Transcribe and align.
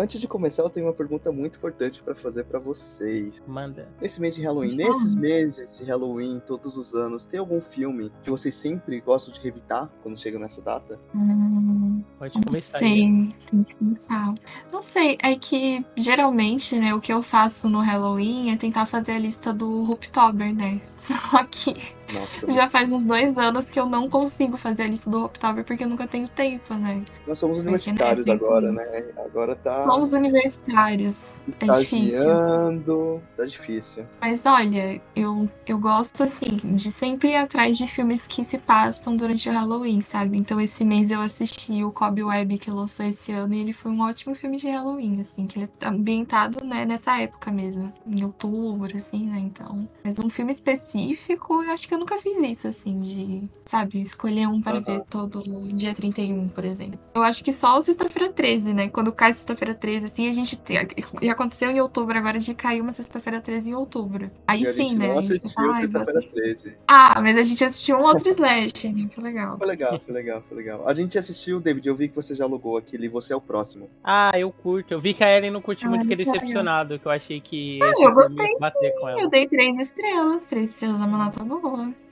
antes 0.00 0.20
de 0.20 0.26
começar, 0.26 0.62
eu 0.62 0.70
tenho 0.70 0.86
uma 0.86 0.92
pergunta 0.92 1.30
muito 1.30 1.56
importante 1.56 2.02
para 2.02 2.14
fazer 2.14 2.44
para 2.44 2.58
vocês. 2.58 3.42
Manda. 3.46 3.88
Nesse 4.00 4.20
mês 4.20 4.34
de 4.34 4.42
Halloween, 4.42 4.76
nesses 4.76 5.14
meses 5.14 5.68
de 5.76 5.84
Halloween, 5.84 6.40
todos 6.46 6.76
os 6.76 6.94
anos, 6.94 7.26
tem 7.26 7.38
algum 7.38 7.60
filme 7.60 8.10
que 8.22 8.30
vocês 8.30 8.54
sempre 8.54 9.00
gostam 9.00 9.32
de 9.32 9.40
revitar 9.40 9.90
quando 10.02 10.18
chega 10.18 10.38
nessa 10.38 10.60
data? 10.62 10.98
Hum, 11.14 12.02
Pode 12.18 12.34
não 12.34 12.42
começar 12.42 12.78
aí. 12.78 12.84
sei, 12.84 13.34
tem 13.50 13.62
que 13.62 13.74
pensar. 13.74 14.34
Não 14.72 14.82
sei, 14.82 15.18
é 15.22 15.34
que 15.36 15.84
geralmente, 15.96 16.78
né, 16.78 16.94
o 16.94 17.00
que 17.00 17.12
eu 17.12 17.22
faço 17.22 17.68
no 17.68 17.80
Halloween 17.80 18.50
é 18.50 18.56
tentar 18.56 18.86
fazer 18.86 19.12
a 19.12 19.18
lista 19.18 19.52
do 19.52 19.90
Hooptober, 19.90 20.54
né? 20.54 20.80
Só 20.96 21.44
que 21.44 21.74
Nossa, 22.12 22.50
já 22.50 22.68
faz 22.68 22.92
uns 22.92 23.04
dois 23.04 23.38
anos 23.38 23.70
que 23.70 23.78
eu 23.78 23.86
não 23.86 24.08
consigo 24.08 24.56
fazer 24.56 24.84
a 24.84 24.86
lista 24.86 25.08
do 25.10 25.18
Hooptober 25.22 25.64
porque 25.64 25.84
eu 25.84 25.88
nunca 25.88 26.06
tenho 26.06 26.28
tempo, 26.28 26.74
né? 26.74 27.02
nós 27.26 27.38
somos 27.38 27.58
né, 27.58 27.62
universitários 27.62 28.28
agora, 28.28 28.72
né? 28.72 29.04
Agora 29.24 29.54
tá 29.54 29.82
Somos 29.84 30.12
universitários, 30.12 31.38
é 31.60 31.66
difícil. 31.66 32.18
tá 33.36 33.44
difícil. 33.44 34.04
Mas 34.20 34.44
olha, 34.46 35.00
eu, 35.14 35.48
eu 35.66 35.78
gosto 35.78 36.24
assim 36.24 36.56
de 36.64 36.90
sempre 36.90 37.30
ir 37.30 37.36
atrás 37.36 37.78
de 37.78 37.86
filmes 37.86 38.26
que 38.26 38.44
se 38.44 38.58
passam 38.58 39.16
durante 39.16 39.48
o 39.48 39.52
Halloween, 39.52 40.00
sabe? 40.00 40.38
Então 40.38 40.60
esse 40.60 40.84
mês 40.84 41.10
eu 41.10 41.20
assisti 41.20 41.84
o 41.84 41.92
Cobb 41.92 42.22
Web 42.22 42.58
que 42.58 42.70
lançou 42.70 43.06
esse 43.06 43.32
ano 43.32 43.54
e 43.54 43.60
ele 43.60 43.72
foi 43.72 43.90
um 43.92 44.00
ótimo 44.00 44.34
filme 44.34 44.56
de 44.56 44.68
Halloween, 44.68 45.20
assim, 45.20 45.46
que 45.46 45.58
ele 45.58 45.70
é 45.80 45.86
ambientado, 45.86 46.64
né, 46.64 46.84
nessa 46.84 47.20
época 47.20 47.50
mesmo, 47.50 47.92
em 48.06 48.24
outubro, 48.24 48.96
assim, 48.96 49.26
né? 49.26 49.38
Então, 49.38 49.88
mas 50.02 50.18
um 50.18 50.28
filme 50.28 50.52
específico, 50.52 51.62
eu 51.62 51.70
acho 51.72 51.86
que 51.86 51.94
eu 51.94 51.98
nunca 52.00 52.18
fiz 52.18 52.38
isso, 52.38 52.66
assim, 52.66 52.98
de, 52.98 53.50
sabe, 53.64 54.00
escolher 54.00 54.48
um 54.48 54.60
para 54.60 54.78
Aham. 54.78 54.84
ver 54.84 55.02
todo 55.08 55.68
dia 55.68 55.94
31, 55.94 56.48
por 56.48 56.64
exemplo. 56.64 56.98
Eu 57.14 57.22
acho 57.22 57.44
que 57.44 57.52
só 57.52 57.78
o 57.78 57.82
Sexta-feira 57.82 58.32
13, 58.32 58.72
né? 58.72 58.88
Quando 58.88 59.12
cai 59.12 59.32
Sexta-feira 59.32 59.74
13, 59.74 60.06
assim, 60.06 60.28
a 60.28 60.32
gente 60.32 60.58
tem. 60.58 60.78
E 61.20 61.28
aconteceu 61.28 61.70
em 61.70 61.80
outubro 61.80 62.16
agora 62.16 62.38
de 62.38 62.54
cair 62.54 62.80
uma 62.80 62.92
Sexta-feira 62.92 63.40
13 63.40 63.70
em 63.70 63.74
outubro. 63.74 64.30
Aí 64.46 64.62
e 64.62 64.66
a 64.66 64.72
sim, 64.72 64.88
gente 64.88 64.96
né? 64.96 65.08
não 65.08 65.18
a 65.18 65.22
gente 65.22 65.36
assistiu 65.36 65.62
pensa, 65.62 65.74
"Ai, 65.74 65.86
vou 65.86 66.04
sexta-feira 66.04 66.18
assistir." 66.18 66.34
13. 66.34 66.76
Ah, 66.88 67.20
mas 67.20 67.36
a 67.36 67.42
gente 67.42 67.64
assistiu 67.64 67.96
um 67.96 68.02
outro 68.02 68.28
slash, 68.30 68.88
né? 68.88 69.08
Foi 69.14 69.22
legal. 69.22 69.58
Foi 69.58 69.66
legal, 69.66 70.00
foi 70.00 70.14
legal, 70.14 70.42
foi 70.48 70.56
legal. 70.56 70.88
A 70.88 70.94
gente 70.94 71.18
assistiu, 71.18 71.60
David, 71.60 71.86
eu 71.86 71.94
vi 71.94 72.08
que 72.08 72.16
você 72.16 72.34
já 72.34 72.44
alugou 72.44 72.76
aquele 72.76 73.08
Você 73.08 73.32
é 73.32 73.36
o 73.36 73.40
Próximo. 73.40 73.90
Ah, 74.02 74.32
eu 74.38 74.50
curto. 74.50 74.94
Eu 74.94 75.00
vi 75.00 75.12
que 75.12 75.24
a 75.24 75.36
Ellen 75.36 75.50
não 75.50 75.60
curtiu 75.60 75.88
Ah, 75.88 75.90
muito, 75.90 76.02
fiquei 76.06 76.22
é 76.22 76.24
decepcionado, 76.24 76.98
que 76.98 77.06
eu 77.06 77.12
achei 77.12 77.40
que. 77.40 77.78
Ah, 77.82 77.92
eu 78.00 78.14
gostei 78.14 78.46
ia 78.46 78.56
bater 78.60 78.94
com 78.98 79.08
ela. 79.08 79.20
Eu 79.20 79.28
dei 79.28 79.46
três 79.48 79.78
estrelas, 79.78 80.46
três 80.46 80.70
estrelas, 80.70 81.00
a 81.00 81.04
uma 81.04 81.18
nota 81.18 81.44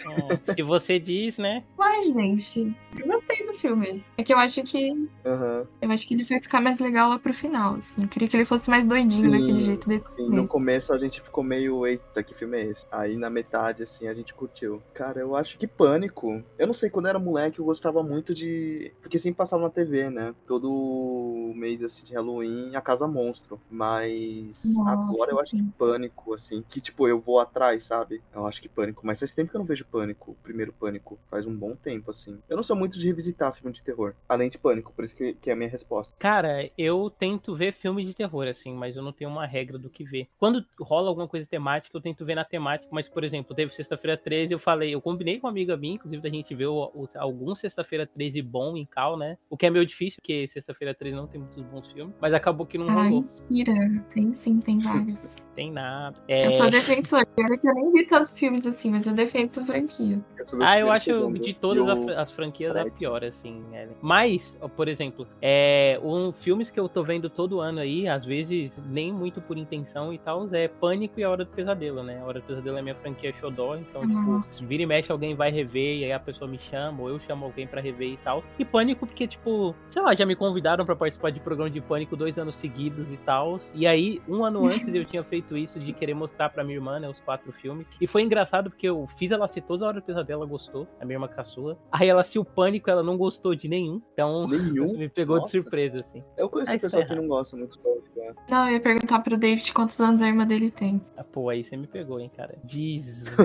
Hum, 0.07 0.39
Se 0.45 0.63
você 0.63 0.99
diz, 0.99 1.39
né? 1.39 1.65
Mas, 1.77 2.13
gente, 2.13 2.75
eu 2.99 3.07
gostei 3.07 3.47
do 3.47 3.53
filme. 3.53 4.05
É 4.17 4.23
que 4.23 4.33
eu 4.33 4.39
acho 4.39 4.63
que. 4.63 5.09
Aham. 5.25 5.67
Eu 5.81 5.91
acho 5.91 6.07
que 6.07 6.15
ele 6.15 6.25
vai 6.25 6.41
ficar 6.41 6.61
mais 6.61 6.79
legal 6.79 7.09
lá 7.09 7.19
pro 7.19 7.35
final, 7.35 7.75
assim. 7.75 8.03
Eu 8.03 8.09
queria 8.09 8.29
que 8.29 8.37
ele 8.37 8.45
fosse 8.45 8.71
mais 8.71 8.85
doidinho 8.85 9.25
Sim, 9.25 9.31
daquele 9.31 9.61
jeito 9.61 9.89
desse 9.89 10.05
Sim, 10.15 10.29
no 10.29 10.47
começo 10.47 10.93
a 10.93 10.99
gente 10.99 11.21
ficou 11.21 11.43
meio, 11.43 11.87
eita, 11.87 12.23
que 12.23 12.35
filme 12.35 12.59
é 12.59 12.65
esse? 12.67 12.87
Aí 12.91 13.17
na 13.17 13.31
metade, 13.31 13.83
assim, 13.83 14.09
a 14.09 14.15
gente 14.15 14.35
curtiu. 14.35 14.83
Cara, 14.95 15.21
eu 15.21 15.35
acho 15.37 15.59
que 15.59 15.67
Pânico. 15.67 16.43
Eu 16.59 16.67
não 16.67 16.75
sei, 16.75 16.91
quando 16.91 17.07
eu 17.07 17.11
era 17.11 17.19
moleque 17.19 17.59
eu 17.59 17.65
gostava 17.65 18.03
muito 18.03 18.35
de. 18.35 18.93
Porque 19.01 19.19
sempre 19.19 19.39
passava 19.39 19.63
na 19.63 19.71
TV, 19.71 20.11
né? 20.11 20.35
Todo 20.47 21.53
mês, 21.55 21.83
assim, 21.83 22.05
de 22.05 22.15
Halloween, 22.15 22.75
a 22.75 22.81
Casa 22.81 23.07
Monstro. 23.07 23.61
Mas 23.71 24.63
Nossa, 24.77 24.91
agora 24.91 25.33
eu 25.33 25.41
acho 25.41 25.57
que. 25.57 25.69
Pânico, 25.79 26.35
assim, 26.35 26.65
que 26.69 26.81
tipo, 26.81 27.07
eu 27.07 27.21
vou 27.21 27.41
atrás, 27.41 27.85
sabe? 27.85 28.23
Eu 28.35 28.47
acho 28.47 28.61
que 28.61 28.69
Pânico. 28.69 29.07
Mas 29.07 29.19
faz 29.19 29.35
tempo 29.35 29.51
que 29.51 29.57
eu 29.57 29.61
não 29.61 29.67
vejo 29.69 29.85
Pânico, 29.85 30.33
o 30.33 30.35
primeiro 30.43 30.73
Pânico. 30.73 31.19
Faz 31.31 31.47
um 31.47 31.55
bom 31.55 31.77
tempo, 31.77 32.11
assim. 32.11 32.39
Eu 32.49 32.57
não 32.57 32.63
sou 32.65 32.75
muito 32.75 32.99
de 32.99 33.07
revisitar 33.07 33.55
filme 33.55 33.73
de 33.73 33.83
terror. 33.83 34.15
Além 34.29 34.51
de 34.51 34.59
Pânico, 34.59 34.93
por 34.93 35.05
isso 35.05 35.15
que, 35.15 35.35
que 35.35 35.51
é 35.51 35.53
a 35.53 35.57
minha 35.57 35.69
resposta. 35.71 36.15
Cara, 36.19 36.69
eu 36.77 37.11
tento 37.11 37.55
ver 37.55 37.73
filme 37.73 38.05
de 38.05 38.15
terror, 38.15 38.47
assim, 38.49 38.73
mas 38.75 38.97
eu 38.97 39.03
não 39.03 39.13
tenho 39.13 39.31
uma 39.31 39.47
regra 39.47 39.79
do 39.79 39.89
que 39.91 40.03
ver. 40.05 40.29
Quando 40.39 40.65
rola 40.81 41.09
alguma 41.09 41.29
coisa 41.29 41.47
temática, 41.47 41.97
eu 41.97 42.01
tento 42.01 42.25
ver 42.25 42.35
na 42.35 42.45
temática, 42.45 42.89
mas, 42.93 43.09
por 43.09 43.23
exemplo, 43.25 43.55
teve 43.55 43.73
sexta-feira 43.75 44.17
13, 44.17 44.53
eu 44.53 44.59
falei, 44.59 44.95
eu 44.95 45.01
combinei 45.01 45.39
com 45.39 45.47
uma 45.47 45.51
amiga 45.53 45.77
minha, 45.77 45.95
inclusive, 45.95 46.23
da 46.23 46.29
gente 46.29 46.55
ver 46.55 46.67
o, 46.67 46.91
o- 46.95 47.09
algum 47.17 47.55
sexta-feira 47.55 48.07
13 48.07 48.41
bom 48.43 48.77
em 48.77 48.87
Cal, 48.87 49.17
né? 49.17 49.37
O 49.51 49.57
que 49.57 49.67
é 49.67 49.71
meio 49.71 49.85
difícil, 49.87 50.19
porque 50.21 50.47
sexta-feira 50.49 50.95
13 50.95 51.17
não 51.17 51.27
tem 51.27 51.41
muitos 51.41 51.63
bons 51.65 51.91
filmes, 51.93 52.15
mas 52.21 52.33
acabou 52.33 52.67
que 52.67 52.79
não 52.79 52.89
Ah, 52.89 53.05
rolou. 53.05 53.21
mentira. 53.21 53.73
Tem 54.11 54.35
sim, 54.35 54.61
tem 54.61 54.79
vários. 54.81 55.37
Tem 55.59 55.73
nada. 55.73 56.15
Eu 56.29 56.37
É... 56.37 56.51
sou 56.53 56.71
defensora. 56.71 57.25
Eu 57.37 57.75
nem 57.75 57.93
vi 57.93 58.07
tantos 58.07 58.39
filmes 58.39 58.65
assim, 58.65 58.93
mas 58.93 59.05
eu 59.09 59.13
defendo 59.13 59.47
essa 59.49 59.65
franquia. 59.65 60.21
Eu 60.39 60.63
Ah, 60.63 60.79
eu 60.79 60.89
acho 60.89 61.33
de 61.33 61.53
todas 61.53 61.89
a 62.17 62.23
as 62.23 62.31
franquias 62.31 62.77
a 62.77 62.83
Fright. 62.83 62.97
pior, 62.97 63.25
assim. 63.25 63.65
Ellen. 63.73 63.97
Mas, 64.01 64.57
ó, 64.61 64.69
por 64.69 64.87
exemplo, 64.87 65.27
é, 65.43 65.99
um 66.01 66.33
filmes 66.33 66.71
que 66.71 66.79
eu 66.79 66.89
tô 66.89 67.03
vendo 67.03 67.29
todo 67.29 67.59
ano 67.59 67.81
aí, 67.81 68.07
às 68.07 68.25
vezes 68.25 68.81
nem 68.89 69.13
muito 69.13 69.41
por 69.41 69.59
intenção 69.59 70.13
e 70.13 70.19
tal, 70.19 70.49
é 70.53 70.69
Pânico 70.69 71.19
e 71.19 71.25
A 71.25 71.31
Hora 71.31 71.45
do 71.45 71.51
Pesadelo, 71.51 72.05
né? 72.05 72.21
A 72.23 72.25
Hora 72.25 72.39
do 72.39 72.47
Pesadelo 72.47 72.79
é 72.79 72.83
minha 72.83 72.95
franquia 72.95 73.33
xodó, 73.35 73.75
então, 73.75 74.03
Uhum. 74.03 74.41
tipo, 74.43 74.55
se 74.55 74.65
vira 74.65 74.85
e 74.85 74.87
mexe 74.87 75.11
alguém 75.11 75.35
vai 75.35 75.51
rever 75.51 75.99
e 75.99 76.05
aí 76.05 76.13
a 76.13 76.21
pessoa 76.21 76.49
me 76.49 76.61
chama, 76.61 77.03
ou 77.03 77.09
eu 77.09 77.19
chamo 77.19 77.45
alguém 77.45 77.67
pra 77.67 77.81
rever 77.81 78.11
e 78.13 78.17
tal. 78.19 78.45
E 78.61 78.65
Pânico 78.65 79.05
porque, 79.09 79.27
tipo, 79.27 79.75
sei 79.89 80.03
lá, 80.03 80.15
já 80.15 80.25
me 80.25 80.37
convidaram 80.37 80.85
pra 80.85 80.95
participar 80.95 81.31
de 81.31 81.41
programa 81.41 81.69
de 81.69 81.81
Pânico 81.81 82.15
dois 82.17 82.39
anos 82.39 82.55
seguidos 82.55 83.11
e 83.13 83.17
tal. 83.17 83.59
E 83.75 83.89
aí, 83.89 84.23
um 84.29 84.45
ano 84.45 84.61
antes 84.69 84.95
eu 84.95 85.05
tinha 85.05 85.25
feito 85.25 85.48
isso 85.57 85.79
de 85.79 85.93
querer 85.93 86.15
mostrar 86.15 86.49
pra 86.51 86.65
minha 86.65 86.77
irmã, 86.77 86.99
né, 86.99 87.09
os 87.09 87.21
quatro 87.21 87.53
filmes. 87.53 87.87
E 88.01 88.07
foi 88.07 88.23
engraçado 88.23 88.71
porque 88.71 88.89
eu 88.89 89.07
fiz 89.19 89.31
ela 89.31 89.45
assistir 89.45 89.63
toda 89.63 89.85
a 89.85 89.89
Hora 89.89 90.01
do 90.01 90.05
Pesadelo, 90.05 90.43
ela 90.43 90.51
gostou, 90.51 90.87
a 91.01 91.05
minha 91.05 91.17
irmã 91.17 91.29
caçula. 91.29 91.79
Aí 91.91 92.09
ela 92.09 92.21
assistiu 92.21 92.45
Pânico, 92.45 92.91
ela 92.91 93.03
não 93.03 93.17
gostou 93.17 93.55
de 93.55 93.69
nenhum. 93.69 94.01
Então, 94.13 94.47
Nenhum? 94.47 94.95
me 94.99 95.09
pegou 95.09 95.37
Nossa. 95.37 95.47
de 95.47 95.51
surpresa, 95.63 96.01
assim. 96.01 96.23
Eu 96.37 96.49
conheço 96.49 96.73
Ah, 96.73 96.77
isso 96.77 96.87
pessoa 96.87 97.03
tá 97.03 97.09
que 97.09 97.15
não 97.21 97.29
gosta 97.29 97.57
muito 97.57 97.77
de 97.77 97.83
Pânico, 97.83 98.09
né? 98.17 98.35
Não, 98.51 98.67
eu 98.67 98.75
ia 98.75 98.81
perguntar 98.81 99.21
pro 99.21 99.37
David 99.37 99.73
quantos 99.73 100.01
anos 100.01 100.23
a 100.23 100.27
irmã 100.29 100.47
dele 100.47 100.71
tem. 100.71 101.01
Ah, 101.17 101.25
Pô, 101.25 101.49
aí 101.49 101.65
você 101.65 101.77
me 101.77 101.87
pegou, 101.87 102.21
hein, 102.21 102.31
cara. 102.35 102.57
19, 102.65 103.41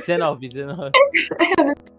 19, 0.00 0.48
19. 0.48 0.90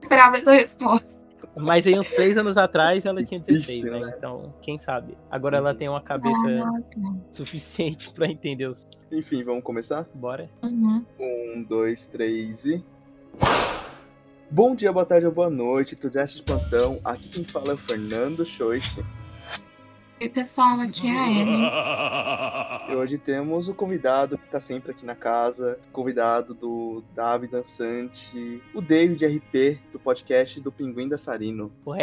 Esperava 0.01 0.38
essa 0.38 0.51
resposta. 0.51 1.26
Mas 1.57 1.85
aí 1.88 1.97
uns 2.00 2.09
três 2.12 2.38
anos 2.38 2.57
atrás 2.57 3.06
ela 3.06 3.23
tinha 3.23 3.40
16, 3.40 3.79
Ixi, 3.79 3.90
né? 3.90 4.00
né? 4.00 4.13
Então, 4.18 4.53
quem 4.62 4.79
sabe? 4.79 5.18
Agora 5.29 5.57
ela 5.57 5.73
tem 5.73 5.90
uma 5.90 6.01
cabeça 6.01 6.38
Ah, 6.63 6.81
tá. 6.81 7.16
suficiente 7.31 8.12
pra 8.13 8.28
entender 8.28 8.68
os. 8.68 8.88
Enfim, 9.12 9.44
vamos 9.44 9.63
começar? 9.63 10.07
Bora. 10.13 10.50
Uhum. 10.63 11.03
Um, 11.19 11.63
dois, 11.67 12.06
três 12.07 12.66
e. 12.66 12.84
Bom 14.50 14.73
dia, 14.75 14.94
boa 14.94 15.06
tarde 15.06 15.25
ou 15.25 15.31
boa 15.31 15.50
noite, 15.50 15.94
entusiastas 15.96 16.38
de 16.40 16.44
plantão. 16.44 17.00
Aqui 17.03 17.28
quem 17.29 17.44
fala 17.44 17.69
é 17.72 17.73
o 17.73 17.78
Fernando 17.78 18.46
Schoich. 18.46 19.03
Oi, 20.19 20.29
pessoal, 20.29 20.79
aqui 20.79 21.07
é 21.07 21.11
a 21.11 21.29
Ellen. 21.29 21.69
E 22.89 22.95
hoje 22.95 23.19
temos 23.19 23.69
o 23.69 23.73
convidado 23.75 24.35
que 24.35 24.47
tá 24.50 24.59
sempre 24.59 24.89
aqui 24.89 25.05
na 25.05 25.13
casa, 25.13 25.78
convidado 25.94 26.55
do 26.55 27.03
Davi 27.13 27.45
Dançante, 27.45 28.59
o 28.73 28.81
David 28.81 29.23
RP, 29.28 29.79
do 29.91 30.00
podcast 30.00 30.59
do 30.59 30.72
Pinguim 30.72 31.07
Dançarino. 31.07 31.72
O 31.85 31.94
RP 31.94 32.00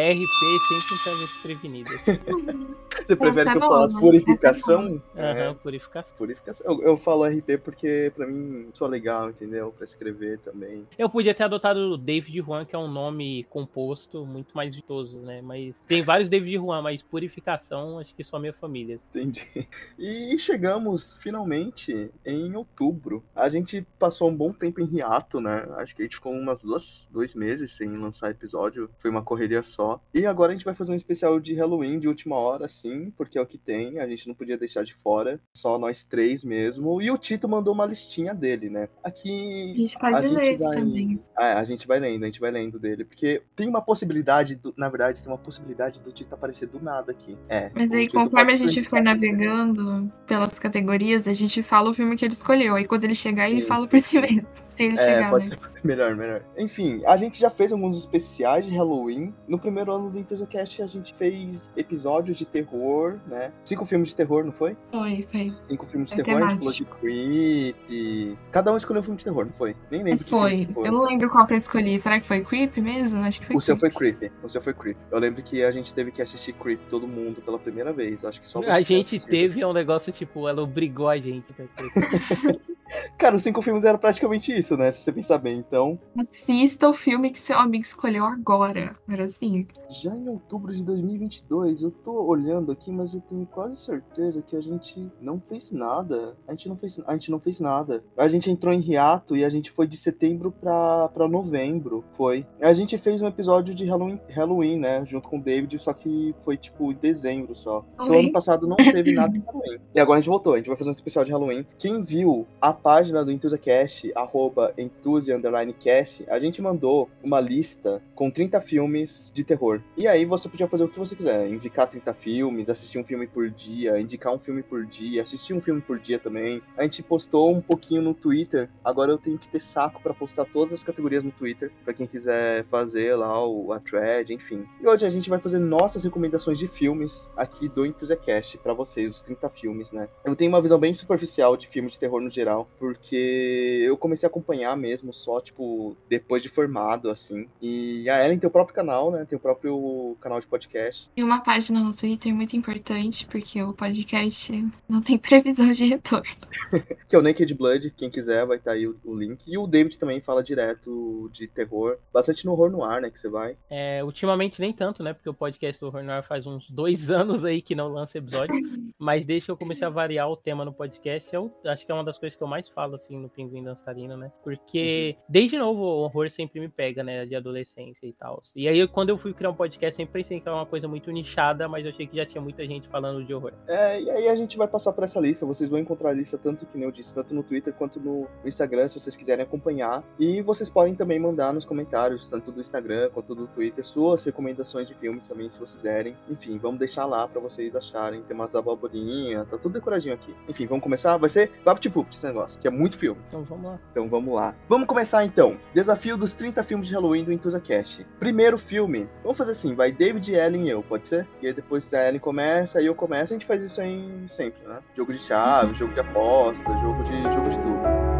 sempre 0.69 1.05
tá 1.05 1.11
desprevenido. 1.25 1.91
Assim. 1.93 2.13
Você 3.05 3.17
prefere 3.17 3.51
que 3.51 3.57
eu 3.57 3.63
é 3.65 3.69
fale 3.69 3.95
purificação? 3.95 5.03
Aham, 5.17 5.51
É, 5.51 5.55
purificação. 5.55 6.17
purificação. 6.17 6.67
Eu, 6.67 6.83
eu 6.83 6.97
falo 6.97 7.25
RP 7.25 7.59
porque 7.63 8.13
pra 8.15 8.27
mim 8.27 8.69
sou 8.73 8.87
legal, 8.87 9.29
entendeu? 9.31 9.75
Pra 9.77 9.85
escrever 9.85 10.39
também. 10.39 10.87
Eu 10.97 11.11
podia 11.11 11.35
ter 11.35 11.43
adotado 11.43 11.81
o 11.81 11.99
David 11.99 12.39
Juan, 12.41 12.65
que 12.65 12.77
é 12.77 12.79
um 12.79 12.89
nome 12.89 13.45
composto 13.51 14.25
muito 14.25 14.57
mais 14.57 14.75
vistoso, 14.75 15.19
né? 15.19 15.43
Mas 15.43 15.75
tem 15.89 16.03
vários 16.03 16.29
David 16.29 16.55
Juan, 16.57 16.81
mas 16.81 17.03
purificação 17.03 17.99
acho 18.05 18.15
que 18.15 18.23
só 18.23 18.39
minha 18.39 18.53
família. 18.53 18.99
Entendi. 19.11 19.67
E 19.99 20.39
chegamos 20.39 21.17
finalmente 21.23 22.11
em 22.25 22.55
outubro. 22.55 23.25
A 23.35 23.49
gente 23.49 23.87
passou 23.99 24.31
um 24.31 24.37
bom 24.37 24.53
tempo 24.53 24.81
em 24.81 24.97
hiato, 24.97 25.41
né? 25.41 25.67
Acho 25.77 25.97
que 25.97 26.03
a 26.03 26.05
gente 26.05 26.17
ficou 26.17 26.33
umas 26.33 26.63
duas, 26.63 27.09
dois 27.11 27.35
meses 27.35 27.73
sem 27.77 27.89
lançar 27.97 28.31
episódio. 28.31 28.91
Foi 28.99 29.11
uma 29.11 29.23
correria 29.23 29.63
só. 29.63 30.01
E 30.13 30.27
agora 30.27 30.53
a 30.53 30.55
gente 30.55 30.65
vai 30.65 30.75
fazer 30.75 30.93
um 30.93 30.97
especial 30.97 31.41
de 31.41 31.55
Halloween 31.55 31.99
de 31.99 32.09
última 32.09 32.37
hora, 32.37 32.69
sim, 32.69 33.11
porque 33.17 33.39
é 33.39 33.41
o 33.41 33.47
que 33.47 33.59
tem. 33.59 33.99
A 33.99 34.07
gente 34.07 34.29
não 34.29 34.35
podia 34.35 34.59
deixar 34.59 34.85
de 34.85 34.95
fora. 34.95 35.41
Só 35.57 35.79
nós 35.79 36.03
três 36.03 36.45
mesmo. 36.45 37.01
E 37.01 37.11
o 37.11 37.19
Tito 37.19 37.49
mandou 37.49 37.73
uma 37.73 37.87
listinha 37.87 38.35
dele, 38.35 38.69
né? 38.69 38.89
Aqui. 39.03 39.73
A 39.75 39.79
gente 39.81 39.99
pode 39.99 40.19
a 40.19 40.21
gente 40.23 40.35
ler 40.35 40.59
vai- 40.59 40.77
também. 40.77 41.21
É, 41.39 41.53
a 41.53 41.65
gente 41.65 41.87
vai 41.87 41.99
lendo, 41.99 42.23
a 42.23 42.27
gente 42.27 42.41
vai 42.41 42.51
lendo 42.51 42.79
dele. 42.79 43.05
Porque 43.05 43.43
tem 43.57 43.69
uma 43.69 43.81
possibilidade, 43.83 44.55
do- 44.57 44.75
na 44.77 44.89
verdade, 44.89 45.23
tem 45.23 45.31
uma 45.33 45.39
possibilidade 45.39 46.01
do 46.01 46.13
Tito 46.13 46.35
aparecer 46.35 46.67
do 46.67 46.81
nada 46.81 47.13
aqui. 47.13 47.37
É. 47.49 47.71
Mas 47.75 47.91
aí, 47.95 48.09
Tito 48.09 48.13
conforme 48.13 48.53
a 48.53 48.57
gente 48.57 48.83
for 48.85 49.01
navegando 49.03 50.13
pelas 50.27 50.59
categorias, 50.59 51.29
a 51.29 51.33
gente 51.33 51.63
fala 51.63 51.91
o 51.91 51.95
filme 51.95 52.17
que 52.17 52.25
ele 52.25 52.35
escolheu. 52.35 52.75
Aí 52.75 52.87
quando 52.87 53.05
ele 53.05 53.15
chegar, 53.15 53.49
ele 53.51 53.63
fala 53.63 53.89
por 53.89 54.01
si 54.01 54.21
mesmo. 54.21 54.47
Se 54.69 54.85
ele 54.85 54.97
É, 54.97 54.97
chegar, 54.97 55.35
né? 55.37 55.51
ser, 55.51 55.59
melhor, 55.85 56.17
melhor. 56.17 56.43
Enfim, 56.57 57.03
a 57.07 57.17
gente 57.17 57.39
já 57.39 57.51
fez 57.51 57.73
alguns 57.73 57.99
especiais 57.99 58.65
de 58.67 58.75
Halloween. 58.75 59.35
No 59.47 59.59
primeiro 59.59 59.93
ano 59.93 60.11
do 60.11 60.19
Enthusiast 60.19 60.83
a 60.83 60.87
gente 60.87 61.15
fez 61.15 61.71
episódios 61.77 62.37
de 62.37 62.45
terror, 62.45 63.19
né? 63.27 63.53
Cinco 63.65 63.85
filmes 63.85 64.09
de 64.09 64.17
terror, 64.17 64.45
não 64.45 64.53
foi? 64.53 64.77
Foi, 64.91 65.23
foi. 65.23 65.51
Cinco 65.51 65.87
filmes 65.87 66.11
de 66.11 66.21
É 66.21 66.25
terror, 66.25 66.43
a 66.43 66.51
gente 66.51 66.59
temático. 66.61 66.97
falou 66.97 67.11
de 67.13 67.75
Creep. 67.79 68.39
Cada 68.51 68.73
um 68.73 68.77
escolheu 68.77 69.01
um 69.01 69.05
filme 69.05 69.19
de 69.19 69.25
terror, 69.25 69.45
não 69.45 69.53
foi? 69.53 69.77
Nem 69.91 70.03
lembro. 70.03 70.25
que 70.25 70.31
Foi. 70.31 70.67
que 70.67 70.73
Eu 70.79 70.93
não 70.93 71.05
lembro 71.05 71.29
qual 71.29 71.47
que 71.47 71.53
eu 71.53 71.59
escolhi. 71.59 71.99
Será 71.99 72.19
que 72.19 72.27
foi 72.27 72.41
Creep 72.43 72.77
mesmo? 72.79 73.23
Acho 73.23 73.41
que 73.41 73.47
foi 73.47 73.57
O 73.57 73.61
seu 73.61 73.77
Creep. 73.77 73.93
foi 73.95 74.13
Creep. 74.13 74.33
O 74.43 74.49
seu 74.49 74.61
foi 74.63 74.75
Creep. 74.75 74.97
Eu 75.11 75.19
lembro 75.19 75.43
que 75.43 75.63
a 75.63 75.71
gente 75.71 75.93
teve 75.93 76.11
que 76.11 76.23
assistir 76.23 76.53
Creep, 76.55 76.81
todo 76.89 77.07
mundo, 77.07 77.41
pela 77.43 77.59
primeira 77.59 77.93
vez. 77.93 78.25
Acho 78.25 78.41
que 78.41 78.49
só 78.49 78.61
A 78.65 78.81
gente 78.81 79.19
teve 79.19 79.65
um 79.65 79.73
negócio, 79.73 80.13
tipo, 80.13 80.49
ela 80.49 80.63
obrigou 80.63 81.09
a 81.09 81.19
gente. 81.19 81.45
Cara, 83.19 83.37
os 83.37 83.43
cinco 83.43 83.63
filmes 83.63 83.85
era 83.85 83.99
praticamente 83.99 84.53
isso, 84.53 84.77
né? 84.77 84.91
Se 84.91 85.03
você 85.03 85.13
pensar 85.13 85.39
bem. 85.39 85.59
Então, 85.59 85.99
Assista 86.19 86.89
o 86.89 86.95
filme 86.95 87.31
que 87.31 87.39
seu 87.39 87.59
amigo 87.59 87.85
escolheu 87.85 88.25
agora. 88.25 88.97
Era 89.09 89.25
assim. 89.25 89.67
já 90.03 90.15
em 90.15 90.29
outubro 90.29 90.73
de 90.75 90.83
2022, 90.83 91.83
eu 91.83 91.91
tô 91.91 92.23
olhando 92.25 92.73
aqui, 92.73 92.91
mas 92.91 93.15
eu 93.15 93.21
tenho 93.21 93.47
quase 93.47 93.77
certeza 93.77 94.43
que 94.43 94.57
a 94.57 94.61
gente 94.61 95.11
não 95.21 95.41
fez 95.41 95.71
nada. 95.71 96.37
A 96.47 96.53
gente 96.53 96.69
não 96.69 96.77
fez, 96.77 97.01
a 97.07 97.13
gente 97.13 97.31
não 97.31 97.41
fez 97.41 97.61
nada. 97.61 98.03
A 98.17 98.29
gente 98.29 98.51
entrou 98.51 98.73
em 98.73 98.81
hiato 98.81 99.37
e 99.37 99.45
a 99.45 99.49
gente 99.49 99.71
foi 99.71 99.87
de 99.87 99.97
setembro 99.97 100.53
pra, 100.53 101.09
pra 101.09 101.29
novembro. 101.29 102.05
Foi. 102.17 102.47
A 102.61 102.73
gente 102.73 102.99
fez 102.99 103.23
um 103.23 103.27
episódio 103.27 103.75
de 103.75 103.85
Halloween, 103.85 104.21
Halloween, 104.29 104.79
né? 104.79 105.05
Junto 105.07 105.29
com 105.29 105.39
o 105.39 105.43
David, 105.43 105.79
só 105.79 105.93
que 105.93 106.35
foi 106.45 106.57
tipo 106.57 106.93
em 106.93 106.97
dezembro 106.97 107.55
só. 107.55 107.85
Oi? 107.99 108.21
ano 108.21 108.33
passado 108.33 108.67
não 108.67 108.77
teve 108.77 109.13
nada 109.13 109.33
de 109.33 109.39
Halloween. 109.39 109.79
E 109.95 110.01
agora 110.01 110.19
a 110.19 110.21
gente 110.21 110.31
voltou, 110.31 110.55
a 110.55 110.57
gente 110.57 110.67
vai 110.67 110.77
fazer 110.77 110.91
um 110.91 110.93
especial 110.93 111.25
de 111.25 111.33
Halloween. 111.33 111.67
Quem 111.79 112.03
viu 112.03 112.47
a 112.61 112.74
página 112.75 113.25
do 113.25 113.31
EnthusiaCast, 113.31 114.13
arroba 114.15 114.75
Enthusia 114.77 115.37
underline 115.37 115.73
cast, 115.73 116.25
a 116.29 116.39
gente 116.39 116.61
mandou 116.61 117.09
uma 117.23 117.41
lista 117.41 118.03
com 118.15 118.31
30 118.31 118.61
filmes 118.61 119.31
de 119.35 119.45
terror. 119.45 119.81
E 119.97 120.07
aí 120.07 120.25
você 120.25 120.49
podia 120.49 120.69
fazer 120.69 120.85
o 120.85 120.89
que 120.89 120.99
você 120.99 121.15
quiser, 121.15 121.49
indicar 121.49 121.89
30 121.89 122.13
filmes, 122.15 122.69
assistir 122.69 122.99
um 122.99 123.05
filme 123.05 123.27
por 123.27 123.49
dia, 123.51 124.01
indicar 124.01 124.33
um 124.33 124.39
filme 124.39 124.63
por 124.63 124.85
dia, 124.85 125.23
assistir 125.23 125.55
um 125.55 125.61
filme 125.61 125.81
por 125.81 125.99
dia 125.99 126.19
também. 126.19 126.63
A 126.77 126.83
gente 126.83 127.03
postou 127.03 127.53
um 127.53 127.61
pouquinho 127.61 128.03
no 128.03 128.15
Twitter, 128.15 128.69
agora 128.85 129.11
eu 129.11 129.19
tenho 129.19 129.39
que 129.39 129.49
ter 129.49 129.61
saco 129.61 130.03
pra 130.03 130.15
postar 130.15 130.45
todas 130.45 130.75
as 130.75 130.85
categorias 130.85 131.23
no 131.23 131.31
Twitter, 131.31 131.71
pra 131.85 131.95
quem 131.95 132.07
quiser 132.07 132.65
fazer 132.65 133.15
lá 133.17 133.47
o, 133.47 133.73
a 133.73 133.81
thread, 133.81 134.33
enfim. 134.33 134.65
E 134.81 134.87
hoje 134.87 135.07
a 135.07 135.11
gente 135.11 135.31
vai 135.31 135.39
fazer 135.39 135.59
nossas 135.59 136.03
recomendações 136.03 136.59
de 136.59 136.69
filmes 136.69 137.29
aqui 137.37 137.69
do 137.69 137.87
EnthusiaCast 137.87 138.59
pra 138.59 138.73
vocês, 138.73 139.17
os 139.17 139.23
30 139.23 139.49
filmes, 139.51 139.93
né? 139.93 140.09
Eu 140.25 140.37
tenho 140.37 140.51
uma 140.51 140.61
visão 140.61 140.79
bem 140.79 140.95
superficial 140.95 141.57
de 141.57 141.69
filme 141.69 141.91
de 141.91 141.99
terror 141.99 142.21
no 142.21 142.31
geral, 142.31 142.64
porque 142.79 143.83
eu 143.87 143.97
comecei 143.97 144.27
a 144.27 144.31
acompanhar 144.31 144.77
mesmo 144.77 145.13
só, 145.13 145.41
tipo, 145.41 145.97
depois 146.09 146.43
de 146.43 146.49
formado, 146.49 147.11
assim. 147.11 147.49
E 147.61 148.09
a 148.09 148.25
Ellen 148.25 148.39
tem 148.39 148.49
o 148.49 148.53
próprio 148.53 148.75
canal, 148.75 149.11
né? 149.11 149.25
Tem 149.29 149.37
o 149.37 149.41
próprio 149.41 150.17
canal 150.21 150.41
de 150.41 150.47
podcast. 150.47 151.09
E 151.17 151.23
uma 151.23 151.41
página 151.41 151.81
no 151.81 151.95
Twitter 151.95 152.35
muito 152.35 152.57
importante, 152.57 153.27
porque 153.27 153.63
o 153.63 153.73
podcast 153.73 154.67
não 154.89 155.01
tem 155.01 155.19
previsão 155.19 155.71
de 155.71 155.85
retorno. 155.85 156.25
que 157.09 157.17
é 157.17 157.19
o 157.19 157.23
Naked 157.23 157.55
Blood, 157.55 157.91
quem 157.97 158.11
quiser 158.11 158.47
vai 158.47 158.57
estar 158.57 158.73
aí 158.73 158.87
o, 158.87 158.97
o 159.05 159.15
link. 159.15 159.43
E 159.47 159.59
o 159.59 159.67
David 159.67 159.99
também 159.99 160.21
fala 160.21 160.43
direto 160.43 161.31
de 161.33 161.49
terror, 161.49 161.99
bastante 162.13 162.45
no 162.45 162.53
horror 162.53 162.71
no 162.71 162.85
ar, 162.85 163.01
né, 163.01 163.11
que 163.11 163.19
você 163.19 163.29
vai. 163.29 163.57
É, 163.69 164.03
ultimamente 164.05 164.61
nem 164.61 164.73
tanto, 164.73 165.03
né? 165.03 165.13
Porque 165.13 165.29
o 165.29 165.35
podcast 165.35 165.81
do 165.81 165.87
Horror 165.87 166.03
Noir 166.03 166.23
faz 166.23 166.47
uns 166.47 166.71
dois 166.71 167.11
anos 167.11 167.45
aí 167.45 167.61
que 167.61 167.75
não 167.75 167.89
lança 167.89 168.19
episódio. 168.19 168.55
mas 168.99 169.25
desde 169.25 169.47
que 169.47 169.51
eu 169.51 169.57
comecei 169.57 169.87
a 169.87 169.91
variar 169.91 170.31
o 170.31 170.37
tema 170.37 170.65
no 170.65 170.73
podcast, 170.73 171.35
eu 171.35 171.53
acho 171.67 171.85
que 171.85 171.91
é 171.91 171.95
uma 171.95 172.05
das 172.05 172.19
coisas 172.19 172.37
que 172.37 172.43
eu 172.43 172.49
mais 172.49 172.54
falo, 172.63 172.97
assim, 172.97 173.19
no 173.19 173.29
Pinguim 173.29 173.63
Dançarino, 173.63 174.17
né? 174.17 174.33
Porque 174.43 175.17
desde 175.29 175.59
novo 175.59 175.83
o 175.83 176.03
horror 176.05 176.31
sempre 176.31 176.61
me 176.61 176.69
pega, 176.69 177.03
né? 177.03 177.27
De 177.27 177.35
adolescência 177.35 178.07
e 178.07 178.13
tal. 178.13 178.43
E 178.55 178.69
aí, 178.69 178.87
quando 178.89 179.11
eu 179.11 179.17
fui 179.17 179.33
criar 179.33 179.51
um 179.51 179.55
podcast, 179.55 179.97
sempre 179.97 180.23
pensei 180.23 180.41
que 180.41 180.49
era 180.49 180.57
uma 180.57 180.67
coisa 180.67 180.87
muito 180.89 181.11
nichada, 181.11 181.69
mas 181.69 181.85
eu 181.85 181.91
achei 181.91 182.07
que 182.07 182.17
já 182.17 182.27
tinha 182.27 182.41
muita 182.41 182.67
gente 182.67 182.89
falando 182.89 183.25
de 183.25 183.35
horror. 183.35 183.53
É, 183.67 184.01
e 184.01 184.11
aí 184.11 184.29
a 184.29 184.37
gente 184.37 184.57
vai 184.57 184.69
passar 184.69 184.93
por 184.93 185.05
essa 185.05 185.21
lista, 185.21 185.47
vocês 185.47 185.69
vão 185.69 185.79
encontrar 185.79 186.11
a 186.11 186.13
lista 186.13 186.39
tanto 186.39 186.67
que 186.67 186.77
nem 186.77 186.85
eu 186.85 186.93
disse, 186.93 187.15
tanto 187.15 187.35
no 187.35 187.43
Twitter 187.43 187.73
quanto 187.73 187.99
no 188.01 188.29
Instagram, 188.45 188.89
se 188.89 189.01
vocês 189.01 189.17
quiserem 189.17 189.45
acompanhar. 189.45 190.05
E 190.19 190.43
vocês 190.43 190.69
podem 190.69 190.95
também 190.95 191.19
mandar 191.19 191.53
nos 191.53 191.65
comentários, 191.65 192.27
tanto 192.27 192.53
do 192.53 192.61
Instagram 192.61 193.11
quanto 193.11 193.35
do 193.35 193.47
Twitter, 193.47 193.85
suas 193.87 194.25
recomendações 194.25 194.87
de 194.87 194.95
filmes 194.95 195.27
também, 195.29 195.49
se 195.49 195.59
vocês 195.59 195.75
quiserem. 195.77 196.17
Enfim, 196.29 196.59
vamos 196.59 196.79
deixar 196.79 197.05
lá 197.05 197.27
pra 197.27 197.41
vocês 197.41 197.75
acharem. 197.75 198.23
Tem 198.23 198.35
umas 198.35 198.55
abobrinhas, 198.55 199.49
tá 199.49 199.59
tudo 199.59 199.75
decoradinho 199.75 200.15
aqui. 200.15 200.35
Enfim, 200.49 200.67
vamos 200.67 200.83
começar? 200.83 201.17
Vai 201.17 201.31
ser 201.31 201.51
VaptVupt 201.65 202.17
esse 202.17 202.27
negócio, 202.27 202.44
que 202.61 202.67
é 202.69 202.71
muito 202.71 202.97
filme. 202.97 203.21
Então 203.29 203.43
vamos 203.45 203.65
lá. 203.67 203.79
Então 203.91 204.09
vamos 204.09 204.35
lá. 204.35 204.55
Vamos 204.69 204.87
começar 204.87 205.25
então. 205.25 205.57
Desafio 205.73 206.17
dos 206.17 206.35
30 206.35 206.63
filmes 206.63 206.89
de 206.89 206.95
Halloween 206.95 207.25
do 207.25 207.33
EnthusiaCast. 207.33 208.07
Primeiro 208.19 208.59
filme. 208.59 209.09
Vamos 209.23 209.39
fazer 209.39 209.53
assim, 209.53 209.75
vai 209.75 209.91
David, 209.93 210.33
Ellen 210.33 210.67
e 210.67 210.71
eu, 210.71 210.83
pode 210.83 211.09
ser? 211.09 211.27
E 211.43 211.47
aí 211.47 211.53
depois 211.53 211.93
a 211.93 212.09
Ellen 212.09 212.21
começa, 212.21 212.79
aí 212.79 212.87
eu 212.87 212.95
começo, 212.95 213.33
a 213.33 213.37
gente 213.37 213.47
faz 213.47 213.63
isso 213.63 213.81
aí 213.81 214.25
sempre, 214.29 214.67
né? 214.67 214.79
Jogo 214.97 215.13
de 215.13 215.19
chave, 215.19 215.69
Uhum. 215.69 215.75
jogo 215.75 215.95
de 215.95 216.01
aposta, 216.01 216.65
jogo 216.81 217.03
de 217.05 217.23
jogo 217.23 217.49
de 217.51 217.57
tudo. 217.59 218.14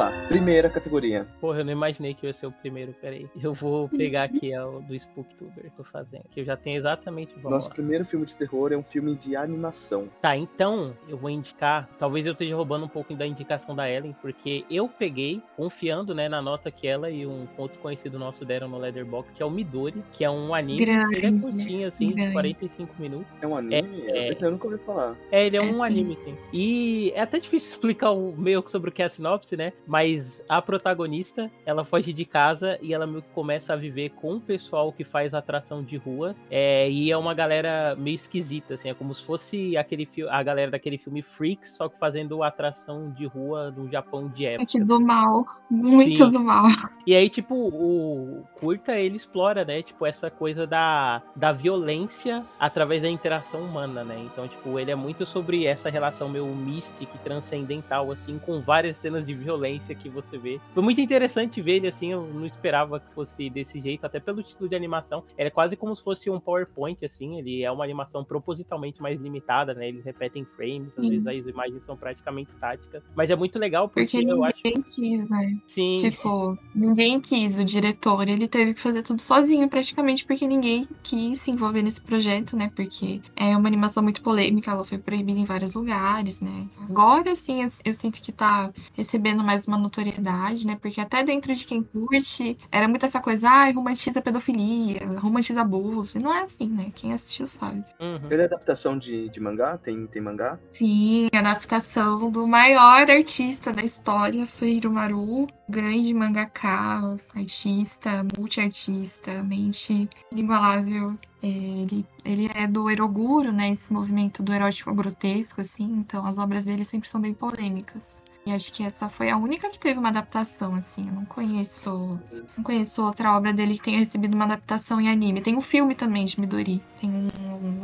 Lá. 0.00 0.10
Primeira 0.28 0.68
categoria. 0.70 1.26
Porra, 1.40 1.58
eu 1.58 1.64
não 1.64 1.72
imaginei 1.72 2.14
que 2.14 2.24
eu 2.26 2.28
ia 2.28 2.34
ser 2.34 2.46
o 2.46 2.52
primeiro, 2.52 2.94
peraí. 3.00 3.28
Eu 3.42 3.52
vou 3.54 3.88
pegar 3.90 4.24
aqui 4.24 4.52
é 4.52 4.64
o 4.64 4.80
do 4.80 4.94
Spooktuber, 4.94 5.70
tô 5.76 5.84
fazendo. 5.84 6.24
Que 6.30 6.40
eu 6.40 6.44
já 6.44 6.56
tenho 6.56 6.78
exatamente. 6.78 7.34
Vamos 7.36 7.50
Nosso 7.50 7.68
lá. 7.68 7.74
primeiro 7.74 8.04
filme 8.04 8.24
de 8.26 8.34
terror 8.34 8.72
é 8.72 8.76
um 8.76 8.82
filme 8.82 9.14
de 9.14 9.36
animação. 9.36 10.08
Tá, 10.20 10.36
então 10.36 10.94
eu 11.08 11.16
vou 11.16 11.30
indicar. 11.30 11.88
Talvez 11.98 12.26
eu 12.26 12.32
esteja 12.32 12.56
roubando 12.56 12.84
um 12.84 12.88
pouco 12.88 13.14
da 13.14 13.26
indicação 13.26 13.74
da 13.76 13.88
Ellen, 13.90 14.14
porque 14.20 14.64
eu 14.70 14.88
peguei, 14.88 15.42
confiando 15.56 16.14
né, 16.14 16.28
na 16.28 16.40
nota 16.40 16.70
que 16.70 16.86
ela 16.88 17.10
e 17.10 17.26
um 17.26 17.46
outro 17.58 17.78
conhecido 17.80 18.18
nosso 18.18 18.44
deram 18.44 18.68
no 18.68 18.78
Leatherbox, 18.78 19.30
que 19.32 19.42
é 19.42 19.46
o 19.46 19.50
Midori, 19.50 20.02
que 20.12 20.24
é 20.24 20.30
um 20.30 20.54
anime. 20.54 20.84
Grande, 20.84 21.14
ele 21.16 21.26
é 21.26 21.30
curtinho, 21.30 21.88
assim, 21.88 22.06
de 22.08 22.14
grande. 22.14 22.32
45 22.32 22.94
minutos. 22.98 23.26
É 23.42 23.46
um 23.46 23.56
anime? 23.56 24.02
É, 24.06 24.28
é. 24.28 24.32
Esse 24.32 24.44
eu 24.44 24.50
nunca 24.50 24.66
ouvi 24.66 24.78
falar. 24.78 25.16
É, 25.30 25.46
ele 25.46 25.56
é 25.56 25.60
É, 25.60 25.62
um 25.62 25.74
sim. 25.74 25.82
anime, 25.82 26.18
sim. 26.24 26.36
E 26.52 27.12
é 27.14 27.20
até 27.20 27.38
difícil 27.38 27.68
explicar 27.70 28.10
o 28.12 28.32
meio 28.36 28.62
sobre 28.66 28.90
o 28.90 28.92
que 28.92 29.02
é 29.02 29.06
a 29.06 29.08
sinopse, 29.10 29.56
né? 29.56 29.72
Mas 29.90 30.40
a 30.48 30.62
protagonista, 30.62 31.50
ela 31.66 31.84
foge 31.84 32.12
de 32.12 32.24
casa 32.24 32.78
e 32.80 32.94
ela 32.94 33.08
meio 33.08 33.22
que 33.22 33.28
começa 33.30 33.72
a 33.72 33.76
viver 33.76 34.10
com 34.10 34.34
o 34.34 34.40
pessoal 34.40 34.92
que 34.92 35.02
faz 35.02 35.34
atração 35.34 35.82
de 35.82 35.96
rua. 35.96 36.36
É, 36.48 36.88
e 36.88 37.10
é 37.10 37.16
uma 37.16 37.34
galera 37.34 37.96
meio 37.98 38.14
esquisita, 38.14 38.74
assim. 38.74 38.88
É 38.88 38.94
como 38.94 39.12
se 39.12 39.24
fosse 39.24 39.76
aquele 39.76 40.08
a 40.28 40.42
galera 40.44 40.70
daquele 40.70 40.96
filme 40.96 41.22
Freaks, 41.22 41.74
só 41.74 41.88
que 41.88 41.98
fazendo 41.98 42.40
atração 42.44 43.10
de 43.10 43.26
rua 43.26 43.72
no 43.72 43.90
Japão 43.90 44.28
de 44.28 44.46
época. 44.46 44.62
Aqui 44.62 44.80
do 44.80 45.00
mal. 45.00 45.44
Muito 45.68 46.24
Sim. 46.24 46.30
do 46.30 46.38
mal. 46.38 46.66
E 47.04 47.12
aí, 47.12 47.28
tipo, 47.28 47.56
o 47.56 48.44
curta 48.60 48.96
ele 48.96 49.16
explora, 49.16 49.64
né? 49.64 49.82
Tipo, 49.82 50.06
essa 50.06 50.30
coisa 50.30 50.68
da, 50.68 51.20
da 51.34 51.50
violência 51.50 52.46
através 52.60 53.02
da 53.02 53.08
interação 53.08 53.60
humana, 53.60 54.04
né? 54.04 54.24
Então, 54.32 54.46
tipo, 54.46 54.78
ele 54.78 54.92
é 54.92 54.94
muito 54.94 55.26
sobre 55.26 55.66
essa 55.66 55.90
relação 55.90 56.28
meio 56.28 56.46
mística 56.46 57.10
e 57.16 57.18
transcendental, 57.18 58.12
assim, 58.12 58.38
com 58.38 58.60
várias 58.60 58.96
cenas 58.96 59.26
de 59.26 59.34
violência 59.34 59.69
que 59.78 60.08
você 60.08 60.38
vê. 60.38 60.60
Foi 60.72 60.82
muito 60.82 61.00
interessante 61.00 61.60
ver 61.60 61.76
ele, 61.76 61.88
assim, 61.88 62.12
eu 62.12 62.26
não 62.26 62.46
esperava 62.46 62.98
que 63.00 63.12
fosse 63.14 63.48
desse 63.50 63.80
jeito, 63.80 64.04
até 64.04 64.18
pelo 64.18 64.42
título 64.42 64.68
de 64.68 64.76
animação. 64.76 65.24
Ele 65.36 65.48
é 65.48 65.50
quase 65.50 65.76
como 65.76 65.94
se 65.94 66.02
fosse 66.02 66.30
um 66.30 66.40
PowerPoint, 66.40 67.04
assim, 67.04 67.38
ele 67.38 67.62
é 67.62 67.70
uma 67.70 67.84
animação 67.84 68.24
propositalmente 68.24 69.00
mais 69.00 69.20
limitada, 69.20 69.74
né? 69.74 69.88
Eles 69.88 70.04
repetem 70.04 70.44
frames, 70.44 70.88
às 70.96 71.04
Sim. 71.04 71.20
vezes 71.20 71.46
as 71.46 71.52
imagens 71.52 71.84
são 71.84 71.96
praticamente 71.96 72.50
estáticas. 72.50 73.02
Mas 73.14 73.30
é 73.30 73.36
muito 73.36 73.58
legal 73.58 73.88
porque, 73.88 74.18
Porque 74.18 74.30
eu 74.30 74.44
acho. 74.44 74.54
ninguém 74.64 74.82
quis, 74.82 75.28
né? 75.28 75.58
Sim. 75.66 75.94
Tipo, 75.96 76.58
ninguém 76.74 77.20
quis. 77.20 77.58
O 77.58 77.64
diretor, 77.64 78.28
ele 78.28 78.48
teve 78.48 78.74
que 78.74 78.80
fazer 78.80 79.02
tudo 79.02 79.20
sozinho, 79.20 79.68
praticamente, 79.68 80.24
porque 80.24 80.46
ninguém 80.46 80.86
quis 81.02 81.40
se 81.40 81.50
envolver 81.50 81.82
nesse 81.82 82.00
projeto, 82.00 82.56
né? 82.56 82.70
Porque 82.74 83.20
é 83.36 83.56
uma 83.56 83.68
animação 83.68 84.02
muito 84.02 84.22
polêmica, 84.22 84.70
ela 84.70 84.84
foi 84.84 84.98
proibida 84.98 85.38
em 85.38 85.44
vários 85.44 85.74
lugares, 85.74 86.40
né? 86.40 86.68
Agora 86.88 87.34
sim, 87.34 87.62
eu, 87.62 87.68
eu 87.84 87.94
sinto 87.94 88.20
que 88.20 88.32
tá 88.32 88.72
recebendo 88.94 89.42
mais 89.42 89.59
uma 89.66 89.78
notoriedade, 89.78 90.66
né? 90.66 90.76
Porque 90.80 91.00
até 91.00 91.22
dentro 91.22 91.54
de 91.54 91.64
quem 91.64 91.82
curte, 91.82 92.56
era 92.70 92.88
muito 92.88 93.04
essa 93.04 93.20
coisa, 93.20 93.48
ai, 93.48 93.72
romantiza 93.72 94.22
pedofilia, 94.22 95.06
romantiza 95.18 95.60
abuso. 95.62 96.18
E 96.18 96.22
não 96.22 96.32
é 96.32 96.42
assim, 96.42 96.68
né? 96.68 96.92
Quem 96.94 97.12
assistiu 97.12 97.46
sabe. 97.46 97.84
Uhum. 97.98 98.30
Ele 98.30 98.42
é 98.42 98.44
adaptação 98.44 98.98
de, 98.98 99.28
de 99.28 99.40
mangá? 99.40 99.78
Tem, 99.78 100.06
tem 100.06 100.22
mangá? 100.22 100.58
Sim, 100.70 101.28
adaptação 101.32 102.30
do 102.30 102.46
maior 102.46 103.10
artista 103.10 103.72
da 103.72 103.82
história, 103.82 104.44
Suihiro 104.44 104.90
Maru, 104.90 105.46
grande 105.68 106.12
mangaká, 106.12 107.16
artista, 107.34 108.24
multiartista, 108.36 109.42
mente 109.42 110.08
inigualável. 110.32 111.16
Ele, 111.42 112.04
ele 112.24 112.50
é 112.54 112.66
do 112.66 112.90
eroguro, 112.90 113.50
né? 113.50 113.70
Esse 113.70 113.92
movimento 113.92 114.42
do 114.42 114.52
erótico 114.52 114.92
grotesco, 114.94 115.60
assim. 115.60 115.84
Então, 115.84 116.26
as 116.26 116.36
obras 116.36 116.66
dele 116.66 116.84
sempre 116.84 117.08
são 117.08 117.20
bem 117.20 117.32
polêmicas. 117.32 118.22
E 118.46 118.52
acho 118.52 118.72
que 118.72 118.82
essa 118.82 119.08
foi 119.08 119.30
a 119.30 119.36
única 119.36 119.68
que 119.68 119.78
teve 119.78 119.98
uma 119.98 120.08
adaptação, 120.08 120.74
assim. 120.74 121.06
Eu 121.08 121.14
não 121.14 121.24
conheço. 121.24 122.18
Não 122.56 122.64
conheço 122.64 123.04
outra 123.04 123.36
obra 123.36 123.52
dele 123.52 123.74
que 123.74 123.82
tenha 123.82 123.98
recebido 123.98 124.34
uma 124.34 124.44
adaptação 124.44 125.00
em 125.00 125.08
anime. 125.10 125.40
Tem 125.40 125.56
um 125.56 125.60
filme 125.60 125.94
também 125.94 126.24
de 126.24 126.40
Midori. 126.40 126.80
Tem 127.00 127.10
um, 127.10 127.30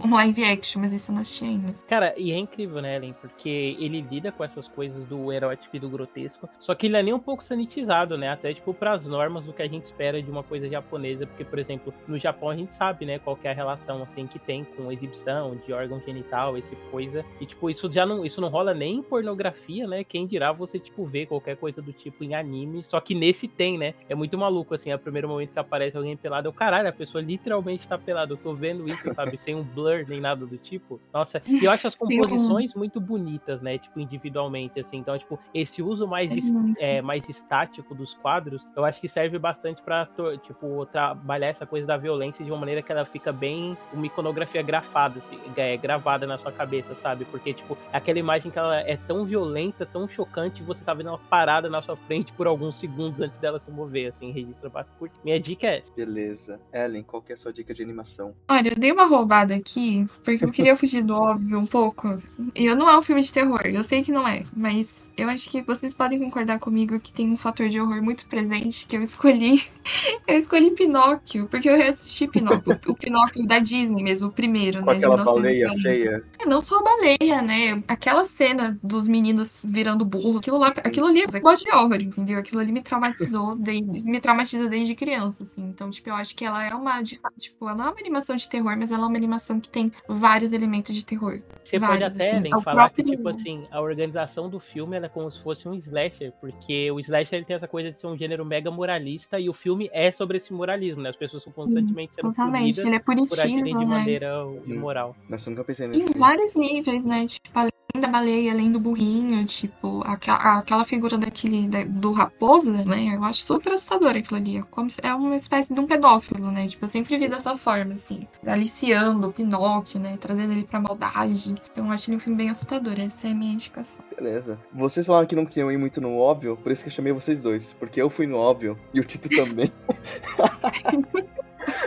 um 0.05 0.15
live 0.15 0.45
action, 0.45 0.81
mas 0.81 0.93
isso 0.93 1.11
eu 1.11 1.15
não 1.15 1.23
assisti 1.23 1.45
ainda. 1.45 1.75
Cara, 1.87 2.15
e 2.19 2.33
é 2.33 2.37
incrível, 2.37 2.81
né, 2.81 2.97
Ellen? 2.97 3.15
Porque 3.21 3.77
ele 3.79 4.01
lida 4.01 4.33
com 4.33 4.43
essas 4.43 4.67
coisas 4.67 5.05
do 5.05 5.31
erótico 5.33 5.77
e 5.77 5.79
do 5.79 5.89
grotesco. 5.89 6.49
Só 6.59 6.75
que 6.75 6.87
ele 6.87 6.97
é 6.97 7.03
nem 7.03 7.15
um 7.15 7.19
pouco 7.19 7.45
sanitizado, 7.45 8.17
né? 8.17 8.31
Até, 8.31 8.53
tipo, 8.55 8.73
pras 8.73 9.05
normas 9.05 9.45
do 9.45 9.53
que 9.53 9.63
a 9.63 9.69
gente 9.69 9.85
espera 9.85 10.23
de 10.23 10.31
uma 10.31 10.43
coisa 10.43 10.69
japonesa. 10.69 11.27
Porque, 11.27 11.45
por 11.45 11.59
exemplo, 11.59 11.93
no 12.09 12.19
Japão 12.19 12.51
a 12.51 12.57
gente 12.57 12.75
sabe, 12.75 13.05
né, 13.05 13.19
qual 13.19 13.39
é 13.45 13.51
a 13.51 13.55
relação, 13.55 14.03
assim, 14.03 14.27
que 14.27 14.39
tem 14.39 14.65
com 14.65 14.91
exibição 14.91 15.57
de 15.67 15.73
órgão 15.73 16.01
genital, 16.01 16.57
esse 16.57 16.75
coisa. 16.91 17.25
E, 17.41 17.47
tipo, 17.47 17.69
isso 17.69 17.91
já 17.93 18.07
não, 18.07 18.25
isso 18.25 18.41
não 18.41 18.49
rola 18.49 18.73
nem 18.73 18.97
em 18.97 19.03
pornografia, 19.03 19.87
né? 19.87 20.03
Quem 20.03 20.27
dirá 20.27 20.53
você, 20.57 20.79
tipo, 20.79 21.05
ver 21.05 21.27
qualquer 21.27 21.57
coisa 21.57 21.81
do 21.81 21.93
tipo 21.93 22.25
em 22.25 22.35
anime. 22.35 22.83
Só 22.85 23.01
que 23.01 23.15
nesse 23.15 23.49
tem, 23.49 23.79
né? 23.79 23.95
É 24.09 24.15
muito 24.15 24.37
maluco, 24.37 24.75
assim, 24.75 24.91
a 24.91 24.99
primeiro 24.99 25.29
momento 25.29 25.53
que 25.53 25.59
aparece 25.59 25.97
alguém 25.97 26.17
pelado, 26.17 26.49
eu, 26.49 26.53
caralho, 26.53 26.89
a 26.89 26.93
pessoa 26.93 27.23
literalmente 27.23 27.87
tá 27.87 27.99
pelada. 27.99 28.33
Eu 28.33 28.37
tô 28.37 28.55
vendo 28.55 28.89
isso, 28.89 29.13
sabe? 29.15 29.37
Sem 29.39 29.55
um 29.55 29.63
blur 29.63 30.05
nem 30.09 30.21
nada 30.21 30.47
do 30.47 30.57
tipo. 30.57 31.01
Nossa, 31.13 31.43
e 31.47 31.65
eu 31.65 31.71
acho 31.71 31.87
as 31.87 31.95
composições 31.97 32.73
Sim. 32.73 32.79
muito 32.79 33.01
bonitas, 33.01 33.61
né? 33.61 33.79
Tipo, 33.79 34.01
individualmente, 34.01 34.81
assim. 34.81 34.99
Então, 34.99 35.17
tipo, 35.19 35.39
esse 35.55 35.83
uso 35.83 36.07
mais, 36.07 36.31
é, 36.79 37.01
mais 37.03 37.29
estático 37.29 37.95
dos 37.95 38.15
quadros, 38.15 38.67
eu 38.77 38.85
acho 38.85 39.01
que 39.01 39.09
serve 39.09 39.39
bastante 39.39 39.83
pra, 39.83 40.09
tipo, 40.43 40.87
trabalhar 40.87 41.49
essa 41.49 41.67
coisa 41.67 41.87
da 41.87 41.97
violência 41.97 42.45
de 42.45 42.51
uma 42.51 42.59
maneira 42.59 42.83
que 42.83 42.93
ela 42.93 43.05
fica 43.05 43.33
bem 43.33 43.77
uma 43.93 44.07
iconografia 44.07 44.63
grafada, 44.63 45.19
assim, 45.19 45.39
é, 45.57 45.77
gravada 45.77 46.27
na 46.27 46.39
sua 46.39 46.53
cabeça, 46.53 46.95
sabe? 46.95 47.25
Porque, 47.27 47.53
tipo, 47.53 47.77
aquela 47.93 48.19
imagem 48.19 48.51
que 48.51 48.59
ela 48.59 48.81
é 48.81 48.97
tão 48.97 49.25
violenta, 49.25 49.85
tão 49.87 50.09
chocante, 50.09 50.36
você 50.63 50.85
tá 50.85 50.95
vendo 50.95 51.09
ela 51.09 51.19
parada 51.19 51.69
na 51.69 51.81
sua 51.83 51.97
frente 51.97 52.33
por 52.33 52.47
alguns 52.47 52.77
segundos 52.77 53.21
antes 53.21 53.39
dela 53.39 53.59
se 53.59 53.71
mover, 53.71 54.09
assim, 54.09 54.31
registra 54.31 54.69
bastante. 54.69 55.13
Minha 55.25 55.41
dica 55.41 55.67
é 55.67 55.79
essa. 55.79 55.93
Beleza. 55.95 56.61
Ellen, 56.73 57.03
qual 57.03 57.23
que 57.23 57.33
é 57.33 57.35
a 57.35 57.39
sua 57.39 57.53
dica 57.53 57.75
de 57.75 57.83
animação? 57.83 58.35
Olha, 58.49 58.71
eu 58.71 58.77
dei 58.77 58.93
uma 58.93 59.07
roubada 59.07 59.55
aqui, 59.55 60.07
porque 60.25 60.45
eu 60.45 60.51
queria 60.51 60.75
fugir 60.77 61.03
do 61.03 61.15
óbvio 61.15 61.59
um 61.59 61.67
pouco. 61.67 62.21
E 62.55 62.73
não 62.75 62.89
é 62.89 62.99
um 62.99 63.03
filme 63.03 63.23
de 63.23 63.33
terror, 63.33 63.63
eu 63.65 63.83
sei 63.83 64.03
que 64.03 64.13
não 64.13 64.27
é, 64.27 64.45
mas 64.55 65.11
eu 65.17 65.29
acho 65.29 65.49
que 65.49 65.63
vocês 65.63 65.93
podem 65.93 66.19
concordar 66.19 66.59
comigo 66.59 67.01
que 67.01 67.13
tem 67.13 67.31
um 67.31 67.37
fator 67.37 67.69
de 67.69 67.81
horror 67.81 68.03
muito 68.03 68.27
presente 68.27 68.87
que 68.87 68.97
eu 68.97 69.03
escolhi. 69.03 69.63
eu 70.27 70.37
escolhi 70.37 70.71
Pinóquio, 70.73 71.47
porque 71.47 71.69
eu 71.69 71.77
reassisti 71.77 72.27
Pinóquio, 72.29 72.79
o 72.87 72.95
Pinóquio 72.95 73.47
da 73.47 73.59
Disney 73.59 74.03
mesmo, 74.03 74.29
o 74.29 74.33
primeiro, 74.33 74.81
Com 74.81 74.91
né? 74.91 74.97
Aquela 74.99 75.25
baleia 75.25 75.71
feia. 75.81 76.25
É, 76.39 76.47
não 76.47 76.61
só 76.61 76.79
a 76.79 76.83
baleia, 76.83 77.43
né? 77.43 77.83
Aquela 77.89 78.25
cena 78.25 78.79
dos 78.83 79.09
meninos 79.09 79.65
virando 79.67 80.05
burros, 80.05 80.26
aquilo 80.37 80.59
lá, 80.59 80.69
aquilo 80.69 81.07
ali 81.07 81.23
é 81.23 81.41
body 81.41 81.71
horror, 81.73 82.03
entendeu? 82.03 82.39
Aquilo 82.39 82.61
ali 82.61 82.73
me 82.73 82.83
traumatizou, 82.83 83.57
desde, 83.57 84.11
me 84.11 84.21
traumatiza 84.21 84.69
desde 84.69 84.95
criança, 84.95 85.43
assim. 85.43 85.63
Então, 85.63 85.91
tipo, 85.91 86.09
eu 86.09 86.15
acho 86.15 86.35
que 86.35 86.45
ela 86.45 86.65
é 86.65 86.75
uma, 86.75 87.03
de 87.03 87.17
fato, 87.19 87.39
tipo, 87.39 87.65
ela 87.67 87.77
não 87.77 87.87
é 87.87 87.91
uma 87.91 88.01
animação 88.01 88.37
de 88.37 88.49
terror, 88.49 88.77
mas 88.77 88.91
ela 88.91 89.05
é 89.05 89.07
uma 89.07 89.17
animação 89.17 89.61
que 89.61 89.69
tem 89.69 89.93
vários 90.09 90.53
elementos 90.53 90.95
de 90.95 91.05
terror. 91.05 91.41
Você 91.63 91.79
vários, 91.79 92.13
pode 92.13 92.15
até 92.15 92.37
assim. 92.39 92.49
é 92.49 92.63
falar 92.63 92.91
que, 92.91 93.03
tipo 93.03 93.29
assim, 93.29 93.67
a 93.71 93.81
organização 93.81 94.49
do 94.49 94.59
filme 94.59 94.97
é 94.97 95.09
como 95.09 95.31
se 95.31 95.41
fosse 95.43 95.69
um 95.69 95.75
slasher, 95.75 96.33
porque 96.41 96.91
o 96.91 96.99
slasher 97.01 97.39
ele 97.39 97.45
tem 97.45 97.57
essa 97.57 97.69
coisa 97.69 97.91
de 97.91 97.99
ser 97.99 98.07
um 98.07 98.17
gênero 98.17 98.45
mega 98.45 98.71
moralista 98.71 99.39
e 99.39 99.49
o 99.49 99.53
filme 99.53 99.89
é 99.93 100.11
sobre 100.11 100.39
esse 100.39 100.53
moralismo, 100.53 101.03
né? 101.03 101.11
As 101.11 101.17
pessoas 101.17 101.43
são 101.43 101.53
constantemente 101.53 102.15
sendo 102.15 102.33
Totalmente, 102.33 102.81
ele 102.81 102.97
é 102.97 102.99
punitivo, 102.99 103.65
de 103.65 103.75
né? 103.75 103.85
maneira 103.85 104.35
imoral. 104.67 105.15
Mas 105.29 105.45
eu 105.47 105.51
nunca 105.51 105.65
pensei 105.65 105.89
nisso. 105.89 106.09
Em 106.09 106.19
vários 106.19 106.55
níveis, 106.55 107.05
né? 107.05 107.27
Tipo, 107.27 107.51
além 107.55 107.76
da 108.01 108.09
baleia, 108.09 108.53
além 108.53 108.71
do 108.71 108.81
burrinho, 108.81 109.45
tipo, 109.45 110.03
aquela, 110.05 110.59
aquela 110.59 110.85
figura 110.85 111.19
daquele, 111.19 111.69
da, 111.69 111.85
do 111.85 112.13
raposa, 112.13 112.85
né? 112.85 113.15
Eu 113.15 113.25
acho 113.25 113.43
super 113.43 113.73
assustador 113.73 114.11
aquilo 114.11 114.37
ali. 114.37 114.59
É, 114.59 114.63
como 114.63 114.91
se, 114.91 115.01
é 115.03 115.15
uma 115.15 115.37
espécie 115.37 115.75
de 115.75 115.81
um 115.81 115.87
pedófilo, 115.87 116.51
né? 116.51 116.67
Tipo, 116.67 116.85
eu 116.85 116.89
sempre 116.89 117.17
vi 117.17 117.29
dessa 117.29 117.57
forma, 117.57 117.95
assim. 117.95 118.21
Aliciando 118.47 119.29
o 119.29 119.33
Pinóquio, 119.33 120.01
né? 120.01 120.17
Trazendo 120.19 120.53
ele 120.53 120.65
pra 120.65 120.81
maldade. 120.81 121.55
Então 121.73 121.87
eu 121.87 121.93
acho 121.93 122.11
ele 122.11 122.17
um 122.17 122.21
filme 122.21 122.37
bem 122.37 122.51
assustador. 122.51 122.95
Essa 122.99 123.29
é 123.29 123.31
a 123.33 123.35
minha 123.35 123.53
indicação. 123.53 124.05
Beleza. 124.15 124.59
Vocês 124.73 125.07
falaram 125.07 125.27
que 125.27 125.37
não 125.37 125.47
queriam 125.47 125.71
ir 125.71 125.77
muito 125.77 126.01
no 126.01 126.17
óbvio, 126.17 126.57
por 126.57 126.73
isso 126.73 126.83
que 126.83 126.89
eu 126.89 126.95
chamei 126.95 127.13
vocês 127.13 127.43
dois. 127.43 127.73
Porque 127.75 128.01
eu 128.01 128.11
fui 128.11 128.27
no 128.27 128.37
óbvio 128.37 128.79
e 128.93 129.01
o 129.01 129.05
Tito 129.05 129.29
também. 129.29 129.73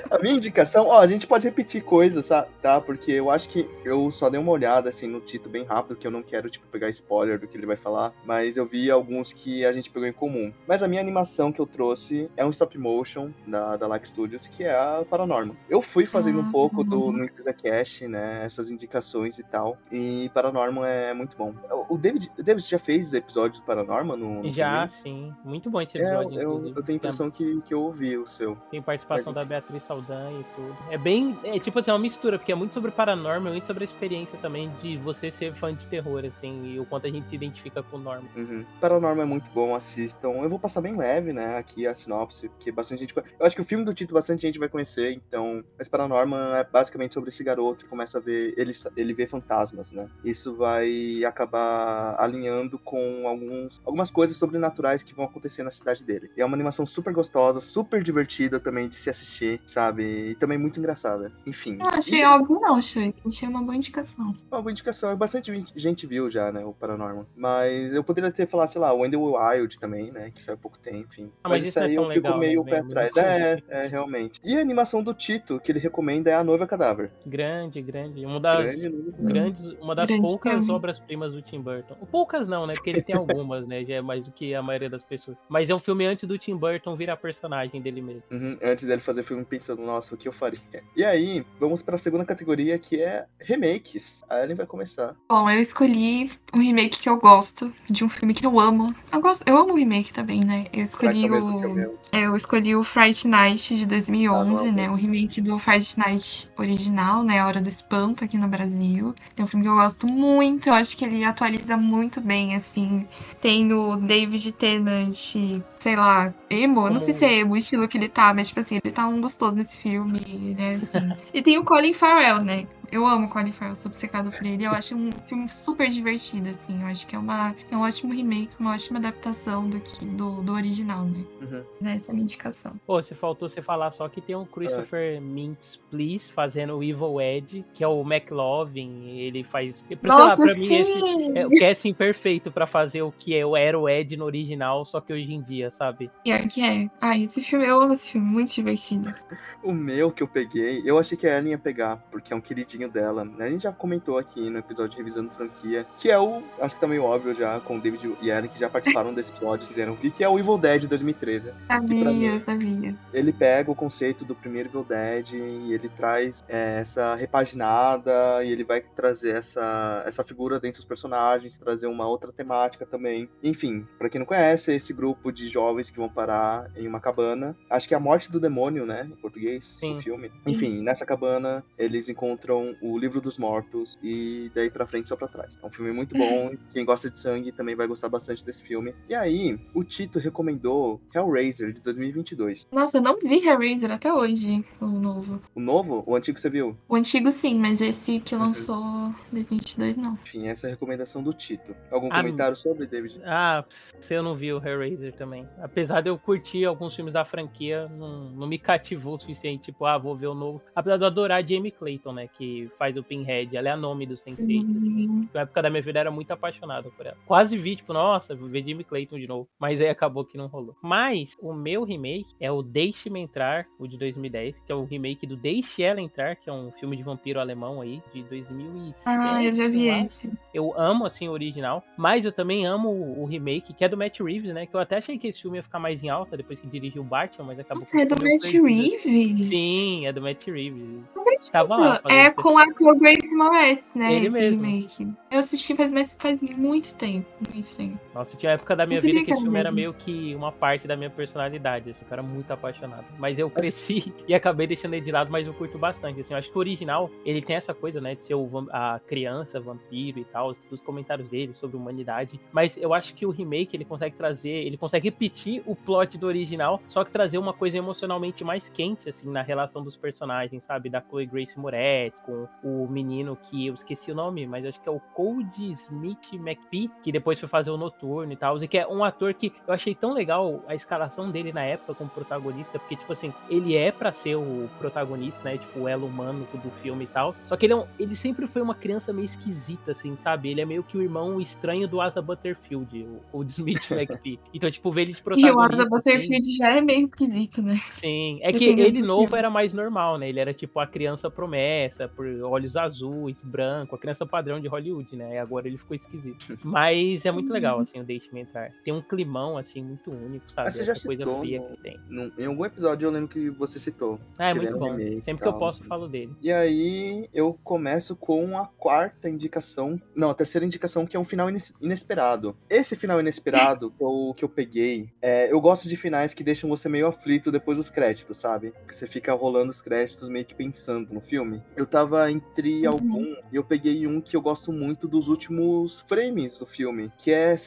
A 0.10 0.18
minha 0.18 0.36
indicação, 0.36 0.88
ó, 0.88 1.00
a 1.00 1.08
gente 1.08 1.28
pode 1.28 1.48
repetir 1.48 1.84
coisas, 1.84 2.30
tá? 2.62 2.82
Porque 2.82 3.12
eu 3.12 3.30
acho 3.30 3.48
que 3.50 3.70
eu 3.86 4.10
só 4.10 4.30
dei 4.30 4.40
uma 4.40 4.52
olhada, 4.52 4.90
assim, 4.90 5.08
no 5.08 5.20
título 5.20 5.52
bem 5.52 5.64
rápido, 5.64 5.96
que 5.96 6.08
eu 6.08 6.12
não 6.12 6.24
quero, 6.24 6.50
tipo, 6.50 6.66
pegar 6.68 6.90
spoiler 6.90 7.40
do 7.40 7.48
que 7.48 7.56
ele 7.56 7.66
vai 7.66 7.76
falar, 7.76 8.14
mas 8.26 8.58
eu 8.58 8.66
vi 8.66 8.90
alguns 8.90 9.32
que 9.32 9.66
a 9.66 9.72
gente 9.72 9.90
pegou 9.90 10.08
em 10.08 10.14
comum. 10.14 10.52
Mas 10.68 10.82
a 10.82 10.88
minha 10.88 11.02
animação 11.02 11.52
que 11.52 11.60
eu 11.60 11.68
trouxe 11.68 12.30
é 12.36 12.46
um 12.46 12.50
stop 12.50 12.78
motion 12.78 13.32
da, 13.46 13.78
da 13.78 13.88
Like 13.88 14.08
Studios, 14.08 14.48
que 14.48 14.64
é 14.64 14.72
a 14.72 15.06
Paranormal. 15.08 15.56
Eu 15.70 15.82
fui 15.82 16.06
fazendo 16.06 16.40
um 16.40 16.52
pouco 16.52 16.84
do 16.84 17.12
no 17.12 17.24
Empresa 17.24 17.54
Cash, 17.54 18.02
né, 18.02 18.44
essas 18.46 18.72
indicações 18.72 19.40
e 19.40 19.44
tal, 19.44 19.78
e 19.92 20.30
Paranormal 20.34 20.86
é 20.86 21.14
muito 21.14 21.38
bom. 21.38 21.54
O 21.88 21.98
David, 21.98 22.32
o 22.38 22.44
David 22.44 22.68
já 22.68 22.80
fez 22.80 23.14
episódios 23.14 23.60
do 23.60 23.66
Paranormal 23.66 24.18
no, 24.18 24.44
no 24.44 24.50
Já, 24.50 24.88
sim. 24.88 25.34
Muito 25.44 25.70
bom 25.70 25.82
esse 25.82 25.98
episódio, 25.98 26.40
é, 26.40 26.44
eu, 26.44 26.68
eu, 26.76 26.84
tenho 26.84 26.96
a 26.96 26.98
impressão 26.98 27.30
que, 27.30 27.62
que 27.62 27.74
eu 27.74 27.82
ouvi 27.82 28.18
o 28.18 28.26
seu. 28.26 28.56
Tem 28.72 28.82
participação 28.82 29.34
mas, 29.34 29.36
da 29.36 29.46
Beatriz 29.46 29.69
Saldanha 29.78 30.40
e 30.40 30.44
tudo. 30.56 30.78
É 30.90 30.98
bem. 30.98 31.38
É 31.44 31.60
tipo 31.60 31.80
assim, 31.80 31.92
é 31.92 31.94
uma 31.94 32.00
mistura, 32.00 32.40
porque 32.40 32.52
é 32.52 32.56
muito 32.56 32.74
sobre 32.74 32.92
paranormal, 32.92 33.52
muito 33.52 33.68
sobre 33.68 33.84
a 33.84 33.86
experiência 33.86 34.40
também 34.40 34.72
de 34.82 34.96
você 34.98 35.32
ser 35.32 35.54
fã 35.54 35.74
de 35.74 35.86
terror, 35.88 36.24
assim, 36.26 36.74
e 36.74 36.80
o 36.80 36.86
quanto 36.86 37.08
a 37.08 37.10
gente 37.10 37.30
se 37.30 37.36
identifica 37.36 37.84
com 37.84 37.98
o 37.98 38.00
Norma. 38.00 38.30
Uhum. 38.36 38.66
Paranormal 38.80 39.24
é 39.24 39.28
muito 39.28 39.50
bom, 39.52 39.76
assistam. 39.76 40.30
Eu 40.30 40.50
vou 40.50 40.60
passar 40.60 40.80
bem 40.80 40.96
leve, 40.96 41.34
né, 41.34 41.58
aqui 41.58 41.86
a 41.86 41.94
sinopse, 41.94 42.48
porque 42.48 42.72
bastante 42.72 43.02
gente. 43.02 43.16
Eu 43.16 43.46
acho 43.46 43.56
que 43.56 43.62
o 43.62 43.66
filme 43.66 43.84
do 43.84 43.94
título 43.94 44.16
bastante 44.16 44.42
gente 44.42 44.58
vai 44.58 44.70
conhecer, 44.70 45.12
então. 45.12 45.64
Mas 45.78 45.88
Paranormal 45.90 46.56
é 46.56 46.64
basicamente 46.64 47.14
sobre 47.14 47.30
esse 47.30 47.44
garoto 47.44 47.84
que 47.84 47.90
começa 47.90 48.18
a 48.18 48.22
ver. 48.22 48.54
Ele, 48.58 48.72
ele 48.96 49.14
vê 49.14 49.28
fantasmas, 49.28 49.92
né? 49.92 50.08
Isso 50.24 50.56
vai 50.56 51.24
acabar 51.26 52.16
alinhando 52.20 52.78
com 52.80 53.28
alguns, 53.28 53.82
algumas 53.86 54.12
coisas 54.12 54.38
sobrenaturais 54.38 55.04
que 55.04 55.14
vão 55.14 55.26
acontecer 55.26 55.64
na 55.64 55.72
cidade 55.72 56.04
dele. 56.04 56.32
E 56.38 56.42
é 56.42 56.46
uma 56.46 56.56
animação 56.56 56.86
super 56.86 57.14
gostosa, 57.14 57.60
super 57.60 58.04
divertida 58.04 58.60
também 58.60 58.88
de 58.88 58.96
se 58.96 59.10
assistir, 59.10 59.59
sabe? 59.66 60.32
E 60.32 60.36
também 60.36 60.58
muito 60.58 60.80
engraçada. 60.80 61.32
Enfim. 61.46 61.78
Não 61.78 61.88
achei 61.88 62.22
e... 62.22 62.26
óbvio, 62.26 62.60
não, 62.60 62.82
Chui. 62.82 63.14
Achei 63.26 63.48
uma 63.48 63.62
boa 63.62 63.76
indicação. 63.76 64.36
Uma 64.52 64.62
boa 64.62 64.72
indicação. 64.72 65.16
Bastante 65.16 65.66
gente 65.76 66.08
viu 66.08 66.30
já, 66.30 66.52
né? 66.52 66.64
O 66.66 66.74
Paranormal. 66.74 67.26
Mas 67.36 67.94
eu 67.94 68.04
poderia 68.04 68.32
ter 68.32 68.48
falado, 68.48 68.70
sei 68.70 68.82
lá, 68.82 68.94
o 68.94 69.00
Wendell 69.00 69.22
Wild 69.22 69.80
também, 69.80 70.12
né? 70.12 70.32
Que 70.32 70.42
saiu 70.42 70.56
há 70.56 70.58
pouco 70.58 70.78
tempo, 70.80 71.10
enfim. 71.10 71.32
Ah, 71.44 71.50
mas, 71.50 71.60
mas 71.60 71.68
isso 71.68 71.80
aí 71.80 71.96
é 71.96 72.00
eu 72.00 72.10
fico 72.10 72.38
meio 72.38 72.64
né? 72.64 72.72
pé 72.72 72.80
atrás. 72.80 73.18
É, 73.18 73.64
é, 73.70 73.88
realmente. 73.88 74.40
E 74.44 74.58
a 74.58 74.62
animação 74.62 75.04
do 75.04 75.14
Tito, 75.14 75.60
que 75.60 75.72
ele 75.72 75.80
recomenda, 75.80 76.30
é 76.30 76.34
A 76.34 76.44
Noiva 76.44 76.68
Cadáver. 76.68 77.12
Grande, 77.26 77.82
grande. 77.82 78.26
Uma 78.26 78.40
das, 78.40 78.80
grande, 78.80 79.14
grandes, 79.20 79.66
uma 79.82 79.96
das 79.96 80.08
grande 80.08 80.24
poucas 80.24 80.70
obras-primas 80.70 81.32
do 81.32 81.42
Tim 81.42 81.62
Burton. 81.62 81.96
Poucas 82.12 82.48
não, 82.48 82.66
né? 82.66 82.74
Porque 82.74 82.90
ele 82.90 83.02
tem 83.02 83.16
algumas, 83.16 83.68
né? 83.68 83.84
Já 83.84 83.96
é 83.96 84.02
mais 84.02 84.24
do 84.24 84.32
que 84.32 84.54
a 84.54 84.62
maioria 84.62 84.90
das 84.90 85.04
pessoas. 85.04 85.38
Mas 85.48 85.70
é 85.70 85.76
um 85.76 85.80
filme 85.80 86.06
antes 86.06 86.28
do 86.28 86.38
Tim 86.38 86.56
Burton 86.56 86.96
virar 86.96 87.18
personagem 87.18 87.82
dele 87.82 88.02
mesmo. 88.02 88.24
Uhum, 88.32 88.58
antes 88.62 88.86
dele 88.86 89.02
fazer 89.02 89.24
filme 89.24 89.46
pensando, 89.50 89.82
nossa, 89.82 90.14
o 90.14 90.18
que 90.18 90.28
eu 90.28 90.34
faria? 90.34 90.60
E 90.96 91.04
aí, 91.04 91.46
vamos 91.60 91.82
para 91.82 91.96
a 91.96 91.98
segunda 91.98 92.26
categoria, 92.26 92.78
que 92.78 93.02
é 93.02 93.26
remakes. 93.40 94.24
A 94.30 94.44
Ellen 94.44 94.56
vai 94.56 94.66
começar. 94.66 95.16
Bom, 95.30 95.50
eu 95.50 95.62
escolhi 95.62 96.30
um 96.54 96.60
remake 96.60 97.00
que 97.00 97.08
eu 97.08 97.18
gosto, 97.18 97.74
de 97.90 98.04
um 98.04 98.10
filme 98.10 98.34
que 98.34 98.46
eu 98.46 98.60
amo. 98.60 98.94
Eu, 99.12 99.22
gosto, 99.22 99.48
eu 99.48 99.58
amo 99.58 99.74
o 99.74 99.76
remake 99.78 100.12
também, 100.12 100.44
né? 100.44 100.66
Eu 100.74 100.84
escolhi 100.84 101.30
o... 101.30 101.98
É, 102.12 102.26
eu 102.26 102.36
escolhi 102.36 102.76
o 102.76 102.84
Fright 102.84 103.28
Night 103.28 103.76
de 103.76 103.86
2011, 103.86 104.68
ah, 104.68 104.72
né? 104.72 104.90
O 104.90 104.96
remake 104.96 105.40
do 105.40 105.58
Fright 105.60 105.98
Night 105.98 106.50
original, 106.58 107.24
né? 107.24 107.40
A 107.40 107.48
Hora 107.48 107.62
do 107.62 107.70
Espanto 107.70 108.24
aqui 108.24 108.38
no 108.38 108.48
Brasil. 108.48 109.14
É 109.38 109.44
um 109.44 109.48
filme 109.48 109.64
que 109.64 109.70
eu 109.70 109.76
gosto 109.76 110.08
muito. 110.08 110.68
Eu 110.68 110.74
acho 110.74 110.98
que 110.98 111.06
ele 111.06 111.24
atualiza 111.24 111.78
muito 111.78 112.20
bem, 112.20 112.56
assim. 112.56 113.08
Tem 113.40 113.72
o 113.72 113.96
David 113.96 114.52
Tennant, 114.54 115.36
sei 115.80 115.96
lá, 115.96 116.34
emo. 116.50 116.90
Não 116.90 117.00
sei 117.00 117.14
se 117.14 117.26
é 117.26 117.40
emo 117.40 117.54
o 117.54 117.58
estilo 117.58 117.88
que 117.88 117.98
ele 117.98 118.10
tá, 118.10 118.34
mas, 118.34 118.50
tipo 118.50 118.60
assim, 118.60 118.80
ele 118.84 118.94
tá 118.94 119.08
um 119.08 119.22
gostoso 119.22 119.56
nesse 119.56 119.78
filme, 119.78 120.56
né? 120.58 120.72
Assim. 120.72 121.14
e 121.34 121.42
tem 121.42 121.58
o 121.58 121.64
Colin 121.64 121.94
Farrell, 121.94 122.44
né? 122.44 122.68
Eu 122.92 123.06
amo 123.06 123.28
o 123.28 123.30
Colin 123.30 123.52
Farrell, 123.52 123.76
sou 123.76 123.90
obcecada 123.90 124.32
por 124.32 124.46
ele. 124.46 124.64
Eu 124.64 124.72
acho 124.72 124.96
um 124.96 125.12
filme 125.12 125.48
super 125.50 125.90
divertido, 125.90 126.50
assim. 126.50 126.82
Eu 126.82 126.88
acho 126.88 127.06
que 127.06 127.16
é, 127.16 127.20
uma, 127.20 127.56
é 127.72 127.76
um 127.76 127.82
ótimo 127.82 128.14
remake, 128.14 128.52
uma 128.60 128.74
ótima 128.74 129.00
adaptação 129.00 129.70
do, 129.70 129.80
que, 129.80 130.06
do, 130.06 130.42
do 130.42 130.54
original, 130.54 131.06
né? 131.06 131.24
Uhum. 131.42 131.64
Essa 131.88 132.10
é 132.10 132.12
a 132.12 132.14
minha 132.14 132.24
indicação. 132.24 132.80
Pô, 132.86 133.02
você 133.02 133.16
faltou 133.16 133.48
você 133.50 133.62
falar 133.62 133.92
só 133.92 134.08
que 134.08 134.22
tem 134.22 134.36
o 134.36 134.46
Christopher 134.46 135.18
é. 135.18 135.20
Mintz 135.20 135.80
Please 135.90 136.32
fazendo 136.32 136.78
o 136.78 136.84
Evil 136.84 137.22
Ed, 137.22 137.66
que 137.74 137.84
é 137.84 137.88
o 137.88 138.02
McLovin. 138.02 139.18
Ele 139.18 139.44
faz. 139.44 139.84
Nossa, 140.04 140.42
lá, 140.42 140.46
pra 140.46 140.56
sim. 140.56 140.60
mim, 140.60 140.74
esse 140.74 141.38
é 141.38 141.48
o 141.48 141.50
casting 141.60 141.94
perfeito 141.94 142.52
pra 142.52 142.66
fazer 142.66 143.02
o 143.02 143.12
que 143.12 143.36
é, 143.36 143.42
era 143.60 143.78
o 143.78 143.88
Ed 143.88 144.16
no 144.18 144.26
original, 144.26 144.86
só 144.86 145.02
que 145.02 145.14
hoje 145.14 145.34
em 145.34 145.42
dia, 145.42 145.72
sabe? 145.72 146.10
É, 146.26 146.48
que 146.48 146.62
é. 146.62 146.90
Ah, 147.02 147.18
esse 147.18 147.42
filme, 147.42 147.66
eu 147.66 147.80
amo 147.80 147.94
esse 147.94 148.12
filme, 148.12 148.28
muito 148.28 148.54
divertido. 148.54 149.14
O 149.62 149.74
meu 149.74 150.10
que 150.10 150.24
eu 150.24 150.28
peguei, 150.28 150.82
eu 150.86 150.98
achei 150.98 151.18
que 151.18 151.28
a 151.28 151.38
Ellen 151.38 151.52
ia 151.52 151.58
pegar, 151.58 151.98
porque 152.10 152.32
é 152.32 152.36
um 152.36 152.40
queridinho 152.40 152.79
queridinho 152.80 152.90
dela. 152.90 153.28
A 153.38 153.50
gente 153.50 153.64
já 153.64 153.72
comentou 153.72 154.18
aqui 154.18 154.50
no 154.50 154.60
episódio 154.60 154.98
Revisando 154.98 155.32
Franquia, 155.32 155.86
que 155.98 156.10
é 156.10 156.18
o. 156.18 156.42
Acho 156.60 156.76
que 156.76 156.82
tá 156.82 156.88
meio 156.88 157.04
óbvio 157.04 157.34
já, 157.34 157.60
com 157.60 157.78
o 157.78 157.82
David 157.82 158.16
e 158.22 158.32
Aaron, 158.32 158.48
que 158.48 158.60
já 158.60 158.70
participaram 158.70 159.14
desse 159.14 159.32
episódio, 159.32 159.68
fizeram 159.68 159.96
vi, 159.96 160.12
que 160.12 160.24
é 160.24 160.30
o 160.30 160.40
Evil 160.40 160.58
Dead 160.58 160.88
2013. 160.88 161.52
Sabia, 161.68 162.12
mim, 162.12 162.40
sabia. 162.40 162.96
Ele 163.14 163.34
pega 163.34 163.70
o 163.70 163.76
conceito 163.76 164.24
do 164.24 164.34
primeiro 164.34 164.70
Evil 164.70 164.84
Dead 164.84 165.34
e 165.34 165.74
ele 165.74 165.90
traz 165.90 166.44
é, 166.48 166.80
essa 166.80 167.16
repaginada 167.16 168.44
e 168.44 168.52
ele 168.52 168.64
vai 168.64 168.82
trazer 168.82 169.36
essa, 169.36 170.04
essa 170.06 170.24
figura 170.24 170.60
dentro 170.60 170.80
dos 170.80 170.86
personagens, 170.86 171.58
trazer 171.58 171.88
uma 171.88 172.08
outra 172.08 172.32
temática 172.32 172.86
também. 172.86 173.30
Enfim, 173.44 173.86
para 173.98 174.10
quem 174.10 174.20
não 174.20 174.26
conhece, 174.26 174.72
é 174.72 174.76
esse 174.76 174.94
grupo 174.94 175.32
de 175.32 175.50
jovens 175.50 175.90
que 175.90 175.98
vão 175.98 176.10
parar 176.10 176.70
em 176.76 176.88
uma 176.88 177.00
cabana. 177.00 177.56
Acho 177.70 177.88
que 177.88 177.94
é 177.94 177.98
a 177.98 178.00
morte 178.00 178.32
do 178.32 178.40
demônio, 178.40 178.86
né? 178.86 179.08
Em 179.10 179.16
português, 179.16 179.66
Sim. 179.66 179.98
o 179.98 180.02
filme. 180.02 180.32
Enfim, 180.46 180.82
nessa 180.82 181.06
cabana 181.06 181.64
eles 181.78 182.10
encontram 182.10 182.69
o 182.82 182.98
livro 182.98 183.22
dos 183.22 183.38
mortos 183.38 183.98
e 184.04 184.52
daí 184.54 184.70
pra 184.70 184.86
frente 184.86 185.10
só 185.10 185.16
pra 185.16 185.28
trás. 185.28 185.58
É 185.62 185.66
um 185.66 185.72
filme 185.72 185.92
muito 185.92 186.18
bom. 186.18 186.54
Quem 186.74 186.86
gosta 186.86 187.10
de 187.10 187.18
sangue 187.18 187.52
também 187.52 187.76
vai 187.76 187.88
gostar 187.88 188.10
bastante 188.10 188.44
desse 188.44 188.64
filme. 188.64 188.94
E 189.08 189.16
aí, 189.16 189.60
o 189.74 189.84
Tito 189.84 190.20
recomendou 190.20 191.02
Hellraiser 191.14 191.74
de 191.74 191.82
2022. 191.82 192.68
Nossa, 192.72 192.98
eu 192.98 193.02
não 193.02 193.18
vi 193.18 193.46
Hellraiser 193.46 193.92
até 193.92 194.14
hoje, 194.14 194.64
o 194.80 194.88
novo. 194.88 195.42
O 195.56 195.60
novo? 195.60 196.04
O 196.06 196.16
antigo 196.16 196.40
você 196.40 196.50
viu? 196.50 196.78
O 196.88 196.96
antigo 196.96 197.32
sim, 197.32 197.60
mas 197.60 197.82
esse 197.82 198.20
que 198.20 198.36
uhum. 198.36 198.42
lançou 198.42 198.78
uhum. 198.78 199.14
2022 199.32 199.98
não. 199.98 200.14
Enfim, 200.14 200.48
essa 200.48 200.68
é 200.68 200.70
a 200.70 200.72
recomendação 200.72 201.22
do 201.24 201.34
Tito. 201.34 201.76
Algum 201.92 202.08
ah, 202.12 202.18
comentário 202.18 202.56
sobre, 202.56 202.86
David? 202.86 203.20
Ah, 203.26 203.64
eu 204.10 204.24
não 204.24 204.36
vi 204.36 204.52
o 204.54 204.66
Hellraiser 204.66 205.14
também. 205.14 205.48
Apesar 205.62 206.02
de 206.02 206.10
eu 206.10 206.18
curtir 206.18 206.66
alguns 206.66 206.96
filmes 206.96 207.14
da 207.14 207.26
franquia, 207.26 207.88
não, 207.90 208.30
não 208.32 208.48
me 208.48 208.58
cativou 208.58 209.16
o 209.16 209.18
suficiente, 209.18 209.66
tipo, 209.66 209.86
ah, 209.86 209.98
vou 209.98 210.16
ver 210.16 210.28
o 210.28 210.34
novo. 210.34 210.62
Apesar 210.76 210.98
de 210.98 211.04
eu 211.04 211.08
adorar 211.08 211.40
a 211.40 211.46
Jamie 211.46 211.72
Clayton, 211.72 212.14
né, 212.14 212.28
que 212.28 212.59
faz 212.78 212.98
o 212.98 213.04
Pinhead, 213.04 213.56
ela 213.56 213.70
é 213.70 213.72
a 213.72 213.78
nome 213.78 214.06
do 214.06 214.18
Sensei. 214.18 214.58
Uhum. 214.60 215.28
Na 215.34 215.42
época 215.42 215.62
da 215.62 215.70
minha 215.70 215.82
vida 215.82 216.00
eu 216.00 216.02
era 216.02 216.12
muito 216.12 216.32
apaixonado 216.32 216.92
por 216.96 217.06
ela. 217.06 217.18
Quase 217.26 217.58
vi, 217.58 217.76
tipo, 217.76 217.94
nossa, 217.94 218.36
ver 218.36 218.62
Jamie 218.62 218.84
Clayton 218.84 219.18
de 219.18 219.28
novo. 219.28 219.48
Mas 219.60 219.82
aí 219.82 219.90
acabou 219.90 220.26
que 220.26 220.38
não 220.38 220.48
rolou. 220.48 220.76
Mas 220.82 221.38
o 221.42 221.54
meu 221.54 221.84
remake 221.84 222.34
é 222.40 222.52
o 222.52 222.62
Deixe-me 222.62 223.20
Entrar, 223.20 223.68
o 223.78 223.88
de 223.88 223.98
2010, 223.98 224.56
que 224.66 224.72
é 224.72 224.76
o 224.76 224.86
remake 224.86 225.28
do 225.28 225.36
Deixe 225.36 225.84
Ela 225.84 226.02
Entrar, 226.02 226.36
que 226.36 226.50
é 226.50 226.54
um 226.54 226.72
filme 226.72 226.96
de 226.96 227.04
vampiro 227.04 227.40
alemão 227.40 227.82
aí, 227.82 228.02
de 228.14 228.24
2007. 228.24 229.04
Ah, 229.06 229.44
eu 229.44 229.54
já 229.54 229.68
vi 229.68 229.88
esse. 229.88 230.32
Eu 230.54 230.74
amo, 230.80 231.06
assim, 231.06 231.28
o 231.28 231.32
original, 231.32 231.84
mas 231.98 232.26
eu 232.26 232.32
também 232.32 232.66
amo 232.66 232.90
o 232.90 233.26
remake, 233.26 233.74
que 233.74 233.84
é 233.84 233.90
do 233.90 233.98
Matt 233.98 234.20
Reeves, 234.20 234.54
né, 234.54 234.66
que 234.66 234.76
eu 234.76 234.80
até 234.80 234.98
achei 234.98 235.18
que 235.18 235.28
esse 235.28 235.42
filme 235.42 235.58
ia 235.58 235.64
ficar 235.64 235.80
mais 235.80 236.04
em 236.04 236.10
alta 236.10 236.38
depois 236.38 236.60
que 236.60 236.68
dirigiu 236.68 237.02
o 237.02 237.06
Batman, 237.06 237.46
mas 237.46 237.60
acabou... 237.60 237.76
Nossa, 237.76 238.02
é 238.02 238.06
do 238.06 238.16
Matt 238.16 238.46
Reeves? 238.46 239.48
Sim, 239.48 240.06
é 240.06 240.14
do 240.14 240.22
Matt 240.22 240.48
Reeves. 240.48 241.04
Tava 241.52 241.76
lá, 241.76 242.02
é 242.10 242.30
com 242.32 242.49
a 242.58 242.66
Chloe 242.76 242.98
Grace 243.00 243.36
Moretz, 243.36 243.96
né, 243.96 244.14
Ele 244.14 244.26
esse 244.28 244.36
mesmo. 244.40 244.64
remake. 244.64 245.08
Eu 245.32 245.40
assisti 245.40 245.76
faz, 245.76 245.92
mas 245.92 246.16
faz 246.20 246.42
muito 246.42 246.96
tempo, 246.96 247.28
muito 247.54 247.76
tempo. 247.76 248.00
Nossa, 248.20 248.36
tinha 248.36 248.52
época 248.52 248.76
da 248.76 248.86
minha 248.86 249.00
vida 249.00 249.24
que 249.24 249.32
esse 249.32 249.42
filme 249.42 249.58
era 249.58 249.72
meio 249.72 249.94
que 249.94 250.36
uma 250.36 250.52
parte 250.52 250.86
da 250.86 250.98
minha 250.98 251.10
personalidade, 251.10 251.92
assim, 251.92 252.04
eu 252.04 252.12
era 252.12 252.22
muito 252.22 252.52
apaixonado. 252.52 253.06
Mas 253.18 253.40
eu 253.40 253.50
cresci 253.50 254.14
e 254.28 254.36
acabei 254.36 254.68
deixando 254.68 254.94
ele 254.94 255.06
de 255.06 255.10
lado, 255.10 255.32
mas 255.32 255.48
eu 255.48 255.54
curto 255.54 255.78
bastante, 255.78 256.20
assim, 256.20 256.34
eu 256.34 256.38
acho 256.38 256.52
que 256.52 256.58
o 256.58 256.60
original, 256.60 257.10
ele 257.24 257.42
tem 257.42 257.56
essa 257.56 257.74
coisa, 257.74 258.02
né, 258.02 258.16
de 258.16 258.26
ser 258.26 258.34
o, 258.34 258.68
a 258.72 259.00
criança, 259.08 259.58
vampiro 259.58 260.20
e 260.20 260.26
tal, 260.26 260.54
os 260.70 260.82
comentários 260.82 261.30
dele 261.30 261.56
sobre 261.56 261.78
humanidade, 261.78 262.38
mas 262.52 262.76
eu 262.76 262.94
acho 262.94 263.16
que 263.16 263.26
o 263.26 263.30
remake, 263.30 263.78
ele 263.78 263.86
consegue 263.86 264.18
trazer, 264.18 264.50
ele 264.50 264.76
consegue 264.76 265.08
repetir 265.08 265.64
o 265.66 265.74
plot 265.74 266.18
do 266.18 266.28
original, 266.28 266.82
só 266.90 267.06
que 267.06 267.14
trazer 267.14 267.38
uma 267.38 267.54
coisa 267.54 267.78
emocionalmente 267.78 268.44
mais 268.44 268.68
quente, 268.68 269.08
assim, 269.08 269.30
na 269.30 269.42
relação 269.42 269.82
dos 269.82 269.96
personagens, 269.96 270.62
sabe, 270.66 270.90
da 270.90 271.02
Chloe 271.02 271.26
Grace 271.26 271.58
Moretz 271.58 272.20
com 272.20 272.50
o 272.62 272.86
menino 272.90 273.38
que 273.38 273.68
eu 273.68 273.74
esqueci 273.74 274.12
o 274.12 274.16
nome, 274.16 274.46
mas 274.46 274.66
acho 274.66 274.82
que 274.82 274.90
é 274.90 274.92
o 274.92 275.00
Cody 275.00 275.72
Smith 275.72 276.34
McPhee, 276.34 276.92
que 277.02 277.14
depois 277.14 277.40
foi 277.40 277.48
fazer 277.48 277.72
o 277.72 277.78
Noturno 277.78 278.09
e 278.32 278.36
tal, 278.36 278.58
e 278.62 278.68
que 278.68 278.78
é 278.78 278.88
um 278.88 279.04
ator 279.04 279.34
que 279.34 279.52
eu 279.68 279.74
achei 279.74 279.94
tão 279.94 280.14
legal 280.14 280.64
a 280.68 280.76
escalação 280.76 281.32
dele 281.32 281.52
na 281.52 281.64
época 281.64 281.94
como 281.96 282.10
protagonista, 282.10 282.80
porque, 282.80 282.96
tipo 282.96 283.12
assim, 283.12 283.34
ele 283.50 283.76
é 283.76 283.92
para 283.92 284.12
ser 284.12 284.36
o 284.36 284.70
protagonista, 284.78 285.44
né, 285.44 285.58
tipo, 285.58 285.82
o 285.82 285.88
elo 285.88 286.08
humano 286.08 286.48
do 286.54 286.70
filme 286.70 287.06
e 287.06 287.08
tal, 287.08 287.34
só 287.46 287.56
que 287.56 287.66
ele, 287.66 287.74
é 287.74 287.76
um, 287.76 287.86
ele 288.00 288.16
sempre 288.16 288.48
foi 288.48 288.62
uma 288.62 288.76
criança 288.76 289.12
meio 289.12 289.26
esquisita, 289.26 289.92
assim, 289.92 290.16
sabe? 290.18 290.50
Ele 290.50 290.62
é 290.62 290.66
meio 290.66 290.84
que 290.84 290.98
o 290.98 291.02
irmão 291.02 291.40
estranho 291.40 291.88
do 291.88 292.02
Asa 292.02 292.22
Butterfield, 292.22 293.08
o, 293.32 293.40
o 293.40 293.44
Smith 293.44 293.90
McPhee. 293.92 294.40
Então, 294.54 294.70
tipo, 294.70 294.92
ver 294.92 295.04
ele 295.04 295.14
de 295.14 295.22
protagonista... 295.22 295.54
E 295.54 295.56
o 295.56 295.60
Asa 295.62 295.88
Butterfield 295.90 296.38
assim, 296.38 296.52
já 296.52 296.70
é 296.70 296.82
meio 296.82 297.02
esquisito, 297.02 297.62
né? 297.62 297.78
Sim, 297.96 298.40
é 298.42 298.52
que 298.52 298.66
ele 298.66 299.02
novo 299.02 299.36
era 299.36 299.50
mais 299.50 299.74
normal, 299.74 300.18
né? 300.18 300.30
Ele 300.30 300.40
era, 300.40 300.54
tipo, 300.54 300.80
a 300.80 300.88
criança 300.88 301.30
promessa, 301.30 302.08
por 302.08 302.26
olhos 302.44 302.76
azuis, 302.76 303.42
branco, 303.42 303.96
a 303.96 304.00
criança 304.00 304.26
padrão 304.26 304.60
de 304.60 304.68
Hollywood, 304.68 305.16
né? 305.16 305.36
E 305.36 305.38
agora 305.38 305.68
ele 305.68 305.78
ficou 305.78 305.96
esquisito. 305.96 306.58
Mas 306.64 307.26
é 307.26 307.32
muito 307.32 307.52
legal, 307.52 307.82
assim, 307.90 308.00
o 308.00 308.04
Deixe-me 308.04 308.42
Entrar. 308.42 308.72
Tem 308.84 308.94
um 308.94 309.02
climão, 309.02 309.58
assim, 309.58 309.84
muito 309.84 310.12
único, 310.12 310.50
sabe? 310.50 310.68
Essa 310.70 311.08
coisa 311.08 311.26
fria 311.26 311.60
no, 311.60 311.76
que 311.76 311.82
tem. 311.82 312.00
No, 312.08 312.32
em 312.38 312.46
algum 312.46 312.66
episódio 312.66 313.06
eu 313.06 313.12
lembro 313.12 313.28
que 313.28 313.50
você 313.50 313.80
citou. 313.80 314.20
Ah, 314.38 314.52
é 314.52 314.54
muito 314.54 314.78
bom. 314.78 314.98
Sempre 315.22 315.44
que 315.44 315.48
eu 315.48 315.54
posso, 315.54 315.84
falo 315.84 316.08
dele. 316.08 316.36
E 316.42 316.52
aí 316.52 317.30
eu 317.34 317.58
começo 317.64 318.16
com 318.16 318.58
a 318.58 318.66
quarta 318.66 319.30
indicação. 319.30 320.00
Não, 320.16 320.30
a 320.30 320.36
terceira 320.36 320.66
indicação, 320.66 321.06
que 321.06 321.18
é 321.18 321.20
um 321.20 321.26
final 321.26 321.50
inesperado. 321.82 322.56
Esse 322.70 322.96
final 322.96 323.20
inesperado 323.20 323.92
que, 323.92 324.04
eu, 324.04 324.34
que 324.38 324.46
eu 324.46 324.50
peguei, 324.50 325.10
é, 325.22 325.52
eu 325.52 325.60
gosto 325.60 325.90
de 325.90 325.96
finais 325.96 326.34
que 326.34 326.44
deixam 326.44 326.70
você 326.70 326.88
meio 326.88 327.08
aflito 327.08 327.52
depois 327.52 327.78
dos 327.78 327.90
créditos, 327.90 328.38
sabe? 328.38 328.74
Que 328.88 328.96
você 328.96 329.08
fica 329.08 329.34
rolando 329.34 329.72
os 329.72 329.82
créditos 329.82 330.30
meio 330.30 330.46
que 330.46 330.56
pensando 330.56 331.14
no 331.14 331.22
filme. 331.22 331.62
Eu 331.76 331.86
tava 331.86 332.32
entre 332.32 332.88
uhum. 332.88 332.94
algum 332.94 333.36
e 333.52 333.56
eu 333.56 333.64
peguei 333.64 334.06
um 334.08 334.22
que 334.22 334.36
eu 334.36 334.42
gosto 334.42 334.72
muito 334.72 335.08
dos 335.08 335.28
últimos 335.28 336.02
frames 336.08 336.58
do 336.58 336.66
filme, 336.66 337.12
que 337.18 337.32
é 337.32 337.58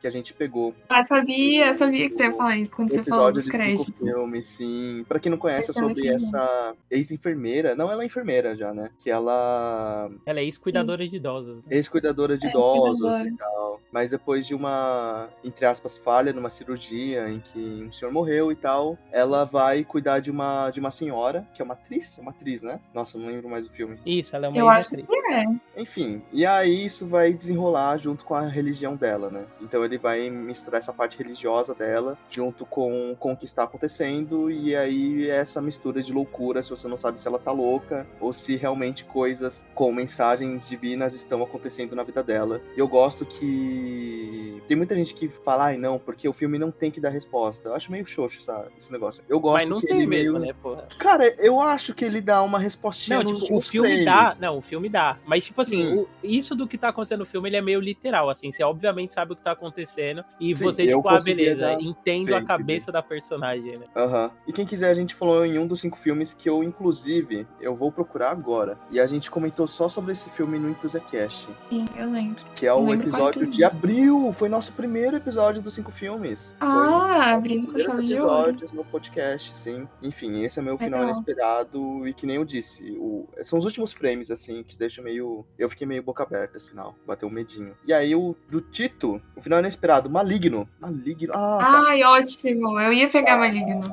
Que 0.00 0.06
a 0.06 0.10
gente 0.10 0.32
pegou. 0.32 0.74
Ah, 0.88 1.02
sabia, 1.02 1.76
sabia 1.76 2.08
que 2.08 2.14
você 2.14 2.24
ia 2.24 2.32
falar 2.32 2.56
isso 2.56 2.74
quando 2.74 2.90
você 2.90 3.04
falou 3.04 3.32
dos 3.32 3.46
créditos. 3.46 3.94
Filme, 3.98 4.42
sim. 4.42 5.04
Pra 5.08 5.18
quem 5.18 5.30
não 5.30 5.38
conhece, 5.38 5.70
é 5.70 5.74
sobre 5.74 6.08
essa 6.08 6.74
ex-enfermeira. 6.90 7.74
Não, 7.74 7.90
ela 7.90 8.02
é 8.02 8.06
enfermeira 8.06 8.56
já, 8.56 8.72
né? 8.72 8.90
Que 9.00 9.10
ela. 9.10 10.10
Ela 10.26 10.40
é 10.40 10.44
ex-cuidadora 10.44 11.06
de 11.06 11.16
idosos. 11.16 11.56
Né? 11.58 11.62
Ex-cuidadora 11.70 12.36
de 12.38 12.46
é, 12.46 12.50
idosos 12.50 13.26
e 13.26 13.36
tal. 13.36 13.80
Mas 13.92 14.10
depois 14.10 14.46
de 14.46 14.54
uma, 14.54 15.28
entre 15.42 15.66
aspas, 15.66 15.96
falha 15.98 16.32
numa 16.32 16.50
cirurgia 16.50 17.28
em 17.28 17.40
que 17.40 17.84
um 17.88 17.92
senhor 17.92 18.12
morreu 18.12 18.52
e 18.52 18.56
tal, 18.56 18.96
ela 19.10 19.44
vai 19.44 19.84
cuidar 19.84 20.20
de 20.20 20.30
uma, 20.30 20.70
de 20.70 20.78
uma 20.78 20.90
senhora, 20.90 21.46
que 21.54 21.60
é 21.60 21.64
uma 21.64 21.74
atriz. 21.74 22.18
É 22.18 22.22
uma 22.22 22.30
atriz, 22.30 22.62
né? 22.62 22.80
Nossa, 22.94 23.18
não 23.18 23.26
lembro 23.26 23.48
mais 23.48 23.66
o 23.66 23.70
filme. 23.70 23.98
Isso, 24.06 24.34
ela 24.34 24.46
é 24.46 24.48
uma 24.48 24.58
Eu 24.58 24.68
acho 24.68 24.88
atriz. 24.94 25.06
que 25.06 25.32
é. 25.32 25.44
Enfim, 25.76 26.22
e 26.32 26.46
aí 26.46 26.84
isso 26.84 27.06
vai 27.06 27.32
desenrolar 27.32 27.98
junto 27.98 28.24
com 28.24 28.34
a 28.34 28.46
religião 28.46 28.96
dela, 28.96 29.30
né? 29.30 29.39
Então 29.60 29.84
ele 29.84 29.98
vai 29.98 30.28
misturar 30.30 30.80
essa 30.80 30.92
parte 30.92 31.18
religiosa 31.18 31.74
dela 31.74 32.18
junto 32.30 32.64
com, 32.66 33.16
com 33.18 33.32
o 33.32 33.36
que 33.36 33.44
está 33.44 33.64
acontecendo, 33.64 34.50
e 34.50 34.74
aí 34.74 35.28
essa 35.28 35.60
mistura 35.60 36.02
de 36.02 36.12
loucura, 36.12 36.62
se 36.62 36.70
você 36.70 36.88
não 36.88 36.98
sabe 36.98 37.20
se 37.20 37.26
ela 37.26 37.38
tá 37.38 37.52
louca 37.52 38.06
ou 38.20 38.32
se 38.32 38.56
realmente 38.56 39.04
coisas 39.04 39.64
com 39.74 39.92
mensagens 39.92 40.68
divinas 40.68 41.14
estão 41.14 41.42
acontecendo 41.42 41.94
na 41.96 42.02
vida 42.02 42.22
dela. 42.22 42.60
E 42.76 42.80
eu 42.80 42.88
gosto 42.88 43.24
que. 43.24 44.62
Tem 44.68 44.76
muita 44.76 44.94
gente 44.94 45.14
que 45.14 45.28
fala, 45.44 45.66
ai 45.66 45.76
não, 45.76 45.98
porque 45.98 46.28
o 46.28 46.32
filme 46.32 46.58
não 46.58 46.70
tem 46.70 46.90
que 46.90 47.00
dar 47.00 47.10
resposta. 47.10 47.68
Eu 47.68 47.74
acho 47.74 47.90
meio 47.90 48.06
xoxo 48.06 48.42
sabe, 48.42 48.68
esse 48.78 48.92
negócio. 48.92 49.22
Eu 49.28 49.40
gosto 49.40 49.54
Mas 49.54 49.68
não 49.68 49.80
que 49.80 49.86
tem 49.86 49.98
ele 49.98 50.06
mesmo, 50.06 50.38
meio. 50.38 50.46
Né, 50.46 50.54
porra? 50.62 50.86
Cara, 50.98 51.34
eu 51.38 51.60
acho 51.60 51.94
que 51.94 52.04
ele 52.04 52.20
dá 52.20 52.42
uma 52.42 52.58
respostinha 52.58 53.22
não, 53.22 53.32
nos, 53.32 53.42
tipo, 53.42 53.56
o 53.56 53.60
filme 53.60 53.88
frames. 53.88 54.04
dá. 54.04 54.36
Não, 54.40 54.58
o 54.58 54.62
filme 54.62 54.88
dá. 54.88 55.18
Mas, 55.26 55.44
tipo 55.44 55.60
assim, 55.60 55.98
o, 55.98 56.08
isso 56.22 56.54
do 56.54 56.66
que 56.66 56.78
tá 56.78 56.88
acontecendo 56.88 57.20
no 57.20 57.26
filme, 57.26 57.48
ele 57.48 57.56
é 57.56 57.62
meio 57.62 57.80
literal, 57.80 58.30
assim. 58.30 58.52
Você 58.52 58.62
obviamente 58.62 59.12
sabe 59.12 59.29
o 59.32 59.36
que 59.36 59.42
tá 59.42 59.52
acontecendo. 59.52 60.24
E 60.38 60.54
Sim, 60.54 60.64
você, 60.64 60.86
tipo, 60.86 61.08
ah, 61.08 61.18
beleza, 61.22 61.72
entendo 61.80 62.34
a 62.34 62.42
cabeça 62.42 62.92
da 62.92 63.02
personagem, 63.02 63.72
né? 63.78 63.84
Aham. 63.96 64.24
Uhum. 64.24 64.30
E 64.46 64.52
quem 64.52 64.66
quiser, 64.66 64.90
a 64.90 64.94
gente 64.94 65.14
falou 65.14 65.44
em 65.44 65.58
um 65.58 65.66
dos 65.66 65.80
cinco 65.80 65.98
filmes 65.98 66.34
que 66.34 66.48
eu, 66.48 66.62
inclusive, 66.62 67.46
eu 67.60 67.74
vou 67.74 67.92
procurar 67.92 68.30
agora. 68.30 68.78
E 68.90 69.00
a 69.00 69.06
gente 69.06 69.30
comentou 69.30 69.66
só 69.66 69.88
sobre 69.88 70.12
esse 70.12 70.28
filme 70.30 70.58
no 70.58 70.70
Enthusiast. 70.70 71.48
Sim, 71.68 71.88
eu 71.96 72.10
lembro. 72.10 72.44
Que 72.54 72.66
é 72.66 72.72
o 72.72 72.92
episódio 72.92 73.46
de 73.46 73.64
abril. 73.64 74.32
Foi 74.32 74.48
nosso 74.48 74.72
primeiro 74.72 75.16
episódio 75.16 75.62
dos 75.62 75.74
cinco 75.74 75.90
filmes. 75.90 76.54
Ah, 76.60 77.34
abrindo 77.34 77.72
com 77.72 77.78
chave 77.78 78.06
de 78.06 78.20
ouro. 78.20 78.56
no 78.72 78.84
podcast, 78.84 79.54
sim. 79.56 79.88
Enfim, 80.02 80.44
esse 80.44 80.58
é 80.58 80.62
meu 80.62 80.78
final 80.78 81.00
Legal. 81.00 81.14
inesperado. 81.14 82.06
E 82.06 82.14
que 82.14 82.26
nem 82.26 82.36
eu 82.36 82.44
disse, 82.44 82.90
o... 82.98 83.28
são 83.42 83.58
os 83.58 83.64
últimos 83.64 83.92
frames, 83.92 84.30
assim, 84.30 84.62
que 84.62 84.76
deixam 84.76 85.04
meio. 85.04 85.44
Eu 85.58 85.68
fiquei 85.68 85.86
meio 85.86 86.02
boca 86.02 86.22
aberta, 86.22 86.58
sinal. 86.58 86.94
Bateu 87.06 87.28
um 87.28 87.32
medinho. 87.32 87.74
E 87.86 87.92
aí, 87.92 88.14
o 88.14 88.36
do 88.48 88.60
Tito, 88.60 89.19
Maligno. 89.20 89.30
O 89.36 89.40
final 89.42 89.58
inesperado. 89.60 90.10
Maligno. 90.10 90.68
Maligno. 90.80 91.32
Ah, 91.34 91.58
tá. 91.60 91.82
Ai, 91.88 92.02
ótimo. 92.02 92.78
Eu 92.78 92.92
ia 92.92 93.08
pegar 93.08 93.38
Maligno. 93.38 93.92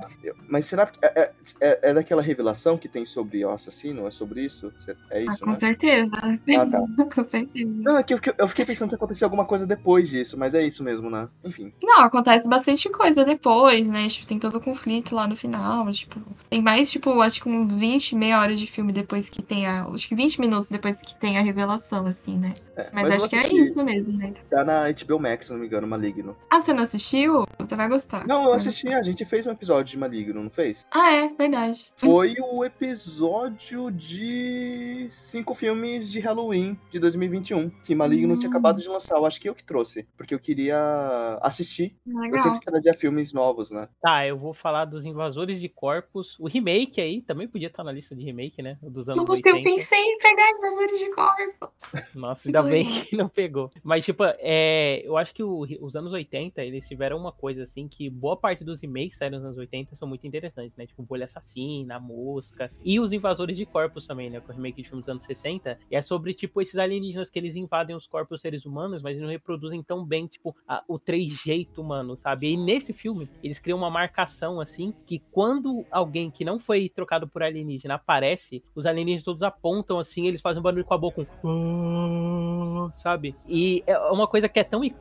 Mas 0.49 0.65
será 0.65 0.85
que 0.85 0.97
é, 1.01 1.07
é, 1.21 1.31
é- 1.61 1.79
é 1.89 1.93
daquela 1.93 2.21
revelação 2.21 2.77
que 2.77 2.87
tem 2.89 3.05
sobre 3.05 3.45
o 3.45 3.51
assassino? 3.51 4.07
É 4.07 4.11
sobre 4.11 4.45
isso? 4.45 4.71
É 5.09 5.19
Ah, 5.19 5.21
isso, 5.33 5.39
com 5.39 5.51
né? 5.51 5.55
certeza. 5.55 6.11
Ah, 6.15 6.65
tá. 6.65 7.05
com 7.15 7.23
certeza. 7.29 7.71
Não, 7.77 7.97
é 7.97 8.03
que 8.03 8.13
eu, 8.13 8.19
que 8.19 8.33
eu 8.37 8.47
fiquei 8.47 8.65
pensando 8.65 8.89
se 8.89 8.95
acontecia 8.95 9.25
alguma 9.25 9.45
coisa 9.45 9.65
depois 9.65 10.09
disso, 10.09 10.37
mas 10.37 10.53
é 10.53 10.65
isso 10.65 10.83
mesmo, 10.83 11.09
né? 11.09 11.27
Enfim. 11.43 11.71
Não, 11.81 12.01
acontece 12.01 12.47
bastante 12.49 12.89
coisa 12.89 13.23
depois, 13.23 13.87
né? 13.87 14.07
Tipo, 14.07 14.27
tem 14.27 14.39
todo 14.39 14.55
o 14.55 14.61
conflito 14.61 15.15
lá 15.15 15.27
no 15.27 15.35
final. 15.35 15.89
Tipo, 15.91 16.19
tem 16.49 16.61
mais, 16.61 16.91
tipo, 16.91 17.21
acho 17.21 17.41
que 17.41 17.49
uns 17.49 17.73
20, 17.75 18.15
meia 18.15 18.39
hora 18.39 18.55
de 18.55 18.67
filme 18.67 18.91
depois 18.91 19.29
que 19.29 19.41
tem 19.41 19.65
a. 19.65 19.85
Acho 19.85 20.07
que 20.07 20.15
20 20.15 20.39
minutos 20.41 20.67
depois 20.69 21.01
que 21.01 21.15
tem 21.15 21.37
a 21.37 21.41
revelação, 21.41 22.05
assim, 22.05 22.37
né? 22.37 22.53
É, 22.75 22.89
Mas, 22.93 23.09
eu 23.09 23.15
acho 23.15 23.29
que 23.29 23.35
é 23.35 23.47
isso 23.53 23.83
mesmo, 23.83 24.17
né? 24.17 24.33
Tá 24.49 24.63
na 24.63 24.83
HBO 24.91 25.16
Max, 25.19 25.45
se 25.47 25.51
não 25.51 25.59
me 25.59 25.67
engano, 25.67 25.87
Maligno. 25.87 26.35
Ah, 26.49 26.61
você 26.61 26.73
não 26.73 26.83
assistiu? 26.83 27.45
Você 27.59 27.75
vai 27.75 27.87
gostar. 27.89 28.25
Não, 28.27 28.43
eu 28.45 28.53
assisti, 28.53 28.87
a 28.89 29.01
gente 29.03 29.25
fez 29.25 29.45
um 29.47 29.51
episódio 29.51 29.91
de 29.91 29.97
Maligno, 29.97 30.43
não 30.43 30.49
fez? 30.49 30.85
Ah, 30.91 31.11
é, 31.13 31.27
verdade. 31.29 31.91
Foi 31.95 32.35
o 32.39 32.63
episódio 32.63 33.91
de 33.91 35.07
cinco 35.11 35.53
filmes 35.53 36.09
de 36.11 36.19
Halloween 36.19 36.77
de 36.91 36.99
2021, 36.99 37.69
que 37.83 37.95
Maligno 37.95 38.33
Hum. 38.33 38.39
tinha 38.39 38.49
acabado 38.49 38.81
de 38.81 38.87
lançar. 38.87 39.15
Eu 39.17 39.25
acho 39.25 39.39
que 39.39 39.49
eu 39.49 39.55
que 39.55 39.63
trouxe, 39.63 40.07
porque 40.17 40.33
eu 40.33 40.39
queria 40.39 41.37
assistir. 41.41 41.95
Eu 42.05 42.19
Legal. 42.19 42.39
sempre 42.43 42.59
trazia 42.61 42.93
filmes 42.93 43.33
novos, 43.33 43.71
né? 43.71 43.87
Tá, 44.01 44.25
eu 44.25 44.37
vou 44.37 44.53
falar 44.53 44.85
dos 44.85 45.05
Invasores 45.05 45.59
de 45.59 45.69
Corpos. 45.69 46.35
O 46.39 46.47
remake 46.47 46.99
aí, 47.01 47.21
também 47.21 47.47
podia 47.47 47.67
estar 47.67 47.83
na 47.83 47.91
lista 47.91 48.15
de 48.15 48.23
remake, 48.23 48.61
né? 48.61 48.77
O 48.81 48.89
dos 48.89 49.09
anos 49.09 49.25
Nossa, 49.25 49.49
eu 49.49 49.55
80. 49.55 49.69
pensei 49.75 49.99
em 49.99 50.17
pegar 50.17 50.49
invasores 50.51 50.99
de 50.99 51.11
corpo. 51.13 51.71
Nossa, 52.15 52.47
ainda 52.49 52.63
bem 52.63 52.85
que 53.03 53.15
não 53.15 53.29
pegou. 53.29 53.69
Mas, 53.83 54.05
tipo, 54.05 54.23
é, 54.39 55.03
eu 55.07 55.17
acho 55.17 55.33
que 55.33 55.41
o- 55.43 55.65
os 55.81 55.95
anos 55.95 56.13
80, 56.13 56.61
eles 56.63 56.87
tiveram 56.87 57.17
uma 57.17 57.31
coisa 57.31 57.63
assim, 57.63 57.87
que 57.87 58.09
boa 58.09 58.35
parte 58.37 58.63
dos 58.63 58.81
remakes 58.81 59.11
que 59.11 59.17
saíram 59.17 59.37
nos 59.37 59.45
anos 59.45 59.57
80 59.57 59.95
são 59.95 60.07
muito 60.07 60.27
interessantes, 60.27 60.75
né? 60.77 60.85
Tipo, 60.85 61.03
Bolha 61.03 61.25
Assassina, 61.25 61.99
Mosca. 61.99 62.71
E 62.83 62.99
os 62.99 63.11
Invasores 63.11 63.55
de 63.57 63.65
Corpos 63.65 64.05
também, 64.05 64.29
né? 64.29 64.39
Com 64.39 64.51
o 64.51 64.55
remake 64.55 64.81
de 64.81 64.87
filmes 64.89 65.05
dos 65.05 65.11
anos 65.11 65.23
60. 65.23 65.77
E 65.89 65.95
é 65.95 66.01
sobre, 66.01 66.33
tipo, 66.33 66.61
esses 66.61 66.77
alienígenas 66.77 67.29
que 67.29 67.39
eles 67.39 67.55
invadem 67.55 67.95
os 67.95 68.05
corpos 68.07 68.41
seres 68.41 68.65
humanos, 68.65 69.01
mas 69.01 69.19
não 69.19 69.27
reproduzem 69.29 69.81
tão 69.81 70.03
bem, 70.05 70.27
tipo, 70.27 70.55
a- 70.67 70.83
o 70.87 70.99
trejeito 70.99 71.81
humano, 71.81 72.15
sabe? 72.17 72.51
E 72.51 72.57
nesse 72.57 72.91
filme, 72.93 73.29
eles 73.41 73.59
criam 73.59 73.77
uma 73.77 73.89
marcação, 73.89 74.59
assim, 74.59 74.93
que 75.05 75.19
quando 75.31 75.85
alguém 75.89 76.29
que 76.29 76.43
não 76.45 76.59
foi 76.59 76.89
trocado 76.89 77.27
por 77.27 77.41
alienígena 77.41 77.95
aparece, 77.95 78.63
os 78.75 78.85
alienígenas 78.85 79.23
todos 79.23 79.41
apontam, 79.43 79.97
assim, 79.99 80.27
eles 80.27 80.41
fazem 80.41 80.59
um 80.59 80.63
barulho 80.63 80.83
com 80.85 80.93
a 80.93 80.97
boca, 80.97 81.27
um... 81.43 82.89
sabe? 82.93 83.35
E 83.47 83.83
é 83.87 83.97
uma 84.11 84.27
coisa 84.27 84.47
que 84.49 84.59
é 84.59 84.63
tão 84.63 84.83
icônica 84.83 84.96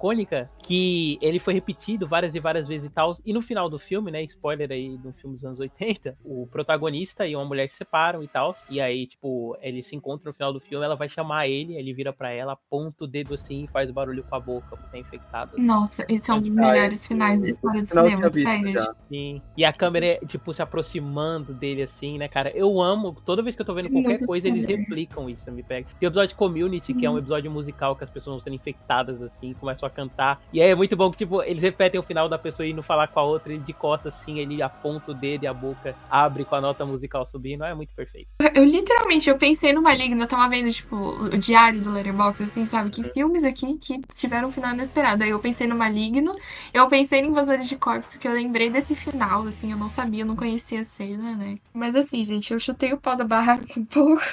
que 0.62 1.18
ele 1.20 1.38
foi 1.38 1.54
repetido 1.54 2.06
várias 2.06 2.34
e 2.34 2.40
várias 2.40 2.68
vezes 2.68 2.88
e 2.88 2.92
tal. 2.92 3.14
E 3.24 3.32
no 3.32 3.40
final 3.40 3.68
do 3.68 3.78
filme, 3.78 4.10
né? 4.10 4.22
Spoiler 4.24 4.70
aí 4.70 4.96
do 4.98 5.12
filme 5.12 5.36
dos 5.36 5.44
anos 5.44 5.60
80, 5.60 6.16
o 6.24 6.46
protagonista 6.46 7.26
e 7.26 7.34
uma 7.36 7.44
mulher 7.44 7.68
se 7.68 7.76
separam 7.76 8.22
e 8.22 8.28
tal. 8.28 8.54
E 8.70 8.80
aí, 8.80 9.06
tipo, 9.06 9.56
eles 9.60 9.86
se 9.86 9.96
encontram 9.96 10.30
no 10.30 10.34
final 10.34 10.52
do 10.52 10.60
filme, 10.60 10.84
ela 10.84 10.96
vai 10.96 11.08
chamar 11.08 11.48
ele, 11.48 11.76
ele 11.76 11.92
vira 11.94 12.12
pra 12.12 12.30
ela, 12.30 12.52
aponta 12.52 13.04
o 13.04 13.06
dedo 13.06 13.34
assim 13.34 13.64
e 13.64 13.68
faz 13.68 13.90
barulho 13.90 14.24
com 14.24 14.34
a 14.34 14.40
boca, 14.40 14.76
porque 14.76 14.90
tá 14.90 14.98
infectado. 14.98 15.52
assim. 15.56 15.64
Nossa, 15.66 16.06
esse 16.08 16.30
é 16.30 16.34
um 16.34 16.40
dos 16.40 16.54
melhores 16.54 17.06
finais 17.06 17.40
da 17.40 17.48
história 17.48 17.82
do 17.82 17.88
cinema, 17.88 18.32
sério. 18.32 18.94
Sim. 19.08 19.42
E 19.56 19.64
a 19.64 19.72
câmera 19.72 20.06
é, 20.06 20.18
tipo, 20.20 20.52
se 20.52 20.62
aproximando 20.62 21.52
dele, 21.54 21.82
assim, 21.82 22.18
né, 22.18 22.28
cara? 22.28 22.50
Eu 22.50 22.80
amo, 22.80 23.12
toda 23.24 23.42
vez 23.42 23.54
que 23.54 23.62
eu 23.62 23.66
tô 23.66 23.74
vendo 23.74 23.90
qualquer 23.90 24.08
Muito 24.10 24.26
coisa, 24.26 24.48
eles 24.48 24.66
replicam 24.66 25.28
isso, 25.30 25.50
me 25.52 25.62
pega. 25.62 25.86
Tem 25.98 26.06
o 26.06 26.10
episódio 26.10 26.28
de 26.30 26.34
Community, 26.34 26.94
que 26.94 27.04
é 27.04 27.10
um 27.10 27.12
Uhum. 27.14 27.18
episódio 27.20 27.50
musical 27.50 27.96
que 27.96 28.04
as 28.04 28.10
pessoas 28.10 28.34
vão 28.34 28.40
sendo 28.40 28.54
infectadas, 28.56 29.22
assim, 29.22 29.54
começam 29.54 29.85
a 29.86 29.90
cantar. 29.90 30.40
E 30.52 30.60
aí 30.60 30.70
é 30.70 30.74
muito 30.74 30.96
bom 30.96 31.10
que, 31.10 31.18
tipo, 31.18 31.42
eles 31.42 31.62
repetem 31.62 31.98
o 31.98 32.02
final 32.02 32.28
da 32.28 32.38
pessoa 32.38 32.66
indo 32.66 32.82
falar 32.82 33.08
com 33.08 33.20
a 33.20 33.22
outra, 33.22 33.52
e 33.52 33.58
de 33.58 33.72
costas, 33.72 34.14
assim, 34.14 34.38
ele 34.38 34.62
aponta 34.62 35.12
o 35.12 35.14
dedo 35.14 35.44
e 35.44 35.46
a 35.46 35.54
boca 35.54 35.94
abre 36.10 36.44
com 36.44 36.54
a 36.54 36.60
nota 36.60 36.84
musical 36.84 37.26
subindo. 37.26 37.64
É 37.64 37.74
muito 37.74 37.94
perfeito. 37.94 38.28
Eu 38.54 38.64
literalmente, 38.64 39.28
eu 39.28 39.38
pensei 39.38 39.72
no 39.72 39.82
Maligno, 39.82 40.22
eu 40.22 40.28
tava 40.28 40.48
vendo, 40.48 40.70
tipo, 40.70 40.96
o 40.96 41.38
diário 41.38 41.80
do 41.80 41.92
Letterboxd, 41.92 42.44
assim, 42.44 42.66
sabe? 42.66 42.90
Que 42.90 43.04
filmes 43.04 43.44
aqui 43.44 43.76
que 43.78 44.00
tiveram 44.14 44.48
um 44.48 44.52
final 44.52 44.72
inesperado. 44.72 45.22
Aí 45.22 45.30
eu 45.30 45.38
pensei 45.38 45.66
no 45.66 45.76
Maligno, 45.76 46.34
eu 46.72 46.88
pensei 46.88 47.20
em 47.20 47.28
Invasores 47.28 47.68
de 47.68 47.76
Corpos, 47.76 48.12
porque 48.12 48.28
eu 48.28 48.32
lembrei 48.32 48.70
desse 48.70 48.94
final, 48.94 49.46
assim, 49.46 49.72
eu 49.72 49.78
não 49.78 49.88
sabia, 49.88 50.22
eu 50.22 50.26
não 50.26 50.36
conhecia 50.36 50.80
a 50.80 50.84
cena, 50.84 51.36
né? 51.36 51.58
Mas 51.72 51.94
assim, 51.94 52.24
gente, 52.24 52.52
eu 52.52 52.58
chutei 52.58 52.92
o 52.92 52.98
pau 52.98 53.16
da 53.16 53.24
barraca 53.24 53.66
um 53.78 53.84
pouco. 53.84 54.22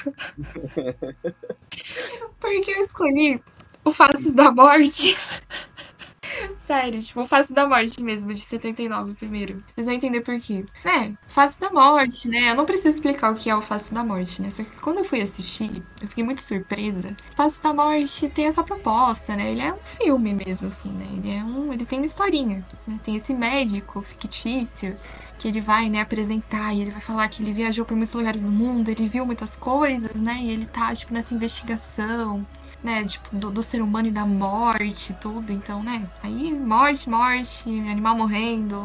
porque 2.39 2.71
eu 2.71 2.81
escolhi 2.81 3.41
o 3.83 3.91
Faces 3.91 4.33
da 4.33 4.51
Morte. 4.51 5.15
Sério, 6.65 7.01
tipo, 7.01 7.21
o 7.21 7.25
Face 7.25 7.53
da 7.53 7.67
Morte 7.67 8.01
mesmo, 8.01 8.33
de 8.33 8.39
79 8.39 9.13
primeiro. 9.13 9.63
Vocês 9.75 9.85
vão 9.85 9.95
entender 9.95 10.21
por 10.21 10.39
quê. 10.39 10.65
Né, 10.83 11.15
Face 11.27 11.59
da 11.59 11.69
Morte, 11.69 12.27
né? 12.27 12.51
Eu 12.51 12.55
não 12.55 12.65
preciso 12.65 12.89
explicar 12.89 13.31
o 13.31 13.35
que 13.35 13.49
é 13.49 13.55
o 13.55 13.61
Face 13.61 13.93
da 13.93 14.03
Morte, 14.03 14.41
né? 14.41 14.49
Só 14.49 14.63
que 14.63 14.71
quando 14.79 14.99
eu 14.99 15.03
fui 15.03 15.21
assistir, 15.21 15.83
eu 16.01 16.07
fiquei 16.07 16.23
muito 16.23 16.41
surpresa. 16.41 17.15
Face 17.35 17.61
da 17.61 17.73
Morte 17.73 18.29
tem 18.29 18.45
essa 18.45 18.63
proposta, 18.63 19.35
né? 19.35 19.51
Ele 19.51 19.61
é 19.61 19.73
um 19.73 19.79
filme 19.83 20.33
mesmo, 20.33 20.69
assim, 20.69 20.91
né? 20.91 21.07
Ele 21.11 21.35
é 21.35 21.43
um. 21.43 21.73
Ele 21.73 21.85
tem 21.85 21.99
uma 21.99 22.05
historinha. 22.05 22.65
Né? 22.87 22.99
Tem 23.03 23.15
esse 23.15 23.33
médico 23.33 24.01
fictício 24.01 24.95
que 25.37 25.47
ele 25.47 25.59
vai, 25.59 25.89
né, 25.89 25.99
apresentar 25.99 26.73
e 26.73 26.81
ele 26.81 26.91
vai 26.91 27.01
falar 27.01 27.27
que 27.27 27.43
ele 27.43 27.51
viajou 27.51 27.83
por 27.83 27.97
muitos 27.97 28.13
lugares 28.13 28.41
do 28.41 28.49
mundo, 28.49 28.87
ele 28.87 29.09
viu 29.09 29.25
muitas 29.25 29.57
coisas, 29.57 30.13
né? 30.21 30.39
E 30.41 30.49
ele 30.49 30.65
tá, 30.65 30.95
tipo, 30.95 31.13
nessa 31.13 31.33
investigação 31.33 32.45
né, 32.83 33.03
tipo, 33.05 33.35
do, 33.35 33.49
do 33.49 33.63
ser 33.63 33.81
humano 33.81 34.07
e 34.07 34.11
da 34.11 34.25
morte 34.25 35.15
tudo, 35.21 35.51
então, 35.51 35.81
né, 35.81 36.07
aí 36.21 36.53
morte, 36.53 37.09
morte, 37.09 37.69
animal 37.89 38.15
morrendo, 38.15 38.77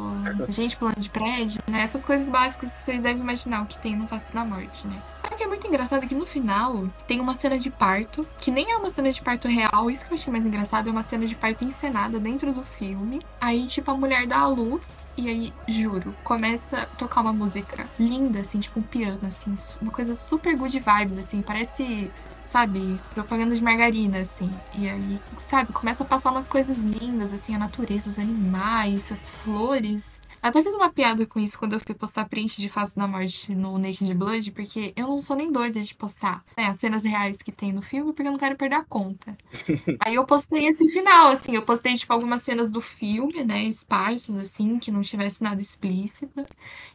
gente 0.49 0.77
pulando 0.77 1.01
de 1.01 1.11
prédio, 1.11 1.61
né, 1.67 1.83
essas 1.83 2.05
coisas 2.05 2.29
básicas 2.29 2.73
que 2.73 2.79
vocês 2.79 3.03
devem 3.03 3.21
imaginar 3.21 3.63
o 3.63 3.67
que 3.67 3.79
tem 3.79 3.97
no 3.97 4.07
Face 4.07 4.33
da 4.33 4.45
Morte, 4.45 4.87
né. 4.87 5.03
Só 5.15 5.29
que 5.29 5.43
é 5.43 5.47
muito 5.47 5.67
engraçado? 5.67 6.07
Que 6.07 6.15
no 6.15 6.27
final 6.27 6.89
tem 7.07 7.21
uma 7.21 7.35
cena 7.35 7.59
de 7.59 7.71
parto, 7.71 8.27
que 8.41 8.51
nem 8.51 8.73
é 8.73 8.77
uma 8.77 8.91
cena 8.91 9.13
de 9.13 9.21
parto 9.21 9.49
real, 9.49 9.91
isso 9.91 10.07
que 10.07 10.13
eu 10.13 10.15
achei 10.15 10.33
mais 10.33 10.47
engraçado, 10.47 10.89
é 10.89 10.93
uma 10.93 11.03
cena 11.03 11.27
de 11.27 11.35
parto 11.35 11.65
encenada 11.65 12.21
dentro 12.21 12.53
do 12.53 12.63
filme, 12.63 13.21
aí, 13.41 13.67
tipo, 13.67 13.91
a 13.91 13.95
mulher 13.95 14.27
dá 14.27 14.39
a 14.39 14.47
luz, 14.47 15.07
e 15.17 15.29
aí, 15.29 15.53
juro, 15.67 16.15
começa 16.23 16.83
a 16.83 16.87
tocar 16.87 17.21
uma 17.23 17.33
música 17.33 17.89
linda, 17.99 18.41
assim, 18.41 18.61
tipo 18.61 18.79
um 18.79 18.83
piano, 18.83 19.21
assim, 19.23 19.55
uma 19.81 19.91
coisa 19.91 20.15
super 20.15 20.57
good 20.57 20.79
vibes, 20.79 21.19
assim, 21.19 21.43
parece 21.43 22.11
sabe, 22.49 22.99
propaganda 23.15 23.55
de 23.55 23.63
margarina, 23.63 24.21
assim. 24.21 24.51
E 24.75 24.89
aí, 24.89 25.21
sabe, 25.37 25.73
começa 25.73 26.03
a 26.03 26.07
passar 26.07 26.31
umas 26.31 26.49
coisas 26.49 26.79
lindas, 26.79 27.33
assim, 27.33 27.55
a 27.55 27.59
natureza, 27.59 28.09
os 28.09 28.19
animais, 28.19 29.13
as 29.13 29.29
flores. 29.29 30.21
Eu 30.43 30.49
até 30.51 30.63
fiz 30.63 30.73
uma 30.73 30.91
piada 30.91 31.27
com 31.27 31.41
isso 31.41 31.59
quando 31.59 31.73
eu 31.73 31.81
fui 31.81 31.95
postar 31.95 32.29
print 32.29 32.61
de 32.61 32.69
Face 32.69 32.97
da 32.97 33.09
Morte 33.09 33.55
no 33.55 33.77
Naked 33.79 34.15
Blood, 34.15 34.51
porque 34.53 34.93
eu 34.97 35.07
não 35.07 35.21
sou 35.21 35.37
nem 35.37 35.51
doida 35.51 35.81
de 35.83 35.95
postar 35.95 36.45
né, 36.57 36.67
as 36.67 36.79
cenas 36.79 37.05
reais 37.05 37.43
que 37.43 37.51
tem 37.51 37.73
no 37.73 37.83
filme, 37.83 38.13
porque 38.13 38.29
eu 38.29 38.33
não 38.33 38.39
quero 38.39 38.57
perder 38.57 38.77
a 38.77 38.85
conta. 38.85 39.37
Aí 40.01 40.15
eu 40.15 40.25
postei 40.25 40.67
esse 40.69 40.89
final, 40.89 41.29
assim, 41.29 41.55
eu 41.55 41.63
postei, 41.63 41.95
tipo, 41.95 42.13
algumas 42.13 42.43
cenas 42.43 42.71
do 42.71 42.81
filme, 42.81 43.45
né, 43.45 43.65
esparsas, 43.65 44.37
assim, 44.37 44.79
que 44.79 44.91
não 44.91 45.03
tivesse 45.03 45.43
nada 45.43 45.61
explícito. 45.61 46.45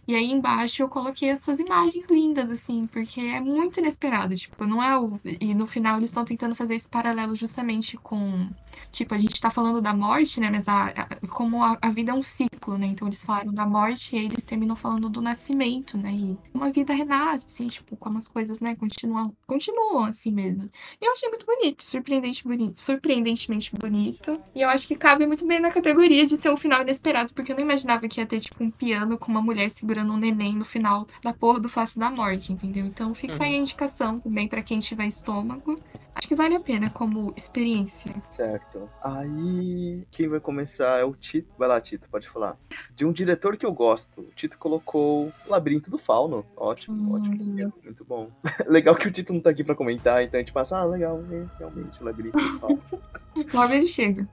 E 0.07 0.15
aí 0.15 0.31
embaixo 0.31 0.81
eu 0.81 0.89
coloquei 0.89 1.29
essas 1.29 1.59
imagens 1.59 2.07
lindas, 2.09 2.49
assim, 2.49 2.87
porque 2.87 3.21
é 3.21 3.39
muito 3.39 3.79
inesperado, 3.79 4.35
tipo, 4.35 4.65
não 4.65 4.83
é 4.83 4.97
o... 4.97 5.19
E 5.23 5.53
no 5.53 5.65
final 5.65 5.97
eles 5.97 6.09
estão 6.09 6.25
tentando 6.25 6.55
fazer 6.55 6.75
esse 6.75 6.89
paralelo 6.89 7.35
justamente 7.35 7.97
com... 7.97 8.49
Tipo, 8.91 9.13
a 9.13 9.17
gente 9.17 9.39
tá 9.39 9.49
falando 9.49 9.81
da 9.81 9.93
morte, 9.93 10.39
né, 10.39 10.49
mas 10.51 10.67
a, 10.67 10.87
a- 10.87 11.27
como 11.27 11.63
a, 11.63 11.77
a 11.81 11.89
vida 11.89 12.11
é 12.11 12.13
um 12.13 12.21
ciclo, 12.21 12.77
né, 12.77 12.87
então 12.87 13.07
eles 13.07 13.23
falaram 13.23 13.53
da 13.53 13.65
morte 13.65 14.15
e 14.15 14.19
aí 14.19 14.25
eles 14.25 14.43
terminam 14.43 14.75
falando 14.75 15.09
do 15.09 15.21
nascimento, 15.21 15.97
né, 15.97 16.11
e 16.13 16.37
uma 16.53 16.71
vida 16.71 16.93
renasce, 16.93 17.45
assim, 17.45 17.67
tipo, 17.67 17.95
como 17.97 18.17
as 18.17 18.27
coisas, 18.27 18.61
né, 18.61 18.75
continuam, 18.75 19.33
continuam 19.47 20.05
assim 20.05 20.31
mesmo. 20.31 20.69
E 21.01 21.05
eu 21.05 21.11
achei 21.13 21.29
muito 21.29 21.45
bonito, 21.45 21.83
surpreendente 21.83 22.43
bonito, 22.43 22.79
surpreendentemente 22.81 23.71
bonito. 23.75 24.39
E 24.55 24.61
eu 24.61 24.69
acho 24.69 24.87
que 24.87 24.95
cabe 24.95 25.25
muito 25.27 25.45
bem 25.45 25.59
na 25.59 25.71
categoria 25.71 26.25
de 26.25 26.37
ser 26.37 26.49
um 26.51 26.57
final 26.57 26.81
inesperado, 26.81 27.33
porque 27.33 27.51
eu 27.51 27.55
não 27.55 27.63
imaginava 27.63 28.07
que 28.07 28.19
ia 28.19 28.25
ter, 28.25 28.39
tipo, 28.39 28.63
um 28.63 28.71
piano 28.71 29.17
com 29.17 29.31
uma 29.31 29.41
mulher 29.41 29.69
segurando 29.69 30.13
um 30.13 30.17
neném 30.17 30.55
no 30.55 30.65
final 30.65 31.07
da 31.21 31.33
porra 31.33 31.59
do 31.59 31.69
Face 31.69 31.97
da 31.99 32.09
Morte, 32.09 32.51
entendeu? 32.53 32.85
Então 32.85 33.13
fica 33.13 33.43
aí 33.43 33.55
a 33.55 33.57
indicação 33.57 34.17
também 34.19 34.47
pra 34.47 34.61
quem 34.61 34.79
tiver 34.79 35.05
estômago. 35.07 35.79
Acho 36.23 36.29
que 36.29 36.35
vale 36.35 36.55
a 36.55 36.59
pena 36.61 36.89
como 36.89 37.33
experiência. 37.35 38.15
Certo. 38.31 38.89
Aí, 39.03 40.07
quem 40.09 40.29
vai 40.29 40.39
começar 40.39 40.97
é 40.97 41.03
o 41.03 41.13
Tito. 41.13 41.49
Vai 41.57 41.67
lá, 41.67 41.81
Tito, 41.81 42.07
pode 42.09 42.29
falar. 42.29 42.55
De 42.95 43.05
um 43.05 43.11
diretor 43.11 43.57
que 43.57 43.65
eu 43.65 43.73
gosto. 43.73 44.21
O 44.21 44.31
Tito 44.33 44.57
colocou 44.57 45.33
Labirinto 45.45 45.91
do 45.91 45.97
Fauno. 45.97 46.45
Ótimo, 46.55 46.95
Hum, 46.95 47.15
ótimo. 47.19 47.53
legal. 47.55 47.73
Muito 47.83 48.05
bom. 48.05 48.29
legal 48.65 48.95
que 48.95 49.09
o 49.09 49.11
Tito 49.11 49.33
não 49.33 49.41
tá 49.41 49.49
aqui 49.49 49.65
pra 49.65 49.75
comentar, 49.75 50.23
então 50.23 50.37
a 50.39 50.41
gente 50.41 50.53
passa, 50.53 50.77
ah, 50.77 50.85
legal, 50.85 51.21
é, 51.29 51.43
realmente, 51.59 52.01
Labirinto 52.01 52.37
do 52.37 52.59
Fauno. 52.59 52.81
Logo 53.53 53.73
ele 53.73 53.87
chega. 53.87 54.27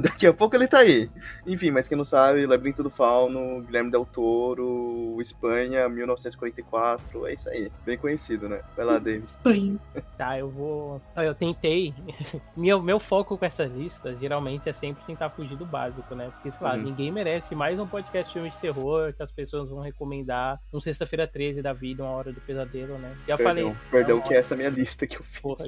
Daqui 0.00 0.26
a 0.26 0.32
pouco 0.32 0.56
ele 0.56 0.66
tá 0.66 0.78
aí. 0.78 1.10
Enfim, 1.46 1.70
mas 1.70 1.86
quem 1.86 1.98
não 1.98 2.04
sabe, 2.04 2.46
Labirinto 2.46 2.82
do 2.82 2.88
Fauno, 2.90 3.60
Guilherme 3.62 3.90
Del 3.90 4.06
Toro, 4.06 5.20
Espanha, 5.20 5.88
1944, 5.88 7.26
é 7.26 7.34
isso 7.34 7.48
aí. 7.50 7.70
Bem 7.84 7.98
conhecido, 7.98 8.48
né? 8.48 8.60
Vai 8.74 8.86
lá, 8.86 8.98
David. 8.98 9.24
Espanha. 9.26 9.78
Tá, 10.16 10.38
eu 10.38 10.48
vou. 10.48 11.00
Eu 11.14 11.27
eu 11.28 11.34
tentei. 11.34 11.94
meu, 12.56 12.82
meu 12.82 12.98
foco 12.98 13.36
com 13.38 13.44
essa 13.44 13.64
lista, 13.64 14.16
geralmente, 14.16 14.68
é 14.68 14.72
sempre 14.72 15.02
tentar 15.06 15.30
fugir 15.30 15.56
do 15.56 15.64
básico, 15.66 16.14
né? 16.14 16.30
Porque, 16.34 16.50
sei 16.50 16.66
lá, 16.66 16.74
Uhum. 16.74 16.82
ninguém 16.82 17.10
merece 17.12 17.54
mais 17.54 17.78
um 17.78 17.86
podcast 17.86 18.32
filme 18.32 18.50
de 18.50 18.58
terror 18.58 19.12
que 19.12 19.22
as 19.22 19.30
pessoas 19.32 19.68
vão 19.70 19.80
recomendar. 19.80 20.60
Um 20.72 20.80
Sexta-feira 20.80 21.26
13 21.26 21.62
da 21.62 21.72
vida, 21.72 22.02
uma 22.02 22.12
hora 22.12 22.32
do 22.32 22.40
pesadelo, 22.40 22.98
né? 22.98 23.16
Já 23.26 23.36
falei. 23.38 23.64
Perdão, 23.64 23.80
perdão 23.90 24.16
é 24.16 24.18
uma 24.20 24.26
que 24.28 24.34
essa 24.34 24.52
é 24.52 24.54
a 24.54 24.58
minha 24.58 24.70
lista 24.70 25.06
que 25.06 25.16
eu 25.16 25.22
fiz. 25.22 25.40
Porra. 25.40 25.66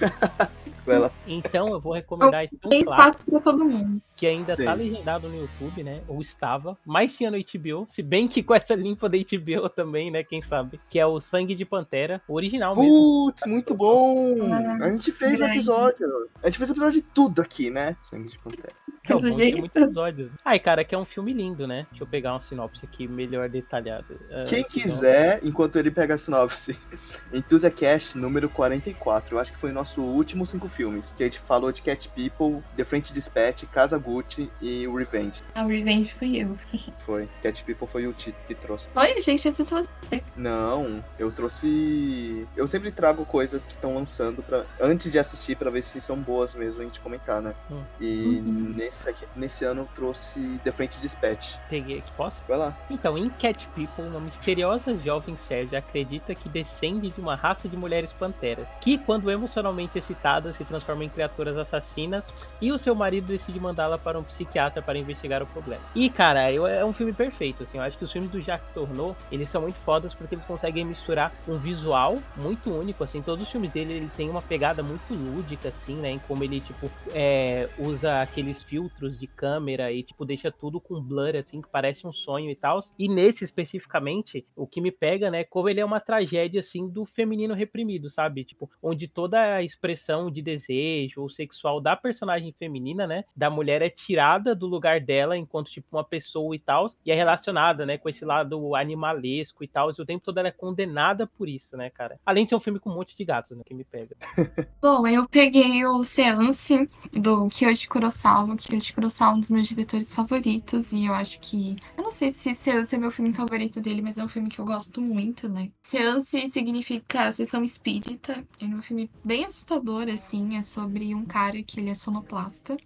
Ela, 0.86 1.12
Então 1.26 1.68
eu 1.68 1.78
vou 1.80 1.92
recomendar 1.92 2.44
esse 2.44 2.56
um 2.64 2.68
Tem 2.68 2.80
espaço 2.80 3.24
pra 3.24 3.38
todo 3.40 3.64
mundo. 3.64 4.00
que 4.16 4.26
ainda 4.26 4.56
tá 4.56 4.76
Sim. 4.76 4.82
legendado 4.82 5.28
no 5.28 5.36
YouTube, 5.42 5.82
né? 5.84 6.00
Ou 6.08 6.20
estava, 6.20 6.76
mas 6.84 7.16
tinha 7.16 7.30
no 7.30 7.36
HBO, 7.38 7.86
se 7.88 8.02
bem 8.02 8.26
que 8.26 8.42
com 8.42 8.54
essa 8.54 8.74
limpa 8.74 9.08
da 9.08 9.16
HBO 9.16 9.68
também, 9.68 10.10
né? 10.10 10.24
Quem 10.24 10.42
sabe? 10.42 10.80
Que 10.90 10.98
é 10.98 11.06
o 11.06 11.20
Sangue 11.20 11.54
de 11.54 11.64
Pantera, 11.64 12.20
o 12.26 12.34
original 12.34 12.74
mesmo. 12.74 12.90
Putz, 13.26 13.42
muito 13.46 13.74
bom! 13.74 14.34
Ah, 14.52 14.84
A 14.86 14.88
gente 15.00 15.12
fez 15.12 15.34
um 15.34 15.36
grande. 15.38 15.52
episódio. 15.54 16.28
A 16.42 16.46
gente 16.46 16.58
fez 16.58 16.70
episódio 16.70 17.00
de 17.00 17.02
tudo 17.02 17.40
aqui, 17.42 17.70
né? 17.70 17.96
Sangue 18.02 18.28
de 18.30 18.38
Pantera. 18.38 18.72
É, 19.08 19.14
o 19.14 19.20
bom 19.20 19.36
tem 19.36 19.54
muitos 19.56 19.82
episódios. 19.82 20.30
Ai, 20.44 20.58
cara, 20.60 20.84
que 20.84 20.94
é 20.94 20.98
um 20.98 21.04
filme 21.06 21.32
lindo, 21.32 21.66
né? 21.66 21.86
Deixa 21.90 22.04
eu 22.04 22.06
pegar 22.08 22.32
uma 22.34 22.40
sinopse 22.40 22.84
aqui 22.84 23.08
melhor 23.08 23.48
detalhada. 23.48 24.16
Ah, 24.30 24.44
Quem 24.46 24.62
senão- 24.68 24.68
quiser, 24.68 25.40
enquanto 25.42 25.76
ele 25.76 25.90
pega 25.90 26.14
a 26.14 26.18
sinopse, 26.18 26.78
Enthusiast 27.32 28.16
número 28.16 28.48
44. 28.48 29.34
Eu 29.34 29.40
acho 29.40 29.52
que 29.52 29.58
foi 29.58 29.70
o 29.70 29.72
nosso 29.72 30.00
último 30.02 30.44
cinco 30.46 30.68
filmes. 30.68 31.12
Que 31.16 31.24
a 31.24 31.26
gente 31.26 31.40
falou 31.40 31.72
de 31.72 31.82
Cat 31.82 32.08
People, 32.10 32.62
The 32.76 32.84
French 32.84 33.12
Dispatch, 33.12 33.64
Casa 33.72 33.96
Gucci 33.98 34.50
e 34.60 34.86
o 34.86 34.94
Revenge. 34.96 35.42
A 35.54 35.62
Revenge 35.64 36.12
fui 36.14 36.36
eu. 36.38 36.56
Foi. 37.06 37.28
Cat 37.42 37.64
People 37.64 37.88
foi 37.90 38.06
o 38.06 38.12
Tito 38.12 38.38
que 38.46 38.54
trouxe. 38.54 38.88
Oi, 38.94 39.20
gente, 39.20 39.50
você. 39.50 40.22
Não, 40.36 41.02
eu 41.18 41.32
trouxe. 41.32 42.46
Eu 42.56 42.66
sempre 42.66 42.92
trago 42.92 43.24
coisas 43.24 43.64
que 43.64 43.72
estão 43.72 43.94
lançando 43.94 44.42
para 44.42 44.64
antes 44.80 45.10
de 45.12 45.18
assistir 45.18 45.56
pra 45.56 45.70
ver 45.70 45.82
se 45.84 46.00
são 46.00 46.16
boas 46.16 46.54
mesmo 46.54 46.82
a 46.82 46.84
gente 46.84 47.00
comentar, 47.00 47.40
né? 47.42 47.54
Hum. 47.70 47.82
E 48.00 48.38
Uhum. 48.44 48.72
nesse, 48.76 49.08
aqui- 49.08 49.26
nesse 49.36 49.64
ano 49.64 49.82
eu 49.82 49.88
trouxe 49.94 50.60
The 50.64 50.70
French 50.72 50.98
Dispatch. 51.00 51.54
Peguei 51.68 51.98
aqui, 51.98 52.12
posso? 52.16 52.38
Vai 52.48 52.58
lá. 52.58 52.76
Então, 52.90 53.16
em 53.18 53.26
Cat 53.26 53.68
People, 53.74 54.04
uma 54.04 54.20
misteriosa 54.20 54.96
jovem 54.98 55.36
Sérgia 55.36 55.78
acredita 55.78 56.34
que 56.34 56.48
descende 56.48 57.10
de 57.10 57.20
uma 57.20 57.34
raça 57.34 57.68
de 57.68 57.76
mulheres 57.76 58.12
panteras, 58.12 58.66
que, 58.80 58.98
quando 58.98 59.30
emocionalmente 59.30 59.98
excitadas, 59.98 60.56
se 60.56 60.64
transformam 60.64 61.04
em 61.04 61.08
criaturas 61.08 61.56
assassinas, 61.56 62.32
e 62.60 62.72
o 62.72 62.78
seu 62.78 62.94
marido 62.94 63.26
decide 63.26 63.58
mandá-la 63.60 63.98
para 63.98 64.18
um 64.18 64.22
psiquiatra 64.22 64.80
para 64.82 64.98
investigar 64.98 65.42
o 65.42 65.46
problema. 65.46 65.82
E, 65.94 66.08
cara, 66.10 66.50
eu- 66.52 66.66
é 66.66 66.84
um 66.84 66.92
filme 66.92 67.12
perfeito, 67.12 67.62
assim, 67.64 67.78
eu 67.78 67.84
acho 67.84 67.98
que 67.98 68.04
os 68.04 68.12
filmes 68.12 68.30
do 68.30 68.40
Jacques 68.40 68.72
Tourneur, 68.72 69.14
eles 69.30 69.48
são 69.48 69.62
muito 69.62 69.78
fodas 69.78 70.14
porque 70.14 70.34
eles 70.34 70.44
conseguem 70.44 70.84
misturar 70.84 71.32
um 71.48 71.56
visual 71.58 72.18
muito 72.36 72.70
único, 72.72 73.04
assim, 73.04 73.20
todos 73.22 73.42
os 73.44 73.50
filmes 73.50 73.70
dele, 73.70 73.94
ele 73.94 74.10
tem 74.16 74.28
uma 74.30 74.40
pegada 74.42 74.69
muito 74.78 75.12
lúdica, 75.12 75.68
assim, 75.68 75.96
né, 75.96 76.10
em 76.10 76.18
como 76.20 76.44
ele, 76.44 76.60
tipo, 76.60 76.90
é, 77.12 77.68
usa 77.78 78.20
aqueles 78.20 78.62
filtros 78.62 79.18
de 79.18 79.26
câmera 79.26 79.90
e, 79.92 80.02
tipo, 80.02 80.24
deixa 80.24 80.50
tudo 80.50 80.80
com 80.80 81.00
blur, 81.00 81.36
assim, 81.36 81.60
que 81.60 81.68
parece 81.68 82.06
um 82.06 82.12
sonho 82.12 82.50
e 82.50 82.54
tal. 82.54 82.80
E 82.98 83.08
nesse 83.08 83.44
especificamente, 83.44 84.46
o 84.56 84.66
que 84.66 84.80
me 84.80 84.90
pega, 84.90 85.30
né, 85.30 85.44
como 85.44 85.68
ele 85.68 85.80
é 85.80 85.84
uma 85.84 86.00
tragédia, 86.00 86.60
assim, 86.60 86.88
do 86.88 87.04
feminino 87.04 87.54
reprimido, 87.54 88.08
sabe? 88.08 88.44
Tipo, 88.44 88.70
onde 88.82 89.08
toda 89.08 89.56
a 89.56 89.62
expressão 89.62 90.30
de 90.30 90.42
desejo 90.42 91.22
ou 91.22 91.28
sexual 91.28 91.80
da 91.80 91.96
personagem 91.96 92.52
feminina, 92.52 93.06
né, 93.06 93.24
da 93.34 93.50
mulher 93.50 93.82
é 93.82 93.90
tirada 93.90 94.54
do 94.54 94.66
lugar 94.66 95.00
dela 95.00 95.36
enquanto, 95.36 95.70
tipo, 95.70 95.96
uma 95.96 96.04
pessoa 96.04 96.54
e 96.54 96.58
tal, 96.58 96.88
e 97.04 97.10
é 97.10 97.14
relacionada, 97.14 97.84
né, 97.84 97.98
com 97.98 98.08
esse 98.08 98.24
lado 98.24 98.74
animalesco 98.74 99.64
e 99.64 99.68
tal, 99.68 99.90
e 99.90 100.00
o 100.00 100.06
tempo 100.06 100.24
todo 100.24 100.38
ela 100.38 100.48
é 100.48 100.52
condenada 100.52 101.26
por 101.26 101.48
isso, 101.48 101.76
né, 101.76 101.90
cara? 101.90 102.18
Além 102.24 102.44
de 102.44 102.50
ser 102.50 102.56
um 102.56 102.60
filme 102.60 102.78
com 102.78 102.90
um 102.90 102.94
monte 102.94 103.16
de 103.16 103.24
gatos, 103.24 103.56
né, 103.56 103.62
que 103.64 103.74
me 103.74 103.84
pega. 103.84 104.16
Bom, 104.82 105.06
eu 105.06 105.28
peguei 105.28 105.84
o 105.86 106.02
Seance 106.02 106.88
do 107.12 107.48
Kiyoshi 107.48 107.88
Kurosawa. 107.88 108.56
Kiyoshi 108.56 108.92
Kurosawa 108.92 109.32
é 109.32 109.34
um 109.36 109.40
dos 109.40 109.50
meus 109.50 109.68
diretores 109.68 110.12
favoritos. 110.14 110.92
E 110.92 111.06
eu 111.06 111.14
acho 111.14 111.40
que. 111.40 111.76
Eu 111.96 112.04
não 112.04 112.10
sei 112.10 112.30
se 112.30 112.54
Seance 112.54 112.94
é 112.94 112.98
meu 112.98 113.10
filme 113.10 113.32
favorito 113.32 113.80
dele, 113.80 114.02
mas 114.02 114.18
é 114.18 114.24
um 114.24 114.28
filme 114.28 114.48
que 114.48 114.58
eu 114.58 114.64
gosto 114.64 115.00
muito, 115.00 115.48
né? 115.48 115.70
Seance 115.82 116.48
significa 116.50 117.30
sessão 117.32 117.62
espírita. 117.62 118.44
É 118.60 118.64
um 118.64 118.82
filme 118.82 119.10
bem 119.24 119.44
assustador, 119.44 120.08
assim. 120.08 120.56
É 120.56 120.62
sobre 120.62 121.14
um 121.14 121.24
cara 121.24 121.62
que 121.62 121.80
ele 121.80 121.90
é 121.90 121.94
sonoplasta. 121.94 122.76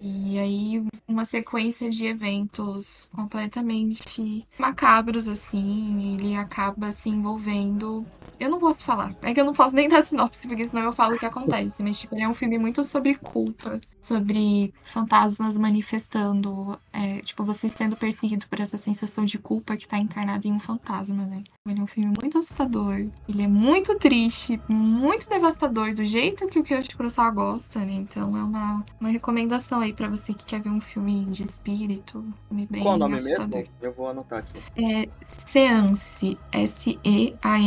E 0.00 0.38
aí, 0.38 0.84
uma 1.06 1.24
sequência 1.24 1.90
de 1.90 2.06
eventos 2.06 3.08
completamente 3.14 4.46
macabros, 4.58 5.28
assim. 5.28 6.14
Ele 6.14 6.36
acaba 6.36 6.92
se 6.92 7.08
envolvendo 7.08 8.06
eu 8.40 8.48
não 8.48 8.58
posso 8.58 8.82
falar. 8.82 9.14
É 9.20 9.34
que 9.34 9.40
eu 9.40 9.44
não 9.44 9.52
posso 9.52 9.74
nem 9.74 9.86
dar 9.86 10.00
sinopse, 10.00 10.48
porque 10.48 10.66
senão 10.66 10.82
eu 10.82 10.92
falo 10.92 11.14
o 11.14 11.18
que 11.18 11.26
acontece. 11.26 11.82
Mas, 11.82 11.98
tipo, 11.98 12.14
ele 12.14 12.22
é 12.22 12.28
um 12.28 12.32
filme 12.32 12.58
muito 12.58 12.82
sobre 12.82 13.14
culpa, 13.14 13.78
sobre 14.00 14.72
fantasmas 14.82 15.58
manifestando, 15.58 16.80
é, 16.90 17.20
tipo, 17.20 17.44
você 17.44 17.68
sendo 17.68 17.96
perseguido 17.96 18.46
por 18.48 18.58
essa 18.58 18.78
sensação 18.78 19.26
de 19.26 19.36
culpa 19.38 19.76
que 19.76 19.86
tá 19.86 19.98
encarnada 19.98 20.48
em 20.48 20.52
um 20.52 20.58
fantasma, 20.58 21.26
né? 21.26 21.42
Ele 21.68 21.80
é 21.80 21.82
um 21.82 21.86
filme 21.86 22.16
muito 22.18 22.38
assustador. 22.38 22.94
Ele 23.28 23.42
é 23.42 23.46
muito 23.46 23.94
triste, 23.98 24.58
muito 24.66 25.28
devastador, 25.28 25.94
do 25.94 26.04
jeito 26.04 26.48
que 26.48 26.58
o 26.58 26.64
Kyoshi 26.64 26.96
Kurosawa 26.96 27.30
gosta, 27.30 27.80
né? 27.80 27.92
Então 27.92 28.34
é 28.34 28.42
uma, 28.42 28.84
uma 28.98 29.10
recomendação 29.10 29.69
aí 29.78 29.92
pra 29.92 30.08
você 30.08 30.34
que 30.34 30.44
quer 30.44 30.60
ver 30.60 30.70
um 30.70 30.80
filme 30.80 31.24
de 31.26 31.44
espírito, 31.44 32.24
filme 32.48 32.66
bem 32.70 32.82
Qual 32.82 32.94
o 32.96 32.98
nome 32.98 33.14
assustador. 33.16 33.58
mesmo? 33.60 33.72
Eu 33.80 33.92
vou 33.92 34.08
anotar 34.08 34.40
aqui. 34.40 34.58
É 34.82 35.08
Seance. 35.20 36.38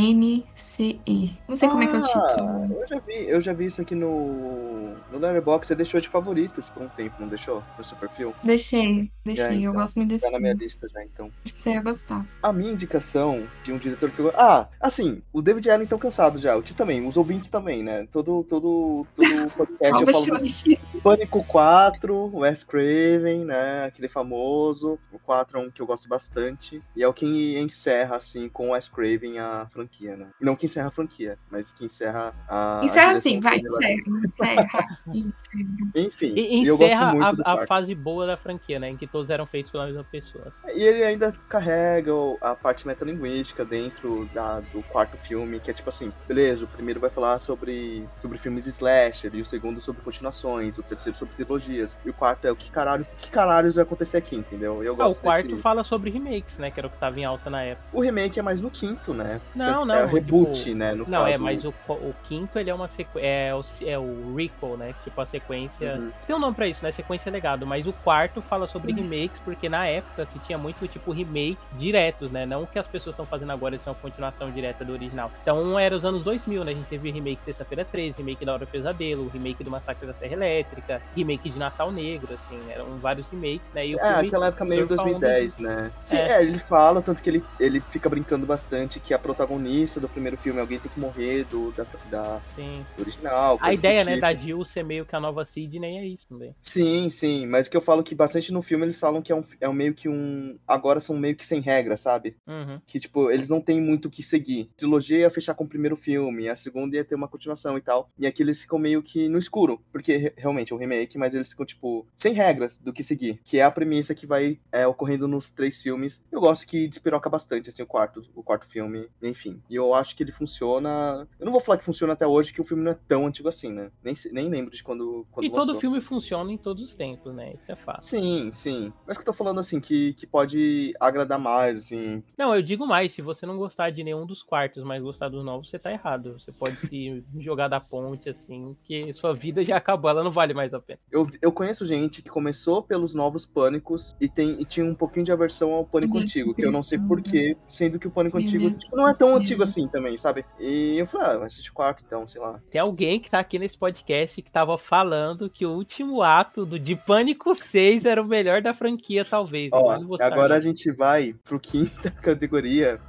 S-E-A-N-C-E. 0.03 1.31
Não 1.47 1.55
sei 1.55 1.69
como 1.69 1.83
é 1.83 1.87
que 1.87 1.95
é 1.95 1.99
o 1.99 2.01
Ah, 2.01 2.03
título. 2.03 2.77
Eu 2.81 2.87
já 2.87 2.99
vi, 2.99 3.13
eu 3.13 3.41
já 3.41 3.53
vi 3.53 3.65
isso 3.65 3.81
aqui 3.81 3.95
no. 3.95 4.93
No 5.11 5.19
Letterboxd. 5.19 5.67
Você 5.67 5.75
deixou 5.75 6.01
de 6.01 6.09
favoritos 6.09 6.69
por 6.69 6.83
um 6.83 6.87
tempo, 6.89 7.15
não 7.19 7.27
deixou? 7.27 7.63
No 7.77 7.83
seu 7.83 7.95
perfil? 7.97 8.33
Deixei, 8.43 9.11
deixei. 9.25 9.45
Já, 9.45 9.53
eu 9.53 9.59
então. 9.61 9.73
gosto 9.73 9.95
muito 9.95 10.09
desse 10.09 10.25
Tá 10.25 10.31
na 10.31 10.39
minha 10.39 10.53
lista 10.53 10.87
já, 10.89 11.03
então. 11.03 11.29
Acho 11.43 11.53
que 11.53 11.59
você 11.59 11.71
ia 11.71 11.81
gostar. 11.81 12.25
A 12.41 12.51
minha 12.53 12.71
indicação 12.71 13.43
de 13.63 13.71
um 13.71 13.77
diretor 13.77 14.09
que 14.11 14.19
eu. 14.19 14.31
Ah, 14.35 14.67
assim, 14.79 15.21
o 15.31 15.41
David 15.41 15.69
Allen 15.69 15.87
tão 15.87 15.99
cansado 15.99 16.39
já. 16.39 16.55
O 16.55 16.61
Ti 16.61 16.73
também, 16.73 17.05
os 17.05 17.17
ouvintes 17.17 17.49
também, 17.49 17.83
né? 17.83 18.07
Todo, 18.11 18.43
todo, 18.49 19.05
todo 19.15 19.27
podcast 19.55 20.01
eu 20.01 20.13
falo. 20.13 21.01
Pânico 21.01 21.43
4, 21.45 21.92
Wes 22.33 22.63
Craven, 22.63 23.45
né? 23.45 23.85
Aquele 23.85 24.07
famoso. 24.07 24.99
O 25.11 25.19
4 25.19 25.57
é 25.57 25.61
um 25.61 25.69
que 25.71 25.81
eu 25.81 25.85
gosto 25.85 26.07
bastante. 26.07 26.81
E 26.95 27.03
é 27.03 27.07
o 27.07 27.13
que 27.13 27.57
encerra, 27.59 28.15
assim, 28.17 28.47
com 28.49 28.69
o 28.69 28.71
Wes 28.71 28.87
Craven 28.87 29.39
a 29.39 29.67
franquia, 29.71 30.15
né? 30.15 30.27
Não 30.39 30.55
que 30.55 30.65
encerra 30.65 30.87
a 30.87 30.91
franquia, 30.91 31.37
mas 31.49 31.73
que 31.73 31.85
encerra 31.85 32.33
a. 32.47 32.79
a 32.81 32.85
Encerra 32.85 33.07
direção 33.13 33.17
assim, 33.31 33.39
vai, 33.41 33.57
encerra. 33.57 34.01
Encerra. 34.25 34.87
Encerra. 35.13 35.91
Enfim, 35.95 36.33
E 36.35 36.67
eu 36.67 36.77
gosto 36.77 36.87
encerra 36.93 37.35
a, 37.45 37.53
a 37.63 37.67
fase 37.67 37.93
boa 37.95 38.25
da 38.25 38.37
franquia, 38.37 38.79
né? 38.79 38.89
Em 38.89 38.97
que 38.97 39.07
todos 39.07 39.29
eram 39.29 39.45
feitos 39.45 39.71
pela 39.71 39.85
mesma 39.85 40.03
pessoa. 40.03 40.51
E 40.73 40.83
ele 40.83 41.03
ainda 41.03 41.31
carrega 41.47 42.11
a 42.41 42.55
parte 42.55 42.85
metalinguística 42.87 43.63
dentro 43.63 44.25
da- 44.33 44.59
do 44.59 44.81
quarto 44.83 45.17
filme, 45.17 45.59
que 45.59 45.69
é 45.71 45.73
tipo 45.73 45.89
assim, 45.89 46.11
beleza, 46.27 46.65
o 46.65 46.67
primeiro 46.67 46.99
vai 46.99 47.09
falar 47.09 47.39
sobre, 47.39 48.07
sobre 48.21 48.37
filmes 48.37 48.65
slasher, 48.67 49.33
e 49.35 49.41
o 49.41 49.45
segundo 49.45 49.81
sobre 49.81 50.01
continuações, 50.01 50.77
o 50.77 50.83
terceiro 50.83 51.17
sobre 51.17 51.35
trilogias, 51.73 51.95
e 52.05 52.09
o 52.09 52.13
quarto 52.13 52.45
é 52.45 52.51
o 52.51 52.55
que 52.55 52.69
caralho, 52.69 53.05
que 53.19 53.29
caralhos 53.29 53.75
vai 53.75 53.83
acontecer 53.83 54.17
aqui, 54.17 54.35
entendeu? 54.35 54.83
Eu 54.83 54.91
Ah, 54.93 55.05
o 55.05 55.09
gosto 55.09 55.21
quarto 55.21 55.47
desse... 55.47 55.61
fala 55.61 55.83
sobre 55.83 56.09
remakes, 56.09 56.57
né? 56.57 56.69
Que 56.71 56.79
era 56.79 56.87
o 56.87 56.89
que 56.89 56.97
tava 56.97 57.19
em 57.19 57.25
alta 57.25 57.49
na 57.49 57.63
época. 57.63 57.87
O 57.91 58.01
remake 58.01 58.39
é 58.39 58.41
mais 58.41 58.61
no 58.61 58.69
quinto, 58.69 59.13
né? 59.13 59.41
Não, 59.55 59.73
Tanto 59.73 59.85
não. 59.87 59.95
É 59.95 60.03
o 60.05 60.07
reboot, 60.07 60.63
tipo, 60.63 60.75
né? 60.77 60.93
No 60.93 61.05
Não, 61.07 61.25
é, 61.27 61.31
caso. 61.31 61.43
mas 61.43 61.65
o, 61.65 61.73
o 61.89 62.15
quinto 62.23 62.57
ele 62.59 62.69
é 62.69 62.73
uma 62.73 62.87
sequência. 62.87 63.27
É 63.27 63.53
o, 63.55 63.63
é 63.85 63.99
o 63.99 64.35
Recall, 64.35 64.77
né? 64.77 64.93
Tipo 65.03 65.21
a 65.21 65.25
sequência. 65.25 65.95
Uhum. 65.95 66.11
Tem 66.27 66.35
um 66.35 66.39
nome 66.39 66.55
pra 66.55 66.67
isso, 66.67 66.83
né? 66.83 66.91
Sequência 66.91 67.31
legado. 67.31 67.65
Mas 67.65 67.87
o 67.87 67.93
quarto 67.93 68.41
fala 68.41 68.67
sobre 68.67 68.91
Isso. 68.91 69.01
remakes, 69.01 69.39
porque 69.41 69.67
na 69.69 69.87
época 69.87 70.25
se 70.27 70.39
tinha 70.39 70.57
muito 70.57 70.87
tipo 70.87 71.11
remake 71.11 71.57
diretos, 71.73 72.31
né? 72.31 72.45
Não 72.45 72.63
o 72.63 72.67
que 72.67 72.79
as 72.79 72.87
pessoas 72.87 73.13
estão 73.13 73.25
fazendo 73.25 73.51
agora, 73.51 73.75
eles 73.75 73.83
são 73.83 73.93
uma 73.93 73.99
continuação 73.99 74.49
direta 74.51 74.83
do 74.85 74.93
original. 74.93 75.31
Então 75.41 75.77
era 75.79 75.95
os 75.95 76.05
anos 76.05 76.23
2000, 76.23 76.63
né? 76.63 76.71
A 76.71 76.75
gente 76.75 76.87
teve 76.87 77.09
remake 77.11 77.43
Sexta-feira 77.43 77.83
13, 77.85 78.17
remake 78.19 78.45
da 78.45 78.53
Hora 78.53 78.65
do 78.65 78.71
Pesadelo, 78.71 79.27
remake 79.29 79.63
do 79.63 79.71
Massacre 79.71 80.05
da 80.07 80.13
Serra 80.13 80.33
Elétrica, 80.33 81.01
remake 81.15 81.49
de 81.49 81.59
Natal 81.63 81.91
Negro, 81.91 82.33
assim. 82.33 82.59
Eram 82.69 82.97
vários 82.99 83.27
remakes, 83.29 83.71
né? 83.73 83.85
E 83.87 83.95
o 83.95 83.99
É, 83.99 84.13
filme 84.13 84.27
aquela 84.27 84.47
época 84.47 84.65
meio 84.65 84.87
surfa 84.87 85.01
a 85.01 85.05
onda 85.05 85.19
2010, 85.19 85.57
né? 85.59 85.91
Sim, 86.05 86.17
É. 86.17 86.31
é. 86.33 86.43
ele 86.43 86.59
fala, 86.59 87.01
tanto 87.01 87.21
que 87.21 87.29
ele, 87.29 87.43
ele 87.59 87.79
fica 87.79 88.09
brincando 88.09 88.45
bastante 88.45 88.99
que 88.99 89.13
a 89.13 89.19
protagonista 89.19 89.99
do 89.99 90.07
primeiro 90.09 90.37
filme, 90.37 90.59
alguém 90.59 90.79
tem 90.79 90.91
que 90.91 90.99
morrer 90.99 91.43
do, 91.45 91.71
da, 91.71 91.85
da 92.09 92.41
Sim. 92.55 92.85
original. 92.99 93.57
A 93.61 93.73
ideia, 93.73 94.03
né, 94.03 94.11
tipo. 94.13 94.21
da 94.21 94.33
Jill 94.33 94.65
ser 94.65 94.83
meio 94.83 95.05
que 95.05 95.15
a 95.15 95.19
nova 95.19 95.45
Sidney 95.45 95.97
é 95.97 96.05
isso 96.05 96.27
também. 96.27 96.55
Sim, 96.61 97.09
sim, 97.09 97.45
mas 97.45 97.67
o 97.67 97.69
que 97.69 97.77
eu 97.77 97.81
falo 97.81 98.03
que 98.03 98.13
bastante 98.15 98.51
no 98.51 98.61
filme 98.61 98.85
eles 98.85 98.99
falam 98.99 99.21
que 99.21 99.31
é 99.31 99.35
um, 99.35 99.43
é 99.61 99.69
um 99.69 99.73
meio 99.73 99.93
que 99.93 100.07
um. 100.09 100.57
Agora 100.67 100.99
são 100.99 101.15
meio 101.17 101.35
que 101.35 101.45
sem 101.45 101.59
regra, 101.61 101.95
sabe? 101.97 102.35
Uhum. 102.47 102.79
Que, 102.85 102.99
tipo, 102.99 103.29
eles 103.31 103.47
não 103.49 103.61
têm 103.61 103.79
muito 103.81 104.07
o 104.07 104.11
que 104.11 104.21
seguir. 104.23 104.69
A 104.75 104.77
trilogia 104.79 105.19
ia 105.19 105.29
fechar 105.29 105.53
com 105.53 105.63
o 105.63 105.67
primeiro 105.69 105.95
filme, 105.95 106.49
a 106.49 106.55
segunda 106.55 106.95
ia 106.95 107.03
ter 107.05 107.15
uma 107.15 107.27
continuação 107.27 107.77
e 107.77 107.81
tal. 107.81 108.09
E 108.17 108.25
aqui 108.27 108.41
eles 108.43 108.61
ficam 108.61 108.77
meio 108.79 109.01
que 109.01 109.27
no 109.29 109.37
escuro, 109.37 109.81
porque 109.91 110.17
re- 110.17 110.33
realmente 110.37 110.71
é 110.73 110.75
um 110.75 110.79
remake, 110.79 111.17
mas 111.17 111.33
eles 111.33 111.52
ficam, 111.53 111.65
tipo, 111.65 112.05
sem 112.15 112.33
regras 112.33 112.79
do 112.79 112.91
que 112.91 113.03
seguir. 113.03 113.39
Que 113.43 113.59
é 113.59 113.63
a 113.63 113.71
premissa 113.71 114.13
que 114.13 114.27
vai 114.27 114.59
é, 114.71 114.85
ocorrendo 114.85 115.27
nos 115.27 115.49
três 115.51 115.81
filmes. 115.81 116.21
Eu 116.31 116.41
gosto 116.41 116.67
que 116.67 116.87
despiroca 116.87 117.29
bastante, 117.29 117.69
assim, 117.69 117.83
o 117.83 117.87
quarto, 117.87 118.23
o 118.35 118.43
quarto 118.43 118.67
filme, 118.67 119.07
enfim. 119.21 119.61
E 119.69 119.75
eu 119.75 119.93
acho 119.93 120.15
que 120.15 120.23
ele 120.23 120.31
funciona. 120.31 121.27
Eu 121.39 121.45
não 121.45 121.51
vou 121.51 121.61
falar 121.61 121.77
que 121.77 121.85
funciona 121.85 122.13
até 122.13 122.27
hoje, 122.27 122.53
que 122.53 122.61
o 122.61 122.65
filme 122.65 122.83
não 122.83 122.91
é 122.91 122.97
tão 123.07 123.25
antigo 123.27 123.49
assim, 123.49 123.71
né? 123.71 123.91
Nem, 124.03 124.13
nem 124.31 124.49
lembro 124.49 124.71
de 124.71 124.83
quando. 124.83 125.25
quando 125.31 125.45
e 125.45 125.49
todo 125.49 125.67
lançou. 125.67 125.81
filme 125.81 126.01
funciona 126.01 126.51
em 126.51 126.57
todos 126.57 126.83
os 126.83 126.95
tempos, 126.95 127.33
né? 127.33 127.53
Isso 127.53 127.71
é 127.71 127.75
fácil. 127.75 128.03
Sim, 128.03 128.51
sim. 128.51 128.93
Mas 129.07 129.17
que 129.17 129.21
eu 129.21 129.25
tô 129.25 129.33
falando 129.33 129.59
assim, 129.59 129.79
que, 129.79 130.13
que 130.13 130.27
pode 130.27 130.93
agradar 130.99 131.39
mais, 131.39 131.79
assim. 131.79 132.23
Não, 132.37 132.55
eu 132.55 132.61
digo 132.61 132.85
mais, 132.85 133.13
se 133.13 133.21
você 133.21 133.45
não 133.45 133.57
gostar 133.57 133.89
de 133.89 134.03
nenhum 134.03 134.25
dos 134.25 134.41
quartos, 134.41 134.83
mas 134.83 135.01
gostar 135.01 135.29
dos 135.29 135.43
novos, 135.43 135.69
você 135.69 135.79
tá 135.79 135.91
errado. 135.91 136.39
Você 136.39 136.51
pode 136.51 136.77
se 136.77 137.23
jogar 137.39 137.67
da 137.67 137.79
ponte, 137.79 138.29
assim, 138.29 138.75
que 138.83 139.13
sua 139.13 139.33
vida 139.33 139.63
já 139.63 139.77
acabou, 139.77 140.09
ela 140.09 140.23
não 140.23 140.31
vale 140.31 140.53
mais 140.53 140.73
a 140.73 140.79
pena. 140.79 140.99
Eu, 141.11 141.29
eu 141.43 141.51
conheço 141.51 141.85
gente 141.85 142.21
que 142.21 142.29
começou 142.29 142.81
pelos 142.81 143.13
novos 143.13 143.45
pânicos 143.45 144.15
e, 144.19 144.29
tem, 144.29 144.61
e 144.61 144.65
tinha 144.65 144.85
um 144.85 144.95
pouquinho 144.95 145.25
de 145.25 145.31
aversão 145.33 145.73
ao 145.73 145.83
pânico 145.83 146.13
Deus, 146.13 146.23
antigo, 146.23 146.53
que 146.53 146.65
eu 146.65 146.71
não 146.71 146.81
sei 146.81 146.97
porquê, 146.97 147.57
sendo 147.67 147.99
que 147.99 148.07
o 148.07 148.11
pânico 148.11 148.37
Meu 148.37 148.47
antigo 148.47 148.69
Deus, 148.69 148.79
tipo, 148.81 148.95
não 148.95 149.09
é 149.09 149.13
tão 149.13 149.27
Deus. 149.27 149.41
antigo 149.41 149.61
assim 149.61 149.85
também, 149.89 150.17
sabe? 150.17 150.45
E 150.57 150.97
eu 150.97 151.05
falei, 151.05 151.27
ah, 151.27 151.37
vai 151.39 151.47
assistir 151.47 151.69
o 151.69 151.73
quarto 151.73 152.01
então, 152.07 152.25
sei 152.29 152.39
lá. 152.39 152.61
Tem 152.71 152.79
alguém 152.79 153.19
que 153.19 153.29
tá 153.29 153.39
aqui 153.39 153.59
nesse 153.59 153.77
podcast 153.77 154.41
que 154.41 154.49
tava 154.49 154.77
falando 154.77 155.49
que 155.49 155.65
o 155.65 155.71
último 155.71 156.21
ato 156.21 156.65
do 156.65 156.79
de 156.79 156.95
Pânico 156.95 157.53
6 157.53 158.05
era 158.05 158.21
o 158.21 158.25
melhor 158.25 158.61
da 158.61 158.73
franquia, 158.73 159.25
talvez. 159.25 159.69
Ó, 159.73 159.91
Agora 160.21 160.49
não 160.49 160.55
a 160.55 160.59
gente 160.61 160.89
vai 160.91 161.35
pro 161.43 161.59
quinta 161.59 162.09
categoria, 162.23 163.01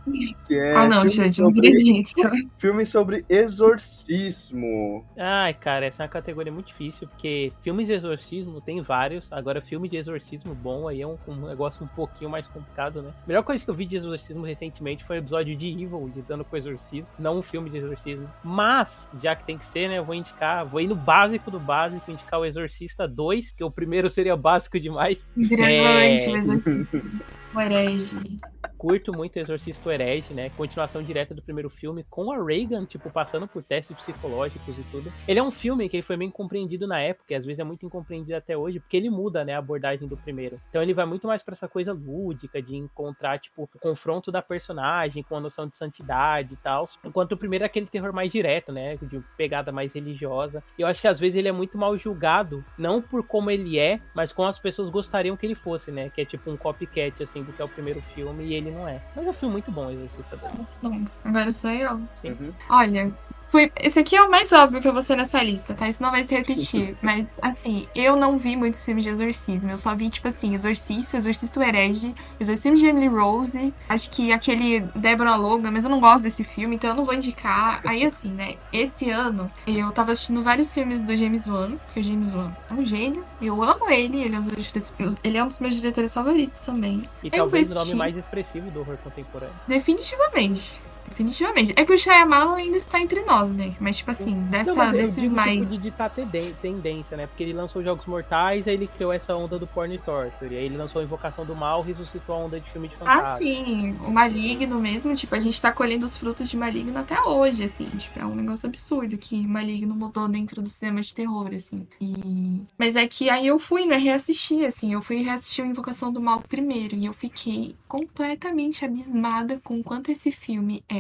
que 0.49 0.57
é 0.57 0.75
ah, 0.75 0.89
não, 0.89 1.07
gente, 1.07 1.41
não 1.41 1.51
sobre, 1.51 1.69
acredito. 1.69 2.21
filme 2.59 2.85
sobre 2.85 3.25
exorcismo. 3.29 5.07
Ai, 5.17 5.55
cara, 5.55 5.87
essa 5.87 6.03
é 6.03 6.05
uma 6.05 6.11
categoria 6.11 6.53
muito 6.53 6.67
difícil, 6.67 7.07
porque 7.07 7.53
filmes 7.63 7.87
de 7.87 7.93
exorcismo 8.25 8.61
tem 8.61 8.81
vários. 8.81 9.31
Agora, 9.31 9.61
filme 9.61 9.89
de 9.89 9.97
exorcismo 9.97 10.55
bom 10.55 10.89
aí 10.89 11.03
é 11.03 11.07
um, 11.07 11.17
um 11.29 11.47
negócio 11.47 11.85
um 11.85 11.89
pouquinho 11.89 12.31
mais 12.31 12.47
complicado, 12.49 13.03
né? 13.03 13.11
A 13.25 13.27
melhor 13.27 13.43
coisa 13.43 13.63
que 13.63 13.71
eu 13.71 13.75
vi 13.75 13.85
de 13.87 13.97
exorcismo 13.97 14.45
recentemente 14.45 15.05
foi 15.05 15.17
o 15.17 15.21
episódio 15.21 15.55
de 15.55 15.69
Evil, 15.69 16.11
lidando 16.15 16.45
com 16.45 16.57
exorcismo, 16.57 17.07
não 17.19 17.39
um 17.39 17.43
filme 17.43 17.69
de 17.71 17.77
exorcismo. 17.79 18.29
Mas, 18.43 19.09
já 19.23 19.37
que 19.37 19.45
tem 19.45 19.59
que 19.59 19.67
ser, 19.67 19.89
né, 19.89 19.99
eu 19.99 20.05
vou 20.05 20.15
indicar, 20.15 20.65
vou 20.67 20.81
ir 20.81 20.87
no 20.89 20.97
básico 20.97 21.51
do 21.51 21.61
básico, 21.61 22.11
indicar 22.11 22.41
o 22.41 22.45
Exorcista 22.45 23.07
2, 23.07 23.53
que 23.53 23.63
o 23.65 23.71
primeiro 23.71 24.09
seria 24.09 24.37
básico 24.37 24.81
demais. 24.81 25.31
Grande, 25.37 25.65
É. 25.65 26.13
assim. 26.39 26.87
O 27.55 27.61
herege. 27.61 28.39
Curto 28.77 29.13
muito 29.13 29.39
Exorcista 29.39 29.95
Herege, 29.95 30.35
né? 30.35 30.51
Continuação 30.51 31.03
direta 31.03 31.35
do 31.35 31.41
primeiro 31.41 31.71
filme, 31.71 32.05
com 32.11 32.31
a 32.33 32.45
Reagan, 32.45 32.85
tipo, 32.85 33.09
passando 33.11 33.47
por 33.47 33.63
testes 33.63 33.97
psicológicos 33.97 34.77
e 34.77 34.83
tudo. 34.91 35.13
Ele 35.27 35.39
é 35.39 35.43
um 35.43 35.51
filme 35.51 35.89
que 35.89 35.97
ele 35.97 36.03
foi 36.03 36.17
bem 36.17 36.31
compreendido 36.31 36.87
na 36.87 37.01
época, 37.01 37.33
e 37.33 37.37
às 37.37 37.47
vezes 37.47 37.61
é 37.61 37.65
muito 37.65 37.87
incompreendido 37.87 38.37
até 38.37 38.57
hoje, 38.57 38.81
porque 38.81 38.97
ele 38.97 39.09
muda, 39.09 39.45
né, 39.45 39.55
a 39.55 39.59
abordagem 39.59 40.07
do 40.07 40.17
primeiro. 40.17 40.61
Então 40.69 40.83
ele 40.83 40.93
vai 40.93 41.07
muito 41.07 41.27
mais 41.27 41.43
pra 41.43 41.53
essa 41.53 41.69
coisa 41.69 41.93
lúdica, 41.93 42.61
de 42.61 42.77
encontrar, 42.77 43.39
tipo, 43.39 43.63
o 43.63 43.79
confronto 43.79 44.31
da 44.31 44.43
personagem 44.43 45.23
com 45.23 45.37
a 45.37 45.41
noção 45.41 45.67
de 45.67 45.77
santidade 45.77 46.55
e 46.55 46.57
tal. 46.57 46.89
Enquanto 47.05 47.33
o 47.33 47.37
primeiro 47.39 47.65
é 47.65 47.67
aquele 47.67 47.87
terror 47.87 48.13
mais 48.13 48.31
direto, 48.31 48.73
né? 48.73 48.97
De 48.97 49.23
pegada 49.37 49.73
mais 49.73 49.95
religiosa. 49.95 50.63
E 50.77 50.83
eu 50.83 50.89
acho 50.89 51.01
que 51.01 51.09
às 51.09 51.21
vezes 51.21 51.39
ele 51.39 51.49
é 51.49 51.53
muito 51.53 51.79
mal 51.79 51.97
julgado, 51.97 52.65
não 52.77 53.01
por 53.01 53.27
como 53.27 53.51
ele 53.51 53.79
é, 53.79 54.01
mas 54.15 54.33
como 54.33 54.49
as 54.49 54.59
pessoas 54.59 54.91
gostariam 54.91 55.37
que 55.37 55.47
ele 55.47 55.55
fosse, 55.55 55.91
né? 55.91 56.11
Que 56.11 56.21
é 56.21 56.25
tipo 56.25 56.51
um 56.51 56.57
copycat, 56.57 57.23
assim, 57.23 57.44
do 57.45 57.53
que 57.53 57.63
é 57.63 57.65
o 57.65 57.69
primeiro 57.69 58.01
filme, 58.01 58.45
e 58.45 58.55
ele 58.55 58.71
não 58.71 58.89
é. 58.89 59.01
Mas 59.15 59.27
é 59.27 59.31
um 59.31 59.33
filme 59.33 59.53
muito 59.55 59.71
bom, 59.71 59.91
Exorcista 59.91 60.37
2. 60.37 60.53
Bom, 60.83 61.05
agora 61.25 61.53
sou 61.53 61.71
eu. 61.71 61.95
Uhum. 62.25 62.53
Olha, 62.69 63.13
foi, 63.49 63.71
esse 63.81 63.99
aqui 63.99 64.17
é 64.17 64.23
o 64.23 64.31
mais 64.31 64.53
óbvio 64.53 64.81
que 64.81 64.89
eu 64.89 64.93
vou 64.93 65.03
ser 65.03 65.17
nessa 65.17 65.43
lista, 65.43 65.75
tá? 65.75 65.89
Isso 65.89 66.03
não 66.03 66.11
vai 66.11 66.25
se 66.25 66.35
repetir. 66.35 66.97
Mas, 67.03 67.39
assim, 67.41 67.87
eu 67.95 68.17
não 68.17 68.37
vi 68.37 68.57
muitos 68.57 68.85
filmes 68.85 69.05
de 69.05 69.11
exorcismo. 69.11 69.71
Eu 69.71 69.79
só 69.79 69.95
vi, 69.95 70.11
tipo 70.11 70.29
assim, 70.29 70.55
Exorcista, 70.55 71.17
Exorcista 71.17 71.61
o 71.61 71.63
Herege, 71.63 72.15
Exorcismo 72.41 72.77
de 72.77 72.87
Emily 72.87 73.09
Rose, 73.09 73.73
acho 73.89 74.11
que 74.11 74.33
aquele 74.33 74.81
Deborah 74.95 75.37
Logan, 75.37 75.71
mas 75.71 75.85
eu 75.85 75.91
não 75.91 76.01
gosto 76.01 76.23
desse 76.23 76.45
filme, 76.45 76.77
então 76.77 76.91
eu 76.91 76.97
não 76.97 77.05
vou 77.05 77.15
indicar. 77.15 77.81
Aí, 77.85 78.05
assim, 78.05 78.33
né? 78.33 78.57
Esse 78.73 79.11
ano, 79.11 79.51
eu 79.67 79.91
tava 79.93 80.13
assistindo 80.13 80.43
vários 80.43 80.73
filmes 80.73 81.01
do 81.03 81.15
James 81.15 81.47
Wan, 81.47 81.73
porque 81.87 82.01
o 82.01 82.03
James 82.03 82.35
Wan 82.35 82.53
é 82.71 82.75
um 82.75 82.85
gênio. 82.85 83.25
Eu 83.41 83.63
amo 83.63 83.89
ele, 83.91 84.23
ele 84.23 84.35
é 84.35 84.39
um 84.39 84.43
dos, 84.43 84.95
ele 85.23 85.39
é 85.39 85.45
um 85.45 85.49
dos 85.49 85.59
meus 85.59 85.77
diretores 85.77 86.13
favoritos 86.13 86.61
também. 86.61 87.09
E 87.23 87.29
Eu 87.29 87.33
talvez 87.33 87.71
o 87.71 87.75
nome 87.75 87.95
mais 87.95 88.17
expressivo 88.17 88.71
do 88.71 88.81
horror 88.81 88.97
contemporâneo. 88.99 89.55
Definitivamente. 89.69 90.94
Definitivamente. 91.09 91.73
É 91.77 91.85
que 91.85 91.93
o 91.93 91.99
Shyamalan 91.99 92.57
ainda 92.57 92.77
está 92.77 93.01
entre 93.01 93.21
nós, 93.23 93.53
né? 93.53 93.75
Mas, 93.79 93.99
tipo 93.99 94.11
assim, 94.11 94.43
dessa, 94.45 94.75
Não, 94.75 94.93
desses 94.93 95.31
mais. 95.31 95.71
tipo, 95.71 95.83
de 95.83 95.91
tenden- 96.15 96.55
tendência, 96.61 97.17
né? 97.17 97.27
Porque 97.27 97.43
ele 97.43 97.53
lançou 97.53 97.83
Jogos 97.85 98.05
Mortais, 98.07 98.67
aí 98.67 98.75
ele 98.75 98.87
criou 98.87 99.13
essa 99.13 99.35
onda 99.37 99.59
do 99.59 99.67
porn 99.67 99.97
torture. 99.99 100.57
Aí 100.57 100.65
ele 100.65 100.77
lançou 100.77 101.03
Invocação 101.03 101.45
do 101.45 101.55
Mal, 101.55 101.83
ressuscitou 101.83 102.35
a 102.35 102.39
onda 102.39 102.59
de 102.61 102.69
filme 102.71 102.89
de 102.89 102.95
Ah, 103.01 103.05
fantasma. 103.17 103.37
sim, 103.39 103.97
o 104.07 104.11
Maligno 104.11 104.81
mesmo, 104.81 105.15
tipo, 105.15 105.35
a 105.35 105.41
gente 105.41 105.61
tá 105.61 105.71
colhendo 105.73 106.05
os 106.07 106.17
frutos 106.17 106.49
de 106.49 106.57
Maligno 106.57 106.99
até 106.99 107.21
hoje, 107.23 107.65
assim, 107.65 107.87
tipo, 107.97 108.19
é 108.19 108.25
um 108.27 108.35
negócio 108.35 108.67
absurdo 108.69 109.17
que 109.19 109.47
Maligno 109.47 109.95
mudou 109.95 110.29
dentro 110.29 110.61
do 110.63 110.69
cinema 110.69 111.01
de 111.01 111.15
terror, 111.15 111.51
assim. 111.55 111.87
E... 112.01 112.63
Mas 112.79 112.97
é 112.97 113.07
que 113.07 113.31
aí 113.31 113.47
eu 113.47 113.59
fui, 113.59 113.87
né, 113.87 113.97
reassistir, 113.97 114.65
assim, 114.67 114.93
eu 114.93 115.03
fui 115.03 115.23
reassistir 115.23 115.65
o 115.65 115.69
Invocação 115.69 116.13
do 116.13 116.21
Mal 116.21 116.41
primeiro, 116.41 116.97
e 116.97 117.07
eu 117.07 117.13
fiquei 117.13 117.77
completamente 117.87 118.85
abismada 118.85 119.61
com 119.63 119.79
o 119.79 119.85
quanto 119.85 120.11
esse 120.11 120.31
filme 120.33 120.83
é 120.89 120.94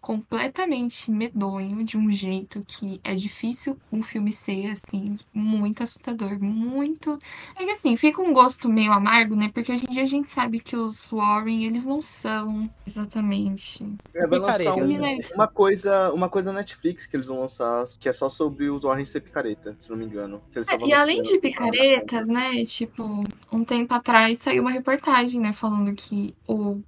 completamente 0.00 1.10
medonho, 1.10 1.82
de 1.82 1.96
um 1.96 2.10
jeito 2.10 2.64
que 2.66 3.00
é 3.02 3.14
difícil 3.14 3.76
um 3.90 4.02
filme 4.02 4.32
ser, 4.32 4.70
assim, 4.70 5.18
muito 5.34 5.82
assustador, 5.82 6.38
muito... 6.40 7.18
É 7.56 7.64
que, 7.64 7.70
assim, 7.72 7.96
fica 7.96 8.22
um 8.22 8.32
gosto 8.32 8.68
meio 8.68 8.92
amargo, 8.92 9.34
né, 9.34 9.50
porque 9.52 9.72
hoje 9.72 9.84
em 9.88 9.92
dia 9.92 10.04
a 10.04 10.06
gente 10.06 10.30
sabe 10.30 10.60
que 10.60 10.76
os 10.76 11.10
Warren, 11.10 11.64
eles 11.64 11.84
não 11.84 12.00
são 12.00 12.70
exatamente... 12.86 13.84
É, 14.14 14.26
vai 14.26 14.38
lançar 14.38 14.58
Picareta, 14.58 14.70
um- 14.70 14.88
Filme, 14.88 14.98
né? 14.98 15.18
uma 15.34 15.48
coisa, 15.48 16.12
uma 16.12 16.28
coisa 16.28 16.52
Netflix 16.52 17.04
que 17.04 17.16
eles 17.16 17.26
vão 17.26 17.40
lançar, 17.40 17.86
que 17.98 18.08
é 18.08 18.12
só 18.12 18.28
sobre 18.28 18.70
os 18.70 18.84
Warren 18.84 19.04
ser 19.04 19.20
picareta, 19.22 19.76
se 19.78 19.90
não 19.90 19.96
me 19.96 20.04
engano. 20.04 20.40
Que 20.52 20.60
eles 20.60 20.68
É, 20.68 20.78
e 20.84 20.92
além 20.92 21.20
de 21.22 21.38
picaretas, 21.38 22.28
né, 22.28 22.64
tipo, 22.64 23.24
um 23.50 23.64
tempo 23.64 23.92
atrás 23.92 24.38
saiu 24.38 24.62
uma 24.62 24.70
reportagem, 24.70 25.40
né, 25.40 25.52
falando 25.52 25.92
que 25.94 26.34
o, 26.46 26.80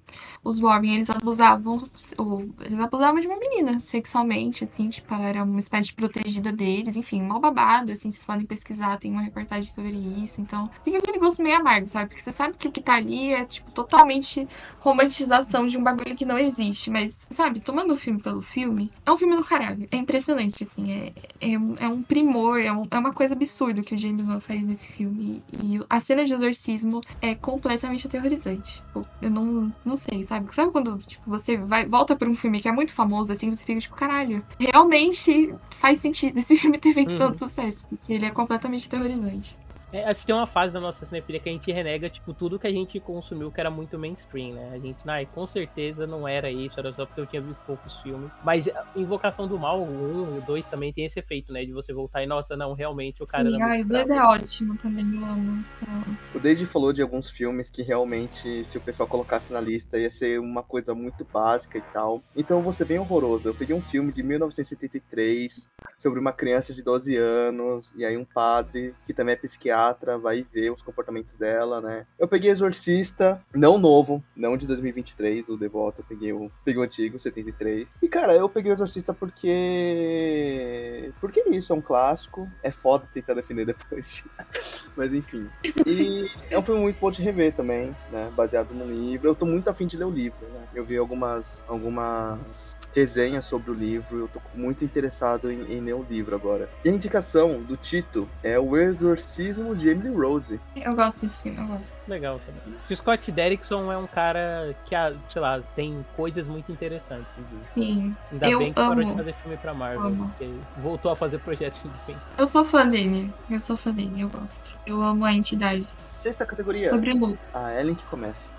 os 0.45 0.59
Warren, 0.59 0.95
eles 0.95 1.11
abusavam, 1.11 1.89
o, 2.17 2.48
eles 2.61 2.79
abusavam 2.79 3.21
de 3.21 3.27
uma 3.27 3.39
menina 3.39 3.79
sexualmente, 3.81 4.65
assim, 4.65 4.89
tipo, 4.89 5.13
ela 5.15 5.27
era 5.27 5.45
uma 5.45 5.61
espécie 5.61 5.87
de 5.89 5.95
protegida 5.95 6.53
deles, 6.53 6.97
enfim, 6.97 7.23
mal 7.23 7.41
babado, 7.41 7.93
assim, 7.93 8.11
vocês 8.11 8.25
podem 8.25 8.47
pesquisar, 8.47 8.99
tem 8.99 9.13
uma 9.13 9.23
reportagem 9.23 9.71
sobre 9.71 9.91
isso, 9.91 10.41
então 10.41 10.71
fica 10.85 10.99
aquele 10.99 11.19
gosto 11.19 11.43
meio 11.43 11.57
amargo, 11.57 11.87
sabe, 11.87 12.09
porque 12.09 12.23
você 12.23 12.33
sabe 12.33 12.57
que 12.57 12.69
o 12.69 12.73
que 12.73 12.81
tá 12.81 12.95
ali 12.95 13.33
é, 13.33 13.45
tipo, 13.45 13.71
totalmente 13.73 14.47
romantização 14.81 15.67
de 15.67 15.77
um 15.77 15.83
bagulho 15.83 16.17
que 16.17 16.25
não 16.25 16.39
existe, 16.39 16.91
mas, 16.91 17.27
sabe, 17.31 17.61
tomando 17.61 17.93
o 17.93 17.97
filme 17.97 18.21
pelo 18.21 18.41
filme, 18.41 18.91
é 19.05 19.13
um 19.13 19.17
filme 19.17 19.37
do 19.37 19.45
caralho, 19.45 19.87
é 19.91 19.97
impressionante, 19.97 20.65
assim, 20.65 20.91
é, 20.93 21.13
é, 21.41 21.59
um- 21.59 21.75
é 21.79 21.89
um 21.89 22.03
primor, 22.03 22.59
é, 22.59 22.73
um- 22.73 22.87
é 22.91 22.99
uma 22.99 23.13
coisa 23.13 23.35
absurda 23.35 23.83
que 23.83 23.95
o 23.95 23.99
James 23.99 24.29
Wan 24.29 24.41
faz 24.41 24.67
nesse 24.67 24.89
filme. 24.89 25.43
E 25.53 25.81
a 25.89 26.01
cena 26.01 26.25
de 26.25 26.33
exorcismo 26.33 27.01
é 27.21 27.35
completamente 27.35 28.07
aterrorizante. 28.07 28.83
Tipo, 28.83 29.07
Eu 29.21 29.31
não, 29.31 29.73
não 29.85 29.97
sei, 29.97 30.23
sabe? 30.25 30.53
Sabe 30.55 30.71
quando 30.73 30.97
tipo, 30.99 31.23
você 31.29 31.57
vai, 31.57 31.87
volta 31.87 32.15
pra 32.17 32.29
um 32.29 32.35
filme 32.39 32.61
que 32.61 32.69
é 32.69 32.73
muito 32.73 32.95
famoso, 32.95 33.33
assim, 33.33 33.51
você 33.51 33.65
fica 33.65 33.81
tipo, 33.81 33.95
caralho, 33.95 34.45
realmente 34.59 35.55
faz 35.71 35.99
sentido 35.99 36.39
esse 36.39 36.57
filme 36.57 36.79
ter 36.79 36.93
feito 36.95 37.13
Uhum. 37.13 37.19
tanto 37.19 37.39
sucesso. 37.39 37.85
Porque 37.89 38.13
ele 38.13 38.25
é 38.27 38.31
completamente 38.31 38.87
aterrorizante. 38.87 39.59
É, 39.93 40.05
acho 40.09 40.21
que 40.21 40.27
tem 40.27 40.35
uma 40.35 40.47
fase 40.47 40.73
da 40.73 40.81
nossa 40.81 41.07
cinefilia 41.07 41.41
que 41.41 41.49
a 41.49 41.53
gente 41.53 41.71
renega, 41.73 42.11
tipo, 42.11 42.35
tudo 42.35 42.59
que 42.59 42.67
a 42.67 42.71
gente 42.71 43.01
consumiu 43.01 43.51
que 43.51 43.61
era 43.61 43.71
muito 43.71 43.99
mainstream, 43.99 44.55
né? 44.55 44.71
A 44.75 44.79
gente, 44.79 44.99
ai, 45.07 45.27
com 45.27 45.47
certeza 45.47 46.07
não 46.07 46.29
era 46.29 46.51
isso, 46.51 46.79
era 46.79 46.93
só 46.93 47.07
porque 47.07 47.21
eu 47.21 47.27
tinha 47.27 47.41
visto 47.41 47.61
poucos 47.67 47.97
filmes. 47.97 48.31
Mas 48.45 48.69
a 48.69 48.87
Invocação 48.95 49.47
do 49.47 49.59
Mal, 49.59 49.81
o 49.81 50.33
1 50.33 50.37
e 50.37 50.39
o 50.39 50.43
2 50.43 50.67
também 50.67 50.93
tem 50.93 51.05
esse 51.07 51.19
efeito, 51.19 51.53
né? 51.53 51.65
De 51.65 51.73
você 51.73 51.93
voltar 51.93 52.23
e, 52.23 52.27
nossa, 52.27 52.57
não, 52.57 52.75
realmente 52.75 53.23
o 53.23 53.27
cara 53.27 53.45
Sim, 53.45 53.55
era 53.55 53.65
ai, 53.65 53.77
o 53.77 53.89
muito 53.89 53.89
2 53.89 54.11
é 54.11 54.23
ótimo 54.23 54.77
também, 54.77 55.05
eu 55.15 55.25
amo. 55.25 55.65
Eu 55.87 55.95
amo. 55.95 56.19
O 56.35 56.39
Dave 56.39 56.67
falou 56.67 56.93
de 56.93 57.01
alguns 57.01 57.31
filmes 57.31 57.71
que 57.71 57.83
realmente, 57.83 58.65
se 58.65 58.77
o 58.77 58.81
pessoal 58.81 59.09
colocasse 59.09 59.53
na 59.53 59.61
lista, 59.61 59.99
ia 59.99 60.11
ser 60.11 60.39
uma 60.39 60.63
coisa 60.63 60.95
muito 60.95 61.25
básica 61.25 61.79
e 61.79 61.83
tal. 61.93 62.23
Então 62.37 62.59
eu 62.59 62.63
vou 62.63 62.73
ser 62.73 62.85
bem 62.85 62.99
horroroso. 62.99 63.49
Eu 63.49 63.55
peguei 63.55 63.75
um 63.75 63.83
filme 63.83 64.13
de 64.13 64.23
1973 64.23 65.69
sobre 65.99 66.21
uma 66.21 66.33
criança 66.33 66.75
de 66.75 66.83
12 66.83 67.17
anos, 67.17 67.93
e 67.97 68.05
aí 68.05 68.17
um 68.17 68.25
padre, 68.25 68.95
que 69.07 69.15
também 69.15 69.33
é 69.33 69.37
psiquiatra, 69.37 69.78
vai 70.21 70.45
ver 70.53 70.71
os 70.71 70.83
comportamentos 70.83 71.37
dela, 71.37 71.81
né? 71.81 72.07
Eu 72.19 72.29
peguei 72.29 72.51
Exorcista, 72.51 73.43
não 73.55 73.79
novo, 73.79 74.23
não 74.37 74.57
de 74.57 74.67
2023, 74.67 75.49
o 75.49 75.57
Devoto, 75.57 76.01
eu 76.01 76.05
peguei 76.09 76.33
o, 76.33 76.51
peguei 76.65 76.81
o 76.81 76.85
antigo, 76.85 77.19
73. 77.19 77.95
E 78.03 78.09
cara, 78.09 78.35
eu 78.35 78.49
peguei 78.49 78.73
o 78.73 78.75
Exorcista 78.75 79.13
porque. 79.13 81.13
Porque 81.21 81.41
é 81.41 81.51
isso, 81.51 81.73
é 81.73 81.77
um 81.77 81.81
clássico. 81.81 82.49
É 82.63 82.71
foda 82.71 83.09
tentar 83.13 83.35
defender 83.35 83.67
depois. 83.67 84.25
Mas 84.97 85.13
enfim. 85.13 85.49
E 85.87 86.31
é 86.51 86.59
um 86.59 86.63
filme 86.63 86.81
muito 86.81 87.01
bom 87.01 87.11
de 87.11 87.23
rever 87.23 87.55
também, 87.55 87.95
né? 88.11 88.31
Baseado 88.35 88.73
num 88.73 88.87
livro. 88.87 89.29
Eu 89.29 89.35
tô 89.35 89.47
muito 89.47 89.69
afim 89.69 89.87
de 89.87 89.97
ler 89.97 90.05
o 90.05 90.11
livro, 90.11 90.47
né? 90.49 90.69
Eu 90.75 90.85
vi 90.85 90.97
algumas, 90.97 91.63
algumas 91.69 92.77
resenhas 92.95 93.45
sobre 93.45 93.71
o 93.71 93.75
livro. 93.75 94.19
Eu 94.19 94.29
tô 94.29 94.41
muito 94.55 94.85
interessado 94.85 95.51
em, 95.51 95.61
em 95.73 95.81
ler 95.81 95.95
o 95.95 96.05
livro 96.09 96.35
agora. 96.35 96.69
E 96.85 96.89
a 96.89 96.93
indicação 96.93 97.61
do 97.63 97.77
Tito 97.77 98.29
é 98.43 98.59
O 98.59 98.77
Exorcismo 98.77 99.75
de 99.75 99.89
Emily 99.89 100.15
Rose. 100.15 100.61
Eu 100.77 100.95
gosto 100.95 101.25
desse 101.27 101.43
filme, 101.43 101.59
eu 101.61 101.67
gosto. 101.67 102.01
Legal 102.09 102.41
também. 102.45 102.79
O 102.91 102.97
Scott 102.97 103.31
Derrickson 103.33 103.91
é 103.93 103.97
um 103.99 104.07
cara 104.07 104.75
que, 104.85 104.95
ah, 104.95 105.13
sei 105.29 105.43
lá, 105.43 105.61
tem 105.77 106.05
coisas 106.17 106.47
muito 106.47 106.71
interessantes. 106.73 107.27
Sim. 107.71 108.17
Ainda 108.33 108.49
Eu 108.49 108.59
bem 108.59 108.69
que 108.73 108.81
parou 108.81 109.03
de 109.03 109.11
amo. 109.11 109.17
fazer 109.19 109.33
filme 109.35 109.57
pra 109.57 109.75
Marvel, 109.75 110.07
Amo. 110.07 110.29
porque 110.29 110.51
voltou 110.79 111.11
a 111.11 111.17
fazer 111.17 111.39
projetos 111.39 111.85
independentes. 111.85 112.27
Eu 112.37 112.47
sou 112.47 112.65
fã 112.65 112.87
dele. 112.87 113.33
Eu 113.51 113.61
sou 113.61 113.77
fã 113.77 113.93
dele, 113.93 114.21
eu 114.23 114.29
gosto. 114.29 114.77
Eu 114.87 115.01
amo 115.03 115.25
a 115.25 115.33
entidade. 115.33 115.87
Sexta 116.03 116.45
categoria. 116.47 116.89
Sobre 116.89 117.13
luto. 117.13 117.39
A 117.55 117.75
Ellen 117.81 117.95
que 117.95 118.05
começa. 118.05 118.51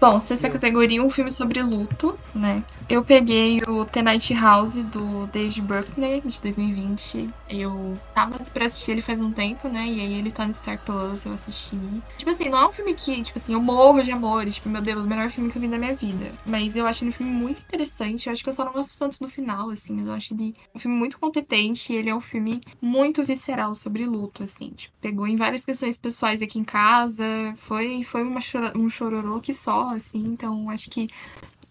Bom, 0.00 0.18
sexta 0.18 0.50
categoria, 0.50 1.02
um 1.02 1.10
filme 1.10 1.30
sobre 1.30 1.62
luto, 1.62 2.18
né? 2.34 2.64
Eu 2.88 3.04
peguei 3.04 3.62
o 3.62 3.84
The 3.84 4.02
Night 4.02 4.34
House 4.34 4.74
do 4.74 5.26
David 5.28 5.62
Bruckner, 5.62 6.20
de 6.20 6.40
2020. 6.40 7.30
Eu 7.48 7.94
tava 8.14 8.38
pra 8.52 8.66
assistir 8.66 8.90
ele 8.90 9.00
faz 9.00 9.20
um 9.20 9.30
tempo, 9.30 9.68
né? 9.68 9.86
E 9.86 10.00
aí 10.00 10.14
ele 10.14 10.30
tá 10.30 10.46
no 10.46 10.52
Star 10.52 10.78
Plus, 10.84 11.24
eu 11.24 11.32
assisti. 11.32 11.78
Tipo 12.18 12.30
assim, 12.30 12.48
não 12.48 12.58
é 12.58 12.68
um 12.68 12.72
filme 12.72 12.94
que, 12.94 13.22
tipo 13.22 13.38
assim, 13.38 13.54
eu 13.54 13.60
morro 13.60 14.02
de 14.02 14.10
amor, 14.10 14.44
tipo, 14.50 14.68
meu 14.68 14.82
Deus, 14.82 15.04
o 15.04 15.06
melhor 15.06 15.30
filme 15.30 15.50
que 15.50 15.56
eu 15.56 15.62
vi 15.62 15.68
na 15.68 15.78
minha 15.78 15.94
vida. 15.94 16.32
Mas 16.44 16.76
eu 16.76 16.86
acho 16.86 17.04
ele 17.04 17.10
um 17.10 17.14
filme 17.14 17.32
muito 17.32 17.60
interessante. 17.60 18.26
Eu 18.26 18.32
acho 18.32 18.42
que 18.42 18.48
eu 18.48 18.52
só 18.52 18.64
não 18.64 18.72
gosto 18.72 18.98
tanto 18.98 19.18
do 19.18 19.28
final, 19.28 19.70
assim, 19.70 19.94
mas 19.94 20.06
eu 20.06 20.12
acho 20.12 20.34
ele 20.34 20.52
um 20.74 20.78
filme 20.78 20.96
muito 20.96 21.18
competente. 21.18 21.92
E 21.92 21.96
ele 21.96 22.10
é 22.10 22.14
um 22.14 22.20
filme 22.20 22.60
muito 22.80 23.24
visceral 23.24 23.74
sobre 23.74 24.04
luto, 24.04 24.42
assim. 24.42 24.70
Tipo, 24.70 24.94
pegou 25.00 25.26
em 25.26 25.36
várias 25.36 25.64
questões 25.64 25.96
pessoais 25.96 26.42
aqui 26.42 26.58
em 26.58 26.64
casa. 26.64 27.24
Foi, 27.56 28.02
foi 28.02 28.22
uma 28.22 28.40
um 28.76 28.90
chororô 28.90 29.40
que 29.40 29.52
só, 29.52 29.83
assim. 29.90 30.24
Então, 30.24 30.68
acho 30.70 30.90
que 30.90 31.06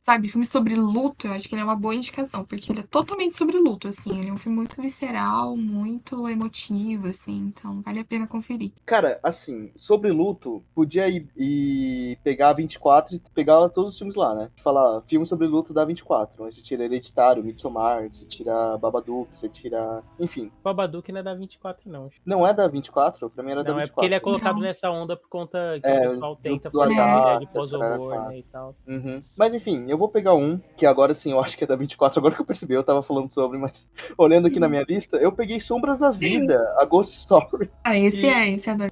Sabe, 0.06 0.28
filme 0.28 0.46
sobre 0.46 0.76
luto, 0.76 1.28
eu 1.28 1.32
acho 1.32 1.48
que 1.48 1.56
ele 1.56 1.62
é 1.62 1.64
uma 1.64 1.78
boa 1.78 1.96
indicação, 1.96 2.44
porque 2.44 2.70
ele 2.70 2.82
é 2.82 2.84
totalmente 2.84 3.38
sobre 3.38 3.58
luto, 3.58 3.88
assim. 3.88 4.20
Ele 4.20 4.30
é 4.30 4.34
um 4.34 4.38
filme 4.38 4.58
muito 4.58 4.82
visceral, 4.82 5.56
muito 5.56 6.28
emotivo, 6.28 7.08
assim. 7.08 7.38
Então, 7.38 7.82
vale 7.82 8.00
a 8.00 8.04
pena 8.04 8.28
conferir. 8.28 8.74
Cara, 8.86 9.18
assim, 9.24 9.72
sobre 9.78 10.12
luto, 10.12 10.62
podia 10.76 11.08
ir, 11.08 11.26
ir 11.38 12.18
pegar 12.22 12.50
a 12.50 12.54
24 12.54 13.16
e 13.16 13.20
pegar 13.34 13.70
todos 13.70 13.94
os 13.94 13.98
filmes 13.98 14.18
lá, 14.18 14.36
né? 14.36 14.52
Falar, 14.58 15.02
filme 15.04 15.26
sobre 15.26 15.48
luto 15.48 15.74
da 15.74 15.86
24. 15.86 16.44
Aí 16.44 16.52
você 16.52 16.62
tira 16.62 16.84
Hereditário, 16.84 17.42
Midsommar, 17.42 18.12
você 18.12 18.26
tira 18.26 18.78
Babadook, 18.78 19.30
você 19.34 19.48
tira. 19.48 20.04
Enfim. 20.20 20.52
Babadook 20.62 21.10
não 21.14 21.22
é 21.22 21.24
da 21.24 21.34
24, 21.34 21.90
não. 21.90 22.10
Não 22.26 22.46
é 22.46 22.54
da 22.54 22.68
24? 22.68 23.30
Pra 23.30 23.42
mim 23.42 23.52
era 23.52 23.64
da 23.64 23.72
Não, 23.72 23.80
é 23.80 23.84
24. 23.84 23.96
porque 23.96 24.06
ele 24.06 24.16
é 24.16 24.20
colocado 24.20 24.56
Não. 24.56 24.64
nessa 24.64 24.92
onda 24.92 25.16
por 25.16 25.30
conta 25.30 25.80
que 25.82 25.88
É, 25.88 26.10
o 26.10 26.12
pessoal 26.12 26.36
tenta 26.36 26.70
fazer 26.70 26.92
ideia 26.92 27.40
de 27.40 27.54
pós-horror, 27.54 28.28
né, 28.28 28.40
e 28.40 28.44
tal. 28.44 28.76
Uhum. 28.86 29.24
Mas 29.38 29.54
enfim, 29.54 29.93
eu 29.94 29.98
vou 29.98 30.10
pegar 30.10 30.34
um, 30.34 30.60
que 30.76 30.86
agora 30.86 31.14
sim 31.14 31.32
eu 31.32 31.40
acho 31.40 31.56
que 31.58 31.64
é 31.64 31.68
da 31.68 31.76
24, 31.76 32.20
agora 32.20 32.34
que 32.34 32.42
eu 32.42 32.46
percebi, 32.46 32.74
eu 32.74 32.84
tava 32.84 33.04
falando 33.04 33.32
sobre, 33.32 33.58
mas 33.60 33.88
olhando 34.18 34.48
aqui 34.48 34.60
na 34.60 34.68
minha 34.68 34.84
lista, 34.88 35.18
eu 35.18 35.32
peguei 35.32 35.62
Sombras 35.62 36.00
da 36.00 36.10
Vida, 36.12 36.60
a 36.80 36.86
Ghost 36.86 37.18
Story. 37.20 37.70
Ah, 37.84 37.96
esse 37.98 38.26
E- 38.26 38.30
é, 38.30 38.50
esse 38.52 38.70
é 38.70 38.76
da 38.76 38.88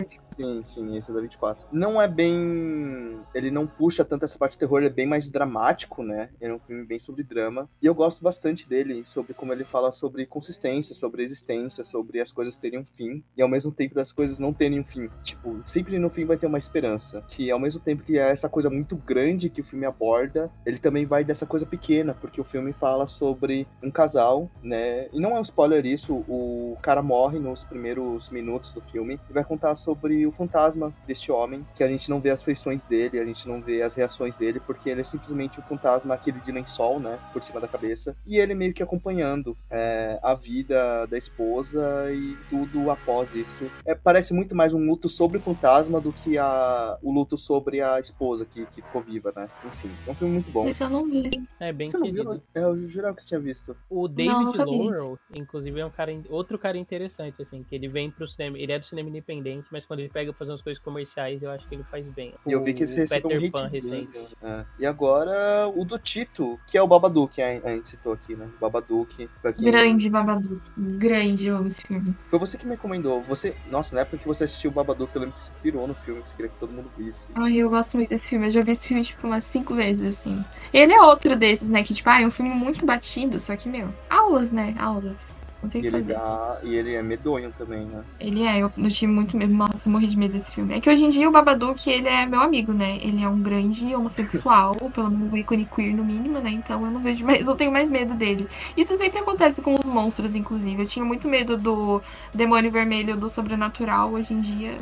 Sim, 0.64 0.98
esse 0.98 1.12
é 1.12 1.14
da 1.14 1.22
24. 1.22 1.68
Não 1.72 2.02
é 2.02 2.08
bem. 2.08 3.20
Ele 3.34 3.52
não 3.52 3.68
puxa 3.68 4.04
tanto 4.04 4.26
essa 4.26 4.38
parte 4.38 4.54
de 4.54 4.60
terror, 4.60 4.80
ele 4.80 4.88
é 4.88 4.94
bem 4.94 5.08
mais 5.08 5.30
dramático, 5.30 6.04
né? 6.04 6.30
Ele 6.40 6.52
é 6.52 6.56
um 6.56 6.60
filme 6.60 6.86
bem 6.86 7.00
sobre 7.00 7.24
drama. 7.24 7.70
E 7.82 7.86
eu 7.86 7.96
gosto 7.96 8.24
bastante 8.24 8.68
dele, 8.68 9.04
sobre 9.06 9.34
como 9.34 9.54
ele 9.54 9.64
fala 9.64 9.92
sobre 9.92 10.26
consistência, 10.26 10.96
sobre 10.96 11.24
existência, 11.24 11.84
sobre 11.84 12.20
as 12.20 12.32
coisas 12.32 12.56
terem 12.56 12.80
um 12.80 12.86
fim, 12.86 13.24
e 13.36 13.42
ao 13.42 13.48
mesmo 13.48 13.72
tempo 13.72 13.96
das 13.96 14.12
coisas 14.12 14.40
não 14.40 14.54
terem 14.54 14.80
um 14.80 14.84
fim. 14.84 15.10
Tipo, 15.24 15.62
sempre 15.66 15.98
no 16.00 16.10
fim 16.10 16.26
vai 16.26 16.38
ter 16.38 16.48
uma 16.48 16.58
esperança. 16.58 17.22
Que 17.28 17.52
ao 17.52 17.60
mesmo 17.60 17.80
tempo 17.80 18.04
que 18.04 18.18
é 18.18 18.30
essa 18.30 18.50
coisa 18.50 18.70
muito 18.70 18.96
grande 18.96 19.50
que 19.50 19.62
o 19.62 19.64
filme 19.64 19.86
aborda, 19.86 20.52
ele 20.66 20.80
também 20.80 21.06
vai 21.06 21.24
dessa 21.24 21.46
coisa 21.46 21.66
pequena, 21.66 22.14
porque 22.14 22.40
o 22.40 22.44
filme 22.44 22.74
fala 22.74 23.08
sobre 23.08 23.68
um 23.82 23.92
casal, 23.92 24.50
né? 24.64 25.08
E 25.12 25.20
não 25.20 25.36
é 25.36 25.40
um 25.40 25.44
spoiler 25.44 25.86
isso, 25.86 26.16
o 26.28 26.78
cara 26.82 27.02
morre 27.02 27.40
nos 27.40 27.64
primeiros 27.64 28.30
minutos 28.30 28.74
do 28.74 28.82
filme 28.82 29.20
e 29.30 29.34
vai 29.34 29.44
contar 29.44 29.76
sobre 29.76 30.26
o 30.32 30.34
fantasma 30.34 30.94
deste 31.06 31.32
homem, 31.32 31.66
que 31.76 31.84
a 31.84 31.88
gente 31.88 32.10
não 32.10 32.20
vê 32.20 32.30
as 32.30 32.42
feições 32.42 32.84
dele, 32.84 33.20
a 33.20 33.26
gente 33.26 33.48
não 33.48 33.62
vê 33.62 33.82
as 33.82 33.94
reações 33.94 34.36
dele, 34.38 34.60
porque 34.60 34.90
ele 34.90 35.02
é 35.02 35.04
simplesmente 35.04 35.60
um 35.60 35.64
fantasma, 35.64 36.14
aquele 36.14 36.40
de 36.40 36.52
lençol, 36.52 37.00
né? 37.00 37.20
Por 37.32 37.44
cima 37.44 37.60
da 37.60 37.68
cabeça. 37.68 38.16
E 38.26 38.38
ele 38.38 38.56
meio 38.56 38.74
que 38.74 38.82
acompanhando 38.82 39.56
é, 39.70 40.20
a 40.24 40.34
vida 40.34 41.06
da 41.08 41.18
esposa 41.18 42.12
e 42.12 42.36
tudo 42.50 42.90
após 42.90 43.34
isso. 43.36 43.70
É, 43.86 43.94
parece 43.94 44.34
muito 44.34 44.56
mais 44.56 44.74
um 44.74 44.86
luto 44.86 45.08
sobre 45.08 45.38
o 45.38 45.42
fantasma 45.42 46.00
do 46.00 46.12
que 46.12 46.38
a, 46.38 46.98
o 47.02 47.12
luto 47.12 47.38
sobre 47.38 47.82
a 47.82 48.00
esposa 48.00 48.46
que, 48.46 48.66
que 48.68 48.82
ficou 48.82 49.02
viva, 49.02 49.32
né? 49.36 49.50
Enfim, 49.66 49.92
é 50.08 50.12
um 50.12 50.16
filme 50.16 50.34
muito 50.36 50.52
bom. 50.52 50.68
Esse 50.68 50.84
eu 50.84 50.90
não 50.90 51.06
vi. 51.06 51.30
É 51.60 51.72
bem 51.72 51.90
Você 51.90 51.98
não 51.98 52.12
viu? 52.12 52.42
É, 52.56 52.64
eu 52.64 52.88
jurava 52.88 53.16
que 53.16 53.22
você 53.22 53.28
tinha 53.28 53.40
visto. 53.40 53.76
O 53.90 54.08
David 54.08 54.52
vi 54.52 54.58
Laurel, 54.58 55.20
inclusive, 55.34 55.80
é 55.80 55.86
um 55.86 55.90
cara, 55.90 56.12
outro 56.30 56.58
cara 56.58 56.78
interessante, 56.78 57.42
assim, 57.42 57.64
que 57.64 57.76
ele 57.76 57.88
vem 57.88 58.10
pro 58.10 58.28
cinema, 58.28 58.58
ele 58.58 58.72
é 58.72 58.80
do 58.80 58.86
cinema 58.86 59.10
independente, 59.10 59.68
mas 59.72 59.86
quando 59.86 60.00
ele 60.00 60.10
pega 60.12 60.32
pra 60.32 60.40
fazer 60.40 60.52
umas 60.52 60.62
coisas 60.62 60.82
comerciais, 60.84 61.42
eu 61.42 61.50
acho 61.52 61.68
que 61.68 61.76
ele 61.76 61.84
faz 61.84 62.08
bem. 62.08 62.34
E 62.46 62.52
eu 62.52 62.64
vi 62.64 62.74
que 62.74 62.84
esse 62.84 62.96
recebeu 62.96 63.40
um 63.40 63.52
Pan 63.52 63.66
hitzinho. 63.72 64.08
recente. 64.12 64.38
É. 64.44 64.66
E 64.80 64.86
agora 64.86 65.68
o 65.76 65.84
do 65.86 65.98
Tito, 65.98 66.60
que 66.68 66.78
é 66.78 66.82
o 66.82 66.88
Babadook, 66.88 67.42
a 67.42 67.48
a 67.64 67.70
gente 67.70 67.90
citou 67.92 68.14
aqui, 68.14 68.36
né? 68.36 68.48
Babadook. 68.60 69.16
quem- 69.16 69.30
Grande 69.60 70.10
Babadook. 70.10 70.62
Grande, 70.78 71.48
eu 71.48 71.58
amo 71.58 71.68
esse 71.68 71.82
filme. 71.82 72.16
Foi 72.28 72.40
você 72.40 72.58
que 72.58 72.66
me 72.66 72.72
recomendou. 72.72 73.22
Você, 73.24 73.56
nossa, 73.70 73.94
na 73.96 74.02
época 74.02 74.18
que 74.18 74.28
você 74.28 74.44
assistiu 74.44 74.72
o 74.72 74.74
Babadook, 74.74 75.16
eu 75.16 75.22
lembro 75.22 75.36
que 75.36 75.44
você 75.44 75.52
pirou 75.62 75.88
no 75.88 75.94
filme, 75.96 76.22
que 76.22 76.30
você 76.30 76.36
queria 76.36 76.52
que 76.52 76.60
todo 76.60 76.72
mundo 76.74 76.90
visse. 76.98 77.30
Ai, 77.36 77.58
eu 77.58 77.70
gosto 77.70 77.98
muito 77.98 78.10
desse 78.10 78.30
filme. 78.30 78.48
Eu 78.48 78.52
já 78.52 78.62
vi 78.62 78.72
esse 78.72 78.88
filme, 78.88 79.04
tipo, 79.04 79.26
umas 79.28 79.44
cinco 79.44 79.74
vezes, 79.76 80.08
assim. 80.08 80.44
Ele 80.74 80.94
é 80.94 81.02
outro 81.02 81.36
desses, 81.36 81.70
né? 81.70 81.84
Que, 81.84 81.94
tipo, 81.94 82.10
ah, 82.10 82.22
é 82.22 82.26
um 82.28 82.32
filme 82.32 82.52
muito 82.54 82.86
batido, 82.86 83.40
só 83.40 83.56
que, 83.56 83.70
meu, 83.70 83.94
aulas, 84.10 84.52
né? 84.52 84.76
Aulas. 84.80 85.41
Não 85.62 85.70
tem 85.70 85.82
o 85.82 85.86
E 85.86 85.90
que 85.90 85.96
ele, 85.96 86.04
fazer. 86.04 86.14
dá, 86.14 86.58
e 86.64 86.76
ele 86.76 86.94
é 86.96 87.02
medonho 87.04 87.52
também, 87.58 87.86
né? 87.86 88.04
Ele 88.20 88.44
é, 88.44 88.60
eu, 88.60 88.72
eu 88.76 88.90
tive 88.90 89.12
muito 89.12 89.38
medo. 89.38 89.54
Nossa, 89.54 89.88
eu 89.88 89.92
morri 89.92 90.08
de 90.08 90.18
medo 90.18 90.34
desse 90.34 90.52
filme. 90.52 90.74
É 90.76 90.82
que 90.82 90.90
hoje 90.90 91.04
em 91.06 91.10
dia 91.10 91.28
o 91.28 91.32
Babadook, 91.32 91.90
ele 91.90 92.08
é 92.08 92.26
meu 92.26 92.42
amigo, 92.42 92.74
né? 92.74 92.98
Ele 93.02 93.24
é 93.24 93.30
um 93.30 93.40
grande 93.42 93.94
homossexual, 93.96 94.76
pelo 94.94 95.10
menos 95.12 95.30
um 95.30 95.38
ícone 95.38 95.66
queer 95.66 95.96
no 95.96 96.04
mínimo, 96.04 96.40
né? 96.40 96.50
Então 96.52 96.86
eu 96.86 96.92
não 96.92 97.02
vejo 97.02 97.26
mais, 97.26 97.46
não 97.46 97.56
tenho 97.56 97.72
mais 97.72 97.90
medo 97.90 98.14
dele. 98.16 98.48
Isso 98.76 98.96
sempre 98.98 99.20
acontece 99.20 99.62
com 99.62 99.76
os 99.76 99.88
monstros, 99.88 100.36
inclusive. 100.36 100.82
Eu 100.82 100.88
tinha 100.88 101.06
muito 101.06 101.28
medo 101.28 101.58
do 101.58 102.02
demônio 102.34 102.72
vermelho 102.72 103.16
do 103.18 103.30
sobrenatural 103.30 104.12
hoje 104.12 104.34
em 104.34 104.40
dia. 104.40 104.78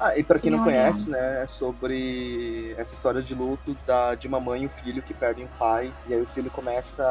Ah, 0.00 0.16
e 0.16 0.22
pra 0.22 0.38
quem 0.38 0.50
não 0.52 0.58
Não, 0.58 0.64
conhece, 0.64 1.10
né, 1.10 1.42
é 1.42 1.46
sobre 1.46 2.72
essa 2.76 2.94
história 2.94 3.22
de 3.22 3.34
luto 3.34 3.74
da, 3.84 4.14
de 4.14 4.28
uma 4.28 4.38
mãe 4.40 4.62
e 4.62 4.66
um 4.66 4.70
filho 4.70 5.02
que 5.02 5.12
perdem 5.14 5.44
o 5.44 5.48
pai. 5.58 5.92
E 6.06 6.14
aí 6.14 6.20
o 6.22 6.26
filho 6.26 6.50
começa 6.50 7.02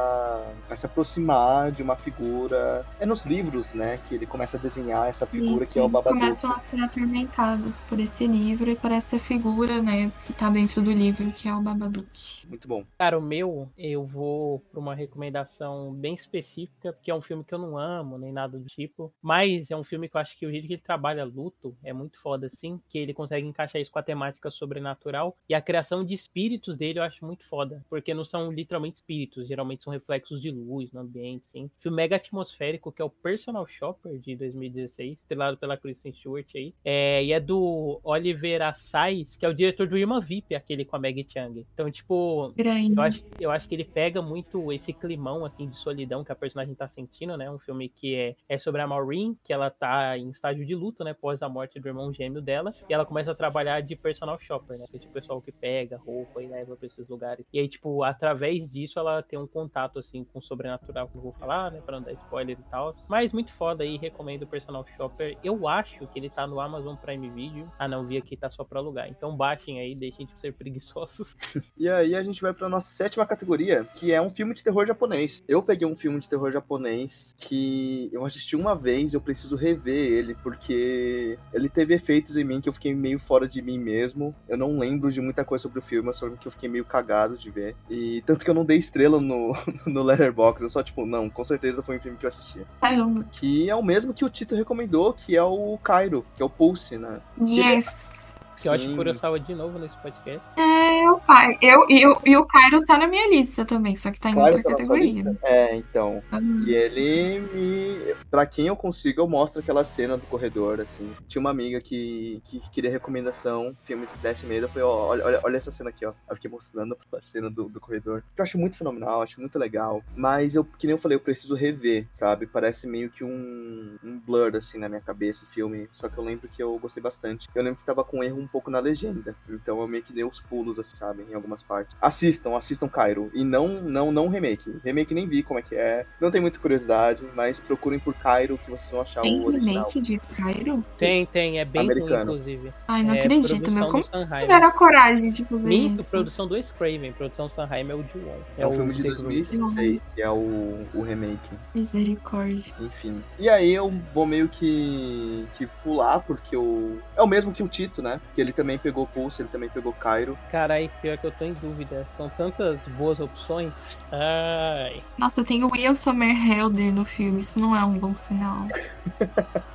a 0.69 0.75
se 0.75 0.85
aproximar 0.85 1.71
de 1.71 1.81
uma 1.83 1.95
figura. 1.97 2.87
É 2.99 3.05
nos 3.05 3.25
livros, 3.25 3.73
né, 3.73 3.97
que 4.07 4.15
ele 4.15 4.25
começa 4.25 4.57
a 4.57 4.59
desenhar 4.59 5.07
essa 5.07 5.27
figura 5.27 5.65
Isso, 5.65 5.67
que 5.67 5.77
é 5.79 5.83
o 5.83 5.85
eles 5.85 5.91
Babadook. 5.91 6.05
começam 6.05 6.51
a 6.51 6.59
ser 6.59 6.79
atormentados 6.81 7.79
por 7.81 7.99
esse 7.99 8.27
livro 8.27 8.69
e 8.71 8.75
por 8.75 8.91
essa 8.91 9.19
figura, 9.19 9.81
né? 9.81 10.11
Que 10.25 10.33
tá 10.33 10.49
dentro 10.49 10.81
do 10.81 10.91
livro, 10.91 11.31
que 11.31 11.47
é 11.47 11.55
o 11.55 11.61
Babadook. 11.61 12.47
Muito 12.47 12.67
bom. 12.67 12.85
Cara, 12.97 13.17
o 13.19 13.21
meu, 13.21 13.71
eu 13.77 14.05
vou 14.05 14.59
pra 14.71 14.79
uma 14.79 14.95
recomendação 14.95 15.93
bem 15.93 16.15
específica, 16.15 16.91
porque 16.93 17.11
é 17.11 17.15
um 17.15 17.21
filme 17.21 17.43
que 17.43 17.53
eu 17.53 17.59
não 17.59 17.77
amo, 17.77 18.17
nem 18.17 18.31
nada 18.33 18.57
do 18.57 18.65
tipo. 18.65 19.13
Mas 19.21 19.69
é 19.69 19.75
um 19.77 19.83
filme 19.83 20.09
que 20.09 20.17
eu 20.17 20.21
acho 20.21 20.37
que 20.37 20.47
o 20.47 20.51
jeito 20.51 20.67
que 20.67 20.73
ele 20.73 20.81
trabalha 20.81 21.23
luto 21.23 21.77
é 21.83 21.93
muito 21.93 22.19
foda, 22.19 22.47
assim, 22.47 22.76
que 22.87 22.97
ele 22.97 23.13
consegue 23.13 23.47
encaixar 23.47 23.81
isso 23.81 23.91
com 23.91 23.99
a 23.99 24.03
temática 24.03 24.49
sobrenatural. 24.49 25.37
E 25.49 25.53
a 25.53 25.61
criação 25.61 26.03
de 26.03 26.13
espíritos 26.13 26.77
dele 26.77 26.99
eu 26.99 27.03
acho 27.03 27.25
muito 27.25 27.43
foda, 27.43 27.83
porque 27.89 28.13
não 28.13 28.23
são 28.23 28.51
literalmente 28.51 28.97
espíritos, 28.97 29.47
geralmente 29.47 29.83
são 29.83 29.93
reflexos 29.93 30.41
de 30.41 30.51
luz 30.51 30.91
no 30.91 31.01
ambiente, 31.01 31.43
assim. 31.49 31.69
Filme 31.79 31.97
mega 31.97 32.15
atmosférico, 32.15 32.91
que 32.91 33.01
é 33.01 33.05
o 33.05 33.09
Personal 33.09 33.67
Shopper, 33.67 34.19
de 34.19 34.35
2016, 34.35 35.19
estrelado 35.19 35.57
pela 35.57 35.77
Kristen 35.77 36.13
Stewart 36.13 36.47
aí. 36.55 36.73
É, 36.85 37.23
e 37.23 37.33
é 37.33 37.39
do 37.39 37.99
Oliver 38.03 38.61
Assayas, 38.61 39.35
que 39.35 39.45
é 39.45 39.49
o 39.49 39.53
diretor 39.53 39.87
do 39.87 39.97
Irmã 39.97 40.19
VIP, 40.19 40.55
aquele 40.55 40.85
com 40.85 40.95
a 40.95 40.99
Maggie 40.99 41.25
Chung. 41.27 41.65
Então, 41.73 41.89
tipo, 41.89 42.53
Grande. 42.55 42.95
eu 42.95 43.01
acho, 43.01 43.23
eu 43.39 43.51
acho 43.51 43.67
que 43.67 43.75
ele 43.75 43.83
pega 43.83 44.21
muito 44.21 44.71
esse 44.71 44.93
climão, 44.93 45.43
assim, 45.43 45.67
de 45.67 45.77
solidão 45.77 46.23
que 46.23 46.31
a 46.31 46.35
personagem 46.35 46.75
tá 46.75 46.87
sentindo, 46.87 47.35
né? 47.35 47.49
Um 47.49 47.59
filme 47.59 47.89
que 47.89 48.15
é, 48.15 48.35
é 48.47 48.57
sobre 48.57 48.81
a 48.81 48.87
Maureen, 48.87 49.37
que 49.43 49.51
ela 49.51 49.69
tá 49.69 50.17
em 50.17 50.29
estágio 50.29 50.65
de 50.65 50.75
luto, 50.75 51.03
né? 51.03 51.11
Após 51.11 51.41
a 51.41 51.49
morte 51.49 51.79
do 51.79 51.87
irmão 51.87 52.13
gêmeo 52.13 52.41
dela. 52.41 52.66
E 52.89 52.93
ela 52.93 53.05
começa 53.05 53.31
a 53.31 53.35
trabalhar 53.35 53.81
de 53.81 53.95
personal 53.95 54.39
shopper, 54.39 54.77
né? 54.77 54.85
Que 54.89 54.97
é 54.97 54.99
tipo 54.99 55.11
o 55.11 55.13
pessoal 55.13 55.41
que 55.41 55.51
pega 55.51 55.97
roupa 55.97 56.41
e 56.41 56.47
leva 56.47 56.75
pra 56.75 56.87
esses 56.87 57.07
lugares. 57.07 57.45
E 57.51 57.59
aí, 57.59 57.67
tipo, 57.67 58.03
através 58.03 58.69
disso, 58.71 58.99
ela 58.99 59.21
tem 59.21 59.37
um 59.39 59.47
contato, 59.47 59.99
assim, 59.99 60.23
com 60.23 60.39
o 60.39 60.41
sobrenatural, 60.41 61.07
que 61.07 61.17
eu 61.17 61.21
vou 61.21 61.33
falar, 61.33 61.71
né? 61.71 61.81
Pra 61.85 61.99
não 61.99 62.05
dar 62.05 62.13
spoiler 62.13 62.57
e 62.59 62.69
tal. 62.69 62.93
Mas 63.07 63.33
muito 63.33 63.51
foda 63.51 63.83
aí, 63.83 63.97
recomendo 63.97 64.43
o 64.43 64.47
personal 64.47 64.85
shopper. 64.95 65.37
Eu 65.43 65.67
acho 65.67 66.07
que 66.07 66.19
ele 66.19 66.29
tá 66.29 66.45
no 66.47 66.59
Amazon 66.59 66.95
Prime 66.95 67.29
Video. 67.29 67.71
Ah, 67.77 67.87
não, 67.87 68.05
vi 68.05 68.17
aqui, 68.17 68.35
tá 68.35 68.49
só 68.49 68.63
pra 68.63 68.79
alugar. 68.79 69.09
Então 69.09 69.35
baixem 69.35 69.79
aí, 69.79 69.95
deixem 69.95 70.25
de 70.25 70.39
ser 70.39 70.53
preguiçosos. 70.53 71.35
E 71.77 71.87
aí 71.89 72.15
a 72.15 72.23
gente 72.23 72.41
vai 72.41 72.53
pra 72.53 72.69
nossa 72.69 72.91
sétima 72.91 73.25
categoria, 73.25 73.83
que 73.95 74.11
é 74.11 74.21
um 74.21 74.29
filme 74.29 74.53
de 74.53 74.63
terror 74.63 74.85
japonês. 74.85 75.43
Eu 75.47 75.61
peguei 75.61 75.87
um 75.87 75.95
filme 75.95 76.19
de 76.19 76.27
terror 76.27 76.51
japonês 76.51 77.35
que 77.37 78.09
eu 78.11 78.25
assisti 78.25 78.55
uma 78.55 78.75
vez, 78.75 79.13
eu 79.13 79.21
preciso 79.21 79.55
rever 79.55 80.11
ele, 80.11 80.35
porque 80.35 81.37
ele 81.53 81.69
teve 81.69 81.93
efeitos 81.93 82.35
em 82.35 82.43
mim 82.43 82.56
que 82.61 82.69
eu 82.69 82.73
fiquei 82.73 82.93
meio 82.93 83.19
fora 83.19 83.47
de 83.47 83.61
mim 83.61 83.77
mesmo. 83.77 84.35
Eu 84.47 84.57
não 84.57 84.77
lembro 84.77 85.11
de 85.11 85.21
muita 85.21 85.43
coisa 85.43 85.63
sobre 85.63 85.79
o 85.79 85.81
filme, 85.81 86.13
só 86.13 86.29
que 86.29 86.47
eu 86.47 86.51
fiquei 86.51 86.69
meio 86.69 86.85
cagado 86.85 87.37
de 87.37 87.49
ver. 87.49 87.75
E 87.89 88.21
tanto 88.25 88.43
que 88.43 88.49
eu 88.49 88.55
não 88.55 88.65
dei 88.65 88.77
estrela 88.77 89.19
no, 89.19 89.55
no 89.85 90.03
Letterboxd, 90.03 90.63
eu 90.63 90.69
só, 90.69 90.83
tipo, 90.83 91.05
não, 91.05 91.29
com 91.29 91.43
certeza 91.43 91.81
foi 91.81 91.97
um 91.97 91.99
filme 91.99 92.17
que 92.17 92.25
eu 92.25 92.29
assisti. 92.29 92.61
Caramba. 92.81 93.25
Que 93.31 93.69
é 93.69 93.75
o 93.75 93.83
mesmo 93.83 94.13
que 94.13 94.25
o 94.25 94.29
Tito 94.29 94.55
recomendou, 94.55 95.13
que 95.13 95.35
é 95.35 95.43
o 95.43 95.77
Cairo, 95.83 96.25
que 96.35 96.41
é 96.41 96.45
o 96.45 96.49
Pulse, 96.49 96.97
né? 96.97 97.19
Yes. 97.41 98.16
Que 98.59 98.67
eu 98.67 98.73
acho 98.73 98.87
que. 98.87 98.95
Kurosawa 98.95 99.39
de 99.39 99.53
novo 99.55 99.77
nesse 99.79 99.95
podcast. 99.97 100.41
É, 100.57 101.09
o 101.11 101.19
pai. 101.19 101.57
Eu, 101.61 101.85
e, 101.89 102.05
o- 102.07 102.19
e 102.25 102.35
o 102.37 102.45
Cairo 102.45 102.83
tá 102.85 102.97
na 102.97 103.07
minha 103.07 103.29
lista 103.29 103.63
também, 103.65 103.95
só 103.95 104.11
que 104.11 104.19
tá 104.19 104.29
em 104.29 104.33
Claro 104.33 104.55
outra 104.55 104.71
ela 104.71 104.77
categoria. 104.77 105.37
É, 105.43 105.75
então. 105.75 106.21
Uhum. 106.33 106.63
E 106.65 106.73
ele 106.73 107.39
me. 107.39 108.15
Pra 108.31 108.45
quem 108.45 108.67
eu 108.67 108.75
consigo, 108.75 109.21
eu 109.21 109.27
mostro 109.27 109.59
aquela 109.59 109.83
cena 109.83 110.17
do 110.17 110.25
corredor, 110.25 110.81
assim. 110.81 111.11
Tinha 111.27 111.39
uma 111.39 111.49
amiga 111.51 111.79
que, 111.79 112.41
que 112.45 112.59
queria 112.71 112.89
recomendação, 112.89 113.75
filmes 113.83 114.11
que 114.11 114.17
desse 114.19 114.45
medo. 114.45 114.65
Eu 114.65 114.69
falei, 114.69 114.83
ó, 114.83 115.07
olha, 115.07 115.25
olha, 115.25 115.41
olha 115.43 115.57
essa 115.57 115.71
cena 115.71 115.89
aqui, 115.89 116.05
ó. 116.05 116.13
Eu 116.29 116.35
fiquei 116.35 116.49
mostrando 116.49 116.97
a 117.13 117.21
cena 117.21 117.49
do, 117.49 117.69
do 117.69 117.79
corredor. 117.79 118.23
Que 118.35 118.41
eu 118.41 118.43
acho 118.43 118.57
muito 118.57 118.77
fenomenal, 118.77 119.21
acho 119.21 119.39
muito 119.39 119.57
legal. 119.59 120.03
Mas 120.15 120.55
eu, 120.55 120.63
que 120.63 120.87
nem 120.87 120.95
eu 120.95 120.99
falei, 121.01 121.15
eu 121.15 121.21
preciso 121.21 121.55
rever, 121.55 122.07
sabe? 122.11 122.47
Parece 122.47 122.87
meio 122.87 123.09
que 123.09 123.23
um, 123.23 123.97
um 124.03 124.19
blur, 124.19 124.55
assim, 124.55 124.77
na 124.77 124.89
minha 124.89 125.01
cabeça, 125.01 125.43
esse 125.43 125.53
filme. 125.53 125.87
Só 125.91 126.09
que 126.09 126.17
eu 126.17 126.23
lembro 126.23 126.47
que 126.47 126.61
eu 126.61 126.77
gostei 126.79 127.01
bastante. 127.03 127.47
Eu 127.53 127.63
lembro 127.63 127.79
que 127.79 127.85
tava 127.85 128.03
com 128.03 128.23
erro 128.23 128.46
um 128.47 128.51
pouco 128.51 128.71
na 128.71 128.79
legenda. 128.79 129.35
Então 129.49 129.79
eu 129.81 129.87
meio 129.87 130.03
que 130.03 130.13
dei 130.13 130.23
os 130.23 130.39
pulos, 130.39 130.79
assim, 130.79 130.95
sabe? 130.95 131.25
Em 131.29 131.33
algumas 131.35 131.61
partes. 131.61 131.95
Assistam, 132.01 132.55
assistam 132.55 132.87
Cairo. 132.87 133.29
E 133.33 133.43
não, 133.43 133.67
não, 133.81 134.11
não 134.11 134.27
remake. 134.29 134.73
Remake 134.83 135.13
nem 135.13 135.27
vi 135.27 135.43
como 135.43 135.59
é 135.59 135.61
que 135.61 135.75
é. 135.75 136.05
Não 136.19 136.31
tem 136.31 136.41
muita 136.41 136.57
curiosidade, 136.59 137.23
mas 137.35 137.59
procurem 137.59 137.99
por 137.99 138.13
Cairo 138.13 138.57
que 138.57 138.71
vocês 138.71 138.89
vão 138.91 139.01
achar 139.01 139.21
Tem 139.21 139.39
o 139.39 139.47
original. 139.47 139.73
remake 139.89 140.01
de 140.01 140.17
Cairo? 140.19 140.83
Tem, 140.97 141.25
tem, 141.25 141.59
é 141.59 141.65
bem 141.65 141.83
ruim, 141.85 141.91
Americano. 141.91 142.31
inclusive. 142.33 142.73
Ai, 142.87 143.03
não 143.03 143.13
É, 143.15 143.19
acredito, 143.19 143.71
meu. 143.71 143.87
Como 143.87 144.03
vocês 144.03 144.29
tiveram 144.29 144.67
a 144.67 144.71
coragem 144.71 145.29
de 145.29 145.43
fazer 145.45 145.67
Minto, 145.67 146.01
isso? 146.01 146.09
produção 146.09 146.47
do 146.47 146.53
Wes 146.53 146.71
Craven, 146.71 147.11
produção 147.13 147.49
Sanheim 147.49 147.89
é 147.89 147.95
o 147.95 148.03
Ju-On. 148.03 148.39
É 148.57 148.65
um 148.67 148.71
filme 148.73 148.93
de 148.93 149.03
The 149.03 149.09
Group. 149.09 149.23
2006, 149.27 150.01
que 150.15 150.21
é 150.21 150.29
o, 150.29 150.85
o 150.93 151.01
remake. 151.01 151.49
Misericórdia. 151.75 152.73
Enfim. 152.79 153.21
E 153.39 153.49
aí 153.49 153.73
eu 153.73 153.91
vou 154.13 154.25
meio 154.25 154.47
que, 154.47 155.45
que 155.57 155.67
pular, 155.83 156.19
porque 156.21 156.55
o. 156.55 156.97
É 157.15 157.21
o 157.21 157.27
mesmo 157.27 157.51
que 157.51 157.63
o 157.63 157.67
Tito, 157.67 158.01
né? 158.01 158.19
Que 158.37 158.41
ele 158.41 158.53
também 158.53 158.77
pegou 158.77 159.07
Pulse, 159.07 159.41
ele 159.41 159.49
também 159.49 159.67
pegou 159.67 159.91
Cairo. 159.91 160.37
Carai, 160.51 160.91
pior 161.01 161.17
que 161.17 161.25
eu 161.25 161.31
tô 161.31 161.43
em 161.43 161.53
dúvida. 161.53 162.05
São 162.15 162.29
tantas 162.29 162.87
boas 162.89 163.19
opções. 163.19 163.97
Ai. 164.11 165.01
Nossa, 165.17 165.43
tem 165.43 165.63
o 165.63 165.75
Ian 165.75 165.95
Somerhalder 165.95 166.93
no 166.93 167.03
filme. 167.03 167.41
Isso 167.41 167.59
não 167.59 167.75
é 167.75 167.83
um 167.83 167.97
bom 167.97 168.13
sinal. 168.13 168.67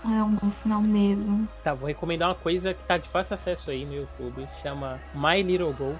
Não 0.05 0.15
é 0.15 0.23
um 0.23 0.31
bom 0.37 0.49
sinal 0.49 0.81
mesmo. 0.81 1.49
Tá, 1.65 1.75
vou 1.75 1.89
recomendar 1.89 2.29
uma 2.29 2.37
coisa 2.37 2.73
que 2.73 2.85
tá 2.85 2.99
de 2.99 3.09
fácil 3.09 3.35
acesso 3.35 3.69
aí 3.73 3.85
no 3.85 3.95
YouTube. 3.95 4.47
Chama 4.63 5.01
My 5.13 5.43
Little 5.43 5.73
Goat. 5.73 5.99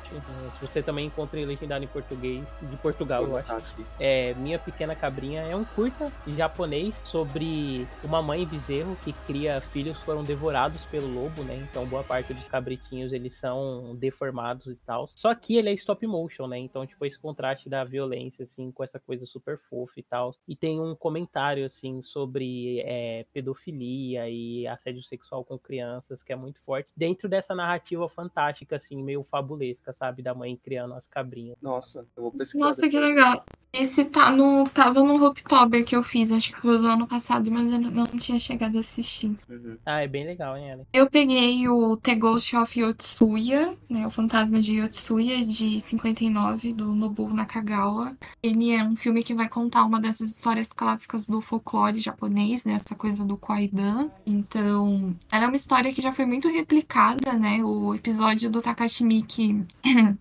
Se 0.61 0.65
você 0.65 0.81
também 0.81 1.07
encontra 1.07 1.41
em 1.41 1.45
legendado 1.45 1.83
em 1.83 1.89
português, 1.89 2.45
de 2.63 2.77
Portugal, 2.77 3.25
eu 3.25 3.37
acho. 3.39 3.53
É 3.99 4.35
Minha 4.35 4.61
Pequena 4.61 4.95
Cabrinha 4.95 5.43
é 5.43 5.57
um 5.57 5.65
curta 5.65 6.13
japonês 6.29 7.03
sobre 7.05 7.89
uma 8.05 8.23
mãe 8.23 8.47
bezerro 8.47 8.97
que 9.05 9.13
cria 9.27 9.61
filhos 9.61 9.99
que 9.99 10.05
foram 10.05 10.23
devorados 10.23 10.83
pelo 10.87 11.13
lobo, 11.13 11.43
né? 11.43 11.57
Então 11.69 11.85
boa 11.87 12.05
parte 12.05 12.33
dos 12.33 12.47
cabritinhos 12.53 13.14
eles 13.14 13.34
são 13.34 13.96
deformados 13.96 14.66
e 14.66 14.76
tal. 14.76 15.09
Só 15.09 15.34
que 15.34 15.57
ele 15.57 15.70
é 15.70 15.72
stop 15.72 16.07
motion, 16.07 16.46
né? 16.46 16.59
Então 16.59 16.86
tipo 16.86 17.07
esse 17.07 17.18
contraste 17.18 17.70
da 17.70 17.82
violência 17.82 18.44
assim 18.44 18.70
com 18.70 18.84
essa 18.84 19.00
coisa 19.00 19.24
super 19.24 19.59
fofa 19.59 19.98
e 19.98 20.03
tal. 20.03 20.34
E 20.46 20.55
tem 20.55 20.78
um 20.78 20.94
comentário 20.94 21.64
assim 21.64 22.03
sobre 22.03 22.80
é, 22.80 23.24
pedofilia 23.32 24.28
e 24.28 24.66
assédio 24.66 25.03
sexual 25.03 25.42
com 25.42 25.59
crianças 25.59 26.22
que 26.22 26.32
é 26.32 26.36
muito 26.36 26.61
forte 26.61 26.92
dentro 26.94 27.26
dessa 27.26 27.55
narrativa 27.55 28.07
fantástica 28.07 28.76
assim 28.76 29.03
meio 29.03 29.22
fabulesca, 29.22 29.94
sabe, 29.94 30.22
da 30.22 30.34
mãe 30.34 30.55
criando 30.62 30.92
as 30.92 31.07
cabrinhas. 31.07 31.57
Nossa, 31.62 32.07
eu 32.14 32.22
vou 32.22 32.32
pesquisar. 32.32 32.66
Nossa, 32.66 32.82
que 32.82 32.90
depois. 32.90 33.14
legal. 33.14 33.44
Esse 33.74 34.05
tá 34.05 34.30
no, 34.30 34.68
tava 34.68 35.03
no 35.03 35.14
Hooptober 35.14 35.82
que 35.82 35.96
eu 35.96 36.03
fiz, 36.03 36.30
acho 36.30 36.53
que 36.53 36.61
foi 36.61 36.76
do 36.76 36.86
ano 36.86 37.07
passado, 37.07 37.50
mas 37.50 37.72
eu 37.72 37.80
não, 37.80 37.90
não 37.90 38.18
tinha 38.18 38.38
chegado 38.38 38.76
a 38.76 38.80
assistir. 38.80 39.34
Uhum. 39.48 39.78
Ah, 39.86 40.03
é 40.03 40.07
bem 40.07 40.26
legal, 40.26 40.59
hein, 40.59 40.68
Ellen? 40.68 40.86
Eu 40.92 41.09
peguei 41.09 41.66
o 41.66 41.96
The 41.96 42.14
Ghost 42.14 42.41
of 42.57 42.80
Yotsuya, 42.80 43.76
né, 43.88 44.07
o 44.07 44.11
Fantasma 44.11 44.61
de 44.61 44.80
Yotsuya, 44.80 45.45
de 45.45 45.80
59, 45.80 46.72
do 46.72 46.95
Nobuo 46.95 47.32
Nakagawa. 47.32 48.16
Ele 48.43 48.72
é 48.72 48.82
um 48.82 48.97
filme 48.97 49.22
que 49.22 49.34
vai 49.34 49.49
contar 49.49 49.84
uma 49.84 50.01
dessas 50.01 50.30
histórias 50.30 50.72
clássicas 50.72 51.26
do 51.26 51.40
folclore 51.40 52.01
japonês, 52.01 52.64
né, 52.64 52.74
essa 52.74 52.95
coisa 52.95 53.24
do 53.24 53.36
Kwaidan. 53.36 54.11
Então, 54.26 55.16
ela 55.30 55.45
é 55.45 55.47
uma 55.47 55.57
história 55.57 55.93
que 55.93 56.03
já 56.03 56.12
foi 56.12 56.26
muito 56.26 56.49
replicada, 56.49 57.32
né, 57.34 57.62
o 57.64 57.95
episódio 57.95 58.51
do 58.51 58.61
Takashi 58.61 59.05
Miike 59.05 59.64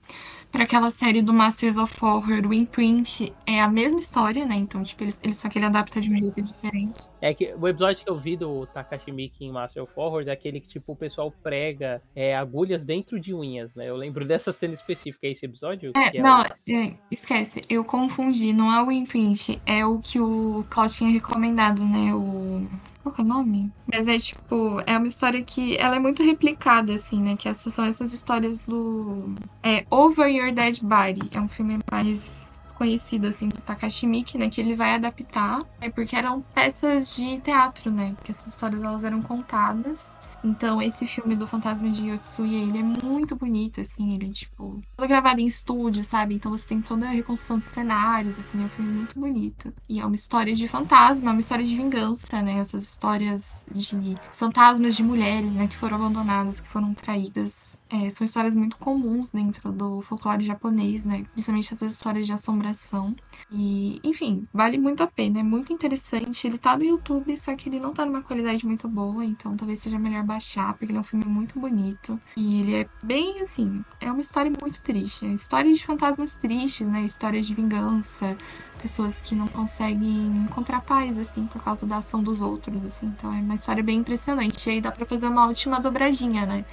para 0.52 0.64
aquela 0.64 0.92
série 0.92 1.22
do 1.22 1.32
Masters 1.34 1.78
of 1.78 1.94
Horror, 2.04 2.46
o 2.46 2.54
Imprint, 2.54 3.34
é 3.46 3.62
a 3.62 3.68
mesma 3.68 4.00
história, 4.00 4.46
né, 4.46 4.56
então, 4.56 4.84
tipo, 4.84 5.04
ele, 5.04 5.14
ele- 5.24 5.34
só 5.34 5.48
que 5.48 5.58
ele 5.58 5.66
adapta 5.66 6.02
de 6.02 6.12
um 6.12 6.18
jeito 6.18 6.42
diferente. 6.42 7.00
É 7.22 7.34
que 7.34 7.54
o 7.54 7.68
episódio 7.68 8.04
que 8.04 8.10
eu 8.10 8.20
vi 8.20 8.36
do 8.36 8.66
Takashi 8.68 9.12
Miike 9.12 9.46
em 9.46 9.52
Master 9.52 9.84
of 9.84 9.94
Horrors 9.96 10.28
é 10.28 10.32
aquele 10.32 10.60
que, 10.60 10.68
tipo, 10.68 10.92
o 10.92 10.96
pessoal 10.96 11.32
prega 11.44 12.02
é, 12.16 12.36
agulhas 12.36 12.84
dentro 12.84 13.20
de 13.20 13.34
unhas, 13.34 13.74
né? 13.76 13.88
Eu 13.90 13.96
lembro 13.96 14.26
dessa 14.28 14.52
cena 14.52 14.74
específica, 14.74 15.26
é 15.28 15.32
esse 15.32 15.46
episódio? 15.46 15.92
É, 15.96 16.18
é 16.18 16.22
não, 16.22 16.44
é, 16.44 16.98
esquece, 17.10 17.62
eu 17.70 17.84
confundi, 17.86 18.52
não 18.52 18.74
é 18.74 18.84
o 18.84 18.92
imprint, 18.92 19.62
é 19.66 19.86
o 19.86 20.00
que 20.00 20.20
o 20.20 20.66
Klaus 20.70 20.96
tinha 20.96 21.10
recomendado, 21.12 21.84
né, 21.86 22.14
o... 22.14 22.68
Qual 23.04 23.16
é 23.18 23.22
o 23.22 23.26
nome? 23.26 23.72
Mas 23.92 24.08
é 24.08 24.18
tipo, 24.18 24.80
é 24.86 24.98
uma 24.98 25.08
história 25.08 25.42
que 25.42 25.76
ela 25.78 25.96
é 25.96 26.00
muito 26.00 26.22
replicada, 26.24 26.94
assim, 26.94 27.22
né, 27.22 27.36
que 27.36 27.52
são 27.54 27.86
essas 27.86 28.14
histórias 28.14 28.62
do... 28.62 29.36
É 29.64 29.86
Over 29.90 30.28
Your 30.28 30.54
Dead 30.54 30.80
Body, 30.82 31.30
é 31.32 31.40
um 31.40 31.48
filme 31.48 31.80
mais 31.92 32.52
conhecido, 32.76 33.28
assim, 33.28 33.48
do 33.50 33.62
Takashi 33.62 34.08
Miike, 34.08 34.38
né, 34.38 34.50
que 34.50 34.60
ele 34.60 34.76
vai 34.76 34.96
adaptar, 34.96 35.64
é 35.80 35.90
porque 35.90 36.16
eram 36.16 36.42
peças 36.54 37.16
de 37.16 37.40
teatro, 37.40 37.92
né, 37.92 38.16
que 38.24 38.32
essas 38.32 38.48
histórias 38.48 38.82
elas 38.82 39.04
eram 39.04 39.22
contadas. 39.22 40.18
Então, 40.44 40.82
esse 40.82 41.06
filme 41.06 41.36
do 41.36 41.46
Fantasma 41.46 41.90
de 41.90 42.08
Yotsuya, 42.10 42.58
ele 42.58 42.80
é 42.80 42.84
muito 42.84 43.36
bonito, 43.36 43.82
assim, 43.82 44.14
ele 44.16 44.28
é, 44.28 44.32
tipo, 44.32 44.82
todo 44.98 45.08
gravado 45.08 45.40
em 45.40 45.46
estúdio, 45.46 46.04
sabe? 46.04 46.36
Então 46.36 46.52
você 46.52 46.70
tem 46.70 46.82
toda 46.82 47.08
a 47.08 47.12
reconstrução 47.12 47.60
de 47.60 47.66
cenários, 47.66 48.40
assim, 48.40 48.62
é 48.62 48.66
um 48.66 48.70
filme 48.70 48.92
muito 48.92 49.20
bonito. 49.20 49.74
E 49.88 50.00
é 50.00 50.06
uma 50.06 50.16
história 50.16 50.56
de 50.56 50.68
fantasma, 50.68 51.30
é 51.30 51.34
uma 51.34 51.40
história 51.40 51.66
de 51.66 51.76
vingança, 51.76 52.42
né? 52.42 52.58
Essas 52.58 52.84
histórias 52.84 53.66
de 53.72 54.16
fantasmas 54.34 54.96
de 54.96 55.04
mulheres, 55.04 55.56
né, 55.56 55.68
que 55.68 55.76
foram 55.78 55.98
abandonadas, 55.98 56.60
que 56.60 56.68
foram 56.68 56.94
traídas. 56.94 57.78
É, 57.92 58.10
são 58.10 58.24
histórias 58.24 58.56
muito 58.56 58.78
comuns 58.78 59.30
dentro 59.32 59.70
do 59.70 60.02
folclore 60.02 60.46
japonês, 60.46 61.04
né? 61.04 61.26
Principalmente 61.34 61.74
essas 61.74 61.92
histórias 61.92 62.26
de 62.26 62.32
assombração. 62.32 63.14
E, 63.52 64.00
enfim, 64.02 64.48
vale 64.54 64.78
muito 64.78 65.04
a 65.04 65.08
pena, 65.08 65.42
é 65.42 65.44
muito 65.44 65.74
interessante. 65.74 66.48
Ele 66.48 66.58
tá 66.58 66.78
no 66.78 66.86
YouTube, 66.86 67.36
só 67.36 67.54
que 67.54 67.68
ele 67.68 67.82
não 67.82 67.94
tá 67.94 68.06
numa 68.06 68.22
qualidade 68.22 68.66
muito 68.66 68.88
boa, 68.88 69.26
então 69.26 69.58
talvez 69.58 69.82
seja 69.82 70.00
melhor 70.00 70.24
baixar, 70.24 70.74
porque 70.74 70.86
ele 70.86 70.98
é 70.98 71.02
um 71.02 71.04
filme 71.04 71.26
muito 71.26 71.60
bonito. 71.60 72.18
E 72.38 72.62
ele 72.62 72.76
é 72.76 72.90
bem 73.04 73.42
assim, 73.42 73.84
é 74.00 74.10
uma 74.10 74.22
história 74.22 74.52
muito 74.62 74.82
triste. 74.82 75.26
É 75.26 75.30
história 75.34 75.74
de 75.74 75.86
fantasmas 75.86 76.38
tristes, 76.38 76.88
né? 76.88 77.04
História 77.04 77.42
de 77.42 77.54
vingança, 77.54 78.38
pessoas 78.82 79.20
que 79.20 79.36
não 79.36 79.48
conseguem 79.48 80.28
encontrar 80.28 80.82
paz, 80.82 81.18
assim, 81.18 81.46
por 81.46 81.62
causa 81.62 81.86
da 81.86 81.98
ação 81.98 82.24
dos 82.24 82.40
outros, 82.42 82.84
assim. 82.86 83.08
Então 83.08 83.34
é 83.34 83.42
uma 83.42 83.56
história 83.56 83.84
bem 83.84 84.00
impressionante. 84.00 84.68
E 84.70 84.74
aí 84.74 84.82
dá 84.82 84.92
pra 84.92 85.06
fazer 85.06 85.28
uma 85.28 85.46
última 85.46 85.80
dobradinha, 85.80 86.46
né? 86.46 86.66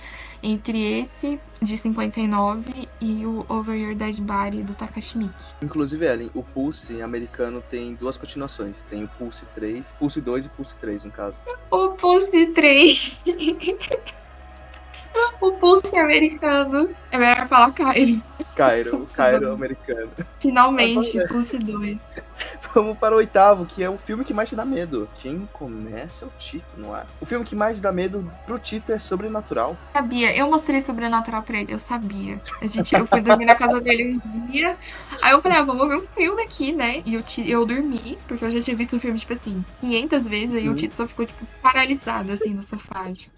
Entre 0.42 1.00
esse 1.00 1.40
de 1.60 1.76
59 1.76 2.88
e 3.00 3.26
o 3.26 3.44
Over 3.48 3.76
Your 3.76 3.94
Dead 3.94 4.20
Body 4.20 4.62
do 4.62 4.74
Takashi 4.74 5.18
Miike. 5.18 5.34
Inclusive, 5.62 6.06
Ellen, 6.06 6.30
o 6.34 6.42
Pulse 6.42 7.02
americano 7.02 7.62
tem 7.68 7.94
duas 7.94 8.16
continuações. 8.16 8.76
Tem 8.88 9.04
o 9.04 9.08
Pulse 9.08 9.44
3, 9.54 9.84
Pulse 9.98 10.20
2 10.20 10.46
e 10.46 10.48
Pulse 10.48 10.74
3, 10.80 11.04
no 11.04 11.10
caso. 11.10 11.36
O 11.70 11.90
Pulse 11.90 12.46
3. 12.46 13.20
o 15.40 15.52
Pulse 15.52 15.96
americano. 15.96 16.94
É 17.10 17.18
melhor 17.18 17.46
falar 17.48 17.72
Cairo. 17.72 18.22
Cairo, 18.54 18.88
o 18.88 18.98
Pulse 18.98 19.16
Cairo 19.16 19.52
americano. 19.52 20.10
Finalmente, 20.38 21.26
Pulse 21.26 21.58
2. 21.58 21.98
Vamos 22.74 22.98
para 22.98 23.14
o 23.14 23.18
oitavo, 23.18 23.66
que 23.66 23.82
é 23.82 23.88
o 23.90 23.98
filme 23.98 24.24
que 24.24 24.34
mais 24.34 24.48
te 24.48 24.54
dá 24.56 24.64
medo. 24.64 25.08
Quem 25.20 25.48
começa 25.52 26.24
é 26.24 26.28
o 26.28 26.30
Tito, 26.38 26.66
não 26.76 26.96
é? 26.96 27.04
O 27.20 27.26
filme 27.26 27.44
que 27.44 27.56
mais 27.56 27.80
dá 27.80 27.90
medo 27.90 28.30
pro 28.46 28.58
Tito 28.58 28.92
é 28.92 28.98
Sobrenatural. 28.98 29.76
Sabia, 29.92 30.36
eu 30.36 30.48
mostrei 30.50 30.80
Sobrenatural 30.80 31.42
pra 31.42 31.58
ele, 31.60 31.72
eu 31.72 31.78
sabia. 31.78 32.40
A 32.60 32.66
gente, 32.66 32.94
eu 32.94 33.06
fui 33.06 33.20
dormir 33.20 33.46
na 33.46 33.54
casa 33.54 33.80
dele 33.80 34.12
um 34.12 34.46
dia. 34.46 34.74
Aí 35.22 35.32
eu 35.32 35.40
falei, 35.42 35.58
ah, 35.58 35.62
vamos 35.62 35.88
ver 35.88 35.96
um 35.96 36.06
filme 36.16 36.42
aqui, 36.42 36.72
né? 36.72 37.02
E 37.04 37.14
eu, 37.14 37.22
eu 37.44 37.66
dormi, 37.66 38.18
porque 38.28 38.44
eu 38.44 38.50
já 38.50 38.60
tinha 38.60 38.76
visto 38.76 38.96
o 38.96 39.00
filme, 39.00 39.18
tipo 39.18 39.32
assim, 39.32 39.64
500 39.80 40.28
vezes. 40.28 40.54
Aí 40.54 40.66
Uhum. 40.68 40.74
o 40.74 40.76
Tito 40.76 40.94
só 40.94 41.06
ficou, 41.06 41.26
tipo, 41.26 41.44
paralisado, 41.62 42.32
assim, 42.32 42.54
no 42.54 42.62
sofá. 42.62 43.10
Tipo. 43.12 43.32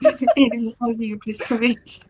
ele 0.36 0.70
sozinho, 0.70 1.18
praticamente. 1.18 2.00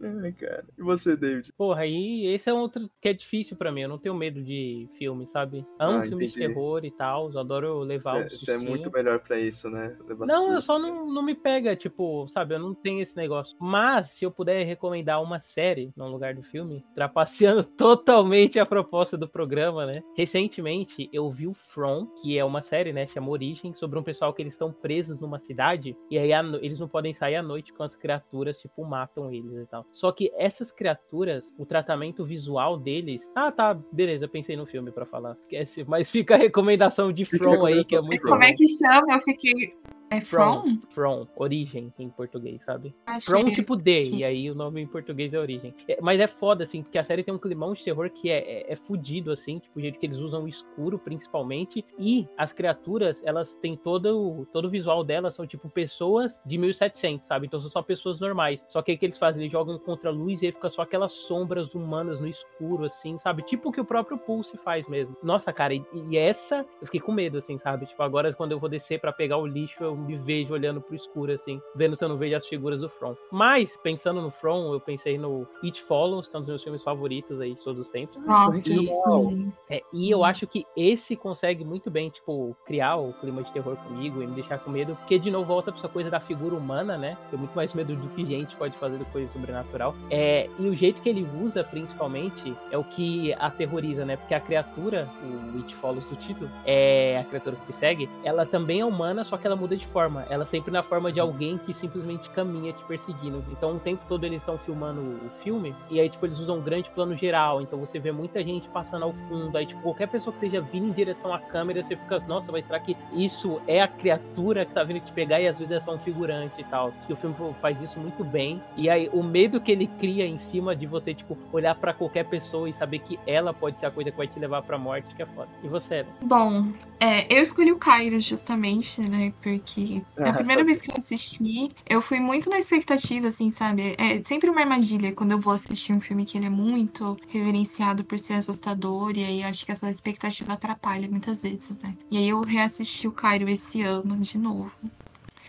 Ai, 0.00 0.32
cara. 0.32 0.64
E 0.78 0.82
você, 0.82 1.16
David? 1.16 1.52
Porra, 1.56 1.82
aí 1.82 2.26
esse 2.26 2.48
é 2.48 2.54
outro 2.54 2.88
que 3.00 3.08
é 3.08 3.12
difícil 3.12 3.56
pra 3.56 3.72
mim. 3.72 3.82
Eu 3.82 3.88
não 3.88 3.98
tenho 3.98 4.14
medo 4.14 4.40
de 4.42 4.88
filme, 4.96 5.26
sabe? 5.26 5.66
Amo 5.78 5.98
Ah, 5.98 6.02
filmes 6.02 6.32
de 6.32 6.38
terror 6.38 6.84
e 6.84 6.90
tal. 6.90 7.32
Eu 7.32 7.40
adoro 7.40 7.80
levar 7.80 8.28
Você 8.30 8.52
é 8.52 8.58
muito 8.58 8.90
melhor 8.92 9.18
pra 9.18 9.38
isso, 9.38 9.68
né? 9.68 9.96
Levar 10.06 10.26
Não, 10.26 10.44
eu 10.48 10.54
susto. 10.60 10.66
só 10.66 10.78
não, 10.78 11.10
não 11.12 11.22
me 11.22 11.34
pega, 11.34 11.74
tipo, 11.74 12.28
sabe? 12.28 12.54
Eu 12.54 12.60
não 12.60 12.74
tenho 12.74 13.00
esse 13.02 13.16
negócio. 13.16 13.56
Mas, 13.60 14.10
se 14.10 14.24
eu 14.24 14.30
puder 14.30 14.64
recomendar 14.64 15.20
uma 15.22 15.40
série 15.40 15.92
no 15.96 16.08
lugar 16.08 16.34
do 16.34 16.42
filme, 16.42 16.84
trapaceando 16.94 17.64
totalmente 17.76 18.60
a 18.60 18.66
proposta 18.66 19.16
do 19.18 19.28
programa, 19.28 19.84
né? 19.86 20.02
Recentemente, 20.16 21.08
eu 21.12 21.28
vi 21.30 21.48
o 21.48 21.52
From, 21.54 22.06
que 22.22 22.38
é 22.38 22.44
uma 22.44 22.62
série, 22.62 22.92
né? 22.92 23.06
Chama 23.08 23.30
Origem, 23.30 23.74
sobre 23.74 23.98
um 23.98 24.02
pessoal 24.02 24.32
que 24.32 24.42
eles 24.42 24.52
estão 24.54 24.72
presos 24.72 25.18
numa 25.18 25.40
cidade. 25.40 25.96
E 26.08 26.16
aí 26.18 26.30
eles 26.62 26.78
não 26.78 26.86
podem 26.88 27.12
sair 27.12 27.34
à 27.36 27.42
noite 27.42 27.72
com 27.72 27.82
as 27.82 27.96
criaturas, 27.96 28.60
tipo, 28.60 28.84
matam 28.84 29.32
eles 29.32 29.47
e 29.56 29.66
tal. 29.66 29.86
Só 29.90 30.12
que 30.12 30.32
essas 30.36 30.70
criaturas, 30.72 31.52
o 31.58 31.64
tratamento 31.64 32.24
visual 32.24 32.78
deles. 32.78 33.30
Ah, 33.34 33.50
tá, 33.50 33.74
beleza, 33.92 34.28
pensei 34.28 34.56
no 34.56 34.66
filme 34.66 34.90
pra 34.90 35.06
falar. 35.06 35.36
Esquece. 35.42 35.84
Mas 35.84 36.10
fica 36.10 36.34
a 36.34 36.38
recomendação 36.38 37.12
de 37.12 37.24
From 37.24 37.64
aí, 37.64 37.84
que 37.84 37.96
é 37.96 38.00
muito. 38.00 38.22
Como 38.22 38.42
é 38.42 38.52
que 38.52 38.66
chama? 38.68 39.14
Eu 39.14 39.20
fiquei. 39.20 39.74
É 40.10 40.20
From. 40.22 40.78
From? 40.90 41.26
Origem 41.36 41.92
em 41.98 42.08
português, 42.08 42.62
sabe? 42.62 42.94
Achei. 43.06 43.34
From 43.34 43.44
tipo 43.50 43.76
D, 43.76 44.00
que- 44.02 44.16
e 44.16 44.24
aí 44.24 44.50
o 44.50 44.54
nome 44.54 44.80
em 44.80 44.86
português 44.86 45.34
é 45.34 45.38
origem. 45.38 45.74
É, 45.86 45.98
mas 46.00 46.18
é 46.20 46.26
foda, 46.26 46.64
assim, 46.64 46.82
porque 46.82 46.98
a 46.98 47.04
série 47.04 47.22
tem 47.22 47.32
um 47.34 47.38
climão 47.38 47.72
de 47.74 47.84
terror 47.84 48.08
que 48.10 48.30
é, 48.30 48.38
é, 48.38 48.72
é 48.72 48.76
fudido, 48.76 49.30
assim, 49.30 49.58
tipo, 49.58 49.78
o 49.78 49.82
jeito 49.82 49.98
que 49.98 50.06
eles 50.06 50.16
usam 50.18 50.44
o 50.44 50.48
escuro, 50.48 50.98
principalmente. 50.98 51.84
E 51.98 52.26
as 52.36 52.52
criaturas, 52.52 53.22
elas 53.24 53.54
têm 53.56 53.76
todo, 53.76 54.18
o- 54.40 54.46
todo 54.46 54.64
o 54.66 54.70
visual 54.70 55.04
delas, 55.04 55.34
são 55.34 55.46
tipo 55.46 55.68
pessoas 55.68 56.40
de 56.44 56.56
1700, 56.56 57.26
sabe? 57.26 57.46
Então 57.46 57.60
são 57.60 57.68
só 57.70 57.82
pessoas 57.82 58.20
normais. 58.20 58.64
Só 58.68 58.80
que 58.82 58.92
o 58.92 58.98
que 58.98 59.04
eles 59.06 59.18
fazem? 59.18 59.42
Eles 59.42 59.52
jogam 59.52 59.78
contra 59.78 60.10
a 60.10 60.12
luz 60.12 60.42
e 60.42 60.46
aí 60.46 60.52
fica 60.52 60.68
só 60.70 60.82
aquelas 60.82 61.12
sombras 61.12 61.74
humanas 61.74 62.18
no 62.20 62.26
escuro, 62.26 62.84
assim, 62.86 63.18
sabe? 63.18 63.42
Tipo 63.42 63.68
o 63.68 63.72
que 63.72 63.80
o 63.80 63.84
próprio 63.84 64.16
Pulse 64.18 64.56
faz 64.56 64.88
mesmo. 64.88 65.16
Nossa, 65.22 65.52
cara, 65.52 65.74
e, 65.74 65.82
e 66.10 66.16
essa 66.16 66.64
eu 66.80 66.86
fiquei 66.86 67.00
com 67.00 67.12
medo, 67.12 67.38
assim, 67.38 67.58
sabe? 67.58 67.86
Tipo, 67.86 68.02
agora 68.02 68.32
quando 68.32 68.52
eu 68.52 68.58
vou 68.58 68.68
descer 68.68 69.00
pra 69.00 69.12
pegar 69.12 69.36
o 69.38 69.46
lixo, 69.46 69.82
eu 69.84 69.97
me 69.98 70.16
vejo 70.16 70.54
olhando 70.54 70.80
pro 70.80 70.94
escuro, 70.94 71.32
assim, 71.32 71.60
vendo 71.74 71.96
se 71.96 72.04
eu 72.04 72.08
não 72.08 72.16
vejo 72.16 72.36
as 72.36 72.46
figuras 72.46 72.80
do 72.80 72.88
From. 72.88 73.14
Mas, 73.30 73.76
pensando 73.76 74.20
no 74.20 74.30
From, 74.30 74.72
eu 74.72 74.80
pensei 74.80 75.18
no 75.18 75.46
It 75.62 75.80
Follows, 75.82 76.28
que 76.28 76.36
é 76.36 76.38
um 76.38 76.42
dos 76.42 76.48
meus 76.48 76.62
filmes 76.62 76.82
favoritos 76.82 77.40
aí 77.40 77.54
de 77.54 77.62
todos 77.62 77.80
os 77.80 77.90
tempos. 77.90 78.20
Nossa, 78.24 78.58
original. 78.58 79.30
sim. 79.30 79.52
É, 79.68 79.82
e 79.92 80.10
eu 80.10 80.24
acho 80.24 80.46
que 80.46 80.64
esse 80.76 81.16
consegue 81.16 81.64
muito 81.64 81.90
bem, 81.90 82.10
tipo, 82.10 82.56
criar 82.64 82.96
o 82.96 83.12
clima 83.14 83.42
de 83.42 83.52
terror 83.52 83.76
comigo 83.76 84.22
e 84.22 84.26
me 84.26 84.34
deixar 84.34 84.58
com 84.58 84.70
medo, 84.70 84.94
porque 84.96 85.18
de 85.18 85.30
novo 85.30 85.46
volta 85.46 85.72
pra 85.72 85.78
essa 85.78 85.88
coisa 85.88 86.10
da 86.10 86.20
figura 86.20 86.54
humana, 86.54 86.96
né? 86.96 87.16
Tenho 87.30 87.40
muito 87.40 87.54
mais 87.54 87.72
medo 87.72 87.96
do 87.96 88.08
que 88.10 88.24
gente 88.24 88.54
pode 88.56 88.76
fazer 88.76 88.98
do 88.98 89.04
que 89.04 89.12
coisa 89.12 89.32
sobrenatural. 89.32 89.94
É, 90.10 90.48
e 90.58 90.68
o 90.68 90.74
jeito 90.74 91.00
que 91.00 91.08
ele 91.08 91.26
usa, 91.42 91.64
principalmente, 91.64 92.54
é 92.70 92.76
o 92.76 92.84
que 92.84 93.32
aterroriza, 93.34 94.04
né? 94.04 94.16
Porque 94.16 94.34
a 94.34 94.40
criatura, 94.40 95.08
o 95.22 95.58
It 95.58 95.74
Follows 95.74 96.04
do 96.04 96.16
título, 96.16 96.50
é 96.64 97.18
a 97.18 97.24
criatura 97.24 97.56
que 97.56 97.66
te 97.66 97.72
segue, 97.72 98.08
ela 98.22 98.44
também 98.44 98.80
é 98.80 98.84
humana, 98.84 99.24
só 99.24 99.36
que 99.36 99.46
ela 99.46 99.56
muda 99.56 99.76
de 99.76 99.86
forma. 99.88 100.24
Ela 100.30 100.44
sempre 100.46 100.70
na 100.70 100.82
forma 100.82 101.12
de 101.12 101.20
alguém 101.20 101.58
que 101.58 101.72
simplesmente 101.72 102.30
caminha 102.30 102.72
te 102.72 102.84
perseguindo. 102.84 103.44
Então, 103.50 103.76
o 103.76 103.78
tempo 103.78 104.04
todo 104.08 104.24
eles 104.24 104.42
estão 104.42 104.58
filmando 104.58 105.00
o 105.00 105.30
filme, 105.30 105.74
e 105.90 106.00
aí, 106.00 106.08
tipo, 106.08 106.24
eles 106.26 106.38
usam 106.38 106.58
um 106.58 106.62
grande 106.62 106.90
plano 106.90 107.14
geral. 107.14 107.60
Então, 107.60 107.78
você 107.78 107.98
vê 107.98 108.12
muita 108.12 108.42
gente 108.42 108.68
passando 108.68 109.04
ao 109.04 109.12
fundo. 109.12 109.56
Aí, 109.56 109.66
tipo, 109.66 109.82
qualquer 109.82 110.08
pessoa 110.08 110.34
que 110.34 110.44
esteja 110.44 110.62
vindo 110.62 110.88
em 110.88 110.92
direção 110.92 111.32
à 111.32 111.38
câmera, 111.38 111.82
você 111.82 111.96
fica, 111.96 112.18
nossa, 112.20 112.52
mas 112.52 112.66
será 112.66 112.78
que 112.80 112.96
isso 113.12 113.60
é 113.66 113.80
a 113.82 113.88
criatura 113.88 114.64
que 114.64 114.72
tá 114.72 114.84
vindo 114.84 115.00
te 115.00 115.12
pegar? 115.12 115.40
E 115.40 115.48
às 115.48 115.58
vezes 115.58 115.72
é 115.72 115.80
só 115.80 115.94
um 115.94 115.98
figurante 115.98 116.60
e 116.60 116.64
tal. 116.64 116.92
E 117.08 117.12
o 117.12 117.16
filme 117.16 117.34
faz 117.60 117.80
isso 117.82 117.98
muito 117.98 118.24
bem. 118.24 118.62
E 118.76 118.88
aí, 118.90 119.08
o 119.12 119.22
medo 119.22 119.60
que 119.60 119.72
ele 119.72 119.86
cria 119.98 120.26
em 120.26 120.38
cima 120.38 120.76
de 120.76 120.86
você, 120.86 121.14
tipo, 121.14 121.36
olhar 121.52 121.74
pra 121.74 121.92
qualquer 121.92 122.24
pessoa 122.24 122.68
e 122.68 122.72
saber 122.72 122.98
que 123.00 123.18
ela 123.26 123.52
pode 123.52 123.78
ser 123.78 123.86
a 123.86 123.90
coisa 123.90 124.10
que 124.10 124.16
vai 124.16 124.26
te 124.26 124.38
levar 124.38 124.62
pra 124.62 124.78
morte, 124.78 125.14
que 125.14 125.22
é 125.22 125.26
foda. 125.26 125.48
E 125.62 125.68
você? 125.68 126.04
Bom, 126.22 126.72
é, 127.00 127.32
eu 127.32 127.42
escolhi 127.42 127.72
o 127.72 127.78
Cairo 127.78 128.20
justamente, 128.20 129.00
né? 129.00 129.32
Porque 129.42 129.77
Ah, 130.16 130.30
a 130.30 130.32
primeira 130.34 130.64
vez 130.64 130.80
que 130.80 130.90
eu 130.90 130.96
assisti, 130.96 131.70
eu 131.88 132.00
fui 132.00 132.20
muito 132.20 132.48
na 132.50 132.58
expectativa, 132.58 133.28
assim, 133.28 133.50
sabe? 133.50 133.94
É 133.98 134.22
sempre 134.22 134.50
uma 134.50 134.60
armadilha 134.60 135.12
quando 135.12 135.32
eu 135.32 135.40
vou 135.40 135.52
assistir 135.52 135.92
um 135.92 136.00
filme 136.00 136.24
que 136.24 136.36
ele 136.36 136.46
é 136.46 136.50
muito 136.50 137.16
reverenciado 137.28 138.04
por 138.04 138.18
ser 138.18 138.34
assustador, 138.34 139.16
e 139.16 139.24
aí 139.24 139.42
acho 139.42 139.64
que 139.64 139.72
essa 139.72 139.90
expectativa 139.90 140.52
atrapalha 140.52 141.08
muitas 141.08 141.42
vezes, 141.42 141.70
né? 141.82 141.94
E 142.10 142.18
aí 142.18 142.28
eu 142.28 142.40
reassisti 142.40 143.06
o 143.06 143.12
Cairo 143.12 143.48
esse 143.48 143.82
ano 143.82 144.16
de 144.16 144.38
novo. 144.38 144.72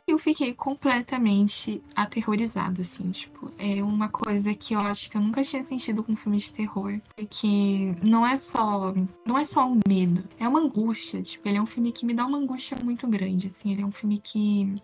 Eu 0.09 0.17
fiquei 0.17 0.55
completamente 0.55 1.83
aterrorizada, 1.95 2.81
assim, 2.81 3.11
tipo, 3.11 3.51
é 3.59 3.83
uma 3.83 4.09
coisa 4.09 4.55
que 4.55 4.73
eu 4.73 4.79
acho 4.79 5.07
que 5.07 5.15
eu 5.15 5.21
nunca 5.21 5.43
tinha 5.43 5.61
sentido 5.61 6.03
com 6.03 6.15
filme 6.15 6.39
de 6.39 6.51
terror. 6.51 6.99
Porque 7.15 7.93
não 8.01 8.25
é 8.25 8.35
só 8.35 8.93
não 9.23 9.37
é 9.37 9.43
só 9.43 9.67
um 9.67 9.79
medo, 9.87 10.23
é 10.39 10.47
uma 10.47 10.59
angústia. 10.61 11.21
Tipo, 11.21 11.47
ele 11.47 11.57
é 11.57 11.61
um 11.61 11.67
filme 11.67 11.91
que 11.91 12.07
me 12.07 12.13
dá 12.15 12.25
uma 12.25 12.39
angústia 12.39 12.75
muito 12.83 13.07
grande, 13.07 13.47
assim. 13.47 13.71
Ele 13.71 13.83
é 13.83 13.85
um 13.85 13.91
filme 13.91 14.17
que 14.17 14.81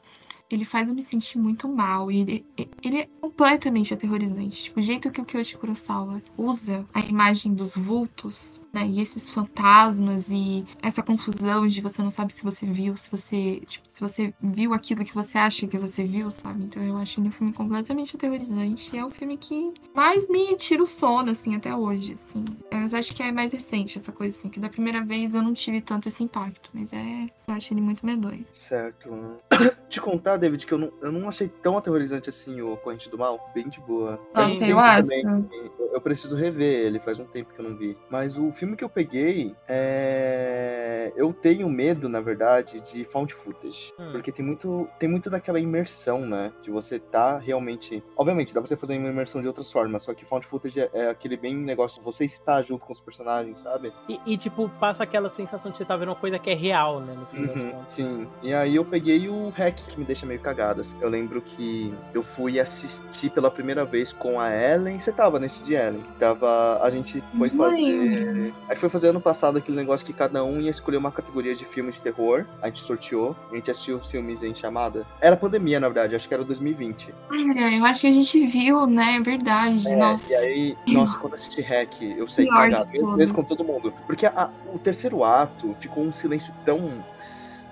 ele 0.49 0.63
faz 0.63 0.87
eu 0.87 0.93
me 0.93 1.01
sentir 1.01 1.37
muito 1.37 1.67
mal. 1.67 2.11
E 2.11 2.19
ele, 2.19 2.45
ele 2.83 2.97
é 2.97 3.09
completamente 3.19 3.93
aterrorizante. 3.93 4.63
Tipo, 4.63 4.79
o 4.79 4.83
jeito 4.83 5.09
que 5.11 5.19
o 5.19 5.25
Kyoshi 5.25 5.57
Kurosawa 5.57 6.21
usa 6.37 6.85
a 6.93 6.99
imagem 6.99 7.53
dos 7.53 7.75
vultos, 7.75 8.61
né? 8.75 8.85
E 8.85 8.99
esses 8.99 9.29
fantasmas 9.29 10.29
e 10.29 10.65
essa 10.83 11.01
confusão 11.01 11.65
de 11.65 11.79
você 11.79 12.03
não 12.03 12.09
sabe 12.09 12.33
se 12.33 12.43
você 12.43 12.65
viu, 12.65 12.97
se 12.97 13.09
você, 13.09 13.61
tipo, 13.65 13.85
se 13.87 14.01
você 14.01 14.33
viu 14.41 14.73
aquilo 14.73 15.05
que 15.05 15.15
você 15.15 15.37
acha 15.37 15.65
que 15.65 15.77
você 15.77 16.03
viu, 16.03 16.29
sabe? 16.29 16.65
Então 16.65 16.83
eu 16.83 16.97
acho 16.97 17.21
ele 17.21 17.29
um 17.29 17.31
filme 17.31 17.53
completamente 17.53 18.17
aterrorizante. 18.17 18.93
E 18.93 18.99
é 18.99 19.05
um 19.05 19.09
filme 19.09 19.37
que 19.37 19.73
mais 19.93 20.27
me 20.27 20.55
tira 20.57 20.83
o 20.83 20.85
sono, 20.85 21.31
assim, 21.31 21.55
até 21.55 21.73
hoje, 21.73 22.13
assim. 22.13 22.43
Mas 22.71 22.93
acho 22.93 23.15
que 23.15 23.23
é 23.23 23.31
mais 23.31 23.53
recente 23.53 23.97
essa 23.97 24.11
coisa, 24.11 24.37
assim, 24.37 24.49
que 24.49 24.59
da 24.59 24.67
primeira 24.67 25.01
vez 25.01 25.33
eu 25.33 25.41
não 25.41 25.53
tive 25.53 25.79
tanto 25.79 26.09
esse 26.09 26.21
impacto. 26.21 26.69
Mas 26.73 26.91
é. 26.91 27.25
Eu 27.47 27.53
acho 27.53 27.73
ele 27.73 27.81
muito 27.81 28.05
medonho. 28.05 28.45
Certo. 28.51 29.39
Te 29.87 30.01
contar, 30.01 30.35
David, 30.37 30.65
que 30.65 30.73
eu 30.73 30.77
não, 30.77 30.91
eu 31.01 31.11
não 31.11 31.29
achei 31.29 31.47
tão 31.47 31.77
aterrorizante 31.77 32.29
assim 32.29 32.59
o 32.59 32.75
Corrente 32.75 33.09
do 33.09 33.17
Mal. 33.17 33.51
Bem 33.53 33.69
de 33.69 33.79
boa. 33.79 34.19
Nossa, 34.33 34.65
eu 34.65 34.77
acho. 34.77 35.09
também 35.09 35.49
eu 35.95 36.01
preciso 36.01 36.35
rever 36.35 36.85
ele, 36.85 36.99
faz 36.99 37.17
um 37.19 37.25
tempo 37.25 37.53
que 37.53 37.59
eu 37.61 37.69
não 37.69 37.77
vi. 37.77 37.97
Mas 38.09 38.37
o 38.37 38.51
filme 38.51 38.64
que 38.73 38.83
eu 38.83 38.89
peguei 38.89 39.53
é. 39.67 41.11
Eu 41.15 41.31
tenho 41.33 41.69
medo, 41.69 42.09
na 42.09 42.19
verdade, 42.19 42.81
de 42.81 43.05
found 43.05 43.33
footage. 43.33 43.93
Hum. 43.99 44.11
Porque 44.11 44.31
tem 44.31 44.43
muito, 44.45 44.87
tem 44.99 45.07
muito 45.09 45.29
daquela 45.29 45.59
imersão, 45.59 46.21
né? 46.21 46.51
De 46.61 46.71
você 46.71 46.97
tá 46.99 47.37
realmente. 47.37 48.03
Obviamente, 48.17 48.53
dá 48.53 48.61
pra 48.61 48.67
você 48.67 48.75
fazer 48.75 48.97
uma 48.97 49.09
imersão 49.09 49.41
de 49.41 49.47
outras 49.47 49.71
formas, 49.71 50.03
só 50.03 50.13
que 50.13 50.25
found 50.25 50.45
footage 50.47 50.79
é, 50.79 50.89
é 50.93 51.09
aquele 51.09 51.37
bem 51.37 51.55
negócio, 51.55 52.01
você 52.01 52.25
está 52.25 52.61
junto 52.61 52.85
com 52.85 52.93
os 52.93 53.01
personagens, 53.01 53.59
sabe? 53.59 53.91
E, 54.09 54.19
e, 54.25 54.37
tipo, 54.37 54.69
passa 54.79 55.03
aquela 55.03 55.29
sensação 55.29 55.71
de 55.71 55.77
você 55.77 55.85
tá 55.85 55.95
vendo 55.95 56.09
uma 56.09 56.15
coisa 56.15 56.39
que 56.39 56.49
é 56.49 56.53
real, 56.55 56.99
né? 57.01 57.13
No 57.13 57.25
fim 57.27 57.45
das 57.45 57.55
Uhum, 57.55 57.71
contas. 57.71 57.93
sim. 57.93 58.27
E 58.41 58.53
aí 58.53 58.75
eu 58.75 58.85
peguei 58.85 59.27
o 59.29 59.49
hack 59.49 59.75
que 59.75 59.99
me 59.99 60.05
deixa 60.05 60.25
meio 60.25 60.39
cagado. 60.39 60.81
assim. 60.81 60.95
Eu 61.01 61.09
lembro 61.09 61.41
que 61.41 61.93
eu 62.13 62.23
fui 62.23 62.59
assistir 62.59 63.29
pela 63.29 63.49
primeira 63.51 63.85
vez 63.85 64.11
com 64.13 64.39
a 64.39 64.49
Ellen. 64.53 64.99
Você 64.99 65.11
tava 65.11 65.39
nesse 65.39 65.63
de 65.63 65.73
Ellen. 65.73 66.03
Tava. 66.19 66.79
A 66.81 66.89
gente 66.89 67.21
foi 67.37 67.49
fazer. 67.49 68.53
A 68.67 68.73
gente 68.73 68.79
foi 68.79 68.89
fazer 68.89 69.09
ano 69.09 69.21
passado 69.21 69.57
aquele 69.57 69.77
negócio 69.77 70.05
que 70.05 70.13
cada 70.13 70.43
um 70.43 70.59
ia 70.59 70.71
escolher 70.71 70.97
uma 70.97 71.11
categoria 71.11 71.55
de 71.55 71.65
filme 71.65 71.91
de 71.91 72.01
terror. 72.01 72.45
A 72.61 72.67
gente 72.67 72.81
sorteou. 72.81 73.35
A 73.51 73.55
gente 73.55 73.69
assistiu 73.69 73.97
os 73.97 74.09
filmes 74.09 74.41
em 74.41 74.55
chamada. 74.55 75.05
Era 75.21 75.37
pandemia, 75.37 75.79
na 75.79 75.87
verdade, 75.87 76.15
acho 76.15 76.27
que 76.27 76.33
era 76.33 76.43
2020. 76.43 77.13
Olha, 77.31 77.75
eu 77.77 77.85
acho 77.85 78.01
que 78.01 78.07
a 78.07 78.11
gente 78.11 78.45
viu, 78.45 78.87
né? 78.87 79.17
É 79.17 79.19
verdade. 79.19 79.87
É, 79.87 79.95
Nossa. 79.95 80.31
E 80.31 80.35
aí, 80.35 80.77
nossa, 80.87 81.17
quando 81.19 81.33
eu 81.33 81.39
assisti 81.39 81.61
hack, 81.61 82.01
eu 82.01 82.25
de 82.25 82.47
cagado. 82.47 82.89
Mesmo, 82.91 83.17
mesmo 83.17 83.35
com 83.35 83.43
todo 83.43 83.63
mundo. 83.63 83.93
Porque 84.07 84.25
a- 84.25 84.49
o 84.73 84.79
terceiro 84.79 85.23
ato 85.23 85.75
ficou 85.79 86.03
um 86.03 86.11
silêncio 86.11 86.53
tão. 86.65 86.91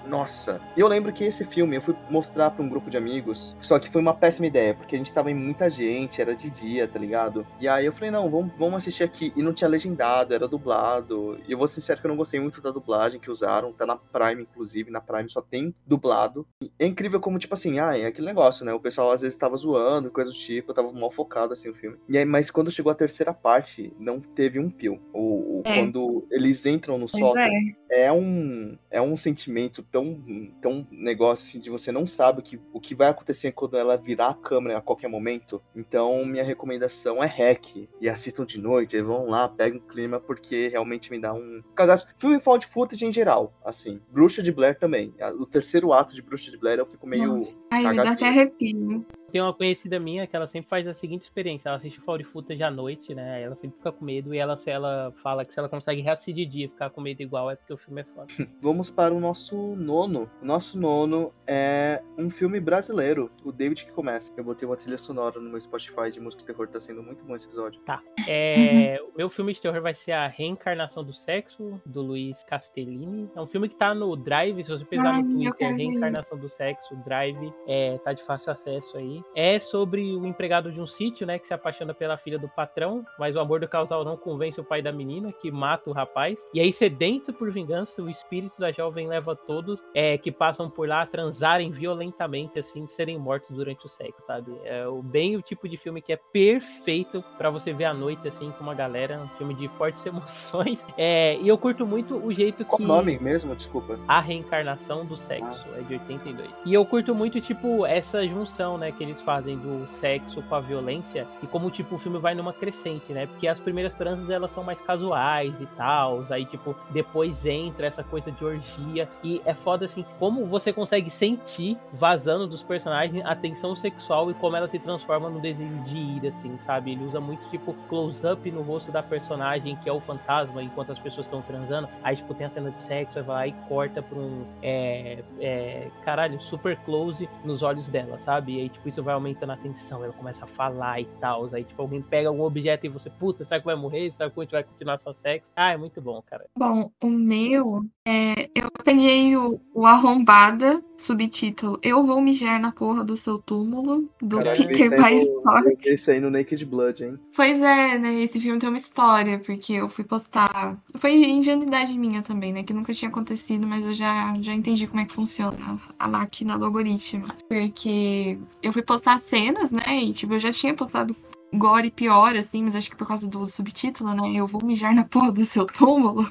Nossa. 0.07 0.59
E 0.75 0.79
eu 0.79 0.87
lembro 0.87 1.11
que 1.13 1.23
esse 1.23 1.45
filme 1.45 1.75
eu 1.77 1.81
fui 1.81 1.95
mostrar 2.09 2.51
pra 2.51 2.63
um 2.63 2.69
grupo 2.69 2.89
de 2.89 2.97
amigos. 2.97 3.55
Só 3.61 3.79
que 3.79 3.89
foi 3.89 4.01
uma 4.01 4.13
péssima 4.13 4.47
ideia, 4.47 4.73
porque 4.73 4.95
a 4.95 4.97
gente 4.97 5.13
tava 5.13 5.31
em 5.31 5.33
muita 5.33 5.69
gente, 5.69 6.21
era 6.21 6.35
de 6.35 6.49
dia, 6.49 6.87
tá 6.87 6.99
ligado? 6.99 7.45
E 7.59 7.67
aí 7.67 7.85
eu 7.85 7.93
falei, 7.93 8.11
não, 8.11 8.29
vamos, 8.29 8.51
vamos 8.57 8.75
assistir 8.77 9.03
aqui. 9.03 9.31
E 9.35 9.41
não 9.41 9.53
tinha 9.53 9.67
legendado, 9.69 10.33
era 10.33 10.47
dublado. 10.47 11.39
E 11.47 11.51
eu 11.51 11.57
vou 11.57 11.67
ser 11.67 11.75
sincero 11.81 11.99
que 12.01 12.05
eu 12.07 12.09
não 12.09 12.17
gostei 12.17 12.39
muito 12.39 12.61
da 12.61 12.71
dublagem 12.71 13.19
que 13.19 13.31
usaram. 13.31 13.71
Tá 13.73 13.85
na 13.85 13.95
Prime, 13.95 14.43
inclusive. 14.43 14.91
Na 14.91 15.01
Prime 15.01 15.29
só 15.29 15.41
tem 15.41 15.73
dublado. 15.85 16.45
E 16.61 16.71
é 16.79 16.85
incrível 16.85 17.19
como, 17.19 17.39
tipo 17.39 17.53
assim, 17.53 17.79
ah, 17.79 17.97
é 17.97 18.05
aquele 18.07 18.27
negócio, 18.27 18.65
né? 18.65 18.73
O 18.73 18.79
pessoal 18.79 19.11
às 19.11 19.21
vezes 19.21 19.37
tava 19.37 19.55
zoando, 19.55 20.11
coisa 20.11 20.31
do 20.31 20.37
tipo, 20.37 20.71
eu 20.71 20.75
tava 20.75 20.91
mal 20.91 21.11
focado 21.11 21.53
assim 21.53 21.69
o 21.69 21.73
filme. 21.75 21.97
E 22.09 22.17
aí, 22.17 22.25
mas 22.25 22.51
quando 22.51 22.71
chegou 22.71 22.91
a 22.91 22.95
terceira 22.95 23.33
parte, 23.33 23.93
não 23.99 24.19
teve 24.19 24.59
um 24.59 24.69
pio. 24.69 24.99
O, 25.13 25.19
o- 25.59 25.63
É. 25.65 25.79
Quando 25.79 26.25
eles 26.29 26.65
entram 26.65 26.97
no 26.97 27.07
Pois 27.07 27.23
sótão, 27.23 27.41
é. 27.41 28.05
é 28.05 28.11
um, 28.11 28.77
é 28.91 29.01
um 29.01 29.15
sentimento 29.15 29.81
tão, 29.93 30.19
tão 30.59 30.87
negócio 30.89 31.45
assim 31.47 31.59
de 31.59 31.69
você 31.69 31.91
não 31.91 32.07
sabe 32.07 32.39
o 32.39 32.41
que, 32.41 32.59
o 32.73 32.81
que 32.81 32.95
vai 32.95 33.09
acontecer 33.09 33.51
quando 33.51 33.77
ela 33.77 33.95
virar 33.95 34.29
a 34.29 34.33
câmera 34.33 34.79
a 34.79 34.81
qualquer 34.81 35.07
momento. 35.07 35.61
Então, 35.75 36.25
minha 36.25 36.43
recomendação 36.43 37.23
é 37.23 37.27
hack. 37.27 37.87
E 38.01 38.09
assistam 38.09 38.43
de 38.43 38.59
noite, 38.59 38.99
vão 39.01 39.27
lá, 39.27 39.47
pegam 39.47 39.77
o 39.77 39.81
clima, 39.81 40.19
porque 40.19 40.67
realmente 40.69 41.11
me 41.11 41.19
dá 41.19 41.31
um 41.31 41.61
cagaço. 41.75 42.07
Filme 42.17 42.39
found 42.39 42.65
footage 42.65 43.05
em 43.05 43.13
geral, 43.13 43.53
assim. 43.63 44.01
Bruxa 44.09 44.41
de 44.41 44.51
Blair 44.51 44.79
também. 44.79 45.13
O 45.37 45.45
terceiro 45.45 45.93
ato 45.93 46.15
de 46.15 46.21
Bruxa 46.23 46.49
de 46.49 46.57
Blair 46.57 46.79
eu 46.79 46.87
fico 46.87 47.05
meio. 47.05 47.27
Nossa. 47.27 47.61
Ai, 47.71 47.87
me 47.87 47.95
dá 47.95 48.11
até 48.11 48.27
arrepio 48.27 49.05
tem 49.34 49.41
uma 49.41 49.51
conhecida 49.51 49.99
minha 49.99 50.27
que 50.27 50.36
ela 50.36 50.45
sempre 50.45 50.69
faz 50.69 50.88
a 50.88 50.93
seguinte 50.93 51.23
experiência. 51.23 51.67
Ela 51.67 51.77
assiste 51.77 51.99
Found 51.99 52.23
Footage 52.23 52.61
à 52.61 52.69
noite, 52.69 53.15
né? 53.15 53.41
Ela 53.41 53.55
sempre 53.55 53.77
fica 53.77 53.91
com 53.91 54.05
medo 54.05 54.31
e 54.31 54.38
ela, 54.38 54.53
ela 54.67 55.11
fala 55.23 55.43
que 55.43 55.51
se 55.51 55.57
ela 55.57 55.67
consegue 55.67 56.01
reassistir 56.01 56.36
de 56.36 56.45
dia 56.45 56.69
ficar 56.69 56.91
com 56.91 57.01
medo 57.01 57.19
igual 57.23 57.49
é 57.49 57.55
porque 57.55 57.73
o 57.73 57.77
filme 57.77 58.01
é 58.01 58.03
foda. 58.03 58.27
Vamos 58.61 58.91
para 58.91 59.11
o 59.11 59.19
nosso 59.19 59.55
nono. 59.75 60.29
O 60.39 60.45
nosso 60.45 60.79
nono 60.79 61.34
é 61.47 62.03
um 62.15 62.29
filme 62.29 62.59
brasileiro, 62.59 63.31
o 63.43 63.51
David 63.51 63.86
que 63.86 63.91
começa. 63.91 64.31
Eu 64.38 64.43
botei 64.43 64.67
uma 64.67 64.77
trilha 64.77 64.99
sonora 64.99 65.39
no 65.39 65.49
meu 65.49 65.59
Spotify 65.59 66.11
de 66.11 66.19
música 66.19 66.41
de 66.41 66.45
terror, 66.45 66.67
tá 66.67 66.79
sendo 66.79 67.01
muito 67.01 67.25
bom 67.25 67.36
esse 67.36 67.47
episódio. 67.47 67.81
Tá. 67.81 68.03
É, 68.27 69.01
o 69.01 69.17
meu 69.17 69.31
filme 69.31 69.51
de 69.51 69.59
terror 69.59 69.81
vai 69.81 69.95
ser 69.95 70.11
A 70.11 70.27
Reencarnação 70.27 71.03
do 71.03 71.11
Sexo, 71.11 71.81
do 71.84 72.03
Luiz 72.03 72.43
Castellini. 72.43 73.27
É 73.36 73.41
um 73.41 73.47
filme 73.47 73.67
que 73.67 73.75
tá 73.75 73.95
no 73.95 74.15
Drive, 74.15 74.63
se 74.63 74.69
você 74.69 74.86
pesar 74.86 75.23
no 75.23 75.27
Twitter, 75.27 75.75
Reencarnação 75.75 76.38
do 76.38 76.47
Sexo, 76.47 76.95
Drive, 76.97 77.51
é, 77.67 77.97
tá 77.97 78.13
de 78.13 78.21
fácil 78.21 78.51
acesso 78.51 78.95
aí 78.95 79.22
é 79.36 79.59
sobre 79.59 80.15
o 80.15 80.26
empregado 80.26 80.71
de 80.71 80.80
um 80.80 80.88
sítio, 80.88 81.26
né, 81.26 81.39
que 81.39 81.47
se 81.47 81.53
apaixona 81.53 81.93
pela 81.93 82.17
filha 82.17 82.38
do 82.39 82.49
patrão, 82.49 83.05
mas 83.17 83.36
o 83.36 83.39
amor 83.39 83.59
do 83.59 83.67
casal 83.67 84.03
não 84.03 84.17
convence 84.17 84.59
o 84.59 84.63
pai 84.63 84.82
da 84.82 84.91
menina, 84.91 85.32
que 85.32 85.51
mata 85.51 85.89
o 85.89 85.93
rapaz. 85.93 86.39
E 86.53 86.59
aí, 86.59 86.71
sedento 86.71 87.34
por 87.34 87.51
vingança, 87.51 88.01
o 88.01 88.09
espírito 88.09 88.59
da 88.59 88.71
jovem 88.71 89.07
leva 89.07 89.36
todos 89.36 89.84
é, 89.93 90.17
que 90.17 90.32
passam 90.32 90.69
por 90.69 90.88
lá 90.88 91.01
a 91.01 91.05
transarem 91.05 91.71
violentamente, 91.71 92.59
assim, 92.59 92.88
serem 92.88 93.17
mortos 93.17 93.55
durante 93.55 93.86
o 93.86 93.89
sexo, 93.89 94.26
sabe? 94.26 94.51
É 94.63 94.88
o, 94.88 95.01
bem 95.01 95.36
o 95.36 95.41
tipo 95.41 95.67
de 95.67 95.78
filme 95.78 96.01
que 96.01 96.13
é 96.13 96.17
perfeito 96.17 97.24
para 97.38 97.49
você 97.49 97.74
ver 97.74 97.86
à 97.86 97.93
noite, 97.93 98.28
assim, 98.28 98.51
com 98.51 98.63
uma 98.63 98.74
galera. 98.74 99.19
Um 99.19 99.28
filme 99.38 99.53
de 99.53 99.67
fortes 99.67 100.05
emoções. 100.07 100.88
É, 100.97 101.38
e 101.38 101.47
eu 101.47 101.57
curto 101.57 101.86
muito 101.86 102.15
o 102.15 102.34
jeito 102.34 102.65
Qual 102.65 102.78
que. 102.78 102.84
o 102.84 102.88
nome 102.88 103.19
mesmo? 103.19 103.55
Desculpa. 103.55 103.99
A 104.07 104.19
Reencarnação 104.19 105.05
do 105.05 105.15
Sexo, 105.15 105.65
ah. 105.74 105.80
é 105.80 105.82
de 105.82 105.93
82. 105.93 106.49
E 106.65 106.74
eu 106.74 106.86
curto 106.86 107.13
muito, 107.13 107.39
tipo, 107.41 107.86
essa 107.86 108.26
junção, 108.28 108.78
né, 108.78 108.91
que 108.91 109.03
eles 109.14 109.22
fazem 109.22 109.57
do 109.57 109.88
sexo 109.88 110.41
com 110.43 110.55
a 110.55 110.59
violência 110.59 111.28
e 111.41 111.47
como, 111.47 111.70
tipo, 111.70 111.95
o 111.95 111.97
filme 111.97 112.18
vai 112.18 112.34
numa 112.34 112.51
crescente, 112.51 113.14
né? 113.14 113.28
Porque 113.28 113.47
as 113.47 113.59
primeiras 113.59 113.93
transas, 113.93 114.30
elas 114.30 114.51
são 114.51 114.64
mais 114.64 114.82
casuais 114.82 115.61
e 115.61 115.66
tal, 115.78 116.26
aí, 116.30 116.45
tipo, 116.45 116.76
depois 116.89 117.45
entra 117.45 117.86
essa 117.86 118.03
coisa 118.03 118.32
de 118.32 118.43
orgia 118.43 119.07
e 119.24 119.41
é 119.45 119.53
foda, 119.53 119.86
assim, 119.86 120.03
como 120.20 120.45
você 120.45 120.74
consegue 120.74 121.09
sentir, 121.09 121.78
vazando 121.91 122.47
dos 122.47 122.64
personagens, 122.64 123.24
a 123.26 123.36
tensão 123.36 123.76
sexual 123.76 124.32
e 124.32 124.34
como 124.34 124.55
ela 124.55 124.68
se 124.68 124.80
transforma 124.80 125.30
no 125.30 125.39
desejo 125.39 125.84
de 125.86 125.97
ir, 125.97 126.28
assim, 126.28 126.57
sabe? 126.59 126.91
Ele 126.91 127.05
usa 127.05 127.20
muito, 127.20 127.47
tipo, 127.49 127.74
close-up 127.88 128.49
no 128.51 128.61
rosto 128.61 128.91
da 128.91 129.03
personagem, 129.03 129.76
que 129.78 129.88
é 129.88 129.93
o 129.93 129.99
fantasma, 129.99 130.61
enquanto 130.64 130.91
as 130.91 130.99
pessoas 130.99 131.28
estão 131.28 131.41
transando, 131.41 131.88
aí, 132.03 132.16
tipo, 132.16 132.34
tem 132.34 132.47
a 132.47 132.49
cena 132.49 132.72
de 132.72 132.80
sexo, 132.80 133.20
aí 133.20 133.24
vai 133.24 133.36
lá 133.36 133.47
e 133.47 133.51
corta 133.68 134.01
pra 134.01 134.18
um, 134.18 134.45
é, 134.61 135.24
é, 135.39 135.88
caralho, 136.03 136.41
super 136.41 136.76
close 136.78 137.30
nos 137.43 137.61
olhos 137.64 137.88
dela, 137.88 138.18
sabe? 138.20 138.55
E 138.55 138.61
aí, 138.61 138.70
tipo, 138.70 138.88
isso 138.93 139.03
vai 139.03 139.13
aumentando 139.13 139.51
a 139.51 139.57
tensão, 139.57 140.03
ela 140.03 140.13
começa 140.13 140.43
a 140.43 140.47
falar 140.47 141.01
e 141.01 141.05
tal. 141.19 141.49
Aí, 141.51 141.63
tipo, 141.63 141.81
alguém 141.81 142.01
pega 142.01 142.29
algum 142.29 142.43
objeto 142.43 142.85
e 142.85 142.89
você, 142.89 143.09
puta, 143.09 143.43
será 143.43 143.59
que 143.59 143.65
vai 143.65 143.75
morrer? 143.75 144.11
Será 144.11 144.29
que 144.29 144.39
a 144.39 144.43
gente 144.43 144.51
vai 144.51 144.63
continuar 144.63 144.97
só 144.99 145.11
sexo? 145.11 145.51
Ah, 145.55 145.71
é 145.71 145.77
muito 145.77 145.99
bom, 145.99 146.21
cara. 146.21 146.45
Bom, 146.57 146.91
o 147.03 147.09
meu, 147.09 147.83
é, 148.07 148.43
eu 148.55 148.69
peguei 148.83 149.35
o, 149.35 149.59
o 149.73 149.85
Arrombada, 149.85 150.83
subtítulo 151.03 151.77
Eu 151.83 152.01
Vou 152.03 152.21
Mijar 152.21 152.59
na 152.59 152.71
Porra 152.71 153.03
do 153.03 153.17
Seu 153.17 153.37
Túmulo, 153.37 154.09
do 154.21 154.37
Caralho, 154.37 154.67
Peter 154.67 154.89
Bystock. 154.89 155.77
Esse 155.85 156.11
aí 156.11 156.19
no 156.19 156.29
Naked 156.29 156.65
Blood, 156.65 157.03
hein? 157.03 157.19
Pois 157.35 157.61
é, 157.61 157.99
né? 157.99 158.21
Esse 158.21 158.39
filme 158.39 158.57
tem 158.57 158.69
uma 158.69 158.77
história, 158.77 159.39
porque 159.39 159.73
eu 159.73 159.89
fui 159.89 160.05
postar. 160.05 160.81
Foi 160.95 161.13
ingenuidade 161.13 161.97
minha 161.97 162.21
também, 162.21 162.53
né? 162.53 162.63
Que 162.63 162.73
nunca 162.73 162.93
tinha 162.93 163.09
acontecido, 163.09 163.67
mas 163.67 163.85
eu 163.85 163.93
já, 163.93 164.33
já 164.39 164.53
entendi 164.53 164.87
como 164.87 165.01
é 165.01 165.05
que 165.05 165.13
funciona 165.13 165.79
a 165.99 166.07
máquina 166.07 166.57
do 166.57 166.65
algoritmo. 166.65 167.25
Porque 167.49 168.37
eu 168.61 168.71
fui 168.71 168.81
postar 168.81 169.17
cenas, 169.17 169.71
né? 169.71 169.99
E, 170.01 170.13
tipo, 170.13 170.33
eu 170.33 170.39
já 170.39 170.51
tinha 170.53 170.73
postado 170.73 171.13
gore 171.53 171.91
pior, 171.91 172.35
assim, 172.35 172.63
mas 172.63 172.75
acho 172.75 172.89
que 172.89 172.95
por 172.95 173.07
causa 173.07 173.27
do 173.27 173.47
subtítulo, 173.47 174.13
né? 174.13 174.33
Eu 174.33 174.47
vou 174.47 174.63
mijar 174.63 174.93
na 174.93 175.03
porra 175.05 175.31
do 175.31 175.45
seu 175.45 175.65
túmulo. 175.65 176.29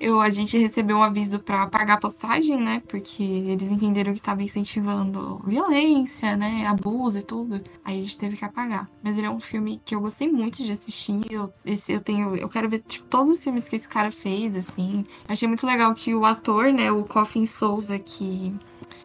Eu, 0.00 0.20
a 0.20 0.28
gente 0.30 0.58
recebeu 0.58 0.96
um 0.98 1.02
aviso 1.02 1.38
para 1.38 1.62
apagar 1.62 1.96
a 1.96 2.00
postagem, 2.00 2.60
né? 2.60 2.82
Porque 2.88 3.22
eles 3.22 3.68
entenderam 3.68 4.12
que 4.14 4.20
tava 4.20 4.42
incentivando 4.42 5.40
violência, 5.46 6.36
né? 6.36 6.66
Abuso 6.66 7.18
e 7.18 7.22
tudo. 7.22 7.60
Aí 7.84 8.00
a 8.00 8.02
gente 8.02 8.18
teve 8.18 8.36
que 8.36 8.44
apagar. 8.44 8.90
Mas 9.02 9.16
ele 9.16 9.26
é 9.26 9.30
um 9.30 9.40
filme 9.40 9.80
que 9.84 9.94
eu 9.94 10.00
gostei 10.00 10.30
muito 10.30 10.64
de 10.64 10.72
assistir. 10.72 11.22
Eu, 11.30 11.52
esse, 11.64 11.92
eu 11.92 12.00
tenho. 12.00 12.34
Eu 12.36 12.48
quero 12.48 12.68
ver, 12.68 12.80
tipo, 12.80 13.06
todos 13.06 13.30
os 13.30 13.42
filmes 13.42 13.68
que 13.68 13.76
esse 13.76 13.88
cara 13.88 14.10
fez, 14.10 14.56
assim. 14.56 15.04
Eu 15.28 15.32
achei 15.32 15.46
muito 15.46 15.66
legal 15.66 15.94
que 15.94 16.14
o 16.14 16.24
ator, 16.24 16.72
né? 16.72 16.90
O 16.90 17.04
Coffin 17.04 17.46
Souza, 17.46 17.98
que 17.98 18.52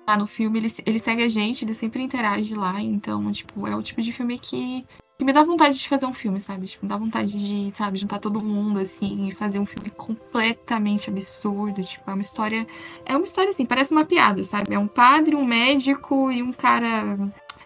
lá 0.07 0.17
no 0.17 0.27
filme, 0.27 0.59
ele, 0.59 0.67
ele 0.85 0.99
segue 0.99 1.23
a 1.23 1.27
gente, 1.27 1.63
ele 1.63 1.73
sempre 1.73 2.03
interage 2.03 2.53
lá. 2.55 2.81
Então, 2.81 3.31
tipo, 3.31 3.67
é 3.67 3.75
o 3.75 3.81
tipo 3.81 4.01
de 4.01 4.11
filme 4.11 4.37
que, 4.37 4.85
que 5.18 5.26
me 5.26 5.32
dá 5.32 5.43
vontade 5.43 5.78
de 5.78 5.88
fazer 5.88 6.05
um 6.05 6.14
filme, 6.14 6.41
sabe? 6.41 6.68
Tipo, 6.68 6.86
me 6.86 6.89
dá 6.89 6.97
vontade 6.97 7.32
de, 7.32 7.72
sabe, 7.72 7.97
juntar 7.97 8.20
todo 8.20 8.41
mundo, 8.41 8.80
assim, 8.80 9.28
e 9.28 9.32
fazer 9.32 9.59
um 9.59 9.66
filme 9.66 9.89
completamente 9.89 11.09
absurdo. 11.09 11.84
Tipo, 11.84 12.09
é 12.09 12.14
uma 12.14 12.22
história. 12.22 12.66
É 13.05 13.16
uma 13.16 13.26
história 13.26 13.49
assim, 13.49 13.66
parece 13.66 13.91
uma 13.91 14.05
piada, 14.05 14.43
sabe? 14.43 14.74
É 14.74 14.80
um 14.80 14.88
padre, 14.88 15.36
um 15.36 15.45
médico 15.45 16.32
e 16.32 16.41
um 16.41 16.51
cara. 16.51 17.18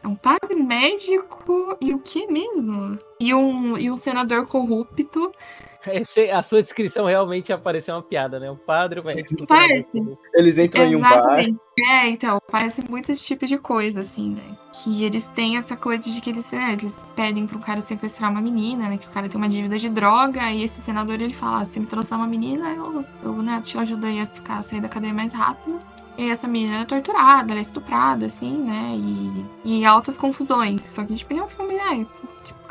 É 0.03 0.07
um 0.07 0.15
padre, 0.15 0.55
médico 0.55 1.77
e 1.81 1.93
o 1.93 1.99
que 1.99 2.27
mesmo? 2.27 2.97
E 3.19 3.33
um, 3.33 3.77
e 3.77 3.89
um 3.89 3.95
senador 3.95 4.45
corrupto 4.45 5.31
esse, 5.93 6.29
a 6.29 6.41
sua 6.41 6.61
descrição 6.61 7.05
realmente 7.05 7.51
apareceu 7.51 7.95
uma 7.95 8.01
piada, 8.01 8.39
né? 8.39 8.49
O 8.49 8.55
padre, 8.55 8.99
o 8.99 9.03
médico. 9.03 9.45
Parece. 9.47 10.03
Eles 10.33 10.57
entram 10.57 10.85
Exatamente. 10.85 10.93
em 10.93 11.51
um 11.51 11.55
bar. 11.55 11.67
É, 11.79 12.09
então, 12.09 12.41
parece 12.51 12.83
muito 12.89 13.11
esse 13.11 13.23
tipo 13.23 13.45
de 13.45 13.57
coisa, 13.57 13.99
assim, 14.01 14.31
né? 14.31 14.57
Que 14.73 15.03
eles 15.03 15.27
têm 15.27 15.57
essa 15.57 15.75
coisa 15.75 16.09
de 16.09 16.19
que 16.19 16.29
eles, 16.29 16.51
né, 16.51 16.73
eles 16.73 17.11
pedem 17.15 17.45
pro 17.45 17.59
cara 17.59 17.81
sequestrar 17.81 18.31
uma 18.31 18.41
menina, 18.41 18.89
né? 18.89 18.97
Que 18.97 19.07
o 19.07 19.11
cara 19.11 19.29
tem 19.29 19.37
uma 19.37 19.49
dívida 19.49 19.77
de 19.77 19.89
droga, 19.89 20.51
e 20.51 20.63
esse 20.63 20.81
senador 20.81 21.21
ele 21.21 21.33
fala: 21.33 21.61
ah, 21.61 21.65
se 21.65 21.79
me 21.79 21.85
trouxer 21.85 22.17
uma 22.17 22.27
menina, 22.27 22.73
eu, 22.73 23.05
eu 23.23 23.33
né, 23.43 23.61
te 23.63 23.77
ajudo 23.77 24.05
aí 24.05 24.19
a 24.19 24.25
ficar 24.25 24.57
a 24.57 24.63
sair 24.63 24.81
da 24.81 24.89
cadeia 24.89 25.13
mais 25.13 25.31
rápido. 25.31 25.79
E 26.17 26.31
essa 26.31 26.47
menina 26.47 26.81
é 26.81 26.85
torturada, 26.85 27.51
ela 27.51 27.59
é 27.59 27.61
estuprada, 27.61 28.25
assim, 28.25 28.57
né? 28.57 28.95
E, 28.95 29.45
e 29.63 29.85
altas 29.85 30.17
confusões. 30.17 30.83
Só 30.83 31.03
que, 31.03 31.15
tipo, 31.15 31.31
é 31.31 31.43
um 31.43 31.47
filme, 31.47 31.75
né? 31.75 32.07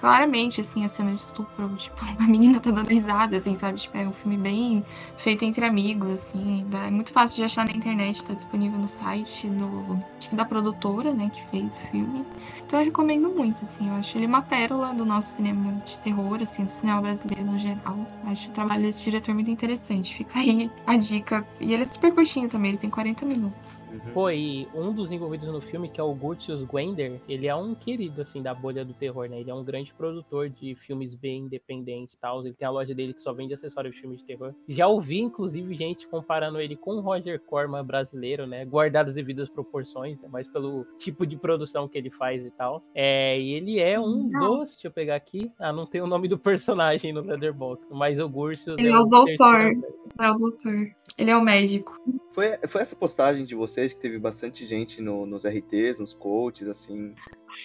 Claramente, 0.07 0.61
assim, 0.61 0.85
a 0.85 0.89
cena 0.89 1.11
de 1.11 1.19
estupro. 1.19 1.69
Tipo, 1.77 1.97
a 2.23 2.27
menina 2.29 2.61
tá 2.61 2.71
dando 2.71 2.89
risada, 2.89 3.37
assim, 3.37 3.57
sabe? 3.57 3.81
Tipo, 3.81 3.99
é 3.99 4.07
um 4.07 4.13
filme 4.13 4.37
bem 4.37 4.85
feito 5.19 5.45
entre 5.45 5.65
amigos, 5.65 6.09
assim. 6.11 6.65
É 6.87 6.91
muito 6.91 7.13
fácil 7.13 7.39
de 7.39 7.43
achar 7.43 7.65
na 7.65 7.73
internet, 7.73 8.25
tá 8.25 8.33
disponível 8.33 8.79
no 8.79 8.87
site 8.87 9.49
do, 9.49 9.99
da 10.31 10.45
produtora, 10.45 11.13
né, 11.13 11.29
que 11.29 11.43
fez 11.51 11.67
o 11.67 11.91
filme. 11.91 12.25
Então 12.65 12.79
eu 12.79 12.85
recomendo 12.85 13.29
muito, 13.31 13.65
assim. 13.65 13.89
Eu 13.89 13.95
acho 13.95 14.17
ele 14.17 14.27
uma 14.27 14.43
pérola 14.43 14.95
do 14.95 15.05
nosso 15.05 15.35
cinema 15.35 15.73
de 15.85 15.99
terror, 15.99 16.39
assim, 16.41 16.65
do 16.65 16.71
cinema 16.71 17.03
brasileiro 17.03 17.45
no 17.45 17.59
geral. 17.59 17.99
Acho 18.27 18.49
o 18.49 18.53
trabalho 18.53 18.83
desse 18.83 19.03
diretor 19.03 19.35
muito 19.35 19.51
interessante. 19.51 20.15
Fica 20.15 20.39
aí 20.39 20.71
a 20.87 20.97
dica. 20.97 21.45
E 21.61 21.73
ele 21.73 21.83
é 21.83 21.87
super 21.87 22.15
curtinho 22.15 22.49
também, 22.49 22.71
ele 22.71 22.79
tem 22.79 22.91
40 22.91 23.27
minutos. 23.27 23.86
Uhum. 24.05 24.13
Pô, 24.13 24.31
e 24.31 24.69
um 24.75 24.93
dos 24.93 25.11
envolvidos 25.11 25.49
no 25.49 25.61
filme, 25.61 25.89
que 25.89 26.01
é 26.01 26.05
o 26.05 26.15
Gurtius 26.15 26.63
Gwender, 26.65 27.21
ele 27.29 27.47
é 27.47 27.55
um 27.55 27.75
querido, 27.75 28.23
assim, 28.23 28.43
da 28.43 28.55
bolha 28.55 28.85
do 28.85 28.95
terror, 28.95 29.29
né? 29.29 29.41
Ele 29.41 29.51
é 29.51 29.55
um 29.55 29.65
grande 29.65 29.93
produtor 29.95 30.49
de 30.49 30.75
filmes 30.75 31.15
bem 31.15 31.43
independente 31.43 32.15
e 32.15 32.19
tal. 32.19 32.41
Ele 32.41 32.55
tem 32.55 32.67
a 32.67 32.71
loja 32.71 32.95
dele 32.95 33.15
que 33.15 33.23
só 33.23 33.33
vende 33.33 33.55
acessórios 33.55 33.95
de 33.95 34.01
filmes 34.01 34.21
de 34.21 34.25
terror. 34.25 34.55
Já 34.69 34.87
ouvi, 34.87 35.21
inclusive, 35.21 35.75
gente 35.75 36.07
comparando 36.09 36.61
ele 36.61 36.77
com 36.77 36.93
o 36.93 37.01
Roger 37.01 37.41
Corman 37.41 37.85
brasileiro, 37.85 38.47
né? 38.47 38.65
Guardadas 38.65 39.15
devidas 39.15 39.49
proporções, 39.49 40.21
né? 40.21 40.29
mas 40.31 40.47
pelo 40.49 40.85
tipo 40.99 41.27
de 41.27 41.37
produção 41.37 41.89
que 41.89 41.97
ele 41.99 42.11
faz 42.11 42.45
e 42.45 42.51
tal. 42.51 42.83
É, 42.95 43.41
e 43.41 43.53
ele 43.53 43.79
é 43.79 43.99
um 43.99 44.29
não. 44.29 44.59
dos, 44.59 44.71
deixa 44.73 44.89
eu 44.89 44.93
pegar 44.93 45.17
aqui. 45.17 45.51
Ah, 45.59 45.73
não 45.73 45.87
tem 45.87 46.01
o 46.01 46.07
nome 46.07 46.29
do 46.29 46.39
personagem 46.39 47.13
no 47.13 47.23
Leatherbox, 47.23 47.87
mas 47.91 48.19
o 48.19 48.29
Gursius. 48.29 48.77
Ele 48.79 48.89
é, 48.89 48.93
é 48.93 48.99
o 48.99 49.05
doutor. 49.05 49.73
É 50.21 50.31
o 50.31 50.35
doutor. 50.35 50.91
Ele 51.17 51.31
é 51.31 51.37
o 51.37 51.43
médico. 51.43 51.99
Foi, 52.37 52.59
foi 52.69 52.83
essa 52.83 52.95
postagem 52.95 53.47
de 53.47 53.55
vocês 53.55 53.95
que 53.95 54.01
teve 54.01 54.19
bastante 54.19 54.67
gente 54.67 55.01
no, 55.01 55.25
nos 55.25 55.45
RTs, 55.45 55.99
nos 55.99 56.13
coaches, 56.13 56.69
assim. 56.69 57.15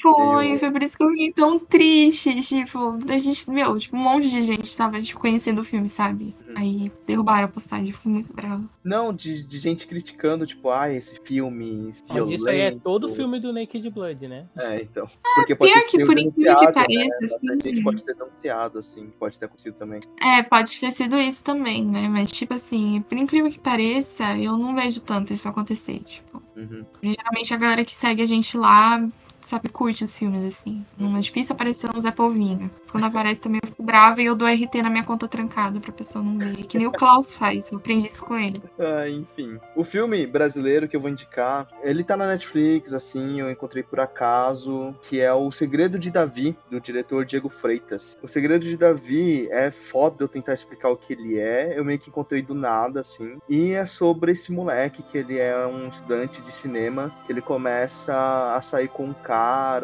Foi, 0.01 0.57
foi 0.57 0.71
por 0.71 0.81
isso 0.81 0.95
que 0.95 1.03
eu 1.03 1.09
fiquei 1.09 1.33
tão 1.33 1.59
triste. 1.59 2.39
Tipo, 2.39 2.97
a 3.09 3.17
gente, 3.17 3.51
meu, 3.51 3.77
tipo, 3.77 3.97
um 3.97 3.99
monte 3.99 4.29
de 4.29 4.41
gente 4.43 4.77
tava 4.77 5.01
tipo, 5.01 5.19
conhecendo 5.19 5.59
o 5.59 5.63
filme, 5.63 5.89
sabe? 5.89 6.33
Uhum. 6.47 6.53
Aí 6.55 6.91
derrubaram 7.05 7.45
a 7.45 7.49
postagem, 7.49 7.87
eu 7.87 7.93
fiquei 7.93 8.11
muito 8.11 8.33
bravo. 8.33 8.69
Não, 8.81 9.13
de, 9.13 9.43
de 9.43 9.57
gente 9.57 9.85
criticando, 9.85 10.45
tipo, 10.45 10.69
ah, 10.69 10.89
esse 10.89 11.19
filme. 11.21 11.89
Esse 11.89 12.03
Mas 12.07 12.29
isso 12.29 12.47
aí 12.47 12.59
é 12.61 12.71
todo 12.71 13.09
filme 13.09 13.41
do 13.41 13.51
Naked 13.51 13.89
Blood, 13.89 14.27
né? 14.27 14.47
É, 14.57 14.81
então. 14.81 15.05
É, 15.05 15.35
Porque 15.35 15.55
pode 15.55 15.73
pior 15.73 15.85
que 15.85 16.05
por 16.05 16.17
incrível 16.17 16.55
que 16.55 16.71
pareça, 16.71 17.17
né? 17.19 17.25
assim. 17.25 17.51
A 17.51 17.67
gente 17.67 17.83
pode 17.83 18.03
ter 18.03 18.15
denunciado, 18.15 18.79
assim, 18.79 19.11
pode 19.19 19.37
ter 19.37 19.45
acontecido 19.45 19.73
também. 19.73 19.99
É, 20.21 20.41
pode 20.43 20.79
ter 20.79 20.91
sido 20.91 21.17
isso 21.17 21.43
também, 21.43 21.85
né? 21.85 22.07
Mas, 22.07 22.31
tipo 22.31 22.53
assim, 22.53 23.01
por 23.01 23.17
incrível 23.17 23.40
que 23.49 23.59
pareça, 23.59 24.37
eu 24.37 24.57
não 24.57 24.75
vejo 24.75 25.01
tanto 25.01 25.33
isso 25.33 25.47
acontecer, 25.47 25.99
tipo. 25.99 26.41
Uhum. 26.55 26.85
Geralmente 27.01 27.53
a 27.53 27.57
galera 27.57 27.85
que 27.85 27.95
segue 27.95 28.21
a 28.21 28.25
gente 28.25 28.57
lá 28.57 29.03
sabe, 29.43 29.69
curte 29.69 30.03
os 30.03 30.17
filmes, 30.17 30.43
assim. 30.43 30.85
Não 30.97 31.15
é 31.17 31.19
difícil 31.19 31.53
aparecer 31.53 31.89
um 31.95 31.99
Zé 31.99 32.11
Polvinho. 32.11 32.69
Mas 32.79 32.91
quando 32.91 33.05
aparece 33.05 33.41
também 33.41 33.59
eu 33.63 33.69
fico 33.69 33.83
brava 33.83 34.21
e 34.21 34.25
eu 34.25 34.35
dou 34.35 34.47
RT 34.47 34.81
na 34.81 34.89
minha 34.89 35.03
conta 35.03 35.27
trancada 35.27 35.79
pra 35.79 35.91
pessoa 35.91 36.23
não 36.23 36.37
ver. 36.37 36.65
Que 36.65 36.77
nem 36.77 36.87
o 36.87 36.91
Klaus 36.91 37.35
faz, 37.35 37.71
eu 37.71 37.77
aprendi 37.77 38.07
isso 38.07 38.23
com 38.23 38.37
ele. 38.37 38.61
Ah, 38.79 39.09
enfim. 39.09 39.59
O 39.75 39.83
filme 39.83 40.25
brasileiro 40.25 40.87
que 40.87 40.95
eu 40.95 41.01
vou 41.01 41.09
indicar, 41.09 41.67
ele 41.83 42.03
tá 42.03 42.15
na 42.15 42.27
Netflix, 42.27 42.93
assim, 42.93 43.39
eu 43.39 43.51
encontrei 43.51 43.83
por 43.83 43.99
acaso, 43.99 44.95
que 45.01 45.19
é 45.19 45.33
O 45.33 45.51
Segredo 45.51 45.97
de 45.97 46.11
Davi, 46.11 46.55
do 46.69 46.79
diretor 46.79 47.25
Diego 47.25 47.49
Freitas. 47.49 48.17
O 48.21 48.27
Segredo 48.27 48.65
de 48.65 48.77
Davi 48.77 49.47
é 49.51 49.71
foda 49.71 50.23
eu 50.23 50.27
tentar 50.27 50.53
explicar 50.53 50.89
o 50.89 50.97
que 50.97 51.13
ele 51.13 51.39
é, 51.39 51.77
eu 51.77 51.83
meio 51.83 51.99
que 51.99 52.09
encontrei 52.09 52.41
do 52.41 52.53
nada, 52.53 53.01
assim. 53.01 53.37
E 53.49 53.71
é 53.71 53.85
sobre 53.85 54.33
esse 54.33 54.51
moleque, 54.51 55.03
que 55.03 55.17
ele 55.17 55.37
é 55.37 55.65
um 55.65 55.87
estudante 55.87 56.41
de 56.41 56.51
cinema, 56.51 57.11
que 57.25 57.31
ele 57.31 57.41
começa 57.41 58.55
a 58.55 58.61
sair 58.61 58.87
com 58.87 59.05
um 59.05 59.13
cara 59.13 59.30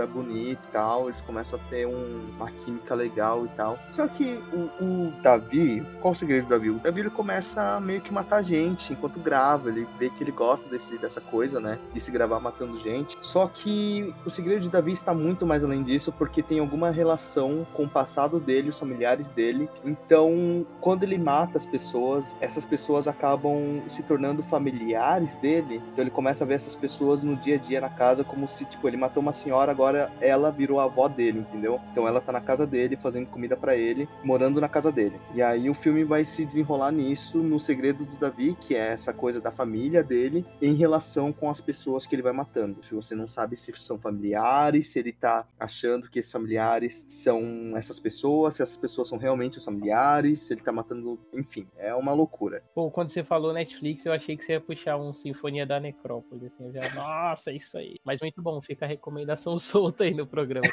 bonito 0.07 0.59
e 0.63 0.71
tal, 0.71 1.09
eles 1.09 1.21
começam 1.21 1.59
a 1.59 1.69
ter 1.69 1.85
um, 1.85 2.29
uma 2.35 2.51
química 2.51 2.95
legal 2.95 3.45
e 3.45 3.49
tal. 3.49 3.77
Só 3.91 4.07
que 4.07 4.39
o, 4.53 4.83
o 4.83 5.13
Davi, 5.21 5.85
qual 6.01 6.13
o 6.13 6.15
segredo 6.15 6.45
do 6.45 6.49
Davi? 6.49 6.69
O 6.69 6.79
Davi 6.79 7.01
ele 7.01 7.09
começa 7.09 7.75
a 7.75 7.79
meio 7.79 8.01
que 8.01 8.13
matar 8.13 8.43
gente 8.43 8.93
enquanto 8.93 9.19
grava, 9.19 9.69
ele 9.69 9.87
vê 9.97 10.09
que 10.09 10.23
ele 10.23 10.31
gosta 10.31 10.67
desse, 10.69 10.97
dessa 10.97 11.21
coisa, 11.21 11.59
né? 11.59 11.77
De 11.93 11.99
se 11.99 12.11
gravar 12.11 12.39
matando 12.39 12.79
gente. 12.81 13.17
Só 13.21 13.47
que 13.47 14.13
o 14.25 14.29
segredo 14.29 14.61
de 14.61 14.69
Davi 14.69 14.93
está 14.93 15.13
muito 15.13 15.45
mais 15.45 15.63
além 15.63 15.83
disso, 15.83 16.11
porque 16.11 16.41
tem 16.41 16.59
alguma 16.59 16.89
relação 16.89 17.65
com 17.73 17.83
o 17.83 17.89
passado 17.89 18.39
dele, 18.39 18.69
os 18.69 18.79
familiares 18.79 19.27
dele. 19.29 19.69
Então, 19.83 20.65
quando 20.81 21.03
ele 21.03 21.17
mata 21.17 21.57
as 21.57 21.65
pessoas, 21.65 22.25
essas 22.39 22.65
pessoas 22.65 23.07
acabam 23.07 23.81
se 23.87 24.03
tornando 24.03 24.43
familiares 24.43 25.35
dele. 25.37 25.81
Então 25.91 26.03
ele 26.03 26.11
começa 26.11 26.43
a 26.43 26.47
ver 26.47 26.55
essas 26.55 26.75
pessoas 26.75 27.21
no 27.21 27.35
dia 27.35 27.55
a 27.55 27.57
dia 27.57 27.81
na 27.81 27.89
casa 27.89 28.23
como 28.23 28.47
se, 28.47 28.65
tipo, 28.65 28.87
ele 28.87 28.97
matou 28.97 29.21
uma 29.21 29.33
senhora, 29.37 29.71
agora 29.71 30.11
ela 30.19 30.51
virou 30.51 30.79
a 30.79 30.83
avó 30.83 31.07
dele, 31.07 31.39
entendeu? 31.39 31.79
Então 31.91 32.07
ela 32.07 32.19
tá 32.19 32.31
na 32.31 32.41
casa 32.41 32.65
dele, 32.67 32.95
fazendo 32.97 33.27
comida 33.27 33.55
para 33.55 33.75
ele, 33.75 34.07
morando 34.23 34.59
na 34.59 34.67
casa 34.67 34.91
dele. 34.91 35.19
E 35.33 35.41
aí 35.41 35.69
o 35.69 35.73
filme 35.73 36.03
vai 36.03 36.25
se 36.25 36.45
desenrolar 36.45 36.91
nisso, 36.91 37.37
no 37.39 37.59
segredo 37.59 38.05
do 38.05 38.15
Davi, 38.17 38.57
que 38.59 38.75
é 38.75 38.93
essa 38.93 39.13
coisa 39.13 39.39
da 39.39 39.51
família 39.51 40.03
dele, 40.03 40.45
em 40.61 40.73
relação 40.73 41.31
com 41.31 41.49
as 41.49 41.61
pessoas 41.61 42.05
que 42.05 42.15
ele 42.15 42.21
vai 42.21 42.33
matando. 42.33 42.83
Se 42.83 42.93
você 42.93 43.15
não 43.15 43.27
sabe 43.27 43.57
se 43.57 43.71
são 43.77 43.99
familiares, 43.99 44.89
se 44.89 44.99
ele 44.99 45.13
tá 45.13 45.45
achando 45.59 46.09
que 46.09 46.19
esses 46.19 46.31
familiares 46.31 47.05
são 47.07 47.73
essas 47.75 47.99
pessoas, 47.99 48.55
se 48.55 48.61
essas 48.61 48.77
pessoas 48.77 49.07
são 49.07 49.17
realmente 49.17 49.57
os 49.57 49.65
familiares, 49.65 50.39
se 50.39 50.53
ele 50.53 50.61
tá 50.61 50.71
matando. 50.71 51.19
Enfim, 51.33 51.67
é 51.77 51.93
uma 51.93 52.13
loucura. 52.13 52.63
Pô, 52.73 52.89
quando 52.89 53.11
você 53.11 53.23
falou 53.23 53.53
Netflix, 53.53 54.05
eu 54.05 54.13
achei 54.13 54.35
que 54.35 54.43
você 54.43 54.53
ia 54.53 54.61
puxar 54.61 54.97
um 54.97 55.13
Sinfonia 55.13 55.65
da 55.65 55.79
Necrópole, 55.79 56.47
assim, 56.47 56.71
já, 56.71 56.93
nossa, 56.93 57.51
isso 57.51 57.77
aí. 57.77 57.95
Mas 58.03 58.21
muito 58.21 58.41
bom, 58.41 58.61
fica 58.61 58.85
a 58.85 58.87
recomendação 59.27 59.59
solta 59.59 60.03
aí 60.05 60.13
no 60.13 60.25
programa. 60.25 60.67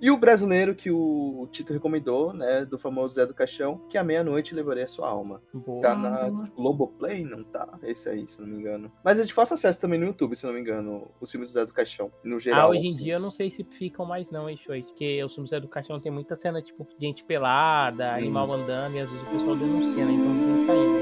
e 0.00 0.10
o 0.10 0.16
brasileiro 0.16 0.74
que 0.74 0.90
o 0.90 1.48
Tito 1.50 1.72
recomendou, 1.72 2.32
né, 2.32 2.64
do 2.64 2.78
famoso 2.78 3.14
Zé 3.14 3.26
do 3.26 3.34
Caixão, 3.34 3.78
que 3.88 3.96
à 3.96 4.04
meia-noite 4.04 4.54
levarei 4.54 4.84
a 4.84 4.88
sua 4.88 5.08
alma. 5.08 5.42
Boa. 5.52 5.82
Tá 5.82 5.96
na 5.96 6.28
Globoplay? 6.54 7.24
Não 7.24 7.42
tá? 7.44 7.78
Esse 7.82 8.08
aí, 8.08 8.26
se 8.28 8.40
não 8.40 8.48
me 8.48 8.56
engano. 8.56 8.92
Mas 9.04 9.18
é 9.18 9.24
de 9.24 9.32
fácil 9.32 9.54
acesso 9.54 9.80
também 9.80 9.98
no 9.98 10.06
YouTube, 10.06 10.36
se 10.36 10.46
não 10.46 10.52
me 10.52 10.60
engano, 10.60 11.10
os 11.20 11.30
filmes 11.30 11.48
do 11.48 11.52
Zé 11.54 11.64
do 11.66 11.72
Caixão, 11.72 12.10
no 12.22 12.38
geral. 12.38 12.68
Ah, 12.68 12.70
hoje 12.70 12.86
em 12.86 12.90
assim. 12.90 13.02
dia 13.02 13.14
eu 13.14 13.20
não 13.20 13.30
sei 13.30 13.50
se 13.50 13.64
ficam 13.64 14.04
mais 14.04 14.30
não, 14.30 14.48
hein, 14.48 14.56
Shoei? 14.56 14.82
Porque 14.82 15.22
os 15.24 15.34
filmes 15.34 15.50
do 15.50 15.54
Zé 15.54 15.60
do 15.60 15.68
Caixão 15.68 16.00
tem 16.00 16.12
muita 16.12 16.36
cena, 16.36 16.60
tipo, 16.60 16.86
gente 17.00 17.24
pelada, 17.24 18.12
Hum. 18.12 18.16
animal 18.16 18.52
andando, 18.52 18.94
e 18.96 19.00
às 19.00 19.08
vezes 19.08 19.26
o 19.28 19.30
pessoal 19.30 19.56
denuncia, 19.56 20.04
né? 20.04 20.12
Então 20.12 20.28
não 20.34 20.66
tá 20.66 20.74
indo. 20.74 21.01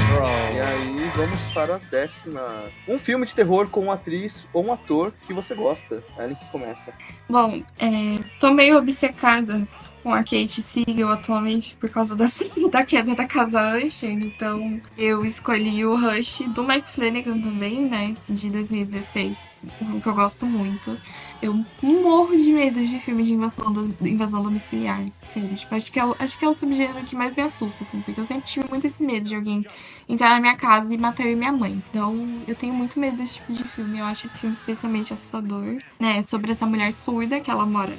E 0.21 0.59
aí, 0.59 1.11
vamos 1.15 1.39
para 1.53 1.75
a 1.75 1.77
décima. 1.77 2.65
Um 2.87 2.99
filme 2.99 3.25
de 3.25 3.33
terror 3.33 3.67
com 3.69 3.81
uma 3.81 3.95
atriz 3.95 4.47
ou 4.53 4.67
um 4.67 4.73
ator 4.73 5.11
que 5.25 5.33
você 5.33 5.55
gosta. 5.55 6.03
É 6.17 6.25
ele 6.25 6.35
que 6.35 6.45
começa. 6.51 6.93
Bom, 7.27 7.63
é, 7.79 8.19
tô 8.39 8.51
meio 8.51 8.77
obcecada 8.77 9.67
com 10.03 10.13
a 10.13 10.19
Kate 10.19 10.61
Siegel 10.61 11.09
atualmente 11.09 11.75
por 11.75 11.89
causa 11.89 12.15
da, 12.15 12.25
da 12.71 12.85
queda 12.85 13.15
da 13.15 13.25
casa 13.25 13.77
Usher. 13.77 14.11
Então 14.11 14.79
eu 14.97 15.25
escolhi 15.25 15.83
o 15.85 15.95
Rush 15.95 16.43
do 16.53 16.63
Mike 16.63 16.89
Flanagan 16.89 17.39
também, 17.39 17.81
né? 17.81 18.13
De 18.29 18.49
2016. 18.49 19.47
Um 19.81 19.99
que 19.99 20.07
eu 20.07 20.13
gosto 20.13 20.45
muito. 20.45 20.97
Eu 21.41 21.65
morro 21.81 22.35
de 22.35 22.53
medo 22.53 22.85
de 22.85 22.99
filme 22.99 23.23
de 23.23 23.33
invasão, 23.33 23.73
do- 23.73 24.07
invasão 24.07 24.43
domiciliar. 24.43 25.03
Sério, 25.23 25.55
tipo, 25.55 25.73
acho 25.73 25.91
que, 25.91 25.99
é 25.99 26.05
o, 26.05 26.15
acho 26.19 26.37
que 26.37 26.45
é 26.45 26.47
o 26.47 26.53
subgênero 26.53 27.03
que 27.03 27.15
mais 27.15 27.35
me 27.35 27.41
assusta, 27.41 27.83
assim, 27.83 27.99
porque 28.01 28.19
eu 28.19 28.25
sempre 28.25 28.45
tive 28.45 28.69
muito 28.69 28.85
esse 28.85 29.01
medo 29.03 29.27
de 29.27 29.35
alguém 29.35 29.65
entrar 30.07 30.29
na 30.29 30.39
minha 30.39 30.55
casa 30.55 30.93
e 30.93 30.97
matar 30.99 31.25
eu 31.25 31.31
e 31.31 31.35
minha 31.35 31.51
mãe. 31.51 31.81
Então, 31.89 32.43
eu 32.47 32.53
tenho 32.55 32.73
muito 32.75 32.99
medo 32.99 33.17
desse 33.17 33.35
tipo 33.35 33.53
de 33.53 33.63
filme. 33.63 33.97
Eu 33.97 34.05
acho 34.05 34.27
esse 34.27 34.39
filme 34.39 34.55
especialmente 34.55 35.13
assustador, 35.13 35.79
né? 35.99 36.21
Sobre 36.21 36.51
essa 36.51 36.67
mulher 36.67 36.93
surda 36.93 37.39
que 37.39 37.49
ela 37.49 37.65
mora 37.65 37.91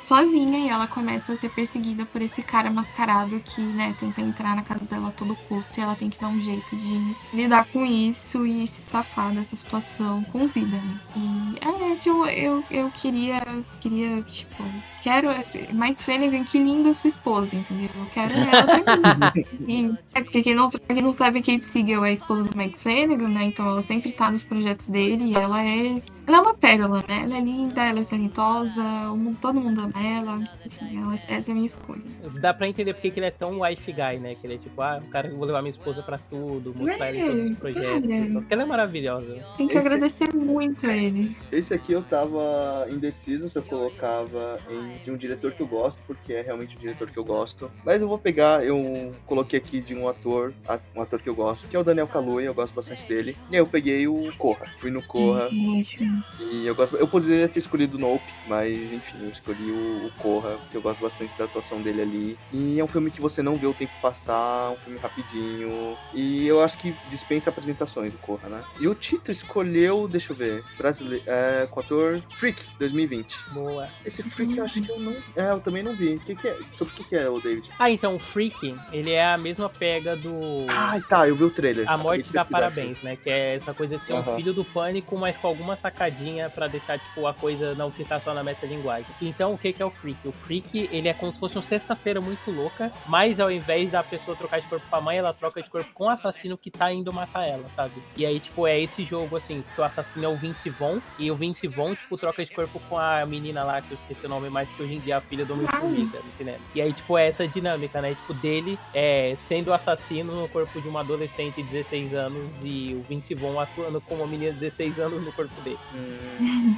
sozinha 0.00 0.58
e 0.58 0.68
ela 0.68 0.86
começa 0.86 1.32
a 1.32 1.36
ser 1.36 1.50
perseguida 1.50 2.06
por 2.06 2.22
esse 2.22 2.42
cara 2.42 2.70
mascarado 2.70 3.40
que, 3.40 3.60
né, 3.60 3.94
tenta 3.98 4.20
entrar 4.20 4.54
na 4.54 4.62
casa 4.62 4.88
dela 4.88 5.08
a 5.08 5.12
todo 5.12 5.36
custo 5.48 5.78
e 5.78 5.82
ela 5.82 5.94
tem 5.94 6.10
que 6.10 6.20
dar 6.20 6.28
um 6.28 6.40
jeito 6.40 6.76
de 6.76 7.16
lidar 7.32 7.64
com 7.66 7.84
isso 7.84 8.46
e 8.46 8.66
se 8.66 8.82
safar 8.82 9.32
dessa 9.32 9.56
situação 9.56 10.22
com 10.24 10.46
vida, 10.46 10.76
né? 10.76 11.00
E 11.16 11.92
é 11.92 11.96
que 11.96 12.08
eu, 12.08 12.26
eu, 12.26 12.64
eu 12.70 12.90
queria, 12.90 13.40
queria, 13.80 14.22
tipo, 14.22 14.62
quero 15.02 15.28
Mike 15.72 16.02
Flanagan, 16.02 16.44
que 16.44 16.58
linda 16.58 16.92
sua 16.94 17.08
esposa, 17.08 17.54
entendeu? 17.54 17.90
Eu 17.94 18.06
quero 18.06 18.32
ela 18.34 18.82
pra 18.82 18.96
mim. 18.96 19.44
E, 19.68 19.92
é 20.14 20.22
porque 20.22 20.42
quem 20.42 20.54
não, 20.54 20.70
quem 20.70 21.02
não 21.02 21.12
sabe, 21.12 21.42
Kate 21.42 21.64
Siegel 21.64 22.04
é 22.04 22.10
a 22.10 22.12
esposa 22.12 22.44
do 22.44 22.56
Mike 22.56 22.78
Flanagan, 22.78 23.28
né? 23.28 23.44
Então 23.44 23.66
ela 23.66 23.82
sempre 23.82 24.12
tá 24.12 24.30
nos 24.30 24.42
projetos 24.42 24.88
dele 24.88 25.24
e 25.24 25.34
ela 25.34 25.62
é. 25.62 26.00
Ela 26.28 26.36
é 26.36 26.40
uma 26.42 26.52
pérola, 26.54 27.02
né? 27.08 27.22
Ela 27.24 27.38
é 27.38 27.40
linda, 27.40 27.82
ela 27.88 28.00
é 28.00 28.04
talentosa, 28.04 28.82
mundo- 29.16 29.38
todo 29.40 29.58
mundo 29.58 29.80
ama 29.80 30.06
ela. 30.06 30.36
Enfim, 30.66 30.98
ela- 31.02 31.14
essa 31.14 31.32
é 31.32 31.52
a 31.52 31.54
minha 31.54 31.64
escolha. 31.64 32.02
Dá 32.38 32.52
pra 32.52 32.68
entender 32.68 32.92
porque 32.92 33.10
que 33.10 33.18
ele 33.18 33.26
é 33.26 33.30
tão 33.30 33.60
wife 33.62 33.90
guy, 33.90 34.18
né? 34.18 34.34
Que 34.34 34.46
ele 34.46 34.56
é 34.56 34.58
tipo, 34.58 34.80
ah, 34.82 35.00
o 35.02 35.08
cara 35.10 35.26
que 35.28 35.32
eu 35.34 35.38
vou 35.38 35.46
levar 35.46 35.62
minha 35.62 35.70
esposa 35.70 36.02
pra 36.02 36.18
tudo, 36.18 36.74
mostrar 36.76 37.08
ele 37.08 37.18
em 37.20 37.26
todos 37.26 37.50
os 37.52 37.58
projetos. 37.58 38.04
e 38.04 38.08
tal. 38.32 38.32
Porque 38.42 38.52
ela 38.54 38.62
é 38.62 38.66
maravilhosa. 38.66 39.46
Tem 39.56 39.66
que 39.66 39.72
Esse- 39.74 39.86
agradecer 39.86 40.34
muito 40.34 40.86
a 40.86 40.94
ele. 40.94 41.34
Esse 41.50 41.72
aqui 41.72 41.92
eu 41.92 42.02
tava 42.02 42.86
indeciso 42.90 43.48
se 43.48 43.56
eu 43.58 43.62
colocava 43.62 44.58
em 44.70 44.98
de 45.02 45.10
um 45.10 45.16
diretor 45.16 45.52
que 45.52 45.62
eu 45.62 45.66
gosto, 45.66 46.02
porque 46.06 46.34
é 46.34 46.42
realmente 46.42 46.76
um 46.76 46.80
diretor 46.80 47.08
que 47.10 47.16
eu 47.18 47.24
gosto. 47.24 47.70
Mas 47.84 48.02
eu 48.02 48.08
vou 48.08 48.18
pegar, 48.18 48.62
eu 48.64 49.12
coloquei 49.24 49.58
aqui 49.58 49.80
de 49.80 49.94
um 49.94 50.06
ator, 50.08 50.52
um 50.94 51.00
ator 51.00 51.20
que 51.22 51.28
eu 51.28 51.34
gosto, 51.34 51.66
que 51.68 51.74
é 51.74 51.78
o 51.78 51.84
Daniel 51.84 52.06
Kaluuya, 52.06 52.46
eu 52.48 52.54
gosto 52.54 52.74
bastante 52.74 53.06
dele. 53.06 53.34
E 53.50 53.54
aí 53.56 53.60
eu 53.62 53.66
peguei 53.66 54.06
o 54.06 54.30
Corra. 54.36 54.66
Fui 54.78 54.90
no 54.90 55.02
Corra 55.02 55.48
Gente, 55.48 56.04
e 56.40 56.66
eu 56.66 56.74
gosto. 56.74 56.96
Eu 56.96 57.08
poderia 57.08 57.48
ter 57.48 57.58
escolhido 57.58 57.96
o 57.96 58.00
Nope, 58.00 58.24
mas 58.46 58.76
enfim, 58.92 59.18
eu 59.22 59.28
escolhi 59.28 59.70
o, 59.70 60.06
o 60.06 60.12
Corra, 60.18 60.56
que 60.70 60.76
eu 60.76 60.82
gosto 60.82 61.00
bastante 61.00 61.36
da 61.36 61.44
atuação 61.44 61.80
dele 61.80 62.02
ali. 62.02 62.38
E 62.52 62.78
é 62.78 62.84
um 62.84 62.88
filme 62.88 63.10
que 63.10 63.20
você 63.20 63.42
não 63.42 63.56
vê 63.56 63.66
o 63.66 63.74
tempo 63.74 63.92
passar, 64.00 64.70
um 64.70 64.76
filme 64.76 64.98
rapidinho. 64.98 65.96
E 66.14 66.46
eu 66.46 66.62
acho 66.62 66.78
que 66.78 66.94
dispensa 67.10 67.50
apresentações 67.50 68.14
o 68.14 68.18
Corra, 68.18 68.48
né? 68.48 68.60
E 68.80 68.88
o 68.88 68.94
Tito 68.94 69.30
escolheu, 69.30 70.08
deixa 70.08 70.32
eu 70.32 70.36
ver, 70.36 70.64
brasileiro, 70.76 71.24
é, 71.26 71.66
com 71.70 71.80
o 71.80 71.82
ator 71.82 72.20
Freak 72.36 72.62
2020. 72.78 73.36
Boa. 73.52 73.88
Esse 74.04 74.22
Freak 74.22 74.56
eu 74.56 74.64
acho 74.64 74.80
que 74.82 74.90
eu 74.90 74.98
não. 74.98 75.16
É, 75.36 75.50
eu 75.50 75.60
também 75.60 75.82
não 75.82 75.94
vi. 75.94 76.14
O 76.14 76.20
que, 76.20 76.34
que 76.34 76.48
é? 76.48 76.58
Sobre 76.76 76.94
o 76.94 76.96
que, 76.96 77.04
que 77.04 77.16
é 77.16 77.28
o 77.28 77.40
David? 77.40 77.70
Ah, 77.78 77.90
então 77.90 78.16
o 78.16 78.18
Freaking, 78.18 78.76
ele 78.92 79.12
é 79.12 79.24
a 79.24 79.38
mesma 79.38 79.68
pega 79.68 80.16
do. 80.16 80.66
Ai, 80.68 81.00
tá, 81.02 81.28
eu 81.28 81.36
vi 81.36 81.44
o 81.44 81.50
trailer. 81.50 81.90
A 81.90 81.96
morte 81.96 82.32
dá 82.32 82.44
parabéns, 82.44 83.02
né? 83.02 83.16
Que 83.16 83.30
é 83.30 83.54
essa 83.54 83.72
coisa 83.72 83.96
de 83.96 84.02
ser 84.02 84.14
um 84.14 84.18
Aham. 84.18 84.36
filho 84.36 84.52
do 84.52 84.64
pânico, 84.64 85.16
mas 85.16 85.36
com 85.36 85.46
algumas 85.46 85.78
sacadinhas 85.78 86.07
explicadinha 86.08 86.50
pra 86.50 86.66
deixar, 86.66 86.98
tipo, 86.98 87.26
a 87.26 87.34
coisa 87.34 87.74
não 87.74 87.90
ficar 87.90 88.20
só 88.20 88.34
na 88.34 88.42
metalinguagem. 88.42 89.06
Então, 89.20 89.52
o 89.52 89.58
que 89.58 89.72
que 89.72 89.82
é 89.82 89.86
o 89.86 89.90
Freak? 89.90 90.26
O 90.26 90.32
Freak, 90.32 90.88
ele 90.90 91.08
é 91.08 91.14
como 91.14 91.32
se 91.32 91.38
fosse 91.38 91.58
um 91.58 91.62
sexta-feira 91.62 92.20
muito 92.20 92.50
louca, 92.50 92.90
mas 93.06 93.38
ao 93.38 93.50
invés 93.50 93.90
da 93.90 94.02
pessoa 94.02 94.36
trocar 94.36 94.60
de 94.60 94.66
corpo 94.66 94.84
com 94.88 94.96
a 94.96 95.00
mãe, 95.00 95.18
ela 95.18 95.32
troca 95.32 95.62
de 95.62 95.70
corpo 95.70 95.90
com 95.92 96.04
o 96.04 96.08
assassino 96.08 96.56
que 96.56 96.70
tá 96.70 96.92
indo 96.92 97.12
matar 97.12 97.46
ela, 97.46 97.68
sabe? 97.76 98.02
E 98.16 98.24
aí, 98.24 98.40
tipo, 98.40 98.66
é 98.66 98.80
esse 98.80 99.04
jogo, 99.04 99.36
assim, 99.36 99.64
que 99.74 99.80
o 99.80 99.84
assassino 99.84 100.24
é 100.24 100.28
o 100.28 100.36
Vince 100.36 100.70
Vaughn, 100.70 101.00
e 101.18 101.30
o 101.30 101.36
Vince 101.36 101.68
Vaughn, 101.68 101.94
tipo, 101.94 102.16
troca 102.16 102.44
de 102.44 102.50
corpo 102.50 102.80
com 102.88 102.98
a 102.98 103.24
menina 103.26 103.62
lá, 103.64 103.80
que 103.80 103.92
eu 103.92 103.96
esqueci 103.96 104.26
o 104.26 104.28
nome, 104.28 104.48
mas 104.48 104.70
que 104.70 104.82
hoje 104.82 104.94
em 104.94 105.00
dia 105.00 105.14
é 105.14 105.16
a 105.16 105.20
filha 105.20 105.44
do 105.44 105.52
Homem-Formiga 105.52 106.20
no 106.24 106.32
cinema. 106.32 106.58
E 106.74 106.80
aí, 106.80 106.92
tipo, 106.92 107.16
é 107.16 107.28
essa 107.28 107.46
dinâmica, 107.46 108.00
né? 108.00 108.14
Tipo, 108.14 108.34
dele 108.34 108.78
é, 108.94 109.34
sendo 109.36 109.72
assassino 109.72 110.34
no 110.34 110.48
corpo 110.48 110.80
de 110.80 110.88
uma 110.88 111.00
adolescente 111.00 111.62
de 111.62 111.68
16 111.68 112.14
anos 112.14 112.52
e 112.62 112.94
o 112.94 113.02
Vince 113.08 113.34
Vaughn 113.34 113.58
atuando 113.58 114.00
como 114.00 114.22
uma 114.22 114.30
menina 114.30 114.52
de 114.52 114.60
16 114.60 114.98
anos 114.98 115.22
no 115.22 115.32
corpo 115.32 115.60
dele. 115.62 115.78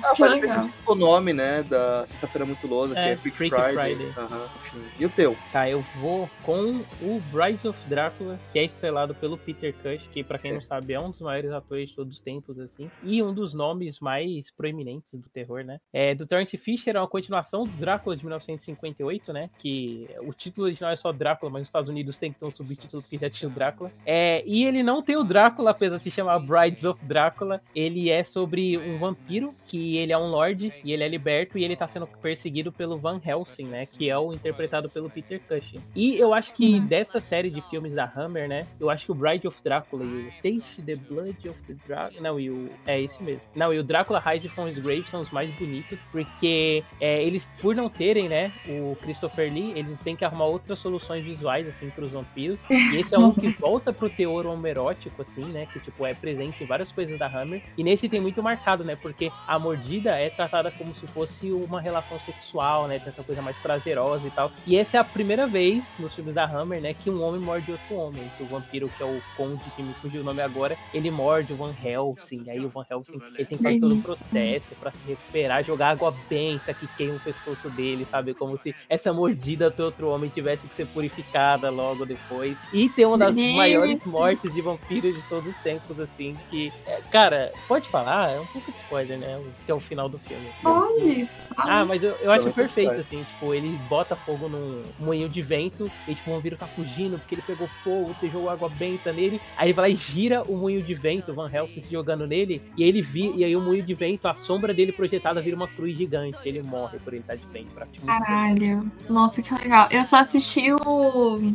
Ah, 0.03 0.13
Que 0.15 0.19
faz 0.19 0.41
tipo 0.41 0.93
o 0.93 0.95
nome, 0.95 1.33
né, 1.33 1.63
da 1.63 2.07
Sexta-feira 2.07 2.47
Muito 2.47 2.67
Lousa, 2.67 2.95
que 2.95 3.01
É, 3.01 3.13
é 3.13 3.17
Freak, 3.17 3.37
Friday. 3.37 3.75
Friday. 3.75 4.07
Enfim. 4.07 4.83
E 4.99 5.07
o 5.07 5.11
teu? 5.11 5.37
Tá, 5.53 5.69
eu 5.69 5.81
vou 5.97 6.29
com 6.43 6.83
o 7.03 7.21
Brides 7.33 7.65
of 7.65 7.79
Drácula, 7.89 8.39
que 8.53 8.59
é 8.59 8.65
estrelado 8.65 9.15
pelo 9.15 9.37
Peter 9.37 9.75
Cush, 9.75 10.09
que 10.13 10.25
pra 10.25 10.39
quem 10.39 10.53
não 10.55 10.61
sabe 10.61 10.93
é 10.95 11.01
um 11.01 11.11
dos 11.11 11.21
maiores 11.21 11.51
atores 11.53 11.91
de 11.91 11.97
todos 11.97 12.17
os 12.17 12.21
tempos, 12.23 12.59
assim, 12.59 12.91
e 13.03 13.23
um 13.23 13.33
dos 13.35 13.53
nomes 13.55 14.01
mais 14.01 14.51
proeminentes 14.51 15.13
do 15.13 15.29
terror, 15.29 15.63
né? 15.65 15.79
É, 15.93 16.15
do 16.15 16.27
Terence 16.27 16.57
Fisher 16.57 16.97
é 16.97 17.01
uma 17.01 17.09
continuação 17.09 17.65
do 17.65 17.71
Drácula 17.73 18.17
de 18.17 18.25
1958, 18.25 19.33
né? 19.33 19.51
Que 19.59 20.09
o 20.23 20.33
título 20.33 20.67
original 20.67 20.93
é 20.93 20.97
só 20.97 21.13
Drácula, 21.13 21.51
mas 21.51 21.61
nos 21.61 21.69
Estados 21.69 21.91
Unidos 21.91 22.17
tem 22.19 22.33
que 22.33 22.39
ter 22.39 22.47
um 22.47 22.51
subtítulo 22.51 23.03
porque 23.03 23.19
já 23.19 23.29
tinha 23.31 23.49
o 23.49 23.53
Drácula. 23.53 23.91
É, 24.07 24.43
e 24.47 24.65
ele 24.65 24.83
não 24.83 25.03
tem 25.03 25.17
o 25.17 25.25
Drácula, 25.25 25.71
apesar 25.71 25.97
de 25.99 26.03
se 26.05 26.11
chamar 26.11 26.39
Brides 26.39 26.85
of 26.85 27.05
Drácula. 27.05 27.61
Ele 27.75 28.11
é 28.11 28.23
sobre 28.25 28.79
um 28.79 28.99
vampiro, 29.01 29.53
que 29.67 29.97
ele 29.97 30.13
é 30.13 30.19
um 30.19 30.29
lord 30.31 30.73
e 30.85 30.93
ele 30.93 31.03
é 31.03 31.09
liberto 31.09 31.59
e 31.59 31.65
ele 31.65 31.75
tá 31.77 31.89
sendo 31.89 32.07
perseguido 32.07 32.71
pelo 32.71 32.97
Van 32.99 33.21
Helsing, 33.25 33.65
né? 33.67 33.87
Que 33.87 34.09
é 34.11 34.19
o 34.19 34.33
interpretado 34.33 34.89
pelo 34.89 35.11
Peter 35.11 35.41
Cushing. 35.49 35.81
E 35.97 36.17
eu 36.17 36.33
acho 36.35 36.53
que 36.55 36.75
Uhum. 36.75 36.87
dessa 36.87 37.19
série 37.21 37.51
de 37.51 37.61
filmes 37.63 37.93
da 37.95 38.05
Hammer, 38.15 38.49
né? 38.49 38.67
Eu 38.79 38.91
acho 38.91 39.07
que 39.07 39.13
o 39.13 39.15
Bride 39.15 39.49
of 39.49 39.61
Drácula 39.63 40.05
e 40.05 40.29
o 40.29 40.33
Taste 40.43 40.83
the 40.83 40.95
Blood 40.97 41.49
of 41.49 41.63
the 41.65 41.75
Dragon. 41.87 42.21
Não, 42.21 42.39
e 42.39 42.51
o. 42.51 42.69
É 42.87 43.01
esse 43.01 43.23
mesmo. 43.23 43.41
Não, 43.55 43.73
e 43.73 43.79
o 43.79 43.83
Drácula 43.83 44.21
Rise 44.21 44.49
from 44.49 44.69
His 44.69 44.79
Grave 44.79 45.05
são 45.05 45.23
os 45.23 45.31
mais 45.31 45.51
bonitos, 45.55 45.99
porque 46.13 46.85
é, 47.01 47.23
eles, 47.25 47.51
por 47.61 47.75
não 47.75 47.89
terem, 47.89 48.29
né, 48.29 48.53
o 48.69 48.97
Christopher 49.01 49.53
Lee, 49.53 49.73
eles 49.77 49.99
têm 50.01 50.15
que 50.15 50.25
arrumar 50.25 50.45
outras 50.47 50.79
soluções 50.79 51.25
visuais, 51.25 51.67
assim, 51.67 51.89
pros 51.91 52.11
vampiros. 52.11 52.59
E 52.71 52.97
esse 52.97 53.15
é 53.15 53.19
um 53.19 53.33
que 53.33 53.49
volta 53.59 53.93
pro 53.93 54.11
teor 54.11 54.47
homerótico, 54.47 55.23
assim, 55.23 55.45
né? 55.45 55.67
Que, 55.73 55.81
tipo, 55.81 56.05
é 56.07 56.15
presente 56.15 56.63
em 56.63 56.67
várias 56.67 56.93
coisas 56.93 57.19
da 57.19 57.27
Hammer. 57.27 57.63
E 57.77 57.83
nesse 57.83 58.09
tem 58.09 58.21
muito 58.21 58.43
marcado, 58.43 58.85
né? 58.85 58.90
Porque 58.97 59.31
a 59.47 59.59
mordida 59.59 60.19
é 60.19 60.31
tratada 60.31 60.71
como 60.71 60.95
se 60.95 61.07
fosse 61.07 61.51
uma 61.53 61.81
relação 61.81 62.19
sexual, 62.21 62.87
né? 62.87 62.99
Tem 62.99 63.09
essa 63.09 63.23
coisa 63.23 63.43
mais 63.43 63.57
prazerosa 63.59 64.27
e 64.27 64.31
tal. 64.31 64.51
E 64.67 64.77
essa 64.77 64.97
é 64.97 65.01
a 65.01 65.05
primeira 65.05 65.47
vez 65.47 65.95
nos 65.99 66.15
filmes 66.15 66.35
da 66.35 66.45
Hammer, 66.45 66.81
né? 66.81 66.95
Que 66.95 67.11
um 67.11 67.23
homem 67.23 67.41
morde 67.41 67.73
outro 67.73 67.95
homem. 67.97 68.31
Que 68.37 68.43
o 68.43 68.47
vampiro, 68.47 68.89
que 68.89 69.03
é 69.03 69.07
o 69.07 69.21
conde, 69.37 69.63
que 69.77 69.83
me 69.83 69.95
fugiu 69.95 70.21
o 70.23 70.25
nome 70.25 70.43
agora, 70.43 70.77
ele 70.93 71.11
morde 71.11 71.53
o 71.53 71.57
Van 71.57 71.75
Helsing. 71.83 72.49
Aí 72.49 72.61
o 72.65 72.69
Van 72.69 72.85
Helsing, 72.89 73.21
ele 73.35 73.45
tem 73.45 73.59
que 73.59 73.65
fazer 73.65 73.81
todo 73.81 73.95
o 73.95 74.03
processo 74.03 74.75
pra 74.75 74.91
se 74.91 75.07
recuperar, 75.07 75.63
jogar 75.65 75.91
água 75.91 76.15
benta 76.29 76.73
que 76.75 76.87
queima 76.89 77.17
o 77.17 77.21
pescoço 77.21 77.69
dele, 77.71 78.05
sabe? 78.05 78.35
Como 78.35 78.57
se 78.57 78.75
essa 78.89 79.13
mordida 79.13 79.71
do 79.71 79.85
outro 79.85 80.09
homem 80.09 80.31
tivesse 80.31 80.67
que 80.67 80.75
ser 80.75 80.87
purificada 80.87 81.71
logo 81.71 82.05
depois. 82.05 82.57
E 82.73 82.89
tem 82.89 83.07
uma 83.07 83.19
das 83.19 83.35
Gente. 83.35 83.57
maiores 83.57 84.05
mortes 84.05 84.53
de 84.53 84.61
vampiro 84.61 85.13
de 85.13 85.23
todos 85.29 85.51
os 85.51 85.57
tempos, 85.59 85.99
assim, 86.01 86.37
que... 86.51 86.73
é, 86.87 87.01
Cara, 87.11 87.53
pode 87.67 87.89
falar? 87.89 88.31
É 88.31 88.41
um 88.41 88.47
pouco 88.47 88.71
de 88.73 88.80
spoiler, 88.83 89.19
né? 89.19 89.41
Que 89.65 89.73
é 89.73 89.75
o 89.75 89.81
final 89.81 90.09
do 90.09 90.19
filme. 90.19 90.49
Onde? 90.65 91.29
Ah, 91.57 91.85
mas 91.85 92.03
eu, 92.03 92.13
eu 92.21 92.31
acho 92.31 92.45
Não, 92.45 92.51
é 92.51 92.55
perfeito, 92.55 92.91
verdade. 92.91 93.07
assim, 93.07 93.25
tipo, 93.25 93.55
ele 93.55 93.79
bota 93.89 94.17
fogo 94.17 94.49
num 94.49 94.83
moinho 94.99 95.29
de 95.29 95.43
vento, 95.43 95.91
e 96.07 96.15
tipo, 96.15 96.31
o 96.31 96.35
vampiro 96.35 96.57
tá 96.57 96.67
fugindo 96.67 97.19
porque 97.19 97.35
ele 97.35 97.43
pegou 97.43 97.67
fogo, 97.67 98.15
te 98.19 98.29
jogou 98.29 98.51
água 98.51 98.69
benta 98.69 99.13
nele, 99.13 99.41
aí 99.57 99.69
ele 99.69 99.73
vai 99.75 99.89
lá 99.91 99.95
e 99.95 99.97
gira 99.97 100.43
o 100.43 100.57
moinho 100.57 100.83
de 100.83 100.95
vento, 100.95 101.33
o 101.33 101.35
Van 101.35 101.51
Helsing 101.53 101.83
se 101.83 101.91
jogando 101.91 102.27
nele, 102.27 102.63
e 102.77 102.83
aí 102.83 102.89
ele 102.89 103.03
vi, 103.03 103.33
e 103.37 103.45
aí 103.45 103.55
o 103.55 103.61
moinho 103.61 103.83
de 103.83 103.95
vento, 103.95 104.27
a 104.27 104.35
sombra 104.35 104.73
dele 104.73 104.93
projetada 104.93 105.41
vira 105.41 105.57
uma 105.57 105.69
cruz 105.69 105.97
gigante, 105.97 106.39
ele 106.45 106.63
morre 106.63 106.99
por 106.99 107.13
ele 107.13 107.23
estar 107.23 107.37
de 107.37 107.45
frente 107.47 107.71
pra 107.75 107.87
tipo, 107.87 108.07
Caralho. 108.07 108.91
Nossa, 109.09 109.43
que 109.43 109.53
legal. 109.55 109.89
Eu 109.91 110.05
só 110.05 110.17
assisti 110.17 110.73
o. 110.73 111.53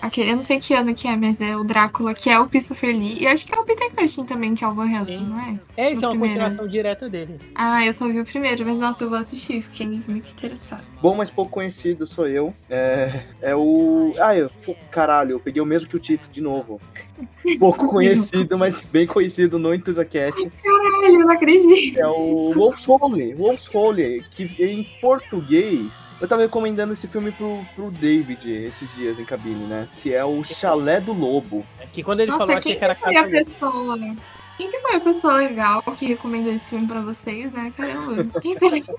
Aquele, 0.00 0.30
eu 0.30 0.36
não 0.36 0.42
sei 0.42 0.58
que 0.58 0.74
ano 0.74 0.94
que 0.94 1.08
é, 1.08 1.16
mas 1.16 1.40
é 1.40 1.56
o 1.56 1.64
Drácula, 1.64 2.14
que 2.14 2.30
é 2.30 2.38
o 2.38 2.46
Christopher 2.46 2.94
Lee. 2.94 3.22
E 3.22 3.26
acho 3.26 3.46
que 3.46 3.54
é 3.54 3.58
o 3.58 3.64
Peter 3.64 3.90
Cushing 3.94 4.24
também, 4.24 4.54
que 4.54 4.64
é 4.64 4.68
o 4.68 4.74
Van 4.74 4.90
Helsing, 4.90 5.18
Sim. 5.18 5.26
não 5.26 5.40
é? 5.40 5.58
É, 5.76 5.90
isso 5.92 6.04
é 6.04 6.08
uma 6.08 6.10
primeiro. 6.12 6.40
continuação 6.40 6.68
direta 6.68 7.08
dele. 7.08 7.40
Ah, 7.54 7.84
eu 7.84 7.92
só 7.92 8.06
vi 8.08 8.20
o 8.20 8.24
primeiro, 8.24 8.64
mas 8.64 8.76
nossa, 8.76 9.04
eu 9.04 9.10
vou 9.10 9.18
assistir, 9.18 9.62
fiquei 9.62 9.86
muito 9.86 10.30
interessada. 10.30 10.84
Bom, 11.00 11.14
mas 11.16 11.30
pouco 11.30 11.50
conhecido 11.50 12.06
sou 12.06 12.28
eu. 12.28 12.54
É, 12.68 13.24
é 13.42 13.56
o. 13.56 14.12
Ah, 14.20 14.36
eu. 14.36 14.50
Caralho, 14.90 15.32
eu 15.32 15.40
peguei 15.40 15.60
o 15.60 15.66
mesmo 15.66 15.88
que 15.88 15.96
o 15.96 16.00
Tito 16.00 16.28
de 16.30 16.40
novo. 16.40 16.80
Pouco 17.58 17.88
conhecido, 17.88 18.58
mas 18.58 18.82
bem 18.84 19.06
conhecido 19.06 19.58
no 19.58 19.72
EntusiaCast. 19.72 20.50
Caralho, 20.62 21.04
eu 21.04 21.18
não 21.20 21.30
acredito. 21.30 21.98
É 21.98 22.06
o 22.06 22.52
Wolf's 22.52 22.86
Holy. 22.88 23.34
Wolf's 23.34 23.68
Holy, 23.72 24.24
que 24.30 24.44
em 24.58 24.84
português. 25.00 25.90
Eu 26.20 26.26
tava 26.26 26.42
recomendando 26.42 26.92
esse 26.92 27.06
filme 27.06 27.30
pro, 27.32 27.60
pro 27.74 27.90
David 27.90 28.50
esses 28.50 28.92
dias 28.94 29.18
em 29.18 29.24
cabine, 29.24 29.66
né? 29.66 29.88
Que 30.02 30.14
é 30.14 30.24
o 30.24 30.42
Chalé 30.42 31.00
do 31.00 31.12
Lobo. 31.12 31.64
É 31.78 31.86
Que 31.86 32.02
quando 32.02 32.20
ele 32.20 32.30
Nossa, 32.30 32.46
falou 32.46 32.60
quem 32.60 32.72
aqui 32.72 32.78
que 32.78 32.84
era 32.84 32.92
a 32.92 32.96
casa 32.96 33.28
pessoa? 33.28 33.98
Quem 34.56 34.70
que 34.70 34.80
foi 34.80 34.96
a 34.96 35.00
pessoa 35.00 35.34
legal 35.34 35.82
que 35.82 36.06
recomendou 36.06 36.52
esse 36.52 36.70
filme 36.70 36.86
pra 36.86 37.00
vocês, 37.00 37.52
né? 37.52 37.72
Caramba. 37.76 38.40
Quem 38.40 38.56
será 38.58 38.80
que... 38.80 38.92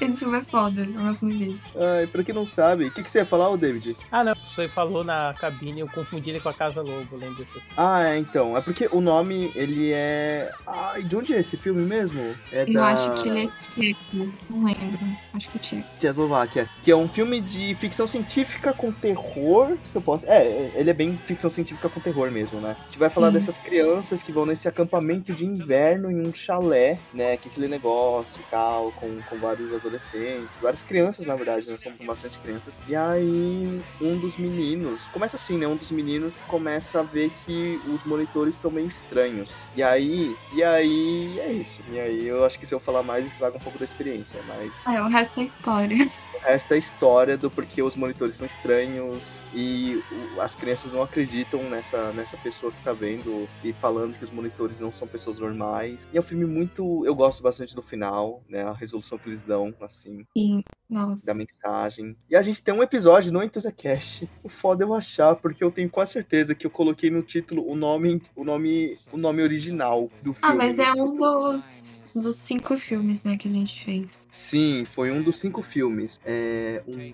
Esse 0.00 0.20
filme 0.20 0.38
é 0.38 0.42
foda, 0.42 0.80
eu 0.82 1.02
gosto 1.02 1.26
muito 1.26 1.38
dele. 1.38 1.60
Ai, 1.78 2.06
pra 2.06 2.24
quem 2.24 2.34
não 2.34 2.46
sabe, 2.46 2.86
o 2.86 2.90
que, 2.90 3.02
que 3.02 3.10
você 3.10 3.18
ia 3.18 3.26
falar, 3.26 3.50
ô 3.50 3.58
David? 3.58 3.94
Ah, 4.10 4.24
não, 4.24 4.34
você 4.34 4.68
falou 4.68 5.04
na 5.04 5.34
cabine, 5.38 5.80
eu 5.80 5.88
confundi 5.88 6.30
ele 6.30 6.40
com 6.40 6.48
a 6.48 6.54
Casa 6.54 6.80
Lobo, 6.80 7.14
lembra 7.16 7.44
disso? 7.44 7.60
Ah, 7.76 8.02
é, 8.02 8.16
então. 8.16 8.56
É 8.56 8.62
porque 8.62 8.88
o 8.90 9.02
nome, 9.02 9.52
ele 9.54 9.92
é. 9.92 10.50
Ai, 10.66 11.02
de 11.02 11.14
onde 11.14 11.34
é 11.34 11.40
esse 11.40 11.58
filme 11.58 11.82
mesmo? 11.82 12.34
É 12.50 12.62
Eu 12.66 12.72
da 12.72 12.86
acho 12.86 13.12
que 13.14 13.28
ele 13.28 13.44
é 13.44 13.48
tcheco, 13.68 14.32
não 14.48 14.64
lembro. 14.64 14.98
Acho 15.34 15.50
que 15.50 15.58
é 15.58 15.60
tcheco. 15.60 15.88
Tchecoslováquia. 16.00 16.66
Que 16.82 16.90
é 16.90 16.96
um 16.96 17.08
filme 17.08 17.40
de 17.42 17.74
ficção 17.74 18.06
científica 18.06 18.72
com 18.72 18.90
terror. 18.90 19.76
Se 19.92 19.96
eu 19.96 20.00
posso. 20.02 20.24
É, 20.26 20.70
ele 20.74 20.88
é 20.88 20.94
bem 20.94 21.18
ficção 21.26 21.50
científica 21.50 21.88
com 21.90 22.00
terror 22.00 22.30
mesmo, 22.30 22.60
né? 22.60 22.76
A 22.80 22.84
gente 22.84 22.98
vai 22.98 23.10
falar 23.10 23.28
Hum. 23.28 23.32
dessas 23.32 23.58
crianças 23.58 24.22
que 24.22 24.32
vão 24.32 24.46
nesse 24.46 24.66
acampamento 24.76 25.32
de 25.32 25.46
inverno 25.46 26.10
em 26.10 26.26
um 26.26 26.32
chalé, 26.32 26.98
né? 27.14 27.36
Que 27.38 27.48
aquele 27.48 27.66
negócio 27.66 28.38
e 28.40 28.50
tal, 28.50 28.92
com, 28.92 29.20
com 29.22 29.38
vários 29.38 29.72
adolescentes, 29.74 30.54
várias 30.60 30.84
crianças, 30.84 31.26
na 31.26 31.34
verdade, 31.34 31.68
nós 31.68 31.80
somos 31.80 31.98
bastante 32.04 32.38
crianças. 32.38 32.78
E 32.86 32.94
aí, 32.94 33.80
um 34.00 34.18
dos 34.18 34.36
meninos, 34.36 35.06
começa 35.08 35.36
assim, 35.36 35.56
né? 35.56 35.66
Um 35.66 35.76
dos 35.76 35.90
meninos 35.90 36.34
começa 36.46 37.00
a 37.00 37.02
ver 37.02 37.30
que 37.44 37.80
os 37.88 38.04
monitores 38.04 38.54
estão 38.54 38.70
meio 38.70 38.88
estranhos. 38.88 39.54
E 39.74 39.82
aí, 39.82 40.36
e 40.52 40.62
aí, 40.62 41.40
é 41.40 41.52
isso. 41.52 41.80
E 41.90 41.98
aí, 41.98 42.26
eu 42.26 42.44
acho 42.44 42.58
que 42.58 42.66
se 42.66 42.74
eu 42.74 42.80
falar 42.80 43.02
mais, 43.02 43.26
estraga 43.26 43.56
um 43.56 43.60
pouco 43.60 43.78
da 43.78 43.84
experiência, 43.84 44.38
mas. 44.46 44.72
Ah, 44.84 45.02
o 45.04 45.08
resto 45.08 45.40
é 45.40 45.44
história. 45.44 45.96
O 46.34 46.38
resto 46.46 46.74
é 46.74 46.78
história 46.78 47.36
do 47.36 47.50
porquê 47.50 47.82
os 47.82 47.96
monitores 47.96 48.36
são 48.36 48.46
estranhos 48.46 49.22
e 49.54 50.02
as 50.38 50.54
crianças 50.54 50.92
não 50.92 51.02
acreditam 51.02 51.62
nessa, 51.64 52.12
nessa 52.12 52.36
pessoa 52.36 52.72
que 52.72 52.82
tá 52.82 52.92
vendo 52.92 53.48
e 53.64 53.72
falando 53.72 54.16
que 54.16 54.24
os 54.24 54.30
monitores 54.30 54.80
não 54.80 54.92
são 54.92 55.06
pessoas 55.06 55.38
normais. 55.38 56.06
E 56.12 56.16
é 56.16 56.20
um 56.20 56.22
filme 56.22 56.44
muito. 56.44 57.04
Eu 57.06 57.14
gosto 57.14 57.42
bastante 57.42 57.74
do 57.74 57.82
final, 57.82 58.42
né? 58.48 58.62
A 58.62 58.72
resolução 58.72 59.18
que 59.18 59.28
eles 59.28 59.42
dão, 59.42 59.74
assim, 59.80 60.26
E, 60.36 60.62
nossa. 60.88 61.24
da 61.24 61.34
mensagem. 61.34 62.16
E 62.28 62.36
a 62.36 62.42
gente 62.42 62.62
tem 62.62 62.74
um 62.74 62.82
episódio 62.82 63.32
no 63.32 63.42
EntusiaCast. 63.42 64.28
O 64.42 64.48
foda 64.48 64.84
eu 64.84 64.94
achar, 64.94 65.34
porque 65.36 65.62
eu 65.62 65.70
tenho 65.70 65.90
quase 65.90 66.12
certeza 66.12 66.54
que 66.54 66.66
eu 66.66 66.70
coloquei 66.70 67.10
no 67.10 67.22
título 67.22 67.68
o 67.68 67.74
nome, 67.74 68.22
o 68.34 68.44
nome, 68.44 68.96
o 69.12 69.16
nome 69.16 69.42
original 69.42 70.10
do 70.22 70.34
filme. 70.34 70.40
Ah, 70.42 70.54
mas 70.54 70.78
é 70.78 70.92
um 70.92 71.16
dos, 71.16 72.02
dos 72.20 72.36
cinco 72.36 72.76
filmes, 72.76 73.24
né, 73.24 73.36
que 73.36 73.48
a 73.48 73.52
gente 73.52 73.84
fez. 73.84 74.28
Sim, 74.30 74.84
foi 74.84 75.10
um 75.10 75.22
dos 75.22 75.38
cinco 75.38 75.62
filmes. 75.62 76.20
É 76.24 76.82
um 76.86 77.12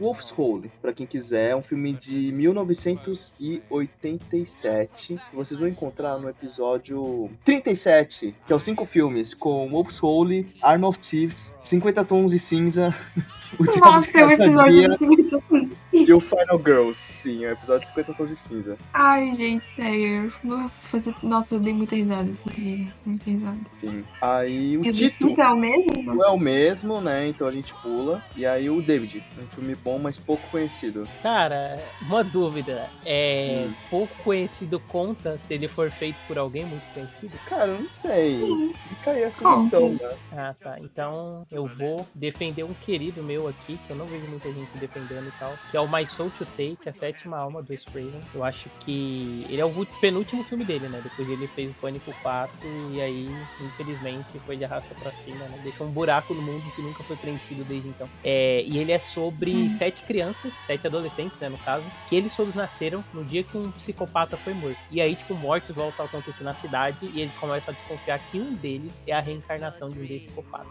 Wolf's 0.00 0.32
Hole, 0.36 0.70
pra 0.80 0.92
quem 0.92 1.06
quiser, 1.06 1.50
é 1.50 1.56
um 1.56 1.62
filme 1.62 1.92
de 1.94 2.30
1987. 2.32 5.20
que 5.30 5.36
Vocês 5.36 5.58
vão 5.58 5.68
encontrar 5.68 6.18
no 6.18 6.28
episódio 6.28 7.30
37, 7.44 8.34
que 8.46 8.52
é 8.52 8.56
os 8.56 8.62
cinco 8.62 8.84
filmes 8.84 9.34
com 9.34 9.68
Wolf's 9.68 10.02
Hole, 10.02 10.46
Arm 10.62 10.84
of 10.84 10.98
Thieves, 10.98 11.51
50 11.62 12.04
Tons 12.04 12.30
de 12.32 12.38
Cinza 12.38 12.94
O 13.58 13.64
Dia 13.64 13.80
Nossa, 13.80 14.18
é 14.18 14.24
o 14.24 14.28
de 14.30 14.36
Cada 14.36 14.44
episódio 14.46 14.88
dos 14.88 14.96
50 14.96 15.40
tons 15.42 15.68
de 15.68 15.76
cinza. 15.76 16.10
E 16.10 16.12
o 16.14 16.20
Final 16.20 16.58
Girls, 16.58 16.98
sim, 17.22 17.44
é 17.44 17.48
o 17.50 17.52
episódio 17.52 17.80
de 17.82 17.86
50 17.88 18.14
tons 18.14 18.28
de 18.30 18.36
cinza. 18.36 18.78
Ai, 18.94 19.34
gente, 19.34 19.66
sério. 19.66 20.32
Nossa, 20.42 20.88
fazer... 20.88 21.14
Nossa, 21.22 21.54
eu 21.56 21.60
dei 21.60 21.74
muita 21.74 21.94
risada 21.94 22.30
esse 22.30 22.48
dia. 22.48 22.90
Muita 23.04 23.24
risada. 23.30 23.58
Sim. 23.78 24.04
Aí 24.22 24.78
o 24.78 24.84
E 24.86 24.88
o 24.88 24.92
título 24.94 25.28
Tito 25.28 25.42
é 25.42 25.48
o 25.50 25.56
mesmo? 25.56 26.24
é 26.24 26.28
o 26.30 26.38
mesmo, 26.38 27.00
né? 27.02 27.28
Então 27.28 27.46
a 27.46 27.52
gente 27.52 27.74
pula. 27.74 28.24
E 28.34 28.46
aí 28.46 28.70
o 28.70 28.80
David, 28.80 29.22
um 29.38 29.46
filme 29.48 29.74
bom, 29.74 29.98
mas 29.98 30.18
pouco 30.18 30.42
conhecido. 30.50 31.06
Cara, 31.22 31.78
uma 32.00 32.24
dúvida. 32.24 32.88
É 33.04 33.66
Hum. 33.68 33.74
pouco 33.90 34.14
conhecido 34.24 34.80
conta 34.80 35.38
se 35.46 35.52
ele 35.52 35.68
for 35.68 35.90
feito 35.90 36.16
por 36.26 36.38
alguém 36.38 36.64
muito 36.64 36.84
conhecido? 36.94 37.34
Cara, 37.50 37.66
eu 37.72 37.82
não 37.82 37.92
sei. 37.92 38.40
Sim. 38.40 38.74
Fica 38.88 39.10
aí 39.10 39.22
essa 39.24 39.42
Conta. 39.42 39.76
questão, 39.78 39.92
né? 40.08 40.16
Ah, 40.32 40.54
tá. 40.58 40.78
Então 40.80 41.46
eu 41.52 41.66
vou 41.66 42.06
defender 42.14 42.64
um 42.64 42.72
querido 42.74 43.22
meu 43.22 43.46
aqui, 43.46 43.78
que 43.86 43.90
eu 43.90 43.96
não 43.96 44.06
vejo 44.06 44.26
muita 44.26 44.50
gente 44.52 44.70
defendendo 44.78 45.28
e 45.28 45.32
tal, 45.38 45.54
que 45.70 45.76
é 45.76 45.80
o 45.80 45.86
My 45.90 46.06
Soul 46.06 46.30
to 46.30 46.44
Take, 46.46 46.88
a 46.88 46.92
sétima 46.92 47.36
alma 47.38 47.62
do 47.62 47.72
Craven. 47.76 48.20
Eu 48.34 48.42
acho 48.44 48.68
que 48.80 49.46
ele 49.48 49.60
é 49.60 49.64
o 49.64 49.86
penúltimo 50.00 50.42
filme 50.42 50.64
dele, 50.64 50.88
né? 50.88 51.00
Depois 51.02 51.28
ele 51.28 51.46
fez 51.46 51.70
o 51.70 51.74
Pânico 51.74 52.12
4 52.22 52.52
e 52.92 53.00
aí, 53.00 53.28
infelizmente, 53.60 54.38
foi 54.46 54.56
de 54.56 54.64
arrasta 54.64 54.94
pra 54.94 55.12
cima, 55.24 55.44
né? 55.46 55.60
Deixou 55.62 55.86
um 55.86 55.90
buraco 55.90 56.32
no 56.34 56.42
mundo 56.42 56.62
que 56.74 56.82
nunca 56.82 57.02
foi 57.02 57.16
preenchido 57.16 57.64
desde 57.64 57.88
então. 57.88 58.08
É, 58.24 58.62
e 58.62 58.78
ele 58.78 58.92
é 58.92 58.98
sobre 58.98 59.52
Hum. 59.52 59.70
sete 59.70 60.02
crianças, 60.04 60.54
sete 60.66 60.86
adolescentes, 60.86 61.38
né, 61.38 61.48
no 61.48 61.58
caso, 61.58 61.84
que 62.08 62.16
eles 62.16 62.34
todos 62.34 62.54
nasceram 62.54 63.04
no 63.12 63.24
dia 63.24 63.42
que 63.44 63.56
um 63.56 63.70
psicopata 63.72 64.36
foi 64.36 64.54
morto. 64.54 64.78
E 64.90 65.00
aí, 65.00 65.14
tipo, 65.14 65.34
mortes 65.34 65.74
voltam 65.74 66.06
a 66.06 66.08
acontecer 66.08 66.42
na 66.44 66.54
cidade 66.54 66.98
e 67.12 67.20
eles 67.20 67.34
começam 67.34 67.72
a 67.72 67.76
desconfiar 67.76 68.18
que 68.30 68.38
um 68.40 68.54
deles 68.54 68.92
é 69.06 69.12
a 69.12 69.20
reencarnação 69.20 69.90
de 69.90 69.98
um. 70.00 70.02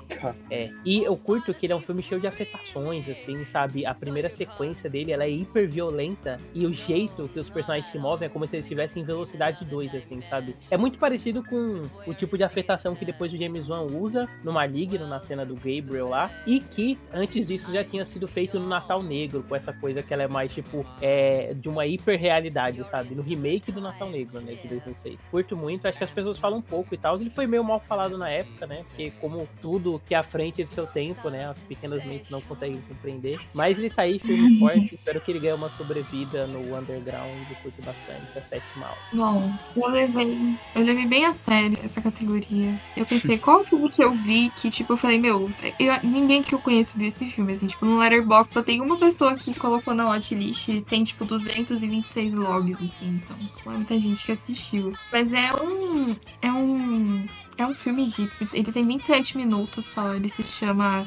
Cara, 0.09 0.35
É. 0.49 0.70
E 0.85 1.03
eu 1.03 1.15
curto 1.15 1.53
que 1.53 1.65
ele 1.65 1.73
é 1.73 1.75
um 1.75 1.81
filme 1.81 2.01
cheio 2.01 2.19
de 2.19 2.27
afetações, 2.27 3.07
assim, 3.07 3.43
sabe? 3.45 3.85
A 3.85 3.93
primeira 3.93 4.29
sequência 4.29 4.89
dele, 4.89 5.11
ela 5.11 5.23
é 5.23 5.29
hiper 5.29 5.67
violenta 5.67 6.37
e 6.53 6.65
o 6.65 6.73
jeito 6.73 7.29
que 7.29 7.39
os 7.39 7.49
personagens 7.49 7.91
se 7.91 7.99
movem 7.99 8.27
é 8.27 8.29
como 8.29 8.47
se 8.47 8.55
eles 8.55 8.65
estivessem 8.65 9.03
em 9.03 9.05
velocidade 9.05 9.63
2, 9.65 9.95
assim, 9.95 10.21
sabe? 10.21 10.55
É 10.69 10.77
muito 10.77 10.97
parecido 10.97 11.43
com 11.43 11.87
o 12.07 12.13
tipo 12.13 12.37
de 12.37 12.43
afetação 12.43 12.95
que 12.95 13.05
depois 13.05 13.33
o 13.33 13.37
James 13.37 13.69
Wan 13.69 13.81
usa 13.83 14.27
no 14.43 14.51
Maligno, 14.51 15.07
na 15.07 15.19
cena 15.19 15.45
do 15.45 15.55
Gabriel 15.55 16.09
lá, 16.09 16.31
e 16.45 16.59
que 16.59 16.97
antes 17.13 17.47
disso 17.47 17.71
já 17.71 17.83
tinha 17.83 18.05
sido 18.05 18.27
feito 18.27 18.59
no 18.59 18.67
Natal 18.67 19.03
Negro, 19.03 19.43
com 19.47 19.55
essa 19.55 19.73
coisa 19.73 20.01
que 20.01 20.13
ela 20.13 20.23
é 20.23 20.27
mais, 20.27 20.53
tipo, 20.53 20.85
é, 21.01 21.53
de 21.53 21.69
uma 21.69 21.85
hiper 21.85 22.19
realidade, 22.19 22.83
sabe? 22.85 23.15
No 23.15 23.21
remake 23.21 23.71
do 23.71 23.81
Natal 23.81 24.09
Negro, 24.09 24.41
né, 24.41 24.53
de 24.53 24.67
2006. 24.67 25.19
Curto 25.29 25.55
muito, 25.55 25.87
acho 25.87 25.97
que 25.97 26.03
as 26.03 26.11
pessoas 26.11 26.39
falam 26.39 26.59
um 26.59 26.61
pouco 26.61 26.93
e 26.93 26.97
tal. 26.97 27.15
Ele 27.15 27.29
foi 27.29 27.45
meio 27.45 27.63
mal 27.63 27.79
falado 27.79 28.17
na 28.17 28.29
época, 28.29 28.65
né? 28.65 28.83
Porque 28.87 29.11
como 29.19 29.47
tudo 29.61 30.01
que 30.05 30.15
é 30.15 30.17
à 30.17 30.23
frente 30.23 30.60
do 30.63 30.69
seu 30.71 30.85
tempo, 30.87 31.29
né? 31.29 31.47
As 31.47 31.59
pequenas 31.59 32.03
mentes 32.05 32.29
não 32.29 32.41
conseguem 32.41 32.81
compreender. 32.87 33.39
Mas 33.53 33.77
ele 33.77 33.89
tá 33.89 34.03
aí 34.03 34.19
firme 34.19 34.55
e 34.55 34.59
forte. 34.59 34.95
Espero 34.95 35.19
que 35.21 35.31
ele 35.31 35.39
ganhe 35.39 35.53
uma 35.53 35.69
sobrevida 35.71 36.47
no 36.47 36.59
underground. 36.77 37.47
Curto 37.61 37.81
bastante 37.81 38.37
a 38.37 38.41
sétima 38.41 38.87
aula. 38.87 38.97
Bom, 39.13 39.53
eu 39.75 39.87
levei, 39.89 40.57
eu 40.75 40.83
levei 40.83 41.05
bem 41.07 41.25
a 41.25 41.33
sério 41.33 41.77
essa 41.83 42.01
categoria. 42.01 42.79
Eu 42.95 43.05
pensei, 43.05 43.37
qual 43.37 43.63
filme 43.63 43.89
que 43.89 44.03
eu 44.03 44.11
vi 44.13 44.49
que, 44.51 44.69
tipo, 44.69 44.93
eu 44.93 44.97
falei, 44.97 45.17
meu, 45.19 45.49
eu- 45.79 46.03
ninguém 46.03 46.41
que 46.41 46.53
eu 46.55 46.59
conheço 46.59 46.97
viu 46.97 47.07
esse 47.07 47.25
filme, 47.25 47.51
assim, 47.53 47.67
tipo, 47.67 47.85
no 47.85 47.99
Letterboxd 47.99 48.53
só 48.53 48.61
tem 48.63 48.81
uma 48.81 48.97
pessoa 48.97 49.35
que 49.35 49.53
colocou 49.59 49.93
na 49.93 50.05
watchlist 50.05 50.67
e 50.69 50.81
tem, 50.81 51.03
tipo, 51.03 51.25
226 51.25 52.33
logs, 52.33 52.75
assim, 52.83 53.21
então, 53.23 53.37
é 53.73 53.75
muita 53.77 53.99
gente 53.99 54.23
que 54.25 54.31
assistiu. 54.31 54.93
Mas 55.11 55.31
é 55.33 55.53
um, 55.53 56.15
é 56.41 56.51
um, 56.51 57.27
é 57.61 57.67
um 57.67 57.75
filme 57.75 58.05
de, 58.05 58.29
ele 58.53 58.71
tem 58.71 58.85
27 58.85 59.37
minutos 59.37 59.85
só, 59.85 60.13
ele 60.13 60.27
se 60.29 60.43
chama 60.43 61.05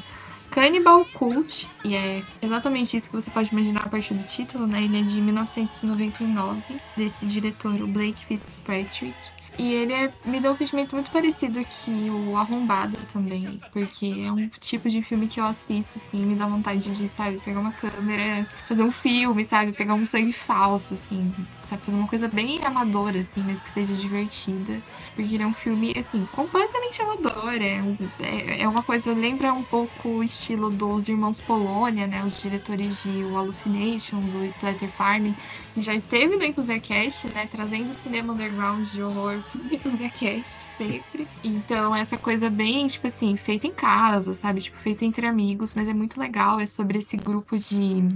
Cannibal 0.49 1.05
Cult, 1.13 1.67
e 1.83 1.95
é 1.95 2.23
exatamente 2.41 2.95
isso 2.95 3.09
que 3.09 3.15
você 3.15 3.29
pode 3.29 3.51
imaginar 3.51 3.81
a 3.85 3.89
partir 3.89 4.13
do 4.13 4.23
título, 4.23 4.65
né? 4.67 4.83
Ele 4.83 4.99
é 4.99 5.03
de 5.03 5.19
1999, 5.21 6.61
desse 6.95 7.25
diretor, 7.25 7.73
o 7.81 7.87
Blake 7.87 8.25
Fitzpatrick. 8.25 9.15
E 9.57 9.71
ele 9.71 9.93
é- 9.93 10.11
me 10.25 10.41
deu 10.41 10.51
um 10.51 10.53
sentimento 10.53 10.93
muito 10.95 11.09
parecido 11.11 11.63
que 11.63 12.09
o 12.09 12.35
Arrombada 12.35 12.97
também, 13.13 13.61
porque 13.71 14.23
é 14.25 14.29
um 14.31 14.49
tipo 14.59 14.89
de 14.89 15.01
filme 15.01 15.27
que 15.27 15.39
eu 15.39 15.45
assisto, 15.45 15.97
assim, 15.97 16.25
me 16.25 16.35
dá 16.35 16.45
vontade 16.45 16.93
de, 16.93 17.07
sabe, 17.07 17.37
pegar 17.37 17.61
uma 17.61 17.71
câmera, 17.71 18.45
fazer 18.67 18.83
um 18.83 18.91
filme, 18.91 19.45
sabe, 19.45 19.71
pegar 19.71 19.93
um 19.93 20.05
sangue 20.05 20.33
falso, 20.33 20.93
assim, 20.95 21.33
sabe, 21.65 21.83
fazer 21.83 21.97
uma 21.97 22.07
coisa 22.07 22.27
bem 22.27 22.63
amadora, 22.63 23.19
assim, 23.19 23.43
mas 23.43 23.61
que 23.61 23.69
seja 23.69 23.93
divertida. 23.93 24.81
Porque 25.15 25.33
ele 25.33 25.43
é 25.43 25.47
um 25.47 25.53
filme, 25.53 25.93
assim, 25.97 26.27
completamente 26.31 27.01
amador. 27.01 27.55
É, 27.55 27.83
é, 28.19 28.61
é 28.61 28.67
uma 28.67 28.83
coisa, 28.83 29.13
lembra 29.13 29.53
um 29.53 29.63
pouco 29.63 30.09
o 30.09 30.23
estilo 30.23 30.69
dos 30.69 31.09
Irmãos 31.09 31.41
Polônia, 31.41 32.07
né? 32.07 32.23
Os 32.23 32.41
diretores 32.41 33.03
de 33.03 33.23
O 33.23 33.35
Hallucinations, 33.35 34.33
o 34.33 34.43
Splatter 34.45 34.89
Farm, 34.89 35.33
que 35.73 35.81
já 35.81 35.93
esteve 35.93 36.37
no 36.37 36.43
Enthusiast, 36.43 37.27
né? 37.27 37.47
Trazendo 37.47 37.93
cinema 37.93 38.33
underground 38.33 38.87
de 38.87 39.01
horror 39.01 39.41
pro 39.51 39.61
Enthusiast 39.73 40.61
sempre. 40.71 41.27
Então, 41.43 41.95
essa 41.95 42.17
coisa 42.17 42.49
bem, 42.49 42.87
tipo 42.87 43.07
assim, 43.07 43.35
feita 43.35 43.67
em 43.67 43.71
casa, 43.71 44.33
sabe? 44.33 44.61
Tipo, 44.61 44.77
feita 44.77 45.05
entre 45.05 45.27
amigos, 45.27 45.73
mas 45.75 45.87
é 45.87 45.93
muito 45.93 46.19
legal. 46.19 46.59
É 46.59 46.65
sobre 46.65 46.99
esse 46.99 47.17
grupo 47.17 47.57
de. 47.57 48.07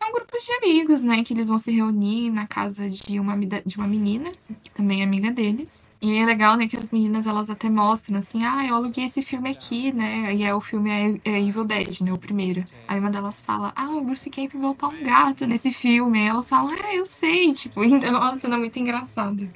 É 0.00 0.06
um 0.06 0.12
grupo 0.12 0.36
de 0.38 0.52
amigos, 0.52 1.00
né? 1.00 1.24
Que 1.24 1.34
eles 1.34 1.48
vão 1.48 1.58
se 1.58 1.70
reunir 1.70 2.30
na 2.30 2.46
casa 2.46 2.88
de 2.88 3.18
uma, 3.18 3.36
de 3.36 3.76
uma 3.76 3.86
menina, 3.86 4.32
que 4.62 4.70
também 4.70 5.00
é 5.00 5.04
amiga 5.04 5.30
deles. 5.30 5.88
E 6.00 6.16
é 6.16 6.24
legal, 6.24 6.56
né, 6.56 6.68
que 6.68 6.76
as 6.76 6.92
meninas, 6.92 7.26
elas 7.26 7.50
até 7.50 7.68
mostram, 7.68 8.18
assim, 8.18 8.44
ah, 8.44 8.64
eu 8.64 8.76
aluguei 8.76 9.04
esse 9.04 9.20
filme 9.20 9.50
aqui, 9.50 9.92
né? 9.92 10.32
E 10.32 10.44
é 10.44 10.54
o 10.54 10.60
filme 10.60 10.90
é, 10.90 11.18
é 11.24 11.40
Evil 11.40 11.64
Dead, 11.64 12.00
né, 12.02 12.12
o 12.12 12.18
primeiro. 12.18 12.64
Aí 12.86 13.00
uma 13.00 13.10
delas 13.10 13.40
fala, 13.40 13.72
ah, 13.74 13.90
o 13.90 14.02
Bruce 14.02 14.30
Camp 14.30 14.52
vai 14.52 14.62
botar 14.62 14.88
um 14.88 15.02
gato 15.02 15.44
nesse 15.46 15.72
filme. 15.72 16.20
Aí 16.20 16.28
elas 16.28 16.48
falam, 16.48 16.72
ah, 16.80 16.94
eu 16.94 17.04
sei, 17.04 17.52
tipo, 17.52 17.82
então 17.84 18.14
é 18.14 18.18
uma 18.18 18.38
cena 18.38 18.56
muito 18.56 18.78
engraçada. 18.78 19.48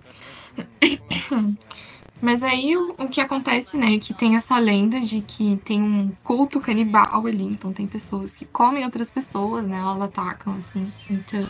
Mas 2.23 2.41
aí 2.45 2.77
o, 2.77 2.95
o 2.99 3.09
que 3.09 3.21
acontece, 3.21 3.77
né, 3.77 3.97
é 3.97 3.99
que 3.99 4.15
tem 4.15 4.37
essa 4.37 4.57
lenda 4.57 5.01
de 5.01 5.21
que 5.21 5.57
tem 5.65 5.83
um 5.83 6.13
culto 6.23 6.61
canibal 6.61 7.27
ali, 7.27 7.43
então 7.43 7.73
tem 7.73 7.85
pessoas 7.85 8.31
que 8.31 8.45
comem 8.45 8.85
outras 8.85 9.11
pessoas, 9.11 9.67
né, 9.67 9.79
elas 9.79 10.01
atacam, 10.01 10.55
assim. 10.55 10.87
Então, 11.11 11.41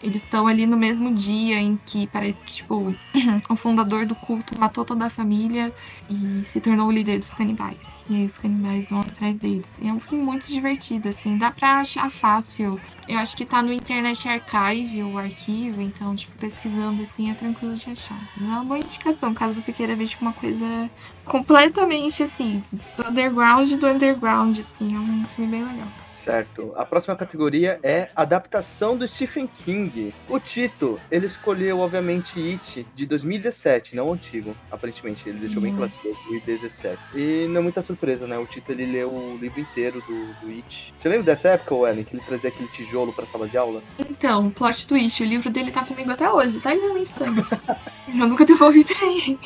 eles 0.00 0.22
estão 0.22 0.46
ali 0.46 0.66
no 0.66 0.76
mesmo 0.76 1.12
dia 1.12 1.58
em 1.58 1.76
que 1.84 2.06
parece 2.06 2.44
que, 2.44 2.52
tipo, 2.52 2.94
o 3.50 3.56
fundador 3.56 4.06
do 4.06 4.14
culto 4.14 4.56
matou 4.56 4.84
toda 4.84 5.06
a 5.06 5.10
família 5.10 5.74
e 6.08 6.44
se 6.44 6.60
tornou 6.60 6.86
o 6.86 6.92
líder 6.92 7.18
dos 7.18 7.34
canibais. 7.34 8.06
E 8.08 8.14
aí 8.14 8.26
os 8.26 8.38
canibais 8.38 8.90
vão 8.90 9.00
atrás 9.00 9.36
deles. 9.36 9.80
E 9.82 9.88
é 9.88 9.92
um 9.92 9.98
filme 9.98 10.22
muito 10.22 10.46
divertido, 10.46 11.08
assim, 11.08 11.36
dá 11.36 11.50
pra 11.50 11.80
achar 11.80 12.08
fácil. 12.08 12.80
Eu 13.08 13.18
acho 13.18 13.36
que 13.36 13.44
tá 13.44 13.60
no 13.60 13.72
Internet 13.72 14.28
Archive, 14.28 15.02
o 15.02 15.18
arquivo, 15.18 15.82
então, 15.82 16.14
tipo, 16.14 16.32
pesquisando 16.38 17.02
assim 17.02 17.28
é 17.28 17.34
tranquilo 17.34 17.74
de 17.74 17.90
achar. 17.90 18.30
Mas 18.36 18.48
é 18.48 18.52
uma 18.52 18.64
boa 18.64 18.78
indicação, 18.78 19.34
caso 19.34 19.54
você 19.54 19.72
queira 19.72 19.96
ver, 19.96 20.06
tipo, 20.06 20.19
uma 20.20 20.32
coisa 20.32 20.90
completamente, 21.24 22.22
assim, 22.22 22.62
underground 23.08 23.72
do 23.74 23.86
underground, 23.86 24.58
assim, 24.58 24.94
é 24.94 24.98
um 24.98 25.24
filme 25.26 25.50
bem 25.50 25.64
legal. 25.64 25.88
Certo. 26.14 26.74
A 26.76 26.84
próxima 26.84 27.16
categoria 27.16 27.80
é 27.82 28.10
adaptação 28.14 28.94
do 28.94 29.08
Stephen 29.08 29.46
King. 29.64 30.12
O 30.28 30.38
Tito, 30.38 31.00
ele 31.10 31.24
escolheu, 31.24 31.78
obviamente, 31.78 32.38
It, 32.38 32.86
de 32.94 33.06
2017, 33.06 33.96
não 33.96 34.08
o 34.08 34.12
antigo, 34.12 34.54
aparentemente. 34.70 35.26
Ele 35.26 35.38
deixou 35.38 35.62
bem 35.62 35.70
Uhum. 35.72 35.78
claro 35.78 35.92
que 36.02 36.08
é 36.08 36.12
2017. 36.12 36.98
E 37.14 37.46
não 37.48 37.60
é 37.60 37.62
muita 37.62 37.80
surpresa, 37.80 38.26
né? 38.26 38.36
O 38.36 38.44
Tito, 38.44 38.70
ele 38.70 38.84
leu 38.84 39.08
o 39.08 39.38
livro 39.40 39.60
inteiro 39.60 40.02
do, 40.06 40.26
do 40.46 40.48
It. 40.54 40.92
Você 40.94 41.08
lembra 41.08 41.24
dessa 41.24 41.48
época, 41.48 41.88
Ellen, 41.88 42.04
que 42.04 42.14
ele 42.14 42.22
trazia 42.26 42.50
aquele 42.50 42.68
tijolo 42.68 43.14
pra 43.14 43.24
sala 43.26 43.48
de 43.48 43.56
aula? 43.56 43.82
Então, 43.98 44.50
plot 44.50 44.86
twist, 44.86 45.22
o 45.22 45.26
livro 45.26 45.48
dele 45.48 45.70
tá 45.70 45.86
comigo 45.86 46.10
até 46.10 46.30
hoje, 46.30 46.60
tá 46.60 46.68
aí 46.68 46.78
no 46.78 46.92
meu 46.92 47.02
estante. 47.02 47.48
Eu 48.08 48.26
nunca 48.26 48.44
devolvi 48.44 48.84
pra 48.84 49.06
ele. 49.06 49.38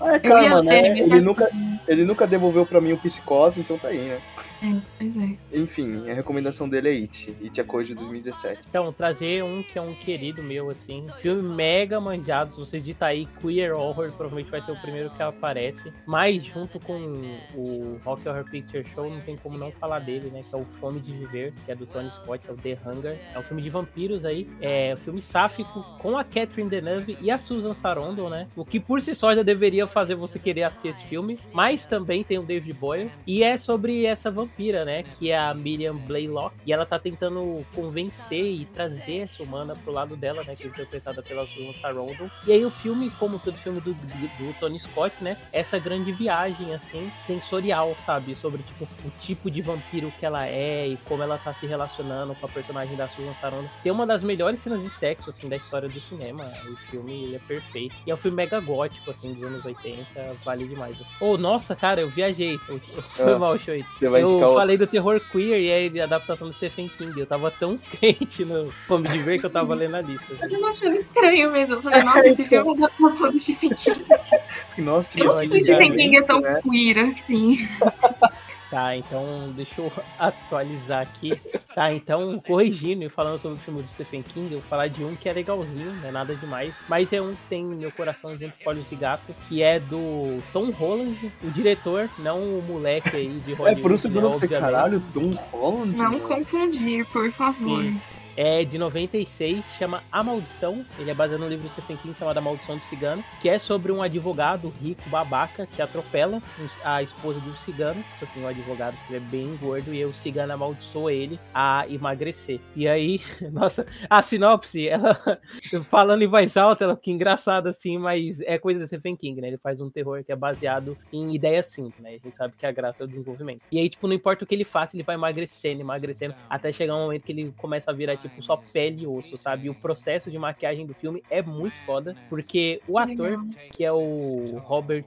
Ah, 0.00 0.14
é, 0.14 0.20
Eu 0.22 0.38
ia 0.38 0.48
calma, 0.50 0.60
ler 0.60 0.82
né? 0.82 0.98
ele, 1.00 1.20
nunca, 1.20 1.50
ele 1.86 2.04
nunca 2.04 2.26
devolveu 2.26 2.64
pra 2.64 2.80
mim 2.80 2.92
o 2.92 2.98
Psicose, 2.98 3.60
então 3.60 3.78
tá 3.78 3.88
aí, 3.88 3.98
né? 3.98 4.18
É, 4.62 4.80
pois 4.98 5.16
é. 5.16 5.38
Enfim, 5.52 6.10
a 6.10 6.14
recomendação 6.14 6.68
dele 6.68 6.88
é 6.88 6.92
It. 6.92 7.34
It 7.42 7.60
é 7.60 7.64
coisa 7.64 7.88
de 7.88 7.94
2017. 7.94 8.60
Então, 8.68 8.92
trazer 8.92 9.42
um 9.42 9.62
que 9.62 9.78
é 9.78 9.82
um 9.82 9.94
querido 9.94 10.42
meu, 10.42 10.68
assim. 10.68 11.06
Filme 11.18 11.42
mega 11.42 11.98
manjado. 11.98 12.52
Se 12.52 12.60
você 12.60 12.78
digitar 12.78 13.10
aí 13.10 13.26
Queer 13.40 13.74
Horror, 13.74 14.12
provavelmente 14.12 14.50
vai 14.50 14.60
ser 14.60 14.72
o 14.72 14.80
primeiro 14.80 15.10
que 15.10 15.22
aparece. 15.22 15.90
Mas, 16.06 16.44
junto 16.44 16.78
com 16.78 17.22
o 17.54 17.98
Rock 18.04 18.28
Horror 18.28 18.44
Picture 18.50 18.84
Show, 18.94 19.08
não 19.08 19.20
tem 19.20 19.36
como 19.36 19.56
não 19.56 19.72
falar 19.72 20.00
dele, 20.00 20.30
né? 20.30 20.42
Que 20.48 20.54
é 20.54 20.58
o 20.58 20.64
Fome 20.64 21.00
de 21.00 21.12
Viver, 21.12 21.54
que 21.64 21.72
é 21.72 21.74
do 21.74 21.86
Tony 21.86 22.10
Scott, 22.10 22.44
é 22.46 22.52
o 22.52 22.56
The 22.56 22.78
Hunger. 22.84 23.18
É 23.34 23.38
um 23.38 23.42
filme 23.42 23.62
de 23.62 23.70
vampiros 23.70 24.24
aí. 24.26 24.46
É 24.60 24.92
um 24.92 24.98
filme 24.98 25.22
sáfico 25.22 25.82
com 25.98 26.18
a 26.18 26.24
Catherine 26.24 26.68
Deneuve 26.68 27.16
e 27.20 27.30
a 27.30 27.38
Susan 27.38 27.72
Sarandon, 27.72 28.28
né? 28.28 28.46
O 28.54 28.64
que 28.64 28.78
por 28.78 29.00
si 29.00 29.14
só 29.14 29.34
já 29.34 29.42
deveria 29.42 29.86
fazer 29.86 30.14
você 30.14 30.38
querer 30.38 30.64
assistir 30.64 30.88
esse 30.88 31.04
filme. 31.04 31.38
Mas 31.52 31.86
também 31.86 32.22
tem 32.22 32.38
o 32.38 32.42
David 32.42 32.74
Boyle. 32.74 33.10
E 33.26 33.42
é 33.42 33.56
sobre 33.56 34.04
essa 34.04 34.30
vampira 34.30 34.49
vampira, 34.50 34.84
né? 34.84 35.02
Que 35.02 35.30
é 35.30 35.38
a 35.38 35.54
Miriam 35.54 35.96
Blaylock. 35.96 36.54
E 36.66 36.72
ela 36.72 36.84
tá 36.84 36.98
tentando 36.98 37.64
convencer 37.74 38.44
e 38.44 38.64
trazer 38.64 39.20
essa 39.20 39.42
humana 39.42 39.76
pro 39.76 39.92
lado 39.92 40.16
dela, 40.16 40.42
né? 40.44 40.54
Que 40.56 40.64
é 40.64 40.66
interpretada 40.66 41.22
pela 41.22 41.46
Susan 41.46 41.72
Sarandon. 41.80 42.28
E 42.46 42.52
aí 42.52 42.64
o 42.64 42.70
filme, 42.70 43.10
como 43.18 43.38
todo 43.38 43.56
filme 43.56 43.80
do, 43.80 43.94
do, 43.94 44.54
Tony 44.58 44.78
Scott, 44.78 45.22
né? 45.22 45.36
Essa 45.52 45.78
grande 45.78 46.12
viagem, 46.12 46.74
assim, 46.74 47.10
sensorial, 47.22 47.94
sabe? 48.04 48.34
Sobre, 48.34 48.62
tipo, 48.62 48.84
o 49.04 49.10
tipo 49.20 49.50
de 49.50 49.62
vampiro 49.62 50.12
que 50.18 50.26
ela 50.26 50.46
é 50.46 50.88
e 50.88 50.96
como 51.04 51.22
ela 51.22 51.38
tá 51.38 51.54
se 51.54 51.66
relacionando 51.66 52.34
com 52.34 52.46
a 52.46 52.48
personagem 52.48 52.96
da 52.96 53.08
Susan 53.08 53.34
Sarandon. 53.40 53.68
Tem 53.82 53.92
uma 53.92 54.06
das 54.06 54.22
melhores 54.22 54.60
cenas 54.60 54.82
de 54.82 54.90
sexo, 54.90 55.30
assim, 55.30 55.48
da 55.48 55.56
história 55.56 55.88
do 55.88 56.00
cinema. 56.00 56.44
O 56.68 56.76
filme 56.76 57.24
ele 57.24 57.36
é 57.36 57.40
perfeito. 57.40 57.94
E 58.06 58.10
é 58.10 58.14
um 58.14 58.16
filme 58.16 58.36
mega 58.36 58.60
gótico, 58.60 59.10
assim, 59.10 59.32
dos 59.34 59.44
anos 59.44 59.64
80. 59.64 60.36
Vale 60.44 60.66
demais. 60.66 61.00
Assim. 61.00 61.14
Oh, 61.20 61.36
nossa, 61.36 61.76
cara, 61.76 62.00
eu 62.00 62.08
viajei. 62.08 62.58
Foi 62.58 62.80
Ah, 63.18 63.38
mal, 63.38 63.58
Shoei. 63.58 63.84
Você 63.98 64.08
vai 64.08 64.22
Eu 64.22 64.39
o- 64.48 64.54
falei 64.54 64.76
do 64.76 64.86
terror 64.86 65.20
queer 65.32 65.60
e 65.60 65.70
aí 65.72 65.90
de 65.90 66.00
adaptação 66.00 66.48
do 66.48 66.54
Stephen 66.54 66.88
King. 66.88 67.18
Eu 67.20 67.26
tava 67.26 67.50
tão 67.50 67.76
crente 67.98 68.44
no 68.44 68.72
Fome 68.88 69.08
de 69.08 69.18
Ver 69.18 69.38
que 69.38 69.46
eu 69.46 69.50
tava 69.50 69.74
lendo 69.74 69.96
a 69.96 70.00
lista. 70.00 70.26
Eu 70.40 70.50
tava 70.50 70.66
achando 70.70 70.96
estranho 70.96 71.50
mesmo. 71.52 71.74
Eu 71.74 71.82
falei, 71.82 72.02
nossa, 72.02 72.26
esse 72.28 72.44
filme 72.44 72.68
é 72.68 72.72
uma 72.72 72.86
adaptação 72.86 73.30
do 73.30 73.38
Stephen 73.38 73.70
King. 73.70 74.04
Nossa, 74.78 75.18
Eu 75.18 75.26
não 75.26 75.32
sei 75.34 75.46
se 75.46 75.56
o 75.56 75.60
Stephen 75.60 75.92
King 75.92 76.16
é 76.16 76.22
tão 76.22 76.40
né? 76.40 76.60
queer 76.62 76.98
assim. 77.00 77.68
Tá, 78.70 78.96
então 78.96 79.52
deixa 79.56 79.80
eu 79.80 79.92
atualizar 80.18 81.00
aqui. 81.02 81.32
Tá, 81.74 81.92
então 81.92 82.40
corrigindo 82.46 83.04
e 83.04 83.08
falando 83.08 83.40
sobre 83.40 83.58
o 83.58 83.60
filme 83.60 83.82
do 83.82 83.88
Stephen 83.88 84.22
King, 84.22 84.52
eu 84.54 84.60
vou 84.60 84.68
falar 84.68 84.88
de 84.88 85.02
um 85.04 85.14
que 85.16 85.28
é 85.28 85.32
legalzinho, 85.32 85.92
não 86.00 86.08
é 86.08 86.12
nada 86.12 86.34
demais, 86.34 86.72
mas 86.88 87.12
é 87.12 87.20
um 87.20 87.30
que 87.30 87.42
tem 87.48 87.64
meu 87.64 87.90
coração 87.92 88.32
entre 88.32 88.52
olhos 88.64 88.88
de 88.88 88.96
gato, 88.96 89.34
que 89.48 89.62
é 89.62 89.78
do 89.80 90.38
Tom 90.52 90.70
Holland, 90.70 91.32
o 91.42 91.50
diretor, 91.50 92.08
não 92.18 92.38
o 92.58 92.62
moleque 92.62 93.16
aí 93.16 93.40
de 93.44 93.52
É, 93.52 93.54
Hollywood. 93.56 93.82
por 93.82 93.92
um 93.92 93.98
segundo 93.98 94.28
né, 94.28 94.34
obviamente. 94.34 94.60
caralho, 94.60 95.02
Tom 95.12 95.30
Holland? 95.52 95.96
Não 95.96 96.12
mano. 96.12 96.20
confundir, 96.20 97.04
por 97.06 97.30
favor. 97.30 97.82
Sim. 97.82 98.00
É 98.42 98.64
de 98.64 98.78
96, 98.78 99.66
chama 99.76 100.02
A 100.10 100.24
Maldição. 100.24 100.82
Ele 100.98 101.10
é 101.10 101.14
baseado 101.14 101.42
no 101.42 101.46
livro 101.46 101.68
do 101.68 101.72
Stephen 101.72 101.98
King 101.98 102.18
chamado 102.18 102.38
A 102.38 102.40
Maldição 102.40 102.78
do 102.78 102.84
Cigano, 102.84 103.22
que 103.38 103.50
é 103.50 103.58
sobre 103.58 103.92
um 103.92 104.00
advogado 104.00 104.72
rico 104.82 105.06
babaca 105.10 105.66
que 105.66 105.82
atropela 105.82 106.42
a 106.82 107.02
esposa 107.02 107.38
do 107.40 107.54
cigano, 107.58 108.02
isso 108.14 108.24
assim, 108.24 108.42
o 108.42 108.46
advogado 108.46 108.96
que 109.06 109.14
é 109.14 109.20
bem 109.20 109.58
gordo, 109.58 109.92
e 109.92 110.02
o 110.06 110.14
cigano 110.14 110.54
amaldiçoa 110.54 111.12
ele 111.12 111.38
a 111.52 111.84
emagrecer. 111.86 112.60
E 112.74 112.88
aí, 112.88 113.20
nossa, 113.52 113.86
a 114.08 114.22
sinopse, 114.22 114.88
ela 114.88 115.20
falando 115.90 116.22
em 116.22 116.26
voz 116.26 116.56
alta, 116.56 116.84
ela 116.84 116.96
fica 116.96 117.10
engraçada 117.10 117.68
assim, 117.68 117.98
mas 117.98 118.40
é 118.40 118.58
coisa 118.58 118.80
do 118.80 118.86
Stephen 118.86 119.16
King, 119.16 119.38
né? 119.38 119.48
Ele 119.48 119.58
faz 119.58 119.82
um 119.82 119.90
terror 119.90 120.24
que 120.24 120.32
é 120.32 120.36
baseado 120.36 120.96
em 121.12 121.34
ideias 121.34 121.66
simples, 121.66 122.00
né? 122.00 122.08
A 122.08 122.12
gente 122.12 122.34
sabe 122.38 122.54
que 122.56 122.64
a 122.64 122.72
graça 122.72 123.02
é 123.02 123.04
o 123.04 123.06
desenvolvimento. 123.06 123.60
E 123.70 123.78
aí, 123.78 123.90
tipo, 123.90 124.08
não 124.08 124.14
importa 124.14 124.44
o 124.44 124.46
que 124.46 124.54
ele 124.54 124.64
faça, 124.64 124.96
ele 124.96 125.02
vai 125.02 125.16
emagrecendo, 125.16 125.82
emagrecendo, 125.82 126.34
até 126.48 126.72
chegar 126.72 126.96
um 126.96 127.02
momento 127.02 127.24
que 127.24 127.32
ele 127.32 127.52
começa 127.58 127.90
a 127.90 127.94
virar, 127.94 128.16
tipo, 128.16 128.29
só 128.40 128.56
pele 128.56 129.02
e 129.02 129.06
osso, 129.06 129.36
sabe? 129.36 129.66
E 129.66 129.70
o 129.70 129.74
processo 129.74 130.30
de 130.30 130.38
maquiagem 130.38 130.86
do 130.86 130.94
filme 130.94 131.22
é 131.30 131.42
muito 131.42 131.78
foda, 131.78 132.16
porque 132.28 132.80
o 132.86 132.98
ator, 132.98 133.44
que 133.70 133.84
é 133.84 133.92
o 133.92 134.58
Robert 134.64 135.04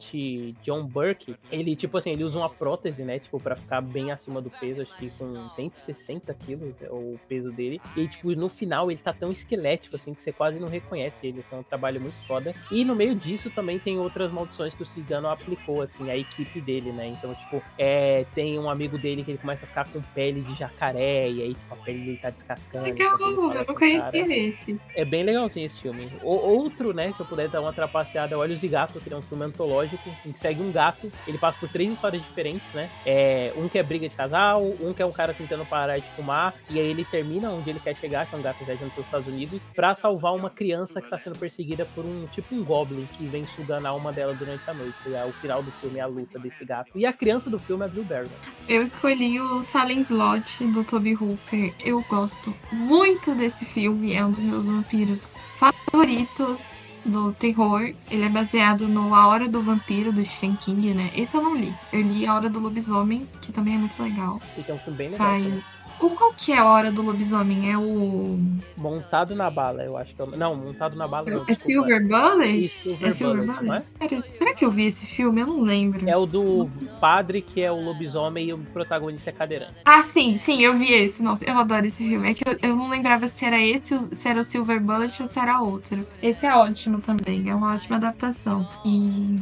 John 0.61 0.85
Burke, 0.85 1.35
ele, 1.51 1.75
tipo 1.75 1.97
assim, 1.97 2.11
ele 2.11 2.23
usa 2.23 2.37
uma 2.37 2.49
prótese, 2.49 3.03
né? 3.03 3.19
Tipo, 3.19 3.39
pra 3.39 3.55
ficar 3.55 3.81
bem 3.81 4.11
acima 4.11 4.41
do 4.41 4.49
peso, 4.49 4.81
acho 4.81 4.95
que 4.97 5.09
com 5.11 5.47
160 5.49 6.33
quilos 6.33 6.73
é 6.81 6.89
o 6.89 7.19
peso 7.27 7.51
dele. 7.51 7.81
E, 7.95 8.07
tipo, 8.07 8.31
no 8.35 8.49
final 8.49 8.91
ele 8.91 8.99
tá 8.99 9.13
tão 9.13 9.31
esquelético, 9.31 9.95
assim, 9.95 10.13
que 10.13 10.21
você 10.21 10.31
quase 10.31 10.59
não 10.59 10.67
reconhece 10.67 11.27
ele. 11.27 11.39
Assim, 11.39 11.55
é 11.55 11.59
um 11.59 11.63
trabalho 11.63 12.01
muito 12.01 12.15
foda. 12.25 12.53
E 12.71 12.83
no 12.83 12.95
meio 12.95 13.15
disso 13.15 13.49
também 13.49 13.79
tem 13.79 13.97
outras 13.97 14.31
maldições 14.31 14.73
que 14.73 14.83
o 14.83 14.85
Cigano 14.85 15.27
aplicou, 15.27 15.81
assim, 15.81 16.09
a 16.09 16.17
equipe 16.17 16.61
dele, 16.61 16.91
né? 16.91 17.07
Então, 17.07 17.33
tipo, 17.35 17.61
é, 17.77 18.25
tem 18.33 18.57
um 18.59 18.69
amigo 18.69 18.97
dele 18.97 19.23
que 19.23 19.31
ele 19.31 19.37
começa 19.37 19.65
a 19.65 19.67
ficar 19.67 19.87
com 19.87 20.01
pele 20.13 20.41
de 20.41 20.53
jacaré, 20.53 21.29
e 21.29 21.41
aí, 21.41 21.53
tipo, 21.53 21.73
a 21.73 21.77
pele 21.77 21.99
dele 22.05 22.17
tá 22.17 22.29
descascando. 22.29 22.85
Legal, 22.85 23.12
ele 23.19 23.35
fala 23.35 23.55
eu 23.55 23.65
não 23.67 23.75
conhecia 23.75 24.47
esse. 24.47 24.79
É 24.95 25.05
bem 25.05 25.23
legalzinho 25.23 25.65
esse 25.65 25.81
filme. 25.81 26.11
O, 26.21 26.31
outro, 26.31 26.93
né, 26.93 27.11
se 27.13 27.19
eu 27.19 27.25
puder 27.25 27.47
dar 27.49 27.61
uma 27.61 27.73
trapaceada, 27.73 28.33
é 28.33 28.37
Olhos 28.37 28.59
de 28.59 28.67
Gato, 28.67 28.99
que 28.99 29.11
é 29.11 29.15
um 29.15 29.21
filme 29.21 29.45
antológico, 29.45 30.09
em 30.25 30.31
que 30.31 30.39
segue 30.39 30.61
um 30.61 30.71
gato. 30.71 31.11
Ele 31.27 31.37
passa 31.37 31.57
por 31.59 31.69
três 31.69 31.93
histórias 31.93 32.21
diferentes, 32.21 32.71
né? 32.73 32.89
É, 33.05 33.53
um 33.55 33.67
que 33.67 33.77
é 33.77 33.83
briga 33.83 34.07
de 34.07 34.15
casal, 34.15 34.63
um 34.81 34.93
que 34.93 35.01
é 35.01 35.05
um 35.05 35.11
cara 35.11 35.33
tentando 35.33 35.65
parar 35.65 35.97
de 35.97 36.07
fumar, 36.11 36.53
e 36.69 36.79
aí 36.79 36.87
ele 36.87 37.05
termina 37.05 37.49
onde 37.49 37.69
ele 37.69 37.79
quer 37.79 37.95
chegar, 37.95 38.25
que 38.25 38.35
é 38.35 38.37
um 38.37 38.41
gato 38.41 38.63
viajando 38.63 38.91
pelos 38.91 39.07
Estados 39.07 39.27
Unidos, 39.27 39.67
pra 39.75 39.95
salvar 39.95 40.33
uma 40.33 40.49
criança 40.49 41.01
que 41.01 41.09
tá 41.09 41.17
sendo 41.17 41.37
perseguida 41.37 41.85
por 41.93 42.05
um 42.05 42.25
tipo 42.27 42.55
um 42.55 42.63
goblin 42.63 43.07
que 43.13 43.25
vem 43.25 43.45
sugando 43.45 43.85
a 43.85 43.89
alma 43.89 44.11
dela 44.11 44.33
durante 44.33 44.67
a 44.69 44.73
noite. 44.73 44.95
E 45.05 45.15
aí, 45.15 45.29
o 45.29 45.33
final 45.33 45.61
do 45.61 45.71
filme 45.71 45.99
é 45.99 46.01
a 46.01 46.07
luta 46.07 46.39
desse 46.39 46.63
gato. 46.65 46.91
E 46.95 47.05
a 47.05 47.13
criança 47.13 47.49
do 47.49 47.59
filme 47.59 47.83
é 47.83 47.85
a 47.85 47.89
Drew 47.89 48.03
Barrymore. 48.03 48.39
Eu 48.67 48.83
escolhi 48.83 49.39
o 49.39 49.61
Silent 49.61 49.99
Slot 49.99 50.65
do 50.67 50.83
Toby 50.83 51.15
Hooper. 51.15 51.73
Eu 51.83 52.03
gosto 52.09 52.53
muito 52.71 52.92
desse 53.35 53.65
filme, 53.65 54.13
é 54.13 54.23
um 54.25 54.31
dos 54.31 54.39
meus 54.39 54.67
vampiros 54.67 55.37
favoritos 55.55 56.87
do 57.03 57.33
terror. 57.33 57.93
Ele 58.09 58.23
é 58.23 58.29
baseado 58.29 58.87
no 58.87 59.13
A 59.13 59.27
Hora 59.27 59.49
do 59.49 59.61
Vampiro 59.61 60.13
do 60.13 60.23
Stephen 60.23 60.55
King, 60.55 60.93
né? 60.93 61.11
Esse 61.15 61.35
eu 61.35 61.41
não 61.41 61.55
li. 61.55 61.73
Eu 61.91 62.01
li 62.01 62.25
A 62.25 62.35
Hora 62.35 62.49
do 62.49 62.59
Lobisomem, 62.59 63.27
que 63.41 63.51
também 63.51 63.75
é 63.75 63.77
muito 63.77 64.01
legal. 64.01 64.41
E 64.57 64.63
que 64.63 64.71
é 64.71 64.73
um 64.73 64.79
filme 64.79 64.97
bem 64.97 65.09
legal. 65.09 65.27
também. 65.27 65.63
O 65.99 66.09
qual 66.09 66.33
que 66.33 66.51
é 66.51 66.57
a 66.57 66.65
Hora 66.65 66.91
do 66.91 67.01
Lobisomem? 67.01 67.71
É 67.71 67.77
o 67.77 68.39
Montado 68.77 69.33
na 69.35 69.49
bala, 69.49 69.83
eu 69.83 69.95
acho 69.95 70.15
que 70.15 70.21
é. 70.21 70.25
Não, 70.25 70.55
montado 70.55 70.95
na 70.95 71.07
bala 71.07 71.25
não. 71.29 71.45
é. 71.47 71.53
Silver 71.53 72.05
Bullet? 72.05 72.57
Isso, 72.57 72.89
Silver 72.89 73.07
é 73.07 73.11
Silver 73.11 73.45
Bullet, 73.45 73.57
é? 73.59 73.63
Bullet? 73.63 73.91
Pera, 73.91 74.23
será 74.37 74.53
que 74.53 74.65
eu 74.65 74.71
vi 74.71 74.85
esse 74.85 75.05
filme? 75.05 75.41
Eu 75.41 75.47
não 75.47 75.61
lembro. 75.61 76.07
É 76.09 76.17
o 76.17 76.25
do 76.25 76.69
padre 76.99 77.41
que 77.41 77.61
é 77.61 77.71
o 77.71 77.79
lobisomem 77.79 78.49
e 78.49 78.53
o 78.53 78.57
protagonista 78.57 79.29
é 79.29 79.33
cadeirante. 79.33 79.75
Ah, 79.85 80.01
sim, 80.01 80.35
sim, 80.35 80.61
eu 80.61 80.73
vi 80.73 80.91
esse. 80.91 81.23
Nossa, 81.23 81.45
eu 81.45 81.57
adoro 81.57 81.85
esse 81.85 82.03
filme. 82.03 82.29
É 82.29 82.33
que 82.33 82.43
eu, 82.47 82.57
eu 82.61 82.75
não 82.75 82.89
lembrava 82.89 83.27
se 83.27 83.45
era 83.45 83.61
esse, 83.61 83.97
se 84.13 84.27
era 84.27 84.39
o 84.39 84.43
Silver 84.43 84.81
Bullet 84.81 85.21
ou 85.21 85.27
se 85.27 85.39
era 85.39 85.61
outro. 85.61 86.05
Esse 86.21 86.45
é 86.45 86.53
ótimo 86.53 86.99
também, 86.99 87.49
é 87.49 87.55
uma 87.55 87.73
ótima 87.73 87.95
adaptação. 87.95 88.67
E 88.85 89.39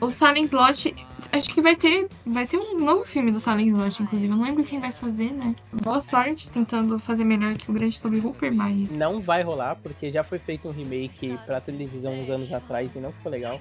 o 0.00 0.10
Silent 0.10 0.44
Slot, 0.44 0.94
acho 1.32 1.48
que 1.50 1.60
vai 1.60 1.74
ter, 1.74 2.08
vai 2.24 2.46
ter 2.46 2.56
um 2.56 2.78
novo 2.78 3.04
filme 3.04 3.32
do 3.32 3.40
Silent 3.40 3.68
Slot, 3.68 4.02
inclusive. 4.02 4.32
Eu 4.32 4.36
não 4.36 4.44
lembro 4.44 4.64
quem 4.64 4.78
vai 4.78 4.92
fazer, 4.92 5.32
né? 5.32 5.54
Boa 5.72 6.00
sorte 6.00 6.48
tentando 6.50 6.98
fazer 6.98 7.24
melhor 7.24 7.56
que 7.56 7.70
o 7.70 7.74
grande 7.74 8.00
Toby 8.00 8.20
Hooper, 8.20 8.54
mas. 8.54 8.96
Não 8.96 9.20
vai 9.20 9.42
rolar, 9.42 9.76
porque 9.76 10.10
já 10.10 10.22
foi 10.22 10.38
feito 10.38 10.68
um 10.68 10.72
remake 10.72 11.38
pra 11.44 11.60
televisão 11.60 12.14
uns 12.14 12.30
anos 12.30 12.52
atrás 12.52 12.90
e 12.94 12.98
não 12.98 13.12
ficou 13.12 13.32
legal. 13.32 13.60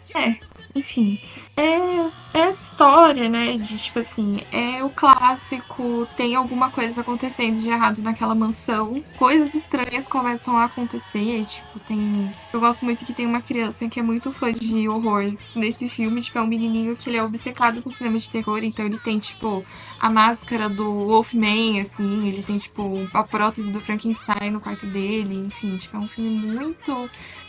Enfim, 0.75 1.19
é, 1.55 2.05
é 2.33 2.39
essa 2.39 2.61
história, 2.61 3.27
né? 3.29 3.57
De 3.57 3.77
tipo 3.77 3.99
assim, 3.99 4.41
é 4.51 4.83
o 4.83 4.89
clássico, 4.89 6.07
tem 6.15 6.35
alguma 6.35 6.69
coisa 6.69 7.01
acontecendo 7.01 7.59
de 7.59 7.69
errado 7.69 8.01
naquela 8.01 8.35
mansão, 8.35 9.03
coisas 9.17 9.55
estranhas 9.55 10.07
começam 10.07 10.55
a 10.57 10.65
acontecer. 10.65 11.45
Tipo, 11.45 11.79
tem. 11.87 12.31
Eu 12.53 12.59
gosto 12.59 12.85
muito 12.85 13.05
que 13.05 13.13
tem 13.13 13.25
uma 13.25 13.41
criança 13.41 13.87
que 13.87 13.99
é 13.99 14.03
muito 14.03 14.31
fã 14.31 14.51
de 14.51 14.87
horror 14.87 15.33
nesse 15.55 15.89
filme. 15.89 16.21
Tipo, 16.27 16.39
é 16.39 16.41
um 16.41 16.47
menininho 16.47 16.93
que 16.95 17.09
ele 17.09 17.17
é 17.17 17.23
obcecado 17.23 17.81
com 17.81 17.89
cinema 17.89 18.17
de 18.19 18.29
terror, 18.29 18.59
então 18.61 18.85
ele 18.85 18.97
tem, 18.97 19.17
tipo, 19.17 19.63
a 19.97 20.09
máscara 20.09 20.67
do 20.67 20.83
Wolfman, 21.07 21.79
assim, 21.79 22.27
ele 22.27 22.43
tem, 22.43 22.57
tipo, 22.57 23.07
a 23.13 23.23
prótese 23.23 23.71
do 23.71 23.79
Frankenstein 23.79 24.51
no 24.51 24.59
quarto 24.59 24.85
dele, 24.85 25.35
enfim, 25.35 25.77
tipo, 25.77 25.95
é 25.95 25.99
um 26.01 26.07
filme 26.07 26.29
muito. 26.29 26.91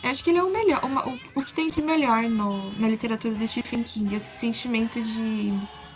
Eu 0.02 0.10
acho 0.10 0.22
que 0.22 0.30
ele 0.30 0.38
é 0.38 0.42
o 0.44 0.52
melhor, 0.52 0.80
uma- 0.84 1.08
o, 1.08 1.18
o 1.34 1.42
que 1.42 1.52
tem 1.52 1.68
de 1.70 1.82
melhor 1.82 2.22
no- 2.24 2.70
na 2.78 2.88
literatura 2.88 3.34
do 3.34 3.48
Stephen 3.48 3.82
King, 3.82 4.14
esse 4.14 4.38
sentimento 4.38 5.00
de. 5.02 5.52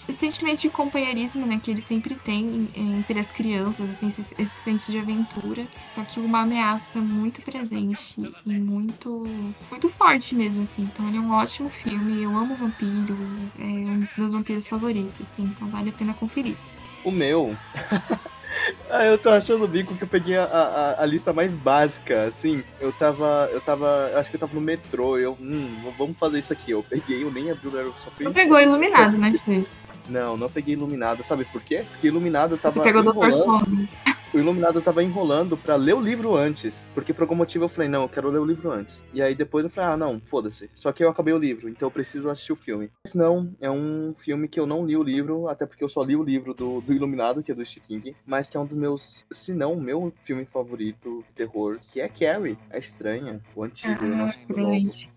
Esse 0.08 0.18
sentimento 0.18 0.60
de 0.60 0.70
companheirismo, 0.70 1.46
né, 1.46 1.60
que 1.62 1.70
ele 1.70 1.80
sempre 1.80 2.14
tem 2.14 2.68
entre 2.74 3.18
as 3.18 3.30
crianças, 3.30 3.88
assim, 3.88 4.08
esse, 4.08 4.34
esse 4.38 4.62
senso 4.62 4.90
de 4.90 4.98
aventura. 4.98 5.66
Só 5.92 6.02
que 6.02 6.18
uma 6.18 6.40
ameaça 6.40 7.00
muito 7.00 7.40
presente 7.42 8.14
e 8.44 8.52
muito, 8.52 9.24
muito 9.70 9.88
forte 9.88 10.34
mesmo, 10.34 10.64
assim. 10.64 10.82
Então 10.82 11.06
ele 11.08 11.18
é 11.18 11.20
um 11.20 11.32
ótimo 11.32 11.68
filme. 11.68 12.22
Eu 12.22 12.36
amo 12.36 12.56
vampiro, 12.56 13.16
é 13.58 13.62
um 13.62 14.00
dos 14.00 14.16
meus 14.16 14.32
vampiros 14.32 14.66
favoritos, 14.66 15.20
assim. 15.20 15.44
Então 15.44 15.68
vale 15.68 15.90
a 15.90 15.92
pena 15.92 16.14
conferir. 16.14 16.56
O 17.04 17.10
meu. 17.10 17.56
ah, 18.90 19.04
eu 19.04 19.18
tô 19.18 19.30
achando 19.30 19.64
o 19.64 19.68
bico 19.68 19.94
que 19.94 20.02
eu 20.02 20.08
peguei 20.08 20.36
a, 20.36 20.44
a, 20.44 21.02
a 21.02 21.06
lista 21.06 21.32
mais 21.32 21.52
básica, 21.52 22.24
assim. 22.24 22.62
Eu 22.80 22.92
tava. 22.92 23.48
Eu 23.52 23.60
tava. 23.60 24.12
Acho 24.16 24.30
que 24.30 24.36
eu 24.36 24.40
tava 24.40 24.54
no 24.54 24.60
metrô. 24.60 25.16
Eu. 25.16 25.36
Hum, 25.40 25.92
vamos 25.96 26.18
fazer 26.18 26.40
isso 26.40 26.52
aqui. 26.52 26.72
Eu 26.72 26.82
peguei, 26.82 27.22
eu 27.22 27.30
nem 27.30 27.50
abri 27.50 27.68
o 27.68 27.92
fui. 28.16 28.24
Não 28.24 28.32
pegou 28.32 28.60
iluminado, 28.60 29.16
né, 29.16 29.32
Steve? 29.32 29.66
Não, 30.08 30.36
não 30.36 30.48
peguei 30.48 30.74
iluminado. 30.74 31.24
Sabe 31.24 31.44
por 31.44 31.62
quê? 31.62 31.84
Porque 31.90 32.08
iluminado 32.08 32.56
tava. 32.56 32.74
Você 32.74 32.80
pegou 32.80 33.02
Dr. 33.02 33.10
enrolando. 33.10 33.32
Sono. 33.32 33.88
O 34.32 34.38
Iluminado 34.38 34.80
tava 34.80 35.02
enrolando 35.02 35.56
pra 35.56 35.76
ler 35.76 35.94
o 35.94 36.00
livro 36.00 36.36
antes. 36.36 36.90
Porque 36.94 37.12
por 37.12 37.22
algum 37.22 37.34
motivo 37.34 37.64
eu 37.64 37.68
falei, 37.68 37.88
não, 37.88 38.02
eu 38.02 38.08
quero 38.08 38.30
ler 38.30 38.38
o 38.38 38.44
livro 38.44 38.70
antes. 38.70 39.02
E 39.12 39.20
aí 39.22 39.34
depois 39.34 39.64
eu 39.64 39.70
falei, 39.70 39.90
ah, 39.90 39.96
não, 39.96 40.20
foda-se. 40.20 40.70
Só 40.74 40.92
que 40.92 41.04
eu 41.04 41.10
acabei 41.10 41.34
o 41.34 41.38
livro, 41.38 41.68
então 41.68 41.86
eu 41.86 41.90
preciso 41.90 42.30
assistir 42.30 42.52
o 42.52 42.56
filme. 42.56 42.90
Mas 43.04 43.14
não, 43.14 43.54
é 43.60 43.70
um 43.70 44.14
filme 44.18 44.48
que 44.48 44.58
eu 44.58 44.66
não 44.66 44.84
li 44.86 44.96
o 44.96 45.02
livro, 45.02 45.48
até 45.48 45.66
porque 45.66 45.84
eu 45.84 45.88
só 45.88 46.02
li 46.02 46.16
o 46.16 46.22
livro 46.22 46.54
do, 46.54 46.80
do 46.80 46.92
Iluminado, 46.92 47.42
que 47.42 47.52
é 47.52 47.54
do 47.54 47.64
Stephen 47.64 48.00
King, 48.00 48.16
mas 48.24 48.48
que 48.48 48.56
é 48.56 48.60
um 48.60 48.66
dos 48.66 48.76
meus, 48.76 49.24
se 49.30 49.52
não, 49.52 49.74
o 49.74 49.80
meu 49.80 50.12
filme 50.22 50.44
favorito 50.44 51.24
de 51.28 51.34
terror, 51.34 51.78
que 51.92 52.00
é 52.00 52.08
Carrie, 52.08 52.56
a 52.70 52.78
estranha, 52.78 53.40
o 53.54 53.62
antigo, 53.64 53.92
Ah, 54.00 54.04
o 54.04 54.08
nosso. 54.16 54.38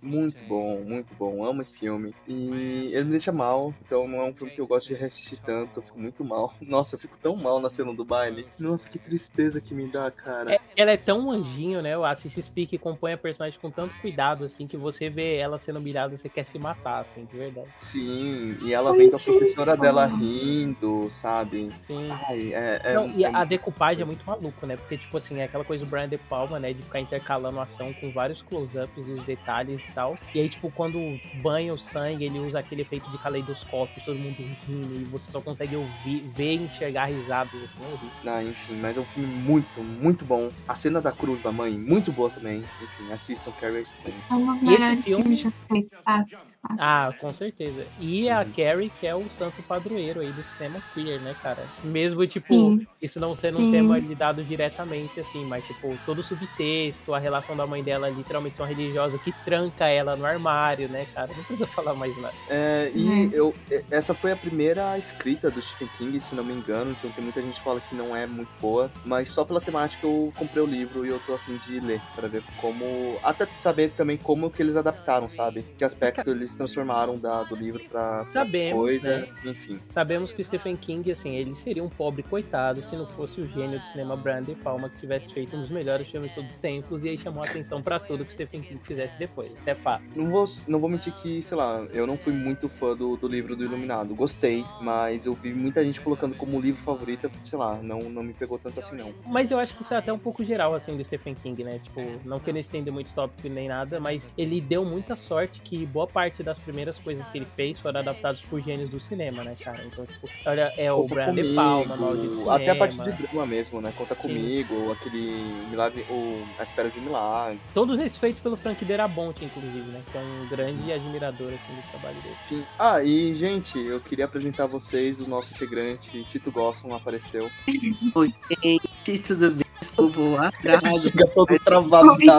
Muito 0.02 0.38
bom, 0.48 0.82
muito 0.82 1.14
bom. 1.16 1.46
Amo 1.46 1.62
esse 1.62 1.78
filme. 1.78 2.14
E 2.28 2.90
ele 2.94 3.06
me 3.06 3.12
deixa 3.12 3.32
mal, 3.32 3.74
então 3.86 4.08
não 4.08 4.20
é 4.20 4.24
um 4.26 4.34
filme 4.34 4.52
que 4.52 4.62
eu 4.62 4.68
gosto 4.68 4.88
de 4.88 4.96
reassistir 4.96 5.40
tanto. 5.40 5.80
Eu 5.80 5.84
fico 5.84 6.00
muito 6.00 6.24
mal. 6.24 6.54
Nossa, 6.62 6.96
eu 6.96 7.00
fico 7.00 7.18
tão 7.22 7.36
mal 7.36 7.60
na 7.60 7.70
cena 7.70 7.94
do 7.94 8.04
baile. 8.04 8.48
Nossa, 8.60 8.88
que 8.90 8.98
tristeza 9.06 9.62
que 9.62 9.74
me 9.74 9.88
dá, 9.88 10.10
cara. 10.10 10.54
É, 10.54 10.60
ela 10.76 10.92
é 10.92 10.98
tão 10.98 11.32
anjinho, 11.32 11.82
né? 11.82 11.96
A 11.96 12.16
Cissy 12.16 12.42
Speak 12.42 12.78
compõe 12.78 13.14
a 13.14 13.18
personagem 13.18 13.60
com 13.60 13.70
tanto 13.70 13.94
cuidado, 14.02 14.46
assim, 14.46 14.68
que 14.68 14.76
você 14.76 15.10
vê 15.10 15.38
ela 15.38 15.60
sendo 15.60 15.80
humilhada, 15.80 16.18
você 16.18 16.28
quer 16.28 16.46
se 16.46 16.58
matar, 16.58 17.02
assim, 17.02 17.26
de 17.26 17.38
verdade. 17.38 17.68
Sim, 17.76 18.58
e 18.64 18.74
ela 18.74 18.92
Ai, 18.92 18.98
vem 18.98 19.10
com 19.10 19.16
a 19.16 19.20
sim. 19.20 19.38
professora 19.38 19.78
dela 19.78 20.06
rindo, 20.06 21.10
sabe? 21.12 21.70
Sim. 21.82 22.10
Ai, 22.28 22.54
é. 22.54 22.82
é, 22.84 22.94
Não, 22.94 23.10
e 23.10 23.24
é 23.24 23.34
a 23.34 23.44
decupagem 23.44 24.02
é 24.02 24.06
muito 24.06 24.26
maluco, 24.26 24.66
né? 24.66 24.76
Porque, 24.78 24.98
tipo 24.98 25.18
assim, 25.18 25.38
é 25.40 25.44
aquela 25.44 25.64
coisa 25.64 25.86
do 25.86 25.90
Brian 25.90 26.10
De 26.10 26.18
Palma, 26.18 26.60
né? 26.60 26.74
De 26.74 26.82
ficar 26.82 27.00
intercalando 27.00 27.60
a 27.60 27.64
ação 27.64 27.94
com 27.94 28.12
vários 28.12 28.42
close-ups 28.42 29.06
dos 29.06 29.24
detalhes 29.24 29.82
e 29.82 29.92
tal. 29.94 30.18
E 30.34 30.40
aí, 30.40 30.50
tipo, 30.50 30.72
quando 30.72 31.20
banha 31.42 31.74
o 31.74 31.78
sangue, 31.78 32.26
ele 32.26 32.40
usa 32.40 32.60
aquele 32.60 32.82
efeito 32.82 33.10
de 33.10 33.18
caleidoscópio, 33.18 34.04
todo 34.04 34.18
mundo 34.18 34.38
rindo, 34.68 34.96
e 34.96 35.04
você 35.06 35.32
só 35.32 35.42
consegue 35.42 35.76
ouvir, 35.76 36.22
ver 36.36 36.54
e 36.54 36.64
enxergar 36.64 37.06
risadas, 37.06 37.54
assim, 37.64 37.78
é 37.84 37.88
horrível. 37.88 38.34
Ah, 38.34 38.44
enfim, 38.44 38.76
mas 38.76 38.95
é 38.98 39.02
um 39.02 39.06
filme 39.06 39.28
muito, 39.34 39.82
muito 39.82 40.26
bom. 40.26 40.50
A 40.68 40.76
cena 40.76 41.02
da 41.02 41.12
cruz 41.12 41.44
da 41.44 41.52
mãe, 41.52 41.72
muito 41.78 42.12
boa 42.12 42.30
também. 42.30 42.58
Enfim, 42.82 43.12
assistam 43.14 43.52
Carrie 43.60 43.78
a 43.78 43.82
Estranha. 43.82 44.18
É 44.30 44.34
um 44.34 44.46
dos 44.46 44.62
melhores 44.62 45.04
filme- 45.04 45.24
filmes 45.24 45.40
já 45.42 45.52
feitos, 45.70 46.02
fácil. 46.06 46.38
fácil. 46.62 46.78
Ah, 46.80 47.14
com 47.20 47.34
certeza. 47.34 47.86
E 48.00 48.30
a 48.30 48.40
Uhum. 48.42 48.52
Carrie, 48.56 48.90
que 49.00 49.08
é 49.08 49.16
o 49.16 49.30
santo 49.30 49.62
padroeiro 49.64 50.20
aí 50.22 50.32
do 50.32 50.44
cinema 50.44 50.82
queer, 50.94 51.20
né, 51.22 51.36
cara? 51.42 51.66
Mesmo, 51.84 52.26
tipo, 52.28 52.48
Sim. 52.48 52.88
isso 53.02 53.20
não 53.20 53.36
sendo 53.36 53.60
um 53.60 53.66
Sim. 53.66 53.72
tema 53.72 53.98
lidado 53.98 54.44
diretamente, 54.44 55.20
assim, 55.20 55.46
mas, 55.46 55.66
tipo, 55.66 55.98
todo 56.06 56.20
o 56.20 56.24
subtexto, 56.24 57.14
a 57.14 57.20
relação 57.20 57.56
da 57.56 57.66
mãe 57.68 57.84
dela, 57.84 58.10
literalmente, 58.10 58.58
são 58.58 58.66
religiosa, 58.66 59.18
que 59.20 59.32
tranca 59.44 59.86
ela 59.88 60.16
no 60.16 60.26
armário, 60.26 60.88
né, 60.90 61.06
cara? 61.14 61.28
Não 61.36 61.44
precisa 61.44 61.68
falar 61.68 61.94
mais 61.94 62.16
nada. 62.22 62.36
É, 62.50 62.92
e 62.94 63.04
Uhum. 63.06 63.30
eu, 63.32 63.56
e- 63.72 63.84
essa 63.92 64.14
foi 64.14 64.32
a 64.32 64.36
primeira 64.36 64.98
escrita 64.98 65.50
do 65.52 65.62
Stephen 65.62 65.90
King, 65.98 66.20
se 66.20 66.34
não 66.36 66.44
me 66.44 66.54
engano, 66.54 66.92
então 66.92 67.12
tem 67.12 67.24
muita 67.24 67.42
gente 67.42 67.56
que 67.58 67.64
fala 67.64 67.80
que 67.82 67.96
não 67.96 68.16
é 68.16 68.26
muito 68.26 68.50
boa, 68.62 68.85
mas 69.04 69.30
só 69.30 69.44
pela 69.44 69.62
temática 69.62 70.06
eu 70.06 70.34
comprei 70.36 70.64
o 70.64 70.68
livro 70.68 71.06
e 71.06 71.10
eu 71.10 71.20
tô 71.26 71.34
afim 71.34 71.58
de 71.68 71.80
ler, 71.80 72.02
pra 72.16 72.28
ver 72.28 72.44
como. 72.60 73.18
Até 73.24 73.48
saber 73.62 73.92
também 73.92 74.18
como 74.18 74.50
que 74.50 74.62
eles 74.62 74.76
adaptaram, 74.76 75.28
sabe? 75.30 75.64
Que 75.78 75.84
aspecto 75.84 76.30
eles 76.30 76.54
transformaram 76.54 77.18
da, 77.18 77.44
do 77.44 77.56
livro 77.56 77.82
pra, 77.90 78.24
pra 78.24 78.32
Sabemos, 78.32 78.82
coisa, 78.82 79.18
né? 79.20 79.28
enfim. 79.46 79.80
Sabemos 79.90 80.32
que 80.32 80.42
o 80.42 80.46
Stephen 80.46 80.76
King, 80.76 81.12
assim, 81.12 81.36
ele 81.36 81.56
seria 81.56 81.84
um 81.84 81.90
pobre 81.90 82.24
coitado 82.24 82.82
se 82.82 82.96
não 82.96 83.08
fosse 83.08 83.42
o 83.42 83.48
gênio 83.48 83.80
do 83.80 83.88
cinema 83.88 84.16
Brian 84.16 84.42
De 84.42 84.56
Palma 84.56 84.90
que 84.90 84.98
tivesse 84.98 85.34
feito 85.34 85.56
um 85.56 85.62
dos 85.62 85.70
melhores 85.70 86.10
filmes 86.10 86.30
de 86.30 86.36
todos 86.36 86.52
os 86.52 86.58
tempos 86.58 87.04
e 87.04 87.10
aí 87.10 87.18
chamou 87.18 87.44
a 87.44 87.48
atenção 87.48 87.82
pra 87.82 88.00
tudo 88.00 88.24
que 88.24 88.32
o 88.32 88.34
Stephen 88.34 88.62
King 88.62 88.80
fizesse 88.84 89.18
depois. 89.18 89.52
Isso 89.58 89.70
é 89.70 89.76
fato. 89.76 90.04
Não 90.16 90.30
vou, 90.30 90.46
não 90.68 90.80
vou 90.80 90.90
mentir 90.90 91.14
que, 91.14 91.42
sei 91.42 91.58
lá, 91.58 91.86
eu 91.92 92.06
não 92.06 92.18
fui 92.18 92.34
muito 92.34 92.70
fã 92.70 92.96
do, 92.96 93.16
do 93.16 93.28
livro 93.28 93.56
do 93.56 93.64
Iluminado. 93.64 94.14
Gostei, 94.16 94.64
mas 94.82 95.26
eu 95.26 95.34
vi 95.34 95.54
muita 95.54 95.84
gente 95.84 96.02
colocando 96.02 96.36
como 96.36 96.60
livro 96.60 96.82
favorito, 96.84 97.30
sei 97.44 97.58
lá, 97.58 97.76
não, 97.82 98.00
não 98.00 98.24
me 98.24 98.34
pegou 98.34 98.58
tanto 98.58 98.75
assim, 98.80 98.96
não. 98.96 99.14
Mas 99.26 99.52
eu 99.52 99.60
acho 99.60 99.76
que 99.76 99.82
isso 99.82 99.94
é 99.94 99.98
até 99.98 100.12
um 100.12 100.20
pouco 100.20 100.44
geral, 100.44 100.74
assim, 100.74 100.96
do 100.96 101.04
Stephen 101.04 101.36
King, 101.36 101.64
né? 101.64 101.80
Tipo, 101.80 102.02
não 102.26 102.40
querendo 102.40 102.62
estender 102.62 102.94
muito 102.94 103.14
tópico 103.14 103.48
nem 103.50 103.68
nada, 103.68 104.00
mas 104.00 104.28
ele 104.38 104.60
deu 104.62 104.86
muita 104.86 105.16
sorte 105.16 105.62
que 105.62 105.86
boa 105.86 106.08
parte 106.08 106.44
das 106.44 106.60
primeiras 106.60 106.98
coisas 107.00 107.28
que 107.28 107.38
ele 107.38 107.46
fez 107.46 107.80
foram 107.80 108.00
adaptadas 108.00 108.42
por 108.42 108.62
gênios 108.62 108.90
do 108.90 109.00
cinema, 109.00 109.44
né, 109.44 109.56
cara? 109.60 109.84
Então, 109.86 110.06
tipo, 110.06 110.28
olha, 110.46 110.74
é 110.78 110.92
o 110.92 111.04
Conta 111.04 111.16
Brian 111.16 111.34
De 111.34 111.42
Comigo, 111.42 111.56
Palma, 111.56 111.98
Maldi 111.98 112.28
do 112.28 112.52
Até 112.52 112.70
a 112.72 112.76
parte 112.76 112.98
de 112.98 113.12
drama 113.12 113.46
mesmo, 113.46 113.82
né? 113.82 113.94
Conta 113.98 114.16
Sim. 114.16 114.22
comigo, 114.22 114.92
aquele 114.92 115.32
milagre, 115.70 116.06
o 116.10 116.46
A 116.60 116.64
Espera 116.64 116.90
de 116.90 117.00
Milagre. 117.00 117.60
Todos 117.74 118.00
esses 118.00 118.18
feitos 118.18 118.42
pelo 118.42 118.56
Frank 118.56 118.84
Darabont, 118.86 119.44
inclusive, 119.44 119.92
né? 119.92 120.02
Que 120.12 120.18
é 120.18 120.22
um 120.22 120.48
grande 120.48 120.92
admirador, 120.92 121.54
assim, 121.54 121.76
do 121.76 121.92
trabalho 121.92 122.22
dele. 122.22 122.36
Enfim. 122.46 122.66
Ah, 122.78 123.04
e 123.04 123.36
gente, 123.36 123.78
eu 123.78 124.00
queria 124.00 124.26
apresentar 124.26 124.66
vocês, 124.66 125.20
o 125.20 125.30
nosso 125.30 125.54
integrante, 125.54 126.24
Tito 126.26 126.52
Gosson, 126.52 126.94
apareceu. 126.94 127.50
Oi, 128.16 128.34
gente, 128.64 129.20
tudo 129.20 129.52
bem? 129.52 129.66
Desculpa 129.80 130.20
o 130.20 130.38
atraso. 130.38 131.12
Chega 131.12 131.28
todo 131.28 131.60
travado, 131.60 132.18
tá? 132.26 132.38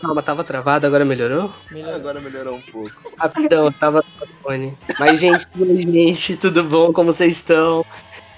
Calma, 0.00 0.22
tava 0.22 0.42
travado, 0.42 0.86
agora 0.86 1.04
melhorou? 1.04 1.52
Melhor. 1.70 1.94
Agora 1.94 2.20
melhorou 2.20 2.56
um 2.56 2.60
pouco. 2.60 2.90
Ah, 3.18 3.30
eu 3.50 3.72
tava 3.72 4.04
no 4.20 4.26
fone. 4.42 4.76
Mas, 4.98 5.20
gente, 5.20 5.46
gente, 5.80 6.36
tudo 6.36 6.64
bom? 6.64 6.92
Como 6.92 7.12
vocês 7.12 7.36
estão? 7.36 7.84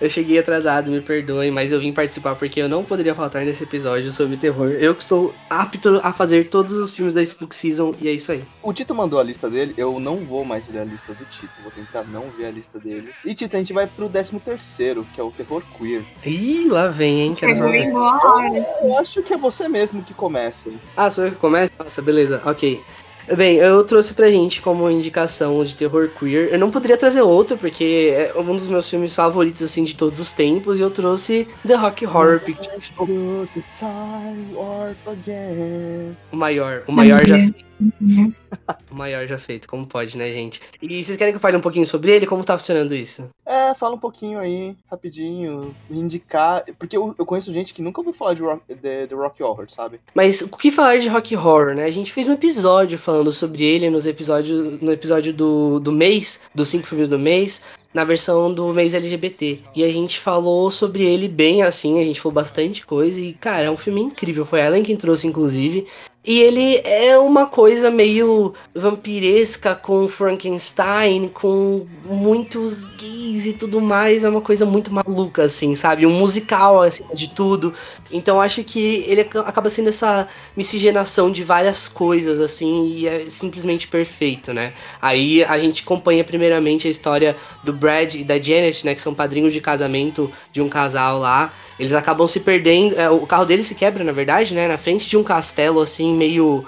Eu 0.05 0.11
cheguei 0.11 0.39
atrasado, 0.39 0.91
me 0.91 1.01
perdoem, 1.01 1.51
mas 1.51 1.73
eu 1.73 1.81
vim 1.81 1.91
participar 1.91 2.35
porque 2.35 2.61
eu 2.61 2.69
não 2.69 2.85
poderia 2.85 3.15
faltar 3.15 3.43
nesse 3.43 3.63
episódio 3.63 4.13
sobre 4.13 4.37
terror. 4.37 4.69
Eu 4.73 4.95
que 4.95 5.01
estou 5.01 5.35
apto 5.49 5.99
a 6.03 6.13
fazer 6.13 6.51
todos 6.51 6.75
os 6.75 6.95
filmes 6.95 7.15
da 7.15 7.23
Spook 7.23 7.57
Season 7.57 7.95
e 7.99 8.09
é 8.09 8.13
isso 8.13 8.31
aí. 8.31 8.45
O 8.63 8.71
Tito 8.75 8.95
mandou 8.95 9.19
a 9.19 9.23
lista 9.23 9.49
dele, 9.49 9.73
eu 9.79 9.99
não 9.99 10.19
vou 10.19 10.45
mais 10.45 10.69
ler 10.69 10.81
a 10.81 10.85
lista 10.85 11.15
do 11.15 11.25
Tito, 11.25 11.55
vou 11.63 11.73
tentar 11.73 12.03
não 12.03 12.29
ver 12.37 12.45
a 12.45 12.51
lista 12.51 12.79
dele. 12.79 13.15
E 13.25 13.35
Tito, 13.35 13.57
a 13.57 13.59
gente 13.59 13.73
vai 13.73 13.87
pro 13.87 14.11
13 14.11 14.39
terceiro, 14.41 15.07
que 15.15 15.19
é 15.19 15.25
o 15.25 15.31
terror 15.31 15.63
queer. 15.79 16.05
Ih, 16.23 16.69
lá 16.69 16.89
vem, 16.89 17.23
hein? 17.23 17.33
Chegou 17.33 17.57
saber. 17.57 17.85
em 17.85 17.91
boa 17.91 18.21
hora, 18.27 18.61
assim. 18.63 18.85
Eu 18.85 18.99
acho 18.99 19.23
que 19.23 19.33
é 19.33 19.39
você 19.39 19.67
mesmo 19.71 20.05
que 20.05 20.13
começa. 20.13 20.69
Ah, 20.95 21.11
sou 21.11 21.25
eu 21.25 21.31
que 21.31 21.39
começo? 21.39 21.73
Nossa, 21.79 22.03
beleza, 22.03 22.43
ok. 22.45 22.85
Bem, 23.37 23.57
eu 23.57 23.83
trouxe 23.85 24.13
pra 24.13 24.31
gente 24.31 24.61
como 24.61 24.91
indicação 24.91 25.63
de 25.65 25.75
terror 25.75 26.11
queer. 26.19 26.53
Eu 26.53 26.59
não 26.59 26.71
poderia 26.71 26.97
trazer 26.97 27.23
outro, 27.23 27.57
porque 27.57 28.13
é 28.15 28.39
um 28.39 28.57
dos 28.57 28.69
meus 28.69 28.89
filmes 28.89 29.15
favoritos, 29.15 29.63
assim, 29.63 29.85
de 29.85 29.95
todos 29.95 30.21
os 30.21 30.33
tempos. 30.33 30.79
E 30.79 30.83
eu 30.83 30.91
trouxe 30.91 31.49
The 31.67 31.75
Rock 31.75 32.07
Horror 32.07 32.41
Picture 32.41 32.77
Show. 32.81 33.07
Go 33.07 33.49
to 33.55 33.65
time 33.79 34.55
warp 34.55 34.97
again. 35.07 36.17
O 36.33 36.37
maior. 36.37 36.83
O 36.87 36.93
maior 36.93 37.25
já. 37.27 37.37
O 38.91 38.95
maior 38.95 39.27
já 39.27 39.37
feito, 39.37 39.69
como 39.69 39.85
pode, 39.87 40.17
né, 40.17 40.31
gente? 40.31 40.61
E 40.81 41.03
vocês 41.03 41.19
querem 41.19 41.33
que 41.33 41.37
eu 41.37 41.41
fale 41.41 41.57
um 41.57 41.61
pouquinho 41.61 41.87
sobre 41.87 42.13
ele? 42.13 42.27
Como 42.27 42.45
tá 42.45 42.57
funcionando 42.57 42.95
isso? 42.95 43.29
É, 43.45 43.75
fala 43.75 43.97
um 43.97 43.99
pouquinho 43.99 44.39
aí, 44.39 44.77
rapidinho, 44.89 45.75
me 45.91 45.99
indicar. 45.99 46.65
Porque 46.79 46.97
eu, 46.97 47.15
eu 47.19 47.27
conheço 47.27 47.53
gente 47.53 47.75
que 47.75 47.83
nunca 47.83 48.01
ouviu 48.01 48.15
falar 48.15 48.35
de 48.35 48.43
rock, 48.43 48.63
de, 48.73 49.07
de 49.09 49.15
Rock 49.15 49.43
Horror, 49.43 49.69
sabe? 49.69 50.01
Mas 50.15 50.43
o 50.43 50.57
que 50.57 50.71
falar 50.71 50.99
de 50.99 51.09
Rock 51.09 51.37
Horror, 51.37 51.75
né? 51.75 51.85
A 51.85 51.91
gente 51.91 52.13
fez 52.13 52.29
um 52.29 52.35
episódio 52.35 52.97
falando 52.97 53.33
sobre 53.33 53.65
ele 53.65 53.91
nos 53.91 54.07
episódios, 54.07 54.81
no 54.81 54.93
episódio 54.93 55.33
do, 55.33 55.81
do 55.81 55.91
mês, 55.91 56.41
dos 56.55 56.69
cinco 56.69 56.87
filmes 56.87 57.09
do 57.09 57.19
mês, 57.19 57.65
na 57.95 58.05
versão 58.05 58.53
do 58.53 58.75
mês 58.75 58.93
LGBT. 58.93 59.61
E 59.75 59.85
a 59.85 59.93
gente 59.93 60.19
falou 60.19 60.71
sobre 60.71 61.05
ele 61.05 61.29
bem 61.29 61.63
assim, 61.63 62.01
a 62.01 62.05
gente 62.05 62.21
falou 62.21 62.35
bastante 62.35 62.85
coisa. 62.85 63.21
E, 63.21 63.33
cara, 63.33 63.67
é 63.67 63.71
um 63.71 63.77
filme 63.77 64.03
incrível. 64.03 64.45
Foi 64.45 64.61
a 64.61 64.67
Ellen 64.67 64.83
quem 64.83 64.97
trouxe, 64.97 65.27
inclusive. 65.27 65.87
E 66.27 66.41
ele 66.41 66.77
é 66.85 67.19
uma 67.19 67.47
coisa 67.47 67.91
meio 67.91 68.55
vampiresca 68.75 69.75
com 69.77 70.09
Frankenstein, 70.09 71.29
com 71.29 71.87
muitos 72.03 72.83
gays 72.83 73.45
e 73.45 73.53
tudo 73.53 73.79
mais. 73.83 74.25
É 74.25 74.29
uma 74.31 74.41
coisa 74.41 74.65
muito 74.65 74.91
maluca, 74.91 75.45
assim, 75.45 75.75
sabe? 75.75 76.07
Um 76.07 76.13
musical, 76.19 76.81
acima 76.83 77.15
de 77.15 77.29
tudo. 77.29 77.75
Então 78.11 78.41
acho 78.41 78.65
que 78.65 79.05
ele 79.07 79.21
ac- 79.21 79.37
acaba 79.39 79.69
sendo 79.69 79.91
essa 79.91 80.27
miscigenação 80.57 81.31
de 81.31 81.45
várias 81.45 81.89
coisas, 81.89 82.41
assim, 82.41 82.87
e 82.87 83.07
é 83.07 83.29
simplesmente 83.29 83.87
perfeito, 83.89 84.53
né? 84.53 84.73
Aí 85.01 85.45
a 85.45 85.59
gente 85.59 85.83
acompanha 85.83 86.25
primeiramente 86.25 86.87
a 86.89 86.91
história 86.91 87.37
do 87.63 87.73
Brad 87.73 88.15
e 88.15 88.25
da 88.25 88.41
Janet, 88.41 88.85
né? 88.87 88.95
Que 88.95 89.03
são 89.03 89.15
padrinhos 89.15 89.53
de 89.53 89.61
casamento 89.61 90.33
de 90.51 90.63
um 90.63 90.69
casal 90.71 91.19
lá. 91.19 91.53
Eles 91.79 91.93
acabam 91.93 92.27
se 92.29 92.41
perdendo. 92.41 92.99
é, 92.99 93.11
o 93.11 93.27
carro 93.27 93.45
deles 93.45 93.67
se 93.67 93.75
quebra, 93.75 94.05
na 94.05 94.13
verdade, 94.13 94.55
né? 94.55 94.69
Na 94.69 94.79
frente 94.79 95.09
de 95.09 95.17
um 95.17 95.25
castelo, 95.25 95.81
assim, 95.81 96.15
meio. 96.15 96.65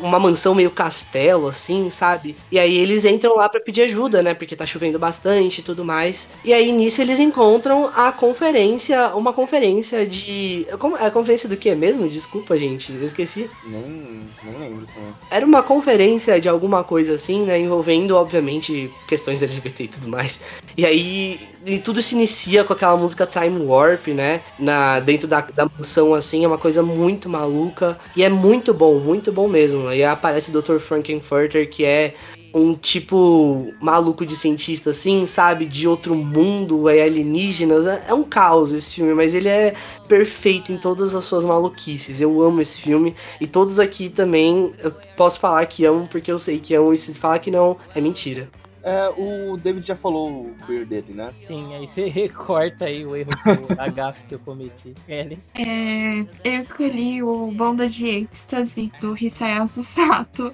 Uma 0.00 0.18
mansão 0.18 0.54
meio 0.54 0.70
castelo, 0.70 1.48
assim, 1.48 1.90
sabe? 1.90 2.36
E 2.50 2.58
aí 2.58 2.76
eles 2.76 3.04
entram 3.04 3.34
lá 3.34 3.48
pra 3.48 3.60
pedir 3.60 3.82
ajuda, 3.82 4.22
né? 4.22 4.34
Porque 4.34 4.56
tá 4.56 4.66
chovendo 4.66 4.98
bastante 4.98 5.58
e 5.60 5.62
tudo 5.62 5.84
mais. 5.84 6.30
E 6.44 6.52
aí 6.52 6.72
nisso 6.72 7.00
eles 7.00 7.18
encontram 7.18 7.90
a 7.94 8.12
conferência, 8.12 9.08
uma 9.14 9.32
conferência 9.32 10.06
de. 10.06 10.66
Como, 10.78 10.96
é 10.96 11.06
a 11.06 11.10
conferência 11.10 11.48
do 11.48 11.56
que 11.56 11.74
mesmo? 11.74 12.08
Desculpa, 12.08 12.56
gente, 12.56 12.92
eu 12.92 13.06
esqueci. 13.06 13.50
Nem, 13.66 14.20
nem 14.44 14.58
lembro 14.58 14.86
também. 14.86 15.14
Era 15.30 15.44
uma 15.44 15.62
conferência 15.62 16.40
de 16.40 16.48
alguma 16.48 16.84
coisa 16.84 17.14
assim, 17.14 17.42
né? 17.42 17.58
Envolvendo, 17.58 18.16
obviamente, 18.16 18.90
questões 19.06 19.42
LGBT 19.42 19.84
e 19.84 19.88
tudo 19.88 20.08
mais. 20.08 20.40
E 20.76 20.86
aí 20.86 21.40
e 21.66 21.78
tudo 21.78 22.00
se 22.00 22.14
inicia 22.14 22.64
com 22.64 22.72
aquela 22.72 22.96
música 22.96 23.26
Time 23.26 23.64
Warp, 23.64 24.08
né? 24.08 24.42
Na, 24.58 25.00
dentro 25.00 25.28
da, 25.28 25.40
da 25.40 25.66
mansão, 25.66 26.14
assim, 26.14 26.44
é 26.44 26.48
uma 26.48 26.58
coisa 26.58 26.82
muito 26.82 27.28
maluca. 27.28 27.98
E 28.16 28.22
é 28.22 28.28
muito 28.28 28.72
bom, 28.72 28.98
muito 28.98 29.32
bom 29.32 29.48
mesmo. 29.48 29.87
Aí 29.88 30.04
aparece 30.04 30.50
o 30.50 30.62
Dr. 30.62 30.78
Frankenfurter, 30.78 31.68
que 31.68 31.84
é 31.84 32.14
um 32.54 32.74
tipo 32.74 33.72
maluco 33.80 34.24
de 34.24 34.34
cientista, 34.34 34.90
assim, 34.90 35.26
sabe? 35.26 35.66
De 35.66 35.86
outro 35.86 36.14
mundo, 36.14 36.88
é 36.88 37.02
alienígenas. 37.02 37.86
É 37.86 38.14
um 38.14 38.22
caos 38.22 38.72
esse 38.72 38.94
filme, 38.94 39.14
mas 39.14 39.34
ele 39.34 39.48
é 39.48 39.74
perfeito 40.08 40.72
em 40.72 40.78
todas 40.78 41.14
as 41.14 41.24
suas 41.24 41.44
maluquices. 41.44 42.20
Eu 42.20 42.40
amo 42.42 42.60
esse 42.60 42.80
filme. 42.80 43.14
E 43.40 43.46
todos 43.46 43.78
aqui 43.78 44.08
também, 44.08 44.72
eu 44.78 44.90
posso 45.16 45.38
falar 45.38 45.66
que 45.66 45.84
amo, 45.84 46.06
porque 46.08 46.32
eu 46.32 46.38
sei 46.38 46.58
que 46.58 46.74
amo. 46.74 46.92
E 46.92 46.96
se 46.96 47.14
falar 47.14 47.38
que 47.38 47.50
não, 47.50 47.76
é 47.94 48.00
mentira. 48.00 48.48
É, 48.82 49.08
o 49.08 49.56
David 49.56 49.86
já 49.86 49.96
falou 49.96 50.46
o 50.46 50.54
queer 50.66 50.86
dele, 50.86 51.12
né? 51.12 51.32
Sim, 51.40 51.74
aí 51.74 51.86
você 51.86 52.06
recorta 52.08 52.86
aí 52.86 53.04
o 53.04 53.16
erro, 53.16 53.30
do, 53.30 53.74
a 53.80 53.88
gafe 53.88 54.24
que 54.26 54.34
eu 54.34 54.38
cometi. 54.38 54.94
Ellen? 55.08 55.42
É, 55.54 56.20
eu 56.44 56.58
escolhi 56.58 57.22
o 57.22 57.50
Bonda 57.52 57.88
de 57.88 58.06
Êxtase 58.06 58.90
do 59.00 59.16
Hisayasu 59.16 59.82
Sato. 59.82 60.52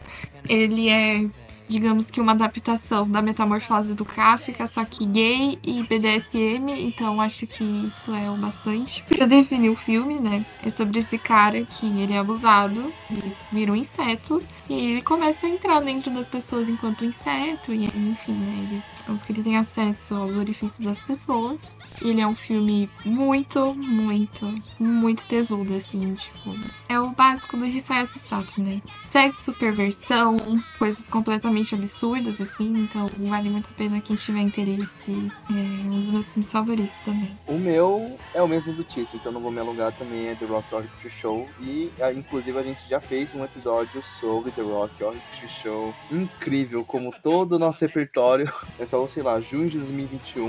Ele 0.48 0.88
é, 0.88 1.26
digamos 1.66 2.10
que 2.10 2.20
uma 2.20 2.32
adaptação 2.32 3.08
da 3.08 3.22
metamorfose 3.22 3.94
do 3.94 4.04
Kafka, 4.04 4.66
só 4.66 4.84
que 4.84 5.06
gay 5.06 5.58
e 5.62 5.82
BDSM, 5.82 6.70
então 6.70 7.20
acho 7.20 7.46
que 7.46 7.64
isso 7.64 8.12
é 8.14 8.30
o 8.30 8.36
bastante 8.36 9.02
pra 9.08 9.26
definir 9.26 9.70
o 9.70 9.76
filme, 9.76 10.18
né? 10.18 10.44
É 10.64 10.70
sobre 10.70 10.98
esse 11.00 11.18
cara 11.18 11.64
que 11.64 11.86
ele 11.86 12.12
é 12.12 12.18
abusado, 12.18 12.92
ele 13.10 13.34
vira 13.50 13.72
um 13.72 13.76
inseto, 13.76 14.42
e 14.68 14.74
ele 14.74 15.02
começa 15.02 15.46
a 15.46 15.50
entrar 15.50 15.80
dentro 15.80 16.10
das 16.10 16.26
pessoas 16.26 16.68
enquanto 16.68 17.04
inseto, 17.04 17.72
e 17.72 17.84
enfim, 17.84 18.32
né? 18.32 18.68
Ele, 18.70 18.82
digamos 18.98 19.22
que 19.22 19.32
ele 19.32 19.42
tem 19.42 19.56
acesso 19.56 20.14
aos 20.14 20.34
orifícios 20.34 20.80
das 20.80 21.00
pessoas. 21.00 21.76
Ele 22.00 22.20
é 22.20 22.26
um 22.26 22.34
filme 22.34 22.90
muito, 23.04 23.74
muito, 23.74 24.54
muito 24.78 25.26
tesudo, 25.26 25.74
assim, 25.74 26.14
tipo. 26.14 26.54
É 26.88 26.98
o 26.98 27.10
básico 27.10 27.56
do 27.56 27.66
Hisayasu 27.66 28.18
Sato, 28.18 28.60
né? 28.60 28.80
Sexo, 29.04 29.52
perversão, 29.52 30.62
coisas 30.78 31.08
completamente 31.08 31.74
absurdas, 31.74 32.40
assim, 32.40 32.78
então 32.78 33.10
vale 33.18 33.50
muito 33.50 33.68
a 33.70 33.74
pena 33.76 34.00
quem 34.00 34.16
tiver 34.16 34.40
interesse. 34.40 35.30
É 35.50 35.86
um 35.86 36.00
dos 36.00 36.10
meus 36.10 36.32
filmes 36.32 36.50
favoritos 36.50 36.96
também. 36.98 37.30
O 37.46 37.58
meu 37.58 38.18
é 38.32 38.42
o 38.42 38.48
mesmo 38.48 38.72
do 38.72 38.82
Tito, 38.82 39.16
então 39.16 39.30
não 39.30 39.40
vou 39.40 39.50
me 39.50 39.60
alongar 39.60 39.92
também, 39.92 40.28
é 40.28 40.34
The 40.34 40.46
Rock 40.46 40.68
Picture 40.68 41.10
Show. 41.10 41.48
E 41.60 41.90
ah, 42.00 42.12
inclusive 42.12 42.58
a 42.58 42.62
gente 42.62 42.88
já 42.88 43.00
fez 43.00 43.34
um 43.34 43.44
episódio 43.44 44.02
sobre 44.18 44.53
The 44.54 44.62
Rock 44.62 45.02
Horror 45.02 45.16
Picture 45.32 45.52
Show. 45.62 45.94
Incrível, 46.10 46.84
como 46.84 47.12
todo 47.22 47.52
o 47.52 47.58
nosso 47.58 47.84
repertório. 47.84 48.52
É 48.76 48.86
só, 48.86 49.06
sei 49.06 49.22
lá, 49.22 49.40
junho 49.40 49.68
de 49.68 49.78
2021. 49.78 50.48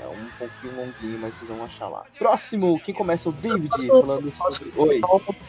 É 0.00 0.06
um 0.06 0.28
pouquinho 0.38 0.76
longuinho, 0.76 1.18
mas 1.20 1.34
vocês 1.34 1.48
vão 1.48 1.64
achar 1.64 1.88
lá. 1.88 2.04
Próximo, 2.16 2.80
quem 2.84 2.94
começa? 2.94 3.28
O 3.28 3.32
David, 3.32 3.68
Posso- 3.68 3.88
falando 3.88 4.32
sobre. 4.50 4.72
Oi. 4.76 5.00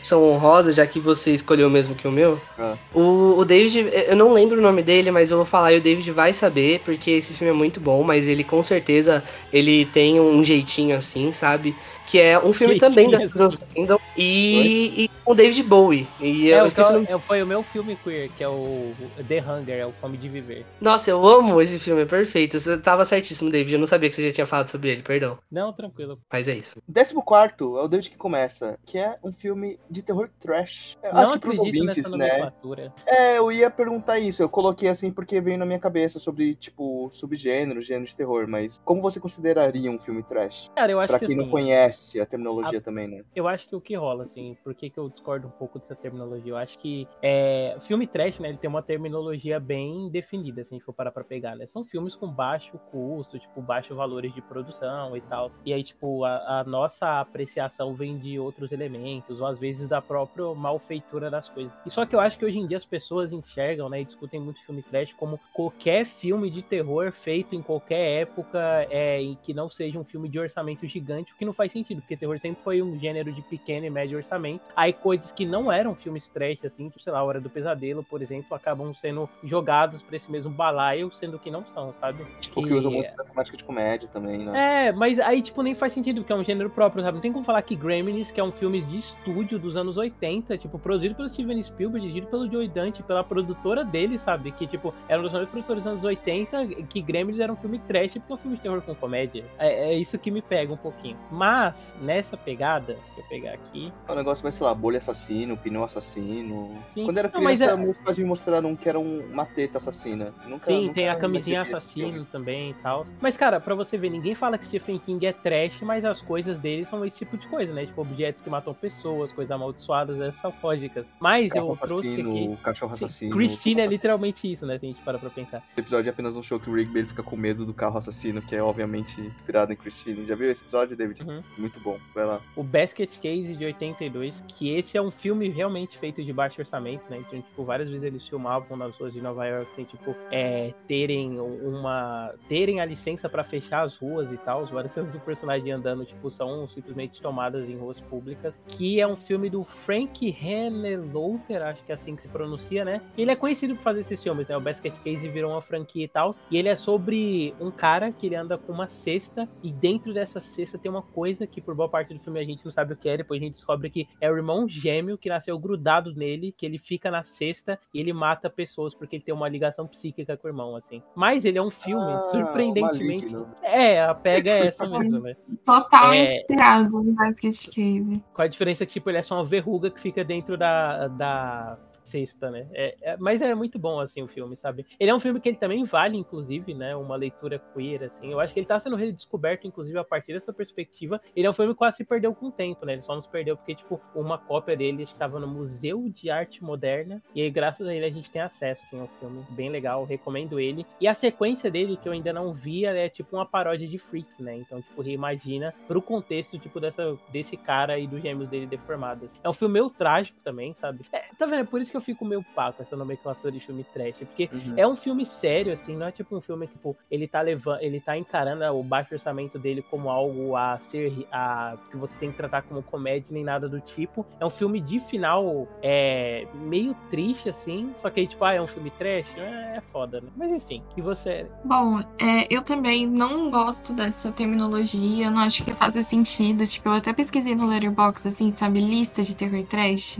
São 0.01 0.23
honrosas, 0.23 0.73
já 0.73 0.85
que 0.87 0.99
você 0.99 1.31
escolheu 1.31 1.67
o 1.67 1.69
mesmo 1.69 1.93
que 1.93 2.07
o 2.07 2.11
meu. 2.11 2.41
Ah. 2.57 2.75
O, 2.93 3.35
o 3.37 3.45
David, 3.45 3.87
eu 4.07 4.15
não 4.15 4.33
lembro 4.33 4.57
o 4.57 4.61
nome 4.61 4.81
dele, 4.81 5.11
mas 5.11 5.29
eu 5.29 5.37
vou 5.37 5.45
falar 5.45 5.73
e 5.73 5.77
o 5.77 5.81
David 5.81 6.09
vai 6.11 6.33
saber, 6.33 6.81
porque 6.83 7.11
esse 7.11 7.35
filme 7.35 7.53
é 7.53 7.55
muito 7.55 7.79
bom, 7.79 8.03
mas 8.03 8.27
ele 8.27 8.43
com 8.43 8.63
certeza 8.63 9.23
ele 9.53 9.85
tem 9.85 10.19
um 10.19 10.43
jeitinho 10.43 10.95
assim, 10.97 11.31
sabe? 11.31 11.75
Que 12.07 12.19
é 12.19 12.39
um 12.39 12.53
filme 12.53 12.79
Jeitinho 12.79 12.91
também 12.91 13.09
da. 13.09 13.23
Susan 13.23 13.49
Sarandon 13.49 13.99
e, 14.17 15.03
e 15.05 15.09
com 15.27 15.33
o 15.33 15.35
David 15.35 15.61
Bowie. 15.63 16.07
E 16.21 16.53
É, 16.53 16.61
eu 16.61 16.65
esqueci 16.65 16.89
nome. 16.93 17.05
eu- 17.09 17.17
é, 17.17 17.19
foi 17.19 17.43
o 17.43 17.45
meu 17.45 17.61
filme 17.61 17.97
queer, 17.97 18.29
que 18.31 18.41
é 18.41 18.47
o 18.47 18.93
The 19.27 19.41
Hunger, 19.41 19.77
é 19.77 19.85
o 19.85 19.91
Fome 19.91 20.17
de 20.17 20.29
Viver. 20.29 20.65
Nossa, 20.79 21.11
eu 21.11 21.25
amo 21.27 21.61
esse 21.61 21.77
filme, 21.79 22.03
é 22.03 22.05
perfeito. 22.05 22.57
Você 22.57 22.77
tava 22.79 23.03
certíssimo, 23.03 23.49
David. 23.51 23.73
Eu 23.73 23.79
não 23.79 23.85
sabia 23.85 24.09
que 24.09 24.15
você 24.15 24.25
já 24.29 24.33
tinha 24.33 24.47
falado 24.47 24.67
sobre 24.69 24.89
ele, 24.89 25.01
perdão. 25.03 25.37
Não, 25.51 25.73
tranquilo. 25.73 26.17
Mas 26.31 26.47
é 26.47 26.53
isso. 26.55 26.81
Décimo 26.87 27.21
quarto 27.21 27.77
é 27.77 27.81
o 27.83 27.89
David 27.89 28.09
que 28.11 28.15
começa, 28.17 28.79
que 28.85 28.97
é 28.97 29.17
um 29.21 29.33
filme 29.33 29.77
de 29.89 30.01
terror 30.01 30.29
trash. 30.39 30.95
Eu 31.03 31.13
não 31.13 31.19
acho 31.21 31.33
que 31.33 31.39
pros 31.39 31.59
acredito 31.59 31.81
ouvintes, 31.81 32.03
nessa 32.05 32.17
né? 32.17 32.27
nomenclatura. 32.27 32.93
É, 33.05 33.37
eu 33.37 33.51
ia 33.51 33.69
perguntar 33.69 34.19
isso. 34.19 34.41
Eu 34.41 34.47
coloquei 34.47 34.87
assim 34.87 35.11
porque 35.11 35.41
veio 35.41 35.57
na 35.57 35.65
minha 35.65 35.79
cabeça 35.79 36.19
sobre, 36.19 36.55
tipo, 36.55 37.09
subgênero, 37.11 37.81
gênero 37.81 38.05
de 38.05 38.15
terror. 38.15 38.47
Mas 38.47 38.79
como 38.85 39.01
você 39.01 39.19
consideraria 39.19 39.91
um 39.91 39.99
filme 39.99 40.23
trash? 40.23 40.69
Cara, 40.73 40.89
eu 40.93 41.01
acho 41.01 41.09
Pra 41.11 41.19
que 41.19 41.25
quem 41.27 41.35
não 41.35 41.43
assim, 41.43 41.51
conhece 41.51 42.21
a 42.21 42.25
terminologia 42.25 42.79
também, 42.79 43.09
né? 43.09 43.23
eu 43.35 43.45
acho 43.45 43.67
que 43.67 43.75
o 43.75 43.81
que 43.81 43.93
rola, 43.93 44.23
assim, 44.23 44.55
por 44.63 44.73
que, 44.73 44.89
que 44.89 44.97
eu 44.97 45.09
discordo 45.17 45.47
um 45.47 45.51
pouco 45.51 45.79
dessa 45.79 45.95
terminologia? 45.95 46.51
Eu 46.51 46.57
acho 46.57 46.77
que 46.79 47.07
é, 47.21 47.77
filme 47.81 48.07
trash, 48.07 48.39
né, 48.39 48.49
ele 48.49 48.57
tem 48.57 48.69
uma 48.69 48.81
terminologia 48.81 49.59
bem 49.59 50.09
definida, 50.09 50.63
se 50.63 50.73
a 50.73 50.75
gente 50.75 50.85
for 50.85 50.93
parar 50.93 51.11
pra 51.11 51.23
pegar, 51.23 51.55
né? 51.55 51.65
São 51.65 51.83
filmes 51.83 52.15
com 52.15 52.27
baixo 52.27 52.79
custo, 52.91 53.39
tipo, 53.39 53.61
baixo 53.61 53.95
valores 53.95 54.33
de 54.33 54.41
produção 54.41 55.15
e 55.17 55.21
tal. 55.21 55.51
E 55.65 55.73
aí, 55.73 55.83
tipo, 55.83 56.23
a, 56.23 56.59
a 56.59 56.63
nossa 56.63 57.19
apreciação 57.19 57.93
vem 57.93 58.17
de 58.17 58.39
outros 58.39 58.71
elementos, 58.71 59.41
ou 59.41 59.47
às 59.47 59.59
vezes 59.59 59.87
da 59.87 60.01
própria 60.01 60.53
malfeitura 60.53 61.29
das 61.29 61.49
coisas. 61.49 61.73
E 61.85 61.89
só 61.89 62.05
que 62.05 62.15
eu 62.15 62.19
acho 62.19 62.37
que 62.37 62.45
hoje 62.45 62.59
em 62.59 62.67
dia 62.67 62.77
as 62.77 62.85
pessoas 62.85 63.31
enxergam, 63.31 63.89
né, 63.89 64.01
e 64.01 64.05
discutem 64.05 64.39
muito 64.39 64.63
filme 64.63 64.83
trash 64.83 65.13
como 65.13 65.39
qualquer 65.53 66.05
filme 66.05 66.49
de 66.49 66.61
terror 66.61 67.11
feito 67.11 67.55
em 67.55 67.61
qualquer 67.61 68.21
época 68.21 68.87
é, 68.89 69.21
e 69.21 69.35
que 69.37 69.53
não 69.53 69.69
seja 69.69 69.99
um 69.99 70.03
filme 70.03 70.29
de 70.29 70.39
orçamento 70.39 70.87
gigante, 70.87 71.33
o 71.33 71.35
que 71.35 71.45
não 71.45 71.53
faz 71.53 71.71
sentido, 71.71 72.01
porque 72.01 72.15
terror 72.15 72.39
sempre 72.39 72.61
foi 72.61 72.81
um 72.81 72.97
gênero 72.99 73.31
de 73.31 73.41
pequeno 73.41 73.85
e 73.85 73.89
médio 73.89 74.17
orçamento. 74.17 74.71
Aí 74.75 74.93
coisas 75.07 75.31
que 75.31 75.45
não 75.45 75.71
eram 75.71 75.95
filmes 75.95 76.27
trash, 76.27 76.65
assim, 76.65 76.89
tipo, 76.89 77.01
sei 77.01 77.13
lá, 77.13 77.23
Hora 77.23 77.39
do 77.39 77.49
Pesadelo, 77.49 78.03
por 78.03 78.21
exemplo, 78.21 78.53
acabam 78.53 78.93
sendo 78.93 79.29
jogados 79.41 80.03
pra 80.03 80.17
esse 80.17 80.29
mesmo 80.29 80.49
balaio, 80.49 81.09
sendo 81.13 81.39
que 81.39 81.49
não 81.49 81.65
são, 81.65 81.93
sabe? 81.93 82.25
Tipo, 82.41 82.61
que 82.61 82.73
usa 82.73 82.89
muito 82.89 83.15
da 83.15 83.23
temática 83.23 83.55
de 83.55 83.63
comédia 83.63 84.09
também, 84.11 84.39
né? 84.39 84.87
É, 84.87 84.91
mas 84.91 85.17
aí, 85.17 85.41
tipo, 85.41 85.63
nem 85.63 85.73
faz 85.73 85.93
sentido, 85.93 86.19
porque 86.19 86.33
é 86.33 86.35
um 86.35 86.43
gênero 86.43 86.69
próprio, 86.69 87.01
sabe? 87.01 87.15
Não 87.15 87.21
tem 87.21 87.31
como 87.31 87.45
falar 87.45 87.61
que 87.61 87.73
Gremlins, 87.73 88.31
que 88.31 88.41
é 88.41 88.43
um 88.43 88.51
filme 88.51 88.81
de 88.81 88.97
estúdio 88.97 89.57
dos 89.57 89.77
anos 89.77 89.95
80, 89.95 90.57
tipo, 90.57 90.77
produzido 90.77 91.15
pelo 91.15 91.29
Steven 91.29 91.63
Spielberg, 91.63 92.01
dirigido 92.01 92.27
pelo 92.27 92.51
Joe 92.51 92.67
Dante, 92.67 93.01
pela 93.01 93.23
produtora 93.23 93.85
dele, 93.85 94.19
sabe? 94.19 94.51
Que, 94.51 94.67
tipo, 94.67 94.93
era 95.07 95.21
um 95.21 95.23
dos 95.23 95.31
maiores 95.31 95.49
produtores 95.49 95.83
dos 95.83 95.91
anos 95.93 96.03
80, 96.03 96.65
que 96.89 97.01
Gremlins 97.01 97.39
era 97.39 97.53
um 97.53 97.55
filme 97.55 97.79
trash, 97.79 98.15
porque 98.15 98.33
é 98.33 98.35
um 98.35 98.37
filme 98.37 98.57
de 98.57 98.63
terror 98.63 98.81
com 98.81 98.93
comédia. 98.93 99.45
É, 99.57 99.91
é 99.91 99.93
isso 99.93 100.19
que 100.19 100.29
me 100.29 100.41
pega 100.41 100.73
um 100.73 100.77
pouquinho. 100.77 101.17
Mas, 101.31 101.95
nessa 102.01 102.35
pegada, 102.35 102.97
deixa 103.05 103.21
eu 103.21 103.23
pegar 103.29 103.53
aqui, 103.53 103.93
O 104.09 104.15
negócio 104.15 104.43
vai, 104.43 104.51
sei 104.51 104.65
lá, 104.65 104.73
bolha 104.73 104.96
assassino, 104.99 105.57
pneu 105.57 105.83
assassino. 105.83 106.75
Sim. 106.89 107.05
Quando 107.05 107.17
era 107.17 107.31
Não, 107.33 107.41
mas 107.41 107.57
criança, 107.59 107.73
é- 107.73 107.77
meus 107.83 107.97
pais 107.97 108.17
me 108.17 108.23
mostraram 108.25 108.75
que 108.75 108.87
era 108.89 108.99
um- 108.99 109.19
uma 109.31 109.45
teta 109.45 109.77
assassina. 109.77 110.33
Nunca, 110.47 110.65
Sim, 110.65 110.81
nunca 110.83 110.93
tem 110.93 111.09
a 111.09 111.15
camisinha 111.15 111.61
assassino 111.61 112.25
também 112.31 112.71
e 112.71 112.73
tal. 112.75 113.05
Mas, 113.21 113.35
cara, 113.37 113.59
pra 113.59 113.75
você 113.75 113.97
ver, 113.97 114.09
ninguém 114.09 114.35
fala 114.35 114.57
que 114.57 114.65
Stephen 114.65 114.97
King 114.99 115.25
é 115.25 115.33
trash, 115.33 115.81
mas 115.81 116.05
as 116.05 116.21
coisas 116.21 116.57
dele 116.59 116.85
são 116.85 117.03
esse 117.05 117.17
tipo 117.19 117.37
de 117.37 117.47
coisa, 117.47 117.73
né? 117.73 117.85
Tipo, 117.85 118.01
objetos 118.01 118.41
que 118.41 118.49
matam 118.49 118.73
pessoas, 118.73 119.31
coisas 119.33 119.51
amaldiçoadas, 119.51 120.19
essas 120.21 120.53
lógicas. 120.61 121.13
Mas 121.19 121.51
Carro 121.51 121.69
eu 121.71 121.75
trouxe 121.87 122.07
assassino, 122.09 122.29
aqui. 122.29 122.57
cachorro 122.63 122.95
Sim, 122.95 123.05
assassino. 123.05 123.35
Christine 123.35 123.81
é 123.81 123.85
literalmente 123.87 124.51
isso, 124.51 124.65
né? 124.65 124.77
Se 124.77 124.85
a 124.85 124.89
gente 124.89 125.01
para 125.01 125.17
pra 125.17 125.29
pensar. 125.29 125.63
Esse 125.71 125.81
episódio 125.81 126.09
é 126.09 126.11
apenas 126.11 126.37
um 126.37 126.43
show 126.43 126.59
que 126.59 126.69
o 126.69 126.73
Rigby 126.73 126.99
ele 126.99 127.07
fica 127.07 127.23
com 127.23 127.35
medo 127.35 127.65
do 127.65 127.73
carro 127.73 127.97
assassino, 127.97 128.41
que 128.41 128.55
é 128.55 128.61
obviamente 128.61 129.19
inspirado 129.21 129.73
em 129.73 129.75
Christine. 129.75 130.25
Já 130.25 130.35
viu 130.35 130.51
esse 130.51 130.61
episódio, 130.61 130.95
David? 130.95 131.23
Uhum. 131.23 131.41
Muito 131.57 131.79
bom. 131.79 131.97
Vai 132.13 132.25
lá. 132.25 132.39
O 132.55 132.63
Basket 132.63 133.09
Case 133.19 133.55
de 133.55 133.65
82, 133.65 134.43
que 134.47 134.69
esse 134.69 134.86
é 134.95 135.01
um 135.01 135.09
filme 135.09 135.49
realmente 135.49 135.97
feito 135.97 136.23
de 136.23 136.31
baixo 136.31 136.61
orçamento, 136.61 137.09
né? 137.09 137.17
Então, 137.17 137.41
tipo, 137.41 137.63
várias 137.63 137.89
vezes 137.89 138.03
eles 138.03 138.27
filmavam 138.27 138.77
nas 138.77 138.95
ruas 138.95 139.11
de 139.11 139.19
Nova 139.19 139.45
York 139.45 139.71
sem, 139.75 139.85
tipo, 139.85 140.15
é, 140.31 140.73
terem 140.85 141.39
uma. 141.39 142.33
terem 142.47 142.79
a 142.79 142.85
licença 142.85 143.27
pra 143.27 143.43
fechar 143.43 143.81
as 143.81 143.95
ruas 143.95 144.31
e 144.31 144.37
tal. 144.37 144.65
Várias 144.67 144.93
cenas 144.93 145.11
do 145.11 145.19
personagem 145.19 145.71
andando, 145.71 146.05
tipo, 146.05 146.29
são 146.29 146.67
simplesmente 146.67 147.19
tomadas 147.21 147.67
em 147.67 147.75
ruas 147.75 147.99
públicas. 147.99 148.59
Que 148.67 149.01
é 149.01 149.07
um 149.07 149.15
filme 149.15 149.49
do 149.49 149.63
Frank 149.63 150.25
Hennelotter, 150.27 151.63
acho 151.63 151.83
que 151.83 151.91
é 151.91 151.95
assim 151.95 152.15
que 152.15 152.21
se 152.21 152.27
pronuncia, 152.27 152.85
né? 152.85 153.01
Ele 153.17 153.31
é 153.31 153.35
conhecido 153.35 153.75
por 153.75 153.81
fazer 153.81 154.01
esses 154.01 154.21
filmes, 154.21 154.47
né? 154.47 154.55
O 154.55 154.61
Basket 154.61 154.93
Case 154.99 155.27
virou 155.27 155.51
uma 155.51 155.61
franquia 155.61 156.05
e 156.05 156.07
tal. 156.07 156.35
E 156.51 156.57
ele 156.57 156.69
é 156.69 156.75
sobre 156.75 157.55
um 157.59 157.71
cara 157.71 158.11
que 158.11 158.27
ele 158.27 158.35
anda 158.35 158.57
com 158.57 158.71
uma 158.71 158.87
cesta 158.87 159.49
e 159.63 159.71
dentro 159.71 160.13
dessa 160.13 160.39
cesta 160.39 160.77
tem 160.77 160.91
uma 160.91 161.01
coisa 161.01 161.47
que 161.47 161.61
por 161.61 161.73
boa 161.73 161.89
parte 161.89 162.13
do 162.13 162.19
filme 162.19 162.39
a 162.39 162.43
gente 162.43 162.63
não 162.63 162.71
sabe 162.71 162.93
o 162.93 162.97
que 162.97 163.09
é, 163.09 163.17
depois 163.17 163.41
a 163.41 163.45
gente 163.45 163.55
descobre 163.55 163.89
que 163.89 164.07
é 164.19 164.29
o 164.31 164.35
irmão 164.35 164.66
gêmeo 164.67 165.17
que 165.17 165.29
nasceu 165.29 165.57
grudado 165.59 166.13
nele, 166.13 166.51
que 166.51 166.65
ele 166.65 166.77
fica 166.77 167.09
na 167.11 167.23
cesta 167.23 167.79
e 167.93 167.99
ele 167.99 168.13
mata 168.13 168.49
pessoas 168.49 168.93
porque 168.93 169.15
ele 169.17 169.23
tem 169.23 169.33
uma 169.33 169.47
ligação 169.49 169.87
psíquica 169.87 170.35
com 170.37 170.47
o 170.47 170.49
irmão, 170.49 170.75
assim. 170.75 171.01
Mas 171.15 171.45
ele 171.45 171.57
é 171.57 171.61
um 171.61 171.71
filme 171.71 172.13
Ah, 172.13 172.19
surpreendentemente. 172.19 173.35
É, 173.61 174.01
a 174.03 174.13
pega 174.13 174.49
é 174.51 174.67
essa 174.67 174.87
mesmo, 174.87 175.19
né? 175.19 175.35
Total 175.65 176.13
É. 176.13 176.23
inspirado 176.23 177.01
no 177.01 177.13
Basket 177.13 177.69
Case. 177.73 178.23
Com 178.33 178.41
a 178.41 178.47
diferença 178.47 178.85
que, 178.85 178.93
tipo, 178.93 179.09
ele 179.09 179.17
é 179.17 179.21
só 179.21 179.35
uma 179.35 179.45
verruga 179.45 179.89
que 179.89 179.99
fica 179.99 180.23
dentro 180.23 180.57
da, 180.57 181.07
da 181.07 181.77
cesta, 182.07 182.49
né? 182.49 182.67
É, 182.73 182.95
é- 183.01 183.17
mas 183.17 183.41
é 183.41 183.53
muito 183.53 183.77
bom, 183.77 183.99
assim, 183.99 184.21
o 184.23 184.27
filme, 184.27 184.55
sabe? 184.55 184.85
Ele 184.99 185.09
é 185.09 185.15
um 185.15 185.19
filme 185.19 185.39
que 185.39 185.49
ele 185.49 185.57
também 185.57 185.83
vale, 185.83 186.17
inclusive, 186.17 186.73
né? 186.73 186.95
Uma 186.95 187.15
leitura 187.15 187.59
queer, 187.73 188.03
assim. 188.03 188.31
Eu 188.31 188.39
acho 188.39 188.53
que 188.53 188.59
ele 188.59 188.67
tá 188.67 188.79
sendo 188.79 188.95
redescoberto, 188.95 189.67
inclusive, 189.67 189.97
a 189.97 190.03
partir 190.03 190.33
dessa 190.33 190.53
perspectiva. 190.53 191.21
Ele 191.35 191.45
é 191.45 191.49
um 191.49 191.53
filme 191.53 191.73
que 191.73 191.77
quase 191.77 191.97
se 191.97 192.05
perdeu 192.05 192.33
com 192.33 192.47
o 192.47 192.51
tempo, 192.51 192.85
né? 192.85 192.93
Ele 192.93 193.03
só 193.03 193.15
nos 193.15 193.27
perdeu 193.27 193.57
porque, 193.57 193.75
tipo, 193.75 193.99
uma 194.15 194.37
cópia 194.37 194.75
dele 194.75 195.03
estava 195.03 195.39
no 195.39 195.47
Museu 195.47 196.07
de 196.09 196.29
Arte 196.29 196.63
Moderna. 196.63 197.21
E 197.35 197.41
aí, 197.41 197.49
graças 197.49 197.87
a 197.87 197.93
ele, 197.93 198.05
a 198.05 198.09
gente 198.09 198.29
tem 198.31 198.41
acesso, 198.41 198.83
assim, 198.85 198.99
ao 198.99 199.07
filme. 199.07 199.45
Bem 199.49 199.69
legal, 199.69 200.03
recomendo 200.05 200.59
ele. 200.59 200.85
E 200.99 201.07
a 201.07 201.13
sequência 201.13 201.69
dele, 201.69 201.97
que 201.97 202.07
eu 202.07 202.13
ainda 202.13 202.31
não 202.31 202.53
via, 202.53 202.91
é 202.91 203.09
tipo 203.09 203.35
uma 203.35 203.45
paródia 203.45 203.87
de 203.87 203.97
Freaks, 203.97 204.39
né? 204.39 204.55
Então, 204.57 204.81
tipo, 204.81 205.01
reimagina 205.01 205.73
pro 205.87 206.01
contexto, 206.01 206.57
tipo, 206.59 206.79
dessa, 206.79 207.17
desse 207.31 207.57
cara 207.57 207.99
e 207.99 208.07
dos 208.07 208.21
gêmeos 208.21 208.49
dele 208.49 208.65
deformados. 208.65 209.29
É 209.43 209.49
um 209.49 209.53
filme 209.53 209.73
meio 209.73 209.89
trágico 209.89 210.39
também, 210.43 210.73
sabe? 210.73 211.05
É, 211.11 211.25
tá 211.37 211.45
vendo? 211.45 211.61
É 211.61 211.63
por 211.63 211.81
isso 211.81 211.91
que 211.91 211.96
que 211.97 212.01
eu 212.01 212.01
fico 212.01 212.23
meio 212.23 212.43
pá 212.55 212.71
com 212.71 212.83
essa 212.83 212.95
nomenclatura 212.95 213.51
de 213.51 213.59
filme 213.59 213.83
trash. 213.83 214.17
Porque 214.19 214.49
Uhum. 214.53 214.73
é 214.77 214.87
um 214.87 214.95
filme 214.95 215.25
sério, 215.25 215.73
assim, 215.73 215.95
não 215.95 216.05
é 216.07 216.11
tipo 216.11 216.35
um 216.35 216.41
filme 216.41 216.67
que, 216.67 216.73
tipo, 216.73 216.95
ele 217.09 217.27
tá 217.27 217.41
levando, 217.41 217.81
ele 217.81 217.99
tá 217.99 218.15
encarando 218.17 218.63
o 218.65 218.83
baixo 218.83 219.13
orçamento 219.13 219.57
dele 219.57 219.81
como 219.89 220.09
algo 220.09 220.55
a 220.55 220.77
ser, 220.79 221.27
a, 221.31 221.75
que 221.89 221.97
você 221.97 222.17
tem 222.17 222.31
que 222.31 222.37
tratar 222.37 222.61
como 222.61 222.83
comédia 222.83 223.33
nem 223.33 223.43
nada 223.43 223.67
do 223.67 223.79
tipo. 223.79 224.25
É 224.39 224.45
um 224.45 224.49
filme 224.49 224.79
de 224.79 224.99
final 224.99 225.67
é, 225.81 226.47
meio 226.53 226.95
triste, 227.09 227.49
assim, 227.49 227.91
só 227.95 228.09
que 228.09 228.19
aí, 228.19 228.27
tipo, 228.27 228.43
ah, 228.45 228.53
é 228.53 228.61
um 228.61 228.67
filme 228.67 228.91
trash? 228.91 229.27
É, 229.37 229.77
é 229.77 229.81
foda, 229.81 230.21
né? 230.21 230.29
Mas 230.35 230.51
enfim, 230.51 230.83
e 230.95 231.01
você? 231.01 231.47
Bom, 231.63 231.99
é, 232.19 232.53
eu 232.53 232.61
também 232.61 233.07
não 233.07 233.49
gosto 233.49 233.93
dessa 233.93 234.31
terminologia, 234.31 235.29
não 235.31 235.41
acho 235.41 235.63
que 235.63 235.73
faça 235.73 236.01
sentido. 236.01 236.65
Tipo, 236.67 236.89
eu 236.89 236.93
até 236.93 237.13
pesquisei 237.13 237.55
no 237.55 237.65
Letterboxd, 237.65 238.27
assim, 238.27 238.53
sabe, 238.53 238.79
lista 238.81 239.23
de 239.23 239.35
terror 239.35 239.63
trash. 239.65 240.19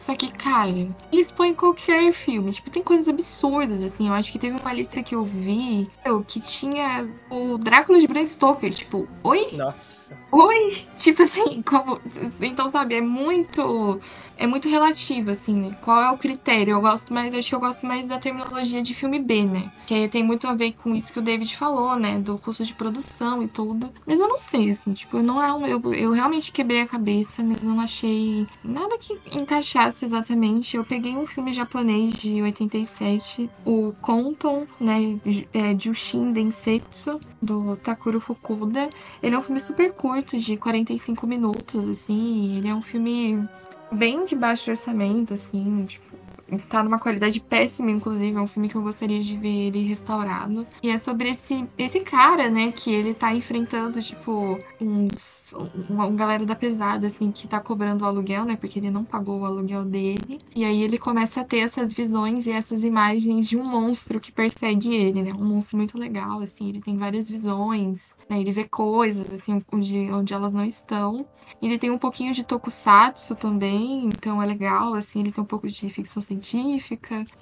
Só 0.00 0.16
que, 0.16 0.32
cara, 0.32 0.88
eles 1.12 1.30
põem 1.30 1.54
qualquer 1.54 2.10
filme. 2.10 2.50
Tipo, 2.50 2.70
tem 2.70 2.82
coisas 2.82 3.06
absurdas, 3.06 3.82
assim. 3.82 4.08
Eu 4.08 4.14
acho 4.14 4.32
que 4.32 4.38
teve 4.38 4.58
uma 4.58 4.72
lista 4.72 5.02
que 5.02 5.14
eu 5.14 5.22
vi 5.26 5.90
meu, 6.02 6.24
que 6.24 6.40
tinha 6.40 7.06
o 7.28 7.58
Drácula 7.58 8.00
de 8.00 8.06
Bram 8.06 8.24
Stoker. 8.24 8.72
Tipo, 8.72 9.06
oi? 9.22 9.48
Nossa. 9.52 10.16
Oi? 10.32 10.86
Tipo 10.96 11.22
assim, 11.22 11.60
como. 11.60 12.00
Então, 12.40 12.66
sabe, 12.66 12.94
é 12.94 13.02
muito. 13.02 14.00
É 14.40 14.46
muito 14.46 14.70
relativo, 14.70 15.30
assim, 15.30 15.54
né? 15.54 15.76
Qual 15.82 16.00
é 16.00 16.10
o 16.10 16.16
critério? 16.16 16.72
Eu 16.72 16.80
gosto 16.80 17.12
mais, 17.12 17.34
acho 17.34 17.46
que 17.46 17.54
eu 17.54 17.60
gosto 17.60 17.84
mais 17.84 18.08
da 18.08 18.18
terminologia 18.18 18.82
de 18.82 18.94
filme 18.94 19.18
B, 19.18 19.44
né? 19.44 19.70
Que 19.86 20.08
tem 20.08 20.24
muito 20.24 20.46
a 20.48 20.54
ver 20.54 20.72
com 20.72 20.94
isso 20.94 21.12
que 21.12 21.18
o 21.18 21.22
David 21.22 21.54
falou, 21.54 21.94
né? 21.94 22.18
Do 22.18 22.38
custo 22.38 22.64
de 22.64 22.72
produção 22.72 23.42
e 23.42 23.48
tudo. 23.48 23.92
Mas 24.06 24.18
eu 24.18 24.26
não 24.26 24.38
sei, 24.38 24.70
assim, 24.70 24.94
tipo, 24.94 25.20
não 25.20 25.42
é 25.42 25.52
um. 25.52 25.66
Eu, 25.66 25.92
eu 25.92 26.12
realmente 26.12 26.52
quebrei 26.52 26.80
a 26.80 26.86
cabeça, 26.86 27.42
mas 27.42 27.62
não 27.62 27.78
achei 27.80 28.46
nada 28.64 28.96
que 28.96 29.12
encaixasse 29.30 30.06
exatamente. 30.06 30.74
Eu 30.74 30.86
peguei 30.86 31.18
um 31.18 31.26
filme 31.26 31.52
japonês 31.52 32.14
de 32.14 32.40
87, 32.40 33.50
o 33.66 33.92
Konton, 34.00 34.66
né? 34.80 35.20
É, 35.52 35.78
Jushin 35.78 36.32
Densetsu, 36.32 37.20
do 37.42 37.76
Takuro 37.76 38.18
Fukuda. 38.18 38.88
Ele 39.22 39.34
é 39.34 39.38
um 39.38 39.42
filme 39.42 39.60
super 39.60 39.92
curto, 39.92 40.38
de 40.38 40.56
45 40.56 41.26
minutos, 41.26 41.86
assim. 41.86 42.56
Ele 42.56 42.68
é 42.68 42.74
um 42.74 42.80
filme 42.80 43.46
bem 43.92 44.24
de 44.24 44.36
baixo 44.36 44.70
orçamento, 44.70 45.34
assim, 45.34 45.84
tipo, 45.86 46.09
tá 46.58 46.82
numa 46.82 46.98
qualidade 46.98 47.40
péssima, 47.40 47.90
inclusive, 47.90 48.36
é 48.36 48.40
um 48.40 48.46
filme 48.46 48.68
que 48.68 48.76
eu 48.76 48.82
gostaria 48.82 49.20
de 49.22 49.36
ver 49.36 49.68
ele 49.68 49.82
restaurado. 49.82 50.66
E 50.82 50.90
é 50.90 50.98
sobre 50.98 51.30
esse, 51.30 51.66
esse 51.78 52.00
cara, 52.00 52.50
né, 52.50 52.72
que 52.72 52.92
ele 52.92 53.14
tá 53.14 53.34
enfrentando, 53.34 54.02
tipo, 54.02 54.58
uns. 54.80 55.54
Uma, 55.88 56.06
uma 56.06 56.16
galera 56.16 56.44
da 56.44 56.54
pesada, 56.54 57.06
assim, 57.06 57.30
que 57.30 57.46
tá 57.46 57.60
cobrando 57.60 58.04
o 58.04 58.06
aluguel, 58.06 58.44
né, 58.44 58.56
porque 58.56 58.78
ele 58.78 58.90
não 58.90 59.04
pagou 59.04 59.40
o 59.40 59.44
aluguel 59.44 59.84
dele. 59.84 60.40
E 60.54 60.64
aí 60.64 60.82
ele 60.82 60.98
começa 60.98 61.40
a 61.40 61.44
ter 61.44 61.58
essas 61.58 61.92
visões 61.92 62.46
e 62.46 62.50
essas 62.50 62.82
imagens 62.82 63.48
de 63.48 63.56
um 63.56 63.64
monstro 63.64 64.20
que 64.20 64.32
persegue 64.32 64.94
ele, 64.94 65.22
né, 65.22 65.32
um 65.32 65.44
monstro 65.44 65.76
muito 65.76 65.96
legal, 65.98 66.40
assim, 66.40 66.68
ele 66.68 66.80
tem 66.80 66.96
várias 66.96 67.30
visões, 67.30 68.14
né, 68.28 68.40
ele 68.40 68.52
vê 68.52 68.64
coisas, 68.64 69.30
assim, 69.32 69.62
onde, 69.72 70.10
onde 70.10 70.32
elas 70.32 70.52
não 70.52 70.64
estão. 70.64 71.26
Ele 71.60 71.78
tem 71.78 71.90
um 71.90 71.98
pouquinho 71.98 72.32
de 72.32 72.44
tokusatsu 72.44 73.34
também, 73.34 74.06
então 74.06 74.42
é 74.42 74.46
legal, 74.46 74.94
assim, 74.94 75.20
ele 75.20 75.32
tem 75.32 75.42
um 75.42 75.46
pouco 75.46 75.68
de 75.68 75.88
ficção 75.88 76.20
científica. 76.22 76.39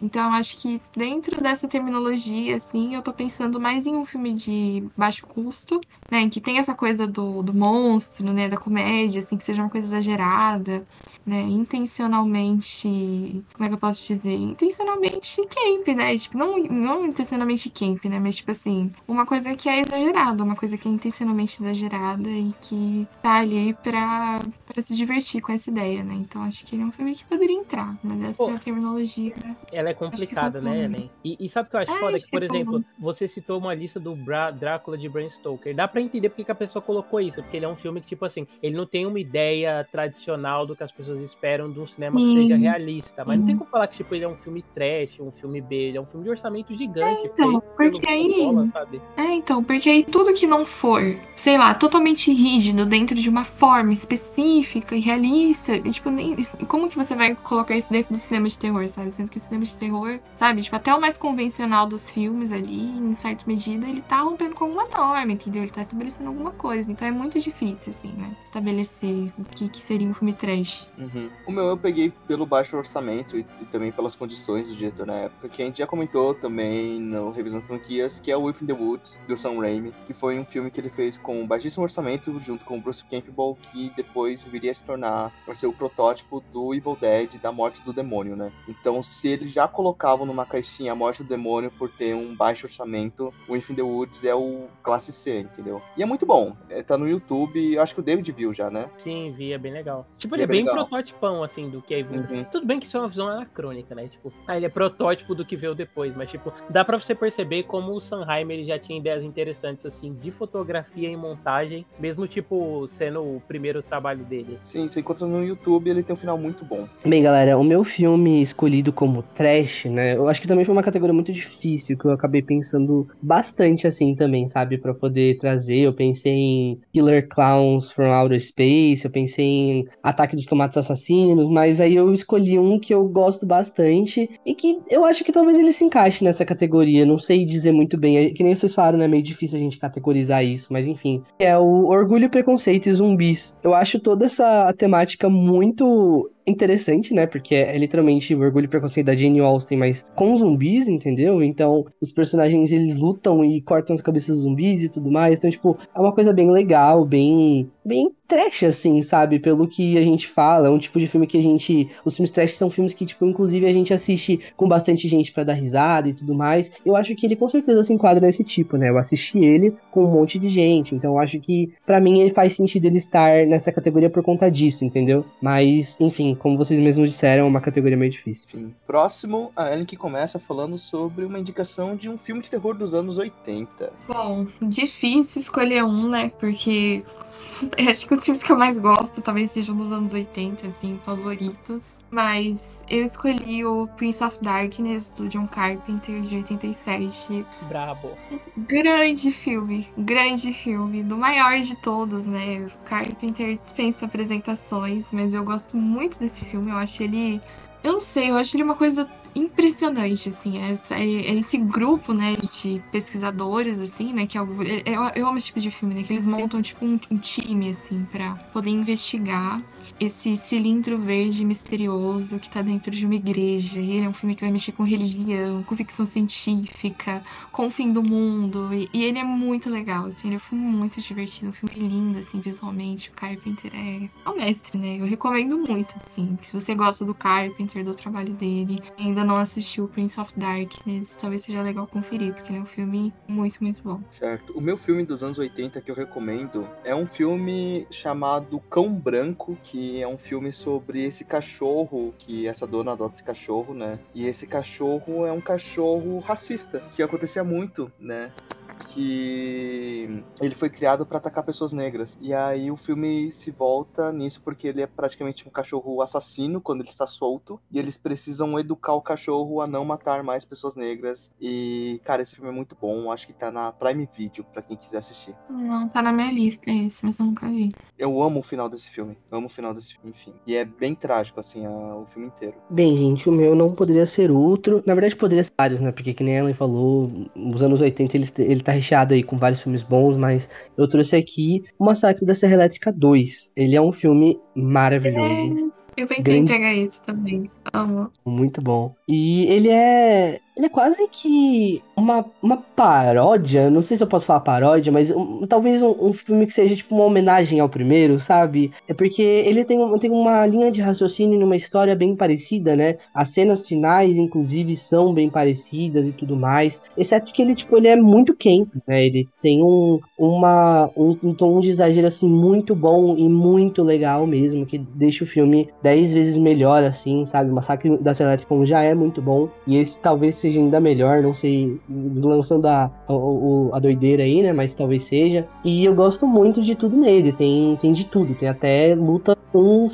Então 0.01 0.25
eu 0.27 0.33
acho 0.33 0.57
que 0.59 0.81
dentro 0.97 1.41
dessa 1.41 1.69
terminologia, 1.69 2.57
assim, 2.57 2.95
eu 2.95 3.03
tô 3.03 3.12
pensando 3.12 3.61
mais 3.61 3.87
em 3.87 3.97
um 3.97 4.05
filme 4.05 4.33
de 4.33 4.85
baixo 4.97 5.27
custo, 5.27 5.81
né, 6.10 6.20
em 6.20 6.30
que 6.30 6.40
tem 6.40 6.59
essa 6.59 6.74
coisa 6.74 7.06
do, 7.06 7.43
do 7.43 7.55
monstro, 7.55 8.32
né, 8.32 8.48
da 8.48 8.56
comédia, 8.56 9.20
assim, 9.20 9.36
que 9.36 9.44
seja 9.44 9.62
uma 9.62 9.70
coisa 9.70 9.86
exagerada, 9.86 10.86
né, 11.26 11.40
intencionalmente, 11.43 13.44
como 13.52 13.64
é 13.64 13.68
que 13.68 13.74
eu 13.74 13.78
posso 13.78 14.06
dizer? 14.06 14.35
Intencionalmente 14.35 15.36
camp, 15.47 15.89
né, 15.97 16.16
tipo, 16.16 16.36
não, 16.39 16.59
não 16.64 17.06
intencionalmente 17.06 17.70
camp, 17.70 18.05
né, 18.06 18.18
mas 18.18 18.36
tipo 18.36 18.51
assim, 18.51 18.90
uma 19.06 19.26
coisa 19.26 19.55
que 19.55 19.68
é 19.68 19.80
exagerada, 19.80 20.43
uma 20.43 20.56
coisa 20.56 20.76
que 20.78 20.89
é 20.89 20.90
intencionalmente 20.90 21.62
exagerada 21.62 22.28
e 22.30 22.52
que 22.60 23.06
tá 23.22 23.35
ali 23.40 23.74
pra, 23.74 24.44
pra 24.66 24.82
se 24.82 24.97
divertir 24.97 25.40
com 25.40 25.52
essa 25.52 25.70
ideia, 25.70 26.02
né, 26.02 26.14
então 26.14 26.43
acho 26.43 26.64
que 26.64 26.74
ele 26.74 26.82
é 26.82 26.86
um 26.86 26.93
filme 26.93 27.14
que 27.14 27.24
poderia 27.24 27.56
entrar, 27.56 27.97
mas 28.02 28.20
essa 28.22 28.39
Pô, 28.39 28.51
é 28.51 28.55
a 28.55 28.59
terminologia. 28.59 29.35
Ela 29.72 29.90
é 29.90 29.94
complicada, 29.94 30.60
né. 30.60 30.85
Ellen? 30.85 31.10
E, 31.24 31.36
e 31.40 31.48
sabe 31.48 31.68
o 31.68 31.70
que 31.70 31.76
eu 31.76 31.80
acho 31.80 31.93
É, 31.93 31.98
foda? 31.98 32.16
acho 32.16 32.24
Que, 32.26 32.30
por 32.30 32.40
que 32.40 32.47
é 32.47 32.48
bom. 32.48 32.55
exemplo, 32.55 32.85
você 32.98 33.28
citou 33.28 33.59
uma 33.59 33.74
lista 33.74 33.98
do 34.01 34.14
Bra 34.14 34.51
Drácula 34.51 34.97
de 34.97 35.09
Bram 35.09 35.28
Stoker. 35.28 35.74
Dá 35.74 35.89
pra 35.89 35.98
entender 36.01 36.29
porque 36.29 36.45
que 36.45 36.51
a 36.53 36.55
pessoa 36.55 36.83
colocou 36.83 37.20
isso, 37.20 37.43
porque 37.43 37.57
ele 37.57 37.66
é 37.66 37.69
um 37.69 37.77
filme 37.77 38.01
que, 38.01 38.07
tipo 38.07 38.25
assim, 38.25 38.47
ele 38.62 38.77
não 38.77 38.87
tem 38.87 39.07
uma 39.07 39.19
ideia 39.20 39.87
tradicional 39.91 40.66
do 40.66 40.75
que 40.77 40.83
as 40.83 40.93
pessoas 40.93 41.23
esperam 41.23 41.70
de 41.70 41.81
um 41.81 41.87
cinema 41.87 42.19
Sim. 42.19 42.35
que 42.35 42.43
seja 42.43 42.57
realista. 42.57 43.25
Mas 43.25 43.39
não 43.39 43.47
tem 43.47 43.57
como 43.57 43.69
falar 43.70 43.87
que, 43.89 43.97
tipo, 43.99 44.15
ele 44.15 44.25
é 44.25 44.29
um 44.29 44.35
filme 44.35 44.65
trash, 44.75 45.20
um 45.20 45.31
filme 45.31 45.61
B, 45.61 45.75
ele 45.75 45.99
é 45.99 46.01
um 46.01 46.07
filme 46.07 46.25
de 46.25 46.31
orçamento 46.31 46.77
gigante, 46.77 47.27
então, 47.27 47.62
feito 47.77 47.93
porque 48.01 48.09
aí- 48.09 48.70
sabe? 48.73 49.01
É, 49.16 49.25
então, 49.35 49.62
porque 49.62 49.89
aí 49.89 50.05
tudo 50.05 50.33
que 50.33 50.47
não 50.47 50.65
for, 50.65 51.03
sei 51.37 51.57
lá, 51.59 51.75
totalmente 51.75 52.33
rígido 52.33 52.87
dentro 52.87 53.15
de 53.16 53.29
uma 53.29 53.45
forma 53.45 53.93
específica 53.93 54.95
e 54.95 55.01
realista, 55.01 55.77
e, 55.77 55.91
tipo, 55.91 56.11
nem, 56.11 56.37
como 56.66 56.89
que 56.89 56.97
você 56.97 57.15
vai 57.15 57.35
colocar 57.35 57.77
isso 57.77 57.91
dentro 57.93 58.12
do 58.15 58.19
cinema 58.19 58.49
de 58.49 58.59
terror, 58.59 58.89
sabe? 58.89 59.11
Sendo 59.12 59.31
que 59.31 59.37
o 59.37 59.41
cinema 59.41 59.65
de 59.65 59.75
terror, 59.75 60.19
sabe, 60.37 60.62
tipo, 60.62 60.77
até 60.77 60.95
o 60.95 61.01
mais 61.01 61.16
convencional 61.19 61.87
dos 61.87 62.11
filmes 62.11 62.53
ali, 62.53 62.81
em 62.99 63.12
certa 63.15 63.45
medida, 63.47 63.87
ele 63.89 64.01
tá 64.03 64.20
rompendo 64.20 64.55
com 64.55 64.65
alguma 64.65 64.87
norma, 64.89 65.33
entendeu? 65.33 65.62
Ele 65.62 65.70
tá 65.70 65.85
estabelecendo 65.89 66.28
alguma 66.28 66.52
coisa. 66.52 66.90
Então 66.90 67.06
é 67.06 67.10
muito 67.10 67.39
difícil, 67.40 67.90
assim, 67.90 68.12
né? 68.12 68.36
Estabelecer 68.44 69.32
o 69.39 69.44
que, 69.44 69.69
que 69.69 69.82
seria 69.82 70.09
um 70.09 70.15
filme 70.15 70.32
trash. 70.32 70.90
Uhum. 70.98 71.31
O 71.47 71.52
meu 71.52 71.65
eu 71.66 71.77
peguei 71.77 72.12
pelo 72.27 72.47
baixo 72.47 72.77
orçamento 72.77 73.36
e, 73.36 73.47
e 73.60 73.65
também 73.66 73.90
pelas 73.90 74.15
condições 74.15 74.69
do 74.69 74.77
diretor 74.77 75.06
na 75.06 75.15
época, 75.15 75.48
que 75.48 75.62
a 75.62 75.65
gente 75.65 75.78
já 75.78 75.86
comentou 75.86 76.35
também 76.35 77.01
no 77.01 77.31
Revisão 77.31 77.60
Franquias, 77.62 78.20
que 78.20 78.31
é 78.31 78.36
o 78.36 78.43
Wolf 78.43 78.62
in 78.62 78.66
the 78.66 78.73
Woods, 78.73 79.19
do 79.27 79.36
Sam 79.36 79.60
Raimi, 79.60 79.93
que 80.06 80.12
foi 80.12 80.39
um 80.39 80.44
filme 80.44 80.70
que 80.70 80.81
ele 80.81 80.90
fez 80.90 81.19
com 81.19 81.47
baixíssimo 81.47 81.85
orçamento, 81.85 82.39
junto 82.40 82.65
com 82.65 82.78
o 82.78 82.81
Bruce 82.81 83.05
Campbell, 83.05 83.56
que 83.70 83.93
depois 83.97 84.43
viria 84.43 84.73
a 84.73 84.74
se 84.74 84.85
tornar, 84.85 85.32
a 85.47 85.55
ser 85.55 85.66
o 85.66 85.73
protótipo 85.73 86.43
do 86.52 86.74
Evil 86.74 86.97
Dead, 87.01 87.40
da 87.40 87.52
morte 87.52 87.81
do 87.82 87.93
demônio, 87.93 88.36
né? 88.36 88.52
Então, 88.69 89.02
se 89.02 89.28
eles 89.28 89.52
já 89.52 89.66
colocavam 89.66 90.27
numa 90.27 90.47
caixinha 90.47 90.93
a 90.93 90.94
morte 90.94 91.23
do 91.23 91.28
demônio 91.28 91.70
por 91.70 91.90
ter 91.90 92.15
um 92.15 92.35
baixo 92.35 92.66
orçamento, 92.66 93.32
o 93.47 93.52
Wolf 93.52 93.70
in 93.70 93.74
the 93.74 93.82
Woods 93.82 94.24
é 94.24 94.35
o 94.35 94.66
classe 94.82 95.12
C, 95.12 95.40
entendeu? 95.40 95.78
E 95.97 96.03
é 96.03 96.07
muito 96.07 96.27
bom. 96.27 96.55
É, 96.69 96.83
tá 96.83 96.97
no 96.97 97.09
YouTube, 97.09 97.75
eu 97.75 97.83
acho 97.83 97.95
que 97.95 98.01
o 98.01 98.03
David 98.03 98.31
viu 98.33 98.53
já, 98.53 98.71
né? 98.71 98.87
Sim, 98.97 99.33
vi, 99.37 99.53
é 99.53 99.59
bem 99.59 99.73
legal. 99.73 100.07
Tipo, 100.17 100.35
ele 100.35 100.43
é 100.43 100.45
é 100.45 100.47
bem 100.47 100.57
bem 100.59 100.67
legal. 100.67 100.87
prototipão, 100.87 101.43
assim, 101.43 101.69
do 101.69 101.81
que 101.83 101.95
é 101.95 102.03
vindo. 102.03 102.31
Uhum. 102.33 102.45
Tudo 102.45 102.67
bem 102.67 102.79
que 102.81 102.87
isso 102.87 102.97
é 102.97 103.01
uma 103.01 103.09
visão 103.09 103.29
anacrônica, 103.29 103.95
né? 103.95 104.09
Tipo, 104.09 104.33
ah, 104.47 104.57
ele 104.57 104.67
é 104.67 104.69
protótipo 104.69 105.35
do 105.35 105.45
que 105.45 105.57
veio 105.57 105.75
depois, 105.75 106.15
mas, 106.17 106.31
tipo, 106.31 106.53
dá 106.69 106.85
pra 106.85 106.99
você 106.99 107.15
perceber 107.15 107.65
como 107.65 107.93
o 107.93 108.01
Sanheim 108.01 108.51
ele 108.51 108.65
já 108.65 108.79
tinha 108.79 108.99
ideias 108.99 109.23
interessantes, 109.23 109.85
assim, 109.87 110.15
de 110.15 110.31
fotografia 110.31 111.09
e 111.11 111.17
montagem, 111.17 111.85
mesmo, 111.99 112.27
tipo, 112.27 112.87
sendo 112.89 113.21
o 113.21 113.43
primeiro 113.47 113.83
trabalho 113.83 114.25
dele. 114.25 114.55
assim. 114.55 114.81
Sim, 114.83 114.89
você 114.89 115.01
encontra 115.01 115.27
no 115.27 115.45
YouTube, 115.45 115.91
ele 115.91 116.03
tem 116.03 116.15
um 116.15 116.19
final 116.19 116.39
muito 116.39 116.65
bom. 116.65 116.89
Bem, 117.05 117.23
galera, 117.23 117.59
o 117.59 117.65
meu 117.65 117.85
filme 117.85 118.43
escolhido 118.43 118.93
como 118.93 119.23
trash, 119.23 119.85
né? 119.87 120.17
Eu 120.17 120.29
acho 120.29 120.41
que 120.41 120.49
também 120.49 120.65
foi 120.65 120.75
uma 120.75 120.83
categoria 120.83 121.13
muito 121.15 121.33
difícil, 121.33 121.97
que 121.97 122.05
eu 122.07 122.13
acabei 122.13 122.43
pensando 122.43 123.09
bastante 123.21 123.87
assim 123.87 124.15
também, 124.15 124.47
sabe? 124.49 124.79
Pra 124.79 124.95
poder 124.95 125.39
trazer. 125.39 125.68
Eu 125.69 125.93
pensei 125.93 126.32
em 126.32 126.81
Killer 126.93 127.28
Clowns 127.28 127.90
from 127.90 128.12
Outer 128.12 128.40
Space, 128.40 129.05
eu 129.05 129.11
pensei 129.11 129.45
em 129.45 129.89
Ataque 130.03 130.36
dos 130.36 130.47
Tomates 130.47 130.78
Assassinos, 130.78 131.49
mas 131.49 131.81
aí 131.81 131.97
eu 131.97 132.12
escolhi 132.12 132.59
um 132.59 132.78
que 132.78 132.95
eu 132.95 133.07
gosto 133.09 133.47
bastante 133.47 134.31
e 134.45 134.55
que 134.55 134.78
eu 134.90 135.05
acho 135.05 135.24
que 135.24 135.32
talvez 135.32 135.59
ele 135.59 135.73
se 135.73 135.85
encaixe 135.85 136.24
nessa 136.24 136.45
categoria. 136.45 137.07
Não 137.07 137.19
sei 137.19 137.45
dizer 137.45 137.73
muito 137.73 137.99
bem, 137.99 138.19
é 138.19 138.31
que 138.31 138.45
nem 138.45 138.55
vocês 138.55 138.74
falaram, 138.74 138.99
né? 138.99 139.05
É 139.05 139.09
meio 139.09 139.23
difícil 139.23 139.57
a 139.57 139.61
gente 139.61 139.78
categorizar 139.78 140.45
isso, 140.45 140.69
mas 140.70 140.86
enfim. 140.86 141.23
É 141.39 141.57
o 141.57 141.86
Orgulho, 141.86 142.28
Preconceito 142.28 142.86
e 142.86 142.95
Zumbis. 142.95 143.57
Eu 143.62 143.74
acho 143.74 143.99
toda 143.99 144.27
essa 144.27 144.73
temática 144.74 145.28
muito 145.28 146.31
interessante, 146.49 147.15
né? 147.15 147.27
Porque 147.27 147.55
é 147.55 147.77
literalmente 147.77 148.35
o 148.35 148.41
orgulho 148.41 148.65
e 148.65 148.69
preconceito 148.69 149.07
da 149.07 149.16
Jane 149.16 149.41
Austen, 149.41 149.79
mas 149.79 150.05
com 150.15 150.37
zumbis, 150.37 150.89
entendeu? 150.89 151.43
Então, 151.43 151.85
os 152.01 152.12
personagens 152.12 152.70
eles 152.73 152.97
lutam 152.97 153.45
e 153.45 153.61
cortam 153.61 153.95
as 153.95 154.03
cabeças 154.03 154.37
dos 154.37 154.45
zumbis 154.45 154.83
e 154.83 154.89
tudo 154.89 155.11
mais. 155.11 155.39
Então, 155.39 155.51
tipo, 155.51 155.77
é 155.95 156.01
uma 156.01 156.12
coisa 156.12 156.33
bem 156.33 156.51
legal, 156.51 157.05
bem 157.05 157.70
bem 157.89 158.12
trash 158.28 158.65
assim, 158.65 159.01
sabe? 159.01 159.39
Pelo 159.39 159.66
que 159.66 159.97
a 159.97 160.02
gente 160.02 160.28
fala, 160.28 160.69
é 160.69 160.70
um 160.70 160.78
tipo 160.78 161.01
de 161.01 161.06
filme 161.06 161.27
que 161.27 161.39
a 161.39 161.43
gente, 161.43 161.90
os 162.05 162.15
filmes 162.15 162.31
trash 162.31 162.52
são 162.52 162.69
filmes 162.69 162.93
que 162.93 163.06
tipo, 163.06 163.24
inclusive 163.24 163.66
a 163.66 163.73
gente 163.73 163.94
assiste 163.94 164.39
com 164.55 164.69
bastante 164.69 165.09
gente 165.09 165.32
pra 165.32 165.43
dar 165.44 165.55
risada 165.55 166.09
e 166.09 166.12
tudo 166.12 166.35
mais. 166.35 166.70
Eu 166.85 166.94
acho 166.94 167.15
que 167.15 167.24
ele 167.24 167.35
com 167.35 167.48
certeza 167.48 167.82
se 167.82 167.93
enquadra 167.93 168.27
nesse 168.27 168.44
tipo, 168.44 168.77
né? 168.77 168.90
Eu 168.90 168.98
assisti 168.98 169.39
ele 169.39 169.74
com 169.90 170.05
um 170.05 170.10
monte 170.10 170.39
de 170.39 170.51
gente, 170.51 170.94
então 170.94 171.15
eu 171.15 171.19
acho 171.19 171.40
que 171.40 171.73
pra 171.86 172.01
mim 172.01 172.20
ele 172.20 172.31
faz 172.31 172.55
sentido 172.55 172.85
ele 172.85 172.98
estar 172.98 173.47
nessa 173.47 173.73
categoria 173.73 174.10
por 174.10 174.23
conta 174.23 174.51
disso, 174.51 174.85
entendeu? 174.85 175.24
Mas, 175.40 175.98
enfim, 176.01 176.35
como 176.35 176.59
vocês 176.59 176.78
mesmos 176.78 177.09
disseram, 177.09 177.44
é 177.44 177.47
uma 177.47 177.60
categoria 177.60 177.97
meio 177.97 178.12
difícil. 178.12 178.47
Enfim, 178.52 178.74
próximo, 178.86 179.51
a 179.56 179.73
Ellen 179.73 179.86
que 179.86 179.97
começa 179.97 180.39
falando 180.39 180.77
sobre 180.77 181.24
uma 181.24 181.39
indicação 181.39 181.97
de 181.97 182.10
um 182.10 182.19
filme 182.19 182.43
de 182.43 182.51
terror 182.51 182.77
dos 182.77 182.94
anos 182.94 183.16
80. 183.16 183.90
Bom, 184.06 184.47
difícil 184.60 185.40
escolher 185.40 185.85
um, 185.85 186.09
né? 186.09 186.31
Porque 186.39 187.02
Eu 187.77 187.90
acho 187.90 188.06
que 188.06 188.15
os 188.15 188.24
filmes 188.24 188.43
que 188.43 188.52
eu 188.52 188.59
mais 188.59 188.78
gosto 188.78 189.20
talvez 189.20 189.51
sejam 189.51 189.77
dos 189.77 189.93
anos 189.93 190.12
80, 190.12 190.66
assim, 190.66 190.98
favoritos. 191.05 191.98
Mas 192.10 192.85
eu 192.89 193.05
escolhi 193.05 193.65
o 193.65 193.86
Prince 193.97 194.23
of 194.23 194.39
Darkness, 194.40 195.10
do 195.10 195.28
John 195.28 195.47
Carpenter, 195.47 196.20
de 196.20 196.36
87. 196.36 197.44
Brabo. 197.69 198.10
Grande 198.56 199.31
filme, 199.31 199.89
grande 199.98 200.52
filme. 200.52 201.02
Do 201.02 201.16
maior 201.16 201.59
de 201.60 201.77
todos, 201.77 202.24
né? 202.24 202.66
O 202.66 202.89
Carpenter 202.89 203.59
dispensa 203.59 204.06
apresentações, 204.06 205.06
mas 205.12 205.35
eu 205.35 205.44
gosto 205.44 205.77
muito 205.77 206.19
desse 206.19 206.44
filme. 206.44 206.70
Eu 206.70 206.77
acho 206.77 207.02
ele. 207.02 207.40
Eu 207.82 207.93
não 207.93 208.01
sei, 208.01 208.31
eu 208.31 208.36
acho 208.36 208.56
ele 208.56 208.65
uma 208.65 208.74
coisa 208.74 209.09
impressionante, 209.35 210.29
assim, 210.29 210.59
é, 210.59 210.73
é- 210.93 211.35
esse 211.39 211.59
grupo, 211.59 212.13
né, 212.13 212.37
de 212.63 212.83
pesquisadores, 212.91 213.79
assim, 213.81 214.13
né, 214.13 214.27
que 214.27 214.37
é 214.39 214.41
é- 214.41 215.13
eu, 215.21 215.27
amo 215.27 215.39
esse 215.39 215.47
tipo 215.49 215.61
de 215.61 215.71
filme, 215.71 215.95
né, 215.95 216.03
que 216.03 216.13
eles 216.13 216.25
montam, 216.27 216.61
tipo, 216.63 216.85
um, 216.85 216.99
um 217.11 217.19
time, 217.19 217.71
assim, 217.71 218.07
pra 218.11 218.35
poder 218.53 218.71
investigar 218.71 219.61
esse 220.01 220.37
cilindro 220.37 220.99
verde 220.99 221.45
misterioso 221.45 222.39
que 222.39 222.49
tá 222.51 222.63
dentro 222.63 222.91
de 222.91 223.05
uma 223.05 223.15
igreja, 223.15 223.79
e 223.81 223.93
ele 223.93 224.07
é 224.07 224.09
um 224.09 224.13
filme 224.13 224.35
que 224.35 224.43
vai 224.43 224.51
mexer 224.51 224.73
com 224.73 224.83
religião, 224.83 225.63
com 225.63 225.77
ficção 225.77 226.07
científica, 226.07 227.23
com 227.53 227.67
o 227.67 227.71
fim 227.71 227.93
do 227.93 228.03
mundo, 228.03 228.73
e, 228.73 228.89
e 228.93 229.05
ele 229.05 229.19
é 229.19 229.25
muito 229.25 229.69
legal, 229.71 230.07
assim, 230.07 230.29
ele 230.29 230.35
é 230.37 230.39
um 230.39 230.41
filme 230.41 230.65
muito 230.65 231.01
divertido, 231.01 231.49
um 231.51 231.53
filme 231.53 231.75
lindo, 231.77 232.19
assim, 232.19 232.41
visualmente, 232.41 233.11
o 233.11 233.13
Carpenter 233.13 233.71
é, 233.75 234.09
é 234.25 234.31
um 234.31 234.37
mestre, 234.37 234.79
né, 234.79 234.97
eu 235.01 235.07
recomendo 235.07 235.59
muito, 235.59 235.95
assim, 236.05 236.39
se 236.43 236.53
você 236.53 236.75
gosta 236.75 237.05
do 237.05 237.15
Carpenter, 237.15 237.85
do 237.85 237.95
trabalho 237.95 238.33
dele, 238.35 238.79
ainda 238.99 239.25
não 239.29 239.37
assistiu 239.37 239.87
Prince 239.87 240.19
of 240.19 240.33
Darkness, 240.35 241.15
talvez 241.21 241.43
seja 241.43 241.61
legal 241.61 241.87
conferir, 241.87 242.33
porque 242.33 242.55
é 242.55 242.57
um 242.57 242.65
filme 242.65 243.13
muito, 243.29 243.63
muito 243.63 243.83
bom. 243.83 244.01
Certo. 244.11 244.57
O 244.57 244.61
meu 244.61 244.79
filme 244.79 245.05
dos 245.05 245.23
anos 245.23 245.39
80 245.39 245.83
que 245.83 245.91
eu 245.91 245.95
recomendo 245.95 246.67
é 246.83 246.95
um 246.95 247.07
filme 247.07 247.87
chamado 247.91 248.59
Cão 248.71 248.91
Branco, 248.91 249.59
que 249.63 250.01
é 250.01 250.09
um 250.09 250.17
filme 250.17 250.51
sobre 250.51 251.05
esse 251.05 251.27
cachorro, 251.27 252.15
que 252.17 252.47
essa 252.47 252.67
dona 252.67 252.93
adota 252.93 253.17
esse 253.17 253.25
cachorro, 253.25 253.75
né? 253.75 253.99
E 254.15 254.27
esse 254.27 254.47
cachorro 254.47 255.27
é 255.27 255.33
um 255.33 255.43
cachorro 255.43 256.19
racista, 256.21 256.83
que 256.97 257.03
acontecia 257.03 257.45
muito, 257.45 257.93
né? 258.01 258.33
Que 258.79 260.23
ele 260.41 260.55
foi 260.55 260.69
criado 260.71 261.05
para 261.07 261.19
atacar 261.19 261.45
pessoas 261.45 261.73
negras. 261.73 262.19
E 262.21 262.33
aí 262.33 262.71
o 262.71 262.77
filme 262.77 263.31
se 263.33 263.51
volta 263.51 264.13
nisso 264.13 264.41
porque 264.45 264.69
ele 264.69 264.83
é 264.83 264.87
praticamente 264.87 265.47
um 265.47 265.51
cachorro 265.51 266.01
assassino 266.03 266.61
quando 266.61 266.81
ele 266.81 266.89
está 266.91 267.07
solto 267.07 267.61
e 267.71 267.79
eles 267.79 267.97
precisam 267.97 268.59
educar 268.59 268.95
o 268.95 269.01
cachorro 269.03 269.61
a 269.61 269.67
não 269.67 269.85
matar 269.85 270.23
mais 270.23 270.45
pessoas 270.45 270.75
negras. 270.75 271.31
E 271.41 272.01
cara, 272.05 272.23
esse 272.23 272.35
filme 272.35 272.51
é 272.51 272.55
muito 272.55 272.77
bom, 272.81 273.11
acho 273.13 273.27
que 273.27 273.33
tá 273.33 273.51
na 273.51 273.73
Prime 273.73 274.09
Video 274.17 274.45
para 274.45 274.63
quem 274.63 274.77
quiser 274.77 274.99
assistir. 274.99 275.35
Não, 275.51 275.89
tá 275.89 276.03
na 276.03 276.13
minha 276.13 276.33
lista 276.33 276.71
esse, 276.71 277.05
mas 277.05 277.19
eu 277.19 277.27
nunca 277.27 277.49
vi. 277.49 277.69
Eu 277.99 278.23
amo 278.23 278.41
o 278.41 278.43
final 278.43 278.69
desse 278.69 278.89
filme, 278.91 279.17
amo 279.31 279.47
o 279.47 279.51
final 279.51 279.75
desse 279.75 279.95
filme, 279.95 280.11
enfim. 280.11 280.33
E 280.47 280.55
é 280.55 280.65
bem 280.65 280.95
trágico 280.95 281.41
assim, 281.41 281.67
a- 281.67 281.71
o 281.97 282.07
filme 282.07 282.29
inteiro. 282.29 282.55
Bem, 282.71 282.97
gente, 282.97 283.29
o 283.29 283.33
meu 283.33 283.55
não 283.55 283.75
poderia 283.75 284.07
ser 284.07 284.31
outro. 284.31 284.83
Na 284.87 284.95
verdade, 284.95 285.17
poderia 285.17 285.43
ser 285.45 285.53
vários, 285.59 285.81
né? 285.81 285.91
Porque, 285.93 286.15
que 286.15 286.23
nem 286.23 286.37
a 286.37 286.41
Ellen 286.41 286.55
falou, 286.55 287.11
os 287.35 287.63
anos 287.63 287.81
80 287.81 288.17
ele, 288.17 288.29
ele 288.39 288.63
tá 288.69 288.73
recheado 288.73 289.15
aí 289.15 289.23
com 289.23 289.36
vários 289.39 289.62
filmes 289.62 289.82
bons, 289.82 290.16
mas 290.16 290.49
eu 290.77 290.86
trouxe 290.86 291.16
aqui 291.16 291.65
O 291.78 291.85
Massacre 291.86 292.27
da 292.27 292.35
Serra 292.35 292.53
Elétrica 292.55 292.93
2. 292.93 293.51
Ele 293.57 293.74
é 293.74 293.81
um 293.81 293.93
filme 293.93 294.39
maravilhoso. 294.55 295.73
Eu 295.97 296.07
pensei 296.07 296.36
em 296.36 296.45
Grande- 296.45 296.53
pegar 296.53 296.74
esse 296.74 297.03
também. 297.03 297.51
Amo. 297.73 298.11
Muito 298.24 298.61
bom. 298.62 298.95
E 299.09 299.47
ele 299.47 299.69
é. 299.69 300.39
Ele 300.59 300.66
é 300.66 300.70
quase 300.70 301.06
que 301.06 301.80
uma, 301.97 302.24
uma 302.43 302.56
paródia. 302.56 303.70
Não 303.70 303.80
sei 303.80 303.97
se 303.97 304.02
eu 304.02 304.09
posso 304.09 304.26
falar 304.26 304.40
paródia, 304.40 304.90
mas 304.90 305.09
um- 305.12 305.47
talvez 305.47 305.80
um, 305.80 305.94
um 306.01 306.12
filme 306.12 306.47
que 306.48 306.52
seja 306.52 306.74
tipo 306.74 306.97
uma 306.97 307.05
homenagem 307.05 307.60
ao 307.60 307.68
primeiro, 307.68 308.18
sabe? 308.18 308.72
É 308.89 308.93
porque 308.93 309.22
ele 309.22 309.64
tem, 309.64 309.78
tem 310.01 310.10
uma 310.10 310.44
linha 310.47 310.68
de 310.72 310.80
raciocínio 310.80 311.39
numa 311.39 311.55
história 311.55 311.94
bem 311.94 312.16
parecida, 312.16 312.74
né? 312.74 312.97
As 313.14 313.28
cenas 313.28 313.68
finais, 313.68 314.16
inclusive, 314.18 314.76
são 314.76 315.14
bem 315.14 315.30
parecidas 315.30 316.09
e 316.09 316.12
tudo 316.12 316.35
mais. 316.36 316.82
Exceto 316.97 317.32
que 317.32 317.40
ele, 317.40 317.55
tipo, 317.55 317.76
ele 317.76 317.86
é 317.86 317.94
muito 317.94 318.36
camp, 318.36 318.74
né? 318.86 319.05
Ele 319.06 319.28
tem 319.40 319.62
um, 319.62 320.01
uma, 320.18 320.90
um, 320.97 321.16
um 321.22 321.35
tom 321.35 321.60
de 321.60 321.68
exagero, 321.68 322.09
assim, 322.09 322.28
muito 322.28 322.74
bom 322.74 323.16
e 323.16 323.28
muito 323.28 323.85
legal 323.85 324.26
mesmo, 324.26 324.66
que 324.66 324.76
deixa 324.78 325.22
o 325.22 325.26
filme 325.26 325.68
dez 325.80 326.12
vezes 326.12 326.36
melhor, 326.36 326.82
assim, 326.82 327.24
sabe? 327.26 327.48
O 327.51 327.55
Massacre 327.55 327.97
da 327.98 328.12
Serra 328.12 328.30
Elétrica 328.30 328.66
já 328.66 328.82
é 328.82 328.93
muito 328.94 329.22
bom, 329.22 329.48
e 329.66 329.76
esse 329.76 330.01
talvez 330.01 330.35
seja 330.36 330.48
ainda 330.57 330.81
melhor, 330.81 331.23
não 331.23 331.35
sei, 331.35 331.81
lançando 331.89 332.66
a, 332.66 332.85
a, 333.09 333.77
a 333.77 333.79
doideira 333.79 334.23
aí, 334.23 334.43
né? 334.43 334.53
Mas 334.53 334.75
talvez 334.75 335.05
seja. 335.05 335.47
E 335.65 335.85
eu 335.85 335.95
gosto 335.95 336.27
muito 336.27 336.62
de 336.62 336.75
tudo 336.75 336.97
nele, 336.97 337.33
tem, 337.33 337.77
tem 337.77 337.93
de 337.93 338.05
tudo, 338.05 338.35
tem 338.35 338.49
até 338.49 338.95
luta 338.95 339.37
com, 339.53 339.89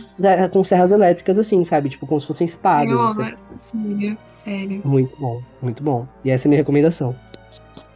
com 0.52 0.64
serras 0.64 0.90
elétricas, 0.90 1.38
assim, 1.38 1.64
sabe? 1.64 1.88
Tipo, 1.88 2.06
como 2.06 2.20
se 2.20 2.26
fossem 2.26 2.46
espadas. 2.46 2.92
eu 2.92 3.00
amo. 3.00 3.36
Sério, 3.54 4.18
sério. 4.26 4.82
Muito 4.84 5.16
bom, 5.18 5.40
muito 5.62 5.82
bom. 5.82 6.06
E 6.24 6.30
essa 6.30 6.46
é 6.46 6.48
a 6.48 6.50
minha 6.50 6.60
recomendação. 6.60 7.14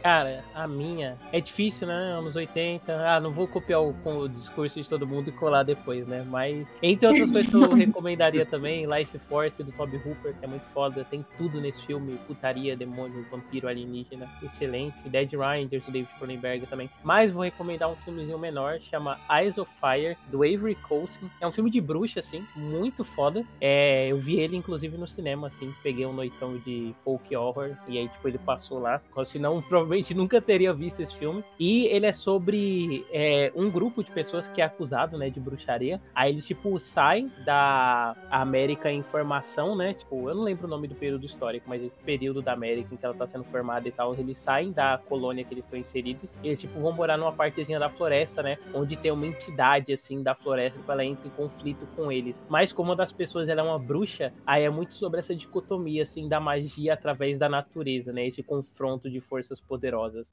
Cara, 0.01 0.43
a 0.55 0.65
minha 0.67 1.17
é 1.31 1.41
difícil, 1.41 1.87
né? 1.87 1.93
Anos 1.93 2.35
80. 2.35 2.93
Ah, 2.93 3.19
não 3.19 3.31
vou 3.31 3.47
copiar 3.47 3.81
o, 3.81 3.93
o 4.05 4.29
discurso 4.29 4.81
de 4.81 4.87
todo 4.87 5.05
mundo 5.05 5.29
e 5.29 5.31
colar 5.31 5.63
depois, 5.63 6.07
né? 6.07 6.25
Mas, 6.27 6.67
entre 6.81 7.05
outras 7.05 7.31
coisas 7.31 7.51
que 7.51 7.57
eu 7.57 7.73
recomendaria 7.75 8.45
também, 8.45 8.85
Life 8.85 9.19
Force 9.19 9.61
do 9.61 9.71
Toby 9.73 9.97
Hooper, 9.97 10.33
que 10.35 10.45
é 10.45 10.47
muito 10.47 10.65
foda. 10.67 11.05
Tem 11.09 11.25
tudo 11.37 11.59
nesse 11.59 11.85
filme: 11.85 12.17
putaria, 12.27 12.77
demônio, 12.77 13.25
vampiro, 13.29 13.67
alienígena. 13.67 14.29
Excelente. 14.41 14.97
Dead 15.09 15.31
Riders 15.31 15.83
do 15.83 15.91
David 15.91 16.13
Cronenberg 16.17 16.65
também. 16.67 16.89
Mas 17.03 17.33
vou 17.33 17.43
recomendar 17.43 17.89
um 17.89 17.95
filmezinho 17.95 18.39
menor, 18.39 18.79
chama 18.79 19.19
Eyes 19.29 19.57
of 19.57 19.69
Fire, 19.79 20.17
do 20.31 20.43
Avery 20.43 20.75
Coulson. 20.75 21.29
É 21.41 21.47
um 21.47 21.51
filme 21.51 21.69
de 21.69 21.81
bruxa, 21.81 22.21
assim, 22.21 22.45
muito 22.55 23.03
foda. 23.03 23.43
É, 23.59 24.07
eu 24.07 24.17
vi 24.17 24.39
ele, 24.39 24.55
inclusive, 24.55 24.97
no 24.97 25.07
cinema, 25.07 25.47
assim. 25.47 25.73
Peguei 25.83 26.05
um 26.05 26.13
noitão 26.13 26.57
de 26.57 26.93
folk 27.03 27.35
horror. 27.35 27.71
E 27.87 27.97
aí, 27.97 28.07
tipo, 28.07 28.27
ele 28.27 28.37
passou 28.37 28.79
lá. 28.79 29.01
Senão, 29.25 29.61
provavelmente 29.61 29.88
nunca 30.15 30.41
teria 30.41 30.73
visto 30.73 30.99
esse 31.01 31.15
filme. 31.15 31.43
E 31.59 31.85
ele 31.87 32.05
é 32.05 32.13
sobre 32.13 33.05
é, 33.11 33.51
um 33.55 33.69
grupo 33.69 34.03
de 34.03 34.11
pessoas 34.11 34.49
que 34.49 34.61
é 34.61 34.65
acusado, 34.65 35.17
né, 35.17 35.29
de 35.29 35.39
bruxaria. 35.39 36.01
Aí 36.13 36.31
eles, 36.31 36.45
tipo, 36.45 36.79
saem 36.79 37.31
da 37.45 38.15
América 38.29 38.91
em 38.91 39.01
formação, 39.01 39.75
né? 39.75 39.93
Tipo, 39.93 40.29
eu 40.29 40.35
não 40.35 40.43
lembro 40.43 40.67
o 40.67 40.69
nome 40.69 40.87
do 40.87 40.95
período 40.95 41.25
histórico, 41.25 41.65
mas 41.67 41.81
esse 41.81 41.97
período 42.03 42.41
da 42.41 42.53
América 42.53 42.93
em 42.93 42.97
que 42.97 43.05
ela 43.05 43.15
tá 43.15 43.25
sendo 43.27 43.43
formada 43.43 43.87
e 43.87 43.91
tal. 43.91 44.13
Eles 44.15 44.37
saem 44.37 44.71
da 44.71 44.97
colônia 44.97 45.43
que 45.43 45.53
eles 45.53 45.65
estão 45.65 45.79
inseridos. 45.79 46.31
E 46.43 46.47
eles, 46.47 46.61
tipo, 46.61 46.79
vão 46.79 46.91
morar 46.91 47.17
numa 47.17 47.31
partezinha 47.31 47.79
da 47.79 47.89
floresta, 47.89 48.43
né? 48.43 48.57
Onde 48.73 48.95
tem 48.95 49.11
uma 49.11 49.25
entidade, 49.25 49.91
assim, 49.91 50.21
da 50.21 50.35
floresta 50.35 50.79
que 50.79 50.91
ela 50.91 51.03
entra 51.03 51.27
em 51.27 51.31
conflito 51.31 51.87
com 51.95 52.11
eles. 52.11 52.39
Mas 52.47 52.71
como 52.71 52.89
uma 52.89 52.95
das 52.95 53.11
pessoas 53.11 53.47
ela 53.47 53.61
é 53.61 53.63
uma 53.63 53.79
bruxa, 53.79 54.33
aí 54.45 54.63
é 54.63 54.69
muito 54.69 54.93
sobre 54.93 55.19
essa 55.19 55.35
dicotomia, 55.35 56.03
assim, 56.03 56.27
da 56.27 56.39
magia 56.39 56.93
através 56.93 57.37
da 57.37 57.49
natureza, 57.49 58.13
né? 58.13 58.27
Esse 58.27 58.43
confronto 58.43 59.09
de 59.09 59.19
forças 59.19 59.59
poderosas. 59.59 59.78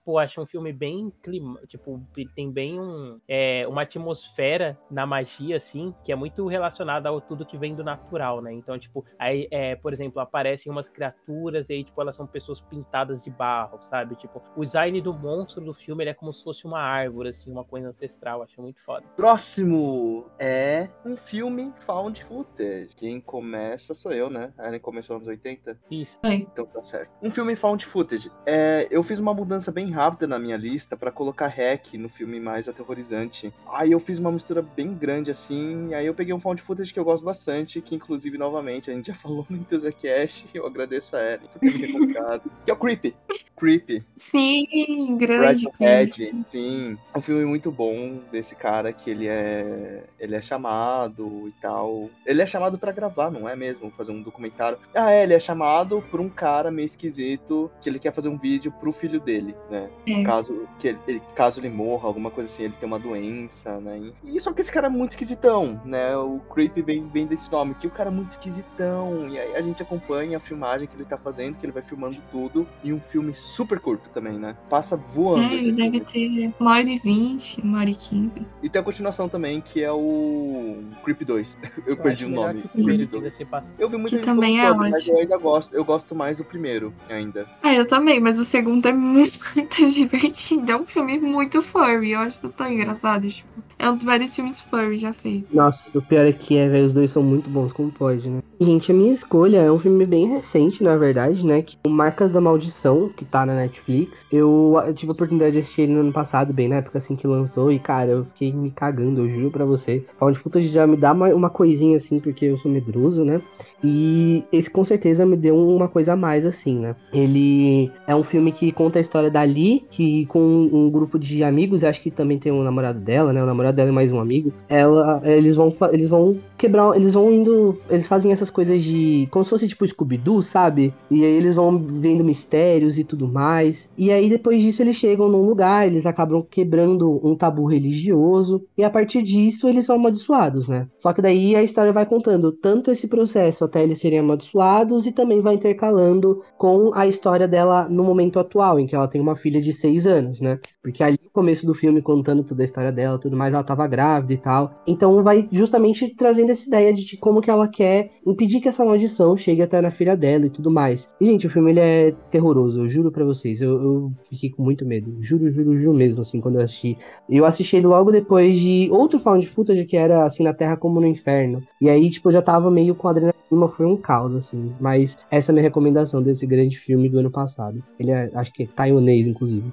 Pô, 0.05 0.19
acho 0.19 0.41
um 0.41 0.47
filme 0.47 0.73
bem 0.73 1.13
clima, 1.23 1.61
tipo, 1.67 2.03
ele 2.17 2.31
tem 2.35 2.51
bem 2.51 2.81
um, 2.81 3.21
é, 3.29 3.67
uma 3.69 3.83
atmosfera 3.83 4.79
na 4.91 5.07
magia, 5.07 5.57
assim, 5.57 5.95
que 6.05 6.13
é 6.13 6.17
muito 6.17 6.47
relacionada 6.47 7.09
ao 7.09 7.21
tudo 7.21 7.45
que 7.45 7.57
vem 7.57 7.75
do 7.75 7.85
natural, 7.85 8.41
né? 8.41 8.53
Então, 8.53 8.79
tipo, 8.79 9.05
aí, 9.19 9.49
é, 9.51 9.77
por 9.77 9.93
exemplo, 9.93 10.21
aparecem 10.21 10.71
umas 10.71 10.89
criaturas 10.89 11.69
e 11.69 11.75
aí, 11.75 11.85
tipo, 11.85 12.01
elas 12.01 12.17
são 12.17 12.27
pessoas 12.27 12.61
pintadas 12.61 13.25
de 13.25 13.31
barro, 13.31 13.79
sabe? 13.87 14.17
Tipo, 14.17 14.43
o 14.57 14.65
design 14.65 15.01
do 15.01 15.13
monstro 15.13 15.65
do 15.65 15.73
filme, 15.73 16.05
ele 16.05 16.11
é 16.11 16.15
como 16.15 16.33
se 16.33 16.43
fosse 16.43 16.65
uma 16.65 16.81
árvore, 16.81 17.31
assim, 17.31 17.51
uma 17.51 17.65
coisa 17.65 17.89
ancestral, 17.89 18.43
acho 18.43 18.61
muito 18.61 18.81
foda. 18.81 19.07
Próximo 19.17 20.27
é 20.39 20.89
um 21.05 21.17
filme 21.17 21.73
found 21.81 22.25
footage. 22.25 22.95
Quem 22.97 23.21
começa 23.21 23.95
sou 23.95 24.13
eu, 24.13 24.31
né? 24.31 24.53
A 24.59 24.67
Ellen 24.69 24.81
começou 24.81 25.19
nos 25.19 25.27
anos 25.27 25.39
80. 25.39 25.79
Isso. 25.91 26.19
Então 26.25 26.67
tá 26.67 26.83
certo. 26.83 27.11
Um 27.23 27.31
filme 27.31 27.57
found 27.57 27.85
footage. 27.85 28.31
É, 28.45 28.87
eu 28.91 29.03
fiz 29.03 29.19
uma 29.19 29.35
mudança 29.37 29.71
bem 29.71 29.91
rápida 29.91 30.27
na 30.27 30.39
minha 30.39 30.57
lista 30.57 30.97
pra 30.97 31.13
colocar 31.13 31.47
hack 31.47 31.95
no 31.95 32.09
filme 32.09 32.41
mais 32.41 32.69
aterrorizante. 32.69 33.53
Aí 33.71 33.93
eu 33.93 34.01
fiz 34.01 34.19
uma 34.19 34.33
mistura 34.33 34.63
bem 34.63 34.95
grande 34.95 35.31
assim. 35.31 35.95
Aí 35.95 36.07
eu 36.07 36.15
peguei 36.15 36.35
um 36.35 36.41
found 36.41 36.63
footage 36.63 36.93
que 36.93 36.99
eu 36.99 37.05
gosto 37.05 37.25
bastante, 37.25 37.81
que 37.81 37.95
inclusive 37.95 38.39
novamente 38.39 38.91
a 38.91 38.95
gente 38.95 39.09
já 39.09 39.15
falou 39.27 39.47
no 39.49 39.59
Enthusiast. 39.59 40.47
Eu 40.55 40.67
agradeço 40.67 41.17
a 41.17 41.23
Ellen 41.23 41.49
por 41.53 41.61
ter 41.61 41.93
colocado. 41.93 42.51
que 42.65 42.71
é 42.71 42.75
o 42.75 42.77
Creepy. 42.77 43.15
Creepy. 43.57 44.05
Sim, 44.15 45.17
grande. 45.17 45.69
Red 45.79 46.13
sim. 46.51 46.99
É 47.15 47.19
um 47.19 47.23
filme 47.23 47.45
muito 47.45 47.71
bom 47.71 48.21
desse 48.31 48.55
cara 48.55 48.93
que 48.93 49.11
ele 49.11 49.27
é 49.29 50.05
ele 50.19 50.35
é 50.35 50.41
chamado 50.41 51.49
e 51.49 51.53
tal. 51.61 52.11
Ele 52.25 52.43
é 52.43 52.47
chamado 52.47 52.79
pra 52.79 52.93
gravar, 52.93 53.31
não 53.31 53.49
é 53.49 53.57
mesmo? 53.57 53.91
Fazer 53.91 54.13
um 54.13 54.23
documentário. 54.23 54.79
Ah, 54.95 55.13
é, 55.13 55.23
ele 55.23 55.35
é 55.35 55.41
chamado 55.41 56.03
por 56.11 56.21
um 56.21 56.29
cara 56.29 56.71
meio 56.71 56.87
esquisito 56.87 57.71
que 57.81 57.89
ele 57.89 57.99
quer 57.99 58.13
fazer 58.13 58.29
um 58.29 58.39
vídeo 58.39 58.73
pro 58.73 58.93
filho 58.93 59.21
dele, 59.27 59.55
né? 59.71 59.89
É. 60.09 60.23
Caso 60.23 60.67
que 60.79 60.89
ele, 60.89 60.99
ele- 61.07 61.23
caso 61.35 61.61
ele 61.61 61.69
morra, 61.69 62.07
alguma 62.07 62.31
coisa 62.31 62.49
assim, 62.49 62.63
ele 62.63 62.75
tem 62.79 62.87
uma 62.87 62.99
doença, 62.99 63.79
né? 63.81 64.01
E 64.25 64.39
só 64.41 64.53
que 64.53 64.61
esse 64.61 64.71
cara 64.73 64.87
é 64.87 64.91
muito 64.91 65.11
esquisitão, 65.13 65.81
né? 65.85 66.17
O 66.17 66.41
Creep 66.55 66.77
vem, 66.79 67.07
vem 67.09 67.27
desse 67.27 67.51
nome, 67.51 67.75
que 67.75 67.87
o 67.87 67.91
cara 67.91 68.09
é 68.09 68.13
muito 68.13 68.31
esquisitão. 68.33 69.29
E 69.29 69.39
aí 69.39 69.55
a 69.57 69.61
gente 69.61 69.83
acompanha 69.83 70.37
a 70.37 70.41
filmagem 70.41 70.87
que 70.89 70.95
ele 70.97 71.05
tá 71.05 71.19
fazendo, 71.19 71.57
que 71.57 71.67
ele 71.67 71.73
vai 71.73 71.83
filmando 71.83 72.17
tudo. 72.31 72.67
E 72.85 72.93
um 72.93 73.01
filme 73.01 73.35
super 73.35 73.81
curto 73.81 74.09
também, 74.11 74.39
né? 74.39 74.57
Passa 74.71 74.97
voando. 74.97 75.43
É, 75.43 75.55
ele 75.57 75.73
deve 75.73 76.05
filme. 76.05 76.51
ter 76.51 76.55
uma 76.61 76.73
hora 76.73 76.89
e 76.89 76.99
vinte, 76.99 77.61
uma 77.61 77.81
hora 77.81 77.91
e 77.91 77.95
quinze. 77.95 78.47
E 78.63 78.69
tem 78.71 78.81
a 78.81 78.85
continuação 78.85 79.29
também, 79.29 79.61
que 79.61 79.83
é 79.83 79.91
o 79.93 80.83
Creep 81.05 81.23
2. 81.25 81.59
Eu, 81.87 81.95
Eu 81.95 81.97
perdi 81.97 82.25
o 82.25 82.29
nome. 82.29 82.61
Creep 82.61 82.73
primeiro, 82.73 83.07
2. 83.07 83.11
diga-se 83.23 83.39
de 83.39 83.45
passagem. 83.51 83.75
Eu 83.79 83.89
vi 83.89 83.97
muita 83.97 84.17
Que 84.17 84.23
também 84.23 84.61
é 84.61 84.69
sobre, 84.69 84.79
mas 84.91 84.95
ótimo. 85.03 85.17
eu 85.17 85.21
ainda 85.23 85.37
gosto. 85.39 85.75
Eu 85.75 85.85
gosto 85.85 86.15
mais 86.15 86.37
do 86.39 86.45
primeiro 86.45 86.93
ainda. 87.09 87.47
Ah, 87.63 87.75
eu 87.75 87.87
também, 87.87 88.21
mas 88.21 88.39
o 88.39 88.45
segundo 88.45 88.87
é 88.87 88.93
muito 88.93 89.16
divertido. 89.95 90.71
É 90.71 90.77
um 90.77 90.85
filme 90.85 91.19
muito 91.19 91.63
furry. 91.63 92.13
Eu 92.13 92.21
acho 92.21 92.49
tão 92.51 92.69
engraçado. 92.69 93.29
Tipo, 93.29 93.49
é 93.79 93.91
um 93.91 93.95
dos 93.95 94.03
vários 94.03 94.35
filmes 94.35 94.59
furry 94.59 94.97
já 94.97 95.13
feitos. 95.13 95.55
Nossa, 95.55 95.99
o 95.99 96.03
pior 96.03 96.27
é 96.27 96.33
que 96.33 96.57
é, 96.57 96.83
os 96.83 96.93
dois 96.93 97.11
são 97.11 97.23
muito 97.23 97.51
bons, 97.51 97.73
como 97.73 97.93
pode, 97.93 98.29
né? 98.29 98.43
Gente, 98.59 98.91
a 98.91 98.95
minha 98.95 99.13
escolha 99.13 99.59
é 99.59 99.71
um 99.71 99.79
filme 99.79 100.07
bem 100.07 100.29
recente, 100.29 100.83
na 100.83 100.97
verdade, 100.97 101.45
né? 101.45 101.61
Que 101.61 101.77
o 101.87 101.91
Marcas 101.91 102.31
da 102.31 102.41
Maldição, 102.41 103.11
que 103.15 103.25
tá 103.25 103.45
na 103.45 103.55
Netflix. 103.55 104.27
Eu, 104.33 104.77
tive 104.95 105.13
a 105.13 105.15
oportunidade 105.15 105.53
de 105.53 105.59
assistir 105.59 105.83
ele 105.83 105.93
no 105.93 106.01
ano 106.01 106.13
passado, 106.13 106.55
bem 106.55 106.69
na 106.69 106.77
época 106.77 106.97
assim 106.97 107.15
que 107.15 107.27
lançou, 107.27 107.71
e 107.71 107.79
cara, 107.79 108.13
eu 108.13 108.25
fiquei 108.25 108.51
me 108.51 108.71
cagando, 108.71 109.21
eu 109.21 109.29
juro 109.29 109.51
pra 109.51 109.67
você. 109.67 110.05
Found 110.19 110.39
footage 110.39 110.69
já 110.69 110.87
me 110.87 110.97
dá 110.97 111.13
uma, 111.13 111.29
uma 111.35 111.51
coisinha 111.51 111.99
assim, 111.99 112.19
porque 112.19 112.47
eu 112.47 112.57
sou 112.57 112.71
medroso, 112.71 113.25
né? 113.25 113.43
E 113.89 114.45
esse 114.53 114.69
com 114.69 114.85
certeza 114.85 115.25
me 115.25 115.37
deu 115.37 115.57
uma 115.57 115.87
coisa 115.87 116.15
a 116.15 116.17
mais, 116.17 116.45
assim, 116.45 116.77
né? 116.77 116.97
Ele 117.15 117.89
é 118.05 118.17
um 118.17 118.25
filme 118.25 118.51
que 118.51 118.73
conta 118.73 118.99
a 118.99 119.01
história 119.01 119.31
da 119.31 119.43
Lee, 119.43 119.85
que 119.89 120.27
com 120.27 120.41
um 120.41 120.91
grupo 120.91 121.17
de 121.17 121.45
amigos, 121.45 121.85
acho 121.85 122.01
que 122.01 122.11
também 122.11 122.37
tem 122.37 122.51
um 122.51 122.65
namorado 122.65 122.99
dela, 122.99 123.33
né? 123.33 123.41
O 123.41 123.47
namorado 123.47 123.77
dela 123.77 123.91
e 123.91 123.93
mais 123.93 124.11
um 124.11 124.19
amigo. 124.19 124.53
Ela, 124.69 125.23
eles 125.25 125.55
vão, 125.55 125.73
eles 125.93 126.11
vão 126.11 126.37
quebrar, 126.57 126.97
eles 126.97 127.15
vão 127.15 127.31
indo, 127.31 127.79
eles 127.89 128.07
fazem 128.07 128.33
essas 128.33 128.51
coisas 128.51 128.83
de, 128.83 129.29
como 129.31 129.45
se 129.45 129.51
fosse 129.51 129.69
tipo 129.69 129.87
Scooby-Doo, 129.87 130.43
sabe? 130.43 130.93
E 131.11 131.25
aí 131.25 131.33
eles 131.33 131.55
vão 131.55 131.79
vendo 131.79 132.25
mistérios 132.25 132.99
e 132.99 133.05
tudo 133.05 133.29
mais. 133.29 133.89
E 133.97 134.11
aí 134.11 134.29
depois 134.29 134.63
disso 134.63 134.83
eles 134.83 134.97
chegam 134.97 135.29
num 135.29 135.47
lugar, 135.47 135.87
eles 135.87 136.07
acabam 136.07 136.43
quebrando 136.43 137.21
um 137.23 137.35
tabu 137.35 137.67
religioso. 137.67 138.65
E 138.77 138.85
a 138.85 138.91
partir 138.91 139.23
disso 139.23 139.69
eles 139.69 139.87
são 139.87 139.97
amaldiçoados, 139.97 140.67
né? 140.67 140.89
Só 140.99 141.13
que 141.13 141.23
daí 141.23 141.55
a 141.55 141.63
história 141.63 141.93
vai 141.93 142.07
contando 142.07 142.53
tanto 142.53 142.91
esse 142.91 143.07
processo 143.07 143.65
até 143.65 143.83
eles 143.83 144.01
serem 144.01 144.19
amaldiçoados 144.19 145.07
e 145.07 145.13
também 145.13 145.41
vai 145.41 145.55
intercalando 145.55 146.43
com 146.59 146.91
a 146.95 147.07
história 147.07 147.47
dela 147.47 147.89
no 147.89 148.05
momento 148.05 148.39
atual, 148.39 148.79
em 148.79 148.87
que 148.87 148.95
ela 148.95 149.09
tem 149.09 149.21
uma 149.21 149.37
filha 149.37 149.61
de 149.61 149.73
seis 149.73 150.07
anos, 150.07 150.41
né? 150.41 150.59
Porque 150.87 151.03
ali 151.03 151.19
no 151.21 151.31
começo 151.33 151.67
do 151.67 151.75
filme, 151.75 152.01
contando 152.01 152.45
toda 152.45 152.63
a 152.63 152.65
história 152.65 152.93
dela, 152.93 153.19
tudo 153.19 153.37
mais, 153.37 153.53
ela 153.53 153.65
tava 153.65 153.89
grávida 153.89 154.33
e 154.33 154.37
tal. 154.37 154.85
Então 154.87 155.21
vai 155.21 155.49
justamente 155.51 156.15
trazendo 156.15 156.53
essa 156.53 156.69
ideia 156.69 156.95
de 156.95 157.17
como 157.17 157.41
que 157.41 157.51
ela 157.51 157.67
quer 157.67 158.13
impedir 158.25 158.61
que 158.61 158.69
essa 158.69 158.85
maldição 158.85 159.37
chegue 159.37 159.63
até 159.63 159.81
na 159.81 159.91
filha 159.91 160.17
dela 160.17 160.47
e 160.47 160.51
tudo 160.51 160.71
mais. 160.71 161.09
E, 161.21 161.27
gente, 161.27 161.49
o 161.49 161.51
filme 161.51 161.73
ele 161.73 161.81
é 161.81 162.13
terroroso, 162.31 162.83
eu 162.83 162.89
juro 162.89 163.11
pra 163.11 163.25
vocês. 163.25 163.61
Eu, 163.61 163.83
eu 163.83 164.13
fiquei 164.31 164.49
com 164.49 164.63
muito 164.63 164.87
medo. 164.87 165.13
Juro, 165.21 165.51
juro, 165.51 165.77
juro 165.77 165.93
mesmo, 165.93 166.21
assim, 166.21 166.41
quando 166.41 166.55
eu 166.55 166.63
assisti. 166.63 166.97
Eu 167.29 167.45
assisti 167.45 167.75
ele 167.75 167.89
logo 167.89 168.13
depois 168.13 168.57
de 168.57 168.89
outro 168.93 169.19
found 169.19 169.45
footage 169.45 169.85
que 169.87 169.97
era 169.97 170.23
assim 170.23 170.45
na 170.45 170.55
Terra 170.55 170.77
como 170.77 171.01
no 171.01 171.07
Inferno. 171.09 171.67
E 171.81 171.91
aí, 171.91 172.09
tipo, 172.09 172.29
eu 172.29 172.33
já 172.33 172.43
tava 172.43 172.71
meio 172.71 172.95
com 172.95 173.09
adrenalina, 173.09 173.35
foi 173.69 173.87
um 173.87 173.97
caos, 173.97 174.37
assim. 174.37 174.73
Mas 174.81 175.19
essa 175.33 175.51
é 175.51 175.53
a 175.53 175.55
minha 175.55 175.65
recomendação 175.65 176.23
desse 176.23 176.47
grande 176.47 176.79
filme 176.79 177.09
do 177.09 177.19
ano 177.19 177.31
passado. 177.31 177.83
Ele 177.99 178.13
é, 178.13 178.31
acho 178.35 178.53
que 178.53 178.63
é 178.63 178.67
taiwanês, 178.67 179.27
inclusive. 179.27 179.73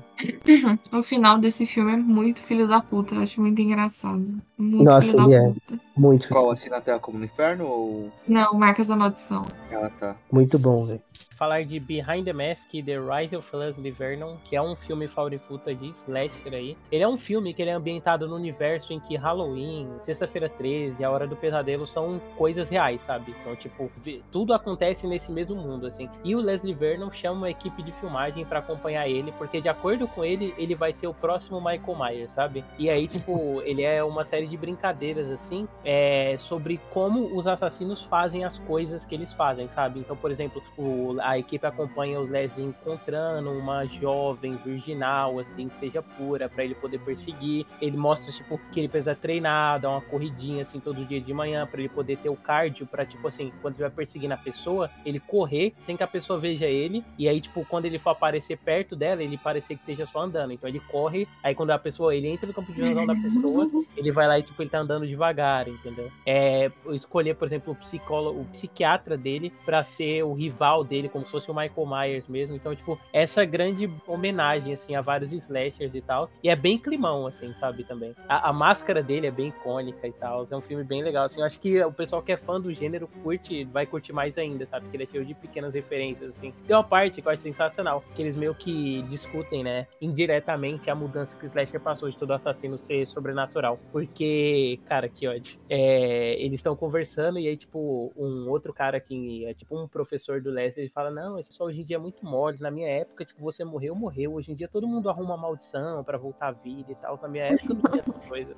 O 1.03 1.05
final 1.05 1.37
desse 1.37 1.65
filme 1.65 1.91
é 1.91 1.97
muito 1.97 2.41
filho 2.41 2.65
da 2.65 2.79
puta. 2.79 3.13
Eu 3.13 3.23
acho 3.23 3.41
muito 3.41 3.61
engraçado. 3.61 4.25
Muito 4.57 4.85
Nossa, 4.85 5.11
filho 5.11 5.17
da 5.17 5.35
ele 5.35 5.35
é. 5.35 5.49
puta. 5.49 5.83
Muito, 5.97 6.29
Qual, 6.29 6.49
assim, 6.49 6.69
na 6.69 6.79
Terra 6.79 6.97
como 6.97 7.19
no 7.19 7.25
Inferno 7.25 7.65
ou... 7.65 8.11
Não, 8.25 8.53
Marcas 8.53 8.87
da 8.87 8.95
Maldição. 8.95 9.45
Ah, 9.73 9.91
tá. 9.99 10.15
muito 10.31 10.57
bom, 10.57 10.85
velho. 10.85 11.01
Falar 11.37 11.63
de 11.65 11.79
Behind 11.79 12.23
the 12.25 12.33
Mask, 12.33 12.69
The 12.71 12.97
Rise 12.99 13.35
of 13.35 13.55
Leslie 13.55 13.91
Vernon, 13.91 14.37
que 14.43 14.55
é 14.55 14.61
um 14.61 14.75
filme 14.75 15.07
found 15.07 15.37
footage 15.39 15.89
slasher 15.89 16.53
aí. 16.53 16.77
Ele 16.91 17.03
é 17.03 17.07
um 17.07 17.17
filme 17.17 17.53
que 17.53 17.61
ele 17.61 17.71
é 17.71 17.73
ambientado 17.73 18.27
no 18.27 18.35
universo 18.35 18.93
em 18.93 18.99
que 18.99 19.15
Halloween, 19.15 19.89
Sexta-feira 20.01 20.47
13, 20.47 21.03
A 21.03 21.09
Hora 21.09 21.25
do 21.27 21.35
Pesadelo 21.35 21.87
são 21.87 22.21
coisas 22.37 22.69
reais, 22.69 23.01
sabe? 23.01 23.33
São 23.43 23.55
tipo, 23.55 23.91
tudo 24.31 24.53
acontece 24.53 25.07
nesse 25.07 25.31
mesmo 25.31 25.55
mundo, 25.55 25.87
assim. 25.87 26.09
E 26.23 26.35
o 26.35 26.39
Leslie 26.39 26.73
Vernon 26.73 27.11
chama 27.11 27.37
uma 27.37 27.49
equipe 27.49 27.81
de 27.81 27.91
filmagem 27.91 28.45
pra 28.45 28.59
acompanhar 28.59 29.07
ele, 29.07 29.31
porque 29.33 29.59
de 29.59 29.69
acordo 29.69 30.07
com 30.07 30.23
ele, 30.23 30.53
ele 30.57 30.75
vai 30.75 30.93
ser 30.93 31.07
o 31.07 31.13
próximo 31.13 31.59
Michael 31.59 31.97
Myers, 31.97 32.31
sabe? 32.31 32.63
E 32.77 32.89
aí, 32.89 33.07
tipo, 33.07 33.59
ele 33.65 33.81
é 33.83 34.03
uma 34.03 34.23
série 34.23 34.47
de 34.47 34.55
brincadeiras, 34.57 35.29
assim, 35.31 35.67
é, 35.83 36.35
sobre 36.37 36.79
como 36.91 37.35
os 37.37 37.47
assassinos 37.47 38.03
fazem 38.03 38.43
as 38.45 38.59
coisas 38.59 39.05
que 39.05 39.15
eles 39.15 39.33
fazem, 39.33 39.67
sabe? 39.69 39.99
Então, 39.99 40.15
por 40.15 40.29
exemplo, 40.31 40.61
o- 40.77 41.15
a 41.23 41.37
equipe 41.37 41.65
acompanha 41.65 42.19
o 42.19 42.25
Leslie 42.25 42.65
encontrando 42.65 43.49
uma 43.51 43.85
jovem 43.85 44.55
virginal, 44.57 45.39
assim, 45.39 45.69
que 45.69 45.77
seja 45.77 46.01
pura, 46.01 46.49
pra 46.49 46.63
ele 46.63 46.75
poder 46.75 46.99
perseguir. 46.99 47.65
Ele 47.81 47.95
mostra, 47.95 48.31
tipo, 48.31 48.59
que 48.71 48.79
ele 48.79 48.89
precisa 48.89 49.15
treinar, 49.15 49.79
dar 49.79 49.89
uma 49.89 50.01
corridinha, 50.01 50.63
assim, 50.63 50.79
todo 50.79 51.05
dia 51.05 51.21
de 51.21 51.33
manhã, 51.33 51.65
pra 51.65 51.79
ele 51.79 51.89
poder 51.89 52.17
ter 52.17 52.29
o 52.29 52.35
cardio, 52.35 52.85
pra, 52.85 53.05
tipo, 53.05 53.27
assim, 53.27 53.51
quando 53.61 53.75
ele 53.75 53.83
vai 53.83 53.91
perseguindo 53.91 54.33
a 54.33 54.37
pessoa, 54.37 54.91
ele 55.05 55.19
correr 55.19 55.73
sem 55.85 55.95
que 55.95 56.03
a 56.03 56.07
pessoa 56.07 56.37
veja 56.37 56.65
ele. 56.65 57.03
E 57.17 57.29
aí, 57.29 57.39
tipo, 57.39 57.65
quando 57.65 57.85
ele 57.85 57.97
for 57.97 58.09
aparecer 58.09 58.57
perto 58.57 58.95
dela, 58.95 59.23
ele 59.23 59.37
parecer 59.37 59.75
que 59.75 59.81
esteja 59.81 60.05
só 60.05 60.21
andando. 60.21 60.51
Então 60.51 60.69
ele 60.69 60.81
corre, 60.81 61.27
aí 61.41 61.55
quando 61.55 61.71
a 61.71 61.79
pessoa, 61.79 62.13
ele 62.13 62.27
entra 62.27 62.47
no 62.47 62.53
campo 62.53 62.73
de 62.73 62.81
visão 62.81 63.05
da 63.05 63.15
pessoa, 63.15 63.69
ele 63.95 64.11
vai 64.11 64.27
lá 64.27 64.37
e, 64.37 64.43
tipo, 64.43 64.61
ele 64.61 64.69
tá 64.69 64.79
andando 64.79 65.07
devagar, 65.07 65.67
entendeu? 65.69 66.11
É, 66.25 66.69
escolher, 66.91 67.35
por 67.35 67.47
exemplo, 67.47 67.73
o 67.73 67.75
psicólogo, 67.75 68.41
o 68.41 68.45
psiquiatra 68.45 69.17
dele 69.17 69.53
pra 69.63 69.83
ser 69.83 70.23
o 70.23 70.33
rival 70.33 70.83
dele, 70.83 71.09
como 71.13 71.23
se 71.25 71.31
fosse 71.31 71.49
o 71.49 71.53
Michael 71.53 71.87
Myers 71.87 72.27
mesmo. 72.27 72.55
Então, 72.55 72.75
tipo, 72.75 72.99
essa 73.13 73.45
grande 73.45 73.89
homenagem, 74.07 74.73
assim, 74.73 74.95
a 74.95 75.01
vários 75.01 75.31
slashers 75.31 75.93
e 75.93 76.01
tal. 76.01 76.29
E 76.41 76.49
é 76.49 76.55
bem 76.55 76.77
climão, 76.77 77.27
assim, 77.27 77.53
sabe, 77.53 77.83
também. 77.83 78.15
A, 78.27 78.49
a 78.49 78.53
máscara 78.53 79.03
dele 79.03 79.27
é 79.27 79.31
bem 79.31 79.49
icônica 79.49 80.07
e 80.07 80.11
tal. 80.11 80.47
É 80.49 80.55
um 80.55 80.61
filme 80.61 80.83
bem 80.83 81.03
legal, 81.03 81.25
assim. 81.25 81.39
Eu 81.39 81.45
acho 81.45 81.59
que 81.59 81.81
o 81.83 81.91
pessoal 81.91 82.21
que 82.21 82.31
é 82.31 82.37
fã 82.37 82.59
do 82.59 82.73
gênero 82.73 83.07
curte, 83.21 83.63
vai 83.65 83.85
curtir 83.85 84.11
mais 84.11 84.37
ainda, 84.37 84.65
sabe? 84.65 84.85
Porque 84.85 84.97
ele 84.97 85.03
é 85.03 85.07
cheio 85.07 85.25
de 85.25 85.33
pequenas 85.33 85.73
referências, 85.73 86.35
assim. 86.35 86.51
Tem 86.65 86.75
uma 86.75 86.83
parte 86.83 87.21
que 87.21 87.27
eu 87.27 87.31
acho 87.31 87.43
sensacional, 87.43 88.03
que 88.15 88.21
eles 88.21 88.35
meio 88.35 88.55
que 88.55 89.03
discutem, 89.03 89.63
né, 89.63 89.87
indiretamente 90.01 90.89
a 90.89 90.95
mudança 90.95 91.37
que 91.37 91.45
o 91.45 91.47
slasher 91.47 91.79
passou 91.79 92.09
de 92.09 92.17
todo 92.17 92.33
assassino 92.33 92.77
ser 92.79 93.05
sobrenatural. 93.05 93.79
Porque, 93.91 94.79
cara, 94.85 95.07
que 95.07 95.27
ódio. 95.27 95.59
É, 95.69 96.35
eles 96.39 96.59
estão 96.59 96.75
conversando 96.75 97.37
e 97.37 97.47
aí, 97.47 97.55
tipo, 97.55 98.11
um 98.17 98.49
outro 98.49 98.73
cara 98.73 98.99
que 98.99 99.45
é 99.45 99.53
tipo 99.53 99.77
um 99.77 99.87
professor 99.87 100.41
do 100.41 100.49
Leslie, 100.49 100.85
ele 100.85 100.89
fala, 100.89 101.02
não, 101.11 101.39
esse 101.39 101.49
pessoal 101.49 101.69
hoje 101.69 101.81
em 101.81 101.85
dia 101.85 101.97
é 101.97 101.99
muito 101.99 102.25
mole. 102.25 102.57
Na 102.59 102.71
minha 102.71 102.89
época, 102.89 103.25
tipo, 103.25 103.41
você 103.41 103.63
morreu, 103.63 103.95
morreu. 103.95 104.33
Hoje 104.33 104.51
em 104.51 104.55
dia 104.55 104.67
todo 104.67 104.87
mundo 104.87 105.09
arruma 105.09 105.35
uma 105.35 105.37
maldição 105.37 106.03
pra 106.03 106.17
voltar 106.17 106.47
à 106.47 106.51
vida 106.51 106.91
e 106.91 106.95
tal. 106.95 107.19
Na 107.21 107.27
minha 107.27 107.45
época 107.45 107.73
não 107.73 107.81
tinha 107.81 108.01
essas 108.01 108.25
coisas. 108.25 108.55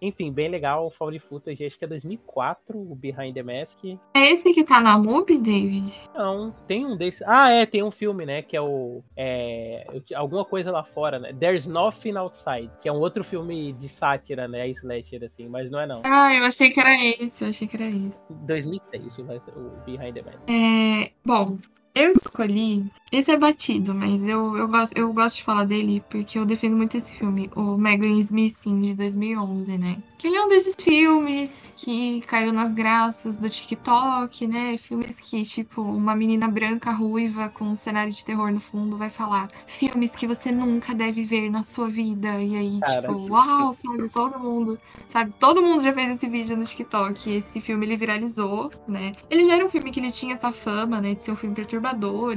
Enfim, 0.00 0.32
bem 0.32 0.48
legal. 0.48 0.86
O 0.86 0.90
Found 0.90 1.18
Footage, 1.18 1.64
acho 1.64 1.78
que 1.78 1.84
é 1.84 1.88
2004, 1.88 2.78
o 2.78 2.94
Behind 2.94 3.34
the 3.34 3.42
Mask. 3.42 3.78
É 4.14 4.32
esse 4.32 4.52
que 4.52 4.64
tá 4.64 4.80
na 4.80 4.98
MUBI, 4.98 5.38
David? 5.38 6.08
Não, 6.14 6.52
tem 6.66 6.84
um 6.84 6.96
desses. 6.96 7.22
Ah, 7.26 7.50
é, 7.50 7.66
tem 7.66 7.82
um 7.82 7.90
filme, 7.90 8.26
né? 8.26 8.42
Que 8.42 8.56
é 8.56 8.60
o. 8.60 9.02
É, 9.16 9.86
alguma 10.14 10.44
coisa 10.44 10.70
lá 10.70 10.84
fora, 10.84 11.18
né? 11.18 11.32
There's 11.32 11.66
Nothing 11.66 12.16
Outside, 12.16 12.70
que 12.80 12.88
é 12.88 12.92
um 12.92 12.98
outro 12.98 13.22
filme 13.24 13.72
de 13.72 13.88
sátira, 13.88 14.46
né? 14.48 14.68
Slasher, 14.68 15.24
assim, 15.24 15.48
mas 15.48 15.70
não 15.70 15.80
é 15.80 15.86
não. 15.86 16.02
Ah, 16.04 16.34
eu 16.34 16.44
achei 16.44 16.70
que 16.70 16.80
era 16.80 16.94
esse. 17.20 17.44
Eu 17.44 17.48
achei 17.48 17.68
que 17.68 17.76
era 17.76 17.86
esse. 17.86 18.20
2006, 18.30 19.18
o, 19.18 19.22
o 19.22 19.84
Behind 19.84 20.14
the 20.14 20.22
Mask. 20.22 20.38
É, 20.48 21.12
bom, 21.24 21.58
eu 21.96 22.10
escolhi. 22.10 22.84
Esse 23.10 23.30
é 23.30 23.38
batido, 23.38 23.94
mas 23.94 24.20
eu, 24.22 24.56
eu, 24.56 24.66
gosto, 24.66 24.98
eu 24.98 25.12
gosto 25.12 25.36
de 25.36 25.44
falar 25.44 25.64
dele 25.64 26.02
porque 26.10 26.36
eu 26.38 26.44
defendo 26.44 26.76
muito 26.76 26.96
esse 26.96 27.12
filme, 27.12 27.48
o 27.54 27.78
Megan 27.78 28.18
Smith, 28.18 28.56
sim, 28.56 28.80
de 28.80 28.94
2011, 28.94 29.78
né? 29.78 29.98
Que 30.18 30.26
ele 30.26 30.36
é 30.36 30.42
um 30.42 30.48
desses 30.48 30.74
filmes 30.74 31.72
que 31.76 32.20
caiu 32.22 32.52
nas 32.52 32.74
graças 32.74 33.36
do 33.36 33.48
TikTok, 33.48 34.46
né? 34.48 34.76
Filmes 34.76 35.20
que, 35.20 35.42
tipo, 35.44 35.82
uma 35.82 36.16
menina 36.16 36.48
branca 36.48 36.90
ruiva 36.90 37.48
com 37.48 37.66
um 37.66 37.76
cenário 37.76 38.12
de 38.12 38.24
terror 38.24 38.50
no 38.50 38.58
fundo 38.58 38.96
vai 38.96 39.10
falar 39.10 39.48
filmes 39.66 40.16
que 40.16 40.26
você 40.26 40.50
nunca 40.50 40.92
deve 40.94 41.22
ver 41.22 41.48
na 41.48 41.62
sua 41.62 41.88
vida. 41.88 42.42
E 42.42 42.56
aí, 42.56 42.80
Cara, 42.80 43.08
tipo, 43.08 43.32
uau, 43.32 43.72
sabe? 43.72 44.08
Todo 44.08 44.38
mundo, 44.38 44.80
sabe? 45.08 45.32
Todo 45.34 45.62
mundo 45.62 45.82
já 45.82 45.92
fez 45.92 46.16
esse 46.16 46.28
vídeo 46.28 46.56
no 46.56 46.64
TikTok. 46.64 47.30
Esse 47.30 47.60
filme 47.60 47.86
ele 47.86 47.96
viralizou, 47.96 48.72
né? 48.88 49.12
Ele 49.30 49.44
já 49.44 49.54
era 49.54 49.64
um 49.64 49.68
filme 49.68 49.92
que 49.92 50.00
ele 50.00 50.10
tinha 50.10 50.34
essa 50.34 50.50
fama, 50.50 51.00
né? 51.00 51.14
De 51.14 51.22
ser 51.22 51.30
um 51.30 51.36
filme 51.36 51.54
perturbador 51.54 51.85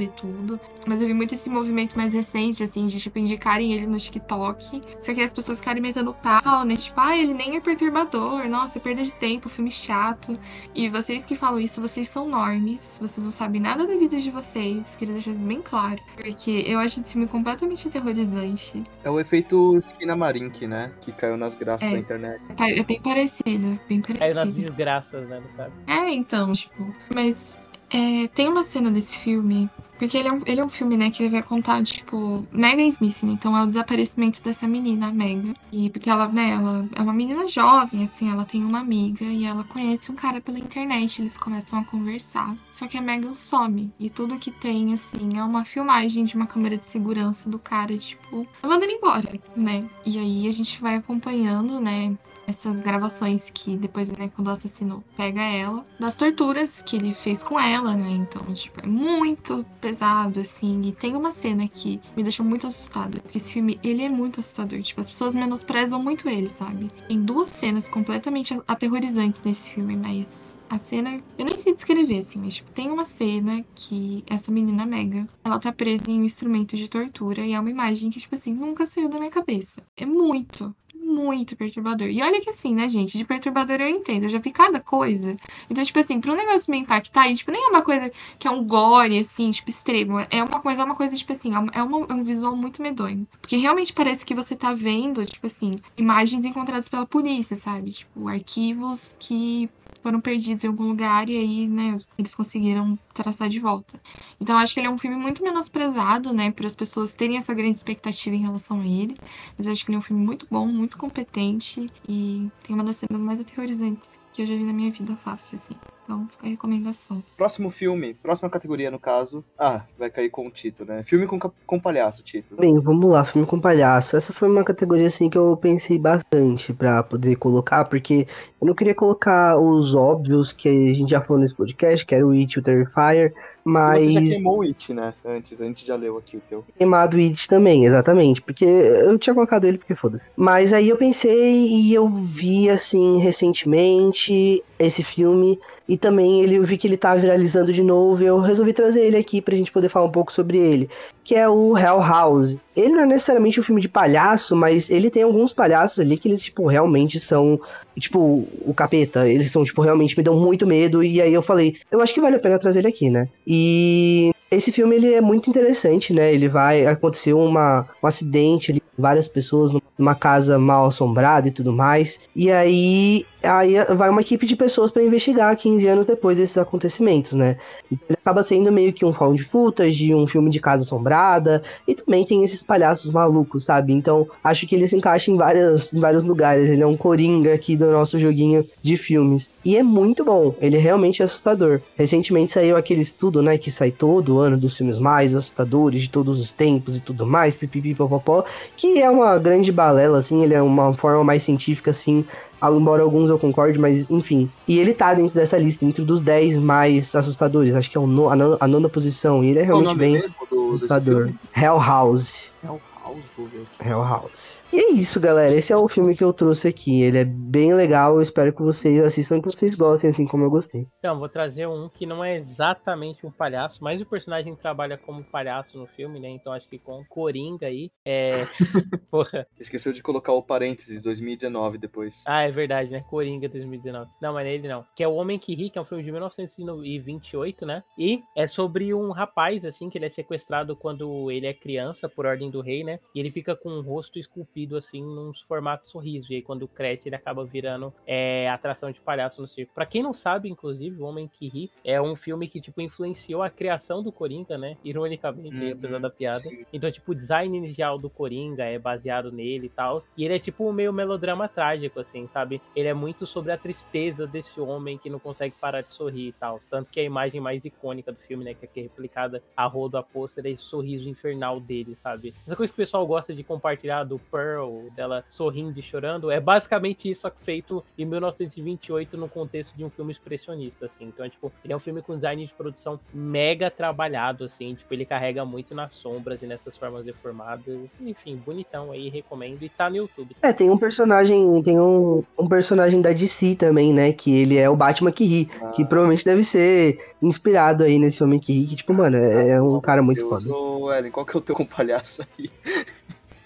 e 0.01 0.07
tudo. 0.09 0.59
Mas 0.87 1.01
eu 1.01 1.07
vi 1.07 1.13
muito 1.13 1.33
esse 1.33 1.49
movimento 1.49 1.95
mais 1.97 2.13
recente, 2.13 2.61
assim, 2.63 2.87
de, 2.87 2.99
tipo, 2.99 3.17
indicarem 3.19 3.73
ele 3.73 3.85
no 3.87 3.97
TikTok. 3.99 4.81
Só 5.01 5.13
que 5.13 5.21
as 5.21 5.33
pessoas 5.33 5.59
ficarem 5.59 5.81
metendo 5.81 6.13
pau, 6.13 6.63
né? 6.65 6.75
Tipo, 6.75 6.99
ah, 6.99 7.17
ele 7.17 7.33
nem 7.33 7.55
é 7.55 7.59
perturbador. 7.61 8.47
Nossa, 8.47 8.79
perda 8.79 9.03
de 9.03 9.13
tempo, 9.15 9.49
filme 9.49 9.71
chato. 9.71 10.37
E 10.73 10.87
vocês 10.89 11.25
que 11.25 11.35
falam 11.35 11.59
isso, 11.59 11.81
vocês 11.81 12.07
são 12.09 12.27
normes. 12.27 12.97
Vocês 13.01 13.23
não 13.23 13.31
sabem 13.31 13.61
nada 13.61 13.85
da 13.85 13.95
vida 13.95 14.17
de 14.17 14.31
vocês. 14.31 14.95
Queria 14.95 15.13
deixar 15.13 15.31
isso 15.31 15.41
bem 15.41 15.61
claro. 15.61 15.99
Porque 16.15 16.63
eu 16.67 16.79
acho 16.79 16.99
esse 16.99 17.11
filme 17.11 17.27
completamente 17.27 17.87
aterrorizante. 17.87 18.83
É 19.03 19.09
o 19.09 19.19
efeito 19.19 19.77
Esquina 19.77 20.15
Marink, 20.15 20.65
né? 20.67 20.91
Que 21.01 21.11
caiu 21.11 21.37
nas 21.37 21.55
graças 21.55 21.87
É. 21.87 21.91
da 21.91 21.97
internet. 21.99 22.41
É 22.57 22.79
É 22.79 22.83
bem 22.83 23.01
parecido, 23.01 23.79
bem 23.87 24.01
Caiu 24.01 24.19
nas 24.35 24.43
parecido. 24.45 24.61
desgraças, 24.61 25.27
né, 25.27 25.39
no 25.39 25.49
caso. 25.57 25.73
É, 25.87 26.09
então, 26.13 26.51
tipo. 26.53 26.93
Mas 27.13 27.59
é, 27.89 28.27
tem 28.29 28.47
uma 28.47 28.63
cena 28.63 28.91
desse 28.91 29.17
filme 29.17 29.69
Porque 29.99 30.17
ele 30.17 30.29
é, 30.29 30.31
um, 30.31 30.41
ele 30.45 30.61
é 30.61 30.65
um 30.65 30.69
filme, 30.69 30.95
né, 30.95 31.11
que 31.11 31.21
ele 31.21 31.29
vai 31.29 31.43
contar, 31.43 31.83
tipo, 31.83 32.47
Mega 32.53 32.81
is 32.81 33.01
missing, 33.01 33.31
então 33.31 33.55
é 33.55 33.61
o 33.61 33.67
desaparecimento 33.67 34.41
dessa 34.41 34.65
menina, 34.65 35.09
a 35.09 35.11
Mega. 35.11 35.53
E 35.73 35.89
porque 35.89 36.09
ela, 36.09 36.29
né, 36.29 36.51
ela 36.51 36.87
é 36.95 37.01
uma 37.01 37.11
menina 37.11 37.45
jovem, 37.49 38.05
assim, 38.05 38.31
ela 38.31 38.45
tem 38.45 38.63
uma 38.63 38.79
amiga 38.79 39.25
e 39.25 39.43
ela 39.43 39.65
conhece 39.65 40.09
um 40.09 40.15
cara 40.15 40.39
pela 40.39 40.57
internet, 40.57 41.21
eles 41.21 41.35
começam 41.35 41.77
a 41.77 41.83
conversar. 41.83 42.55
Só 42.71 42.87
que 42.87 42.97
a 42.97 43.01
Megan 43.01 43.35
some 43.35 43.91
e 43.99 44.09
tudo 44.09 44.39
que 44.39 44.51
tem, 44.51 44.93
assim, 44.93 45.37
é 45.37 45.43
uma 45.43 45.65
filmagem 45.65 46.23
de 46.23 46.33
uma 46.33 46.47
câmera 46.47 46.77
de 46.77 46.85
segurança 46.85 47.49
do 47.49 47.59
cara, 47.59 47.97
tipo, 47.97 48.47
ele 48.63 48.93
embora, 48.93 49.37
né? 49.53 49.85
E 50.05 50.17
aí 50.17 50.47
a 50.47 50.51
gente 50.51 50.79
vai 50.81 50.95
acompanhando, 50.95 51.81
né, 51.81 52.17
essas 52.49 52.81
gravações 52.81 53.49
que 53.49 53.77
depois, 53.77 54.11
né, 54.11 54.29
quando 54.35 54.47
o 54.47 54.51
assassino 54.51 55.03
pega 55.15 55.41
ela, 55.41 55.83
das 55.99 56.15
torturas 56.15 56.81
que 56.81 56.95
ele 56.95 57.13
fez 57.13 57.43
com 57.43 57.59
ela, 57.59 57.95
né? 57.95 58.09
Então, 58.11 58.53
tipo, 58.53 58.81
é 58.83 58.87
muito 58.87 59.65
pesado, 59.79 60.39
assim. 60.39 60.81
E 60.83 60.91
tem 60.91 61.15
uma 61.15 61.31
cena 61.31 61.67
que 61.67 62.01
me 62.17 62.23
deixou 62.23 62.45
muito 62.45 62.65
assustada. 62.65 63.21
Porque 63.21 63.37
esse 63.37 63.53
filme, 63.53 63.79
ele 63.83 64.03
é 64.03 64.09
muito 64.09 64.39
assustador. 64.39 64.81
Tipo, 64.81 65.01
as 65.01 65.09
pessoas 65.09 65.33
menosprezam 65.33 66.01
muito 66.01 66.27
ele, 66.27 66.49
sabe? 66.49 66.87
Tem 67.07 67.21
duas 67.21 67.49
cenas 67.49 67.87
completamente 67.87 68.59
aterrorizantes 68.67 69.43
nesse 69.43 69.69
filme, 69.69 69.95
mas 69.95 70.57
a 70.69 70.77
cena, 70.77 71.21
eu 71.37 71.45
nem 71.45 71.57
sei 71.57 71.73
descrever, 71.73 72.19
assim, 72.19 72.39
mas 72.39 72.55
tipo, 72.55 72.71
tem 72.71 72.91
uma 72.91 73.03
cena 73.03 73.65
que 73.73 74.23
essa 74.27 74.51
menina 74.51 74.85
Mega, 74.85 75.27
ela 75.43 75.57
tá 75.57 75.71
presa 75.73 76.03
em 76.07 76.21
um 76.21 76.23
instrumento 76.23 76.77
de 76.77 76.87
tortura 76.87 77.41
e 77.41 77.53
é 77.53 77.59
uma 77.59 77.71
imagem 77.71 78.11
que, 78.11 78.19
tipo 78.19 78.35
assim, 78.35 78.53
nunca 78.53 78.85
saiu 78.85 79.09
da 79.09 79.17
minha 79.17 79.31
cabeça. 79.31 79.81
É 79.97 80.05
muito, 80.05 80.73
muito 81.09 81.55
perturbador. 81.55 82.07
E 82.07 82.21
olha 82.21 82.39
que 82.39 82.49
assim, 82.49 82.75
né, 82.75 82.87
gente, 82.87 83.17
de 83.17 83.25
perturbador 83.25 83.81
eu 83.81 83.89
entendo, 83.89 84.23
eu 84.23 84.29
já 84.29 84.39
vi 84.39 84.51
cada 84.51 84.79
coisa. 84.79 85.35
Então, 85.69 85.83
tipo 85.83 85.99
assim, 85.99 86.21
pra 86.21 86.31
um 86.31 86.35
negócio 86.35 86.71
me 86.71 86.77
impactar, 86.77 87.29
e, 87.29 87.35
tipo, 87.35 87.51
nem 87.51 87.63
é 87.63 87.67
uma 87.67 87.81
coisa 87.81 88.11
que 88.37 88.47
é 88.47 88.51
um 88.51 88.63
gore, 88.63 89.17
assim, 89.17 89.51
tipo, 89.51 89.69
extremo. 89.69 90.19
É 90.29 90.43
uma 90.43 90.61
coisa, 90.61 90.81
é 90.81 90.85
uma 90.85 90.95
coisa, 90.95 91.15
tipo 91.15 91.33
assim, 91.33 91.51
é, 91.53 91.83
uma, 91.83 92.05
é 92.07 92.13
um 92.13 92.23
visual 92.23 92.55
muito 92.55 92.81
medonho. 92.81 93.27
Porque 93.41 93.57
realmente 93.57 93.91
parece 93.91 94.25
que 94.25 94.35
você 94.35 94.55
tá 94.55 94.73
vendo, 94.73 95.25
tipo 95.25 95.45
assim, 95.47 95.79
imagens 95.97 96.45
encontradas 96.45 96.87
pela 96.87 97.05
polícia, 97.05 97.55
sabe? 97.55 97.91
Tipo, 97.91 98.27
arquivos 98.27 99.15
que 99.19 99.69
foram 100.01 100.21
perdidos 100.21 100.63
em 100.63 100.67
algum 100.67 100.87
lugar 100.87 101.29
e 101.29 101.37
aí, 101.37 101.67
né, 101.67 101.97
eles 102.17 102.33
conseguiram 102.33 102.97
traçar 103.13 103.49
de 103.49 103.59
volta. 103.59 103.99
Então 104.39 104.57
acho 104.57 104.73
que 104.73 104.79
ele 104.79 104.87
é 104.87 104.89
um 104.89 104.97
filme 104.97 105.15
muito 105.15 105.43
menosprezado, 105.43 106.33
né, 106.33 106.51
para 106.51 106.67
as 106.67 106.75
pessoas 106.75 107.13
terem 107.13 107.37
essa 107.37 107.53
grande 107.53 107.77
expectativa 107.77 108.35
em 108.35 108.41
relação 108.41 108.81
a 108.81 108.85
ele. 108.85 109.15
Mas 109.57 109.67
acho 109.67 109.83
que 109.83 109.91
ele 109.91 109.97
é 109.97 109.99
um 109.99 110.03
filme 110.03 110.23
muito 110.23 110.47
bom, 110.49 110.67
muito 110.67 110.97
competente 110.97 111.85
e 112.07 112.49
tem 112.63 112.75
uma 112.75 112.83
das 112.83 112.97
cenas 112.97 113.21
mais 113.21 113.39
aterrorizantes 113.39 114.19
que 114.39 114.43
eu 114.43 114.47
já 114.47 114.55
vi 114.55 114.63
na 114.63 114.71
minha 114.71 114.89
vida 114.89 115.17
fácil, 115.17 115.57
assim. 115.57 115.75
Então 116.05 116.25
fica 116.29 116.47
a 116.47 116.49
recomendação. 116.49 117.21
Próximo 117.35 117.69
filme, 117.69 118.13
próxima 118.13 118.49
categoria 118.49 118.89
no 118.89 118.97
caso. 118.97 119.43
Ah, 119.57 119.81
vai 119.97 120.09
cair 120.09 120.29
com 120.29 120.47
o 120.47 120.49
Tito, 120.49 120.85
né? 120.85 121.03
Filme 121.03 121.27
com, 121.27 121.37
com 121.37 121.79
palhaço, 121.79 122.23
Tito. 122.23 122.55
Bem, 122.55 122.79
vamos 122.79 123.11
lá, 123.11 123.25
filme 123.25 123.45
com 123.45 123.59
palhaço. 123.59 124.15
Essa 124.15 124.31
foi 124.31 124.49
uma 124.49 124.63
categoria 124.63 125.07
assim 125.07 125.29
que 125.29 125.37
eu 125.37 125.57
pensei 125.57 125.99
bastante 125.99 126.71
para 126.71 127.03
poder 127.03 127.35
colocar, 127.35 127.83
porque 127.83 128.25
eu 128.61 128.67
não 128.67 128.73
queria 128.73 128.95
colocar 128.95 129.59
os 129.59 129.93
óbvios 129.93 130.53
que 130.53 130.69
a 130.69 130.93
gente 130.93 131.11
já 131.11 131.19
falou 131.19 131.41
nesse 131.41 131.53
podcast, 131.53 132.05
que 132.05 132.15
era 132.15 132.25
o 132.25 132.31
It 132.31 132.53
e 132.53 132.59
o 132.59 132.63
Terrifier, 132.63 133.33
mas. 133.63 134.05
Você 134.05 134.13
já 134.13 134.21
queimou 134.21 134.59
o 134.59 134.61
It, 134.63 134.93
né? 134.93 135.13
Antes, 135.25 135.59
a 135.59 135.63
gente 135.63 135.85
já 135.85 135.95
leu 135.95 136.17
aqui 136.17 136.37
o 136.37 136.41
teu. 136.49 136.63
Queimado 136.77 137.17
o 137.17 137.19
It 137.19 137.47
também, 137.47 137.85
exatamente. 137.85 138.41
Porque 138.41 138.65
eu 138.65 139.17
tinha 139.17 139.33
colocado 139.33 139.65
ele 139.65 139.77
porque 139.77 139.95
foda-se. 139.95 140.31
Mas 140.35 140.73
aí 140.73 140.89
eu 140.89 140.97
pensei 140.97 141.67
e 141.67 141.93
eu 141.93 142.07
vi, 142.07 142.69
assim, 142.69 143.17
recentemente 143.19 144.63
esse 144.77 145.03
filme. 145.03 145.59
E 145.89 145.97
também 145.97 146.43
ele, 146.43 146.53
eu 146.53 146.63
vi 146.63 146.77
que 146.77 146.85
ele 146.85 146.95
tá 146.95 147.15
viralizando 147.15 147.73
de 147.73 147.81
novo 147.81 148.21
e 148.21 148.27
eu 148.27 148.39
resolvi 148.39 148.73
trazer 148.73 149.01
ele 149.01 149.17
aqui 149.17 149.41
pra 149.41 149.55
gente 149.55 149.71
poder 149.71 149.89
falar 149.89 150.05
um 150.05 150.11
pouco 150.11 150.31
sobre 150.31 150.59
ele. 150.59 150.87
Que 151.23 151.33
é 151.33 151.49
o 151.49 151.75
Hell 151.75 151.99
House. 151.99 152.59
Ele 152.77 152.89
não 152.89 153.01
é 153.01 153.05
necessariamente 153.07 153.59
um 153.59 153.63
filme 153.63 153.81
de 153.81 153.89
palhaço, 153.89 154.55
mas 154.55 154.91
ele 154.91 155.09
tem 155.09 155.23
alguns 155.23 155.51
palhaços 155.51 155.97
ali 155.97 156.15
que 156.15 156.27
eles, 156.27 156.43
tipo, 156.43 156.67
realmente 156.67 157.19
são, 157.19 157.59
tipo, 157.97 158.47
o 158.61 158.71
capeta. 158.71 159.27
Eles 159.27 159.51
são, 159.51 159.63
tipo, 159.63 159.81
realmente 159.81 160.15
me 160.15 160.23
dão 160.23 160.39
muito 160.39 160.67
medo. 160.67 161.03
E 161.03 161.19
aí 161.19 161.33
eu 161.33 161.41
falei, 161.41 161.77
eu 161.89 161.99
acho 162.01 162.13
que 162.13 162.21
vale 162.21 162.35
a 162.35 162.39
pena 162.39 162.59
trazer 162.59 162.79
ele 162.79 162.87
aqui, 162.87 163.09
né? 163.09 163.27
E 163.47 164.31
esse 164.51 164.71
filme 164.71 164.95
ele 164.95 165.13
é 165.13 165.21
muito 165.21 165.49
interessante, 165.49 166.13
né? 166.13 166.33
Ele 166.33 166.47
vai 166.47 166.85
acontecer 166.85 167.33
uma, 167.33 167.87
um 168.01 168.07
acidente 168.07 168.71
ali, 168.71 168.81
várias 168.97 169.27
pessoas 169.27 169.71
numa 169.97 170.15
casa 170.15 170.57
mal 170.57 170.87
assombrada 170.87 171.47
e 171.47 171.51
tudo 171.51 171.71
mais. 171.71 172.19
E 172.35 172.51
aí 172.51 173.25
aí 173.43 173.75
vai 173.95 174.09
uma 174.09 174.21
equipe 174.21 174.45
de 174.45 174.55
pessoas 174.55 174.91
para 174.91 175.03
investigar 175.03 175.55
15 175.55 175.87
anos 175.87 176.05
depois 176.05 176.37
desses 176.37 176.57
acontecimentos, 176.57 177.33
né? 177.33 177.57
Então, 177.91 178.05
ele 178.09 178.17
acaba 178.21 178.43
sendo 178.43 178.71
meio 178.71 178.91
que 178.91 179.05
um 179.05 179.13
found 179.13 179.41
footage, 179.43 180.13
um 180.13 180.27
filme 180.27 180.49
de 180.49 180.59
casa 180.59 180.83
assombrada, 180.83 181.63
e 181.87 181.95
também 181.95 182.25
tem 182.25 182.43
esses 182.43 182.61
palhaços 182.61 183.09
malucos, 183.11 183.63
sabe? 183.63 183.93
Então, 183.93 184.27
acho 184.43 184.67
que 184.67 184.75
ele 184.75 184.87
se 184.87 184.95
encaixa 184.95 185.31
em, 185.31 185.37
várias, 185.37 185.93
em 185.93 185.99
vários 185.99 186.23
lugares. 186.23 186.69
Ele 186.69 186.83
é 186.83 186.87
um 186.87 186.97
coringa 186.97 187.53
aqui 187.53 187.75
do 187.75 187.89
nosso 187.91 188.19
joguinho 188.19 188.65
de 188.81 188.97
filmes. 188.97 189.49
E 189.63 189.77
é 189.77 189.83
muito 189.83 190.25
bom, 190.25 190.53
ele 190.59 190.75
é 190.75 190.79
realmente 190.79 191.23
assustador. 191.23 191.81
Recentemente 191.95 192.53
saiu 192.53 192.75
aquele 192.75 193.01
estudo, 193.01 193.41
né, 193.41 193.57
que 193.57 193.71
sai 193.71 193.91
todo 193.91 194.38
ano 194.39 194.57
dos 194.57 194.75
filmes 194.77 194.99
mais 194.99 195.35
assustadores 195.35 196.01
de 196.01 196.09
todos 196.09 196.39
os 196.39 196.51
tempos 196.51 196.95
e 196.95 196.99
tudo 196.99 197.25
mais, 197.25 197.55
pipipipopopó, 197.55 198.43
que 198.75 199.01
é 199.01 199.09
uma 199.09 199.37
grande 199.37 199.71
balela, 199.71 200.19
assim, 200.19 200.43
ele 200.43 200.53
é 200.53 200.61
uma 200.61 200.93
forma 200.93 201.23
mais 201.23 201.43
científica, 201.43 201.91
assim, 201.91 202.25
embora 202.67 203.03
alguns 203.03 203.29
eu 203.29 203.39
concorde, 203.39 203.79
mas 203.79 204.09
enfim. 204.09 204.49
E 204.67 204.77
ele 204.79 204.93
tá 204.93 205.13
dentro 205.13 205.33
dessa 205.33 205.57
lista, 205.57 205.85
dentro 205.85 206.03
dos 206.03 206.21
10 206.21 206.57
mais 206.57 207.15
assustadores. 207.15 207.75
Acho 207.75 207.89
que 207.89 207.97
é 207.97 208.01
no, 208.01 208.29
a, 208.29 208.35
nona, 208.35 208.57
a, 208.59 208.67
nona, 208.67 208.89
posição. 208.89 209.43
E 209.43 209.49
ele 209.49 209.59
é 209.59 209.63
realmente 209.63 209.95
bem 209.95 210.21
do, 210.51 210.69
assustador. 210.69 211.29
Hell 211.55 211.79
House. 211.79 212.43
Hell 212.63 212.81
House, 213.09 213.31
vou 213.35 213.47
ver 213.47 213.63
aqui. 213.63 213.89
Hell 213.89 214.03
House. 214.03 214.61
E 214.71 214.77
é 214.77 214.91
isso, 214.91 215.19
galera. 215.19 215.51
Esse 215.51 215.73
é 215.73 215.77
o 215.77 215.87
filme 215.87 216.15
que 216.15 216.23
eu 216.23 216.31
trouxe 216.31 216.67
aqui. 216.67 217.01
Ele 217.01 217.17
é 217.17 217.25
bem 217.25 217.73
legal. 217.73 218.15
Eu 218.15 218.21
espero 218.21 218.53
que 218.53 218.61
vocês 218.61 218.99
assistam, 219.01 219.41
que 219.41 219.49
vocês 219.49 219.75
gostem, 219.75 220.11
assim 220.11 220.27
como 220.27 220.43
eu 220.43 220.49
gostei. 220.49 220.85
Então, 220.99 221.17
vou 221.17 221.27
trazer 221.27 221.67
um 221.67 221.89
que 221.89 222.05
não 222.05 222.23
é 222.23 222.35
exatamente 222.35 223.25
um 223.25 223.31
palhaço, 223.31 223.83
mas 223.83 223.99
o 223.99 224.05
personagem 224.05 224.55
trabalha 224.55 224.97
como 224.97 225.23
palhaço 225.23 225.77
no 225.77 225.87
filme, 225.87 226.19
né? 226.19 226.29
Então 226.29 226.53
acho 226.53 226.69
que 226.69 226.77
com 226.77 227.03
Coringa 227.05 227.65
aí. 227.65 227.89
É. 228.05 228.45
Porra. 229.09 229.47
Esqueceu 229.59 229.91
de 229.91 230.03
colocar 230.03 230.33
o 230.33 230.43
parênteses 230.43 231.01
2019 231.01 231.79
depois. 231.79 232.21
Ah, 232.27 232.43
é 232.43 232.51
verdade, 232.51 232.91
né? 232.91 233.03
Coringa 233.09 233.49
2019. 233.49 234.11
Não, 234.21 234.33
mas 234.33 234.45
ele 234.45 234.67
não. 234.67 234.85
Que 234.95 235.03
é 235.03 235.07
O 235.07 235.15
Homem 235.15 235.39
que 235.39 235.55
Ri, 235.55 235.71
que 235.71 235.79
é 235.79 235.81
um 235.81 235.85
filme 235.85 236.03
de 236.03 236.11
1928, 236.11 237.65
né? 237.65 237.83
E 237.97 238.21
é 238.37 238.45
sobre 238.45 238.93
um 238.93 239.11
rapaz, 239.11 239.65
assim, 239.65 239.89
que 239.89 239.97
ele 239.97 240.05
é 240.05 240.09
sequestrado 240.09 240.75
quando 240.75 241.31
ele 241.31 241.47
é 241.47 241.53
criança, 241.53 242.07
por 242.07 242.25
ordem 242.27 242.51
do 242.51 242.61
rei, 242.61 242.83
né? 242.83 242.98
E 243.13 243.19
ele 243.19 243.31
fica 243.31 243.55
com 243.55 243.69
um 243.69 243.81
rosto 243.81 244.19
esculpido 244.19 244.77
assim 244.77 245.03
nos 245.03 245.41
formatos 245.41 245.91
sorriso. 245.91 246.31
E 246.31 246.37
aí 246.37 246.41
quando 246.41 246.67
cresce 246.67 247.09
ele 247.09 247.15
acaba 247.15 247.45
virando 247.45 247.93
é, 248.05 248.49
atração 248.49 248.91
de 248.91 248.99
palhaço 248.99 249.41
no 249.41 249.47
circo. 249.47 249.73
Pra 249.73 249.85
quem 249.85 250.03
não 250.03 250.13
sabe, 250.13 250.49
inclusive, 250.49 251.01
O 251.01 251.05
Homem 251.05 251.27
que 251.27 251.47
Ri 251.47 251.71
é 251.83 252.01
um 252.01 252.15
filme 252.15 252.47
que, 252.47 252.61
tipo, 252.61 252.81
influenciou 252.81 253.41
a 253.41 253.49
criação 253.49 254.03
do 254.03 254.11
Coringa, 254.11 254.57
né? 254.57 254.77
Ironicamente, 254.83 255.55
uhum, 255.55 255.71
apesar 255.71 255.99
da 255.99 256.09
piada. 256.09 256.39
Sim. 256.41 256.65
Então, 256.71 256.91
tipo, 256.91 257.11
o 257.11 257.15
design 257.15 257.57
inicial 257.57 257.97
do 257.97 258.09
Coringa 258.09 258.63
é 258.63 258.77
baseado 258.77 259.31
nele 259.31 259.67
e 259.67 259.69
tal. 259.69 260.03
E 260.15 260.25
ele 260.25 260.35
é 260.35 260.39
tipo 260.39 260.71
meio 260.71 260.93
melodrama 260.93 261.47
trágico, 261.47 261.99
assim, 261.99 262.27
sabe? 262.27 262.61
Ele 262.75 262.87
é 262.87 262.93
muito 262.93 263.25
sobre 263.25 263.51
a 263.51 263.57
tristeza 263.57 264.27
desse 264.27 264.59
homem 264.59 264.97
que 264.97 265.09
não 265.09 265.19
consegue 265.19 265.55
parar 265.59 265.81
de 265.81 265.93
sorrir 265.93 266.27
e 266.27 266.31
tal. 266.33 266.59
Tanto 266.69 266.89
que 266.89 266.99
a 266.99 267.03
imagem 267.03 267.41
mais 267.41 267.65
icônica 267.65 268.11
do 268.11 268.19
filme, 268.19 268.43
né? 268.43 268.53
Que 268.53 268.79
é 268.79 268.83
replicada 268.83 269.41
a 269.55 269.65
rodo 269.65 269.97
a 269.97 270.03
pôster 270.03 270.45
é 270.45 270.49
esse 270.49 270.63
sorriso 270.63 271.09
infernal 271.09 271.59
dele, 271.59 271.95
sabe? 271.95 272.33
Essa 272.45 272.55
coisa 272.55 272.71
que 272.71 272.79
o 272.79 272.83
pessoal 272.89 273.05
gosta 273.05 273.35
de 273.35 273.43
compartilhar 273.43 274.03
do 274.03 274.17
Pearl 274.17 274.89
dela 274.95 275.23
sorrindo 275.29 275.79
e 275.79 275.81
chorando, 275.81 276.31
é 276.31 276.39
basicamente 276.39 277.07
isso 277.07 277.31
feito 277.35 277.83
em 277.95 278.03
1928 278.03 279.15
no 279.15 279.29
contexto 279.29 279.75
de 279.75 279.85
um 279.85 279.91
filme 279.91 280.11
expressionista, 280.11 280.87
assim. 280.87 281.05
Então, 281.05 281.23
é, 281.23 281.29
tipo, 281.29 281.51
ele 281.63 281.71
é 281.71 281.75
um 281.75 281.79
filme 281.79 282.01
com 282.01 282.15
design 282.15 282.43
de 282.43 282.51
produção 282.51 282.99
mega 283.13 283.69
trabalhado, 283.69 284.45
assim, 284.45 284.73
tipo, 284.73 284.91
ele 284.91 285.05
carrega 285.05 285.45
muito 285.45 285.75
nas 285.75 285.93
sombras 285.93 286.41
e 286.41 286.47
nessas 286.47 286.75
formas 286.75 287.05
deformadas. 287.05 287.95
Enfim, 288.01 288.35
bonitão 288.43 288.91
aí, 288.91 289.07
recomendo. 289.07 289.61
E 289.61 289.69
tá 289.69 289.87
no 289.87 289.97
YouTube. 289.97 290.35
É, 290.41 290.51
tem 290.51 290.71
um 290.71 290.77
personagem, 290.77 291.61
tem 291.61 291.79
um, 291.79 292.23
um 292.39 292.47
personagem 292.47 293.01
da 293.01 293.11
DC 293.11 293.55
também, 293.55 293.93
né, 293.93 294.13
que 294.13 294.35
ele 294.35 294.57
é 294.57 294.67
o 294.67 294.75
Batman 294.75 295.11
que 295.11 295.25
ri, 295.25 295.51
ah. 295.61 295.67
que 295.67 295.85
provavelmente 295.85 296.25
deve 296.25 296.43
ser 296.43 296.99
inspirado 297.21 297.83
aí 297.83 297.99
nesse 297.99 298.23
homem 298.23 298.39
que 298.39 298.51
ri, 298.51 298.65
que, 298.65 298.75
tipo, 298.77 298.95
mano, 298.95 299.17
é, 299.17 299.49
é 299.49 299.61
um 299.61 299.79
cara 299.79 300.01
muito 300.01 300.27
Deus, 300.27 300.43
foda. 300.43 300.55
Ô, 300.55 300.91
Ellen, 300.91 301.11
qual 301.11 301.25
que 301.25 301.37
é 301.37 301.39
o 301.39 301.41
teu 301.41 301.55
com 301.55 301.65
palhaço 301.65 302.23
aí? 302.37 302.49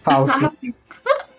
Falso. 0.03 0.51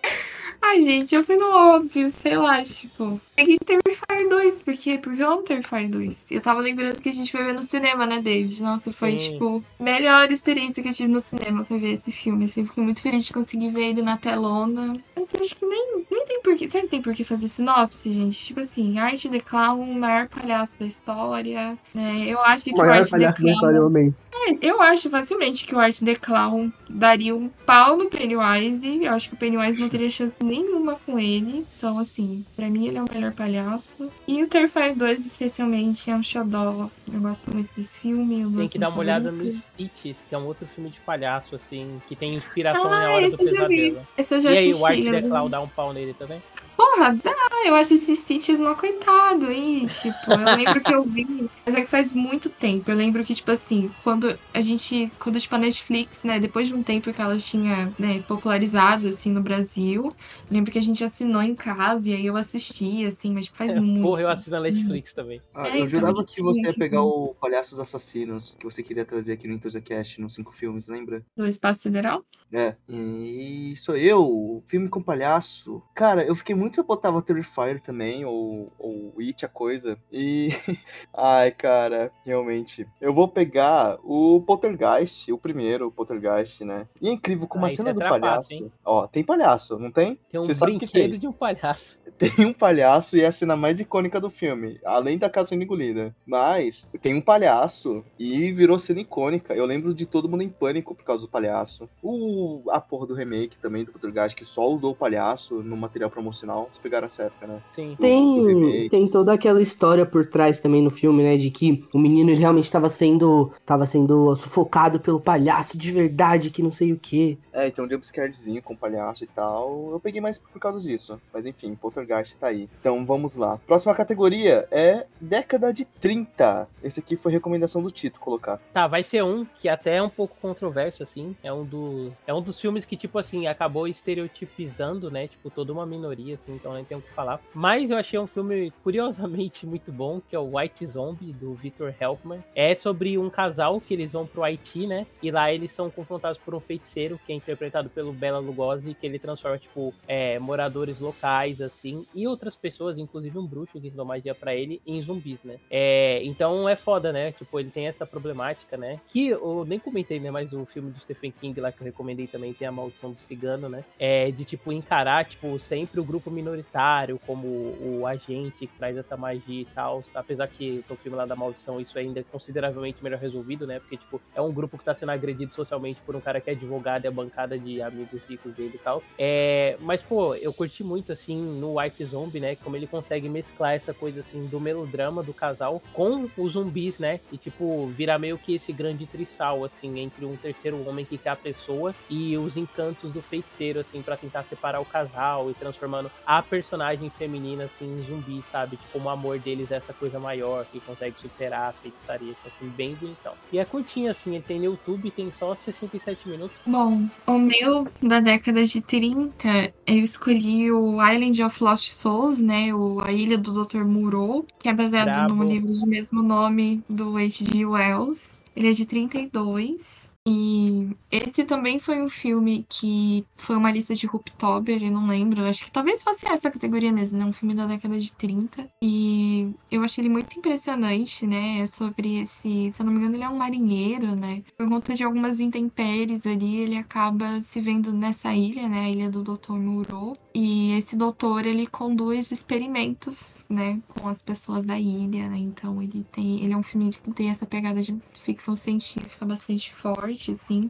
Ai, 0.67 0.81
gente, 0.81 1.13
eu 1.13 1.23
fui 1.23 1.37
no 1.37 1.45
óbvio, 1.45 2.09
sei 2.09 2.35
lá, 2.35 2.63
tipo. 2.63 3.21
Peguei 3.35 3.59
Terrifier 3.59 4.27
2, 4.27 4.61
por 4.61 4.73
quê? 4.73 4.97
Porque 5.01 5.21
eu 5.21 5.31
amo 5.31 5.43
Terrifier 5.43 5.87
2. 5.89 6.31
Eu 6.31 6.41
tava 6.41 6.59
lembrando 6.59 6.99
que 7.01 7.09
a 7.09 7.13
gente 7.13 7.31
foi 7.31 7.43
ver 7.43 7.53
no 7.53 7.61
cinema, 7.61 8.07
né, 8.07 8.19
David? 8.19 8.63
Nossa, 8.63 8.91
foi, 8.91 9.15
Sim. 9.17 9.33
tipo, 9.33 9.63
melhor 9.79 10.31
experiência 10.31 10.81
que 10.81 10.89
eu 10.89 10.93
tive 10.93 11.09
no 11.09 11.21
cinema 11.21 11.63
foi 11.63 11.79
ver 11.79 11.91
esse 11.91 12.11
filme. 12.11 12.45
Assim, 12.45 12.61
eu 12.61 12.67
fiquei 12.67 12.83
muito 12.83 13.01
feliz 13.01 13.25
de 13.25 13.31
conseguir 13.33 13.69
ver 13.69 13.89
ele 13.89 14.01
na 14.01 14.17
telona. 14.17 14.97
Mas 15.15 15.31
eu 15.33 15.41
acho 15.41 15.55
que 15.55 15.65
nem, 15.65 16.03
nem 16.09 16.25
tem 16.25 16.41
porquê. 16.41 16.67
Será 16.67 16.83
que 16.83 16.89
tem 16.89 17.01
por 17.01 17.13
que 17.13 17.23
fazer 17.23 17.47
sinopse, 17.47 18.11
gente? 18.11 18.45
Tipo 18.45 18.61
assim, 18.61 18.97
Art 18.97 19.23
the 19.23 19.39
Clown, 19.39 19.81
o 19.81 19.99
maior 19.99 20.27
palhaço 20.27 20.79
da 20.79 20.87
história, 20.87 21.77
né? 21.93 22.23
Eu 22.25 22.41
acho 22.41 22.65
que 22.65 22.71
O 22.71 22.73
o 22.75 22.77
maior 22.77 22.97
Art 22.97 23.05
the 23.05 23.11
palhaço 23.11 23.43
da 23.43 23.51
história, 23.51 23.79
Clown. 23.79 24.13
É, 24.33 24.57
eu 24.61 24.81
acho 24.81 25.09
facilmente 25.09 25.65
que 25.65 25.73
o 25.73 25.79
Art 25.79 25.97
the 25.99 26.15
Clown 26.15 26.71
daria 26.89 27.35
um 27.35 27.49
pau 27.65 27.97
no 27.97 28.09
Pennywise. 28.09 29.03
Eu 29.03 29.13
acho 29.13 29.29
que 29.29 29.35
o 29.35 29.37
Pennywise 29.37 29.79
não 29.79 29.87
teria 29.89 30.09
chance 30.09 30.43
nenhuma 30.63 30.95
com 31.05 31.19
ele. 31.19 31.65
Então, 31.77 31.97
assim, 31.99 32.45
pra 32.55 32.69
mim 32.69 32.87
ele 32.87 32.97
é 32.97 33.01
o 33.03 33.11
melhor 33.11 33.31
palhaço. 33.33 34.09
E 34.27 34.43
o 34.43 34.47
Terrifier 34.47 34.95
2, 34.95 35.25
especialmente, 35.25 36.09
é 36.09 36.15
um 36.15 36.23
xodó. 36.23 36.89
Eu 37.11 37.19
gosto 37.21 37.51
muito 37.53 37.73
desse 37.75 37.99
filme. 37.99 38.49
Tem 38.53 38.67
que 38.67 38.79
dar 38.79 38.89
uma 38.89 38.99
olhada 38.99 39.31
no. 39.31 39.51
Stitches, 39.51 40.17
que 40.27 40.33
é 40.35 40.37
um 40.37 40.45
outro 40.45 40.65
filme 40.67 40.89
de 40.89 40.99
palhaço, 41.01 41.55
assim, 41.55 42.01
que 42.07 42.15
tem 42.15 42.33
inspiração 42.35 42.85
Ah, 42.85 42.99
na 42.99 43.11
hora 43.11 43.21
do 43.29 43.33
esse 43.33 43.41
eu 43.43 43.47
já 43.59 43.67
vi. 43.67 43.97
Esse 44.17 44.35
eu 44.35 44.39
já 44.39 44.51
E 44.53 44.57
aí, 44.57 44.69
assisti. 44.69 44.83
o 44.83 44.85
Art 44.87 44.97
eu 44.99 45.11
the 45.11 45.21
já- 45.21 45.27
Clown 45.29 45.49
dá 45.49 45.61
um 45.61 45.67
pau 45.67 45.93
nele 45.93 46.13
também? 46.13 46.41
Porra, 46.75 47.13
dá, 47.23 47.31
eu 47.65 47.73
acho 47.75 47.93
esse 47.93 48.15
Stitches 48.15 48.59
mó 48.59 48.75
coitado 48.75 49.47
aí, 49.47 49.87
tipo, 49.87 50.31
eu 50.31 50.55
lembro 50.55 50.81
que 50.81 50.93
eu 50.93 51.03
vi, 51.03 51.49
mas 51.65 51.75
é 51.75 51.81
que 51.81 51.87
faz 51.87 52.11
muito 52.11 52.49
tempo, 52.49 52.91
eu 52.91 52.95
lembro 52.95 53.23
que, 53.23 53.33
tipo 53.33 53.49
assim, 53.51 53.89
quando 54.03 54.37
a 54.53 54.61
gente, 54.61 55.11
quando, 55.19 55.39
tipo, 55.39 55.55
a 55.55 55.57
Netflix, 55.57 56.23
né, 56.23 56.39
depois 56.39 56.67
de 56.67 56.73
um 56.73 56.83
tempo 56.83 57.11
que 57.13 57.21
ela 57.21 57.37
tinha, 57.37 57.93
né, 57.97 58.21
popularizado, 58.27 59.07
assim, 59.07 59.31
no 59.31 59.41
Brasil, 59.41 60.03
eu 60.05 60.11
lembro 60.51 60.71
que 60.71 60.77
a 60.79 60.81
gente 60.81 61.03
assinou 61.03 61.41
em 61.41 61.55
casa 61.55 62.09
e 62.09 62.13
aí 62.13 62.25
eu 62.25 62.35
assisti, 62.35 63.05
assim, 63.05 63.33
mas 63.33 63.45
tipo, 63.45 63.57
faz 63.57 63.73
muito 63.73 64.03
Porra, 64.03 64.21
eu 64.23 64.27
assisto 64.29 64.51
na 64.51 64.59
Netflix 64.59 65.13
também. 65.13 65.41
Ah, 65.53 65.67
É, 65.67 65.71
eu 65.71 65.75
então, 65.85 65.87
jurava 65.87 66.25
que 66.25 66.41
você 66.41 66.59
ia 66.59 66.67
tipo, 66.67 66.79
pegar 66.79 67.03
o 67.03 67.33
Palhaços 67.39 67.79
Assassinos, 67.79 68.55
que 68.59 68.65
você 68.65 68.83
queria 68.83 69.05
trazer 69.05 69.33
aqui 69.33 69.47
no 69.47 69.53
EntusiaCast, 69.53 70.19
nos 70.19 70.35
cinco 70.35 70.51
filmes, 70.53 70.87
lembra? 70.87 71.23
Do 71.37 71.47
Espaço 71.47 71.81
Sideral? 71.81 72.23
É. 72.51 72.75
E 72.87 73.73
sou 73.77 73.97
eu, 73.97 74.63
filme 74.67 74.87
com 74.89 75.01
palhaço. 75.01 75.81
Cara, 75.93 76.23
eu 76.23 76.35
fiquei 76.35 76.55
muito 76.55 76.64
se 76.73 76.79
eu 76.79 76.83
botava 76.83 77.21
Terrifier 77.21 77.79
também, 77.81 78.25
ou, 78.25 78.71
ou 78.79 79.13
It, 79.19 79.45
a 79.45 79.49
coisa. 79.49 79.97
E. 80.11 80.49
Ai, 81.13 81.51
cara, 81.51 82.11
realmente. 82.25 82.87
Eu 82.99 83.13
vou 83.13 83.27
pegar 83.27 83.97
o 84.03 84.41
Poltergeist, 84.41 85.31
o 85.31 85.37
primeiro 85.37 85.91
Poltergeist, 85.91 86.63
né? 86.63 86.87
E 87.01 87.09
é 87.09 87.11
incrível 87.11 87.47
como 87.47 87.65
Ah, 87.65 87.67
a 87.67 87.71
cena 87.71 87.89
é 87.89 87.93
do 87.93 87.99
palhaço. 87.99 88.53
hein? 88.53 88.71
Ó, 88.83 89.07
tem 89.07 89.23
palhaço, 89.23 89.77
não 89.79 89.91
tem? 89.91 90.19
Tem 90.29 90.39
um 90.39 90.43
sabe 90.43 90.73
que 90.73 90.85
brinquedo 90.85 91.11
tem. 91.11 91.19
de 91.19 91.27
um 91.27 91.33
palhaço. 91.33 91.99
Tem 92.17 92.45
um 92.45 92.53
palhaço 92.53 93.17
e 93.17 93.21
é 93.21 93.25
a 93.27 93.31
cena 93.31 93.57
mais 93.57 93.81
icônica 93.81 94.21
do 94.21 94.29
filme, 94.29 94.79
além 94.85 95.17
da 95.17 95.29
casa 95.29 95.49
sendo 95.49 95.63
engolida. 95.63 96.15
Mas 96.25 96.87
tem 97.01 97.13
um 97.13 97.19
palhaço 97.19 98.05
e 98.17 98.53
virou 98.53 98.79
cena 98.79 99.01
icônica. 99.01 99.53
Eu 99.53 99.65
lembro 99.65 99.93
de 99.93 100.05
todo 100.05 100.29
mundo 100.29 100.41
em 100.41 100.47
pânico 100.47 100.95
por 100.95 101.03
causa 101.03 101.25
do 101.25 101.29
palhaço. 101.29 101.89
O, 102.01 102.63
a 102.69 102.79
porra 102.79 103.07
do 103.07 103.13
remake 103.13 103.57
também 103.57 103.83
do 103.83 103.91
Poltergeist, 103.91 104.33
que 104.33 104.45
só 104.45 104.65
usou 104.65 104.93
o 104.93 104.95
palhaço 104.95 105.55
no 105.61 105.75
material 105.75 106.09
promocional. 106.09 106.54
Vocês 106.63 106.79
pegaram 106.79 107.07
essa 107.07 107.23
época, 107.23 107.47
né? 107.47 107.59
Sim. 107.71 107.91
do 107.91 107.97
Tem, 107.97 108.89
tem 108.89 109.07
toda 109.07 109.33
aquela 109.33 109.61
história 109.61 110.05
por 110.05 110.27
trás 110.27 110.59
também 110.59 110.81
no 110.81 110.89
filme, 110.89 111.23
né? 111.23 111.37
De 111.37 111.51
que 111.51 111.85
o 111.93 111.99
menino 111.99 112.29
ele 112.29 112.39
realmente 112.39 112.65
estava 112.65 112.89
sendo, 112.89 113.51
tava 113.65 113.85
sendo 113.85 114.35
sufocado 114.35 114.99
pelo 114.99 115.19
palhaço 115.19 115.77
de 115.77 115.91
verdade, 115.91 116.49
que 116.49 116.63
não 116.63 116.71
sei 116.71 116.93
o 116.93 116.99
que. 116.99 117.37
É, 117.53 117.67
então 117.67 117.85
um 117.85 117.89
jumpscarezinho 117.89 118.61
com 118.61 118.75
palhaço 118.75 119.23
e 119.23 119.27
tal. 119.27 119.89
Eu 119.91 119.99
peguei 119.99 120.19
mais 120.19 120.37
por 120.37 120.59
causa 120.59 120.79
disso. 120.79 121.19
Mas 121.33 121.45
enfim, 121.45 121.75
Poltergeist 121.75 122.35
tá 122.37 122.47
aí. 122.47 122.69
Então 122.79 123.05
vamos 123.05 123.35
lá. 123.35 123.57
Próxima 123.65 123.93
categoria 123.93 124.67
é 124.71 125.05
década 125.19 125.73
de 125.73 125.85
30. 125.85 126.67
Esse 126.83 126.99
aqui 126.99 127.15
foi 127.15 127.31
recomendação 127.31 127.81
do 127.81 127.91
Tito 127.91 128.19
colocar. 128.19 128.59
Tá, 128.73 128.87
vai 128.87 129.03
ser 129.03 129.23
um 129.23 129.45
que 129.57 129.69
até 129.69 129.97
é 129.97 130.01
um 130.01 130.09
pouco 130.09 130.35
controverso, 130.41 131.03
assim. 131.03 131.35
É 131.43 131.51
um 131.51 131.63
dos. 131.63 132.13
É 132.27 132.33
um 132.33 132.41
dos 132.41 132.59
filmes 132.59 132.85
que, 132.85 132.97
tipo 132.97 133.17
assim, 133.17 133.47
acabou 133.47 133.87
estereotipizando, 133.87 135.09
né? 135.09 135.27
Tipo, 135.27 135.49
toda 135.49 135.71
uma 135.71 135.85
minoria, 135.85 136.37
assim, 136.45 136.55
então 136.55 136.73
nem 136.73 136.85
tem 136.85 136.97
o 136.97 137.01
que 137.01 137.11
falar. 137.11 137.41
Mas 137.53 137.89
eu 137.89 137.97
achei 137.97 138.19
um 138.19 138.27
filme, 138.27 138.71
curiosamente, 138.83 139.65
muito 139.67 139.91
bom, 139.91 140.21
que 140.21 140.35
é 140.35 140.39
o 140.39 140.57
White 140.57 140.85
Zombie, 140.85 141.33
do 141.33 141.53
Victor 141.53 141.93
Helpman. 141.99 142.43
É 142.55 142.75
sobre 142.75 143.17
um 143.17 143.29
casal 143.29 143.81
que 143.81 143.93
eles 143.93 144.11
vão 144.11 144.25
pro 144.25 144.43
Haiti, 144.43 144.85
né? 144.87 145.05
E 145.21 145.31
lá 145.31 145.51
eles 145.51 145.71
são 145.71 145.89
confrontados 145.89 146.37
por 146.37 146.53
um 146.53 146.59
feiticeiro, 146.59 147.19
que 147.25 147.33
é 147.33 147.35
interpretado 147.35 147.89
pelo 147.89 148.13
Bela 148.13 148.39
Lugosi, 148.39 148.93
que 148.93 149.05
ele 149.05 149.19
transforma, 149.19 149.57
tipo, 149.57 149.93
é, 150.07 150.37
moradores 150.39 150.99
locais, 150.99 151.61
assim, 151.61 152.05
e 152.13 152.27
outras 152.27 152.55
pessoas, 152.55 152.97
inclusive 152.97 153.37
um 153.37 153.45
bruxo 153.45 153.79
que 153.79 153.87
ensinou 153.87 154.05
magia 154.05 154.35
pra 154.35 154.55
ele, 154.55 154.81
em 154.85 155.01
zumbis, 155.01 155.43
né? 155.43 155.57
É, 155.69 156.21
então 156.23 156.69
é 156.69 156.75
foda, 156.75 157.11
né? 157.11 157.31
Tipo, 157.31 157.59
ele 157.59 157.71
tem 157.71 157.87
essa 157.87 158.05
problemática, 158.05 158.77
né? 158.77 158.99
Que 159.07 159.29
eu 159.29 159.65
nem 159.67 159.79
comentei, 159.79 160.19
né? 160.19 160.29
Mas 160.29 160.53
o 160.53 160.65
filme 160.65 160.91
do 160.91 160.99
Stephen 160.99 161.31
King 161.31 161.59
lá 161.59 161.71
que 161.71 161.81
eu 161.81 161.85
recomendei 161.85 162.27
também 162.27 162.53
tem 162.53 162.67
a 162.67 162.71
maldição 162.71 163.11
do 163.11 163.19
cigano, 163.19 163.67
né? 163.67 163.83
É 163.97 164.31
de, 164.31 164.45
tipo, 164.45 164.71
encarar, 164.71 165.25
tipo, 165.25 165.57
sempre 165.59 165.99
o 165.99 166.03
grupo 166.03 166.29
minoritário 166.35 167.19
como 167.25 167.47
o 167.47 168.05
agente 168.05 168.67
que 168.67 168.77
traz 168.77 168.97
essa 168.97 169.17
magia 169.17 169.61
e 169.61 169.65
tal. 169.73 170.03
Apesar 170.13 170.47
que 170.47 170.83
no 170.89 170.95
filme 170.95 171.17
lá 171.17 171.25
da 171.25 171.35
maldição 171.35 171.79
isso 171.79 171.97
ainda 171.97 172.19
é 172.19 172.23
consideravelmente 172.23 173.03
melhor 173.03 173.19
resolvido, 173.19 173.65
né? 173.65 173.79
Porque, 173.79 173.97
tipo, 173.97 174.21
é 174.35 174.41
um 174.41 174.51
grupo 174.51 174.77
que 174.77 174.83
tá 174.83 174.93
sendo 174.93 175.11
agredido 175.11 175.53
socialmente 175.53 176.01
por 176.05 176.15
um 176.15 176.21
cara 176.21 176.39
que 176.41 176.49
é 176.49 176.53
advogado 176.53 177.05
e 177.05 177.07
a 177.07 177.11
bancada 177.11 177.57
de 177.57 177.81
amigos 177.81 178.25
ricos 178.25 178.53
dele 178.53 178.73
e 178.75 178.79
tal. 178.79 179.01
É, 179.17 179.77
mas, 179.79 180.03
pô, 180.03 180.35
eu 180.35 180.53
curti 180.53 180.83
muito, 180.83 181.11
assim, 181.11 181.35
no 181.35 181.79
White 181.79 182.05
Zombie, 182.05 182.39
né? 182.39 182.55
Como 182.55 182.75
ele 182.75 182.87
consegue 182.87 183.29
mesclar 183.29 183.73
essa 183.73 183.93
coisa, 183.93 184.19
assim, 184.19 184.45
do 184.45 184.59
melodrama 184.59 185.23
do 185.23 185.33
casal 185.33 185.81
com 185.93 186.29
os 186.37 186.53
zumbis, 186.53 186.99
né? 186.99 187.19
E, 187.31 187.37
tipo, 187.37 187.87
virar 187.87 188.19
meio 188.19 188.37
que 188.37 188.55
esse 188.55 188.71
grande 188.73 189.05
trissal, 189.05 189.63
assim, 189.63 189.99
entre 189.99 190.25
um 190.25 190.35
terceiro 190.35 190.87
homem 190.87 191.05
que 191.05 191.17
quer 191.17 191.29
a 191.29 191.35
pessoa 191.35 191.93
e 192.09 192.37
os 192.37 192.57
encantos 192.57 193.11
do 193.11 193.21
feiticeiro, 193.21 193.79
assim, 193.79 194.01
pra 194.01 194.17
tentar 194.17 194.43
separar 194.43 194.79
o 194.79 194.85
casal 194.85 195.49
e 195.49 195.53
transformando 195.53 196.11
a 196.25 196.41
personagem 196.41 197.09
feminina, 197.09 197.65
assim, 197.65 198.03
zumbi, 198.07 198.43
sabe? 198.51 198.77
Tipo, 198.77 198.99
o 198.99 199.09
amor 199.09 199.39
deles 199.39 199.71
é 199.71 199.75
essa 199.75 199.93
coisa 199.93 200.19
maior 200.19 200.65
que 200.65 200.79
consegue 200.79 201.19
superar 201.19 201.69
a 201.69 201.73
feitiçaria. 201.73 202.31
Então, 202.31 202.51
assim, 202.55 202.67
bem 202.69 202.95
bonitão. 202.95 203.33
E 203.51 203.59
é 203.59 203.65
curtinho, 203.65 204.09
assim, 204.09 204.35
ele 204.35 204.43
tem 204.43 204.57
no 204.59 204.65
YouTube, 204.65 205.11
tem 205.11 205.31
só 205.31 205.55
67 205.55 206.27
minutos. 206.27 206.57
Bom, 206.65 207.07
o 207.27 207.37
meu 207.37 207.87
da 208.01 208.19
década 208.19 208.63
de 208.63 208.81
30, 208.81 209.73
eu 209.85 210.03
escolhi 210.03 210.71
o 210.71 210.95
Island 211.01 211.43
of 211.43 211.63
Lost 211.63 211.89
Souls, 211.91 212.39
né? 212.39 212.73
O 212.73 213.01
A 213.01 213.11
Ilha 213.11 213.37
do 213.37 213.63
Dr. 213.63 213.85
Moreau, 213.85 214.45
que 214.59 214.67
é 214.67 214.73
baseado 214.73 215.05
Bravo. 215.05 215.35
no 215.35 215.43
livro 215.43 215.71
de 215.71 215.85
mesmo 215.85 216.23
nome 216.23 216.83
do 216.89 217.17
H.G. 217.17 217.65
Wells. 217.65 218.43
Ele 218.55 218.69
é 218.69 218.71
de 218.71 218.85
32. 218.85 220.14
E 220.27 220.89
esse 221.11 221.43
também 221.43 221.77
foi 221.77 222.01
um 222.01 222.09
filme 222.09 222.65
que 222.67 223.25
foi 223.37 223.55
uma 223.55 223.71
lista 223.71 223.93
de 223.93 224.07
Rooptober, 224.07 224.81
eu 224.81 224.91
não 224.91 225.07
lembro. 225.07 225.45
Acho 225.45 225.65
que 225.65 225.71
talvez 225.71 226.01
fosse 226.01 226.27
essa 226.27 226.49
categoria 226.49 226.91
mesmo, 226.91 227.19
né? 227.19 227.25
Um 227.25 227.33
filme 227.33 227.53
da 227.53 227.67
década 227.67 227.99
de 227.99 228.11
30. 228.11 228.67
E 228.81 229.53
eu 229.69 229.83
achei 229.83 230.03
ele 230.03 230.11
muito 230.11 230.37
impressionante, 230.37 231.27
né? 231.27 231.59
É 231.59 231.67
sobre 231.67 232.21
esse. 232.21 232.71
Se 232.73 232.81
eu 232.81 232.85
não 232.85 232.91
me 232.91 232.99
engano, 232.99 233.15
ele 233.15 233.23
é 233.23 233.29
um 233.29 233.37
marinheiro, 233.37 234.15
né? 234.15 234.41
Por 234.57 234.67
conta 234.67 234.95
de 234.95 235.03
algumas 235.03 235.39
intempéries 235.39 236.25
ali, 236.25 236.57
ele 236.57 236.75
acaba 236.75 237.39
se 237.41 237.61
vendo 237.61 237.93
nessa 237.93 238.33
ilha, 238.33 238.67
né? 238.67 238.85
A 238.85 238.89
ilha 238.89 239.09
do 239.09 239.23
Dr. 239.23 239.53
Moreau. 239.53 240.13
E 240.33 240.71
esse 240.73 240.95
doutor, 240.95 241.45
ele 241.45 241.67
conduz 241.67 242.31
experimentos, 242.31 243.45
né? 243.49 243.79
Com 243.87 244.07
as 244.07 244.21
pessoas 244.21 244.65
da 244.65 244.79
ilha, 244.79 245.29
né? 245.29 245.37
Então 245.37 245.81
ele 245.81 246.03
tem. 246.11 246.43
Ele 246.43 246.53
é 246.53 246.57
um 246.57 246.63
filme 246.63 246.91
que 246.91 247.11
tem 247.11 247.29
essa 247.29 247.45
pegada 247.45 247.81
de 247.81 247.95
ficção 248.13 248.55
científica 248.55 249.25
bastante 249.25 249.73
forte, 249.73 250.14
assim. 250.31 250.69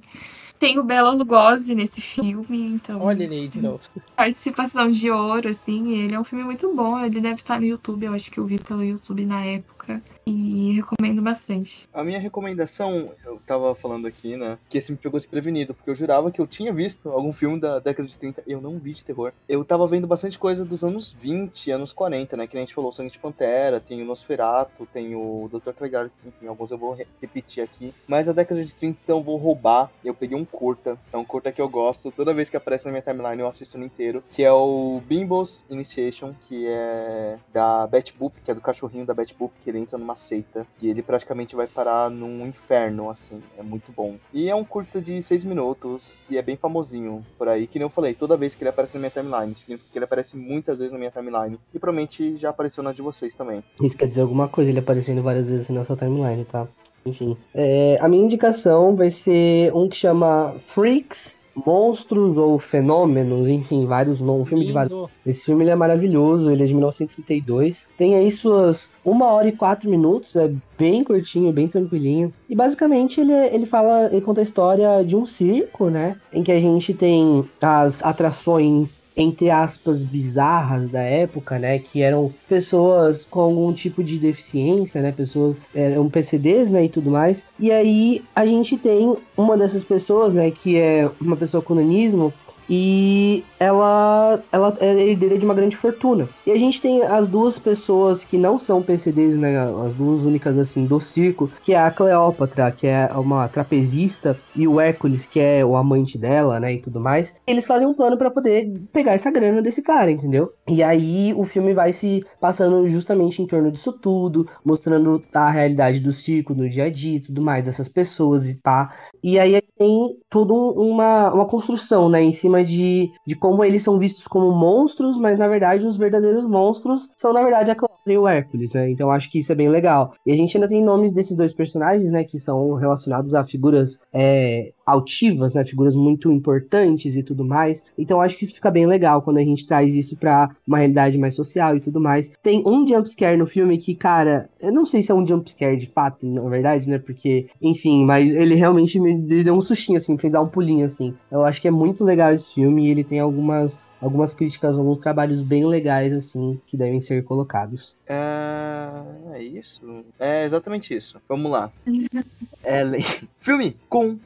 Tem 0.57 0.79
o 0.79 0.83
Bela 0.83 1.11
Lugosi 1.11 1.75
nesse 1.75 2.01
filme, 2.01 2.67
então 2.73 3.01
Olha 3.01 3.23
ele 3.23 3.35
aí 3.35 3.47
de 3.47 3.61
novo. 3.61 3.79
participação 4.15 4.89
de 4.89 5.11
ouro, 5.11 5.49
assim. 5.49 5.93
Ele 5.97 6.15
é 6.15 6.19
um 6.19 6.23
filme 6.23 6.43
muito 6.43 6.73
bom. 6.73 6.97
Ele 6.99 7.19
deve 7.19 7.35
estar 7.35 7.59
no 7.59 7.65
YouTube. 7.65 8.05
Eu 8.05 8.13
acho 8.13 8.31
que 8.31 8.39
eu 8.39 8.45
vi 8.45 8.57
pelo 8.59 8.83
YouTube 8.83 9.25
na 9.25 9.43
época. 9.43 10.01
E 10.25 10.71
recomendo 10.73 11.21
bastante. 11.21 11.87
A 11.93 12.03
minha 12.03 12.19
recomendação, 12.19 13.11
eu 13.23 13.39
tava 13.45 13.75
falando 13.75 14.07
aqui, 14.07 14.35
né? 14.35 14.57
Que 14.69 14.79
esse 14.79 14.91
me 14.91 14.97
pegou 14.97 15.19
desprevenido, 15.19 15.73
porque 15.75 15.89
eu 15.91 15.95
jurava 15.95 16.31
que 16.31 16.41
eu 16.41 16.47
tinha 16.47 16.73
visto 16.73 17.09
algum 17.09 17.31
filme 17.31 17.59
da 17.59 17.77
década 17.77 18.07
de 18.07 18.17
30 18.17 18.41
e 18.47 18.51
eu 18.51 18.59
não 18.61 18.79
vi 18.79 18.93
de 18.93 19.03
terror. 19.03 19.31
Eu 19.47 19.63
tava 19.63 19.85
vendo 19.87 20.07
bastante 20.07 20.39
coisa 20.39 20.65
dos 20.65 20.83
anos 20.83 21.15
20, 21.21 21.69
anos 21.69 21.93
40, 21.93 22.35
né? 22.37 22.47
Que 22.47 22.55
nem 22.55 22.63
a 22.63 22.65
gente 22.65 22.73
falou, 22.73 22.91
Sangue 22.91 23.11
de 23.11 23.19
Pantera, 23.19 23.79
tem 23.79 24.01
o 24.01 24.05
Nosferatu, 24.05 24.87
tem 24.91 25.13
o 25.15 25.47
Dr. 25.51 25.73
Caligari, 25.73 26.09
enfim, 26.25 26.47
alguns 26.47 26.71
eu 26.71 26.77
vou 26.77 26.93
re- 26.93 27.05
repetir 27.21 27.63
aqui. 27.63 27.93
Mas 28.07 28.27
a 28.27 28.33
década 28.33 28.63
de 28.65 28.73
30, 28.73 28.99
então, 29.03 29.17
eu 29.17 29.23
vou 29.23 29.35
vou 29.35 29.47
roubar. 29.47 29.91
Eu 30.03 30.13
peguei 30.13 30.37
um 30.37 30.44
curta. 30.45 30.97
É 31.11 31.17
um 31.17 31.25
curta 31.25 31.51
que 31.51 31.61
eu 31.61 31.69
gosto. 31.69 32.11
Toda 32.11 32.33
vez 32.33 32.49
que 32.49 32.57
aparece 32.57 32.85
na 32.85 32.91
minha 32.91 33.01
timeline 33.01 33.41
eu 33.41 33.47
assisto 33.47 33.77
no 33.77 33.85
inteiro. 33.85 34.23
Que 34.31 34.43
é 34.43 34.51
o 34.51 35.01
Bimbo's 35.05 35.65
Initiation, 35.69 36.33
que 36.47 36.67
é 36.67 37.37
da 37.53 37.87
Betty 37.87 38.13
Boop, 38.17 38.35
que 38.43 38.51
é 38.51 38.53
do 38.53 38.61
cachorrinho 38.61 39.05
da 39.05 39.13
Betty 39.13 39.33
Boop, 39.33 39.53
que 39.63 39.69
ele 39.69 39.79
entra 39.79 39.97
numa 39.97 40.15
seita. 40.15 40.65
E 40.81 40.89
ele 40.89 41.01
praticamente 41.01 41.55
vai 41.55 41.67
parar 41.67 42.09
num 42.09 42.45
inferno, 42.47 43.09
assim. 43.09 43.41
É 43.57 43.63
muito 43.63 43.91
bom. 43.91 44.15
E 44.33 44.49
é 44.49 44.55
um 44.55 44.63
curta 44.63 45.01
de 45.01 45.21
seis 45.21 45.45
minutos. 45.45 46.25
E 46.29 46.37
é 46.37 46.41
bem 46.41 46.55
famosinho 46.55 47.25
por 47.37 47.47
aí. 47.47 47.67
Que 47.67 47.79
nem 47.79 47.85
eu 47.85 47.89
falei, 47.89 48.13
toda 48.13 48.37
vez 48.37 48.55
que 48.55 48.63
ele 48.63 48.69
aparece 48.69 48.95
na 48.95 49.01
minha 49.01 49.11
timeline. 49.11 49.55
Significa 49.55 49.89
que 49.91 49.97
ele 49.97 50.05
aparece 50.05 50.35
muitas 50.37 50.77
vezes 50.77 50.91
na 50.91 50.97
minha 50.97 51.11
timeline. 51.11 51.59
E 51.73 51.79
provavelmente 51.79 52.37
já 52.37 52.49
apareceu 52.49 52.83
na 52.83 52.91
de 52.91 53.01
vocês 53.01 53.33
também. 53.33 53.63
Isso 53.81 53.97
quer 53.97 54.07
dizer 54.07 54.21
alguma 54.21 54.47
coisa, 54.47 54.71
ele 54.71 54.79
aparecendo 54.79 55.21
várias 55.21 55.49
vezes 55.49 55.69
na 55.69 55.83
sua 55.83 55.95
timeline, 55.95 56.45
tá? 56.45 56.67
Enfim. 57.05 57.37
É, 57.53 57.97
a 58.01 58.07
minha 58.07 58.23
indicação 58.23 58.95
vai 58.95 59.11
ser 59.11 59.73
um 59.75 59.87
que 59.87 59.95
chama 59.95 60.55
Freaks, 60.57 61.45
Monstros 61.55 62.37
ou 62.37 62.59
Fenômenos, 62.59 63.47
enfim, 63.47 63.85
vários 63.85 64.19
nomes. 64.19 64.41
Um 64.41 64.45
filme 64.45 64.65
de 64.65 64.73
vários. 64.73 64.91
Lindo. 64.91 65.09
Esse 65.25 65.45
filme 65.45 65.67
é 65.67 65.75
maravilhoso, 65.75 66.51
ele 66.51 66.63
é 66.63 66.65
de 66.65 66.73
1932. 66.73 67.87
Tem 67.97 68.15
aí 68.15 68.31
suas 68.31 68.91
uma 69.05 69.27
hora 69.31 69.47
e 69.47 69.51
quatro 69.51 69.89
minutos, 69.89 70.35
é 70.35 70.51
bem 70.77 71.03
curtinho, 71.03 71.53
bem 71.53 71.67
tranquilinho. 71.67 72.33
E 72.49 72.55
basicamente 72.55 73.21
ele, 73.21 73.31
é- 73.31 73.53
ele 73.55 73.65
fala, 73.65 74.07
ele 74.11 74.21
conta 74.21 74.41
a 74.41 74.43
história 74.43 75.03
de 75.05 75.15
um 75.15 75.25
circo, 75.25 75.89
né? 75.89 76.17
Em 76.33 76.43
que 76.43 76.51
a 76.51 76.59
gente 76.59 76.93
tem 76.93 77.47
as 77.61 78.03
atrações, 78.03 79.01
entre 79.15 79.49
aspas, 79.49 80.03
bizarras 80.03 80.89
da 80.89 81.01
época, 81.01 81.57
né? 81.57 81.79
Que 81.79 82.01
eram 82.01 82.33
pessoas 82.49 83.23
com 83.25 83.39
algum 83.39 83.71
tipo 83.73 84.03
de 84.03 84.17
deficiência, 84.19 85.01
né? 85.01 85.11
Pessoas 85.11 85.55
eram 85.73 86.09
PCDs, 86.09 86.69
né? 86.69 86.85
E 86.85 86.89
tudo 86.89 87.09
mais. 87.09 87.45
E 87.59 87.71
aí 87.71 88.23
a 88.35 88.45
gente 88.45 88.77
tem 88.77 89.15
uma 89.37 89.57
dessas 89.57 89.83
pessoas, 89.83 90.33
né? 90.33 90.51
Que 90.51 90.77
é 90.77 91.09
uma 91.21 91.37
pessoa 91.37 91.63
com 91.63 91.75
nanismo. 91.75 92.33
E 92.69 93.43
ela, 93.59 94.39
ela 94.51 94.77
é 94.79 95.09
herdeira 95.09 95.37
de 95.37 95.45
uma 95.45 95.53
grande 95.53 95.75
fortuna. 95.75 96.27
E 96.45 96.51
a 96.51 96.57
gente 96.57 96.81
tem 96.81 97.03
as 97.03 97.27
duas 97.27 97.57
pessoas 97.59 98.23
que 98.23 98.37
não 98.37 98.57
são 98.57 98.81
PCDs, 98.81 99.37
né? 99.37 99.55
As 99.85 99.93
duas 99.93 100.23
únicas, 100.23 100.57
assim, 100.57 100.85
do 100.85 100.99
circo, 100.99 101.49
que 101.63 101.73
é 101.73 101.79
a 101.79 101.91
Cleópatra, 101.91 102.71
que 102.71 102.87
é 102.87 103.09
uma 103.15 103.47
trapezista, 103.47 104.37
e 104.55 104.67
o 104.67 104.79
Hércules, 104.79 105.25
que 105.25 105.39
é 105.39 105.63
o 105.65 105.75
amante 105.75 106.17
dela, 106.17 106.59
né? 106.59 106.73
E 106.73 106.77
tudo 106.79 106.99
mais. 106.99 107.33
Eles 107.45 107.65
fazem 107.65 107.87
um 107.87 107.93
plano 107.93 108.17
para 108.17 108.31
poder 108.31 108.71
pegar 108.91 109.13
essa 109.13 109.31
grana 109.31 109.61
desse 109.61 109.81
cara, 109.81 110.11
entendeu? 110.11 110.53
E 110.67 110.81
aí 110.81 111.33
o 111.35 111.45
filme 111.45 111.73
vai 111.73 111.93
se 111.93 112.25
passando 112.39 112.87
justamente 112.89 113.41
em 113.41 113.47
torno 113.47 113.71
disso 113.71 113.91
tudo, 113.93 114.47
mostrando 114.63 115.21
a 115.33 115.49
realidade 115.49 115.99
do 115.99 116.11
circo 116.11 116.53
no 116.53 116.69
dia 116.69 116.85
a 116.85 116.89
dia 116.89 117.17
e 117.17 117.19
tudo 117.19 117.41
mais, 117.41 117.65
dessas 117.65 117.87
pessoas 117.87 118.49
e 118.49 118.55
pá. 118.55 118.93
E 119.25 119.39
aí 119.39 119.59
tem 119.75 120.19
tudo 120.29 120.53
uma, 120.53 121.33
uma 121.33 121.47
construção, 121.47 122.07
né, 122.07 122.21
em 122.21 122.31
cima 122.31 122.63
de, 122.63 123.11
de 123.25 123.35
como 123.35 123.63
eles 123.63 123.81
são 123.81 123.97
vistos 123.97 124.27
como 124.27 124.51
monstros, 124.51 125.17
mas 125.17 125.35
na 125.35 125.47
verdade 125.47 125.87
os 125.87 125.97
verdadeiros 125.97 126.45
monstros 126.45 127.09
são 127.17 127.33
na 127.33 127.41
verdade 127.41 127.71
a 127.71 127.75
Cleópatra 127.75 128.13
e 128.13 128.17
o 128.19 128.27
Hércules, 128.27 128.71
né? 128.71 128.87
Então 128.91 129.09
acho 129.09 129.31
que 129.31 129.39
isso 129.39 129.51
é 129.51 129.55
bem 129.55 129.67
legal. 129.67 130.13
E 130.27 130.31
a 130.31 130.35
gente 130.35 130.55
ainda 130.55 130.67
tem 130.67 130.83
nomes 130.83 131.11
desses 131.11 131.35
dois 131.35 131.51
personagens, 131.51 132.11
né, 132.11 132.23
que 132.23 132.39
são 132.39 132.75
relacionados 132.75 133.33
a 133.33 133.43
figuras 133.43 133.97
é, 134.13 134.71
altivas, 134.85 135.53
né, 135.53 135.63
figuras 135.63 135.95
muito 135.95 136.31
importantes 136.31 137.15
e 137.15 137.23
tudo 137.23 137.43
mais. 137.43 137.83
Então 137.97 138.21
acho 138.21 138.37
que 138.37 138.45
isso 138.45 138.55
fica 138.55 138.69
bem 138.69 138.85
legal 138.85 139.21
quando 139.21 139.37
a 139.37 139.43
gente 139.43 139.65
traz 139.65 139.93
isso 139.93 140.15
pra 140.15 140.49
uma 140.67 140.77
realidade 140.77 141.17
mais 141.17 141.35
social 141.35 141.75
e 141.75 141.79
tudo 141.79 141.99
mais. 141.99 142.29
Tem 142.43 142.63
um 142.65 142.87
jumpscare 142.87 143.37
no 143.37 143.47
filme 143.47 143.77
que, 143.77 143.95
cara, 143.95 144.49
eu 144.59 144.71
não 144.71 144.85
sei 144.85 145.01
se 145.01 145.11
é 145.11 145.15
um 145.15 145.25
jumpscare 145.25 145.77
de 145.77 145.87
fato, 145.87 146.25
na 146.25 146.41
verdade, 146.41 146.89
né? 146.89 146.99
Porque, 146.99 147.47
enfim, 147.61 148.05
mas 148.05 148.31
ele 148.31 148.55
realmente 148.55 148.99
me 148.99 149.17
deu 149.17 149.55
um 149.55 149.61
sustinho, 149.61 149.97
assim, 149.97 150.17
fez 150.17 150.33
dar 150.33 150.41
um 150.41 150.47
pulinho, 150.47 150.85
assim. 150.85 151.13
Eu 151.31 151.43
acho 151.43 151.61
que 151.61 151.67
é 151.67 151.71
muito 151.71 152.03
legal 152.03 152.31
esse 152.31 152.53
filme 152.53 152.85
e 152.85 152.91
ele 152.91 153.03
tem 153.03 153.19
algumas, 153.19 153.91
algumas 154.01 154.33
críticas, 154.33 154.77
alguns 154.77 154.99
trabalhos 154.99 155.41
bem 155.41 155.65
legais, 155.65 156.13
assim, 156.13 156.59
que 156.67 156.77
devem 156.77 157.01
ser 157.01 157.23
colocados. 157.23 157.97
É, 158.07 158.89
é 159.33 159.43
isso? 159.43 160.03
É 160.19 160.45
exatamente 160.45 160.93
isso. 160.93 161.19
Vamos 161.27 161.51
lá. 161.51 161.71
Ellen. 162.63 163.05
Filme 163.39 163.77
com 163.87 164.17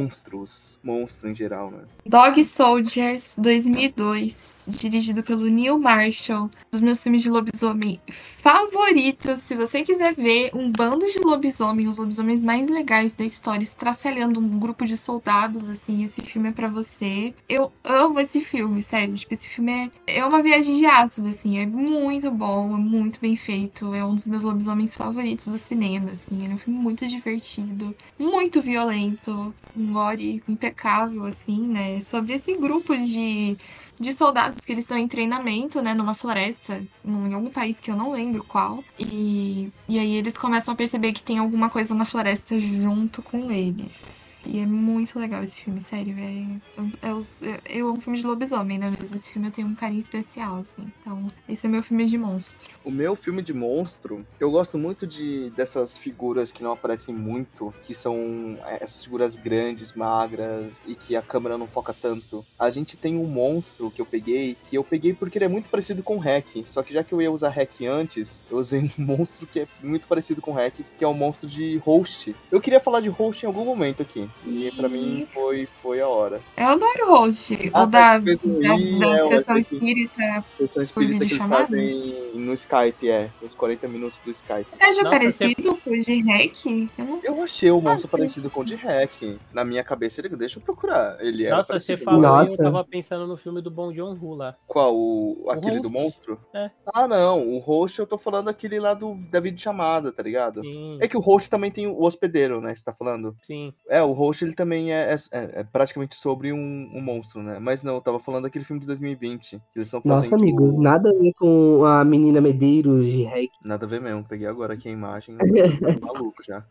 monstros. 0.00 0.80
Monstro 0.82 1.28
em 1.28 1.34
geral, 1.34 1.70
né? 1.70 1.80
Dog 2.06 2.44
Soldiers 2.44 3.36
2002, 3.38 4.68
dirigido 4.70 5.22
pelo 5.22 5.48
Neil 5.48 5.78
Marshall, 5.78 6.44
um 6.44 6.50
dos 6.70 6.80
meus 6.80 7.02
filmes 7.02 7.22
de 7.22 7.30
lobisomem 7.30 8.00
favoritos. 8.10 9.40
Se 9.40 9.54
você 9.54 9.82
quiser 9.82 10.14
ver 10.14 10.50
um 10.54 10.72
bando 10.72 11.06
de 11.06 11.18
lobisomem, 11.18 11.86
os 11.86 11.98
lobisomens 11.98 12.40
mais 12.40 12.68
legais 12.68 13.14
da 13.14 13.24
história, 13.24 13.62
estraçalhando 13.62 14.40
um 14.40 14.58
grupo 14.58 14.86
de 14.86 14.96
soldados, 14.96 15.68
assim, 15.68 16.04
esse 16.04 16.22
filme 16.22 16.48
é 16.48 16.52
pra 16.52 16.68
você. 16.68 17.34
Eu 17.48 17.70
amo 17.84 18.18
esse 18.18 18.40
filme, 18.40 18.82
sério. 18.82 19.14
Tipo, 19.14 19.34
esse 19.34 19.48
filme 19.48 19.90
é, 20.06 20.18
é 20.18 20.24
uma 20.24 20.42
viagem 20.42 20.76
de 20.76 20.86
ácido, 20.86 21.28
assim, 21.28 21.58
é 21.58 21.66
muito 21.66 22.30
bom, 22.30 22.74
é 22.74 22.78
muito 22.78 23.20
bem 23.20 23.36
feito. 23.36 23.94
É 23.94 24.04
um 24.04 24.14
dos 24.14 24.26
meus 24.26 24.42
lobisomens 24.42 24.96
favoritos 24.96 25.46
do 25.46 25.58
cinema, 25.58 26.12
assim. 26.12 26.42
Ele 26.42 26.52
é 26.52 26.54
um 26.54 26.58
filme 26.58 26.78
muito 26.78 27.06
divertido, 27.06 27.94
muito 28.18 28.60
violento, 28.60 29.54
lore 29.90 30.42
impecável, 30.48 31.24
assim, 31.24 31.68
né? 31.68 32.00
Sobre 32.00 32.34
esse 32.34 32.54
grupo 32.56 32.96
de, 32.96 33.56
de 33.98 34.12
soldados 34.12 34.60
que 34.60 34.72
eles 34.72 34.84
estão 34.84 34.96
em 34.96 35.08
treinamento, 35.08 35.82
né? 35.82 35.94
Numa 35.94 36.14
floresta, 36.14 36.82
em 37.04 37.34
algum 37.34 37.50
país 37.50 37.80
que 37.80 37.90
eu 37.90 37.96
não 37.96 38.12
lembro 38.12 38.44
qual. 38.44 38.82
E, 38.98 39.70
e 39.88 39.98
aí 39.98 40.16
eles 40.16 40.38
começam 40.38 40.74
a 40.74 40.76
perceber 40.76 41.12
que 41.12 41.22
tem 41.22 41.38
alguma 41.38 41.68
coisa 41.68 41.94
na 41.94 42.04
floresta 42.04 42.58
junto 42.58 43.22
com 43.22 43.50
eles. 43.50 44.29
E 44.46 44.60
é 44.60 44.66
muito 44.66 45.18
legal 45.18 45.42
esse 45.42 45.62
filme, 45.62 45.80
sério. 45.80 46.14
É, 46.18 46.82
é, 47.02 47.10
é, 47.10 47.60
eu 47.66 47.88
amo 47.88 48.00
filme 48.00 48.18
de 48.18 48.26
lobisomem, 48.26 48.78
né? 48.78 48.94
Mas 48.96 49.12
esse 49.12 49.28
filme 49.28 49.48
eu 49.48 49.52
tenho 49.52 49.68
um 49.68 49.74
carinho 49.74 50.00
especial, 50.00 50.56
assim. 50.56 50.90
Então, 51.00 51.30
esse 51.48 51.66
é 51.66 51.70
meu 51.70 51.82
filme 51.82 52.06
de 52.06 52.16
monstro. 52.16 52.74
O 52.84 52.90
meu 52.90 53.14
filme 53.14 53.42
de 53.42 53.52
monstro, 53.52 54.24
eu 54.38 54.50
gosto 54.50 54.78
muito 54.78 55.06
de 55.06 55.50
dessas 55.50 55.96
figuras 55.96 56.52
que 56.52 56.62
não 56.62 56.72
aparecem 56.72 57.14
muito, 57.14 57.74
que 57.84 57.94
são 57.94 58.58
é, 58.64 58.82
essas 58.82 59.04
figuras 59.04 59.36
grandes, 59.36 59.92
magras 59.92 60.72
e 60.86 60.94
que 60.94 61.14
a 61.14 61.22
câmera 61.22 61.58
não 61.58 61.66
foca 61.66 61.92
tanto. 61.92 62.44
A 62.58 62.70
gente 62.70 62.96
tem 62.96 63.16
um 63.16 63.26
monstro 63.26 63.90
que 63.90 64.00
eu 64.00 64.06
peguei, 64.06 64.56
que 64.68 64.76
eu 64.76 64.84
peguei 64.84 65.12
porque 65.12 65.38
ele 65.38 65.44
é 65.44 65.48
muito 65.48 65.68
parecido 65.68 66.02
com 66.02 66.18
Hack. 66.18 66.64
Só 66.66 66.82
que 66.82 66.94
já 66.94 67.04
que 67.04 67.12
eu 67.12 67.20
ia 67.20 67.30
usar 67.30 67.50
Hack 67.50 67.82
antes, 67.82 68.40
eu 68.50 68.58
usei 68.58 68.80
um 68.98 69.02
monstro 69.02 69.46
que 69.46 69.60
é 69.60 69.66
muito 69.82 70.06
parecido 70.06 70.40
com 70.40 70.52
Hack, 70.52 70.74
que 70.98 71.04
é 71.04 71.08
o 71.08 71.14
monstro 71.14 71.48
de 71.48 71.76
Host. 71.78 72.34
Eu 72.50 72.60
queria 72.60 72.80
falar 72.80 73.00
de 73.00 73.08
Host 73.08 73.44
em 73.44 73.46
algum 73.46 73.64
momento 73.64 74.02
aqui. 74.02 74.29
E 74.46 74.70
pra 74.76 74.88
mim 74.88 75.26
foi, 75.32 75.66
foi 75.82 76.00
a 76.00 76.08
hora. 76.08 76.40
Eu 76.56 76.66
adoro 76.68 77.06
o 77.06 77.10
host. 77.18 77.70
Ah, 77.72 77.82
o 77.82 77.86
da, 77.86 78.00
tá, 78.00 78.18
da, 78.18 78.32
Ih, 78.32 78.98
da 78.98 79.16
é, 79.16 79.20
sessão 79.26 79.56
espírita. 79.56 80.44
Sessão 80.56 80.82
espírita 80.82 81.12
que 81.12 81.16
eles 81.22 81.32
videochamada? 81.32 81.66
fazem 81.66 82.30
no 82.34 82.54
Skype, 82.54 83.08
é. 83.08 83.30
Os 83.42 83.54
40 83.54 83.88
minutos 83.88 84.20
do 84.24 84.30
Skype. 84.30 84.66
Você 84.70 84.84
acha 84.84 85.02
Não, 85.02 85.10
parecido 85.10 85.76
com 85.76 85.90
o 85.90 86.00
de 86.00 86.20
Hack? 86.20 86.66
Eu 86.98 87.04
não 87.04 87.20
Eu 87.22 87.42
achei 87.42 87.70
o 87.70 87.80
monstro 87.80 88.08
Ah, 88.08 88.10
parecido 88.10 88.50
com 88.50 88.60
o 88.60 88.64
de 88.64 88.74
Hack. 88.74 89.38
Na 89.52 89.64
minha 89.64 89.82
cabeça, 89.84 90.20
ele 90.20 90.28
deixa 90.36 90.58
eu 90.58 90.62
procurar. 90.62 91.16
Ele 91.20 91.44
era 91.44 91.56
Nossa, 91.56 91.78
você 91.78 91.96
falou 91.96 92.20
e 92.20 92.22
Nossa. 92.22 92.52
eu 92.52 92.56
tava 92.56 92.84
pensando 92.84 93.26
no 93.26 93.36
filme 93.36 93.60
do 93.60 93.70
Bong 93.70 93.94
Joon-ho 93.94 94.34
lá. 94.34 94.56
Qual? 94.66 94.94
O, 94.96 95.46
aquele 95.50 95.80
do 95.80 95.88
host. 95.88 95.98
monstro? 95.98 96.40
É. 96.54 96.70
Ah, 96.92 97.06
não. 97.08 97.46
O 97.48 97.58
host 97.58 97.98
eu 97.98 98.06
tô 98.06 98.16
falando 98.18 98.48
aquele 98.48 98.78
lá 98.80 98.94
do 98.94 99.14
da 99.30 99.40
videochamada, 99.40 100.12
tá 100.12 100.22
ligado? 100.22 100.60
Sim, 100.62 100.98
É 101.00 101.08
que 101.08 101.16
o 101.16 101.20
host 101.20 101.48
também 101.50 101.70
tem 101.70 101.86
o 101.86 102.02
hospedeiro, 102.02 102.60
né? 102.60 102.74
Você 102.74 102.84
tá 102.84 102.92
falando? 102.92 103.36
sim. 103.40 103.72
É, 103.88 104.02
o 104.02 104.12
host 104.20 104.44
ele 104.44 104.54
também 104.54 104.92
é, 104.92 105.14
é- 105.32 105.60
é 105.60 105.64
praticamente 105.64 106.14
sobre 106.14 106.52
um, 106.52 106.56
um 106.94 107.00
monstro, 107.00 107.42
né? 107.42 107.58
Mas 107.58 107.82
não, 107.82 107.94
eu 107.94 108.00
tava 108.00 108.18
falando 108.20 108.44
daquele 108.44 108.64
filme 108.64 108.80
de 108.80 108.86
2020. 108.86 109.58
Que 109.72 109.78
eles 109.78 109.88
estão 109.88 110.00
Nossa, 110.04 110.34
amigo, 110.36 110.80
nada 110.80 111.10
a 111.10 111.12
ver 111.12 111.32
com 111.34 111.84
a 111.84 112.04
menina 112.04 112.40
Medeiros 112.40 113.06
de 113.06 113.24
Hack. 113.24 113.50
Nada 113.64 113.86
a 113.86 113.88
ver 113.88 114.00
mesmo. 114.00 114.24
Peguei 114.24 114.46
agora 114.46 114.74
aqui 114.74 114.88
a 114.88 114.92
imagem. 114.92 115.36
tô 116.00 116.06
maluco 116.06 116.42
já. 116.46 116.64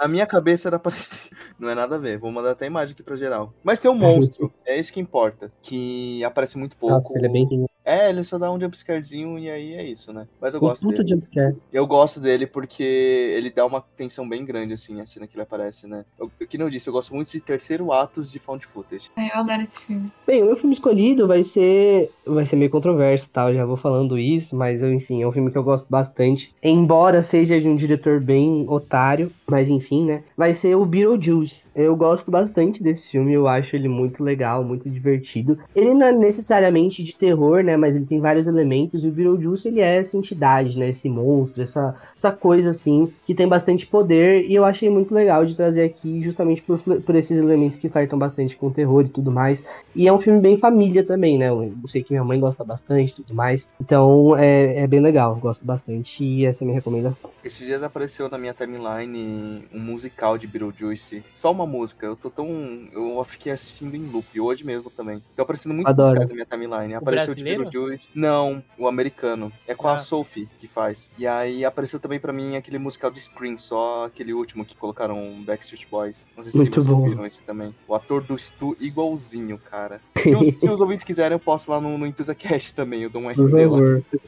Na 0.00 0.08
minha 0.08 0.26
cabeça 0.26 0.68
era 0.68 0.78
parecido. 0.80 1.34
Não 1.58 1.68
é 1.68 1.74
nada 1.74 1.96
a 1.96 1.98
ver. 1.98 2.18
Vou 2.18 2.32
mandar 2.32 2.52
até 2.52 2.64
a 2.64 2.68
imagem 2.68 2.94
aqui 2.94 3.02
pra 3.02 3.16
geral. 3.16 3.52
Mas 3.62 3.78
tem 3.78 3.90
um 3.90 3.94
monstro. 3.98 4.52
é 4.66 4.78
isso 4.78 4.92
que 4.92 5.00
importa. 5.00 5.52
Que 5.60 6.24
aparece 6.24 6.56
muito 6.58 6.76
pouco. 6.76 6.94
Nossa, 6.94 7.16
ele 7.18 7.26
é 7.26 7.30
bem. 7.30 7.46
É, 7.84 8.08
ele 8.08 8.24
só 8.24 8.38
dá 8.38 8.50
um 8.50 8.58
jumpscarezinho 8.58 9.38
e 9.38 9.50
aí 9.50 9.74
é 9.74 9.84
isso, 9.84 10.12
né? 10.12 10.26
Mas 10.40 10.54
eu 10.54 10.60
Um 10.60 10.62
gosto 10.62 10.82
puta 10.82 11.02
dele. 11.02 11.08
jumpscare. 11.14 11.56
Eu 11.72 11.86
gosto 11.86 12.18
dele 12.20 12.46
porque 12.46 12.82
ele 12.82 13.50
dá 13.50 13.66
uma 13.66 13.82
tensão 13.96 14.26
bem 14.28 14.44
grande, 14.44 14.72
assim, 14.74 15.00
a 15.00 15.06
cena 15.06 15.26
que 15.26 15.34
ele 15.34 15.42
aparece, 15.42 15.86
né? 15.86 16.04
Eu, 16.18 16.30
que 16.48 16.56
não 16.56 16.70
disse, 16.70 16.88
eu 16.88 16.92
gosto 16.92 17.14
muito 17.14 17.30
de 17.30 17.40
terceiro 17.40 17.92
atos 17.92 18.30
de 18.32 18.38
found 18.38 18.66
footage. 18.66 19.10
É, 19.16 19.34
eu 19.34 19.40
adoro 19.40 19.62
esse 19.62 19.80
filme. 19.80 20.10
Bem, 20.26 20.42
o 20.42 20.46
meu 20.46 20.56
filme 20.56 20.74
escolhido 20.74 21.26
vai 21.26 21.44
ser. 21.44 22.10
Vai 22.26 22.46
ser 22.46 22.56
meio 22.56 22.70
controverso, 22.70 23.28
tá? 23.30 23.50
Eu 23.50 23.54
já 23.54 23.64
vou 23.66 23.76
falando 23.76 24.18
isso, 24.18 24.56
mas 24.56 24.82
eu, 24.82 24.92
enfim, 24.92 25.22
é 25.22 25.28
um 25.28 25.32
filme 25.32 25.50
que 25.50 25.58
eu 25.58 25.62
gosto 25.64 25.86
bastante. 25.90 26.54
Embora 26.62 27.20
seja 27.22 27.60
de 27.60 27.68
um 27.68 27.76
diretor 27.76 28.18
bem 28.20 28.64
otário, 28.68 29.30
mas 29.46 29.68
enfim, 29.68 30.06
né? 30.06 30.24
Vai 30.36 30.54
ser 30.54 30.74
o 30.74 30.86
Beetlejuice. 30.86 31.68
Eu 31.74 31.94
gosto 31.96 32.30
bastante 32.30 32.82
desse 32.82 33.10
filme, 33.10 33.32
eu 33.34 33.46
acho 33.46 33.76
ele 33.76 33.88
muito 33.88 34.22
legal, 34.22 34.64
muito 34.64 34.88
divertido. 34.88 35.58
Ele 35.74 35.92
não 35.92 36.06
é 36.06 36.12
necessariamente 36.12 37.02
de 37.02 37.14
terror, 37.14 37.62
né? 37.62 37.73
Né? 37.74 37.76
Mas 37.76 37.94
ele 37.94 38.06
tem 38.06 38.20
vários 38.20 38.46
elementos 38.46 39.04
e 39.04 39.08
o 39.08 39.12
Beetlejuice, 39.12 39.68
ele 39.68 39.80
é 39.80 39.96
essa 39.96 40.16
entidade, 40.16 40.78
né? 40.78 40.88
Esse 40.88 41.08
monstro, 41.08 41.62
essa, 41.62 41.94
essa 42.16 42.30
coisa, 42.30 42.70
assim, 42.70 43.12
que 43.26 43.34
tem 43.34 43.46
bastante 43.46 43.86
poder 43.86 44.46
e 44.48 44.54
eu 44.54 44.64
achei 44.64 44.88
muito 44.88 45.14
legal 45.14 45.44
de 45.44 45.54
trazer 45.54 45.82
aqui 45.82 46.22
justamente 46.22 46.62
por, 46.62 46.78
por 46.78 47.14
esses 47.14 47.36
elementos 47.36 47.76
que 47.76 47.88
flertam 47.88 48.18
bastante 48.18 48.56
com 48.56 48.68
o 48.68 48.70
terror 48.70 49.04
e 49.04 49.08
tudo 49.08 49.30
mais. 49.30 49.64
E 49.94 50.08
é 50.08 50.12
um 50.12 50.20
filme 50.20 50.40
bem 50.40 50.56
família 50.56 51.04
também, 51.04 51.38
né? 51.38 51.48
Eu 51.48 51.72
sei 51.88 52.02
que 52.02 52.12
minha 52.12 52.24
mãe 52.24 52.38
gosta 52.38 52.64
bastante 52.64 53.10
e 53.10 53.14
tudo 53.14 53.34
mais. 53.34 53.68
Então 53.80 54.36
é, 54.36 54.82
é 54.82 54.86
bem 54.86 55.00
legal, 55.00 55.34
gosto 55.36 55.64
bastante 55.64 56.24
e 56.24 56.46
essa 56.46 56.62
é 56.62 56.64
a 56.64 56.66
minha 56.66 56.78
recomendação. 56.78 57.30
Esses 57.44 57.66
dias 57.66 57.82
apareceu 57.82 58.28
na 58.28 58.38
minha 58.38 58.54
timeline 58.54 59.64
um 59.72 59.80
musical 59.80 60.38
de 60.38 60.46
Beetlejuice. 60.46 61.22
Só 61.32 61.50
uma 61.50 61.66
música. 61.66 62.06
Eu 62.06 62.16
tô 62.16 62.30
tão. 62.30 62.46
Eu 62.92 63.22
fiquei 63.24 63.52
assistindo 63.52 63.94
em 63.94 64.06
loop 64.06 64.40
hoje 64.40 64.64
mesmo 64.64 64.90
também. 64.90 65.22
Tô 65.36 65.42
aparecendo 65.42 65.74
muito 65.74 65.88
Adoro. 65.88 66.08
musicais 66.08 66.28
na 66.28 66.34
minha 66.34 66.46
timeline. 66.46 66.94
Apareceu 66.94 67.34
de 67.34 67.42
brasileiro? 67.42 67.63
Beetlejuice. 67.64 68.08
Não, 68.14 68.62
o 68.78 68.86
americano. 68.88 69.52
É 69.66 69.74
com 69.74 69.88
Ah. 69.88 69.94
a 69.94 69.98
Sophie 69.98 70.48
que 70.58 70.68
faz. 70.68 71.10
E 71.18 71.26
aí 71.26 71.64
apareceu 71.64 71.98
também 72.00 72.18
pra 72.20 72.32
mim 72.32 72.56
aquele 72.56 72.78
musical 72.78 73.10
de 73.10 73.20
Scream, 73.20 73.58
só 73.58 74.04
aquele 74.06 74.32
último 74.32 74.64
que 74.64 74.76
colocaram 74.76 75.22
Backstreet 75.44 75.86
Boys. 75.90 76.28
Não 76.36 76.42
sei 76.42 76.52
se 76.52 76.58
Muito 76.58 76.74
vocês 76.74 76.86
bom. 76.86 77.08
viram 77.08 77.26
esse 77.26 77.40
também. 77.42 77.74
O 77.88 77.94
ator 77.94 78.22
do 78.22 78.36
Stu 78.38 78.76
igualzinho, 78.80 79.58
cara. 79.58 80.00
Se 80.16 80.34
os, 80.34 80.54
se 80.56 80.68
os 80.70 80.80
ouvintes 80.82 81.04
quiserem, 81.04 81.34
eu 81.34 81.40
posto 81.40 81.70
lá 81.70 81.80
no, 81.80 81.96
no 81.98 82.06
EntusiaCast 82.06 82.74
também. 82.74 83.02
Eu 83.02 83.10
dou 83.10 83.22
um 83.22 83.28
RP 83.30 83.38
lá. 83.38 84.22